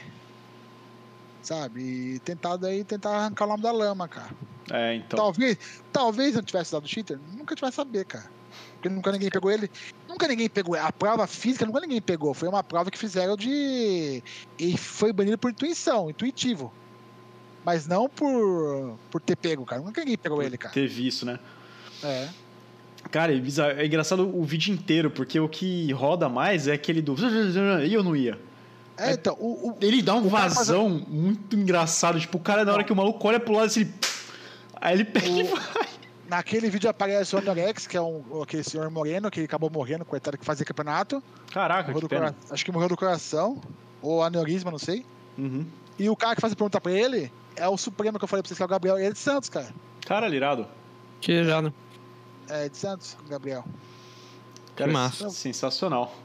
Sabe? 1.42 1.82
E 2.16 2.20
tentado 2.20 2.66
aí 2.68 2.84
tentar 2.84 3.12
arrancar 3.18 3.46
o 3.46 3.48
nome 3.50 3.64
da 3.64 3.72
lama, 3.72 4.08
cara. 4.08 4.30
É, 4.72 4.96
então. 4.96 5.18
Talvez, 5.18 5.58
talvez 5.92 6.36
não 6.36 6.44
tivesse 6.44 6.72
dado 6.72 6.88
cheater, 6.88 7.20
nunca 7.36 7.56
tivesse 7.56 7.76
saber, 7.78 8.06
cara. 8.06 8.30
Porque 8.74 8.90
nunca 8.90 9.12
ninguém 9.12 9.30
pegou 9.30 9.52
ele. 9.52 9.70
Nunca 10.08 10.28
ninguém 10.28 10.50
pegou. 10.50 10.76
A 10.76 10.92
prova 10.92 11.26
física 11.28 11.66
nunca 11.66 11.80
ninguém 11.80 12.02
pegou. 12.02 12.34
Foi 12.34 12.48
uma 12.48 12.64
prova 12.64 12.90
que 12.92 12.98
fizeram 12.98 13.36
de. 13.36 14.24
E 14.58 14.78
foi 14.78 15.12
banido 15.14 15.38
por 15.38 15.52
intuição, 15.52 16.10
intuitivo. 16.10 16.72
Mas 17.64 17.86
não 17.88 18.10
por, 18.10 18.98
por 19.12 19.22
ter 19.22 19.36
pego, 19.36 19.66
cara. 19.66 19.82
Nunca 19.82 20.02
ninguém 20.02 20.18
pegou 20.18 20.42
ele, 20.42 20.58
cara. 20.58 20.74
Teve 20.74 21.08
isso, 21.08 21.26
né? 21.26 21.40
É. 22.04 22.30
Cara, 23.10 23.34
é, 23.34 23.40
bizarro. 23.40 23.72
é 23.80 23.86
engraçado 23.86 24.30
o 24.38 24.44
vídeo 24.44 24.74
inteiro, 24.74 25.10
porque 25.12 25.40
o 25.40 25.50
que 25.50 25.92
roda 25.92 26.30
mais 26.30 26.68
é 26.68 26.74
aquele 26.74 27.02
do. 27.02 27.16
E 27.88 27.94
eu 27.94 28.04
não 28.04 28.16
ia. 28.16 28.38
É, 28.98 29.14
então, 29.14 29.36
o, 29.40 29.70
o- 29.72 29.78
Ele 29.82 30.02
dá 30.02 30.14
um 30.16 30.30
faz 30.30 30.54
vazão 30.54 30.88
muito 31.08 31.56
engraçado. 31.56 32.20
Tipo, 32.20 32.38
o 32.38 32.42
cara, 32.42 32.64
na 32.64 32.74
hora 32.74 32.84
que 32.84 32.94
o 32.94 32.96
maluco 32.96 33.26
olha 33.28 33.40
pro 33.40 33.54
lado, 33.54 33.66
assim. 33.66 33.92
Aí 34.80 34.94
ele 34.96 35.06
pega 35.06 35.28
e 35.28 35.44
O- 35.44 35.56
vai. 35.56 35.88
naquele 36.30 36.70
vídeo 36.70 36.90
aparece 36.90 37.36
o 37.36 37.40
Anorex, 37.40 37.88
que 37.88 37.98
é 37.98 38.02
um, 38.02 38.42
aquele 38.42 38.64
senhor 38.64 38.90
moreno 38.92 39.30
que 39.32 39.42
acabou 39.42 39.70
morrendo, 39.70 40.06
coitado, 40.06 40.38
que 40.38 40.46
fazia 40.46 40.66
campeonato. 40.66 41.22
Caraca, 41.52 41.94
que 41.94 42.08
cora- 42.08 42.36
Acho 42.50 42.64
que 42.66 42.72
morreu 42.72 42.90
do 42.90 42.98
coração. 42.98 43.60
Ou 44.02 44.24
aneurisma, 44.24 44.72
não 44.72 44.80
sei. 44.80 45.06
Uhum. 45.38 45.66
E 46.00 46.10
o 46.10 46.16
cara 46.16 46.34
que 46.36 46.42
faz 46.42 46.54
a 46.54 46.56
pergunta 46.56 46.80
pra 46.82 46.92
ele 46.92 47.32
é 47.56 47.68
o 47.68 47.78
Supremo 47.78 48.18
que 48.18 48.24
eu 48.24 48.28
falei 48.28 48.42
pra 48.42 48.48
vocês, 48.48 48.58
que 48.58 48.64
é 48.64 48.66
o 48.66 48.70
Gabriel. 48.70 48.98
Ele 48.98 49.08
é 49.08 49.12
de 49.12 49.20
Santos, 49.20 49.50
cara. 49.50 49.68
Cara, 50.06 50.28
lirado. 50.28 50.66
Que 51.20 51.32
irado. 51.34 51.72
É 52.52 52.70
de 52.70 52.78
Santos, 52.78 53.18
Gabriel. 53.30 53.64
Cara, 54.76 54.92
massa. 54.92 55.30
sensacional. 55.30 56.14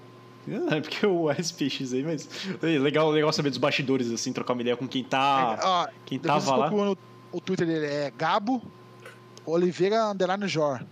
É 0.70 0.80
porque 0.80 1.04
o 1.04 1.28
SPX 1.32 1.92
aí, 1.92 2.04
mas. 2.04 2.28
Legal, 2.62 3.10
legal 3.10 3.32
saber 3.32 3.48
dos 3.50 3.58
bastidores, 3.58 4.12
assim, 4.12 4.32
trocar 4.32 4.52
uma 4.52 4.62
ideia 4.62 4.76
com 4.76 4.86
quem 4.86 5.02
tá. 5.02 5.58
É, 5.60 5.66
ó, 5.66 5.88
quem 6.04 6.20
tava 6.20 6.54
lá. 6.54 6.70
no, 6.70 6.96
o 7.32 7.40
Twitter 7.40 7.66
dele 7.66 7.84
é 7.86 8.12
Gabo 8.16 8.62
Oliveira 9.44 10.06
Underline 10.06 10.46
Jor. 10.46 10.84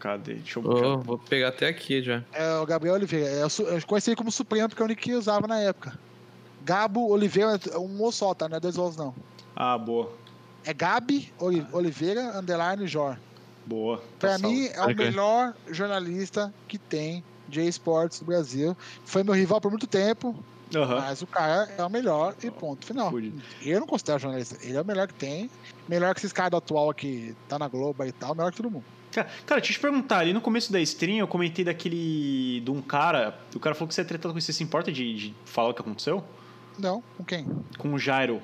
Cadê? 0.00 0.34
Deixa 0.34 0.58
eu 0.58 0.64
Ô, 0.68 0.98
vou 0.98 1.16
pegar 1.16 1.48
até 1.50 1.68
aqui 1.68 2.02
já. 2.02 2.24
É 2.32 2.56
o 2.58 2.66
Gabriel 2.66 2.96
Oliveira. 2.96 3.28
É 3.28 3.48
su- 3.48 3.62
eu 3.62 3.80
conheci 3.86 4.10
ele 4.10 4.16
como 4.16 4.32
Supremo 4.32 4.68
porque 4.68 4.82
é 4.82 4.84
o 4.84 4.88
nick 4.88 5.00
que 5.02 5.10
eu 5.12 5.18
usava 5.20 5.46
na 5.46 5.60
época. 5.60 5.96
Gabo 6.64 7.08
Oliveira 7.08 7.60
é 7.72 7.78
um 7.78 8.02
O 8.02 8.10
só, 8.10 8.34
tá? 8.34 8.48
Não 8.48 8.56
é 8.56 8.60
dois 8.60 8.76
O's, 8.76 8.96
não. 8.96 9.14
Ah, 9.54 9.78
boa. 9.78 10.10
É 10.64 10.74
Gabi 10.74 11.32
Oli- 11.38 11.66
Oliveira 11.72 12.36
Underline 12.36 12.84
Jor. 12.88 13.16
Boa. 13.70 13.98
Tá 13.98 14.02
Pra 14.18 14.38
salvo. 14.38 14.48
mim, 14.56 14.66
é 14.66 14.80
o 14.80 14.84
Ok. 14.90 14.94
melhor 14.96 15.54
jornalista 15.70 16.52
que 16.66 16.76
tem 16.76 17.22
de 17.48 17.60
esportes 17.66 18.18
do 18.18 18.26
Brasil. 18.26 18.76
Foi 19.04 19.22
meu 19.22 19.32
rival 19.32 19.60
por 19.60 19.70
muito 19.70 19.86
tempo, 19.86 20.34
Aham. 20.74 20.96
mas 21.00 21.22
o 21.22 21.26
cara 21.28 21.72
é 21.78 21.84
o 21.84 21.88
melhor 21.88 22.34
e 22.42 22.50
ponto 22.50 22.84
final. 22.84 23.12
Eu 23.62 23.78
não 23.78 23.86
considero 23.86 24.18
jornalista. 24.18 24.56
Ele 24.60 24.76
é 24.76 24.80
o 24.82 24.84
melhor 24.84 25.06
que 25.06 25.14
tem. 25.14 25.48
Melhor 25.88 26.12
que 26.14 26.20
esses 26.20 26.32
caras 26.32 26.50
do 26.50 26.56
atual 26.56 26.90
aqui, 26.90 27.34
tá 27.48 27.58
na 27.60 27.68
Globo 27.68 28.04
e 28.04 28.10
tal, 28.10 28.34
melhor 28.34 28.50
que 28.50 28.56
todo 28.56 28.70
mundo. 28.70 28.84
Cara, 29.12 29.28
cara, 29.46 29.60
deixa 29.60 29.72
eu 29.72 29.76
te 29.76 29.80
perguntar, 29.80 30.18
ali 30.18 30.32
no 30.32 30.40
começo 30.40 30.72
da 30.72 30.80
stream 30.80 31.18
eu 31.18 31.28
comentei 31.28 31.64
daquele. 31.64 32.60
de 32.64 32.70
um 32.72 32.82
cara. 32.82 33.38
O 33.54 33.60
cara 33.60 33.74
falou 33.74 33.86
que 33.88 33.94
você 33.94 34.00
é 34.00 34.04
tretado 34.04 34.34
com 34.34 34.40
você 34.40 34.52
se 34.52 34.62
importa 34.64 34.90
de, 34.92 35.14
de 35.14 35.34
falar 35.44 35.68
o 35.70 35.74
que 35.74 35.80
aconteceu? 35.80 36.24
Não, 36.78 37.02
com 37.16 37.24
quem? 37.24 37.44
Com 37.78 37.92
o 37.94 37.98
Jairo. 37.98 38.40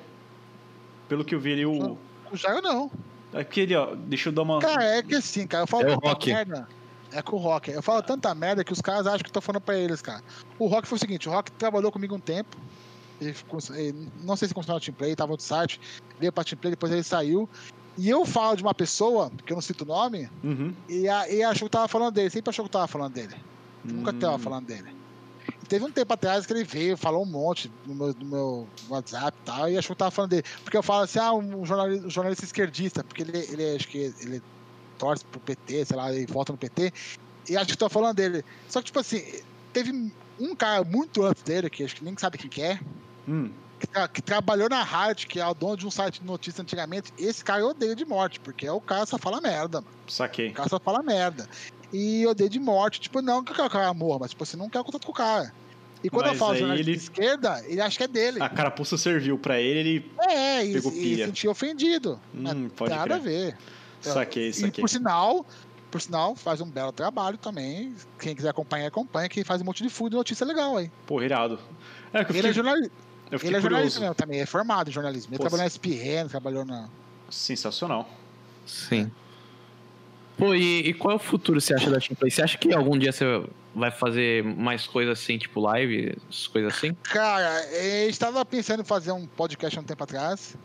Pelo 1.07 1.23
que 1.23 1.33
eu 1.35 1.39
vi 1.39 1.53
ali, 1.53 1.65
o. 1.65 1.73
Não. 1.77 1.97
O 2.31 2.35
Jairo 2.35 2.61
não. 2.61 2.91
Aquele, 3.39 3.75
ó, 3.75 3.95
deixa 3.95 4.29
eu 4.29 4.33
dar 4.33 4.41
uma. 4.43 4.59
Cara, 4.59 4.83
é 4.83 5.03
que 5.03 5.15
assim, 5.15 5.45
cara, 5.47 5.63
eu 5.63 5.67
falo 5.67 5.83
É 5.83 5.91
o 5.91 5.95
tanta 5.95 6.07
Rock. 6.09 6.33
merda. 6.33 6.67
É 7.11 7.21
com 7.21 7.35
o 7.35 7.39
Rock. 7.39 7.71
Eu 7.71 7.81
falo 7.81 8.01
tanta 8.01 8.33
merda 8.35 8.63
que 8.63 8.73
os 8.73 8.81
caras 8.81 9.07
acham 9.07 9.19
que 9.19 9.29
eu 9.29 9.33
tô 9.33 9.41
falando 9.41 9.61
pra 9.61 9.77
eles, 9.77 10.01
cara. 10.01 10.21
O 10.59 10.67
Rock 10.67 10.87
foi 10.87 10.97
o 10.97 10.99
seguinte: 10.99 11.29
o 11.29 11.31
Rock 11.31 11.51
trabalhou 11.53 11.91
comigo 11.91 12.15
um 12.15 12.19
tempo. 12.19 12.57
Ele 13.19 13.33
ficou- 13.33 13.59
ele- 13.73 14.09
não 14.21 14.35
sei 14.35 14.47
se 14.47 14.53
continuou 14.53 14.79
no 14.79 14.85
Team 14.85 14.93
Play, 14.95 15.15
tava 15.15 15.31
no 15.33 15.39
site, 15.39 15.79
veio 16.19 16.31
pra 16.31 16.43
Team 16.43 16.59
Play, 16.59 16.71
depois 16.71 16.91
ele 16.91 17.03
saiu. 17.03 17.49
E 17.97 18.07
eu 18.09 18.23
falo 18.25 18.55
de 18.55 18.61
uma 18.61 18.75
pessoa, 18.75 19.31
que 19.45 19.51
eu 19.51 19.55
não 19.55 19.61
cito 19.61 19.83
o 19.83 19.87
nome, 19.87 20.29
Uhum. 20.43 20.71
e, 20.87 21.09
a, 21.09 21.27
e 21.29 21.41
achou 21.41 21.67
que 21.67 21.71
tava 21.71 21.87
falando 21.87 22.13
dele, 22.13 22.29
sempre 22.29 22.51
achou 22.51 22.65
que 22.65 22.69
tava 22.71 22.87
falando 22.87 23.13
dele. 23.13 23.35
Nunca 23.83 24.11
Hum. 24.11 24.19
tava 24.19 24.37
falando 24.37 24.67
dele. 24.67 24.95
Teve 25.67 25.83
um 25.85 25.91
tempo 25.91 26.13
atrás 26.13 26.45
que 26.45 26.53
ele 26.53 26.63
veio, 26.63 26.95
falou 26.97 27.23
um 27.23 27.25
monte 27.25 27.71
no 27.85 27.93
meu, 27.93 28.15
no 28.19 28.25
meu 28.25 28.69
WhatsApp 28.89 29.37
e 29.41 29.45
tal, 29.45 29.69
e 29.69 29.77
achou 29.77 29.95
que 29.95 29.99
tava 29.99 30.11
falando 30.11 30.31
dele. 30.31 30.45
Porque 30.63 30.77
eu 30.77 30.83
falo 30.83 31.03
assim, 31.03 31.19
ah, 31.19 31.33
um 31.33 31.65
jornalista, 31.65 32.07
um 32.07 32.09
jornalista 32.09 32.45
esquerdista, 32.45 33.03
porque 33.03 33.21
ele, 33.23 33.37
ele 33.37 33.75
acho 33.75 33.87
que 33.87 33.97
ele 34.19 34.41
torce 34.97 35.25
pro 35.25 35.39
PT, 35.41 35.85
sei 35.85 35.97
lá, 35.97 36.13
ele 36.13 36.25
vota 36.25 36.51
no 36.53 36.57
PT, 36.57 36.93
e 37.49 37.57
acho 37.57 37.67
que 37.67 37.77
tô 37.77 37.89
falando 37.89 38.15
dele. 38.15 38.43
Só 38.69 38.79
que, 38.79 38.85
tipo 38.87 38.99
assim, 38.99 39.23
teve 39.73 39.91
um 40.39 40.55
cara 40.55 40.83
muito 40.83 41.23
antes 41.23 41.43
dele, 41.43 41.69
que 41.69 41.83
acho 41.83 41.95
que 41.95 42.03
nem 42.03 42.17
sabe 42.17 42.37
quem 42.37 42.49
que 42.49 42.61
é, 42.61 42.79
Hum. 43.27 43.51
que, 43.79 43.87
tra- 43.87 44.07
que 44.07 44.21
trabalhou 44.21 44.69
na 44.69 44.83
Riot, 44.83 45.27
que 45.27 45.39
é 45.39 45.45
o 45.45 45.53
dono 45.53 45.75
de 45.75 45.85
um 45.85 45.91
site 45.91 46.21
de 46.21 46.25
notícias 46.25 46.59
antigamente, 46.61 47.13
esse 47.17 47.43
cara 47.43 47.59
eu 47.59 47.67
odeio 47.69 47.95
de 47.95 48.05
morte, 48.05 48.39
porque 48.39 48.65
é 48.65 48.71
o 48.71 48.79
cara 48.79 49.05
só 49.05 49.17
fala 49.17 49.41
merda, 49.41 49.81
mano. 49.81 49.95
Saquei. 50.07 50.49
O 50.49 50.53
cara 50.53 50.69
só 50.69 50.79
fala 50.79 51.03
merda. 51.03 51.47
E 51.93 52.23
eu 52.23 52.33
dei 52.35 52.49
de 52.49 52.59
morte. 52.59 52.99
Tipo, 52.99 53.21
não 53.21 53.43
que 53.43 53.51
eu 53.51 53.55
quero 53.55 53.69
que 53.69 53.75
o 53.75 53.79
cara 53.79 53.93
morra, 53.93 54.19
mas 54.21 54.31
tipo, 54.31 54.45
você 54.45 54.57
não 54.57 54.69
quer 54.69 54.83
contato 54.83 55.05
com 55.05 55.11
o 55.11 55.15
cara. 55.15 55.53
E 56.03 56.09
quando 56.09 56.25
Mas 56.27 56.33
eu 56.33 56.39
falo 56.39 56.55
jornalista 56.57 56.89
ele- 56.91 56.97
de 56.97 57.03
esquerda, 57.03 57.63
ele 57.65 57.81
acha 57.81 57.97
que 57.97 58.03
é 58.03 58.07
dele. 58.07 58.41
A 58.41 58.47
carapuça 58.49 58.97
serviu 58.97 59.37
pra 59.39 59.59
ele, 59.59 59.79
ele. 59.89 60.11
é, 60.29 60.63
e, 60.65 60.73
pegou 60.73 60.91
e 60.91 60.95
pilha. 60.95 61.25
sentiu 61.25 61.49
ofendido. 61.51 62.19
Hum, 62.33 62.41
Não 62.43 62.69
pode 62.69 62.93
nada 62.93 63.15
a 63.15 63.17
ver. 63.17 63.57
Saquei, 63.99 64.49
E 64.49 64.53
saquei. 64.53 64.81
por 64.83 64.87
sinal, 64.89 65.43
por 65.89 65.99
sinal, 65.99 66.35
faz 66.35 66.61
um 66.61 66.69
belo 66.69 66.91
trabalho 66.91 67.35
também. 67.37 67.95
Quem 68.19 68.35
quiser 68.35 68.49
acompanhar, 68.49 68.87
acompanha, 68.87 69.27
que 69.27 69.43
faz 69.43 69.59
um 69.61 69.65
monte 69.65 69.81
de 69.81 69.89
fundo 69.89 70.11
de 70.11 70.15
notícia 70.17 70.45
legal 70.45 70.77
aí. 70.77 70.91
Pô, 71.07 71.21
irado. 71.23 71.59
É, 72.13 72.23
que 72.23 72.31
eu 72.31 72.35
Ele 72.35 72.47
fiquei, 72.47 72.49
é, 72.51 72.53
jornali... 72.53 72.91
eu 73.31 73.39
fiquei 73.39 73.49
ele 73.49 73.57
é 73.57 73.61
jornalista 73.61 73.99
curioso. 73.99 74.01
mesmo 74.01 74.15
também, 74.15 74.39
é 74.39 74.45
formado 74.45 74.89
em 74.89 74.93
jornalismo. 74.93 75.31
Ele 75.31 75.37
Pô, 75.37 75.43
trabalhou 75.45 75.63
na 75.63 75.67
SPN, 75.67 76.29
trabalhou 76.29 76.63
na. 76.63 76.87
Sensacional. 77.27 78.07
Sim. 78.67 79.11
Pô, 80.37 80.53
e, 80.53 80.81
e 80.89 80.93
qual 80.93 81.13
é 81.13 81.15
o 81.15 81.19
futuro 81.19 81.59
você 81.59 81.73
acha 81.73 81.89
da 81.89 81.99
Teamplay? 81.99 82.29
Você 82.29 82.41
acha 82.43 82.57
que 82.57 82.73
algum 82.73 82.97
dia 82.97 83.11
você 83.11 83.25
vai 83.73 83.89
fazer 83.91 84.43
mais 84.43 84.85
coisas 84.85 85.19
assim, 85.19 85.37
tipo 85.37 85.59
live, 85.61 86.15
essas 86.29 86.47
coisas 86.47 86.73
assim? 86.73 86.93
Cara, 87.03 87.63
eu 87.73 88.09
estava 88.09 88.43
pensando 88.45 88.81
em 88.81 88.85
fazer 88.85 89.11
um 89.11 89.25
podcast 89.25 89.77
há 89.77 89.81
um 89.81 89.85
tempo 89.85 90.03
atrás. 90.03 90.55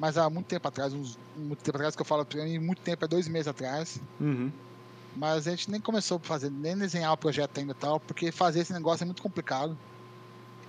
Mas 0.00 0.18
há 0.18 0.28
muito 0.28 0.46
tempo 0.46 0.66
atrás, 0.66 0.92
uns, 0.92 1.16
muito 1.36 1.62
tempo 1.62 1.76
atrás, 1.76 1.94
que 1.94 2.02
eu 2.02 2.06
falo 2.06 2.24
pra 2.24 2.42
mim, 2.42 2.58
muito 2.58 2.80
tempo, 2.82 3.04
é 3.04 3.08
dois 3.08 3.28
meses 3.28 3.46
atrás. 3.46 4.00
Uhum. 4.20 4.50
Mas 5.16 5.46
a 5.46 5.50
gente 5.52 5.70
nem 5.70 5.80
começou 5.80 6.16
a 6.16 6.20
fazer, 6.20 6.50
nem 6.50 6.76
desenhar 6.76 7.12
o 7.12 7.16
projeto 7.16 7.58
ainda 7.58 7.70
e 7.72 7.76
tal, 7.76 8.00
porque 8.00 8.32
fazer 8.32 8.60
esse 8.60 8.72
negócio 8.72 9.04
é 9.04 9.06
muito 9.06 9.22
complicado. 9.22 9.78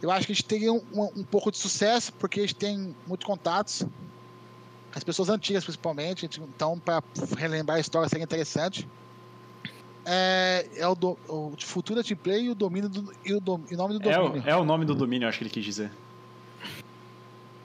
Eu 0.04 0.12
acho 0.12 0.28
que 0.28 0.34
a 0.34 0.36
gente 0.36 0.46
teria 0.46 0.72
um, 0.72 0.84
um- 0.94 1.12
um 1.22 1.24
pouco 1.24 1.50
de 1.50 1.58
sucesso, 1.58 2.14
porque 2.14 2.42
a 2.42 2.44
gente 2.44 2.56
tem 2.56 2.96
muitos 3.08 3.26
contatos. 3.26 3.84
As 4.96 5.04
pessoas 5.04 5.30
antigas, 5.30 5.64
principalmente. 5.64 6.30
Então, 6.40 6.80
para 6.80 7.04
relembrar 7.38 7.78
a 7.78 7.80
história, 7.80 8.08
seria 8.08 8.24
interessante. 8.24 8.88
É, 10.06 10.68
é 10.76 10.88
o, 10.88 10.94
do, 10.96 11.18
o 11.28 11.54
futuro 11.60 12.02
da 12.02 12.06
Team 12.08 12.18
Play 12.18 12.44
e 12.46 12.50
o 12.50 12.56
domínio 12.56 12.90
do, 12.90 13.14
e 13.26 13.34
o, 13.34 13.40
dom- 13.40 13.64
e 13.72 13.74
o 13.74 13.78
nome 13.78 13.98
do 13.98 14.10
É, 14.10 14.14
domínio. 14.20 14.44
o- 14.46 14.50
é 14.50 14.56
o 14.56 14.66
nome 14.66 14.86
do 14.86 14.94
domínio, 14.94 15.26
eu 15.26 15.30
acho 15.30 15.38
que 15.38 15.44
ele 15.46 15.50
quis 15.50 15.64
dizer. 15.64 15.92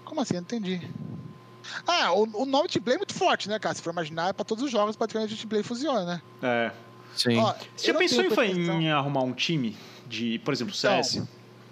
Como 0.05 0.21
assim? 0.21 0.35
Eu 0.35 0.41
Não 0.41 0.45
entendi. 0.45 0.81
Ah, 1.87 2.13
o, 2.13 2.23
o 2.43 2.47
nome 2.47 2.69
Play 2.69 2.95
é 2.95 2.99
muito 2.99 3.13
forte, 3.15 3.49
né, 3.49 3.59
cara? 3.59 3.75
Se 3.75 3.83
for 3.83 3.93
imaginar, 3.93 4.29
é 4.29 4.33
pra 4.33 4.45
todos 4.45 4.65
os 4.65 4.71
jogos, 4.71 4.97
praticamente 4.97 5.45
o 5.45 5.49
Play 5.49 5.63
funciona, 5.63 6.05
né? 6.05 6.23
É. 6.43 6.73
Sim. 7.15 7.37
Ó, 7.39 7.53
Você 7.77 7.91
eu 7.91 7.95
já 7.95 7.99
pensou 7.99 8.45
em, 8.45 8.85
em 8.85 8.91
arrumar 8.93 9.23
um 9.23 9.33
time 9.33 9.77
de, 10.07 10.39
por 10.39 10.55
exemplo, 10.55 10.73
Então, 10.79 11.03
CS? 11.03 11.23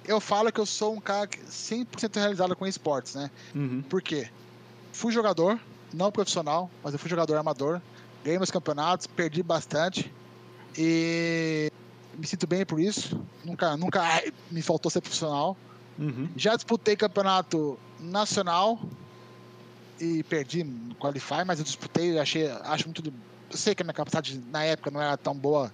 Eu 0.05 0.21
falo 0.21 0.53
que 0.53 0.61
eu 0.61 0.67
sou 0.67 0.95
um 0.95 1.01
cara 1.01 1.27
que 1.29 1.39
100% 1.41 2.17
realizado 2.17 2.55
com 2.57 2.67
esportes, 2.67 3.15
né? 3.15 3.31
Uhum. 3.55 3.83
Por 3.89 4.03
quê? 4.03 4.29
Fui 4.97 5.13
jogador, 5.13 5.61
não 5.93 6.11
profissional, 6.11 6.71
mas 6.83 6.95
eu 6.95 6.99
fui 6.99 7.11
jogador 7.11 7.37
amador. 7.37 7.83
Ganhei 8.25 8.39
meus 8.39 8.51
campeonatos, 8.51 9.07
perdi 9.07 9.43
bastante. 9.43 10.11
E 10.77 11.71
me 12.17 12.27
sinto 12.27 12.47
bem 12.47 12.65
por 12.65 12.81
isso. 12.81 13.21
Nunca, 13.45 13.77
nunca 13.77 14.01
ai, 14.01 14.33
me 14.51 14.63
faltou 14.63 14.91
ser 14.91 15.03
profissional. 15.03 15.55
Uhum. 15.99 16.31
Já 16.35 16.57
disputei 16.57 16.97
campeonato 16.97 17.79
nacional 18.01 18.81
e 20.01 20.23
perdi 20.23 20.65
no 20.65 20.95
Qualify, 20.95 21.45
mas 21.47 21.59
eu 21.59 21.65
disputei, 21.67 22.19
achei, 22.19 22.49
acho 22.49 22.87
muito 22.87 23.03
eu 23.51 23.57
sei 23.57 23.75
que 23.75 23.83
a 23.83 23.85
minha 23.85 23.93
capacidade 23.93 24.43
na 24.51 24.65
época 24.65 24.91
não 24.91 25.01
era 25.01 25.19
tão 25.19 25.35
boa 25.35 25.71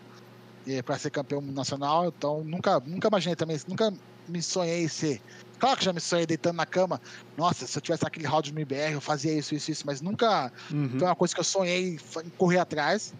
para 0.84 0.98
ser 0.98 1.10
campeão 1.10 1.40
nacional, 1.40 2.08
então 2.08 2.42
nunca, 2.42 2.80
nunca 2.84 3.06
imaginei 3.06 3.36
também, 3.36 3.56
nunca 3.68 3.94
me 4.28 4.42
sonhei 4.42 4.82
em 4.82 4.88
ser. 4.88 5.22
Claro 5.62 5.78
que 5.78 5.84
já 5.84 5.92
me 5.92 6.00
sonhei 6.00 6.26
deitando 6.26 6.56
na 6.56 6.66
cama. 6.66 7.00
Nossa, 7.36 7.68
se 7.68 7.78
eu 7.78 7.80
tivesse 7.80 8.04
aquele 8.04 8.26
round 8.26 8.52
no 8.52 8.58
IBR, 8.58 8.94
eu 8.94 9.00
fazia 9.00 9.32
isso, 9.32 9.54
isso, 9.54 9.70
isso, 9.70 9.86
mas 9.86 10.00
nunca 10.00 10.52
uhum. 10.68 10.98
foi 10.98 11.06
uma 11.06 11.14
coisa 11.14 11.32
que 11.32 11.38
eu 11.38 11.44
sonhei 11.44 12.00
em 12.24 12.30
correr 12.30 12.58
atrás. 12.58 13.14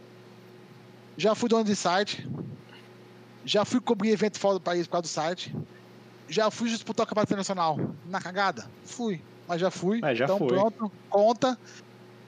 Já 1.17 1.37
fui 1.37 1.49
dono 1.49 1.63
de 1.63 1.77
site. 1.77 2.29
Já 3.45 3.65
fui 3.65 3.81
cobrir 3.81 4.11
evento 4.11 4.41
fora 4.41 4.55
do 4.55 4.61
país 4.61 4.89
por 4.89 4.95
causa 4.95 5.03
do 5.03 5.09
site. 5.09 5.55
Já 6.29 6.51
fui 6.51 6.69
disputar 6.69 7.05
o 7.05 7.09
campeonato 7.09 7.33
internacional. 7.33 7.79
Na 8.07 8.21
cagada? 8.21 8.69
Fui. 8.85 9.23
Mas 9.47 9.61
já 9.61 9.71
fui. 9.71 10.01
Mas 10.01 10.19
já 10.19 10.25
então 10.25 10.39
foi. 10.39 10.49
pronto, 10.49 10.93
conta. 11.09 11.57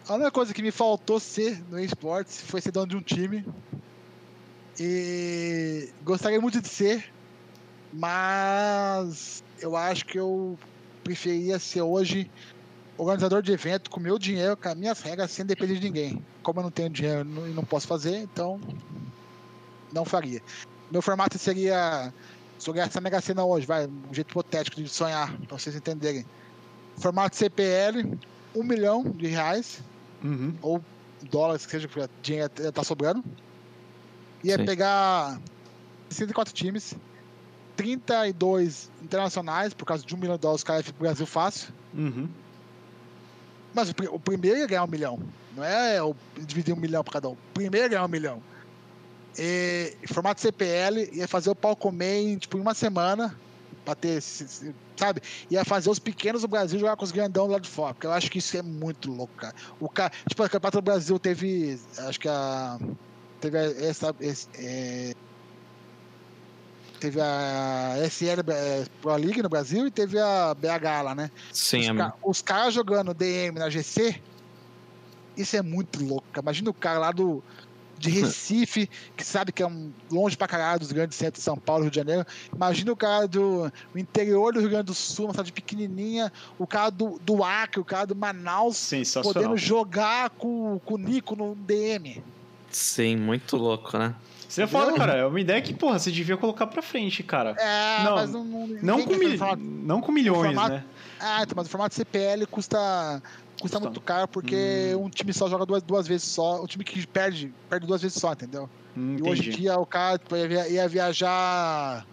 A 0.07 0.15
única 0.15 0.31
coisa 0.31 0.55
que 0.55 0.63
me 0.63 0.71
faltou 0.71 1.19
ser 1.19 1.61
no 1.69 1.81
esportes 1.81 2.41
foi 2.43 2.61
ser 2.61 2.71
dono 2.71 2.87
de 2.87 2.97
um 2.97 3.03
time. 3.03 3.45
E 4.79 5.89
gostaria 6.05 6.41
muito 6.41 6.61
de 6.61 6.69
ser, 6.69 7.13
mas 7.93 9.43
eu 9.61 9.77
acho 9.77 10.05
que 10.07 10.19
eu 10.19 10.59
preferia 11.03 11.59
ser 11.59 11.83
hoje 11.83 12.31
organizador 12.97 13.43
de 13.43 13.53
evento 13.53 13.91
com 13.91 14.01
meu 14.01 14.19
dinheiro, 14.19 14.57
com 14.57 14.69
as 14.69 14.75
minhas 14.75 15.01
regras, 15.01 15.31
sem 15.31 15.45
depender 15.45 15.75
de 15.79 15.87
ninguém. 15.87 16.25
Como 16.43 16.61
eu 16.61 16.65
não 16.65 16.71
tenho 16.71 16.91
dinheiro 16.91 17.29
e 17.49 17.53
não 17.53 17.65
posso 17.65 17.87
fazer, 17.87 18.19
então 18.19 18.61
não 19.93 20.05
faria. 20.05 20.41
Meu 20.91 21.03
formato 21.03 21.39
seria. 21.39 22.13
Se 22.59 22.71
eu 22.71 22.75
ganhasse 22.75 22.97
a 22.97 23.01
Mega 23.01 23.21
Sena 23.21 23.45
hoje, 23.45 23.67
vai, 23.67 23.87
um 23.87 24.15
jeito 24.15 24.31
hipotético 24.31 24.81
de 24.81 24.89
sonhar, 24.89 25.37
para 25.49 25.59
vocês 25.59 25.75
entenderem. 25.75 26.25
Formato 26.97 27.37
CPL, 27.37 28.17
um 28.55 28.63
milhão 28.63 29.03
de 29.03 29.27
reais, 29.27 29.83
uhum. 30.23 30.55
ou 30.63 30.85
dólares, 31.31 31.67
que 31.67 31.73
seja, 31.73 31.89
porque 31.89 32.09
dinheiro 32.23 32.51
tá 32.73 32.85
sobrando. 32.85 33.25
Ia 34.45 34.57
Sim. 34.57 34.65
pegar 34.65 35.41
64 36.11 36.55
times, 36.55 36.95
32 37.77 38.91
internacionais, 39.03 39.75
por 39.75 39.85
causa 39.85 40.05
de 40.05 40.15
um 40.15 40.19
milhão 40.19 40.37
de 40.37 40.41
dólares, 40.41 40.61
os 40.61 40.65
caras 40.65 40.85
ficam 40.85 40.99
pro 40.99 41.07
Brasil 41.07 41.27
fácil. 41.27 41.73
Uhum. 41.93 42.29
Mas 43.75 43.91
o, 43.91 43.95
o, 44.13 44.21
primeiro 44.21 44.59
ia 44.59 44.67
ganhar 44.67 44.85
um 44.85 44.89
milhão. 44.89 45.19
Não 45.57 45.65
é 45.65 46.03
o, 46.03 46.15
dividir 46.39 46.73
um 46.73 46.79
milhão 46.79 47.03
para 47.03 47.15
cada 47.15 47.29
um. 47.29 47.33
O 47.33 47.39
primeiro 47.53 47.87
ia 47.87 47.89
ganhar 47.89 48.05
um 48.05 48.09
milhão. 48.09 48.43
E, 49.37 49.97
formato 50.07 50.41
CPL, 50.41 51.11
ia 51.13 51.27
fazer 51.27 51.51
o 51.51 51.55
pau 51.55 51.75
comer 51.75 52.23
em, 52.23 52.39
tipo, 52.39 52.57
uma 52.57 52.75
semana. 52.75 53.37
Pra 53.85 53.95
ter, 53.95 54.23
sabe? 54.97 55.21
Ia 55.51 55.63
fazer 55.63 55.91
os 55.91 55.99
pequenos 55.99 56.41
do 56.41 56.49
Brasil 56.49 56.79
jogar 56.79 56.97
com 56.97 57.05
os 57.05 57.13
grandão 57.13 57.47
lá 57.47 57.59
de 57.59 57.69
fora. 57.69 57.93
Porque 57.93 58.07
eu 58.07 58.13
acho 58.13 58.31
que 58.31 58.39
isso 58.39 58.57
é 58.57 58.63
muito 58.63 59.13
louco, 59.13 59.35
cara. 59.35 59.55
O 59.79 59.89
cara, 59.91 60.13
tipo, 60.27 60.43
a 60.43 60.49
Campeonato 60.49 60.79
do 60.79 60.85
Brasil 60.85 61.19
teve. 61.19 61.79
Acho 61.99 62.19
que 62.19 62.29
a. 62.29 62.79
Teve 63.41 63.59
essa. 63.59 64.15
É, 64.57 65.15
teve 67.05 67.21
a 67.21 67.97
SL 68.09 68.41
é, 68.51 68.87
Pro 69.03 69.15
League 69.17 69.43
no 69.43 69.49
Brasil 69.51 69.87
e 69.87 69.91
teve 69.91 70.19
a 70.19 70.55
BH 70.55 71.03
lá, 71.05 71.15
né? 71.15 71.31
Sim, 71.53 71.91
os, 71.91 71.97
ca 71.97 72.15
os 72.23 72.43
caras 72.43 72.75
jogando 72.75 73.13
DM 73.13 73.59
na 73.59 73.69
GC, 73.69 74.19
isso 75.37 75.55
é 75.55 75.61
muito 75.61 76.03
louco. 76.03 76.27
Imagina 76.39 76.71
o 76.71 76.75
cara 76.75 76.99
lá 76.99 77.13
do 77.13 77.45
de 77.99 78.09
Recife, 78.11 78.89
que 79.15 79.23
sabe 79.23 79.53
que 79.53 79.63
é 79.63 79.67
um 79.67 79.93
longe 80.11 80.35
pra 80.35 80.49
caralho 80.49 80.81
dos 80.81 80.93
grandes 80.93 81.19
centros 81.19 81.41
de 81.41 81.45
São 81.45 81.59
Paulo, 81.59 81.83
Rio 81.83 81.91
de 81.91 81.97
Janeiro. 81.97 82.27
Imagina 82.55 82.91
o 82.91 82.97
cara 82.97 83.29
do 83.29 83.71
interior 83.95 84.55
do 84.55 84.61
Rio 84.61 84.71
Grande 84.71 84.87
do 84.87 84.95
Sul, 84.95 85.27
uma 85.27 85.35
cidade 85.35 85.53
pequenininha, 85.53 86.33
o 86.59 86.67
cara 86.67 86.89
do, 86.89 87.19
do 87.19 87.45
Acre, 87.45 87.81
o 87.81 87.85
cara 87.85 88.07
do 88.07 88.17
Manaus, 88.17 88.91
podendo 89.23 89.59
jogar 89.59 90.31
com, 90.31 90.81
com 90.87 90.95
o 90.95 90.99
Nico 90.99 91.37
no 91.37 91.55
DM. 91.55 92.23
Sim, 92.71 93.17
muito 93.17 93.57
louco, 93.57 93.99
né? 93.99 94.15
Você 94.49 94.63
é 94.63 94.67
foda, 94.67 94.93
cara. 94.95 95.15
É 95.15 95.27
uma 95.27 95.41
ideia 95.41 95.61
que, 95.61 95.75
porra, 95.75 95.99
você 95.99 96.11
devia 96.11 96.37
colocar 96.37 96.67
pra 96.67 96.83
frente, 96.83 97.23
cara. 97.23 97.55
É, 97.59 98.05
não, 98.05 98.15
mas 98.15 98.31
não. 98.31 98.45
Não, 98.45 98.67
não, 98.83 99.03
com, 99.03 99.15
mil... 99.15 99.39
não 99.57 100.01
com 100.01 100.13
milhões, 100.13 100.47
formato... 100.47 100.75
né? 100.75 100.85
Ah, 101.21 101.43
então, 101.43 101.55
mas 101.57 101.67
o 101.67 101.71
formato 101.71 101.95
CPL 101.95 102.47
custa. 102.47 103.23
Custa 103.61 103.79
muito 103.79 104.01
caro 104.01 104.27
porque 104.27 104.93
hum. 104.97 105.05
um 105.05 105.09
time 105.09 105.33
só 105.33 105.49
joga 105.49 105.65
duas, 105.65 105.83
duas 105.83 106.07
vezes 106.09 106.27
só. 106.27 106.63
Um 106.63 106.67
time 106.67 106.85
que 106.85 107.07
perde, 107.07 107.55
perde 107.71 107.87
duas 107.87 108.03
vezes 108.03 108.21
só, 108.21 108.33
entendeu? 108.33 108.69
Hum, 108.97 109.17
e 109.19 109.29
hoje 109.29 109.49
em 109.49 109.53
dia 109.53 109.79
o 109.79 109.87
cara 109.87 110.19
tipo, 110.19 110.37
ia, 110.37 110.69
ia 110.69 110.89
viajar 110.89 112.05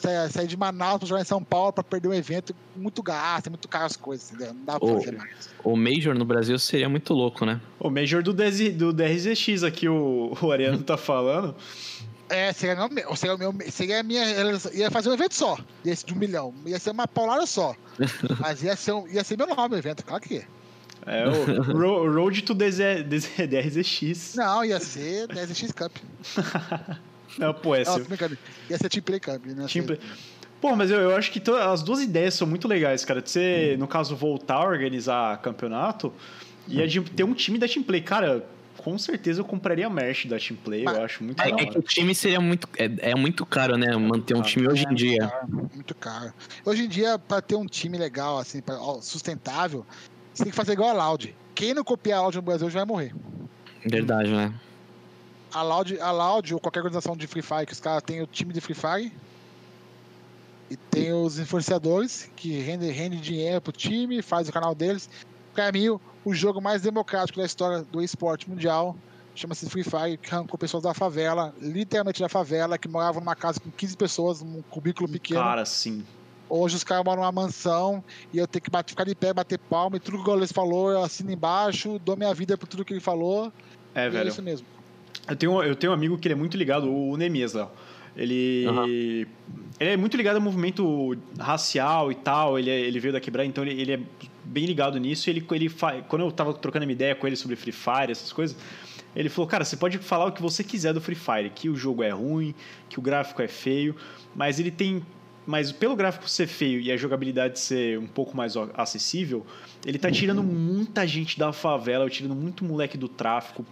sair 0.00 0.46
de 0.46 0.56
Manaus 0.56 0.98
para 0.98 1.08
jogar 1.08 1.20
em 1.22 1.24
São 1.24 1.42
Paulo 1.42 1.72
para 1.72 1.84
perder 1.84 2.08
um 2.08 2.14
evento 2.14 2.54
muito 2.76 3.02
gasto, 3.02 3.46
é 3.48 3.50
muito 3.50 3.68
caro 3.68 3.86
as 3.86 3.96
coisas, 3.96 4.30
entendeu? 4.30 4.54
Não 4.54 4.64
dá 4.64 4.80
pra 4.80 4.88
o, 4.88 4.98
fazer 4.98 5.12
mais. 5.12 5.50
O 5.62 5.76
Major 5.76 6.14
no 6.14 6.24
Brasil 6.24 6.58
seria 6.58 6.88
muito 6.88 7.12
louco, 7.14 7.44
né? 7.44 7.60
O 7.78 7.90
Major 7.90 8.22
do, 8.22 8.32
DZ, 8.32 8.74
do 8.74 8.92
DRZX 8.92 9.62
aqui, 9.62 9.88
o, 9.88 10.36
o 10.40 10.52
Ariano 10.52 10.82
tá 10.82 10.96
falando. 10.96 11.54
É, 12.28 12.52
seria, 12.52 12.88
meu, 12.88 13.16
seria, 13.16 13.36
meu, 13.36 13.54
seria 13.70 14.00
a 14.00 14.02
minha. 14.04 14.24
Ia 14.72 14.90
fazer 14.90 15.10
um 15.10 15.14
evento 15.14 15.34
só, 15.34 15.58
desse 15.82 16.06
de 16.06 16.14
um 16.14 16.16
milhão. 16.16 16.54
Ia 16.64 16.78
ser 16.78 16.90
uma 16.90 17.08
paulada 17.08 17.44
só. 17.44 17.74
mas 18.38 18.62
ia 18.62 18.76
ser, 18.76 18.92
um, 18.92 19.08
ia 19.08 19.24
ser 19.24 19.36
meu 19.36 19.48
nome 19.48 19.74
o 19.74 19.78
evento, 19.78 20.04
claro 20.04 20.22
que 20.22 20.34
ia. 20.34 20.48
É, 21.06 21.26
o 21.26 22.12
Road 22.12 22.42
to 22.42 22.54
DZ, 22.54 23.04
DRZX. 23.48 24.34
Não, 24.36 24.64
ia 24.64 24.78
ser 24.78 25.26
DRZX 25.26 25.72
Cup. 25.72 25.96
Não, 27.38 27.54
pô, 27.54 27.74
é 27.74 27.84
Não, 27.84 27.98
Ia 28.68 28.78
ser 28.78 28.88
Team 28.88 29.18
Cup, 29.20 29.46
né? 29.46 29.66
Team 29.66 29.86
Play. 29.86 30.00
Pô, 30.60 30.76
mas 30.76 30.90
eu, 30.90 31.00
eu 31.00 31.16
acho 31.16 31.32
que 31.32 31.42
as 31.50 31.82
duas 31.82 32.02
ideias 32.02 32.34
são 32.34 32.46
muito 32.46 32.68
legais, 32.68 33.04
cara. 33.04 33.22
De 33.22 33.30
você, 33.30 33.76
no 33.78 33.88
caso, 33.88 34.14
voltar 34.14 34.56
a 34.56 34.64
organizar 34.64 35.40
campeonato 35.40 36.12
e 36.68 36.82
a 36.82 36.86
de 36.86 37.00
ter 37.00 37.24
um 37.24 37.32
time 37.32 37.58
da 37.58 37.66
Team 37.66 37.82
Play. 37.82 38.02
Cara, 38.02 38.44
com 38.76 38.98
certeza 38.98 39.40
eu 39.40 39.44
compraria 39.44 39.86
a 39.86 39.90
merch 39.90 40.26
da 40.26 40.38
Team 40.38 40.58
Play, 40.62 40.84
mas, 40.84 40.96
eu 40.96 41.04
acho 41.04 41.24
muito 41.24 41.42
é, 41.42 41.48
é 41.48 41.66
que 41.66 41.78
o 41.78 41.82
time 41.82 42.14
seria 42.14 42.40
muito. 42.40 42.68
É, 42.76 43.10
é 43.10 43.14
muito 43.14 43.46
caro, 43.46 43.78
né? 43.78 43.96
Manter 43.96 44.36
um 44.36 44.42
time 44.42 44.68
hoje 44.68 44.84
em 44.90 44.94
dia. 44.94 45.32
Muito 45.48 45.54
caro, 45.54 45.70
muito 45.74 45.94
caro. 45.94 46.34
Hoje 46.64 46.84
em 46.84 46.88
dia, 46.88 47.18
pra 47.18 47.40
ter 47.40 47.56
um 47.56 47.66
time 47.66 47.96
legal, 47.96 48.38
assim, 48.38 48.60
pra, 48.60 48.78
ó, 48.78 49.00
sustentável, 49.00 49.86
você 50.32 50.44
tem 50.44 50.50
que 50.50 50.56
fazer 50.56 50.72
igual 50.72 50.90
a 50.90 51.08
Loud. 51.08 51.34
Quem 51.54 51.72
não 51.72 51.84
copiar 51.84 52.18
a 52.18 52.22
Loud 52.22 52.36
no 52.36 52.42
Brasil 52.42 52.68
já 52.68 52.80
vai 52.80 52.86
morrer. 52.86 53.14
Verdade, 53.84 54.30
né? 54.30 54.52
A 55.52 55.62
Loud, 55.62 56.00
a 56.00 56.10
Loud 56.10 56.54
ou 56.54 56.60
qualquer 56.60 56.80
organização 56.80 57.16
de 57.16 57.26
Free 57.26 57.42
Fire, 57.42 57.66
que 57.66 57.72
os 57.72 57.80
caras 57.80 58.02
têm 58.02 58.22
o 58.22 58.26
time 58.26 58.52
de 58.52 58.60
Free 58.60 58.74
Fire 58.74 59.12
e 60.70 60.76
tem 60.76 61.12
os 61.12 61.38
influenciadores 61.38 62.30
que 62.36 62.60
rendem 62.60 62.90
rende 62.92 63.20
dinheiro 63.20 63.60
pro 63.60 63.72
time, 63.72 64.22
faz 64.22 64.48
o 64.48 64.52
canal 64.52 64.74
deles. 64.74 65.10
Pra 65.52 65.72
mim, 65.72 65.88
o 66.24 66.32
jogo 66.32 66.60
mais 66.60 66.82
democrático 66.82 67.40
da 67.40 67.44
história 67.44 67.82
do 67.82 68.00
esporte 68.00 68.48
mundial 68.48 68.96
chama-se 69.34 69.68
Free 69.68 69.82
Fire, 69.82 70.16
que 70.16 70.32
arrancou 70.32 70.58
pessoas 70.58 70.82
da 70.82 70.94
favela, 70.94 71.54
literalmente 71.60 72.20
da 72.20 72.28
favela, 72.28 72.78
que 72.78 72.88
moravam 72.88 73.20
numa 73.20 73.34
casa 73.34 73.58
com 73.58 73.70
15 73.70 73.96
pessoas, 73.96 74.42
num 74.42 74.62
cubículo 74.62 75.08
pequeno. 75.08 75.40
Cara, 75.40 75.64
sim. 75.64 76.04
Hoje 76.48 76.76
os 76.76 76.84
caras 76.84 77.04
moram 77.04 77.22
numa 77.22 77.32
mansão 77.32 78.02
e 78.32 78.38
eu 78.38 78.46
tenho 78.46 78.62
que 78.62 78.70
bater, 78.70 78.90
ficar 78.90 79.04
de 79.04 79.14
pé, 79.14 79.32
bater 79.32 79.58
palma 79.58 79.96
e 79.96 80.00
tudo 80.00 80.16
que 80.18 80.22
o 80.22 80.24
Goles 80.24 80.50
falou, 80.52 80.90
eu 80.90 81.02
assino 81.02 81.30
embaixo, 81.30 81.98
dou 82.00 82.16
minha 82.16 82.34
vida 82.34 82.58
por 82.58 82.66
tudo 82.66 82.84
que 82.84 82.92
ele 82.92 83.00
falou. 83.00 83.52
É, 83.94 84.08
velho. 84.08 84.26
É 84.26 84.28
isso 84.28 84.42
mesmo. 84.42 84.66
Eu 85.28 85.36
tenho, 85.36 85.62
eu 85.62 85.76
tenho 85.76 85.92
um 85.92 85.94
amigo 85.94 86.18
que 86.18 86.26
ele 86.26 86.34
é 86.34 86.36
muito 86.36 86.56
ligado, 86.56 86.92
o 86.92 87.16
Nemias 87.16 87.54
lá. 87.54 87.70
Ele, 88.16 88.66
uhum. 88.66 88.84
ele 88.84 89.28
é 89.78 89.96
muito 89.96 90.16
ligado 90.16 90.36
ao 90.36 90.42
movimento 90.42 91.16
racial 91.38 92.10
e 92.10 92.14
tal. 92.14 92.58
Ele, 92.58 92.70
é, 92.70 92.80
ele 92.80 92.98
veio 92.98 93.12
da 93.12 93.20
quebrada, 93.20 93.48
então 93.48 93.64
ele, 93.64 93.80
ele 93.80 93.92
é 93.92 94.00
bem 94.44 94.66
ligado 94.66 94.98
nisso. 94.98 95.30
Ele, 95.30 95.44
ele 95.52 95.70
quando 96.08 96.22
eu 96.22 96.32
tava 96.32 96.52
trocando 96.54 96.84
uma 96.84 96.92
ideia 96.92 97.14
com 97.14 97.26
ele 97.26 97.36
sobre 97.36 97.56
Free 97.56 97.72
Fire, 97.72 98.10
essas 98.10 98.32
coisas, 98.32 98.56
ele 99.14 99.28
falou: 99.28 99.48
Cara, 99.48 99.64
você 99.64 99.76
pode 99.76 99.98
falar 99.98 100.26
o 100.26 100.32
que 100.32 100.42
você 100.42 100.62
quiser 100.62 100.92
do 100.92 101.00
Free 101.00 101.14
Fire, 101.14 101.50
que 101.54 101.68
o 101.68 101.76
jogo 101.76 102.02
é 102.02 102.10
ruim, 102.10 102.54
que 102.88 102.98
o 102.98 103.02
gráfico 103.02 103.42
é 103.42 103.48
feio, 103.48 103.94
mas 104.34 104.58
ele 104.58 104.70
tem. 104.70 105.04
Mas 105.46 105.72
pelo 105.72 105.96
gráfico 105.96 106.28
ser 106.28 106.46
feio 106.46 106.80
e 106.80 106.92
a 106.92 106.96
jogabilidade 106.96 107.58
ser 107.58 107.98
um 107.98 108.06
pouco 108.06 108.36
mais 108.36 108.54
acessível, 108.74 109.44
ele 109.84 109.98
tá 109.98 110.10
tirando 110.10 110.42
muita 110.42 111.06
gente 111.06 111.38
da 111.38 111.50
favela, 111.52 112.08
tirando 112.08 112.34
muito 112.36 112.64
moleque 112.64 112.96
do 112.96 113.08
tráfico. 113.08 113.64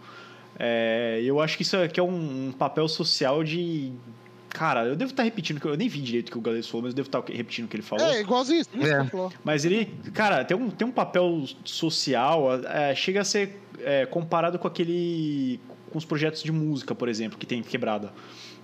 É, 0.59 1.21
eu 1.25 1.41
acho 1.41 1.57
que 1.57 1.63
isso 1.63 1.77
aqui 1.77 2.01
é 2.01 2.03
um, 2.03 2.49
um 2.49 2.53
papel 2.53 2.89
social 2.89 3.45
de, 3.45 3.93
Cara, 4.51 4.87
eu 4.87 4.97
devo 4.97 5.11
estar 5.11 5.23
repetindo, 5.23 5.61
eu 5.69 5.77
nem 5.77 5.89
vi 5.89 6.01
direito 6.01 6.29
o 6.29 6.33
que 6.33 6.39
o 6.39 6.41
Galesso 6.41 6.71
falou, 6.71 6.83
mas 6.85 6.93
eu 6.93 6.97
devo 6.97 7.09
estar 7.09 7.23
repetindo 7.33 7.67
o 7.67 7.69
que 7.69 7.77
ele 7.77 7.83
falou. 7.83 8.07
É, 8.07 8.21
igualzinho 8.21 8.61
isso. 8.61 8.71
É. 8.75 9.31
Mas 9.45 9.65
ele, 9.65 9.87
cara, 10.13 10.45
tem 10.45 10.57
um, 10.57 10.71
tem 10.71 10.87
um 10.87 10.91
papel 10.91 11.45
social, 11.65 12.55
é, 12.65 12.95
chega 12.95 13.21
a 13.21 13.25
ser 13.25 13.61
é, 13.81 14.07
comparado 14.07 14.59
com 14.59 14.67
aquele. 14.67 15.61
com 15.91 15.99
os 15.99 16.05
projetos 16.05 16.43
de 16.43 16.51
música, 16.51 16.95
por 16.95 17.09
exemplo, 17.09 17.39
que 17.39 17.47
tem 17.47 17.63
quebrada. 17.63 18.13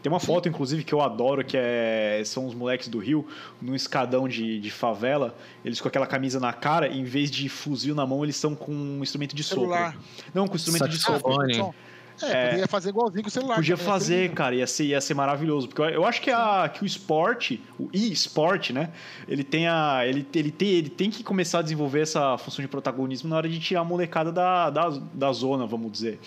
Tem 0.04 0.12
uma 0.12 0.20
foto, 0.20 0.50
inclusive, 0.50 0.84
que 0.84 0.92
eu 0.92 1.00
adoro, 1.00 1.42
que 1.42 1.56
é, 1.56 2.20
são 2.26 2.44
os 2.44 2.52
moleques 2.54 2.88
do 2.88 2.98
Rio, 2.98 3.26
num 3.58 3.74
escadão 3.74 4.28
de, 4.28 4.60
de 4.60 4.70
favela, 4.70 5.34
eles 5.64 5.80
com 5.80 5.88
aquela 5.88 6.06
camisa 6.06 6.38
na 6.38 6.52
cara, 6.52 6.86
em 6.88 7.04
vez 7.04 7.30
de 7.30 7.48
fuzil 7.48 7.94
na 7.94 8.04
mão, 8.04 8.22
eles 8.22 8.36
estão 8.36 8.54
com 8.54 8.70
um 8.70 9.02
instrumento 9.02 9.34
de 9.34 9.42
Celular. 9.42 9.94
sopro. 9.94 10.30
Não, 10.34 10.46
com 10.46 10.56
instrumento 10.56 10.88
de 10.88 10.98
sopro. 10.98 11.74
É, 12.20 12.30
é, 12.30 12.50
podia 12.50 12.68
fazer 12.68 12.90
igualzinho 12.90 13.22
com 13.22 13.28
o 13.28 13.32
celular. 13.32 13.54
Podia 13.54 13.78
fazer, 13.78 14.30
cara, 14.32 14.54
ia 14.54 14.66
ser, 14.66 14.84
ia 14.84 15.00
ser 15.00 15.14
maravilhoso. 15.14 15.68
Porque 15.68 15.80
eu, 15.80 15.88
eu 15.88 16.04
acho 16.04 16.20
que, 16.20 16.30
a, 16.30 16.68
que 16.68 16.84
o 16.84 16.86
esporte, 16.86 17.62
o 17.80 17.88
e-sport, 17.90 18.72
né? 18.72 18.90
Ele 19.26 19.42
tem, 19.42 19.66
a, 19.66 20.02
ele, 20.04 20.26
ele, 20.34 20.50
tem, 20.50 20.68
ele 20.68 20.90
tem 20.90 21.10
que 21.10 21.24
começar 21.24 21.60
a 21.60 21.62
desenvolver 21.62 22.02
essa 22.02 22.36
função 22.36 22.62
de 22.62 22.68
protagonismo 22.68 23.30
na 23.30 23.36
hora 23.36 23.48
de 23.48 23.58
tirar 23.58 23.80
a 23.80 23.84
molecada 23.84 24.30
da, 24.30 24.68
da, 24.68 24.90
da 25.14 25.32
zona, 25.32 25.66
vamos 25.66 25.90
dizer. 25.90 26.20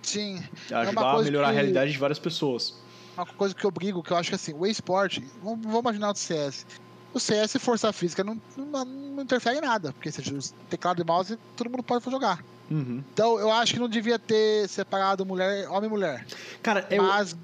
Sim. 0.00 0.42
Ajudar 0.72 1.02
uma 1.02 1.20
a 1.20 1.22
melhorar 1.22 1.48
que- 1.48 1.50
a 1.50 1.54
realidade 1.54 1.92
de 1.92 1.98
várias 1.98 2.18
pessoas. 2.18 2.87
Uma 3.18 3.26
coisa 3.26 3.54
que 3.54 3.64
eu 3.64 3.70
brigo, 3.70 4.02
que 4.02 4.12
eu 4.12 4.16
acho 4.16 4.28
que 4.30 4.34
assim, 4.36 4.54
o 4.54 4.64
esporte, 4.66 5.20
vamos, 5.42 5.64
vamos 5.64 5.80
imaginar 5.80 6.10
o 6.12 6.14
CS. 6.14 6.64
O 7.12 7.18
CS 7.18 7.54
e 7.54 7.58
força 7.58 7.92
física 7.92 8.22
não, 8.22 8.40
não, 8.56 8.84
não 8.84 9.22
interfere 9.22 9.58
em 9.58 9.60
nada, 9.60 9.92
porque 9.92 10.12
seja 10.12 10.36
teclado 10.70 11.00
e 11.02 11.04
mouse, 11.04 11.38
todo 11.56 11.68
mundo 11.70 11.82
pode 11.82 12.04
jogar. 12.10 12.44
Uhum. 12.70 13.02
Então 13.12 13.38
eu 13.40 13.50
acho 13.50 13.74
que 13.74 13.80
não 13.80 13.88
devia 13.88 14.18
ter 14.18 14.68
separado 14.68 15.24
mulher, 15.26 15.68
homem 15.68 15.88
e 15.88 15.92
mulher. 15.92 16.26
Cara, 16.62 16.86
eu. 16.90 17.02
Mas. 17.02 17.34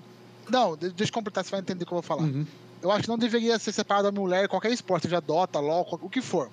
Não, 0.49 0.77
de- 0.77 0.91
deixa 0.91 1.11
eu 1.11 1.15
completar, 1.15 1.43
você 1.43 1.51
vai 1.51 1.61
entender 1.61 1.85
o 1.85 1.87
que 1.87 1.93
eu 1.93 1.97
vou 1.97 2.03
falar. 2.03 2.23
Uhum. 2.23 2.47
Eu 2.83 2.91
acho 2.93 3.05
que 3.05 3.09
não 3.09 3.17
deveria 3.19 3.59
ser 3.59 3.73
separado 3.73 4.09
homem 4.09 4.21
e 4.21 4.23
mulher 4.23 4.45
em 4.45 4.49
qualquer 4.49 4.71
esporte, 4.71 5.05
seja 5.05 5.21
Dota, 5.21 5.59
LOL, 5.59 5.99
o 6.03 6.11
que 6.11 6.21
for. 6.21 6.51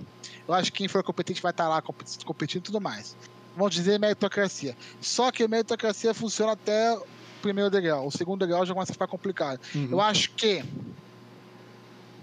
Eu 0.47 0.53
acho 0.53 0.71
que 0.71 0.77
quem 0.79 0.87
for 0.87 1.03
competente 1.03 1.41
vai 1.41 1.51
estar 1.51 1.67
lá 1.67 1.81
competi- 1.81 2.25
competindo 2.25 2.61
e 2.61 2.65
tudo 2.65 2.79
mais. 2.79 3.15
Vamos 3.57 3.75
dizer 3.75 3.99
meritocracia. 3.99 4.75
Só 5.01 5.29
que 5.31 5.43
a 5.43 5.47
meritocracia 5.49 6.13
funciona 6.13 6.53
até 6.53 6.97
primeiro 7.41 7.69
degrau. 7.69 8.07
O 8.07 8.11
segundo 8.11 8.39
degrau 8.39 8.65
já 8.65 8.73
começa 8.73 8.91
a 8.91 8.93
ficar 8.93 9.07
complicado. 9.07 9.59
Uhum. 9.75 9.89
Eu 9.91 10.01
acho 10.01 10.31
que 10.31 10.63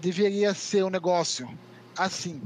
deveria 0.01 0.53
ser 0.53 0.83
um 0.83 0.89
negócio 0.89 1.49
assim. 1.97 2.41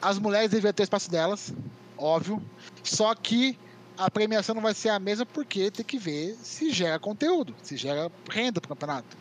As 0.00 0.18
mulheres 0.18 0.50
deveriam 0.50 0.72
ter 0.72 0.82
o 0.82 0.84
espaço 0.84 1.10
delas, 1.10 1.52
óbvio. 1.96 2.42
Só 2.82 3.14
que 3.14 3.58
a 3.96 4.10
premiação 4.10 4.54
não 4.54 4.62
vai 4.62 4.74
ser 4.74 4.90
a 4.90 4.98
mesma 4.98 5.26
porque 5.26 5.70
tem 5.70 5.84
que 5.84 5.98
ver 5.98 6.36
se 6.42 6.70
gera 6.70 6.98
conteúdo, 6.98 7.54
se 7.62 7.76
gera 7.76 8.10
renda 8.30 8.60
pro 8.60 8.68
campeonato. 8.68 9.16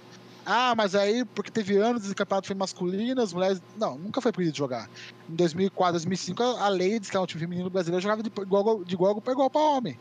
Ah, 0.49 0.74
mas 0.76 0.95
aí, 0.95 1.26
porque 1.26 1.52
teve 1.52 1.76
anos 1.76 2.03
que 2.06 2.11
o 2.11 2.15
campeonato 2.15 2.48
foi 2.48 2.56
masculino, 2.56 3.22
as 3.22 3.34
mulheres. 3.34 3.61
Não, 3.76 3.98
nunca 3.98 4.22
foi 4.22 4.32
proibido 4.32 4.57
jogar. 4.57 4.90
Em 5.30 5.36
2004, 5.36 5.91
2005, 5.94 6.41
a 6.41 6.65
a 6.65 6.69
lei 6.69 6.99
diz 6.99 7.10
que 7.10 7.18
o 7.18 7.28
time 7.28 7.41
feminino 7.41 7.69
brasileiro 7.69 8.02
jogava 8.02 8.24
de 8.24 8.30
igual, 8.30 8.84
de 8.86 8.94
igual 8.94 9.19
para 9.19 9.34
igual 9.34 9.49
para 9.49 9.61
homem. 9.61 9.99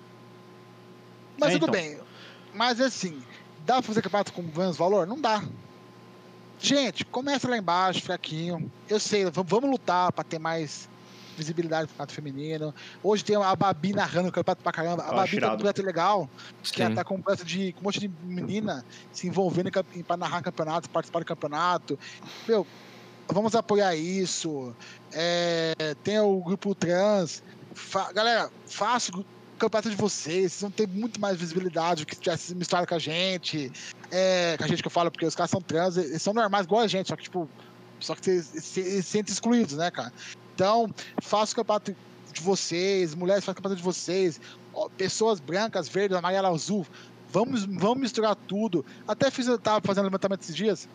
Mas 1.37 1.51
É, 1.51 1.53
tudo 1.59 1.65
então. 1.69 1.73
bem. 1.73 1.99
Mas 2.57 2.81
assim, 2.81 3.23
dá 3.67 3.75
pra 3.75 3.83
fazer 3.83 4.03
campeonato 4.03 4.33
com 4.33 4.43
menos 4.43 4.77
valor? 4.77 5.07
Não 5.07 5.21
dá. 5.21 5.45
Gente, 6.59 7.05
começa 7.05 7.49
lá 7.49 7.59
embaixo, 7.59 8.03
fraquinho. 8.03 8.71
Eu 8.89 8.99
sei, 8.99 9.27
vamos 9.27 9.71
lutar 9.71 10.11
pra 10.11 10.25
ter 10.25 10.39
mais 10.39 10.89
visibilidade 11.37 11.83
pro 11.87 11.93
campeonato 11.93 12.15
feminino. 12.15 12.75
Hoje 13.03 13.23
tem 13.23 13.37
a 13.37 13.55
Babi 13.55 13.93
narrando 13.93 14.29
o 14.31 14.33
campeonato 14.33 14.63
pra 14.63 14.73
caramba. 14.73 15.03
A 15.03 15.07
acho 15.09 15.15
Babi 15.17 15.27
tá 15.27 15.29
com 15.29 15.35
um 15.35 15.39
irado. 15.39 15.59
projeto 15.59 15.83
legal, 15.85 16.31
que 16.73 16.83
ela 16.83 16.95
tá 16.95 17.05
com 17.05 17.17
um 17.17 17.45
de 17.45 17.73
com 17.75 17.81
um 17.81 17.85
monte 17.85 18.01
de 18.01 18.09
menina 18.25 18.83
se 19.13 19.27
envolvendo 19.29 19.71
em, 19.95 20.03
pra 20.03 20.17
narrar 20.17 20.41
campeonato, 20.41 20.89
participar 20.89 21.19
do 21.19 21.27
campeonato. 21.27 21.99
Meu, 22.49 22.67
vamos 23.29 23.55
apoiar 23.55 23.95
isso. 23.95 24.75
É, 25.13 25.95
tem 26.03 26.19
o 26.19 26.41
grupo 26.41 26.75
trans. 26.75 27.43
Fa- 27.75 28.11
galera, 28.15 28.51
faça 28.67 29.13
o 29.15 29.23
campeonato 29.57 29.91
de 29.91 29.97
vocês. 29.97 30.53
Vocês 30.53 30.61
vão 30.61 30.71
ter 30.71 30.89
muito 30.89 31.21
mais 31.21 31.37
visibilidade 31.37 32.05
do 32.05 32.07
que 32.07 32.15
se 32.15 32.21
tivesse 32.21 32.55
misturado 32.55 32.87
com 32.87 32.95
a 32.95 32.99
gente. 32.99 33.73
É, 34.11 34.57
com 34.59 34.65
a 34.65 34.69
gente 34.69 34.83
que 34.83 34.87
eu 34.87 34.91
falo, 34.93 35.11
porque 35.11 35.27
os 35.27 35.35
caras 35.35 35.51
são 35.51 35.61
trans, 35.61 35.97
eles 35.97 36.23
são 36.23 36.33
normais 36.33 36.67
igual 36.67 36.83
a 36.83 36.87
gente, 36.87 37.09
só 37.09 37.17
que, 37.17 37.25
tipo, 37.25 37.49
só 38.01 38.15
que 38.15 38.23
vocês 38.25 38.47
se, 38.47 38.61
se 38.61 39.03
sentem 39.03 39.33
excluídos, 39.33 39.77
né, 39.77 39.91
cara? 39.91 40.13
Então, 40.55 40.93
faça 41.21 41.53
o 41.53 41.57
campeonato 41.57 41.97
de 42.33 42.41
vocês, 42.41 43.15
mulheres 43.15 43.45
façam 43.45 43.53
o 43.53 43.57
campeonato 43.57 43.79
de 43.79 43.85
vocês, 43.85 44.41
pessoas 44.97 45.41
brancas, 45.41 45.89
verdes, 45.89 46.17
amarela, 46.17 46.49
azul. 46.49 46.87
Vamos, 47.31 47.65
vamos 47.65 47.99
misturar 47.99 48.35
tudo. 48.35 48.85
Até 49.07 49.31
fiz, 49.31 49.47
eu 49.47 49.59
tava 49.59 49.81
fazendo 49.81 50.05
levantamento 50.05 50.43
esses 50.43 50.57
dias. 50.57 50.89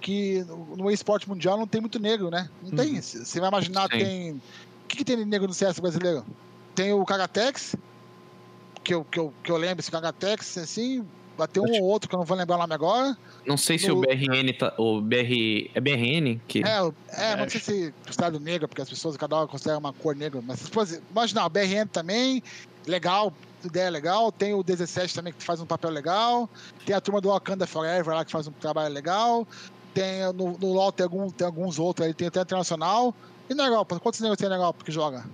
Que 0.00 0.44
no, 0.76 0.90
esporte 0.90 1.28
mundial 1.28 1.56
não 1.56 1.66
tem 1.66 1.80
muito 1.80 1.98
negro, 1.98 2.30
né? 2.30 2.48
Não 2.62 2.70
tem. 2.70 2.94
Uhum. 2.94 3.02
Você 3.02 3.40
vai 3.40 3.48
imaginar, 3.48 3.88
Sim. 3.90 3.98
tem. 3.98 4.32
O 4.32 4.88
que, 4.88 4.98
que 4.98 5.04
tem 5.04 5.16
de 5.16 5.24
negro 5.24 5.48
no 5.48 5.54
CS 5.54 5.80
brasileiro? 5.80 6.24
Tem 6.76 6.92
o 6.92 7.04
Kagatex, 7.04 7.74
que 8.84 8.94
eu, 8.94 9.04
que 9.04 9.18
eu, 9.18 9.32
que 9.42 9.50
eu 9.50 9.56
lembro, 9.56 9.80
esse 9.80 9.90
Kagatex, 9.90 10.58
assim. 10.58 11.04
Bateu 11.36 11.62
um 11.64 11.82
ou 11.82 11.88
outro 11.88 12.08
que 12.08 12.14
eu 12.14 12.18
não 12.18 12.24
vou 12.24 12.36
lembrar 12.36 12.56
o 12.56 12.58
nome 12.60 12.72
agora. 12.72 13.16
Não 13.44 13.56
sei 13.56 13.78
se 13.78 13.88
No- 13.88 13.98
o 13.98 14.00
BRN 14.00 14.52
tá. 14.58 14.72
O 14.78 15.00
BR. 15.02 15.70
É 15.74 15.80
BRN? 15.80 16.40
Que... 16.48 16.62
É, 16.64 16.78
é, 17.08 17.32
É, 17.32 17.36
não 17.36 17.48
sei 17.48 17.60
se 17.60 17.94
o 18.06 18.10
estado 18.10 18.40
negro, 18.40 18.66
porque 18.68 18.80
as 18.80 18.88
pessoas, 18.88 19.16
cada 19.16 19.36
hora 19.36 19.46
considera 19.46 19.76
uma 19.76 19.92
cor 19.92 20.16
negra, 20.16 20.40
mas 20.42 20.60
tipo, 20.60 20.80
assim, 20.80 21.00
imagina, 21.10 21.44
o 21.44 21.50
BRN 21.50 21.86
também, 21.92 22.42
legal, 22.86 23.32
ideia 23.62 23.90
legal, 23.90 24.32
tem 24.32 24.54
o 24.54 24.62
17 24.62 25.14
também 25.14 25.32
que 25.32 25.42
faz 25.42 25.60
um 25.60 25.66
papel 25.66 25.90
legal, 25.90 26.48
tem 26.86 26.94
a 26.94 27.00
turma 27.00 27.20
do 27.20 27.28
Wakanda 27.28 27.66
Forever 27.66 28.14
lá 28.14 28.24
que 28.24 28.32
faz 28.32 28.46
um 28.46 28.52
trabalho 28.52 28.94
legal, 28.94 29.46
tem 29.92 30.32
no, 30.34 30.56
no 30.58 30.72
LoL 30.72 30.92
tem, 30.92 31.04
algum, 31.04 31.28
tem 31.30 31.46
alguns 31.46 31.78
outros 31.78 32.06
aí, 32.06 32.14
tem 32.14 32.28
até 32.28 32.40
internacional, 32.40 33.14
e 33.48 33.54
não 33.54 33.64
é 33.64 33.68
legal, 33.68 33.84
quantos 33.84 34.20
negros 34.20 34.38
tem 34.38 34.48
legal 34.48 34.72
porque 34.72 34.90
joga? 34.90 35.24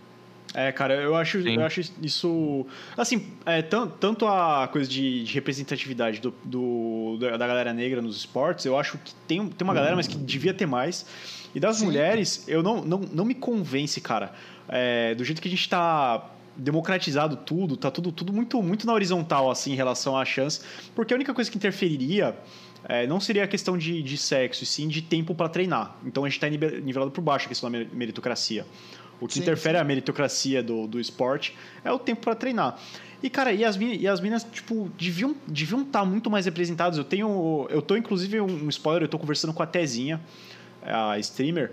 É, 0.55 0.71
cara, 0.71 0.95
eu 0.95 1.15
acho, 1.17 1.43
Sim. 1.43 1.55
eu 1.57 1.65
acho 1.65 1.81
isso. 2.03 2.67
Assim, 2.97 3.27
é, 3.47 3.63
tan- 3.63 3.87
tanto 3.89 4.27
a 4.27 4.69
coisa 4.71 4.89
de, 4.89 5.25
de 5.25 5.33
representatividade 5.33 6.21
do, 6.21 6.35
do- 6.45 7.17
da 7.19 7.47
galera 7.47 7.73
negra 7.73 8.03
nos 8.03 8.17
esportes, 8.17 8.65
eu 8.67 8.79
acho 8.79 8.99
que 8.99 9.15
tem, 9.27 9.49
tem 9.49 9.65
uma 9.65 9.73
galera, 9.75 9.97
mas 9.97 10.07
que 10.07 10.17
devia 10.17 10.53
ter 10.53 10.67
mais. 10.67 11.07
E 11.55 11.61
das 11.61 11.77
Sim. 11.77 11.87
mulheres, 11.87 12.45
eu 12.49 12.63
não, 12.63 12.83
não, 12.85 12.99
não 12.99 13.25
me 13.25 13.35
convence, 13.35 14.01
cara. 14.01 14.33
É, 14.69 15.15
do 15.15 15.25
jeito 15.25 15.41
que 15.41 15.49
a 15.49 15.51
gente 15.51 15.69
tá 15.69 16.31
democratizado 16.55 17.37
tudo, 17.37 17.77
tá 17.77 17.91
tudo, 17.91 18.13
tudo 18.13 18.33
muito, 18.33 18.63
muito 18.63 18.87
na 18.87 18.93
horizontal, 18.93 19.51
assim, 19.51 19.73
em 19.73 19.77
relação 19.77 20.17
à 20.17 20.25
chance. 20.25 20.61
Porque 20.95 21.13
a 21.15 21.17
única 21.17 21.33
coisa 21.33 21.51
que 21.51 21.57
interferiria 21.57 22.37
é, 22.89 23.07
não 23.07 23.21
seria 23.21 23.45
a 23.45 23.49
questão 23.49 23.77
de, 23.79 24.03
de 24.03 24.17
sexo, 24.19 24.65
e 24.65 24.67
sim 24.67 24.89
de 24.89 25.01
tempo 25.03 25.35
para 25.35 25.49
treinar. 25.49 25.97
Então 26.05 26.25
a 26.25 26.29
gente 26.29 26.41
tá 26.41 26.49
nive- 26.49 26.81
nivelado 26.83 27.11
por 27.11 27.23
baixo 27.23 27.47
a 27.47 27.49
questão 27.49 27.71
da 27.71 27.79
mer- 27.79 27.89
meritocracia. 27.93 28.67
O 29.23 29.29
que 29.29 29.35
Sim, 29.35 29.43
interfere 29.43 29.79
a 29.79 29.85
meritocracia 29.85 30.65
do, 30.65 30.89
do 30.89 30.99
esporte 30.99 31.57
é 31.85 31.93
o 31.93 31.99
tempo 31.99 32.23
para 32.23 32.35
treinar. 32.35 32.77
E, 33.23 33.31
cara, 33.31 33.53
e 33.53 33.65
as, 33.65 33.79
e 33.81 34.09
as 34.09 34.21
minas, 34.21 34.43
tipo, 34.43 34.91
deviam 34.99 35.37
deviam 35.47 35.83
estar 35.83 36.05
muito 36.05 36.29
mais 36.29 36.45
representadas. 36.45 36.99
Eu 36.99 37.05
tenho. 37.05 37.69
Eu 37.71 37.81
tô, 37.81 37.97
inclusive, 37.97 38.41
um, 38.41 38.69
spoiler, 38.69 39.05
eu 39.05 39.09
tô 39.09 39.21
conversando 39.21 39.55
com 39.55 39.63
a 39.63 39.67
Tezinha, 39.67 40.21
a 40.83 41.17
streamer, 41.21 41.71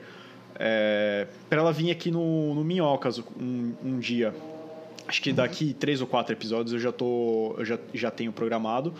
é, 0.60 1.26
pra 1.50 1.60
ela 1.60 1.74
vir 1.74 1.90
aqui 1.90 2.12
no, 2.12 2.54
no 2.54 2.64
Minhocas 2.64 3.18
um, 3.18 3.74
um 3.84 3.98
dia. 3.98 4.32
Acho 5.08 5.20
que 5.20 5.34
daqui 5.34 5.74
três 5.74 6.02
ou 6.02 6.06
quatro 6.06 6.32
episódios 6.32 6.72
eu 6.72 6.80
já 6.80 6.92
tô. 6.92 7.56
Eu 7.58 7.66
já, 7.66 7.80
já 7.96 8.12
tenho 8.12 8.32
programado. 8.32 8.94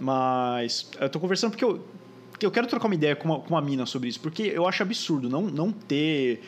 Mas 0.00 0.90
eu 1.00 1.08
tô 1.08 1.20
conversando 1.20 1.52
porque 1.52 1.64
eu, 1.64 1.80
eu 2.42 2.50
quero 2.50 2.66
trocar 2.66 2.86
uma 2.86 2.94
ideia 2.96 3.14
com 3.14 3.28
uma, 3.28 3.38
com 3.38 3.50
uma 3.50 3.62
mina 3.62 3.86
sobre 3.86 4.08
isso. 4.08 4.18
Porque 4.18 4.42
eu 4.42 4.66
acho 4.66 4.82
absurdo 4.82 5.30
não, 5.30 5.42
não 5.42 5.70
ter 5.70 6.42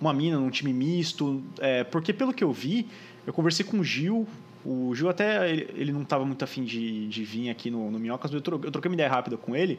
uma 0.00 0.12
mina 0.12 0.38
num 0.38 0.50
time 0.50 0.72
misto. 0.72 1.42
É, 1.58 1.84
porque 1.84 2.12
pelo 2.12 2.32
que 2.32 2.42
eu 2.44 2.52
vi, 2.52 2.86
eu 3.26 3.32
conversei 3.32 3.64
com 3.64 3.78
o 3.78 3.84
Gil. 3.84 4.26
O 4.64 4.94
Gil 4.94 5.08
até, 5.08 5.48
ele, 5.50 5.70
ele 5.74 5.92
não 5.92 6.02
estava 6.02 6.24
muito 6.24 6.42
afim 6.44 6.64
de, 6.64 7.06
de 7.08 7.24
vir 7.24 7.48
aqui 7.48 7.70
no, 7.70 7.90
no 7.90 7.98
Minhocas, 7.98 8.30
mas 8.30 8.34
eu, 8.36 8.42
tro, 8.42 8.60
eu 8.62 8.70
troquei 8.70 8.90
uma 8.90 8.94
ideia 8.96 9.08
rápida 9.08 9.36
com 9.36 9.54
ele. 9.56 9.78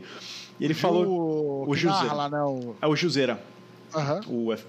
E 0.59 0.65
ele 0.65 0.73
falou... 0.73 1.05
o 1.07 1.63
o 1.69 1.73
que 1.73 1.77
José. 1.79 1.93
narra 1.93 2.13
lá, 2.13 2.29
né? 2.29 2.41
O, 2.41 2.75
É 2.81 2.87
o 2.87 2.95
Gilzeira. 2.95 3.39
aham. 3.93 4.21
O 4.27 4.53
F- 4.53 4.65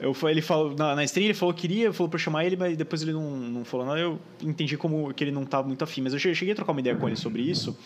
eu, 0.00 0.16
ele 0.28 0.40
falou, 0.40 0.74
na, 0.74 0.94
na 0.96 1.04
stream 1.04 1.26
ele 1.26 1.34
falou 1.34 1.52
que 1.54 1.60
queria, 1.62 1.92
falou 1.92 2.08
pra 2.08 2.16
eu 2.16 2.20
chamar 2.22 2.44
ele, 2.44 2.56
mas 2.56 2.76
depois 2.76 3.02
ele 3.02 3.12
não, 3.12 3.30
não 3.36 3.64
falou 3.64 3.84
nada. 3.86 3.98
Eu 4.00 4.18
entendi 4.42 4.76
como 4.76 5.12
que 5.12 5.22
ele 5.22 5.30
não 5.30 5.44
tava 5.44 5.66
muito 5.68 5.84
afim. 5.84 6.00
Mas 6.00 6.12
eu 6.14 6.18
che- 6.18 6.34
cheguei 6.34 6.52
a 6.52 6.54
trocar 6.56 6.72
uma 6.72 6.80
ideia 6.80 6.96
com 6.96 7.06
ele 7.06 7.16
sobre 7.16 7.42
isso. 7.42 7.76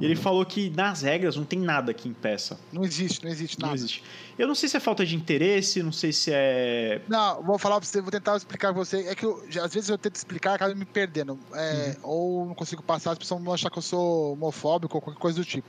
E 0.00 0.04
ele 0.04 0.16
falou 0.16 0.44
que 0.46 0.70
nas 0.70 1.02
regras 1.02 1.36
não 1.36 1.44
tem 1.44 1.58
nada 1.58 1.92
que 1.92 2.08
impeça. 2.08 2.58
Não 2.72 2.82
existe, 2.82 3.22
não 3.24 3.30
existe 3.30 3.58
Não 3.60 3.66
nada. 3.68 3.78
existe. 3.78 4.02
Eu 4.38 4.48
não 4.48 4.54
sei 4.54 4.68
se 4.68 4.76
é 4.76 4.80
falta 4.80 5.04
de 5.04 5.14
interesse, 5.14 5.82
não 5.82 5.92
sei 5.92 6.12
se 6.12 6.30
é. 6.32 7.02
Não, 7.08 7.42
vou 7.42 7.58
falar 7.58 7.78
pra 7.78 7.86
você, 7.86 8.00
vou 8.00 8.10
tentar 8.10 8.34
explicar 8.36 8.72
pra 8.72 8.82
você. 8.82 9.00
É 9.08 9.14
que 9.14 9.24
eu, 9.26 9.44
às 9.62 9.74
vezes 9.74 9.90
eu 9.90 9.98
tento 9.98 10.16
explicar 10.16 10.52
e 10.52 10.54
acabo 10.54 10.74
me 10.74 10.84
perdendo. 10.86 11.38
É, 11.54 11.96
Ou 12.02 12.46
não 12.46 12.54
consigo 12.54 12.82
passar, 12.82 13.12
as 13.12 13.18
pessoas 13.18 13.42
vão 13.42 13.52
achar 13.52 13.70
que 13.70 13.78
eu 13.78 13.82
sou 13.82 14.32
homofóbico 14.32 14.96
ou 14.96 15.02
qualquer 15.02 15.20
coisa 15.20 15.38
do 15.38 15.44
tipo. 15.44 15.68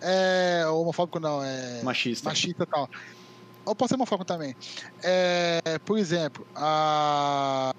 É, 0.00 0.64
homofóbico 0.66 1.20
não, 1.20 1.44
é 1.44 1.82
Machista. 1.82 2.28
machista 2.30 2.62
e 2.62 2.66
tal. 2.66 2.88
Ou 3.64 3.74
posso 3.74 3.90
ser 3.90 3.94
homofóbico 3.94 4.24
também. 4.26 4.56
É, 5.02 5.78
por 5.84 5.98
exemplo, 5.98 6.46
a... 6.56 7.74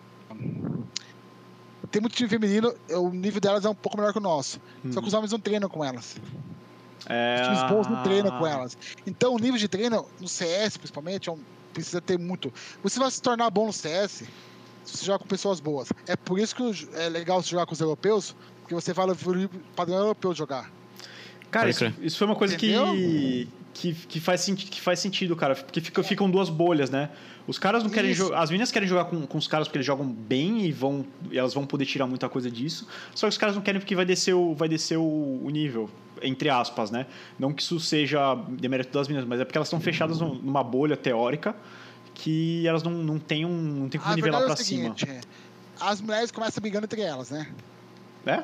tem 1.92 2.02
muito 2.02 2.16
time 2.16 2.30
feminino, 2.30 2.74
o 2.90 3.10
nível 3.10 3.42
delas 3.42 3.66
é 3.66 3.70
um 3.70 3.76
pouco 3.76 3.98
melhor 3.98 4.12
que 4.14 4.20
o 4.20 4.22
nosso. 4.22 4.60
Só 4.92 5.02
que 5.02 5.08
os 5.08 5.14
homens 5.14 5.32
não 5.32 5.40
treinam 5.40 5.70
com 5.70 5.84
elas. 5.84 6.16
É... 7.08 7.42
Os 7.42 7.48
times 7.48 7.64
bons 7.72 7.88
não 7.88 8.04
treinam 8.04 8.34
Ah. 8.36 8.40
com 8.40 8.48
elas. 8.48 8.78
Então, 9.06 9.34
o 9.34 9.40
nível 9.40 9.58
de 9.58 9.68
treino, 9.68 10.06
no 10.20 10.28
CS 10.28 10.78
principalmente, 10.78 11.30
é 11.30 11.32
um- 11.32 11.40
precisa 11.74 12.00
ter 12.00 12.18
muito. 12.20 12.54
Você 12.84 13.00
vai 13.00 13.10
se 13.10 13.22
tornar 13.22 13.50
bom 13.50 13.66
no 13.68 13.74
CS 13.74 14.24
se 14.86 14.98
você 14.98 15.06
jogar 15.06 15.20
com 15.20 15.26
pessoas 15.26 15.60
boas. 15.60 15.90
É 16.08 16.16
por 16.16 16.38
isso 16.40 16.56
que 16.56 16.90
é 16.96 17.10
legal 17.10 17.42
você 17.42 17.50
jogar 17.50 17.66
com 17.66 17.74
os 17.74 17.82
europeus, 17.82 18.36
porque 18.62 18.76
você 18.76 18.94
fala 18.94 19.14
o 19.14 19.50
padrão 19.76 19.98
europeu 19.98 20.34
jogar. 20.36 20.72
Cara, 21.50 21.66
Pode 21.74 21.86
isso, 21.86 22.02
isso 22.02 22.18
foi 22.18 22.28
uma 22.28 22.36
coisa 22.36 22.56
que, 22.56 22.72
que, 23.74 23.94
que, 23.94 24.20
faz, 24.20 24.46
que 24.46 24.82
faz 24.82 25.00
sentido, 25.00 25.36
cara. 25.36 25.56
Porque 25.56 25.82
fica, 25.82 26.04
ficam 26.04 26.30
duas 26.30 26.50
bolhas, 26.50 26.90
né? 26.90 27.10
Os 27.48 27.58
caras 27.58 27.84
não 27.84 27.90
querem 27.90 28.14
jogar. 28.14 28.40
As 28.42 28.50
meninas 28.50 28.72
querem 28.72 28.88
jogar 28.88 29.06
com, 29.06 29.26
com 29.26 29.38
os 29.38 29.48
caras 29.48 29.68
porque 29.68 29.78
eles 29.78 29.86
jogam 29.86 30.06
bem 30.08 30.66
e 30.66 30.72
vão. 30.72 31.06
E 31.32 31.38
elas 31.38 31.54
vão 31.54 31.66
poder 31.66 31.86
tirar 31.86 32.06
muita 32.06 32.30
coisa 32.30 32.50
disso. 32.52 32.88
Só 33.16 33.28
que 33.28 33.32
os 33.32 33.38
caras 33.38 33.56
não 33.56 33.62
querem 33.62 33.80
porque 33.82 33.96
vai 33.96 34.06
descer 34.06 34.34
o, 34.34 34.54
vai 34.54 34.70
descer 34.70 34.98
o, 34.98 35.42
o 35.44 35.50
nível. 35.50 35.90
Entre 36.22 36.50
aspas, 36.50 36.92
né? 36.92 37.08
Não 37.40 37.52
que 37.52 37.64
isso 37.64 37.80
seja 37.80 38.36
demérito 38.50 38.92
das 38.96 39.08
meninas, 39.08 39.28
mas 39.28 39.40
é 39.40 39.46
porque 39.46 39.58
elas 39.58 39.68
estão 39.68 39.80
fechadas 39.82 40.20
num- 40.20 40.36
numa 40.36 40.64
bolha 40.64 40.96
teórica 40.96 41.56
que 42.14 42.68
elas 42.68 42.84
não, 42.84 42.92
não 42.92 43.18
têm 43.18 43.44
um. 43.46 43.50
não 43.58 43.90
tem 43.90 44.00
como 44.00 44.14
A 44.14 44.16
nivelar 44.16 44.42
verdade 44.42 44.56
pra 44.58 44.64
é 44.64 44.66
cima. 44.68 44.96
seguinte, 44.96 45.10
é, 45.10 45.22
as 45.80 46.00
mulheres 46.00 46.30
começam 46.30 46.62
brigando 46.62 46.86
entre 46.86 47.02
elas, 47.02 47.32
né? 47.32 47.48
É? 48.26 48.44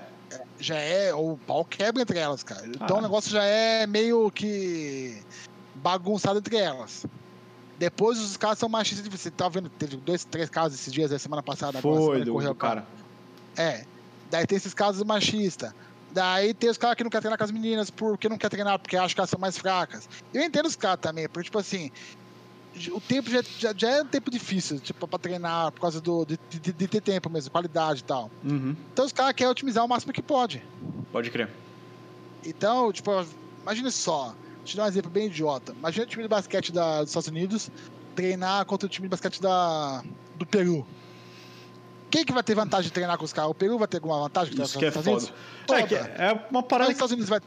Já 0.59 0.75
é. 0.75 1.13
O 1.13 1.37
pau 1.45 1.63
quebra 1.65 2.01
entre 2.01 2.17
elas, 2.19 2.43
cara. 2.43 2.65
Então 2.67 2.97
Ah. 2.97 2.99
o 2.99 3.01
negócio 3.01 3.31
já 3.31 3.43
é 3.43 3.85
meio 3.87 4.29
que 4.31 5.21
bagunçado 5.75 6.39
entre 6.39 6.57
elas. 6.57 7.05
Depois 7.77 8.19
os 8.19 8.35
caras 8.37 8.57
são 8.57 8.67
machistas. 8.67 9.07
Você 9.07 9.29
tá 9.29 9.47
vendo? 9.49 9.69
Teve 9.69 9.97
dois, 9.97 10.25
três 10.25 10.49
casos 10.49 10.79
esses 10.79 10.91
dias, 10.91 11.11
a 11.11 11.19
semana 11.19 11.43
passada. 11.43 11.77
agora, 11.77 11.95
Foi 11.95 12.05
semana 12.05 12.25
do, 12.25 12.31
correu, 12.33 12.49
do 12.49 12.55
cara. 12.55 12.85
É. 13.55 13.85
Daí 14.31 14.45
tem 14.47 14.57
esses 14.57 14.73
casos 14.73 15.03
machistas. 15.03 15.71
Daí 16.11 16.53
tem 16.53 16.69
os 16.69 16.77
caras 16.77 16.95
que 16.97 17.03
não 17.03 17.09
querem 17.11 17.21
treinar 17.21 17.37
com 17.37 17.43
as 17.43 17.51
meninas 17.51 17.89
porque 17.91 18.27
não 18.27 18.37
quer 18.37 18.49
treinar, 18.49 18.79
porque 18.79 18.97
acham 18.97 19.13
que 19.13 19.19
elas 19.19 19.29
são 19.29 19.39
mais 19.39 19.57
fracas. 19.57 20.09
Eu 20.33 20.41
entendo 20.41 20.65
os 20.65 20.75
caras 20.75 20.99
também, 20.99 21.27
porque, 21.29 21.45
tipo 21.45 21.59
assim, 21.59 21.91
o 22.91 23.01
tempo 23.01 23.29
já, 23.29 23.41
já, 23.57 23.73
já 23.75 23.89
é 23.89 24.01
um 24.01 24.05
tempo 24.07 24.29
difícil, 24.31 24.79
tipo, 24.79 25.07
pra 25.07 25.17
treinar, 25.19 25.71
por 25.71 25.81
causa 25.81 25.99
do, 26.01 26.25
de, 26.25 26.37
de, 26.49 26.71
de 26.73 26.87
ter 26.87 27.01
tempo 27.01 27.29
mesmo, 27.29 27.51
qualidade 27.51 28.01
e 28.01 28.03
tal. 28.03 28.29
Uhum. 28.43 28.75
Então 28.93 29.05
os 29.05 29.11
caras 29.11 29.33
querem 29.33 29.51
otimizar 29.51 29.83
o 29.83 29.87
máximo 29.87 30.13
que 30.13 30.21
pode. 30.21 30.63
Pode 31.11 31.29
crer. 31.31 31.49
Então, 32.45 32.91
tipo, 32.93 33.11
imagine 33.61 33.91
só, 33.91 34.33
te 34.63 34.77
dar 34.77 34.83
um 34.83 34.87
exemplo 34.87 35.09
bem 35.11 35.27
idiota. 35.27 35.73
Imagina 35.77 36.05
o 36.05 36.09
time 36.09 36.23
de 36.23 36.29
basquete 36.29 36.71
da, 36.71 36.99
dos 37.01 37.09
Estados 37.09 37.27
Unidos 37.27 37.69
treinar 38.15 38.65
contra 38.65 38.85
o 38.85 38.89
time 38.89 39.07
de 39.07 39.11
basquete 39.11 39.41
da, 39.41 40.03
do 40.35 40.45
Peru. 40.45 40.85
Quem 42.09 42.23
que 42.23 42.31
vai 42.31 42.41
ter 42.41 42.55
vantagem 42.55 42.85
de 42.87 42.93
treinar 42.93 43.17
com 43.17 43.25
os 43.25 43.33
caras? 43.33 43.51
O 43.51 43.53
Peru 43.53 43.77
vai 43.77 43.87
ter 43.87 43.97
alguma 43.97 44.17
vantagem? 44.19 44.53
que 44.55 44.61
Isso 44.61 44.79
que 44.79 44.85
é 44.85 44.91
foda. 44.91 45.09
Unidos? 45.09 45.33
É, 45.69 45.83
que 45.83 45.95
é 45.95 46.47
uma 46.49 46.63
parada 46.63 46.89
os 46.89 46.95
Estados 46.95 47.11
Unidos 47.11 47.29
vai, 47.29 47.41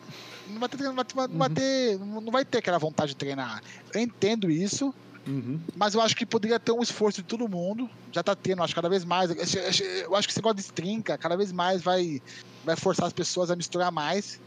não 0.48 0.60
vai 0.60 0.68
ter, 0.68 0.82
não 0.84 0.94
vai, 1.38 1.48
ter- 1.50 1.96
Uhum. 1.96 2.20
não 2.20 2.30
vai 2.32 2.44
ter 2.44 2.58
aquela 2.58 2.78
vontade 2.78 3.12
de 3.12 3.16
treinar. 3.16 3.62
Eu 3.94 4.00
entendo 4.02 4.50
isso, 4.50 4.94
Uhum. 5.30 5.60
mas 5.76 5.94
eu 5.94 6.00
acho 6.00 6.16
que 6.16 6.26
poderia 6.26 6.58
ter 6.58 6.72
um 6.72 6.82
esforço 6.82 7.22
de 7.22 7.28
todo 7.28 7.48
mundo. 7.48 7.88
Já 8.10 8.20
tá 8.22 8.34
tendo, 8.34 8.62
acho 8.62 8.74
que 8.74 8.80
cada 8.80 8.88
vez 8.88 9.04
mais. 9.04 9.30
Eu 9.30 9.40
acho- 9.40 10.26
que 10.26 10.30
esse 10.32 10.38
negócio 10.38 10.56
de 10.56 10.62
strinca 10.62 11.16
cada 11.16 11.36
vez 11.36 11.52
mais 11.52 11.80
vai, 11.82 12.20
vai 12.64 12.74
forçar 12.74 13.06
as 13.06 13.12
pessoas 13.12 13.50
a 13.50 13.54
misturar 13.56 13.92
mais 13.92 14.40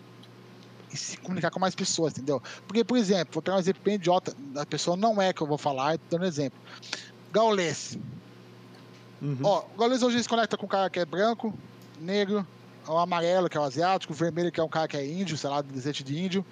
e 0.91 0.97
se 0.97 1.15
comunicar 1.17 1.49
com 1.51 1.59
mais 1.59 1.73
pessoas, 1.73 2.13
entendeu? 2.13 2.43
Porque, 2.67 2.83
por 2.83 2.97
exemplo, 2.97 3.35
vou 3.35 3.41
pegar 3.41 3.55
um 3.55 3.59
exemplo 3.61 3.81
bem 3.83 3.95
idiota. 3.95 4.35
A 4.57 4.65
pessoa 4.65 4.97
não 4.97 5.21
é 5.21 5.31
que 5.31 5.41
eu 5.41 5.47
vou 5.47 5.57
falar, 5.57 5.97
tô 5.97 6.17
dando 6.17 6.25
exemplo. 6.25 6.59
Gaules. 7.31 7.97
Uhum. 9.21 9.37
Ó, 9.41 9.63
o 9.73 9.77
Gaules 9.77 10.03
hoje 10.03 10.21
se 10.21 10.27
conecta 10.27 10.57
com 10.57 10.65
um 10.65 10.69
cara 10.69 10.89
que 10.89 10.99
é 10.99 11.05
branco, 11.05 11.57
negro, 12.01 12.45
o 12.85 12.97
amarelo, 12.97 13.49
que 13.49 13.57
é 13.57 13.59
o 13.59 13.63
asiático, 13.63 14.11
o 14.11 14.15
vermelho, 14.15 14.51
que 14.51 14.59
é 14.59 14.63
um 14.63 14.69
cara 14.69 14.87
que 14.87 14.97
é 14.97 15.05
índio, 15.05 15.37
sei 15.37 15.49
lá, 15.49 15.61
descendente 15.61 16.03
de 16.03 16.19
índio. 16.19 16.45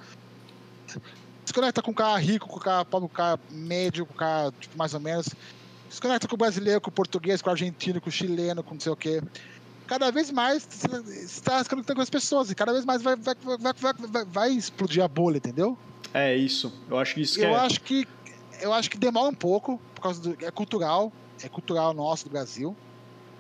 Se 1.46 1.54
conecta 1.54 1.82
com 1.82 1.92
um 1.92 1.94
cara 1.94 2.18
rico, 2.18 2.48
com 2.48 2.58
um 2.58 2.60
cara 2.60 2.86
pobre, 2.86 3.08
com 3.08 3.14
um 3.14 3.16
cara 3.16 3.40
médio, 3.50 4.06
com 4.06 4.14
um 4.14 4.18
cara, 4.18 4.52
tipo, 4.60 4.78
mais 4.78 4.94
ou 4.94 5.00
menos. 5.00 5.28
Se 5.90 6.00
conecta 6.00 6.28
com 6.28 6.36
o 6.36 6.38
brasileiro, 6.38 6.80
com 6.80 6.90
o 6.90 6.94
português, 6.94 7.42
com 7.42 7.50
o 7.50 7.52
argentino, 7.52 8.00
com 8.00 8.10
o 8.10 8.12
chileno, 8.12 8.64
com 8.64 8.74
não 8.76 8.82
sei 8.82 8.92
o 8.92 8.96
quê. 8.96 9.22
Cada 9.88 10.10
vez 10.10 10.32
mais 10.32 10.64
você 10.64 10.88
está 11.26 11.62
se 11.62 11.70
conectando 11.70 11.98
com 11.98 12.02
as 12.02 12.10
pessoas 12.10 12.50
e 12.50 12.56
cada 12.56 12.72
vez 12.72 12.86
mais 12.86 13.02
vai, 13.02 13.16
vai, 13.16 13.36
vai, 13.36 13.74
vai, 13.74 13.94
vai, 13.94 14.26
vai 14.26 14.52
explodir 14.52 15.04
a 15.04 15.08
bolha, 15.08 15.38
entendeu? 15.38 15.78
É 16.14 16.36
isso. 16.36 16.74
Eu 16.90 16.98
acho 16.98 17.16
que 17.16 17.22
isso 17.22 17.38
que 17.38 17.44
eu 17.44 17.50
é. 17.50 17.56
acho 17.56 17.82
que 17.82 18.08
eu 18.62 18.74
acho 18.74 18.90
que 18.90 18.98
demora 18.98 19.28
um 19.30 19.34
pouco 19.34 19.82
por 19.96 20.02
causa 20.02 20.22
do 20.22 20.46
é 20.46 20.52
cultural 20.52 21.12
é 21.44 21.50
cultural 21.50 21.94
nosso 21.94 22.26
do 22.26 22.32
Brasil 22.32 22.76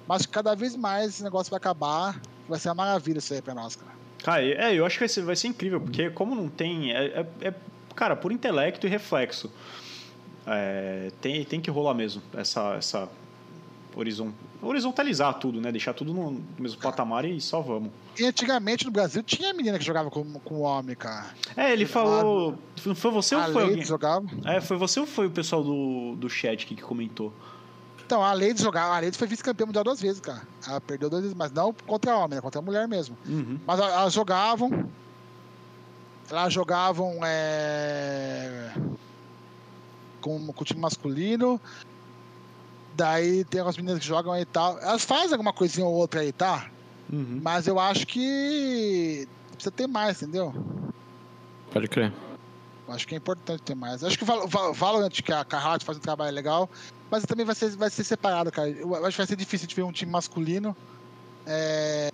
mas 0.07 0.25
cada 0.25 0.55
vez 0.55 0.75
mais 0.75 1.09
esse 1.09 1.23
negócio 1.23 1.51
vai 1.51 1.57
acabar 1.57 2.19
vai 2.49 2.59
ser 2.59 2.69
uma 2.69 2.75
maravilha 2.75 3.19
isso 3.19 3.33
aí 3.33 3.41
pra 3.41 3.53
nós 3.53 3.75
cara 3.75 3.91
Cara, 4.23 4.43
é, 4.43 4.75
eu 4.75 4.85
acho 4.85 4.95
que 4.95 5.01
vai 5.01 5.09
ser, 5.09 5.21
vai 5.23 5.35
ser 5.35 5.47
incrível, 5.47 5.81
porque 5.81 6.09
como 6.11 6.35
não 6.35 6.47
tem. 6.47 6.93
É, 6.93 7.05
é- 7.21 7.27
é, 7.41 7.53
cara, 7.93 8.15
por 8.15 8.31
intelecto 8.31 8.85
e 8.87 8.89
reflexo. 8.89 9.51
É, 10.45 11.11
tem, 11.21 11.43
tem 11.45 11.61
que 11.61 11.69
rolar 11.69 11.93
mesmo 11.93 12.21
essa. 12.33 12.73
essa 12.75 13.09
horizon, 13.95 14.31
horizontalizar 14.61 15.33
tudo, 15.37 15.59
né? 15.59 15.71
Deixar 15.71 15.93
tudo 15.93 16.13
no, 16.13 16.41
mesmo 16.57 16.79
patamar 16.79 17.25
e 17.25 17.39
só 17.41 17.61
vamos. 17.61 17.91
e 18.17 18.23
antigamente 18.25 18.85
no 18.85 18.91
Brasil 18.91 19.21
tinha 19.21 19.53
menina 19.53 19.77
que 19.77 19.83
jogava 19.83 20.09
com, 20.09 20.23
com 20.39 20.61
homem 20.61 20.95
cara 20.95 21.27
É, 21.57 21.71
ele 21.73 21.85
falou. 21.85 22.57
Foi 22.95 23.11
você 23.11 23.35
ou 23.35 23.41
a 23.41 23.51
foi 23.51 23.63
alguém? 23.63 23.83
jogava 23.83 24.25
É, 24.45 24.61
foi 24.61 24.77
você 24.77 24.99
ou 25.01 25.05
foi 25.05 25.27
o 25.27 25.29
pessoal 25.31 25.61
do, 25.63 26.15
do 26.15 26.29
chat 26.29 26.65
que, 26.65 26.75
comentou? 26.77 27.33
então 28.05 28.21
a 28.23 28.33
Leide 28.33 28.61
jogava 28.61 28.95
a 28.95 28.99
Leide 28.99 29.17
foi 29.17 29.25
vice-campeã 29.27 29.65
mundial 29.65 29.83
duas 29.85 30.01
vezes 30.01 30.19
cara 30.19 30.41
ela 30.67 30.81
perdeu 30.81 31.09
duas 31.09 31.21
vezes 31.21 31.35
mas 31.37 31.49
não 31.51 31.73
contra 31.87 32.13
homem 32.17 32.35
né? 32.35 32.41
contra 32.41 32.59
a 32.59 32.61
mulher 32.61 32.85
mesmo 32.87 33.17
Uhum. 33.27 33.57
Mas 33.65 33.79
a- 33.79 33.85
elas 33.89 34.13
jogavam. 34.13 34.89
Elas 36.31 36.53
jogavam 36.53 37.19
é, 37.25 38.71
com, 40.21 40.53
com 40.53 40.61
o 40.61 40.65
time 40.65 40.79
masculino. 40.79 41.59
Daí 42.93 43.43
tem 43.45 43.59
algumas 43.59 43.75
meninas 43.75 43.99
que 43.99 44.05
jogam 44.05 44.31
aí 44.31 44.43
e 44.43 44.45
tal. 44.45 44.79
Elas 44.79 45.03
fazem 45.03 45.33
alguma 45.33 45.51
coisinha 45.51 45.85
ou 45.85 45.93
outra 45.93 46.21
aí, 46.21 46.31
tá? 46.31 46.69
Uhum. 47.11 47.41
Mas 47.43 47.67
eu 47.67 47.77
acho 47.77 48.07
que 48.07 49.27
precisa 49.51 49.71
ter 49.71 49.87
mais, 49.87 50.21
entendeu? 50.21 50.53
Pode 51.73 51.87
crer. 51.89 52.13
Eu 52.87 52.93
acho 52.93 53.05
que 53.05 53.13
é 53.13 53.17
importante 53.17 53.61
ter 53.63 53.75
mais. 53.75 54.01
Acho 54.01 54.17
que 54.17 54.23
o 54.23 54.27
Val- 54.27 54.47
Val- 54.47 54.73
Valorant, 54.73 55.09
que 55.09 55.33
a 55.33 55.43
Carrot 55.43 55.83
faz 55.83 55.97
um 55.97 56.01
trabalho 56.01 56.33
legal, 56.33 56.69
mas 57.09 57.23
também 57.25 57.45
vai 57.45 57.55
ser, 57.55 57.75
vai 57.75 57.89
ser 57.89 58.05
separado, 58.05 58.51
cara. 58.51 58.69
Eu 58.69 58.95
acho 59.05 59.11
que 59.15 59.17
vai 59.21 59.27
ser 59.27 59.35
difícil 59.35 59.67
de 59.67 59.75
ver 59.75 59.83
um 59.83 59.91
time 59.91 60.11
masculino. 60.11 60.75
É, 61.45 62.09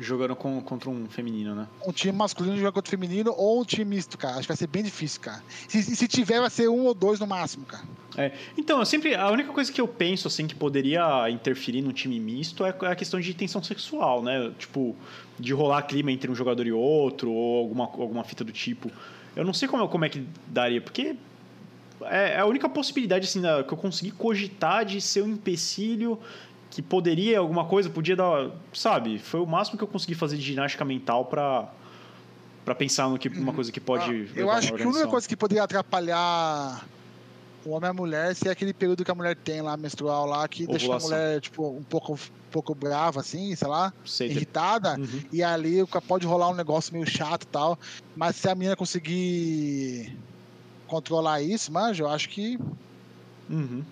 Jogando 0.00 0.36
com, 0.36 0.60
contra 0.60 0.88
um 0.88 1.08
feminino, 1.08 1.54
né? 1.54 1.66
um 1.86 1.92
time 1.92 2.16
masculino 2.16 2.56
jogar 2.56 2.72
contra 2.72 2.88
o 2.88 2.90
feminino 2.90 3.34
ou 3.36 3.60
um 3.60 3.64
time 3.64 3.96
misto, 3.96 4.16
cara. 4.16 4.34
Acho 4.34 4.42
que 4.42 4.48
vai 4.48 4.56
ser 4.56 4.68
bem 4.68 4.82
difícil, 4.82 5.20
cara. 5.20 5.42
Se, 5.66 5.82
se 5.82 6.06
tiver, 6.06 6.40
vai 6.40 6.50
ser 6.50 6.68
um 6.68 6.84
ou 6.84 6.94
dois 6.94 7.18
no 7.18 7.26
máximo, 7.26 7.66
cara. 7.66 7.84
É, 8.16 8.32
então, 8.56 8.78
eu 8.78 8.86
sempre. 8.86 9.14
A 9.14 9.30
única 9.30 9.52
coisa 9.52 9.72
que 9.72 9.80
eu 9.80 9.88
penso, 9.88 10.28
assim, 10.28 10.46
que 10.46 10.54
poderia 10.54 11.28
interferir 11.30 11.82
num 11.82 11.92
time 11.92 12.18
misto 12.20 12.64
é 12.64 12.74
a 12.82 12.94
questão 12.94 13.18
de 13.18 13.34
tensão 13.34 13.62
sexual, 13.62 14.22
né? 14.22 14.52
Tipo, 14.58 14.94
de 15.38 15.52
rolar 15.52 15.82
clima 15.82 16.12
entre 16.12 16.30
um 16.30 16.34
jogador 16.34 16.66
e 16.66 16.72
outro, 16.72 17.30
ou 17.30 17.58
alguma, 17.58 17.84
alguma 17.84 18.24
fita 18.24 18.44
do 18.44 18.52
tipo. 18.52 18.90
Eu 19.34 19.44
não 19.44 19.52
sei 19.52 19.68
como, 19.68 19.88
como 19.88 20.04
é 20.04 20.08
que 20.08 20.26
daria, 20.48 20.80
porque 20.80 21.16
é, 22.02 22.34
é 22.34 22.38
a 22.38 22.46
única 22.46 22.68
possibilidade, 22.68 23.26
assim, 23.26 23.40
que 23.40 23.72
eu 23.72 23.76
consegui 23.76 24.10
cogitar 24.10 24.84
de 24.84 25.00
ser 25.00 25.22
um 25.22 25.28
empecilho 25.28 26.18
que 26.78 26.82
poderia 26.82 27.40
alguma 27.40 27.64
coisa, 27.64 27.90
podia 27.90 28.14
dar. 28.14 28.52
Sabe? 28.72 29.18
Foi 29.18 29.40
o 29.40 29.46
máximo 29.46 29.76
que 29.76 29.82
eu 29.82 29.88
consegui 29.88 30.14
fazer 30.14 30.36
de 30.36 30.42
ginástica 30.44 30.84
mental 30.84 31.24
pra. 31.24 31.68
Pra 32.64 32.72
pensar 32.72 33.08
no 33.08 33.18
que, 33.18 33.28
uma 33.28 33.52
coisa 33.52 33.72
que 33.72 33.80
pode. 33.80 34.30
Ah, 34.36 34.38
eu 34.38 34.48
acho 34.48 34.72
que 34.72 34.82
a 34.84 34.86
única 34.86 35.08
coisa 35.08 35.28
que 35.28 35.36
poderia 35.36 35.64
atrapalhar 35.64 36.86
o 37.64 37.70
homem 37.70 37.88
e 37.88 37.90
a 37.90 37.92
mulher 37.92 38.36
se 38.36 38.46
é 38.46 38.52
aquele 38.52 38.72
período 38.72 39.04
que 39.04 39.10
a 39.10 39.14
mulher 39.14 39.34
tem 39.34 39.60
lá, 39.60 39.76
menstrual 39.76 40.24
lá, 40.24 40.46
que 40.46 40.68
deixa 40.68 40.84
a 40.84 40.88
Ovulação. 40.90 41.10
mulher, 41.10 41.40
tipo, 41.40 41.68
um 41.68 41.82
pouco, 41.82 42.12
um 42.12 42.50
pouco 42.52 42.74
brava, 42.76 43.18
assim, 43.18 43.56
sei 43.56 43.66
lá, 43.66 43.92
Sei, 44.04 44.28
irritada. 44.28 44.96
Uhum. 45.00 45.22
E 45.32 45.42
ali 45.42 45.84
pode 46.06 46.28
rolar 46.28 46.50
um 46.50 46.54
negócio 46.54 46.92
meio 46.92 47.10
chato 47.10 47.42
e 47.42 47.48
tal. 47.48 47.76
Mas 48.14 48.36
se 48.36 48.48
a 48.48 48.54
menina 48.54 48.76
conseguir 48.76 50.16
controlar 50.86 51.42
isso, 51.42 51.72
manja, 51.72 52.04
eu 52.04 52.08
acho 52.08 52.28
que. 52.28 52.56
Uhum. 53.50 53.82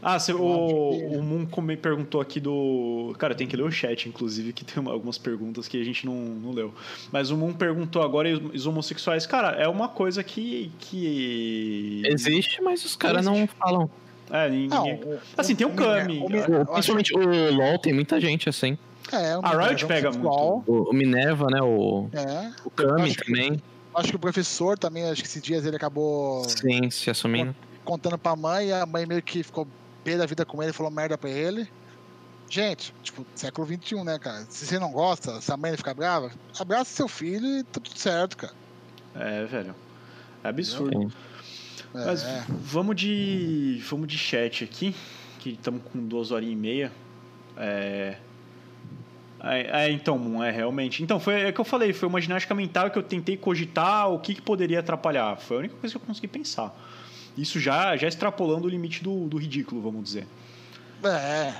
Ah, 0.00 0.18
cê- 0.18 0.32
o, 0.32 0.38
o 0.40 1.22
Moon 1.22 1.44
come- 1.46 1.76
perguntou 1.76 2.20
aqui 2.20 2.38
do. 2.38 3.14
Cara, 3.18 3.34
tem 3.34 3.46
que 3.48 3.56
ler 3.56 3.64
o 3.64 3.70
chat, 3.70 4.08
inclusive, 4.08 4.52
que 4.52 4.64
tem 4.64 4.80
uma- 4.80 4.92
algumas 4.92 5.18
perguntas 5.18 5.66
que 5.66 5.80
a 5.80 5.84
gente 5.84 6.06
não, 6.06 6.14
não 6.14 6.52
leu. 6.52 6.72
Mas 7.10 7.30
o 7.30 7.36
Moon 7.36 7.52
perguntou 7.52 8.02
agora: 8.02 8.28
e 8.28 8.34
os 8.34 8.64
homossexuais? 8.66 9.26
Cara, 9.26 9.56
é 9.60 9.66
uma 9.66 9.88
coisa 9.88 10.22
que. 10.22 10.70
que... 10.78 12.02
Existe, 12.06 12.62
mas 12.62 12.84
os 12.84 12.94
caras 12.96 13.24
não 13.24 13.46
falam. 13.46 13.90
É, 14.30 14.48
ninguém. 14.48 14.68
Não, 15.00 15.18
Assim, 15.36 15.54
tem 15.56 15.66
o 15.66 15.70
Kami. 15.70 16.22
Principalmente 16.72 17.16
o 17.16 17.54
LoL 17.54 17.78
tem 17.78 17.92
muita 17.92 18.20
gente 18.20 18.48
assim. 18.48 18.76
É, 19.10 19.36
o 19.38 19.40
A 19.44 19.68
Riot 19.68 19.86
pega 19.86 20.12
sexual, 20.12 20.62
O, 20.66 20.90
o 20.90 20.92
Minerva, 20.92 21.46
né? 21.50 21.62
O, 21.62 22.08
É. 22.12 22.52
o 22.64 22.70
Kami 22.70 23.02
acho 23.02 23.16
que- 23.16 23.24
também. 23.24 23.60
Acho 23.94 24.10
que 24.10 24.16
o 24.16 24.18
professor 24.18 24.78
também, 24.78 25.04
acho 25.10 25.22
que 25.22 25.26
esses 25.26 25.42
dias 25.42 25.64
ele 25.64 25.74
acabou 25.76 26.44
Sim, 26.44 26.88
se 26.90 27.08
assumindo. 27.10 27.56
contando 27.84 28.16
pra 28.18 28.36
mãe, 28.36 28.68
e 28.68 28.72
a 28.72 28.84
mãe 28.86 29.06
meio 29.06 29.22
que 29.22 29.42
ficou 29.42 29.66
pé 30.08 30.16
da 30.16 30.26
vida 30.26 30.44
com 30.46 30.62
ele, 30.62 30.72
falou 30.72 30.90
merda 30.90 31.18
pra 31.18 31.28
ele. 31.28 31.68
Gente, 32.48 32.94
tipo, 33.02 33.26
século 33.34 33.66
XXI, 33.66 34.02
né, 34.04 34.18
cara? 34.18 34.46
Se 34.48 34.66
você 34.66 34.78
não 34.78 34.90
gosta, 34.90 35.38
se 35.40 35.52
a 35.52 35.56
mãe 35.56 35.76
ficar 35.76 35.92
brava, 35.92 36.30
abraça 36.58 36.90
seu 36.90 37.06
filho 37.06 37.46
e 37.46 37.62
tá 37.62 37.78
tudo 37.78 37.98
certo, 37.98 38.38
cara. 38.38 38.54
É, 39.14 39.44
velho. 39.44 39.74
É 40.42 40.48
absurdo. 40.48 41.12
É, 41.94 42.06
Mas 42.06 42.24
vamos 42.48 42.96
de. 42.96 43.82
Vamos 43.90 44.08
de 44.08 44.16
chat 44.16 44.64
aqui, 44.64 44.94
que 45.38 45.50
estamos 45.50 45.82
com 45.92 45.98
duas 46.06 46.30
horinhas 46.30 46.54
e 46.54 46.56
meia. 46.56 46.92
É. 47.56 48.16
É, 49.40 49.84
é, 49.84 49.90
então, 49.90 50.42
é 50.42 50.50
realmente. 50.50 51.02
Então, 51.02 51.20
foi 51.20 51.42
é 51.42 51.52
que 51.52 51.60
eu 51.60 51.64
falei, 51.64 51.92
foi 51.92 52.08
uma 52.08 52.20
ginástica 52.20 52.54
mental 52.54 52.90
que 52.90 52.98
eu 52.98 53.02
tentei 53.02 53.36
cogitar 53.36 54.10
o 54.10 54.18
que, 54.18 54.34
que 54.34 54.42
poderia 54.42 54.80
atrapalhar. 54.80 55.36
Foi 55.36 55.56
a 55.56 55.60
única 55.60 55.76
coisa 55.76 55.96
que 55.96 56.02
eu 56.02 56.06
consegui 56.06 56.28
pensar. 56.28 56.74
Isso 57.40 57.58
já, 57.60 57.96
já 57.96 58.08
extrapolando 58.08 58.66
o 58.66 58.70
limite 58.70 59.02
do, 59.02 59.26
do 59.28 59.36
ridículo, 59.38 59.80
vamos 59.80 60.04
dizer. 60.04 60.26
é. 61.04 61.54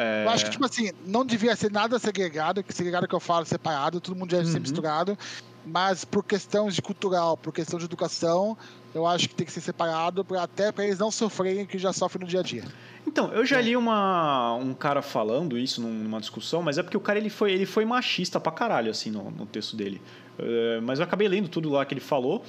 É... 0.00 0.24
Eu 0.24 0.30
acho 0.30 0.44
que, 0.44 0.50
tipo 0.52 0.64
assim, 0.64 0.92
não 1.04 1.24
devia 1.24 1.56
ser 1.56 1.72
nada 1.72 1.98
segregado, 1.98 2.62
que 2.62 2.72
segregado 2.72 3.08
que 3.08 3.14
eu 3.14 3.18
falo 3.18 3.44
separado, 3.44 4.00
todo 4.00 4.14
mundo 4.16 4.30
deve 4.30 4.46
ser 4.46 4.54
Uhum. 4.54 4.60
misturado, 4.62 5.18
mas 5.66 6.04
por 6.04 6.22
questão 6.22 6.68
de 6.68 6.80
cultural, 6.80 7.36
por 7.36 7.52
questão 7.52 7.80
de 7.80 7.84
educação, 7.84 8.56
eu 8.94 9.04
acho 9.04 9.28
que 9.28 9.34
tem 9.34 9.44
que 9.44 9.52
ser 9.52 9.60
separado, 9.60 10.24
pra, 10.24 10.44
até 10.44 10.70
para 10.70 10.84
eles 10.84 11.00
não 11.00 11.10
sofrerem 11.10 11.66
que 11.66 11.78
já 11.78 11.92
sofrem 11.92 12.22
no 12.24 12.30
dia 12.30 12.38
a 12.38 12.42
dia. 12.44 12.62
Então, 13.08 13.32
eu 13.32 13.44
já 13.44 13.60
li 13.60 13.76
uma, 13.76 14.54
um 14.54 14.72
cara 14.72 15.02
falando 15.02 15.58
isso 15.58 15.80
num- 15.82 15.92
numa 15.92 16.20
discussão, 16.20 16.62
mas 16.62 16.78
é 16.78 16.82
porque 16.84 16.96
o 16.96 17.00
cara 17.00 17.18
ele 17.18 17.28
foi, 17.30 17.50
ele 17.52 17.66
foi 17.66 17.84
machista 17.84 18.38
pra 18.38 18.52
caralho, 18.52 18.92
assim, 18.92 19.10
no, 19.10 19.32
no 19.32 19.46
texto 19.46 19.74
dele. 19.76 20.00
É, 20.38 20.78
mas 20.80 21.00
eu 21.00 21.04
acabei 21.04 21.26
lendo 21.26 21.48
tudo 21.48 21.70
lá 21.70 21.84
que 21.84 21.92
ele 21.92 22.00
falou. 22.00 22.44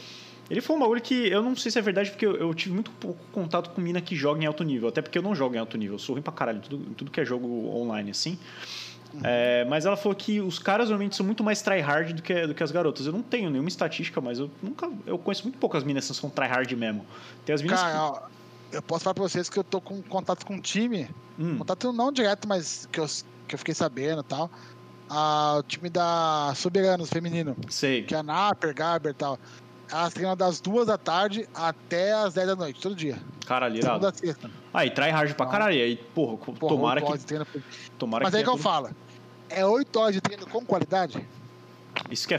Ele 0.50 0.62
falou 0.62 0.78
um 0.78 0.82
bagulho 0.82 1.02
que 1.02 1.28
eu 1.28 1.44
não 1.44 1.56
sei 1.56 1.72
se 1.72 1.78
é 1.78 1.82
verdade, 1.82 2.10
porque 2.10 2.26
eu, 2.26 2.36
eu 2.36 2.54
tive 2.54 2.74
muito 2.74 2.90
pouco 2.92 3.20
contato 3.32 3.70
com 3.70 3.80
mina 3.80 4.02
que 4.02 4.16
joga 4.16 4.42
em 4.42 4.48
alto 4.48 4.64
nível. 4.64 4.90
Até 4.90 5.02
porque 5.02 5.18
eu 5.18 5.22
não 5.22 5.36
jogo 5.36 5.56
em 5.56 5.60
alto 5.60 5.78
nível. 5.78 5.96
Eu 5.96 6.00
sou 6.00 6.16
ruim 6.16 6.24
pra 6.24 6.34
caralho 6.34 6.58
em 6.58 6.62
tudo, 6.62 6.78
tudo 6.96 7.12
que 7.12 7.22
é 7.22 7.26
jogo 7.26 7.48
online, 7.76 8.12
assim. 8.12 8.38
É, 9.24 9.66
mas 9.66 9.86
ela 9.86 9.98
falou 9.98 10.16
que 10.16 10.40
os 10.40 10.60
caras 10.60 10.90
normalmente 10.90 11.16
são 11.16 11.26
muito 11.26 11.44
mais 11.44 11.62
tryhard 11.62 12.14
do 12.14 12.22
que, 12.22 12.48
do 12.48 12.54
que 12.54 12.64
as 12.64 12.72
garotas. 12.72 13.06
Eu 13.06 13.12
não 13.12 13.22
tenho 13.22 13.50
nenhuma 13.50 13.70
estatística, 13.70 14.22
mas 14.22 14.40
eu 14.40 14.50
nunca. 14.62 14.90
Eu 15.06 15.18
conheço 15.18 15.44
muito 15.44 15.58
poucas 15.58 15.84
minas 15.84 16.08
que 16.08 16.14
são 16.14 16.30
tryhard 16.30 16.74
mesmo. 16.76 17.06
Tem 17.46 17.54
as 17.54 17.62
minas 17.62 17.80
Cara, 17.80 18.04
ó, 18.04 18.22
eu 18.72 18.82
posso 18.82 19.04
falar 19.04 19.16
pra 19.16 19.24
vocês 19.24 19.50
que 19.50 19.58
eu 19.58 19.64
tô 19.64 19.82
com 19.82 20.02
contato 20.04 20.46
com 20.46 20.56
um 20.56 20.62
time, 20.62 21.06
que. 21.06 21.44
Hum, 21.44 21.58
contato 21.58 21.92
não 21.92 22.12
direto, 22.12 22.48
mas 22.48 22.88
que 22.92 23.00
eu, 23.00 23.06
que 23.48 23.56
eu 23.56 23.60
fiquei 23.60 23.74
sabendo 23.74 24.22
e 24.22 24.26
tal. 24.26 24.50
Ah, 25.10 25.56
o 25.58 25.64
time 25.64 25.90
da 25.90 26.54
Soberanos 26.56 27.10
feminino, 27.10 27.56
sei. 27.68 28.04
que 28.04 28.14
é 28.14 28.20
a 28.20 28.24
Naper, 28.24 28.76
Garber 28.76 29.12
e 29.12 29.16
tal. 29.16 29.40
Elas 29.92 30.14
treinam 30.14 30.36
das 30.36 30.62
duas 30.62 30.88
da 30.88 30.98
tarde 30.98 31.48
até 31.54 32.14
as 32.14 32.34
10 32.34 32.48
da 32.48 32.56
noite, 32.56 32.80
todo 32.80 32.96
dia. 32.96 33.18
Caralho, 33.46 33.78
irado. 33.78 33.94
Segunda 33.94 34.10
a 34.10 34.14
sexta. 34.14 34.52
Aí, 34.74 34.92
try 34.92 35.10
hard 35.10 35.34
pra 35.34 35.46
Não. 35.46 35.52
caralho. 35.52 35.76
E 35.76 35.82
aí, 35.82 35.96
porra, 35.96 36.38
Porra, 36.38 36.58
tomara 36.76 37.02
que. 37.02 37.18
treino 37.20 37.46
por- 37.46 37.62
Tomara 37.98 38.24
Mas 38.24 38.32
que. 38.32 38.38
aí 38.38 38.44
que 38.44 38.50
eu 38.50 38.54
tenha 38.54 38.64
falo. 38.64 38.90
É 39.50 39.66
8 39.66 40.00
horas 40.00 40.14
de 40.14 40.22
treino 40.22 40.46
com 40.48 40.64
qualidade? 40.64 41.14
tudo- 41.96 42.14
Isso 42.14 42.28
que 42.28 42.36
é. 42.36 42.38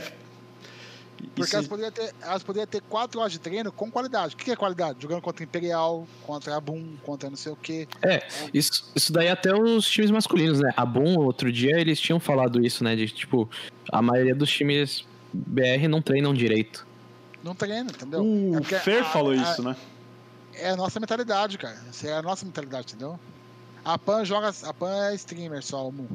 Porque 1.35 1.41
Isso... 1.43 1.55
elas 1.55 1.67
poderiam, 1.67 1.91
ter, 1.91 2.15
elas 2.21 2.41
poderiam 2.43 2.65
ter 2.67 2.81
4 2.81 3.19
horas 3.19 3.31
de 3.31 3.39
treino 3.39 3.71
com 3.71 3.91
qualidade. 3.91 4.33
O 4.33 4.37
que 4.37 4.45
que 4.45 4.51
é 4.51 4.55
qualidade? 4.55 4.97
Jogando 5.01 5.21
contra 5.21 5.43
Imperial, 5.43 6.07
contra 6.25 6.55
a 6.55 6.59
Boom, 6.59 6.95
contra 7.03 7.29
não 7.29 7.37
sei 7.37 7.51
o 7.51 7.55
quê. 7.55 7.87
É, 8.01 8.25
isso, 8.53 8.89
isso 8.95 9.13
daí 9.13 9.27
até 9.27 9.53
os 9.53 9.87
times 9.87 10.09
masculinos, 10.09 10.59
né? 10.61 10.73
A 10.75 10.83
Boom, 10.85 11.19
outro 11.19 11.51
dia, 11.51 11.79
eles 11.79 11.99
tinham 11.99 12.19
falado 12.19 12.65
isso, 12.65 12.83
né? 12.83 12.95
De 12.95 13.07
tipo, 13.09 13.47
a 13.91 14.01
maioria 14.01 14.33
dos 14.33 14.49
times 14.51 15.05
BR 15.31 15.87
não 15.87 16.01
treinam 16.01 16.33
direito. 16.33 16.87
Não 17.43 17.55
treina, 17.55 17.89
entendeu? 17.91 18.21
O 18.23 18.57
É 18.57 18.61
Fer 18.79 19.01
a- 19.01 19.05
falou 19.05 19.31
a- 19.31 19.35
isso, 19.35 19.63
né? 19.63 19.75
É 20.53 20.69
a 20.71 20.75
nossa 20.75 20.99
mentalidade, 20.99 21.57
cara. 21.57 21.79
Essa 21.89 22.07
é 22.07 22.13
a 22.13 22.21
nossa 22.21 22.45
mentalidade, 22.45 22.87
entendeu? 22.93 23.19
A 23.83 23.97
Pan 23.97 24.23
joga. 24.25 24.53
A 24.63 24.73
Pan 24.73 24.91
é 25.09 25.15
streamer 25.15 25.63
só, 25.63 25.87
o 25.87 25.91
Moon. 25.91 26.07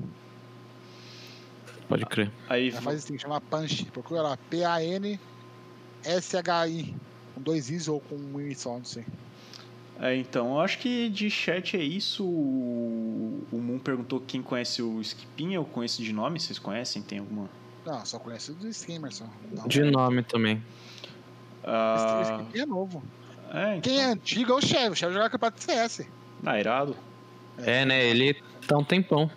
Pode 1.88 2.04
crer. 2.06 2.30
Aí, 2.48 2.70
Ela 2.70 2.80
faz 2.82 2.98
stream, 3.00 3.18
chama 3.18 3.40
Punch. 3.40 3.84
Procura 3.86 4.22
lá. 4.22 4.36
P-A-N-S-H-I. 6.04 6.94
Com 7.34 7.40
dois 7.40 7.70
Is 7.70 7.86
ou 7.88 8.00
com 8.00 8.14
um 8.16 8.40
I 8.40 8.54
só, 8.54 8.76
não 8.78 8.84
sei. 8.84 9.04
é, 10.00 10.16
então, 10.16 10.52
eu 10.54 10.60
acho 10.60 10.78
que 10.78 11.08
de 11.10 11.28
chat 11.30 11.76
é 11.76 11.82
isso. 11.82 12.24
O 12.24 13.44
o 13.52 13.58
Moon 13.58 13.78
perguntou 13.78 14.20
quem 14.20 14.42
conhece 14.42 14.82
o 14.82 15.00
Skipinha. 15.00 15.56
Eu 15.56 15.64
conheço 15.64 16.02
de 16.02 16.12
nome, 16.12 16.40
vocês 16.40 16.58
conhecem? 16.58 17.02
Tem 17.02 17.18
alguma. 17.18 17.48
Não, 17.84 18.04
só 18.04 18.18
conheço 18.18 18.52
do 18.54 18.68
streamer 18.68 19.12
só. 19.12 19.24
Não. 19.52 19.68
De 19.68 19.82
nome 19.82 20.22
também. 20.22 20.62
Ah, 21.66 22.22
Esse, 22.22 22.48
esse 22.54 22.60
é 22.62 22.66
novo. 22.66 23.02
é, 23.52 23.76
então. 23.76 23.80
Quem 23.80 24.00
é 24.00 24.04
antigo 24.04 24.52
é 24.52 24.54
o 24.54 24.60
Chevy. 24.60 24.90
O 24.90 24.94
Chevy 24.96 25.12
jogava 25.12 25.30
campeonato 25.30 25.58
de 25.58 25.64
CS. 25.64 26.06
Ah, 26.44 26.60
irado. 26.60 26.96
É, 27.58 27.84
né? 27.84 28.04
Ele 28.06 28.34
tá 28.66 28.78
um 28.78 28.84
tempão. 28.84 29.30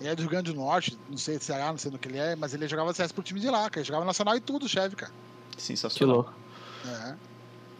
Ele 0.00 0.08
é 0.10 0.14
do 0.14 0.20
Rio 0.20 0.30
Grande 0.30 0.52
do 0.52 0.58
Norte, 0.58 0.98
não 1.08 1.16
sei 1.16 1.38
se 1.38 1.44
Ceará, 1.46 1.68
não 1.68 1.78
sei 1.78 1.90
do 1.90 1.98
que 1.98 2.08
ele 2.08 2.18
é, 2.18 2.36
mas 2.36 2.52
ele 2.52 2.68
jogava 2.68 2.92
CS 2.92 3.12
pro 3.12 3.22
time 3.22 3.40
de 3.40 3.48
lá, 3.48 3.60
cara. 3.70 3.78
Ele 3.80 3.84
jogava 3.86 4.04
nacional 4.04 4.36
e 4.36 4.40
tudo, 4.40 4.68
Chevy, 4.68 4.94
cara. 4.96 5.12
Que 5.56 5.62
Sensacional. 5.62 6.16
louco. 6.16 6.34
É. 6.86 7.14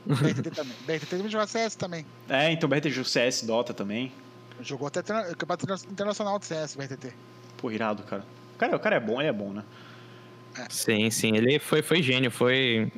BRTT 0.06 0.50
também. 0.50 0.74
BRTT 0.86 1.06
também 1.10 1.28
jogava 1.28 1.50
CS 1.50 1.74
também. 1.74 2.06
É, 2.28 2.50
então 2.52 2.68
BRTG 2.68 3.04
CS, 3.04 3.42
Dota 3.42 3.74
também. 3.74 4.12
Jogou 4.60 4.88
até 4.88 5.02
campeonato 5.02 5.66
internacional 5.90 6.38
de 6.38 6.46
CS, 6.46 6.76
BRTT. 6.76 7.12
Pô, 7.58 7.70
irado, 7.70 8.02
cara. 8.04 8.24
O 8.54 8.58
cara, 8.58 8.76
o 8.76 8.80
cara 8.80 8.96
é 8.96 9.00
bom, 9.00 9.20
ele 9.20 9.28
é 9.28 9.32
bom, 9.32 9.52
né? 9.52 9.64
Sim, 10.70 11.10
sim. 11.10 11.36
Ele 11.36 11.58
foi, 11.58 11.82
foi 11.82 12.02
gênio, 12.02 12.30
foi. 12.30 12.90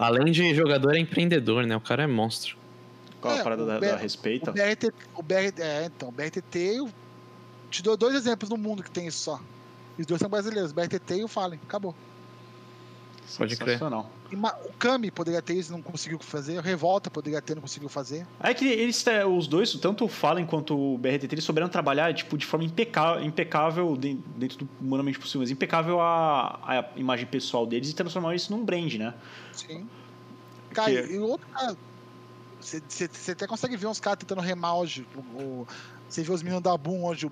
Além 0.00 0.32
de 0.32 0.54
jogador, 0.54 0.94
é 0.94 0.98
empreendedor, 0.98 1.66
né? 1.66 1.76
O 1.76 1.80
cara 1.80 2.04
é 2.04 2.06
monstro. 2.06 2.56
Qual 3.20 3.34
a 3.34 3.36
É, 3.36 3.42
parada 3.42 3.62
o 3.62 3.66
da, 3.66 3.78
da 3.78 3.96
respeita? 3.96 4.50
O 4.50 4.54
BRT, 4.54 4.92
o 5.14 5.22
BRT, 5.22 5.60
é, 5.62 5.84
então, 5.84 6.08
o 6.08 6.12
BRTT, 6.12 6.58
eu 6.58 6.90
te 7.70 7.82
dou 7.82 7.98
dois 7.98 8.14
exemplos 8.14 8.48
no 8.48 8.56
mundo 8.56 8.82
que 8.82 8.90
tem 8.90 9.06
isso 9.06 9.18
só. 9.18 9.40
Os 9.98 10.06
dois 10.06 10.18
são 10.18 10.30
brasileiros, 10.30 10.70
o 10.70 10.74
BRTT 10.74 11.16
e 11.16 11.24
o 11.24 11.28
Fallen, 11.28 11.60
acabou. 11.62 11.94
Pode 13.36 13.56
crer. 13.56 13.80
O 13.82 14.72
Kami 14.78 15.10
poderia 15.10 15.42
ter 15.42 15.54
isso, 15.54 15.72
não 15.72 15.82
conseguiu 15.82 16.18
fazer. 16.20 16.58
O 16.58 16.62
Revolta 16.62 17.10
poderia 17.10 17.40
ter, 17.42 17.54
não 17.54 17.62
conseguiu 17.62 17.88
fazer. 17.88 18.26
É 18.40 18.54
que 18.54 18.64
eles, 18.66 19.04
é, 19.06 19.24
os 19.26 19.46
dois, 19.46 19.72
tanto 19.74 20.04
o 20.04 20.08
Fallen 20.08 20.46
quanto 20.46 20.76
o 20.78 20.96
BRTT, 20.98 21.34
eles 21.34 21.44
souberam 21.44 21.68
trabalhar 21.68 22.14
tipo, 22.14 22.38
de 22.38 22.46
forma 22.46 22.64
impecável, 22.64 23.24
impecável 23.24 23.96
de- 23.96 24.14
dentro 24.36 24.58
do 24.64 24.68
humanamente 24.80 25.18
possível, 25.18 25.40
mas 25.40 25.50
impecável 25.50 26.00
a, 26.00 26.58
a 26.62 26.84
imagem 26.96 27.26
pessoal 27.26 27.66
deles 27.66 27.90
e 27.90 27.94
transformar 27.94 28.34
isso 28.34 28.52
num 28.52 28.64
brand, 28.64 28.94
né? 28.94 29.14
Sim. 29.52 29.88
Cara, 30.72 30.92
Porque- 30.92 31.14
e 31.14 31.18
o 31.18 31.24
outro 31.26 31.46
cara. 31.48 31.76
Você 32.60 32.82
você 32.88 33.32
até 33.32 33.46
consegue 33.46 33.76
ver 33.76 33.86
uns 33.86 33.98
caras 33.98 34.18
tentando 34.18 34.40
remar 34.42 34.76
hoje. 34.76 35.06
O, 35.34 35.42
o- 35.42 35.66
você 36.10 36.22
vê 36.22 36.32
os 36.32 36.42
meninos 36.42 36.62
da 36.62 36.76
Boom 36.76 37.04
hoje, 37.04 37.26
o. 37.26 37.30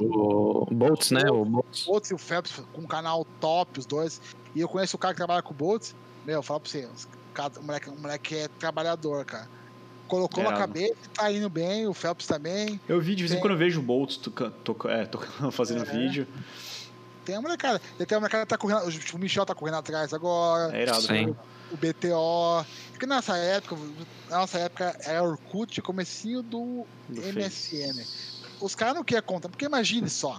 o 0.00 0.66
O 0.70 0.74
Boltz, 0.74 1.10
né? 1.10 1.28
O 1.30 1.44
Boltz. 1.44 1.86
o 1.86 1.90
Boltz 1.90 2.10
e 2.10 2.14
o 2.14 2.18
Phelps 2.18 2.52
com 2.72 2.82
um 2.82 2.86
canal 2.86 3.24
top, 3.40 3.78
os 3.80 3.86
dois. 3.86 4.20
E 4.54 4.60
eu 4.60 4.68
conheço 4.68 4.96
o 4.96 4.98
cara 4.98 5.12
que 5.12 5.18
trabalha 5.18 5.42
com 5.42 5.52
o 5.52 5.56
Boltz. 5.56 5.94
Meu, 6.24 6.42
fala 6.42 6.60
pra 6.60 6.70
você, 6.70 6.88
o, 7.58 7.62
moleque, 7.62 7.90
o 7.90 7.96
moleque 7.98 8.34
é 8.36 8.48
trabalhador, 8.58 9.24
cara. 9.24 9.48
Colocou 10.06 10.42
na 10.42 10.50
Irado. 10.50 10.60
cabeça, 10.66 10.94
tá 11.12 11.30
indo 11.30 11.50
bem, 11.50 11.86
o 11.86 11.92
Phelps 11.92 12.26
também. 12.26 12.80
Eu 12.88 12.98
vi, 13.00 13.14
de 13.14 13.24
vez 13.24 13.32
em 13.36 13.40
quando 13.40 13.52
eu 13.52 13.58
vejo 13.58 13.80
o 13.80 13.82
Boltz 13.82 14.16
toca, 14.16 14.50
toca, 14.64 14.90
é, 14.90 15.04
tocando, 15.04 15.50
fazendo 15.52 15.82
É. 15.82 15.92
vídeo. 15.92 16.26
Tem 17.24 17.34
a 17.36 17.42
molecada. 17.42 17.78
E 18.00 18.06
tem 18.06 18.16
a 18.16 18.20
molecada 18.20 18.44
que 18.46 18.48
tá 18.48 18.56
correndo. 18.56 18.90
Tipo, 18.90 19.16
o 19.18 19.20
Michel 19.20 19.44
tá 19.44 19.54
correndo 19.54 19.74
atrás 19.76 20.14
agora. 20.14 20.74
É 20.74 20.82
irado. 20.82 21.02
Sim. 21.02 21.26
né? 21.26 21.34
O 21.72 21.76
BTO. 21.76 22.64
Porque 22.90 23.06
nessa 23.06 23.36
época, 23.36 23.76
na 24.28 24.38
nossa 24.38 24.58
época 24.58 24.96
era 25.04 25.22
Orkut, 25.22 25.80
comecinho 25.82 26.42
do, 26.42 26.86
Do 27.08 27.20
MSN. 27.22 28.04
Os 28.60 28.74
caras 28.74 28.94
não 28.94 29.04
queriam 29.04 29.22
conta, 29.22 29.48
porque 29.48 29.64
imagine 29.66 30.08
só. 30.10 30.38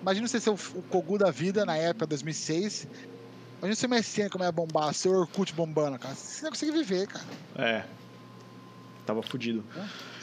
Imagina 0.00 0.26
você 0.28 0.40
ser 0.40 0.50
o, 0.50 0.54
o 0.74 0.82
Kogu 0.82 1.18
da 1.18 1.30
vida 1.30 1.64
na 1.66 1.76
época 1.76 2.06
2006. 2.06 2.86
Imagina 3.58 3.74
se 3.74 3.86
o 3.86 3.90
MSN 3.90 4.28
como 4.30 4.44
ia 4.44 4.52
bombar, 4.52 4.94
seu 4.94 5.12
Orkut 5.12 5.52
bombando, 5.52 5.98
cara. 5.98 6.14
Você 6.14 6.42
não 6.44 6.50
consegue 6.50 6.72
viver, 6.72 7.06
cara. 7.08 7.24
É. 7.56 7.84
Tava 9.04 9.22
fudido. 9.22 9.64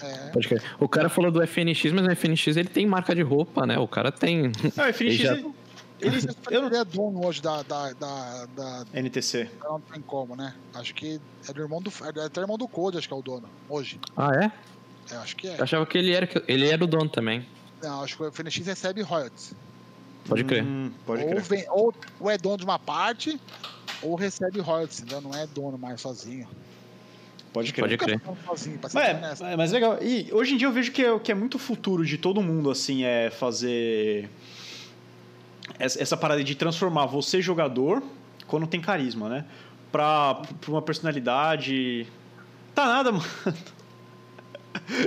É. 0.01 0.29
Pode 0.31 0.47
crer. 0.47 0.61
O 0.79 0.87
cara 0.87 1.09
falou 1.09 1.31
do 1.31 1.41
FNX, 1.45 1.91
mas 1.91 2.05
o 2.07 2.11
FNX 2.15 2.47
ele 2.55 2.69
tem 2.69 2.85
marca 2.85 3.13
de 3.15 3.21
roupa, 3.21 3.65
né? 3.65 3.77
O 3.79 3.87
cara 3.87 4.11
tem. 4.11 4.51
Ah, 4.77 4.83
o 4.83 4.93
FNX, 4.93 5.01
Ele 5.01 5.17
já- 5.17 5.33
ele- 5.33 5.53
ele, 5.99 6.17
eu 6.51 6.61
não... 6.61 6.67
Ele 6.67 6.77
é 6.77 6.85
dono 6.85 7.25
hoje 7.25 7.41
da, 7.41 7.61
da, 7.63 7.93
da, 7.93 8.45
da- 8.45 8.85
NTC. 8.93 9.49
Não 9.63 9.79
tem 9.79 10.01
como, 10.01 10.35
né? 10.35 10.53
Acho 10.73 10.93
que 10.93 11.19
é 11.47 11.53
do 11.53 11.61
irmão 11.61 11.81
do. 11.81 11.91
É 12.03 12.25
até 12.25 12.41
irmão 12.41 12.57
do 12.57 12.67
Code, 12.67 12.97
acho 12.97 13.07
que 13.07 13.13
é 13.13 13.17
o 13.17 13.21
dono. 13.21 13.47
Hoje. 13.69 13.99
Ah, 14.15 14.31
é? 14.33 14.51
É, 15.13 15.17
acho 15.17 15.35
que 15.35 15.47
é. 15.47 15.57
Eu 15.57 15.63
achava 15.63 15.85
que 15.85 15.97
ele 15.97 16.13
era, 16.13 16.27
ele 16.47 16.67
era 16.67 16.83
o 16.83 16.87
dono 16.87 17.09
também. 17.09 17.47
Não, 17.81 18.03
acho 18.03 18.17
que 18.17 18.23
o 18.23 18.31
FNX 18.31 18.65
recebe 18.65 19.01
royalties. 19.01 19.53
Pode 20.27 20.43
crer. 20.43 20.63
Hum, 20.63 20.91
pode 21.05 21.23
ou, 21.23 21.29
crer. 21.29 21.41
vem, 21.41 21.65
ou, 21.69 21.93
ou 22.19 22.31
é 22.31 22.37
dono 22.37 22.57
de 22.57 22.63
uma 22.63 22.79
parte, 22.79 23.39
ou 24.01 24.15
recebe 24.15 24.59
royalties, 24.59 25.01
entendeu? 25.01 25.21
Não 25.21 25.37
é 25.37 25.45
dono 25.45 25.77
mais 25.77 26.01
sozinho. 26.01 26.47
Pode 27.53 27.71
crer. 27.71 27.83
Pode 27.83 27.97
crer. 27.97 28.21
Sozinho, 28.45 28.79
pra 28.79 28.89
ser 28.89 28.97
Mas, 28.97 29.41
é, 29.41 29.55
mas 29.55 29.71
legal. 29.71 29.99
E 30.01 30.33
hoje 30.33 30.55
em 30.55 30.57
dia 30.57 30.67
eu 30.67 30.71
vejo 30.73 30.91
que 30.91 31.03
é, 31.03 31.19
que 31.19 31.31
é 31.31 31.35
muito 31.35 31.59
futuro 31.59 32.05
de 32.05 32.17
todo 32.17 32.41
mundo, 32.41 32.71
assim, 32.71 33.03
é 33.03 33.29
fazer 33.29 34.29
essa, 35.79 36.01
essa 36.01 36.17
parada 36.17 36.43
de 36.43 36.55
transformar 36.55 37.05
você 37.05 37.41
jogador 37.41 38.01
quando 38.47 38.67
tem 38.67 38.81
carisma, 38.81 39.29
né? 39.29 39.45
Pra, 39.91 40.41
pra 40.61 40.71
uma 40.71 40.81
personalidade. 40.81 42.07
Tá 42.73 42.85
nada, 42.85 43.11
mano. 43.13 43.25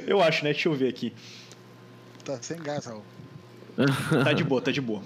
Eu 0.07 0.23
acho, 0.23 0.45
né? 0.45 0.53
Deixa 0.53 0.69
eu 0.69 0.75
ver 0.75 0.89
aqui. 0.89 1.13
Tá 2.25 2.39
sem 2.41 2.59
gás, 2.59 2.87
Raul. 2.87 3.03
Tá 4.25 4.33
de 4.33 4.43
boa, 4.43 4.61
tá 4.61 4.71
de 4.71 4.81
boa. 4.81 5.03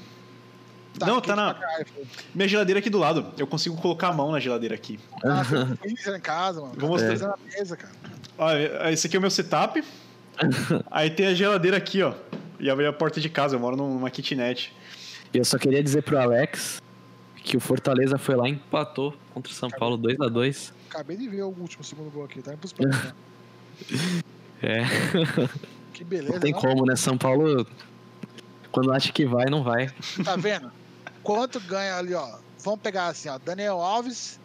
Não, 1.00 1.20
tá 1.20 1.34
na-. 1.34 1.56
Minha 2.34 2.48
geladeira 2.48 2.78
aqui 2.80 2.90
do 2.90 2.98
lado. 2.98 3.32
Eu 3.38 3.46
consigo 3.46 3.76
colocar 3.76 4.08
a 4.08 4.12
mão 4.12 4.30
na 4.30 4.40
geladeira 4.40 4.74
aqui. 4.74 4.98
Ah, 5.24 5.42
tem 5.80 5.94
freezer 5.94 6.16
em 6.16 6.20
casa, 6.20 6.60
mano. 6.60 6.74
Vou 6.76 6.90
mostrar. 6.90 7.18
Tá 7.18 7.28
na 7.28 7.36
mesa, 7.58 7.76
cara. 7.76 7.92
Olha, 8.38 8.90
esse 8.90 9.06
aqui 9.06 9.16
é 9.16 9.18
o 9.18 9.22
meu 9.22 9.30
setup. 9.30 9.82
Aí 10.90 11.10
tem 11.10 11.26
a 11.26 11.34
geladeira 11.34 11.76
aqui, 11.76 12.02
ó. 12.02 12.14
E 12.58 12.70
abri 12.70 12.86
a 12.86 12.92
porta 12.92 13.20
de 13.20 13.28
casa. 13.28 13.56
Eu 13.56 13.60
moro 13.60 13.76
numa 13.76 14.10
kitnet. 14.10 14.72
E 15.34 15.38
eu 15.38 15.44
só 15.44 15.58
queria 15.58 15.82
dizer 15.82 16.02
pro 16.02 16.18
Alex 16.18 16.82
que 17.36 17.56
o 17.56 17.60
Fortaleza 17.60 18.18
foi 18.18 18.36
lá 18.36 18.48
e 18.48 18.52
empatou 18.52 19.14
contra 19.32 19.50
o 19.50 19.54
São 19.54 19.68
Paulo 19.70 19.96
2 19.96 20.20
a 20.20 20.28
2 20.28 20.72
Acabei 20.90 21.16
de 21.16 21.28
ver 21.28 21.42
o 21.42 21.48
último 21.48 21.82
segundo 21.82 22.10
gol 22.10 22.24
aqui, 22.24 22.42
tá 22.42 22.52
indo 22.52 22.58
pros 22.58 22.72
pênaltis, 22.72 23.04
né? 23.04 23.12
É. 24.62 24.82
Que 25.92 26.04
beleza. 26.04 26.32
Não 26.32 26.40
tem 26.40 26.52
não? 26.52 26.60
como, 26.60 26.86
né? 26.86 26.96
São 26.96 27.18
Paulo, 27.18 27.66
quando 28.70 28.92
acha 28.92 29.12
que 29.12 29.26
vai, 29.26 29.46
não 29.46 29.62
vai. 29.62 29.90
Tá 30.24 30.36
vendo? 30.36 30.72
Quanto 31.22 31.60
ganha 31.60 31.96
ali, 31.96 32.14
ó? 32.14 32.38
Vamos 32.64 32.80
pegar 32.80 33.08
assim, 33.08 33.28
ó. 33.28 33.38
Daniel 33.38 33.80
Alves 33.80 34.40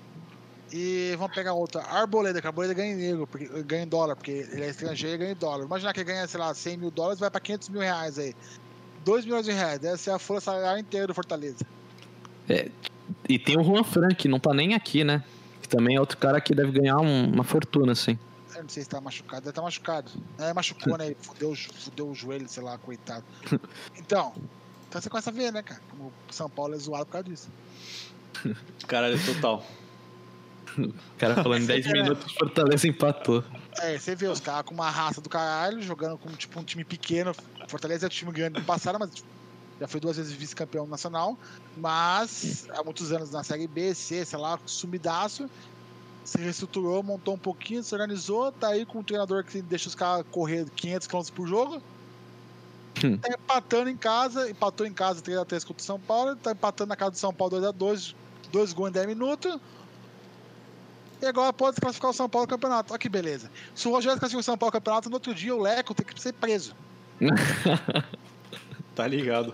e 0.71 1.15
vamos 1.17 1.33
pegar 1.33 1.53
outro. 1.53 1.79
Arboleda, 1.79 2.41
que 2.41 2.47
a 2.47 2.49
Arboleda 2.49 2.73
ganha 2.73 2.93
em 2.93 2.97
negro, 2.97 3.27
porque, 3.27 3.47
ganha 3.63 3.83
em 3.83 3.87
dólar, 3.87 4.15
porque 4.15 4.31
ele 4.51 4.63
é 4.63 4.69
estrangeiro 4.69 5.15
e 5.15 5.17
ganha 5.19 5.31
em 5.31 5.35
dólar. 5.35 5.65
Imaginar 5.65 5.93
que 5.93 6.01
ele 6.01 6.11
ganha, 6.11 6.27
sei 6.27 6.39
lá, 6.39 6.53
100 6.53 6.77
mil 6.77 6.91
dólares, 6.91 7.19
vai 7.19 7.29
pra 7.29 7.39
500 7.39 7.69
mil 7.69 7.81
reais 7.81 8.19
aí. 8.19 8.35
2 9.05 9.25
milhões 9.25 9.45
de 9.45 9.51
reais, 9.51 9.79
deve 9.79 9.97
ser 9.97 10.11
a 10.11 10.19
folha 10.19 10.41
salarial 10.41 10.77
inteira 10.77 11.07
do 11.07 11.13
Fortaleza. 11.13 11.65
E 13.27 13.39
tem 13.39 13.57
o 13.59 13.63
Juan 13.63 13.83
Frank, 13.83 14.15
que 14.15 14.27
não 14.27 14.39
tá 14.39 14.53
nem 14.53 14.73
aqui, 14.73 15.03
né? 15.03 15.23
Que 15.61 15.67
também 15.69 15.95
é 15.95 15.99
outro 15.99 16.17
cara 16.17 16.39
que 16.41 16.53
deve 16.55 16.71
ganhar 16.71 16.97
um- 16.99 17.31
uma 17.31 17.43
fortuna, 17.43 17.91
assim. 17.93 18.17
Eu 18.55 18.63
não 18.63 18.69
sei 18.69 18.83
se 18.83 18.89
tá 18.89 18.99
machucado, 18.99 19.41
deve 19.41 19.51
estar 19.51 19.61
machucado. 19.61 20.11
É, 20.39 20.53
machucou, 20.53 20.97
né? 20.97 21.15
Fudeu, 21.21 21.53
fudeu 21.55 22.09
o 22.09 22.15
joelho, 22.15 22.47
sei 22.49 22.63
lá, 22.63 22.77
coitado. 22.77 23.23
Então, 23.97 24.33
então 24.89 25.01
você 25.01 25.09
começa 25.09 25.29
a 25.29 25.33
ver, 25.33 25.51
né, 25.51 25.61
cara? 25.61 25.81
Como 25.91 26.05
o 26.07 26.33
São 26.33 26.49
Paulo 26.49 26.73
é 26.73 26.77
zoado 26.77 27.05
por 27.05 27.11
causa 27.13 27.27
disso. 27.29 27.49
Caralho, 28.87 29.17
total. 29.25 29.63
O 30.77 30.93
cara 31.17 31.35
falando 31.41 31.63
em 31.63 31.65
10 31.65 31.87
minutos, 31.87 32.31
Fortaleza 32.33 32.87
empatou. 32.87 33.43
É, 33.79 33.97
você 33.97 34.15
vê 34.15 34.27
os 34.27 34.39
caras 34.39 34.63
com 34.63 34.73
uma 34.75 34.89
raça 34.89 35.19
do 35.19 35.27
caralho, 35.29 35.81
jogando 35.81 36.17
com 36.17 36.29
tipo 36.31 36.59
um 36.59 36.63
time 36.63 36.83
pequeno. 36.83 37.33
Fortaleza 37.67 38.05
é 38.05 38.07
um 38.07 38.09
time 38.09 38.31
grande 38.31 38.61
passado, 38.61 38.97
mas 38.99 39.11
já 39.79 39.87
foi 39.87 39.99
duas 39.99 40.17
vezes 40.17 40.31
vice-campeão 40.31 40.87
nacional. 40.87 41.37
Mas 41.75 42.67
há 42.69 42.83
muitos 42.83 43.11
anos 43.11 43.31
na 43.31 43.43
Série 43.43 43.67
B, 43.67 43.93
C, 43.93 44.25
sei 44.25 44.39
lá, 44.39 44.59
sumidaço. 44.65 45.49
Se 46.23 46.37
reestruturou, 46.39 47.01
montou 47.03 47.35
um 47.35 47.37
pouquinho, 47.37 47.83
se 47.83 47.93
organizou. 47.93 48.51
Tá 48.51 48.69
aí 48.69 48.85
com 48.85 48.99
um 48.99 49.03
treinador 49.03 49.43
que 49.43 49.61
deixa 49.61 49.87
os 49.87 49.95
caras 49.95 50.25
correr 50.31 50.65
500 50.75 51.07
km 51.07 51.21
por 51.33 51.47
jogo. 51.47 51.81
Hum. 53.03 53.17
Tá 53.17 53.29
empatando 53.29 53.89
em 53.89 53.97
casa, 53.97 54.49
empatou 54.49 54.85
em 54.85 54.93
casa 54.93 55.21
3x3 55.21 55.65
contra 55.65 55.81
o 55.81 55.85
São 55.85 55.99
Paulo. 55.99 56.35
Tá 56.35 56.51
empatando 56.51 56.89
na 56.89 56.95
casa 56.95 57.11
do 57.11 57.17
São 57.17 57.33
Paulo 57.33 57.57
2x2, 57.57 58.15
dois 58.51 58.73
gols 58.73 58.89
em 58.89 58.93
10 58.93 59.07
minutos. 59.07 59.59
E 61.21 61.25
agora 61.25 61.51
pode 61.53 61.75
desclassificar 61.75 62.11
o 62.11 62.13
São 62.13 62.29
Paulo 62.29 62.45
no 62.45 62.49
campeonato. 62.49 62.93
Olha 62.93 62.99
que 62.99 63.09
beleza. 63.09 63.49
Se 63.73 63.87
o 63.87 63.91
Rogério 63.91 64.15
desclassificar 64.15 64.41
o 64.41 64.43
São 64.43 64.57
Paulo 64.57 64.71
no 64.71 64.79
campeonato, 64.79 65.09
no 65.09 65.15
outro 65.15 65.33
dia 65.33 65.55
o 65.55 65.61
Leco 65.61 65.93
tem 65.93 66.05
que 66.05 66.19
ser 66.21 66.33
preso. 66.33 66.75
Tá 68.95 69.07
ligado. 69.07 69.53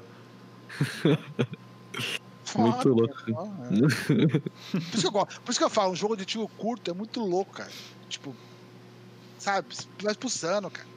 Muito 2.58 2.78
Foda, 2.78 2.90
louco. 2.90 3.14
cara. 3.14 3.32
É. 3.34 4.40
Por 4.40 4.80
isso, 4.80 5.02
que 5.02 5.08
eu 5.08 5.12
gosto. 5.12 5.42
Por 5.42 5.52
isso 5.52 5.60
que 5.60 5.66
eu 5.66 5.70
falo, 5.70 5.92
um 5.92 5.96
jogo 5.96 6.16
de 6.16 6.26
tiro 6.26 6.48
curto 6.58 6.90
é 6.90 6.94
muito 6.94 7.20
louco, 7.20 7.52
cara. 7.52 7.72
Tipo, 8.08 8.34
sabe, 9.38 9.68
vai 10.02 10.14
expulsando, 10.14 10.70
cara. 10.70 10.88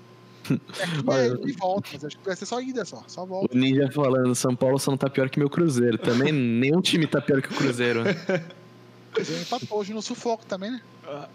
É 0.48 1.34
que 1.34 1.44
é 1.46 1.48
e 1.48 1.52
volta, 1.52 1.88
mas 1.92 2.04
acho 2.04 2.18
que 2.18 2.24
vai 2.24 2.36
ser 2.36 2.46
só 2.46 2.60
ida 2.60 2.84
só, 2.84 3.02
só 3.08 3.26
volta. 3.26 3.52
O 3.52 3.58
Ninja 3.58 3.90
falando, 3.90 4.32
São 4.34 4.54
Paulo 4.54 4.78
só 4.78 4.92
não 4.92 4.98
tá 4.98 5.10
pior 5.10 5.28
que 5.28 5.40
meu 5.40 5.50
Cruzeiro. 5.50 5.98
Também 5.98 6.30
nenhum 6.30 6.80
time 6.80 7.06
tá 7.06 7.20
pior 7.20 7.42
que 7.42 7.52
o 7.52 7.56
Cruzeiro. 7.56 8.04
né? 9.18 9.24
Ele 9.28 9.42
empatou 9.42 9.78
hoje 9.78 9.92
no 9.94 10.02
sufoco 10.02 10.44
também, 10.46 10.70
né? 10.70 10.80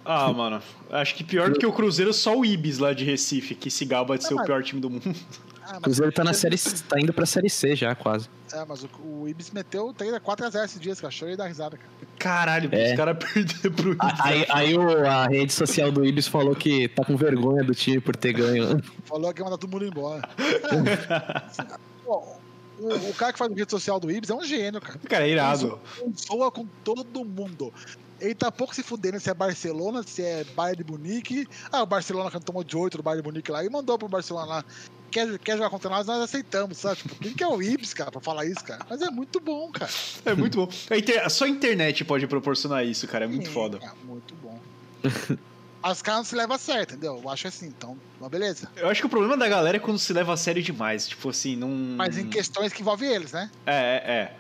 Ah, 0.06 0.32
mano. 0.34 0.62
Acho 0.90 1.16
que 1.16 1.24
pior 1.24 1.50
do 1.50 1.58
que 1.60 1.66
o 1.66 1.72
Cruzeiro, 1.72 2.14
só 2.14 2.38
o 2.38 2.46
Ibis 2.46 2.78
lá 2.80 2.94
de 2.94 3.04
Recife, 3.06 3.56
que 3.56 3.70
se 3.72 3.86
gaba 3.86 4.18
de 4.18 4.26
ser 4.26 4.34
o 4.34 4.38
mas- 4.38 4.46
pior 4.46 4.64
time 4.64 4.82
do 4.82 4.90
mundo. 4.90 5.16
Ah, 5.64 5.78
O 5.78 5.82
Cruzeiro 5.82 6.12
tá 6.12 6.24
na 6.24 6.34
série 6.34 6.58
tá 6.90 7.00
indo 7.00 7.14
pra 7.14 7.26
série 7.26 7.50
C 7.50 7.76
já, 7.76 7.96
quase. 7.96 8.28
É, 8.52 8.66
mas 8.68 8.84
o, 8.84 8.90
o 9.06 9.28
Ibis 9.30 9.52
meteu 9.52 9.94
3 9.94 10.12
4x0 10.16 10.66
esses 10.66 10.80
dias, 10.82 11.00
que 11.00 11.06
achou 11.06 11.30
e 11.30 11.38
dá 11.38 11.48
risada, 11.48 11.78
cara. 11.78 11.90
Caralho, 12.20 12.70
É. 12.74 12.92
os 12.92 12.98
caras 12.98 13.18
perderam 13.34 13.72
pro 13.76 13.92
Ibis. 13.94 14.20
Aí, 14.20 14.46
aí 14.50 14.78
o- 14.78 15.08
a 15.08 15.28
rede 15.28 15.54
social 15.54 15.90
do 15.92 16.04
Ibis 16.04 16.28
falou 16.28 16.54
que 16.56 16.90
tá 16.90 17.06
com 17.06 17.16
vergonha 17.16 17.64
do 17.64 17.74
time 17.74 18.02
por 18.02 18.16
ter 18.16 18.34
ganho. 18.34 18.82
Falou 19.06 19.34
que 19.34 19.40
ia 19.40 19.46
mandar 19.46 19.58
todo 19.58 19.72
mundo 19.72 19.86
embora. 19.86 20.28
Pô, 22.04 22.36
o, 22.82 23.10
o 23.10 23.14
cara 23.14 23.32
que 23.34 23.40
faz 23.40 23.52
a 23.52 23.56
rede 23.56 23.72
social 23.72 24.00
do 24.00 24.12
Ibis 24.12 24.30
é 24.30 24.34
um 24.36 24.44
gênio, 24.44 24.82
cara. 24.82 25.00
Cara, 25.08 25.28
é 25.28 25.30
irado. 25.32 25.80
Ele 26.02 26.14
zoa 26.28 26.52
com 26.52 26.66
todo 26.84 27.24
mundo. 27.26 27.74
Ele 28.20 28.36
tá 28.36 28.52
pouco 28.52 28.76
se 28.76 28.84
fudendo 28.84 29.20
se 29.20 29.30
é 29.30 29.34
Barcelona, 29.34 30.04
se 30.04 30.22
é 30.22 30.44
Bayern 30.56 30.84
de 30.84 30.92
Munique. 30.92 31.48
Ah, 31.72 31.82
o 31.82 31.86
Barcelona 31.88 32.30
que 32.30 32.40
tomou 32.40 32.64
de 32.64 32.78
8 32.78 32.98
do 32.98 33.04
Bayern 33.04 33.22
de 33.24 33.28
Munique 33.28 33.52
lá 33.52 33.64
e 33.66 33.70
mandou 33.70 33.98
pro 33.98 34.08
Barcelona 34.08 34.46
lá. 34.46 34.66
Quer, 35.10 35.38
quer 35.40 35.58
jogar 35.58 35.70
contra 35.70 35.90
nós, 35.90 36.06
nós 36.08 36.22
aceitamos, 36.22 36.78
sabe? 36.78 36.98
Tipo, 36.98 37.16
quem 37.16 37.34
que 37.34 37.44
é 37.44 37.48
o 37.48 37.62
Ibis, 37.62 37.94
cara, 37.94 38.12
pra 38.12 38.22
falar 38.22 38.46
isso, 38.46 38.64
cara? 38.64 38.86
Mas 38.90 39.02
é 39.02 39.10
muito 39.10 39.40
bom, 39.42 39.70
cara. 39.72 39.92
É 40.24 40.34
muito 40.34 40.56
bom. 40.58 40.70
A 40.90 40.98
inter- 40.98 41.30
Só 41.30 41.46
a 41.46 41.50
internet 41.50 42.06
pode 42.06 42.26
proporcionar 42.28 42.86
isso, 42.86 43.06
cara. 43.08 43.26
É 43.26 43.28
muito 43.28 43.48
Sim, 43.48 43.54
foda. 43.54 43.80
cara, 43.80 43.96
muito 44.06 44.34
bom. 44.36 44.58
As 45.84 46.02
caras 46.02 46.20
não 46.20 46.26
se 46.26 46.36
levam 46.36 46.56
a 46.56 46.60
sério, 46.60 46.84
entendeu? 46.84 47.20
Eu 47.24 47.30
acho 47.30 47.48
assim, 47.48 47.68
então, 47.68 47.98
mas 48.20 48.30
beleza. 48.30 48.70
Eu 48.76 48.88
acho 48.90 49.02
que 49.02 49.08
o 49.08 49.10
problema 49.10 49.36
da 49.36 49.48
galera 49.48 49.78
é 49.78 49.80
quando 49.80 49.98
se 49.98 50.14
leva 50.14 50.34
a 50.34 50.38
sério 50.38 50.62
demais. 50.62 51.08
Tipo 51.08 51.30
assim, 51.30 51.56
não. 51.56 51.70
Mas 51.70 52.18
em 52.18 52.28
questões 52.30 52.72
que 52.72 52.82
envolvem 52.82 53.10
eles, 53.10 53.32
né? 53.32 53.50
É, 53.66 53.74
é, 53.74 54.12
é. 54.12 54.34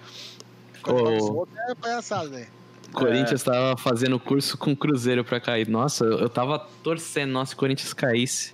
Quando 0.81 0.99
Oh. 1.03 1.33
outros, 1.39 1.57
é 1.69 1.75
palhaçada, 1.75 2.29
né? 2.29 2.47
O 2.89 2.91
Corinthians 2.93 3.41
tava 3.41 3.77
fazendo 3.77 4.19
curso 4.19 4.57
com 4.57 4.71
o 4.73 4.75
Cruzeiro 4.75 5.23
pra 5.23 5.39
cair. 5.39 5.67
Nossa, 5.67 6.03
eu 6.03 6.27
tava 6.29 6.59
torcendo, 6.83 7.31
nossa, 7.31 7.49
se 7.51 7.55
o 7.55 7.57
Corinthians 7.57 7.93
caísse. 7.93 8.53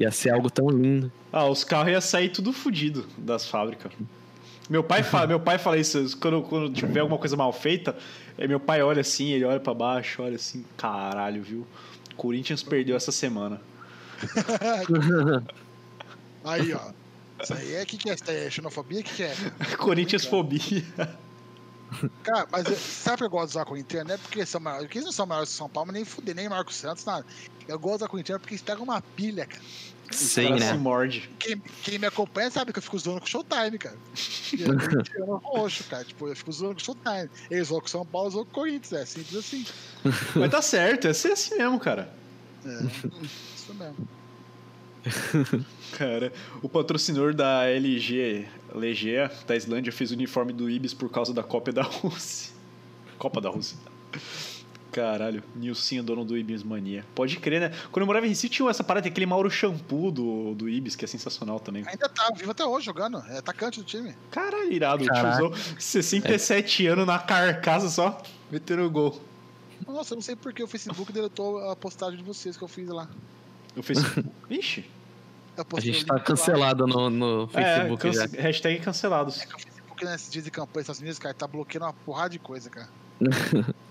Ia 0.00 0.10
ser 0.10 0.30
algo 0.30 0.50
tão 0.50 0.68
lindo. 0.70 1.12
Ah, 1.32 1.44
os 1.46 1.62
carros 1.64 1.92
iam 1.92 2.00
sair 2.00 2.30
tudo 2.30 2.52
fodido 2.52 3.06
das 3.18 3.46
fábricas. 3.46 3.92
Meu 4.70 4.82
pai 4.82 5.02
fala, 5.02 5.26
meu 5.26 5.40
pai 5.40 5.58
fala 5.58 5.76
isso, 5.76 6.16
quando, 6.18 6.42
quando 6.42 6.72
tiver 6.72 7.00
alguma 7.00 7.18
coisa 7.18 7.36
mal 7.36 7.52
feita, 7.52 7.96
aí 8.38 8.48
meu 8.48 8.60
pai 8.60 8.82
olha 8.82 9.00
assim, 9.00 9.30
ele 9.30 9.44
olha 9.44 9.60
pra 9.60 9.74
baixo, 9.74 10.22
olha 10.22 10.36
assim, 10.36 10.64
caralho, 10.76 11.42
viu? 11.42 11.66
Corinthians 12.16 12.62
perdeu 12.62 12.96
essa 12.96 13.12
semana. 13.12 13.60
Aí, 16.44 16.72
ó. 16.72 16.80
Isso 17.42 17.54
aí 17.54 17.74
é 17.74 17.84
que, 17.84 17.96
que 17.96 18.10
é? 18.10 18.14
Isso 18.14 18.24
é 18.28 18.50
xenofobia? 18.50 19.00
O 19.00 19.04
que, 19.04 19.14
que 19.14 19.22
é? 19.22 19.34
Corinthians 19.78 20.24
fobia. 20.24 20.82
Cara, 22.24 22.46
mas 22.50 22.66
eu- 22.66 22.76
sabe 22.76 23.18
que 23.18 23.24
eu 23.24 23.30
gosto 23.30 23.46
de 23.46 23.50
usar 23.52 23.62
a 23.62 23.64
Corinthians? 23.64 24.04
Não 24.06 24.14
é 24.14 24.18
porque 24.18 24.44
são 24.44 24.60
maiores. 24.60 24.86
Porque 24.86 24.98
eles 24.98 25.06
não 25.06 25.12
são 25.12 25.26
maiores 25.26 25.50
que 25.50 25.56
São 25.56 25.68
Paulo, 25.68 25.92
nem 25.92 26.04
fuder, 26.04 26.34
nem 26.34 26.48
Marcos 26.48 26.74
Santos, 26.76 27.04
nada. 27.04 27.24
Eu 27.66 27.78
gosto 27.78 28.00
da 28.00 28.08
Corinthians 28.08 28.40
porque 28.40 28.54
eles 28.54 28.62
pegam 28.62 28.82
uma 28.82 29.00
pilha, 29.00 29.46
cara. 29.46 29.62
Sim, 30.10 30.54
né? 30.54 30.72
se 30.72 30.78
morde. 30.78 31.30
Quem, 31.38 31.60
quem 31.82 31.98
me 31.98 32.06
acompanha 32.06 32.50
sabe 32.50 32.72
que 32.72 32.78
eu 32.78 32.82
fico 32.82 32.98
zoando 32.98 33.20
com 33.20 33.26
o 33.26 33.28
Showtime, 33.28 33.78
cara. 33.78 33.96
E 34.52 34.62
eu 34.62 35.02
tirando 35.02 35.36
roxo, 35.36 35.84
cara. 35.84 36.04
Tipo, 36.04 36.28
eu 36.28 36.36
fico 36.36 36.50
zoando 36.52 36.74
com 36.76 36.80
o 36.80 36.84
Showtime. 36.84 37.30
Eles 37.50 37.68
vão 37.68 37.80
com 37.80 37.86
o 37.86 37.90
São 37.90 38.06
Paulo, 38.06 38.28
eu 38.28 38.32
vou 38.32 38.44
com 38.44 38.50
o 38.50 38.54
Corinthians. 38.54 38.92
É 38.92 39.04
simples 39.04 39.36
assim. 39.36 39.66
Mas 40.34 40.50
tá 40.50 40.62
certo, 40.62 41.06
é 41.06 41.12
ser 41.12 41.32
assim 41.32 41.56
mesmo, 41.56 41.78
cara. 41.78 42.12
É, 42.64 42.84
isso 43.54 43.74
mesmo. 43.74 44.08
Cara, 45.96 46.32
o 46.62 46.68
patrocinador 46.68 47.32
da 47.34 47.64
LG, 47.66 48.46
Legea, 48.74 49.30
da 49.46 49.56
Islândia, 49.56 49.92
fez 49.92 50.10
o 50.10 50.14
uniforme 50.14 50.52
do 50.52 50.68
Ibis 50.68 50.92
por 50.92 51.10
causa 51.10 51.32
da 51.32 51.42
Copa 51.42 51.72
da 51.72 51.82
Rússia. 51.82 52.52
Copa 53.18 53.40
da 53.40 53.48
Rússia. 53.48 53.76
Caralho, 54.90 55.42
Nilcinho, 55.54 56.02
dono 56.02 56.24
do 56.24 56.36
Ibis 56.36 56.62
Mania. 56.62 57.04
Pode 57.14 57.36
crer, 57.38 57.60
né? 57.60 57.78
Quando 57.92 58.02
eu 58.02 58.06
morava 58.06 58.24
em 58.26 58.30
Recife, 58.30 58.48
tinha 58.54 58.68
essa 58.70 58.82
parada, 58.82 59.06
aquele 59.06 59.26
Mauro 59.26 59.50
Shampoo 59.50 60.10
do, 60.10 60.54
do 60.54 60.68
Ibis, 60.68 60.96
que 60.96 61.04
é 61.04 61.08
sensacional 61.08 61.60
também. 61.60 61.84
Ainda 61.86 62.08
tá 62.08 62.30
vivo 62.34 62.50
até 62.50 62.64
hoje 62.64 62.86
jogando. 62.86 63.18
É 63.28 63.38
atacante 63.38 63.80
do 63.80 63.84
time. 63.84 64.14
Caralho, 64.30 64.72
irado. 64.72 65.04
O 65.04 65.06
tiozão, 65.06 65.52
67 65.78 66.86
anos 66.86 67.06
na 67.06 67.18
carcaça 67.18 67.88
só, 67.90 68.22
metendo 68.50 68.88
gol. 68.90 69.20
Nossa, 69.86 70.14
eu 70.14 70.16
não 70.16 70.22
sei 70.22 70.34
por 70.34 70.52
que 70.52 70.62
o 70.62 70.66
Facebook 70.66 71.12
deletou 71.12 71.70
a 71.70 71.76
postagem 71.76 72.16
de 72.18 72.24
vocês 72.24 72.56
que 72.56 72.64
eu 72.64 72.68
fiz 72.68 72.88
lá. 72.88 73.08
No 73.76 73.82
Facebook. 73.82 74.26
Vixe. 74.48 74.84
A 75.76 75.80
gente 75.80 76.04
o 76.04 76.06
tá 76.06 76.20
cancelado 76.20 76.86
no, 76.86 77.10
no 77.10 77.50
É, 77.52 77.76
Facebook 77.80 78.12
já. 78.12 78.22
cance- 78.22 78.36
hashtag 78.40 78.80
cancelados. 78.80 79.40
É 79.42 79.46
que 79.46 79.54
o 79.54 79.58
Facebook 79.58 80.04
nesses 80.04 80.30
dias 80.30 80.44
de 80.44 80.50
campanha 80.50 80.72
dos 80.74 80.80
Estados 80.82 81.00
Unidos, 81.00 81.18
cara, 81.18 81.34
tá 81.34 81.46
bloqueando 81.46 81.86
uma 81.86 81.92
porrada 81.92 82.30
de 82.30 82.38
coisa, 82.38 82.70
cara. 82.70 82.88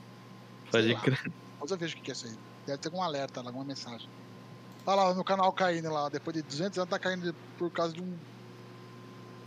Pode 0.72 0.96
crer. 0.96 1.32
Depois 1.54 1.72
eu 1.72 1.78
vejo 1.78 1.94
o 1.94 1.98
que 1.98 2.04
que 2.04 2.12
é 2.12 2.14
isso 2.14 2.28
aí. 2.28 2.34
Deve 2.66 2.78
ter 2.80 2.88
algum 2.90 3.02
alerta 3.02 3.42
lá, 3.42 3.48
alguma 3.48 3.66
mensagem. 3.66 4.08
Olha 4.86 4.96
lá, 4.96 5.12
o 5.12 5.16
meu 5.16 5.24
canal 5.24 5.52
caindo 5.52 5.90
lá. 5.92 6.10
Depois 6.10 6.36
de 6.36 6.42
200 6.44 6.78
anos 6.78 6.90
tá 6.90 7.00
caindo 7.00 7.36
por 7.58 7.72
causa 7.72 7.94
de 7.94 8.02
um... 8.02 8.14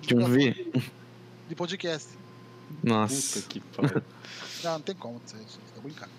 De 0.02 0.14
um 0.14 0.24
V. 0.26 0.72
De 1.48 1.54
podcast. 1.54 2.08
Nossa, 2.82 3.40
Puta 3.40 3.48
que 3.48 3.60
pariu. 3.60 4.02
Não, 4.62 4.72
não 4.72 4.80
tem 4.82 4.94
como. 4.94 5.20
Isso, 5.24 5.36
isso, 5.36 5.58
tô 5.74 5.80
brincando. 5.80 6.10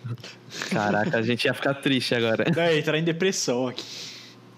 caraca, 0.72 1.20
a 1.20 1.22
gente 1.22 1.46
ia 1.46 1.54
ficar 1.54 1.76
triste 1.76 2.16
agora. 2.16 2.44
É, 2.60 2.76
entrar 2.76 2.98
em 2.98 3.04
depressão 3.04 3.68
aqui. 3.68 3.86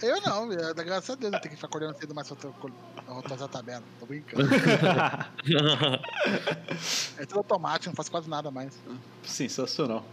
Eu 0.02 0.22
não, 0.22 0.48
da 0.74 0.84
graças 0.84 1.10
a 1.10 1.16
Deus, 1.16 1.34
eu 1.34 1.40
tenho 1.42 1.50
que 1.52 1.56
ficar 1.56 1.68
acordando 1.68 1.98
cedo 1.98 2.16
mais 2.16 2.30
pra 2.30 2.50
atualizar 3.20 3.44
a 3.44 3.52
tabela. 3.52 3.84
Tô 4.00 4.06
brincando. 4.06 4.48
É 7.18 7.26
tudo 7.26 7.40
automático, 7.40 7.90
não 7.90 7.96
faço 7.96 8.10
quase 8.10 8.30
nada 8.30 8.50
mais. 8.50 8.74
Sensacional. 9.24 10.06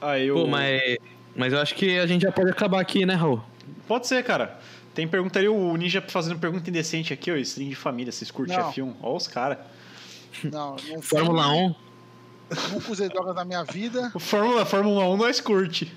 Aí 0.00 0.26
eu... 0.26 0.36
Pô, 0.36 0.46
mas, 0.46 0.96
mas 1.34 1.52
eu 1.52 1.60
acho 1.60 1.74
que 1.74 1.98
a 1.98 2.06
gente 2.06 2.22
já 2.22 2.32
pode 2.32 2.50
acabar 2.50 2.80
aqui, 2.80 3.06
né, 3.06 3.14
Raul? 3.14 3.42
Pode 3.86 4.06
ser, 4.06 4.22
cara. 4.22 4.58
Tem 4.94 5.08
pergunta 5.08 5.38
ali, 5.38 5.48
o 5.48 5.76
Ninja 5.76 6.02
fazendo 6.06 6.38
pergunta 6.38 6.70
indecente 6.70 7.12
aqui, 7.12 7.30
ó. 7.32 7.36
Stream 7.36 7.70
de 7.70 7.74
família, 7.74 8.12
vocês 8.12 8.30
curtem 8.30 8.56
Não. 8.56 8.72
F1? 8.72 8.94
Ó 9.02 9.16
os 9.16 9.26
caras. 9.26 9.58
Não, 10.44 10.76
não 10.88 11.02
Fórmula 11.02 11.48
1. 11.48 11.74
Nunca 12.72 12.92
usei 12.92 13.08
drogas 13.08 13.34
na 13.34 13.44
minha 13.44 13.64
vida. 13.64 14.12
O 14.14 14.20
Fórmula, 14.20 14.64
Fórmula 14.64 15.08
1 15.08 15.16
nós 15.16 15.40
curte. 15.40 15.92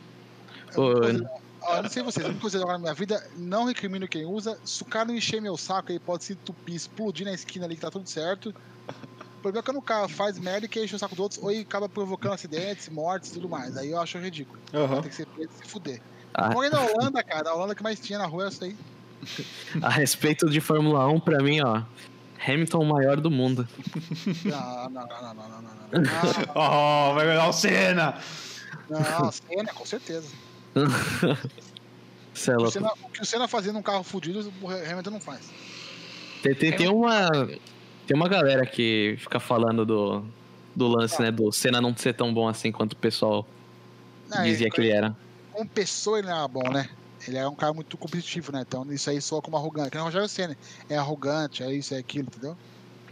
Eu 0.75 0.83
nunca 0.83 0.99
Ô, 0.99 1.03
usei 1.03 1.27
Ó, 1.67 1.75
eu 1.75 1.83
não 1.83 1.89
sei 1.89 2.01
vocês, 2.01 2.25
a 2.25 2.29
única 2.29 2.41
coisa 2.41 2.57
agora 2.59 2.73
na 2.73 2.79
minha 2.79 2.93
vida, 2.93 3.29
não 3.35 3.65
recrimino 3.65 4.07
quem 4.07 4.25
usa. 4.25 4.57
Se 4.63 4.83
o 4.83 4.85
cara 4.85 5.05
não 5.05 5.15
encher 5.15 5.41
meu 5.41 5.57
saco, 5.57 5.91
aí 5.91 5.99
pode 5.99 6.23
se 6.23 6.33
entupir, 6.33 6.75
explodir 6.75 7.25
na 7.25 7.33
esquina 7.33 7.65
ali 7.65 7.75
que 7.75 7.81
tá 7.81 7.91
tudo 7.91 8.07
certo. 8.09 8.55
O 9.47 9.49
problema 9.49 9.63
é 9.63 9.65
quando 9.65 9.77
o 9.77 9.81
cara 9.81 10.07
faz 10.09 10.37
merda 10.37 10.65
e 10.65 10.69
quer 10.69 10.83
encher 10.83 10.95
o 10.95 10.99
saco 10.99 11.15
dos 11.15 11.23
outros, 11.23 11.41
ou 11.41 11.49
acaba 11.49 11.87
provocando 11.87 12.33
acidentes, 12.33 12.89
mortes 12.89 13.29
e 13.29 13.33
tudo 13.35 13.47
mais. 13.47 13.77
Aí 13.77 13.91
eu 13.91 14.01
acho 14.01 14.17
ridículo. 14.17 14.59
Aham. 14.73 15.01
Tem 15.01 15.09
que 15.09 15.15
ser 15.15 15.25
preso 15.27 15.51
e 15.55 15.65
se 15.65 15.71
fuder. 15.71 16.01
Ah. 16.33 16.49
Morei 16.49 16.69
na 16.69 16.81
Holanda, 16.81 17.23
cara. 17.23 17.49
A 17.49 17.55
Holanda 17.55 17.73
que 17.73 17.81
mais 17.81 17.97
tinha 17.97 18.19
na 18.19 18.25
rua 18.25 18.43
é 18.43 18.47
essa 18.47 18.65
aí. 18.65 18.75
A 19.81 19.89
respeito 19.89 20.49
de 20.49 20.59
Fórmula 20.59 21.07
1, 21.07 21.19
pra 21.21 21.41
mim, 21.41 21.61
ó. 21.61 21.81
Hamilton 22.45 22.79
o 22.79 22.85
maior 22.85 23.21
do 23.21 23.31
mundo. 23.31 23.67
Não, 24.43 24.89
não, 24.89 25.07
não, 25.07 25.21
não, 25.21 25.33
não, 25.33 25.49
não, 25.49 25.61
não, 25.61 26.01
não. 26.01 26.51
Oh, 26.53 27.13
vai 27.15 27.25
ganhar 27.25 27.47
o 27.47 27.53
Senna! 27.53 28.17
Não, 28.89 29.31
Senna, 29.31 29.73
com 29.73 29.85
certeza. 29.85 30.29
Cê 32.33 32.51
é 32.51 32.57
O. 32.57 32.69
Senna, 32.69 32.91
o 33.01 33.09
que 33.09 33.21
o 33.21 33.25
Senna 33.25 33.47
fazia 33.47 33.71
num 33.71 33.81
carro 33.81 34.03
fudido, 34.03 34.53
o 34.61 34.69
Hamilton 34.69 35.11
não 35.11 35.21
faz. 35.21 35.49
Tem, 36.43 36.53
tem, 36.53 36.75
tem 36.75 36.89
uma. 36.89 37.29
Tem 38.07 38.15
uma 38.15 38.27
galera 38.29 38.65
que 38.65 39.15
fica 39.19 39.39
falando 39.39 39.85
do, 39.85 40.23
do 40.75 40.87
lance, 40.87 41.21
né? 41.21 41.29
Do 41.29 41.51
Senna 41.51 41.81
não 41.81 41.95
ser 41.95 42.13
tão 42.13 42.33
bom 42.33 42.47
assim 42.47 42.71
quanto 42.71 42.93
o 42.93 42.95
pessoal 42.97 43.45
Não, 44.29 44.43
dizia 44.43 44.67
ele- 44.67 44.71
que 44.75 44.81
ele 44.81 44.89
era. 44.91 45.15
como 45.51 45.69
pessoa 45.69 46.17
ele 46.19 46.27
não 46.27 46.37
era 46.37 46.47
bom, 46.47 46.69
né? 46.71 46.89
Ele 47.27 47.37
era 47.37 47.49
um 47.49 47.55
cara 47.55 47.73
muito 47.73 47.97
competitivo, 47.97 48.51
né? 48.53 48.63
Então 48.65 48.85
isso 48.93 49.09
aí 49.09 49.19
soa 49.21 49.41
como 49.41 49.57
arrogante. 49.57 49.89
Que 49.89 49.95
nem 49.97 50.01
o 50.03 50.05
Rogério 50.05 50.29
Senna. 50.29 50.55
É 50.89 50.95
arrogante, 50.97 51.61
é 51.63 51.73
isso, 51.73 51.93
é 51.93 51.97
aquilo, 51.97 52.27
entendeu? 52.27 52.55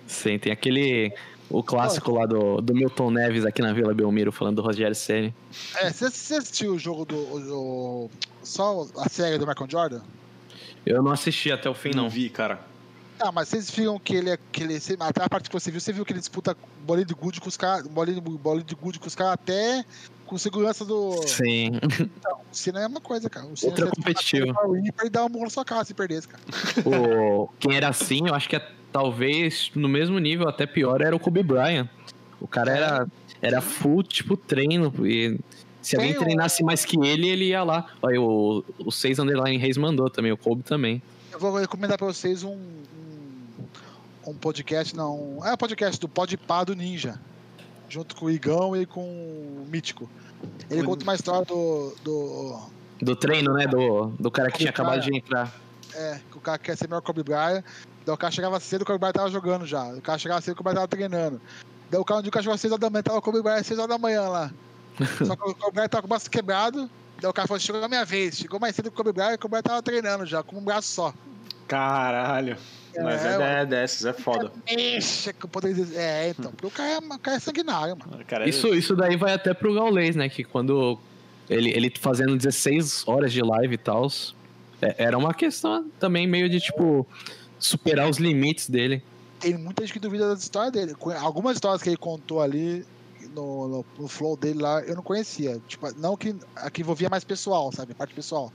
Sim, 0.07 0.39
tem 0.39 0.51
aquele. 0.53 1.11
O 1.49 1.61
clássico 1.61 2.11
lá 2.11 2.25
do, 2.25 2.59
do 2.61 2.73
Milton 2.73 3.11
Neves 3.11 3.45
aqui 3.45 3.61
na 3.61 3.71
Vila 3.73 3.93
Belmiro 3.93 4.31
falando 4.31 4.55
do 4.55 4.61
Rogério 4.61 4.95
Ceni. 4.95 5.33
É, 5.75 5.91
você, 5.91 6.09
você 6.09 6.35
assistiu 6.35 6.73
o 6.73 6.79
jogo 6.79 7.05
do. 7.05 7.15
o- 7.15 8.05
o- 8.05 8.11
só 8.43 8.87
a 8.97 9.09
série 9.09 9.37
do 9.37 9.45
Michael 9.45 9.69
Jordan? 9.69 10.01
Eu 10.85 11.01
não 11.03 11.11
assisti 11.11 11.51
até 11.51 11.69
o 11.69 11.73
fim, 11.73 11.91
não. 11.95 12.07
vi, 12.09 12.29
cara. 12.29 12.59
Ah, 13.19 13.31
mas 13.31 13.47
vocês 13.47 13.69
viram 13.71 13.97
que 13.97 14.15
ele 14.15 14.29
é. 14.29 14.37
Que 14.51 14.63
ele, 14.63 14.77
até 14.99 15.23
a 15.23 15.29
parte 15.29 15.49
que 15.49 15.53
você 15.53 15.71
viu, 15.71 15.79
você 15.79 15.93
viu 15.93 16.03
que 16.05 16.11
ele 16.11 16.19
disputa 16.19 16.55
bolinha 16.85 17.05
de 17.05 17.13
gude 17.13 17.39
com 17.39 17.47
os 17.47 17.55
caras. 17.57 17.87
Bolinha, 17.87 18.19
de- 18.19 18.21
bolinha 18.21 18.63
de 18.65 18.75
gude 18.75 18.99
com 18.99 19.07
os 19.07 19.15
caras 19.15 19.33
até 19.33 19.85
com 20.25 20.37
segurança 20.37 20.83
do. 20.83 21.21
Sim. 21.27 21.71
O 22.51 22.55
Senna 22.55 22.79
é 22.81 22.83
a 22.83 22.87
mesma 22.89 23.01
coisa, 23.01 23.29
cara. 23.29 23.45
O 23.47 23.55
Senna 23.55 23.71
Ultra 23.71 23.85
você 23.87 23.95
competitivo. 23.95 24.45
disputa 24.47 24.65
com 24.67 24.71
o 24.73 24.77
ímpar 24.77 25.05
e 25.05 25.09
dá 25.09 25.25
um 25.25 25.29
murro 25.29 25.43
na 25.45 25.49
sua 25.49 25.63
cara 25.65 25.85
se 25.85 25.93
perdesse, 25.93 26.27
cara. 26.27 26.41
o, 26.85 27.49
quem 27.59 27.75
era 27.75 27.87
assim, 27.89 28.27
eu 28.27 28.33
acho 28.35 28.49
que 28.49 28.55
é, 28.55 28.71
talvez 28.91 29.71
no 29.75 29.87
mesmo 29.87 30.17
nível, 30.19 30.47
até 30.49 30.65
pior, 30.65 31.01
era 31.01 31.15
o 31.15 31.19
Kobe 31.19 31.41
Bryant. 31.43 31.87
O 32.41 32.47
cara 32.47 32.71
É. 32.73 32.77
era, 32.77 33.07
era 33.41 33.61
full, 33.61 34.03
tipo, 34.03 34.35
treino. 34.35 34.93
E 35.05 35.39
se 35.81 35.95
alguém 35.95 36.11
Tem 36.11 36.21
um- 36.21 36.23
treinasse 36.25 36.63
mais 36.63 36.83
que 36.83 36.97
ele, 36.99 37.27
ele 37.29 37.45
ia 37.45 37.63
lá. 37.63 37.87
Olha, 38.01 38.19
o, 38.21 38.63
o 38.79 38.91
6 38.91 39.19
Underline 39.19 39.57
Reis 39.57 39.77
mandou 39.77 40.09
também, 40.09 40.31
o 40.31 40.37
Kobe 40.37 40.63
também. 40.63 41.01
Eu 41.31 41.39
vou 41.39 41.55
recomendar 41.57 41.97
pra 41.97 42.07
vocês 42.07 42.43
um. 42.43 42.57
Um, 44.25 44.33
podcast, 44.33 44.95
não. 44.95 45.39
É 45.45 45.53
um 45.53 45.57
podcast 45.57 45.99
do 45.99 46.07
Podpah 46.09 46.63
do 46.63 46.75
Ninja. 46.75 47.19
Junto 47.87 48.15
com 48.15 48.25
o 48.25 48.31
Igão 48.31 48.75
e 48.75 48.85
com 48.85 49.01
o 49.01 49.67
Mítico. 49.69 50.09
Ele 50.69 50.83
conta 50.83 51.03
uma 51.03 51.15
história 51.15 51.45
do. 51.45 51.95
do 52.03 52.59
Do 53.01 53.15
treino, 53.15 53.53
né? 53.53 53.67
Do, 53.67 54.07
do 54.19 54.31
cara 54.31 54.49
que 54.49 54.59
tinha 54.59 54.73
Kobe 54.73 54.87
acabado 54.89 55.03
de 55.03 55.15
entrar. 55.15 55.53
é, 55.93 56.19
que 56.31 56.37
o 56.37 56.41
cara 56.41 56.57
quer 56.57 56.75
ser 56.75 56.87
melhor 56.87 57.01
que 57.01 57.05
o 57.11 57.13
Kobe 57.13 57.23
Bryant. 57.23 57.63
Daí 58.05 58.13
o 58.13 58.17
cara 58.17 58.31
chegava 58.31 58.59
cedo, 58.59 58.81
o 58.81 58.85
Kobe 58.85 58.99
Bryant 58.99 59.13
tava 59.13 59.29
jogando 59.29 59.65
já. 59.65 59.83
O 59.93 60.01
cara 60.01 60.17
chegava 60.17 60.41
cedo, 60.41 60.53
o 60.53 60.57
Kobe 60.57 60.69
Bryant 60.71 60.75
tava 60.77 60.87
treinando. 60.87 61.41
Daí 61.89 61.99
o 61.99 62.05
cara, 62.05 62.19
um 62.19 62.23
dia 62.23 62.29
o 62.29 62.31
cara 62.31 62.43
chegou 62.43 62.55
às 62.55 62.61
6 62.61 62.71
horas 62.73 62.81
da 62.81 62.89
manhã, 62.89 63.03
tava 63.03 63.17
o 63.19 63.21
Kobe 63.21 63.41
Bryant 63.41 63.59
às 63.59 63.67
6 63.67 63.79
horas 63.79 63.89
da 63.89 63.97
manhã 63.97 64.21
lá. 64.27 64.51
Só 65.25 65.35
que 65.35 65.49
o 65.49 65.55
Kobe 65.55 65.73
Bryant 65.73 65.89
tava 65.89 66.01
com 66.01 66.07
o 66.07 66.09
braço 66.09 66.29
quebrado. 66.29 66.89
Daí 67.21 67.29
o 67.29 67.33
cara 67.33 67.47
falou: 67.47 67.59
chegou 67.59 67.83
a 67.83 67.87
minha 67.87 68.03
vez. 68.05 68.37
Chegou 68.37 68.59
mais 68.59 68.75
cedo 68.75 68.89
que 68.89 68.95
o 68.95 68.97
Kobe 68.97 69.13
Bryant, 69.13 69.35
o 69.35 69.39
Kobe 69.39 69.51
Bryant 69.51 69.63
tava 69.63 69.81
treinando 69.83 70.25
já, 70.25 70.41
com 70.41 70.57
um 70.57 70.63
braço 70.63 70.87
só. 70.89 71.13
Caralho. 71.67 72.57
Mas 73.03 73.25
é, 73.25 73.61
É, 73.61 73.65
dessas, 73.65 74.05
é 74.05 74.13
foda. 74.13 74.51
Com 75.39 75.47
o 75.47 75.49
poder 75.49 75.73
de... 75.73 75.95
É, 75.95 76.29
então. 76.29 76.51
Porque 76.51 76.67
o 76.67 76.71
cara 76.71 76.89
é, 76.93 76.97
o 76.97 77.19
cara 77.19 77.37
é 77.37 77.39
sanguinário, 77.39 77.97
mano. 77.97 78.23
Cara, 78.25 78.45
é- 78.45 78.49
Isso, 78.49 78.73
isso 78.73 78.95
daí 78.95 79.15
vai 79.15 79.33
até 79.33 79.53
pro 79.53 79.73
Gaules, 79.73 80.15
né? 80.15 80.29
Que 80.29 80.43
quando 80.43 80.99
ele, 81.49 81.69
ele 81.71 81.91
fazendo 81.99 82.35
16 82.35 83.07
horas 83.07 83.31
de 83.31 83.41
live 83.41 83.73
e 83.73 83.77
tal, 83.77 84.07
era 84.97 85.17
uma 85.17 85.33
questão 85.33 85.89
também 85.99 86.27
meio 86.27 86.49
de, 86.49 86.59
tipo, 86.59 87.07
superar 87.59 88.09
os 88.09 88.17
limites 88.17 88.69
dele. 88.69 89.03
Tem 89.39 89.57
muita 89.57 89.83
gente 89.83 89.93
que 89.93 89.99
duvida 89.99 90.29
das 90.29 90.41
histórias 90.41 90.71
dele. 90.71 90.95
Algumas 91.19 91.55
histórias 91.55 91.81
que 91.81 91.89
ele 91.89 91.97
contou 91.97 92.41
ali 92.41 92.85
no, 93.33 93.67
no, 93.67 93.85
no 93.99 94.07
flow 94.07 94.37
dele 94.37 94.61
lá, 94.61 94.81
eu 94.81 94.95
não 94.95 95.03
conhecia. 95.03 95.59
Tipo, 95.67 95.91
não 95.99 96.15
que 96.15 96.35
a 96.55 96.69
que 96.69 96.81
envolvia 96.81 97.09
mais 97.09 97.23
pessoal, 97.23 97.71
sabe? 97.71 97.91
A 97.91 97.95
parte 97.95 98.13
pessoal. 98.13 98.51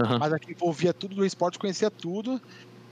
Aham. 0.00 0.18
Mas 0.18 0.32
a 0.32 0.38
que 0.38 0.52
envolvia 0.52 0.92
tudo 0.92 1.14
do 1.14 1.24
esporte, 1.24 1.58
conhecia 1.58 1.90
tudo. 1.90 2.40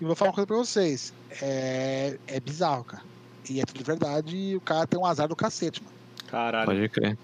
E 0.03 0.05
vou 0.05 0.17
falar 0.17 0.31
uma 0.31 0.35
coisa 0.35 0.47
pra 0.49 0.57
vocês. 0.57 1.15
É, 1.41 2.19
é 2.27 2.41
bizarro, 2.41 2.83
cara. 2.83 3.05
E 3.49 3.61
é 3.61 3.65
tudo 3.65 3.85
verdade 3.85 4.37
e 4.37 4.57
o 4.57 4.61
cara 4.61 4.85
tem 4.85 4.99
um 4.99 5.07
azar 5.07 5.29
do 5.29 5.37
cacete, 5.37 5.81
mano. 5.81 5.95
Caralho. 6.27 6.67
Pode 6.67 6.89
crer. 6.89 7.17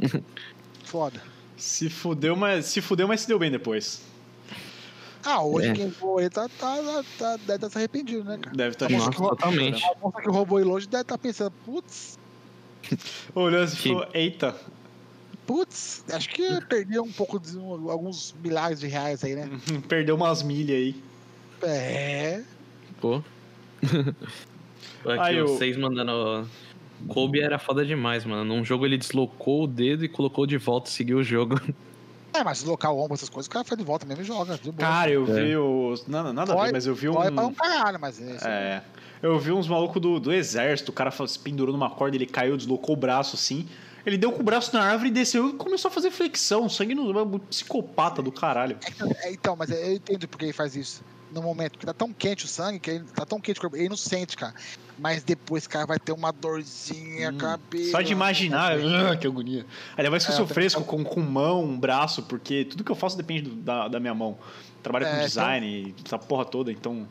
Foda. 0.84 1.22
Se 1.56 1.88
fudeu, 1.88 2.34
mas 2.34 2.66
se 2.66 2.80
fudeu, 2.80 3.06
mas 3.06 3.20
se 3.20 3.28
deu 3.28 3.38
bem 3.38 3.52
depois. 3.52 4.00
Ah, 5.24 5.44
hoje 5.44 5.68
É. 5.68 5.72
quem 5.74 5.88
voou 5.90 6.18
aí 6.18 6.28
tá, 6.28 6.48
tá, 6.58 6.76
tá, 6.82 7.04
tá- 7.18 7.36
deve 7.36 7.54
estar 7.54 7.70
se 7.70 7.78
arrependido, 7.78 8.24
né, 8.24 8.36
cara? 8.36 8.56
Deve 8.56 8.70
estar 8.74 8.90
Nossa, 8.90 9.12
totalmente. 9.12 9.84
A 9.84 9.94
moça 10.02 10.20
que 10.20 10.28
roubou 10.28 10.58
ele 10.58 10.68
hoje 10.70 10.88
deve 10.88 11.02
estar 11.02 11.16
pensando, 11.16 11.52
putz, 11.64 12.18
Olhando 13.32 13.62
assim 13.62 13.76
e 13.76 13.92
falou: 13.94 14.08
Eita, 14.12 14.56
Putz, 15.46 16.04
acho 16.12 16.28
que 16.30 16.60
perdia 16.62 17.00
um 17.00 17.12
pouco 17.12 17.38
de 17.38 17.56
um- 17.56 17.88
alguns 17.90 18.34
milhares 18.42 18.80
de 18.80 18.88
reais 18.88 19.22
aí, 19.22 19.36
né? 19.36 19.48
perdeu 19.88 20.16
umas 20.16 20.42
milhas 20.42 20.76
aí. 20.76 21.02
É. 21.62 22.42
Pô. 23.00 23.22
Aqui 25.04 25.20
Aí, 25.20 25.36
eu- 25.36 25.48
vocês 25.48 25.76
mandando. 25.76 26.48
Kobe 27.08 27.40
era 27.40 27.58
foda 27.58 27.84
demais, 27.84 28.24
mano. 28.24 28.44
Num 28.44 28.64
jogo 28.64 28.86
ele 28.86 28.96
deslocou 28.96 29.64
o 29.64 29.66
dedo 29.66 30.04
e 30.04 30.08
colocou 30.08 30.46
de 30.46 30.56
volta 30.56 30.88
e 30.88 30.92
seguiu 30.92 31.18
o 31.18 31.22
jogo. 31.24 31.60
É, 32.32 32.42
mas 32.42 32.64
local 32.64 32.98
ombro, 32.98 33.14
essas 33.14 33.28
coisas, 33.28 33.46
o 33.46 33.50
cara 33.50 33.64
faz 33.64 33.78
de 33.78 33.84
volta 33.84 34.06
mesmo 34.06 34.22
e 34.22 34.26
joga. 34.26 34.56
De 34.56 34.72
boa. 34.72 34.88
Cara, 34.88 35.10
eu 35.10 35.22
É. 35.36 35.44
vi 35.44 35.56
os. 35.56 36.06
Nada, 36.06 36.32
nada 36.32 36.52
a 36.52 36.64
ver, 36.64 36.72
mas 36.72 36.86
eu 36.86 36.94
vi 36.94 37.08
Dói 37.08 37.30
pra 37.30 37.44
um 37.44 37.48
um. 37.48 37.54
caralho, 37.54 38.00
mas 38.00 38.20
é. 38.20 38.34
isso. 38.36 38.46
É. 38.46 38.82
Eu 39.22 39.38
vi 39.38 39.52
uns 39.52 39.68
malucos 39.68 40.00
do, 40.00 40.18
do 40.18 40.32
exército, 40.32 40.90
o 40.90 40.94
cara 40.94 41.10
se 41.10 41.38
pendurou 41.38 41.72
numa 41.72 41.90
corda, 41.90 42.16
ele 42.16 42.26
caiu, 42.26 42.56
deslocou 42.56 42.94
o 42.94 42.98
braço 42.98 43.36
assim. 43.36 43.68
Ele 44.06 44.18
deu 44.18 44.32
com 44.32 44.40
o 44.40 44.44
braço 44.44 44.74
na 44.74 44.82
árvore 44.82 45.08
e 45.08 45.12
desceu 45.12 45.48
e 45.50 45.52
começou 45.54 45.88
a 45.88 45.92
fazer 45.92 46.10
flexão. 46.10 46.68
Sangue 46.68 46.94
no. 46.94 47.18
é 47.18 47.22
um 47.22 47.38
Psicopata 47.38 48.20
do 48.22 48.30
caralho. 48.32 48.76
É, 49.22 49.32
então, 49.32 49.56
mas 49.56 49.70
eu 49.70 49.94
entendo 49.94 50.26
porque 50.28 50.46
ele 50.46 50.52
faz 50.52 50.74
isso. 50.76 51.02
No 51.34 51.42
momento, 51.42 51.72
porque 51.72 51.86
tá 51.86 51.92
tão 51.92 52.12
quente 52.12 52.44
o 52.44 52.48
sangue, 52.48 52.78
que 52.78 52.90
ele 52.90 53.04
tá 53.04 53.26
tão 53.26 53.40
quente 53.40 53.58
o 53.58 53.60
corpo, 53.60 53.76
ele 53.76 53.88
não 53.88 53.96
sente, 53.96 54.36
cara. 54.36 54.54
Mas 54.96 55.24
depois, 55.24 55.66
cara, 55.66 55.84
vai 55.84 55.98
ter 55.98 56.12
uma 56.12 56.30
dorzinha, 56.32 57.30
Hum, 57.32 57.36
cabelo. 57.36 57.90
Só 57.90 58.00
de 58.00 58.12
imaginar, 58.12 58.72
ah, 58.72 58.76
que 59.18 59.26
agonia. 59.26 59.66
Ainda 59.96 60.10
mais 60.12 60.24
que 60.24 60.30
eu 60.30 60.34
É, 60.34 60.36
sou 60.36 60.46
eu 60.46 60.54
fresco 60.54 60.84
com, 60.84 61.02
com 61.02 61.20
mão, 61.20 61.64
um 61.64 61.78
braço, 61.78 62.22
porque 62.22 62.64
tudo 62.64 62.84
que 62.84 62.92
eu 62.92 62.96
faço 62.96 63.16
depende 63.16 63.42
do- 63.50 63.56
da, 63.56 63.88
da 63.88 63.98
minha 63.98 64.14
mão. 64.14 64.38
Trabalho 64.82 65.06
É, 65.06 65.08
com 65.08 65.14
então- 65.16 65.26
design, 65.26 65.94
essa 66.04 66.18
porra 66.18 66.44
toda, 66.44 66.70
então. 66.70 67.06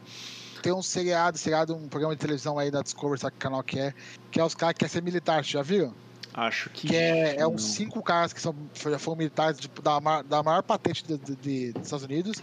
Tem 0.61 0.71
um 0.71 0.81
seriado, 0.81 1.37
seriado, 1.37 1.75
um 1.75 1.89
programa 1.89 2.15
de 2.15 2.21
televisão 2.21 2.57
aí 2.57 2.71
da 2.71 2.81
Discovery, 2.81 3.19
sabe 3.19 3.33
que 3.33 3.39
canal 3.39 3.61
que 3.61 3.77
é? 3.77 3.93
Que 4.31 4.39
é 4.39 4.45
os 4.45 4.55
caras 4.55 4.73
que 4.73 4.79
querem 4.79 4.91
ser 4.93 5.01
militar, 5.03 5.43
já 5.43 5.61
viram? 5.61 5.93
Acho 6.33 6.69
que. 6.71 6.87
Que 6.87 6.95
é, 6.95 7.35
é 7.37 7.47
uns 7.47 7.63
cinco 7.63 8.01
caras 8.01 8.33
que 8.33 8.41
são, 8.41 8.55
já 8.89 8.97
foram 8.97 9.17
militares 9.17 9.59
tipo, 9.59 9.81
da, 9.81 9.99
da 10.23 10.41
maior 10.41 10.63
patente 10.63 11.03
de- 11.05 11.17
de- 11.35 11.71
dos 11.73 11.83
Estados 11.83 12.03
Unidos. 12.05 12.41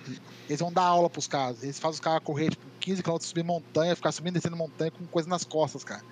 Eles 0.49 0.61
vão 0.61 0.73
dar 0.73 0.83
aula 0.85 1.11
pros 1.11 1.27
caras. 1.27 1.63
Eles 1.63 1.79
fazem 1.81 1.95
os 1.95 2.01
caras 2.01 2.23
correr 2.23 2.51
tipo, 2.51 2.65
15 2.79 3.03
km 3.03 3.17
subir 3.21 3.43
montanha, 3.45 3.97
ficar 3.97 4.13
subindo 4.13 4.37
e 4.37 4.39
descendo 4.39 4.57
montanha 4.57 4.91
com 4.93 5.05
coisa 5.07 5.29
nas 5.29 5.45
costas, 5.45 5.83
cara. 5.83 6.03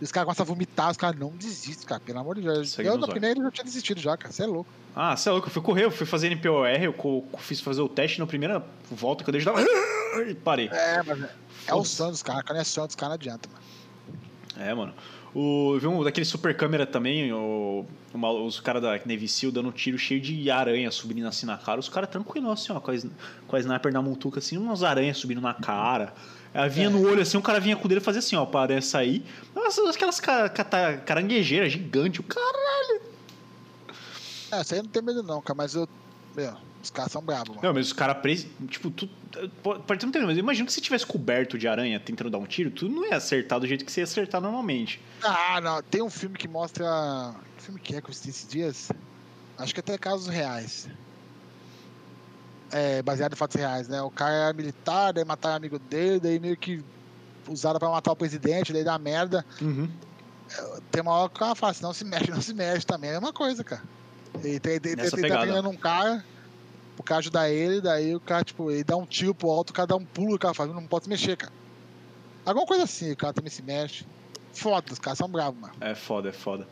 E 0.00 0.04
os 0.04 0.12
caras 0.12 0.26
começam 0.26 0.44
a 0.44 0.46
vomitar, 0.46 0.90
os 0.92 0.96
caras 0.96 1.18
não 1.18 1.30
desistem, 1.30 1.84
cara, 1.88 2.00
pelo 2.00 2.20
amor 2.20 2.36
de 2.36 2.42
Deus. 2.42 2.70
Sangue 2.70 2.88
eu 2.88 2.96
na 2.96 3.08
primeira 3.08 3.42
já 3.42 3.50
tinha 3.50 3.64
desistido 3.64 4.00
já, 4.00 4.16
cara. 4.16 4.32
Você 4.32 4.44
é 4.44 4.46
louco. 4.46 4.70
Ah, 4.94 5.16
você 5.16 5.28
é 5.28 5.32
louco, 5.32 5.48
eu 5.48 5.52
fui 5.52 5.60
correr, 5.62 5.84
eu 5.86 5.90
fui 5.90 6.06
fazer 6.06 6.28
NPOR, 6.30 6.68
eu 6.68 7.28
fiz 7.38 7.60
fazer 7.60 7.80
o 7.80 7.88
teste 7.88 8.20
na 8.20 8.26
primeira 8.28 8.64
volta 8.92 9.24
que 9.24 9.30
eu 9.30 9.32
dei, 9.32 9.40
já 9.40 9.52
tava. 9.52 9.66
E 10.28 10.34
parei. 10.34 10.68
É, 10.68 11.02
mas 11.02 11.22
é, 11.22 11.30
é 11.66 11.74
o 11.74 11.80
dos 11.82 12.22
caras. 12.22 12.42
Quando 12.42 12.58
é 12.58 12.64
sonho 12.64 12.86
dos 12.86 12.96
caras, 12.96 13.10
não 13.10 13.14
adianta, 13.16 13.48
mano. 13.48 13.62
É, 14.56 14.74
mano. 14.74 14.94
O, 15.34 15.74
eu 15.74 15.80
vi 15.80 15.86
um 15.86 16.02
daquele 16.02 16.24
super 16.24 16.56
câmera 16.56 16.86
também, 16.86 17.32
o, 17.32 17.84
uma- 18.14 18.30
os 18.32 18.60
caras 18.60 18.80
da 18.82 18.92
Navy 19.04 19.28
Seal 19.28 19.52
dando 19.52 19.68
um 19.68 19.72
tiro 19.72 19.98
cheio 19.98 20.20
de 20.20 20.50
aranha 20.50 20.90
subindo 20.90 21.26
assim 21.28 21.44
na 21.46 21.56
cara. 21.58 21.78
Os 21.78 21.88
caras 21.88 22.08
tranquilos, 22.08 22.50
assim, 22.50 22.72
ó, 22.72 22.80
com 22.80 22.90
a, 22.90 22.94
com 23.46 23.56
a 23.56 23.60
sniper 23.60 23.92
na 23.92 24.00
montuca, 24.02 24.38
assim, 24.38 24.56
umas 24.56 24.82
aranhas 24.82 25.18
subindo 25.18 25.40
na 25.40 25.52
cara. 25.54 26.14
Ela 26.54 26.66
vinha 26.68 26.86
É. 26.86 26.90
no 26.90 27.06
olho 27.06 27.20
assim, 27.20 27.36
o 27.36 27.42
cara 27.42 27.60
vinha 27.60 27.76
com 27.76 27.84
o 27.84 27.88
dedo 27.88 27.98
e 28.00 28.04
fazia 28.04 28.20
assim, 28.20 28.34
ó, 28.36 28.46
pra 28.46 28.60
aranha 28.62 28.80
sair. 28.80 29.22
Nossa, 29.54 29.88
aquelas 29.90 30.18
ca- 30.18 30.48
cata- 30.48 30.96
caranguejeiras 31.04 31.70
gigantes. 31.70 32.20
O 32.20 32.22
cara. 32.22 33.00
É, 34.50 34.62
isso 34.62 34.74
aí 34.74 34.82
não 34.82 34.88
tenho 34.88 35.04
medo 35.04 35.22
não, 35.22 35.42
cara, 35.42 35.54
mas 35.56 35.74
eu... 35.74 35.86
Meu, 36.34 36.54
os 36.82 36.90
caras 36.90 37.12
são 37.12 37.22
bravos, 37.22 37.48
mano. 37.48 37.60
Não, 37.62 37.74
mas 37.74 37.86
os 37.88 37.92
caras 37.92 38.18
presos. 38.18 38.46
Tipo, 38.68 38.90
tu. 38.90 39.08
Pode 39.62 40.06
ter, 40.06 40.18
mas 40.20 40.38
imagina 40.38 40.66
que 40.66 40.72
se 40.72 40.80
tivesse 40.80 41.06
coberto 41.06 41.58
de 41.58 41.68
aranha 41.68 42.00
tentando 42.00 42.30
dar 42.30 42.38
um 42.38 42.46
tiro, 42.46 42.70
tu 42.70 42.88
não 42.88 43.04
ia 43.04 43.16
acertar 43.16 43.60
do 43.60 43.66
jeito 43.66 43.84
que 43.84 43.92
você 43.92 44.00
ia 44.00 44.04
acertar 44.04 44.40
normalmente. 44.40 45.00
Ah, 45.22 45.60
não. 45.60 45.82
Tem 45.82 46.02
um 46.02 46.10
filme 46.10 46.36
que 46.36 46.48
mostra. 46.48 47.34
Que 47.56 47.64
filme 47.64 47.80
que 47.80 47.96
é 47.96 48.00
que 48.00 48.08
eu 48.08 48.10
assisti 48.10 48.30
esses 48.30 48.48
dias? 48.48 48.92
Acho 49.58 49.74
que 49.74 49.80
até 49.80 49.98
casos 49.98 50.28
reais. 50.28 50.88
é, 52.72 53.02
baseado 53.02 53.32
em 53.32 53.36
fatos 53.36 53.56
reais, 53.56 53.88
né? 53.88 54.00
O 54.02 54.10
cara 54.10 54.34
era 54.34 54.52
militar, 54.52 55.12
daí 55.12 55.24
mataram 55.24 55.56
amigo 55.56 55.78
dele, 55.78 56.20
daí 56.20 56.38
meio 56.38 56.56
que 56.56 56.82
usaram 57.48 57.78
pra 57.78 57.88
matar 57.88 58.12
o 58.12 58.16
presidente, 58.16 58.72
daí 58.72 58.84
dá 58.84 58.98
merda. 58.98 59.44
Uhum. 59.60 59.88
Tem 60.90 61.02
uma 61.02 61.12
hora 61.12 61.28
que 61.28 61.36
o 61.36 61.38
cara 61.38 61.54
fala 61.54 61.72
assim, 61.72 61.82
não 61.82 61.92
se 61.92 62.04
mexe, 62.04 62.30
não 62.30 62.40
se 62.40 62.54
mexe 62.54 62.86
também, 62.86 63.10
é 63.10 63.16
a 63.16 63.20
mesma 63.20 63.32
coisa, 63.32 63.62
cara. 63.64 63.82
Ele, 64.42 64.60
tem, 64.60 64.80
tem, 64.80 64.96
tem, 64.96 65.10
tá 65.10 65.16
pegada. 65.16 65.42
treinando 65.42 65.68
um 65.68 65.76
cara, 65.76 66.24
o 67.00 67.04
cara 67.04 67.20
ajudar 67.20 67.50
ele, 67.50 67.80
daí 67.80 68.14
o 68.14 68.20
cara, 68.20 68.44
tipo, 68.44 68.70
ele 68.70 68.84
dá 68.84 68.96
um 68.96 69.06
tiro 69.06 69.34
pro 69.34 69.50
alto, 69.50 69.70
o 69.70 69.72
cara 69.72 69.86
dá 69.86 69.96
um 69.96 70.04
pulo, 70.04 70.34
o 70.34 70.38
cara 70.38 70.54
fala, 70.54 70.72
não 70.72 70.86
pode 70.86 71.04
se 71.04 71.10
mexer, 71.10 71.36
cara. 71.36 71.52
Alguma 72.44 72.66
coisa 72.66 72.84
assim, 72.84 73.12
o 73.12 73.16
cara 73.16 73.32
também 73.32 73.50
se 73.50 73.62
mexe. 73.62 74.06
Foda, 74.52 74.92
os 74.92 74.98
caras 74.98 75.18
são 75.18 75.28
bravos, 75.28 75.60
mano. 75.60 75.74
É 75.80 75.94
foda, 75.94 76.30
é 76.30 76.32
foda. 76.32 76.66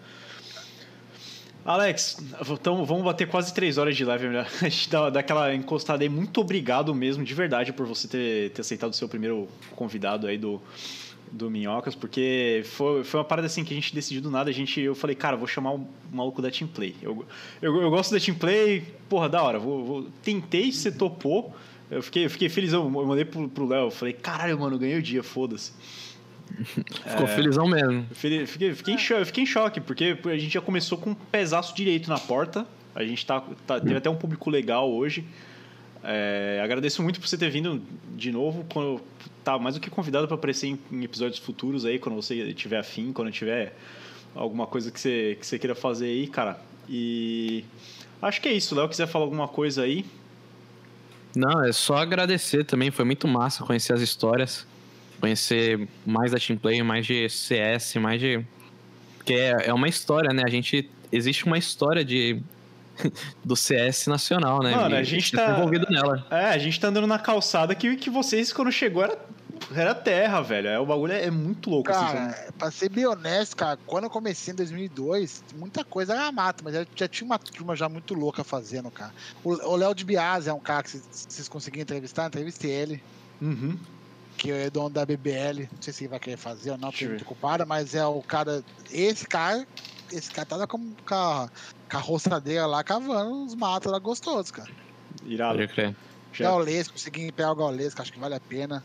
Alex, 1.64 2.18
então 2.48 2.84
vamos 2.84 3.04
bater 3.04 3.28
quase 3.28 3.52
três 3.52 3.76
horas 3.76 3.96
de 3.96 4.04
live. 4.04 4.28
né? 4.28 4.46
A 4.62 4.68
gente 4.68 4.88
dá, 4.88 5.10
dá 5.10 5.20
aquela 5.20 5.52
encostada 5.54 6.04
aí. 6.04 6.08
Muito 6.08 6.40
obrigado 6.40 6.94
mesmo, 6.94 7.24
de 7.24 7.34
verdade, 7.34 7.72
por 7.72 7.84
você 7.86 8.06
ter, 8.06 8.50
ter 8.52 8.60
aceitado 8.60 8.92
o 8.92 8.96
seu 8.96 9.08
primeiro 9.08 9.48
convidado 9.74 10.28
aí 10.28 10.38
do, 10.38 10.62
do 11.32 11.50
Minhocas, 11.50 11.94
porque 11.94 12.62
foi, 12.64 13.04
foi 13.04 13.18
uma 13.20 13.24
parada 13.24 13.46
assim 13.46 13.64
que 13.64 13.72
a 13.72 13.76
gente 13.76 13.94
decidiu 13.94 14.22
do 14.22 14.30
nada. 14.30 14.48
A 14.50 14.52
gente, 14.52 14.80
eu 14.80 14.94
falei, 14.94 15.14
cara, 15.16 15.36
vou 15.36 15.46
chamar 15.46 15.72
o 15.74 15.86
maluco 16.12 16.40
da 16.40 16.50
Team 16.50 16.68
Play. 16.68 16.94
Eu, 17.02 17.24
eu, 17.60 17.82
eu 17.82 17.90
gosto 17.90 18.12
da 18.12 18.20
Team 18.20 18.36
Play, 18.36 18.84
porra, 19.08 19.28
da 19.28 19.42
hora. 19.42 19.58
Vou, 19.58 19.84
vou- 19.84 20.06
tentei, 20.22 20.72
você 20.72 20.90
topou. 20.90 21.54
Eu 21.90 22.02
fiquei, 22.02 22.24
eu 22.24 22.30
fiquei 22.30 22.48
felizão. 22.48 22.84
Eu 22.84 23.06
mandei 23.06 23.24
pro 23.24 23.48
pro 23.48 23.66
Léo. 23.66 23.90
Falei, 23.90 24.12
caralho, 24.14 24.58
mano, 24.58 24.78
ganhei 24.78 24.98
o 24.98 25.02
dia, 25.02 25.22
foda-se. 25.22 25.72
Ficou 27.06 27.26
felizão 27.26 27.66
mesmo. 27.68 28.06
Eu 28.10 28.14
Fiquei, 28.46 28.46
fiquei, 28.74 28.94
em 28.94 28.98
choque, 28.98 29.24
fiquei 29.26 29.42
em 29.42 29.46
choque, 29.46 29.80
porque 29.80 30.16
a 30.24 30.36
gente 30.38 30.54
já 30.54 30.60
começou 30.60 30.96
com 30.96 31.10
um 31.10 31.14
pesaço 31.14 31.74
direito 31.74 32.08
na 32.08 32.18
porta. 32.18 32.66
A 32.94 33.04
gente 33.04 33.24
tá, 33.26 33.42
tá- 33.66 33.80
teve 33.80 33.96
até 33.96 34.08
um 34.08 34.16
público 34.16 34.48
legal 34.48 34.90
hoje. 34.90 35.24
É, 36.08 36.60
agradeço 36.62 37.02
muito 37.02 37.20
por 37.20 37.28
você 37.28 37.36
ter 37.36 37.50
vindo 37.50 37.82
de 38.14 38.30
novo. 38.30 38.64
Quando, 38.72 39.02
tá 39.42 39.58
mais 39.58 39.74
do 39.74 39.80
que 39.80 39.90
convidado 39.90 40.28
para 40.28 40.36
aparecer 40.36 40.68
em, 40.68 40.78
em 40.92 41.02
episódios 41.02 41.40
futuros 41.40 41.84
aí, 41.84 41.98
quando 41.98 42.14
você 42.14 42.54
tiver 42.54 42.78
afim, 42.78 43.12
quando 43.12 43.30
tiver 43.32 43.74
alguma 44.32 44.68
coisa 44.68 44.90
que 44.90 45.00
você, 45.00 45.36
que 45.40 45.44
você 45.44 45.58
queira 45.58 45.74
fazer 45.74 46.06
aí, 46.06 46.28
cara. 46.28 46.60
E 46.88 47.64
acho 48.22 48.40
que 48.40 48.48
é 48.48 48.52
isso. 48.52 48.74
Léo, 48.74 48.88
quiser 48.88 49.08
falar 49.08 49.24
alguma 49.24 49.48
coisa 49.48 49.82
aí? 49.82 50.06
Não, 51.34 51.64
é 51.64 51.72
só 51.72 51.96
agradecer 51.96 52.64
também. 52.64 52.92
Foi 52.92 53.04
muito 53.04 53.26
massa 53.26 53.64
conhecer 53.64 53.92
as 53.92 54.00
histórias. 54.00 54.64
Conhecer 55.20 55.88
mais 56.04 56.30
da 56.30 56.38
Team 56.38 56.58
Play, 56.58 56.82
mais 56.82 57.04
de 57.04 57.28
CS, 57.28 57.96
mais 57.96 58.20
de. 58.20 58.44
Porque 59.16 59.34
é, 59.34 59.66
é 59.66 59.74
uma 59.74 59.88
história, 59.88 60.32
né? 60.32 60.42
A 60.46 60.50
gente. 60.50 60.88
Existe 61.10 61.46
uma 61.46 61.58
história 61.58 62.04
de. 62.04 62.40
Do 63.44 63.54
CS 63.56 64.06
nacional, 64.08 64.62
né? 64.62 64.74
Mano, 64.74 64.94
E 64.94 64.98
a 64.98 65.02
gente 65.02 65.30
tô 65.32 65.36
tá- 65.38 65.50
envolvido 65.50 65.86
nela. 65.90 66.26
É, 66.30 66.46
a 66.50 66.58
gente 66.58 66.78
tá 66.80 66.88
andando 66.88 67.06
na 67.06 67.18
calçada 67.18 67.74
que, 67.74 67.96
que 67.96 68.10
vocês, 68.10 68.52
quando 68.52 68.70
chegou, 68.72 69.02
era, 69.02 69.18
era 69.74 69.94
terra, 69.94 70.40
velho. 70.42 70.68
É, 70.68 70.78
o 70.78 70.86
bagulho 70.86 71.12
é, 71.12 71.24
é 71.24 71.30
muito 71.30 71.68
louco. 71.70 71.90
assim? 71.90 72.00
Cara, 72.14 72.52
pra 72.58 72.70
ser 72.70 72.88
bem 72.88 73.06
honesto, 73.06 73.56
cara, 73.56 73.78
quando 73.86 74.04
eu 74.04 74.10
comecei 74.10 74.52
em 74.52 74.56
2002, 74.56 75.42
muita 75.56 75.84
coisa 75.84 76.14
era 76.14 76.30
mato, 76.32 76.62
mas 76.64 76.74
já, 76.74 76.86
já 76.94 77.08
tinha 77.08 77.26
uma 77.26 77.38
turma 77.38 77.74
já 77.76 77.88
muito 77.88 78.14
louca 78.14 78.42
fazendo, 78.44 78.90
cara. 78.90 79.12
O 79.44 79.76
Léo 79.76 79.94
de 79.94 80.04
Biase 80.04 80.48
é 80.48 80.52
um 80.52 80.60
cara 80.60 80.82
que 80.82 80.90
vocês- 80.90 81.48
conseguiram 81.48 81.82
entrevistar, 81.82 82.26
entrevistei 82.26 82.70
ele, 82.70 83.02
Uhum. 83.40 83.78
que 84.38 84.50
é 84.50 84.70
dono 84.70 84.90
da 84.90 85.04
BBL, 85.04 85.68
não 85.72 85.82
sei 85.82 85.92
se 85.92 86.04
ele 86.04 86.08
vai 86.10 86.18
querer 86.20 86.36
fazer 86.36 86.70
ou 86.70 86.78
não, 86.78 86.90
porque 86.90 87.04
eu 87.04 87.08
é 87.08 87.10
ver. 87.10 87.16
muito 87.18 87.30
ocupado, 87.30 87.66
mas 87.66 87.94
é 87.94 88.04
o 88.06 88.22
cara, 88.22 88.62
esse 88.90 89.26
cara, 89.26 89.66
esse 90.12 90.30
cara 90.30 90.46
tá 90.46 90.66
com, 90.66 90.92
com, 91.06 91.14
a, 91.14 91.48
com 91.90 91.96
a 91.96 92.00
roçadeira 92.00 92.66
lá, 92.66 92.82
cavando 92.84 93.44
os 93.44 93.54
matos 93.54 93.90
lá 93.90 93.98
gostosos, 93.98 94.50
cara. 94.50 94.70
Irado. 95.24 95.58
Pode 95.58 95.72
crer. 95.72 95.96
Já- 96.32 96.50
Gaulês, 96.50 96.88
consegui 96.88 97.32
pegar 97.32 97.52
o 97.52 97.56
Gaulês, 97.56 97.94
que 97.94 98.02
acho 98.02 98.12
que 98.12 98.18
vale 98.18 98.34
a 98.34 98.40
pena. 98.40 98.84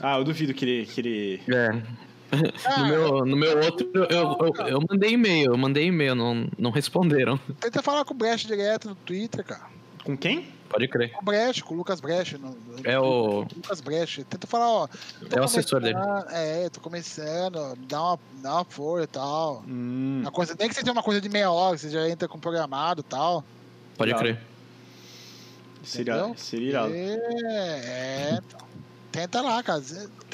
Ah, 0.00 0.18
eu 0.18 0.24
duvido 0.24 0.52
que 0.54 0.64
ele. 0.64 0.86
Que 0.86 1.00
ele... 1.00 1.42
É. 1.48 1.82
No 2.78 2.86
meu, 2.88 3.24
no 3.24 3.36
meu 3.36 3.56
outro, 3.60 3.88
eu, 3.94 4.04
eu, 4.10 4.66
eu 4.66 4.80
mandei 4.90 5.12
e-mail, 5.12 5.52
eu 5.52 5.56
mandei 5.56 5.86
e-mail, 5.86 6.12
não, 6.16 6.48
não 6.58 6.72
responderam. 6.72 7.38
Tenta 7.60 7.80
falar 7.84 8.04
com 8.04 8.14
o 8.14 8.16
Brecht 8.16 8.48
direto 8.48 8.88
no 8.88 8.94
Twitter, 8.96 9.44
cara. 9.44 9.66
Com 10.02 10.16
quem? 10.16 10.48
Pode 10.68 10.88
crer. 10.88 11.12
Com 11.12 11.20
o 11.20 11.24
Brecht, 11.24 11.62
com 11.64 11.74
o 11.74 11.76
Lucas 11.76 12.00
Brecht. 12.00 12.36
No, 12.38 12.56
É 12.84 12.98
o- 12.98 13.40
Lucas 13.54 13.80
Brecht. 13.80 14.24
Tenta 14.24 14.46
falar, 14.46 14.68
ó. 14.70 14.88
É 15.34 15.40
o 15.40 15.44
assessor 15.44 15.80
dele. 15.80 15.96
É, 16.30 16.68
tô 16.68 16.80
começando, 16.80 17.76
dá 17.88 18.02
uma, 18.02 18.18
dá 18.42 18.54
uma 18.54 18.64
força 18.64 19.04
e 19.04 19.06
tal. 19.06 19.62
Hum, 19.66 20.20
Uma 20.22 20.32
coisa, 20.32 20.56
nem 20.58 20.68
que 20.68 20.74
seja 20.74 20.90
uma 20.92 21.02
coisa 21.02 21.20
de 21.20 21.28
meia 21.28 21.50
hora, 21.50 21.78
você 21.78 21.88
já 21.90 22.08
entra 22.08 22.26
com 22.28 22.38
programado 22.38 23.00
e 23.00 23.04
tal. 23.04 23.44
Pode 23.96 24.14
crer. 24.14 24.38
seria, 25.82 26.32
seria 26.36 26.68
irado. 26.68 26.92
É, 26.94 27.14
é. 28.34 28.40
Tenta 29.12 29.40
lá, 29.40 29.62
cara. 29.62 29.82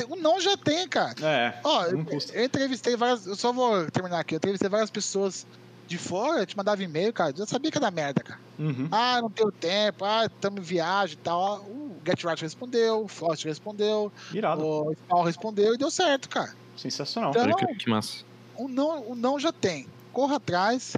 O 0.09 0.17
não 0.17 0.41
já 0.41 0.57
tem, 0.57 0.89
cara. 0.89 1.15
É, 1.23 1.61
Ó, 1.62 1.85
eu, 1.85 2.05
eu 2.33 2.44
entrevistei 2.44 2.97
várias. 2.97 3.27
Eu 3.27 3.36
só 3.36 3.52
vou 3.52 3.89
terminar 3.91 4.19
aqui. 4.19 4.35
Eu 4.35 4.39
entrevistei 4.39 4.69
várias 4.69 4.91
pessoas 4.91 5.47
de 5.93 5.99
fora, 5.99 6.41
eu 6.41 6.47
te 6.47 6.57
mandava 6.57 6.83
e-mail, 6.83 7.12
cara. 7.12 7.31
Eu 7.33 7.37
já 7.39 7.47
sabia 7.47 7.71
que 7.71 7.79
dar 7.79 7.91
merda, 7.91 8.23
cara. 8.23 8.41
Uhum. 8.59 8.89
Ah, 8.91 9.21
não 9.21 9.29
tenho 9.31 9.53
tempo, 9.53 10.05
ah, 10.05 10.25
estamos 10.27 10.61
em 10.61 10.62
viagem 10.65 11.15
e 11.15 11.19
tal. 11.23 11.43
Ah, 11.57 11.61
O 11.61 11.97
Get 12.05 12.25
Right 12.25 12.41
respondeu, 12.43 13.05
o 13.05 13.09
Frost 13.09 13.45
respondeu, 13.45 14.11
Irado. 14.33 14.65
o 14.65 14.93
Spawn 14.95 15.23
respondeu 15.23 15.75
e 15.75 15.79
deu 15.79 15.91
certo, 15.91 16.29
cara. 16.29 16.55
Sensacional. 16.77 17.31
Então- 17.31 17.53
crer, 17.53 17.77
que 17.77 17.89
massa. 17.91 18.25
O 18.57 18.69
não, 18.69 19.11
o 19.11 19.15
não 19.15 19.39
já 19.39 19.53
tem. 19.53 19.87
Corra 20.12 20.37
atrás, 20.37 20.97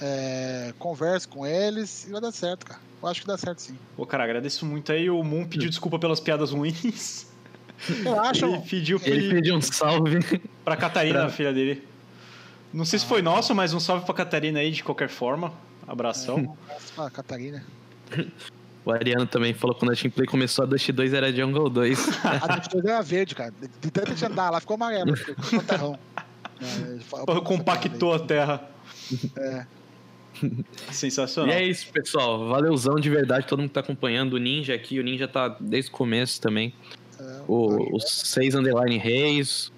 é, 0.00 0.72
converse 0.78 1.26
com 1.26 1.46
eles 1.46 2.06
e 2.06 2.12
vai 2.12 2.20
dar 2.20 2.32
certo, 2.32 2.66
cara. 2.66 2.80
Eu 3.02 3.08
acho 3.08 3.20
que 3.20 3.26
dá 3.26 3.36
certo 3.38 3.60
sim. 3.60 3.78
Pô, 3.96 4.04
cara, 4.06 4.24
agradeço 4.24 4.66
muito 4.66 4.90
aí. 4.92 5.08
O 5.08 5.22
Moon 5.22 5.46
pediu 5.46 5.68
desculpa 5.68 5.98
pelas 5.98 6.20
piadas 6.20 6.50
ruins. 6.50 7.26
Eu 8.04 8.18
acho. 8.20 8.44
Ele 8.44 8.58
pediu 8.58 9.00
Ele 9.04 9.34
pediu 9.34 9.56
um 9.56 9.60
salve. 9.62 10.18
pra 10.64 10.76
Catarina, 10.76 11.20
Pra- 11.20 11.28
filha 11.30 11.52
dele. 11.52 11.86
Não 12.72 12.84
sei 12.84 12.98
se 12.98 13.06
foi 13.06 13.22
nosso, 13.22 13.54
mas 13.54 13.72
um 13.72 13.80
salve 13.80 14.04
pra 14.04 14.14
Catarina 14.14 14.58
aí 14.60 14.70
de 14.70 14.82
qualquer 14.84 15.08
forma. 15.08 15.52
Abração. 15.86 16.56
Ah, 16.96 17.08
Catarina. 17.08 17.64
O 18.84 18.90
Ariano 18.90 19.26
também 19.26 19.54
falou 19.54 19.72
que 19.74 19.80
quando 19.80 19.92
a 19.92 19.94
Team 19.96 20.10
Play 20.10 20.26
começou 20.26 20.64
a 20.64 20.66
Dust 20.66 20.90
2 20.90 21.12
era 21.12 21.32
Jungle 21.32 21.70
2. 21.70 22.08
A 22.26 22.54
gente 22.56 22.76
era 22.88 23.00
verde, 23.02 23.34
cara. 23.36 23.52
De, 23.80 23.90
tanto 23.90 24.14
de 24.14 24.24
andar 24.24 24.50
lá, 24.50 24.60
ficou 24.60 24.74
amarelo, 24.74 25.16
ficou 25.16 25.62
terrão. 25.62 25.98
É, 26.60 27.40
compactou 27.40 28.14
a 28.14 28.18
terra. 28.18 28.68
É. 29.36 29.64
E 30.42 30.94
Sensacional. 30.94 31.54
é 31.54 31.62
isso, 31.62 31.86
pessoal. 31.92 32.48
Valeuzão 32.48 32.96
de 32.96 33.08
verdade, 33.08 33.46
todo 33.46 33.60
mundo 33.60 33.68
que 33.68 33.74
tá 33.74 33.80
acompanhando. 33.80 34.32
O 34.34 34.38
Ninja 34.38 34.74
aqui, 34.74 34.98
o 34.98 35.02
Ninja 35.04 35.28
tá 35.28 35.56
desde 35.60 35.88
o 35.90 35.94
começo 35.94 36.40
também. 36.40 36.74
é, 37.20 37.40
O, 37.46 37.94
os 37.96 38.04
seis 38.24 38.56
Underline 38.56 38.98
Reis. 38.98 39.70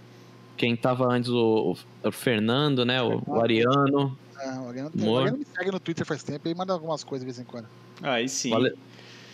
Quem 0.57 0.75
tava 0.75 1.05
antes, 1.05 1.29
o, 1.29 1.77
o 2.05 2.13
Fernando, 2.13 2.85
né? 2.85 3.03
O, 3.03 3.23
o 3.27 3.41
Ariano. 3.41 4.17
é, 4.39 4.49
o 4.59 4.69
Ariano 4.69 4.91
tem- 4.91 5.09
o 5.09 5.19
Ariano 5.19 5.39
me 5.39 5.45
segue 5.45 5.71
no 5.71 5.81
Twitter 5.81 6.07
faz 6.07 6.23
tempo 6.23 6.49
e 6.49 6.55
manda 6.55 6.73
algumas 6.73 7.05
coisas 7.05 7.27
de 7.27 7.33
vez 7.33 7.39
em 7.39 7.45
quando. 7.51 7.67
Aí 8.03 8.29
sim. 8.29 8.51
Vale- 8.51 8.75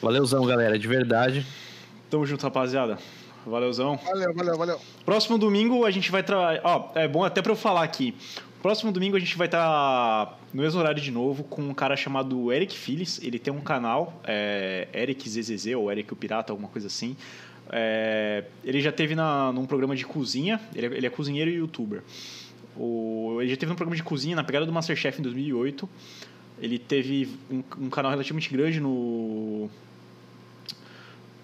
Valeuzão, 0.03 0.45
galera, 0.45 0.79
de 0.79 0.87
verdade. 0.87 1.47
Tamo 2.11 2.27
junto, 2.27 2.43
rapaziada. 2.43 2.99
Valeuzão. 3.47 3.97
Valeu, 3.97 4.35
valeu, 4.35 4.59
valeu. 4.59 4.81
Próximo 5.05 5.39
domingo 5.39 5.85
a 5.85 5.91
gente 5.91 6.11
vai 6.11 6.23
trabalhar. 6.23 6.61
Ó, 6.65 6.91
é 6.95 7.07
bom 7.07 7.25
até 7.25 7.41
pra 7.41 7.53
eu 7.53 7.57
falar 7.57 7.83
aqui. 7.83 8.15
Próximo 8.61 8.91
domingo 8.91 9.17
a 9.17 9.21
gente 9.21 9.37
vai 9.39 9.47
estar 9.47 10.39
no 10.53 10.61
mesmo 10.63 10.81
horário 10.81 11.01
de 11.01 11.11
novo 11.13 11.45
com 11.45 11.63
um 11.63 11.73
cara 11.73 11.97
chamado 11.97 12.53
Eric 12.53 12.77
Phillips. 12.77 13.21
Ele 13.23 13.39
tem 13.39 13.53
um 13.53 13.61
canal, 13.61 14.21
é, 14.25 14.89
Eric 14.93 15.29
ZZZ 15.29 15.67
ou 15.77 15.91
Eric 15.93 16.13
o 16.13 16.17
Pirata, 16.17 16.53
alguma 16.53 16.69
coisa 16.69 16.89
assim. 16.89 17.17
É, 17.71 18.45
ele 18.65 18.81
já 18.81 18.91
teve 18.93 19.15
na, 19.15 19.53
num 19.53 19.65
programa 19.67 19.95
de 19.95 20.05
cozinha. 20.05 20.61
Ele 20.75 20.87
é, 20.87 20.97
ele 20.99 21.07
é 21.07 21.11
cozinheiro 21.11 21.51
e 21.51 21.55
youtuber. 21.55 22.03
O, 22.79 23.39
ele 23.41 23.51
já 23.51 23.57
teve 23.57 23.71
num 23.71 23.77
programa 23.77 23.97
de 23.97 24.03
cozinha 24.03 24.37
na 24.37 24.45
pegada 24.45 24.67
do 24.67 24.73
Masterchef 24.73 25.19
em 25.19 25.23
2008. 25.23 25.89
Ele 26.59 26.79
teve 26.79 27.29
um, 27.51 27.63
um 27.79 27.91
canal 27.91 28.11
relativamente 28.11 28.51
grande 28.51 28.81
no, 28.81 29.69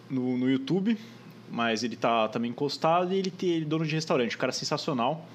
no, 0.09 0.39
no 0.39 0.51
YouTube, 0.51 0.97
mas 1.51 1.83
ele 1.83 1.97
tá 1.97 2.28
também 2.28 2.51
encostado 2.51 3.12
e 3.12 3.19
ele 3.19 3.31
tem 3.31 3.62
é 3.62 3.65
dono 3.65 3.86
de 3.86 3.94
restaurante, 3.94 4.36
um 4.36 4.39
cara 4.39 4.52
sensacional. 4.52 5.27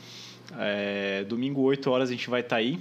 É, 0.57 1.25
domingo, 1.27 1.61
8 1.61 1.89
horas, 1.89 2.09
a 2.09 2.11
gente 2.11 2.29
vai 2.29 2.41
estar 2.41 2.57
aí. 2.57 2.79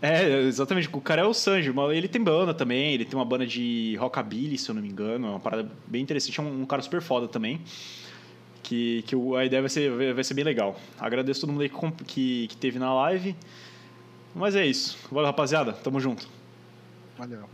É, 0.00 0.40
exatamente. 0.42 0.88
O 0.92 1.00
cara 1.00 1.22
é 1.22 1.24
o 1.24 1.32
Sanji, 1.32 1.72
ele 1.92 2.08
tem 2.08 2.22
banda 2.22 2.52
também, 2.52 2.92
ele 2.92 3.04
tem 3.04 3.18
uma 3.18 3.24
banda 3.24 3.46
de 3.46 3.96
rockabilly, 3.98 4.58
se 4.58 4.68
eu 4.68 4.74
não 4.74 4.82
me 4.82 4.88
engano. 4.88 5.26
É 5.26 5.30
uma 5.30 5.40
parada 5.40 5.70
bem 5.86 6.02
interessante. 6.02 6.38
É 6.38 6.42
um, 6.42 6.62
um 6.62 6.66
cara 6.66 6.82
super 6.82 7.00
foda 7.00 7.26
também. 7.28 7.60
Que, 8.66 9.02
que 9.02 9.14
a 9.38 9.44
ideia 9.44 9.62
vai 9.62 9.68
ser, 9.68 10.12
vai 10.12 10.24
ser 10.24 10.34
bem 10.34 10.44
legal. 10.44 10.76
Agradeço 10.98 11.40
todo 11.40 11.50
mundo 11.50 11.62
aí 11.62 11.68
que, 11.68 12.04
que, 12.04 12.48
que 12.48 12.56
teve 12.56 12.80
na 12.80 12.92
live. 12.92 13.36
Mas 14.34 14.56
é 14.56 14.66
isso. 14.66 14.98
Valeu, 15.08 15.26
rapaziada. 15.26 15.72
Tamo 15.72 16.00
junto. 16.00 16.28
Valeu. 17.16 17.48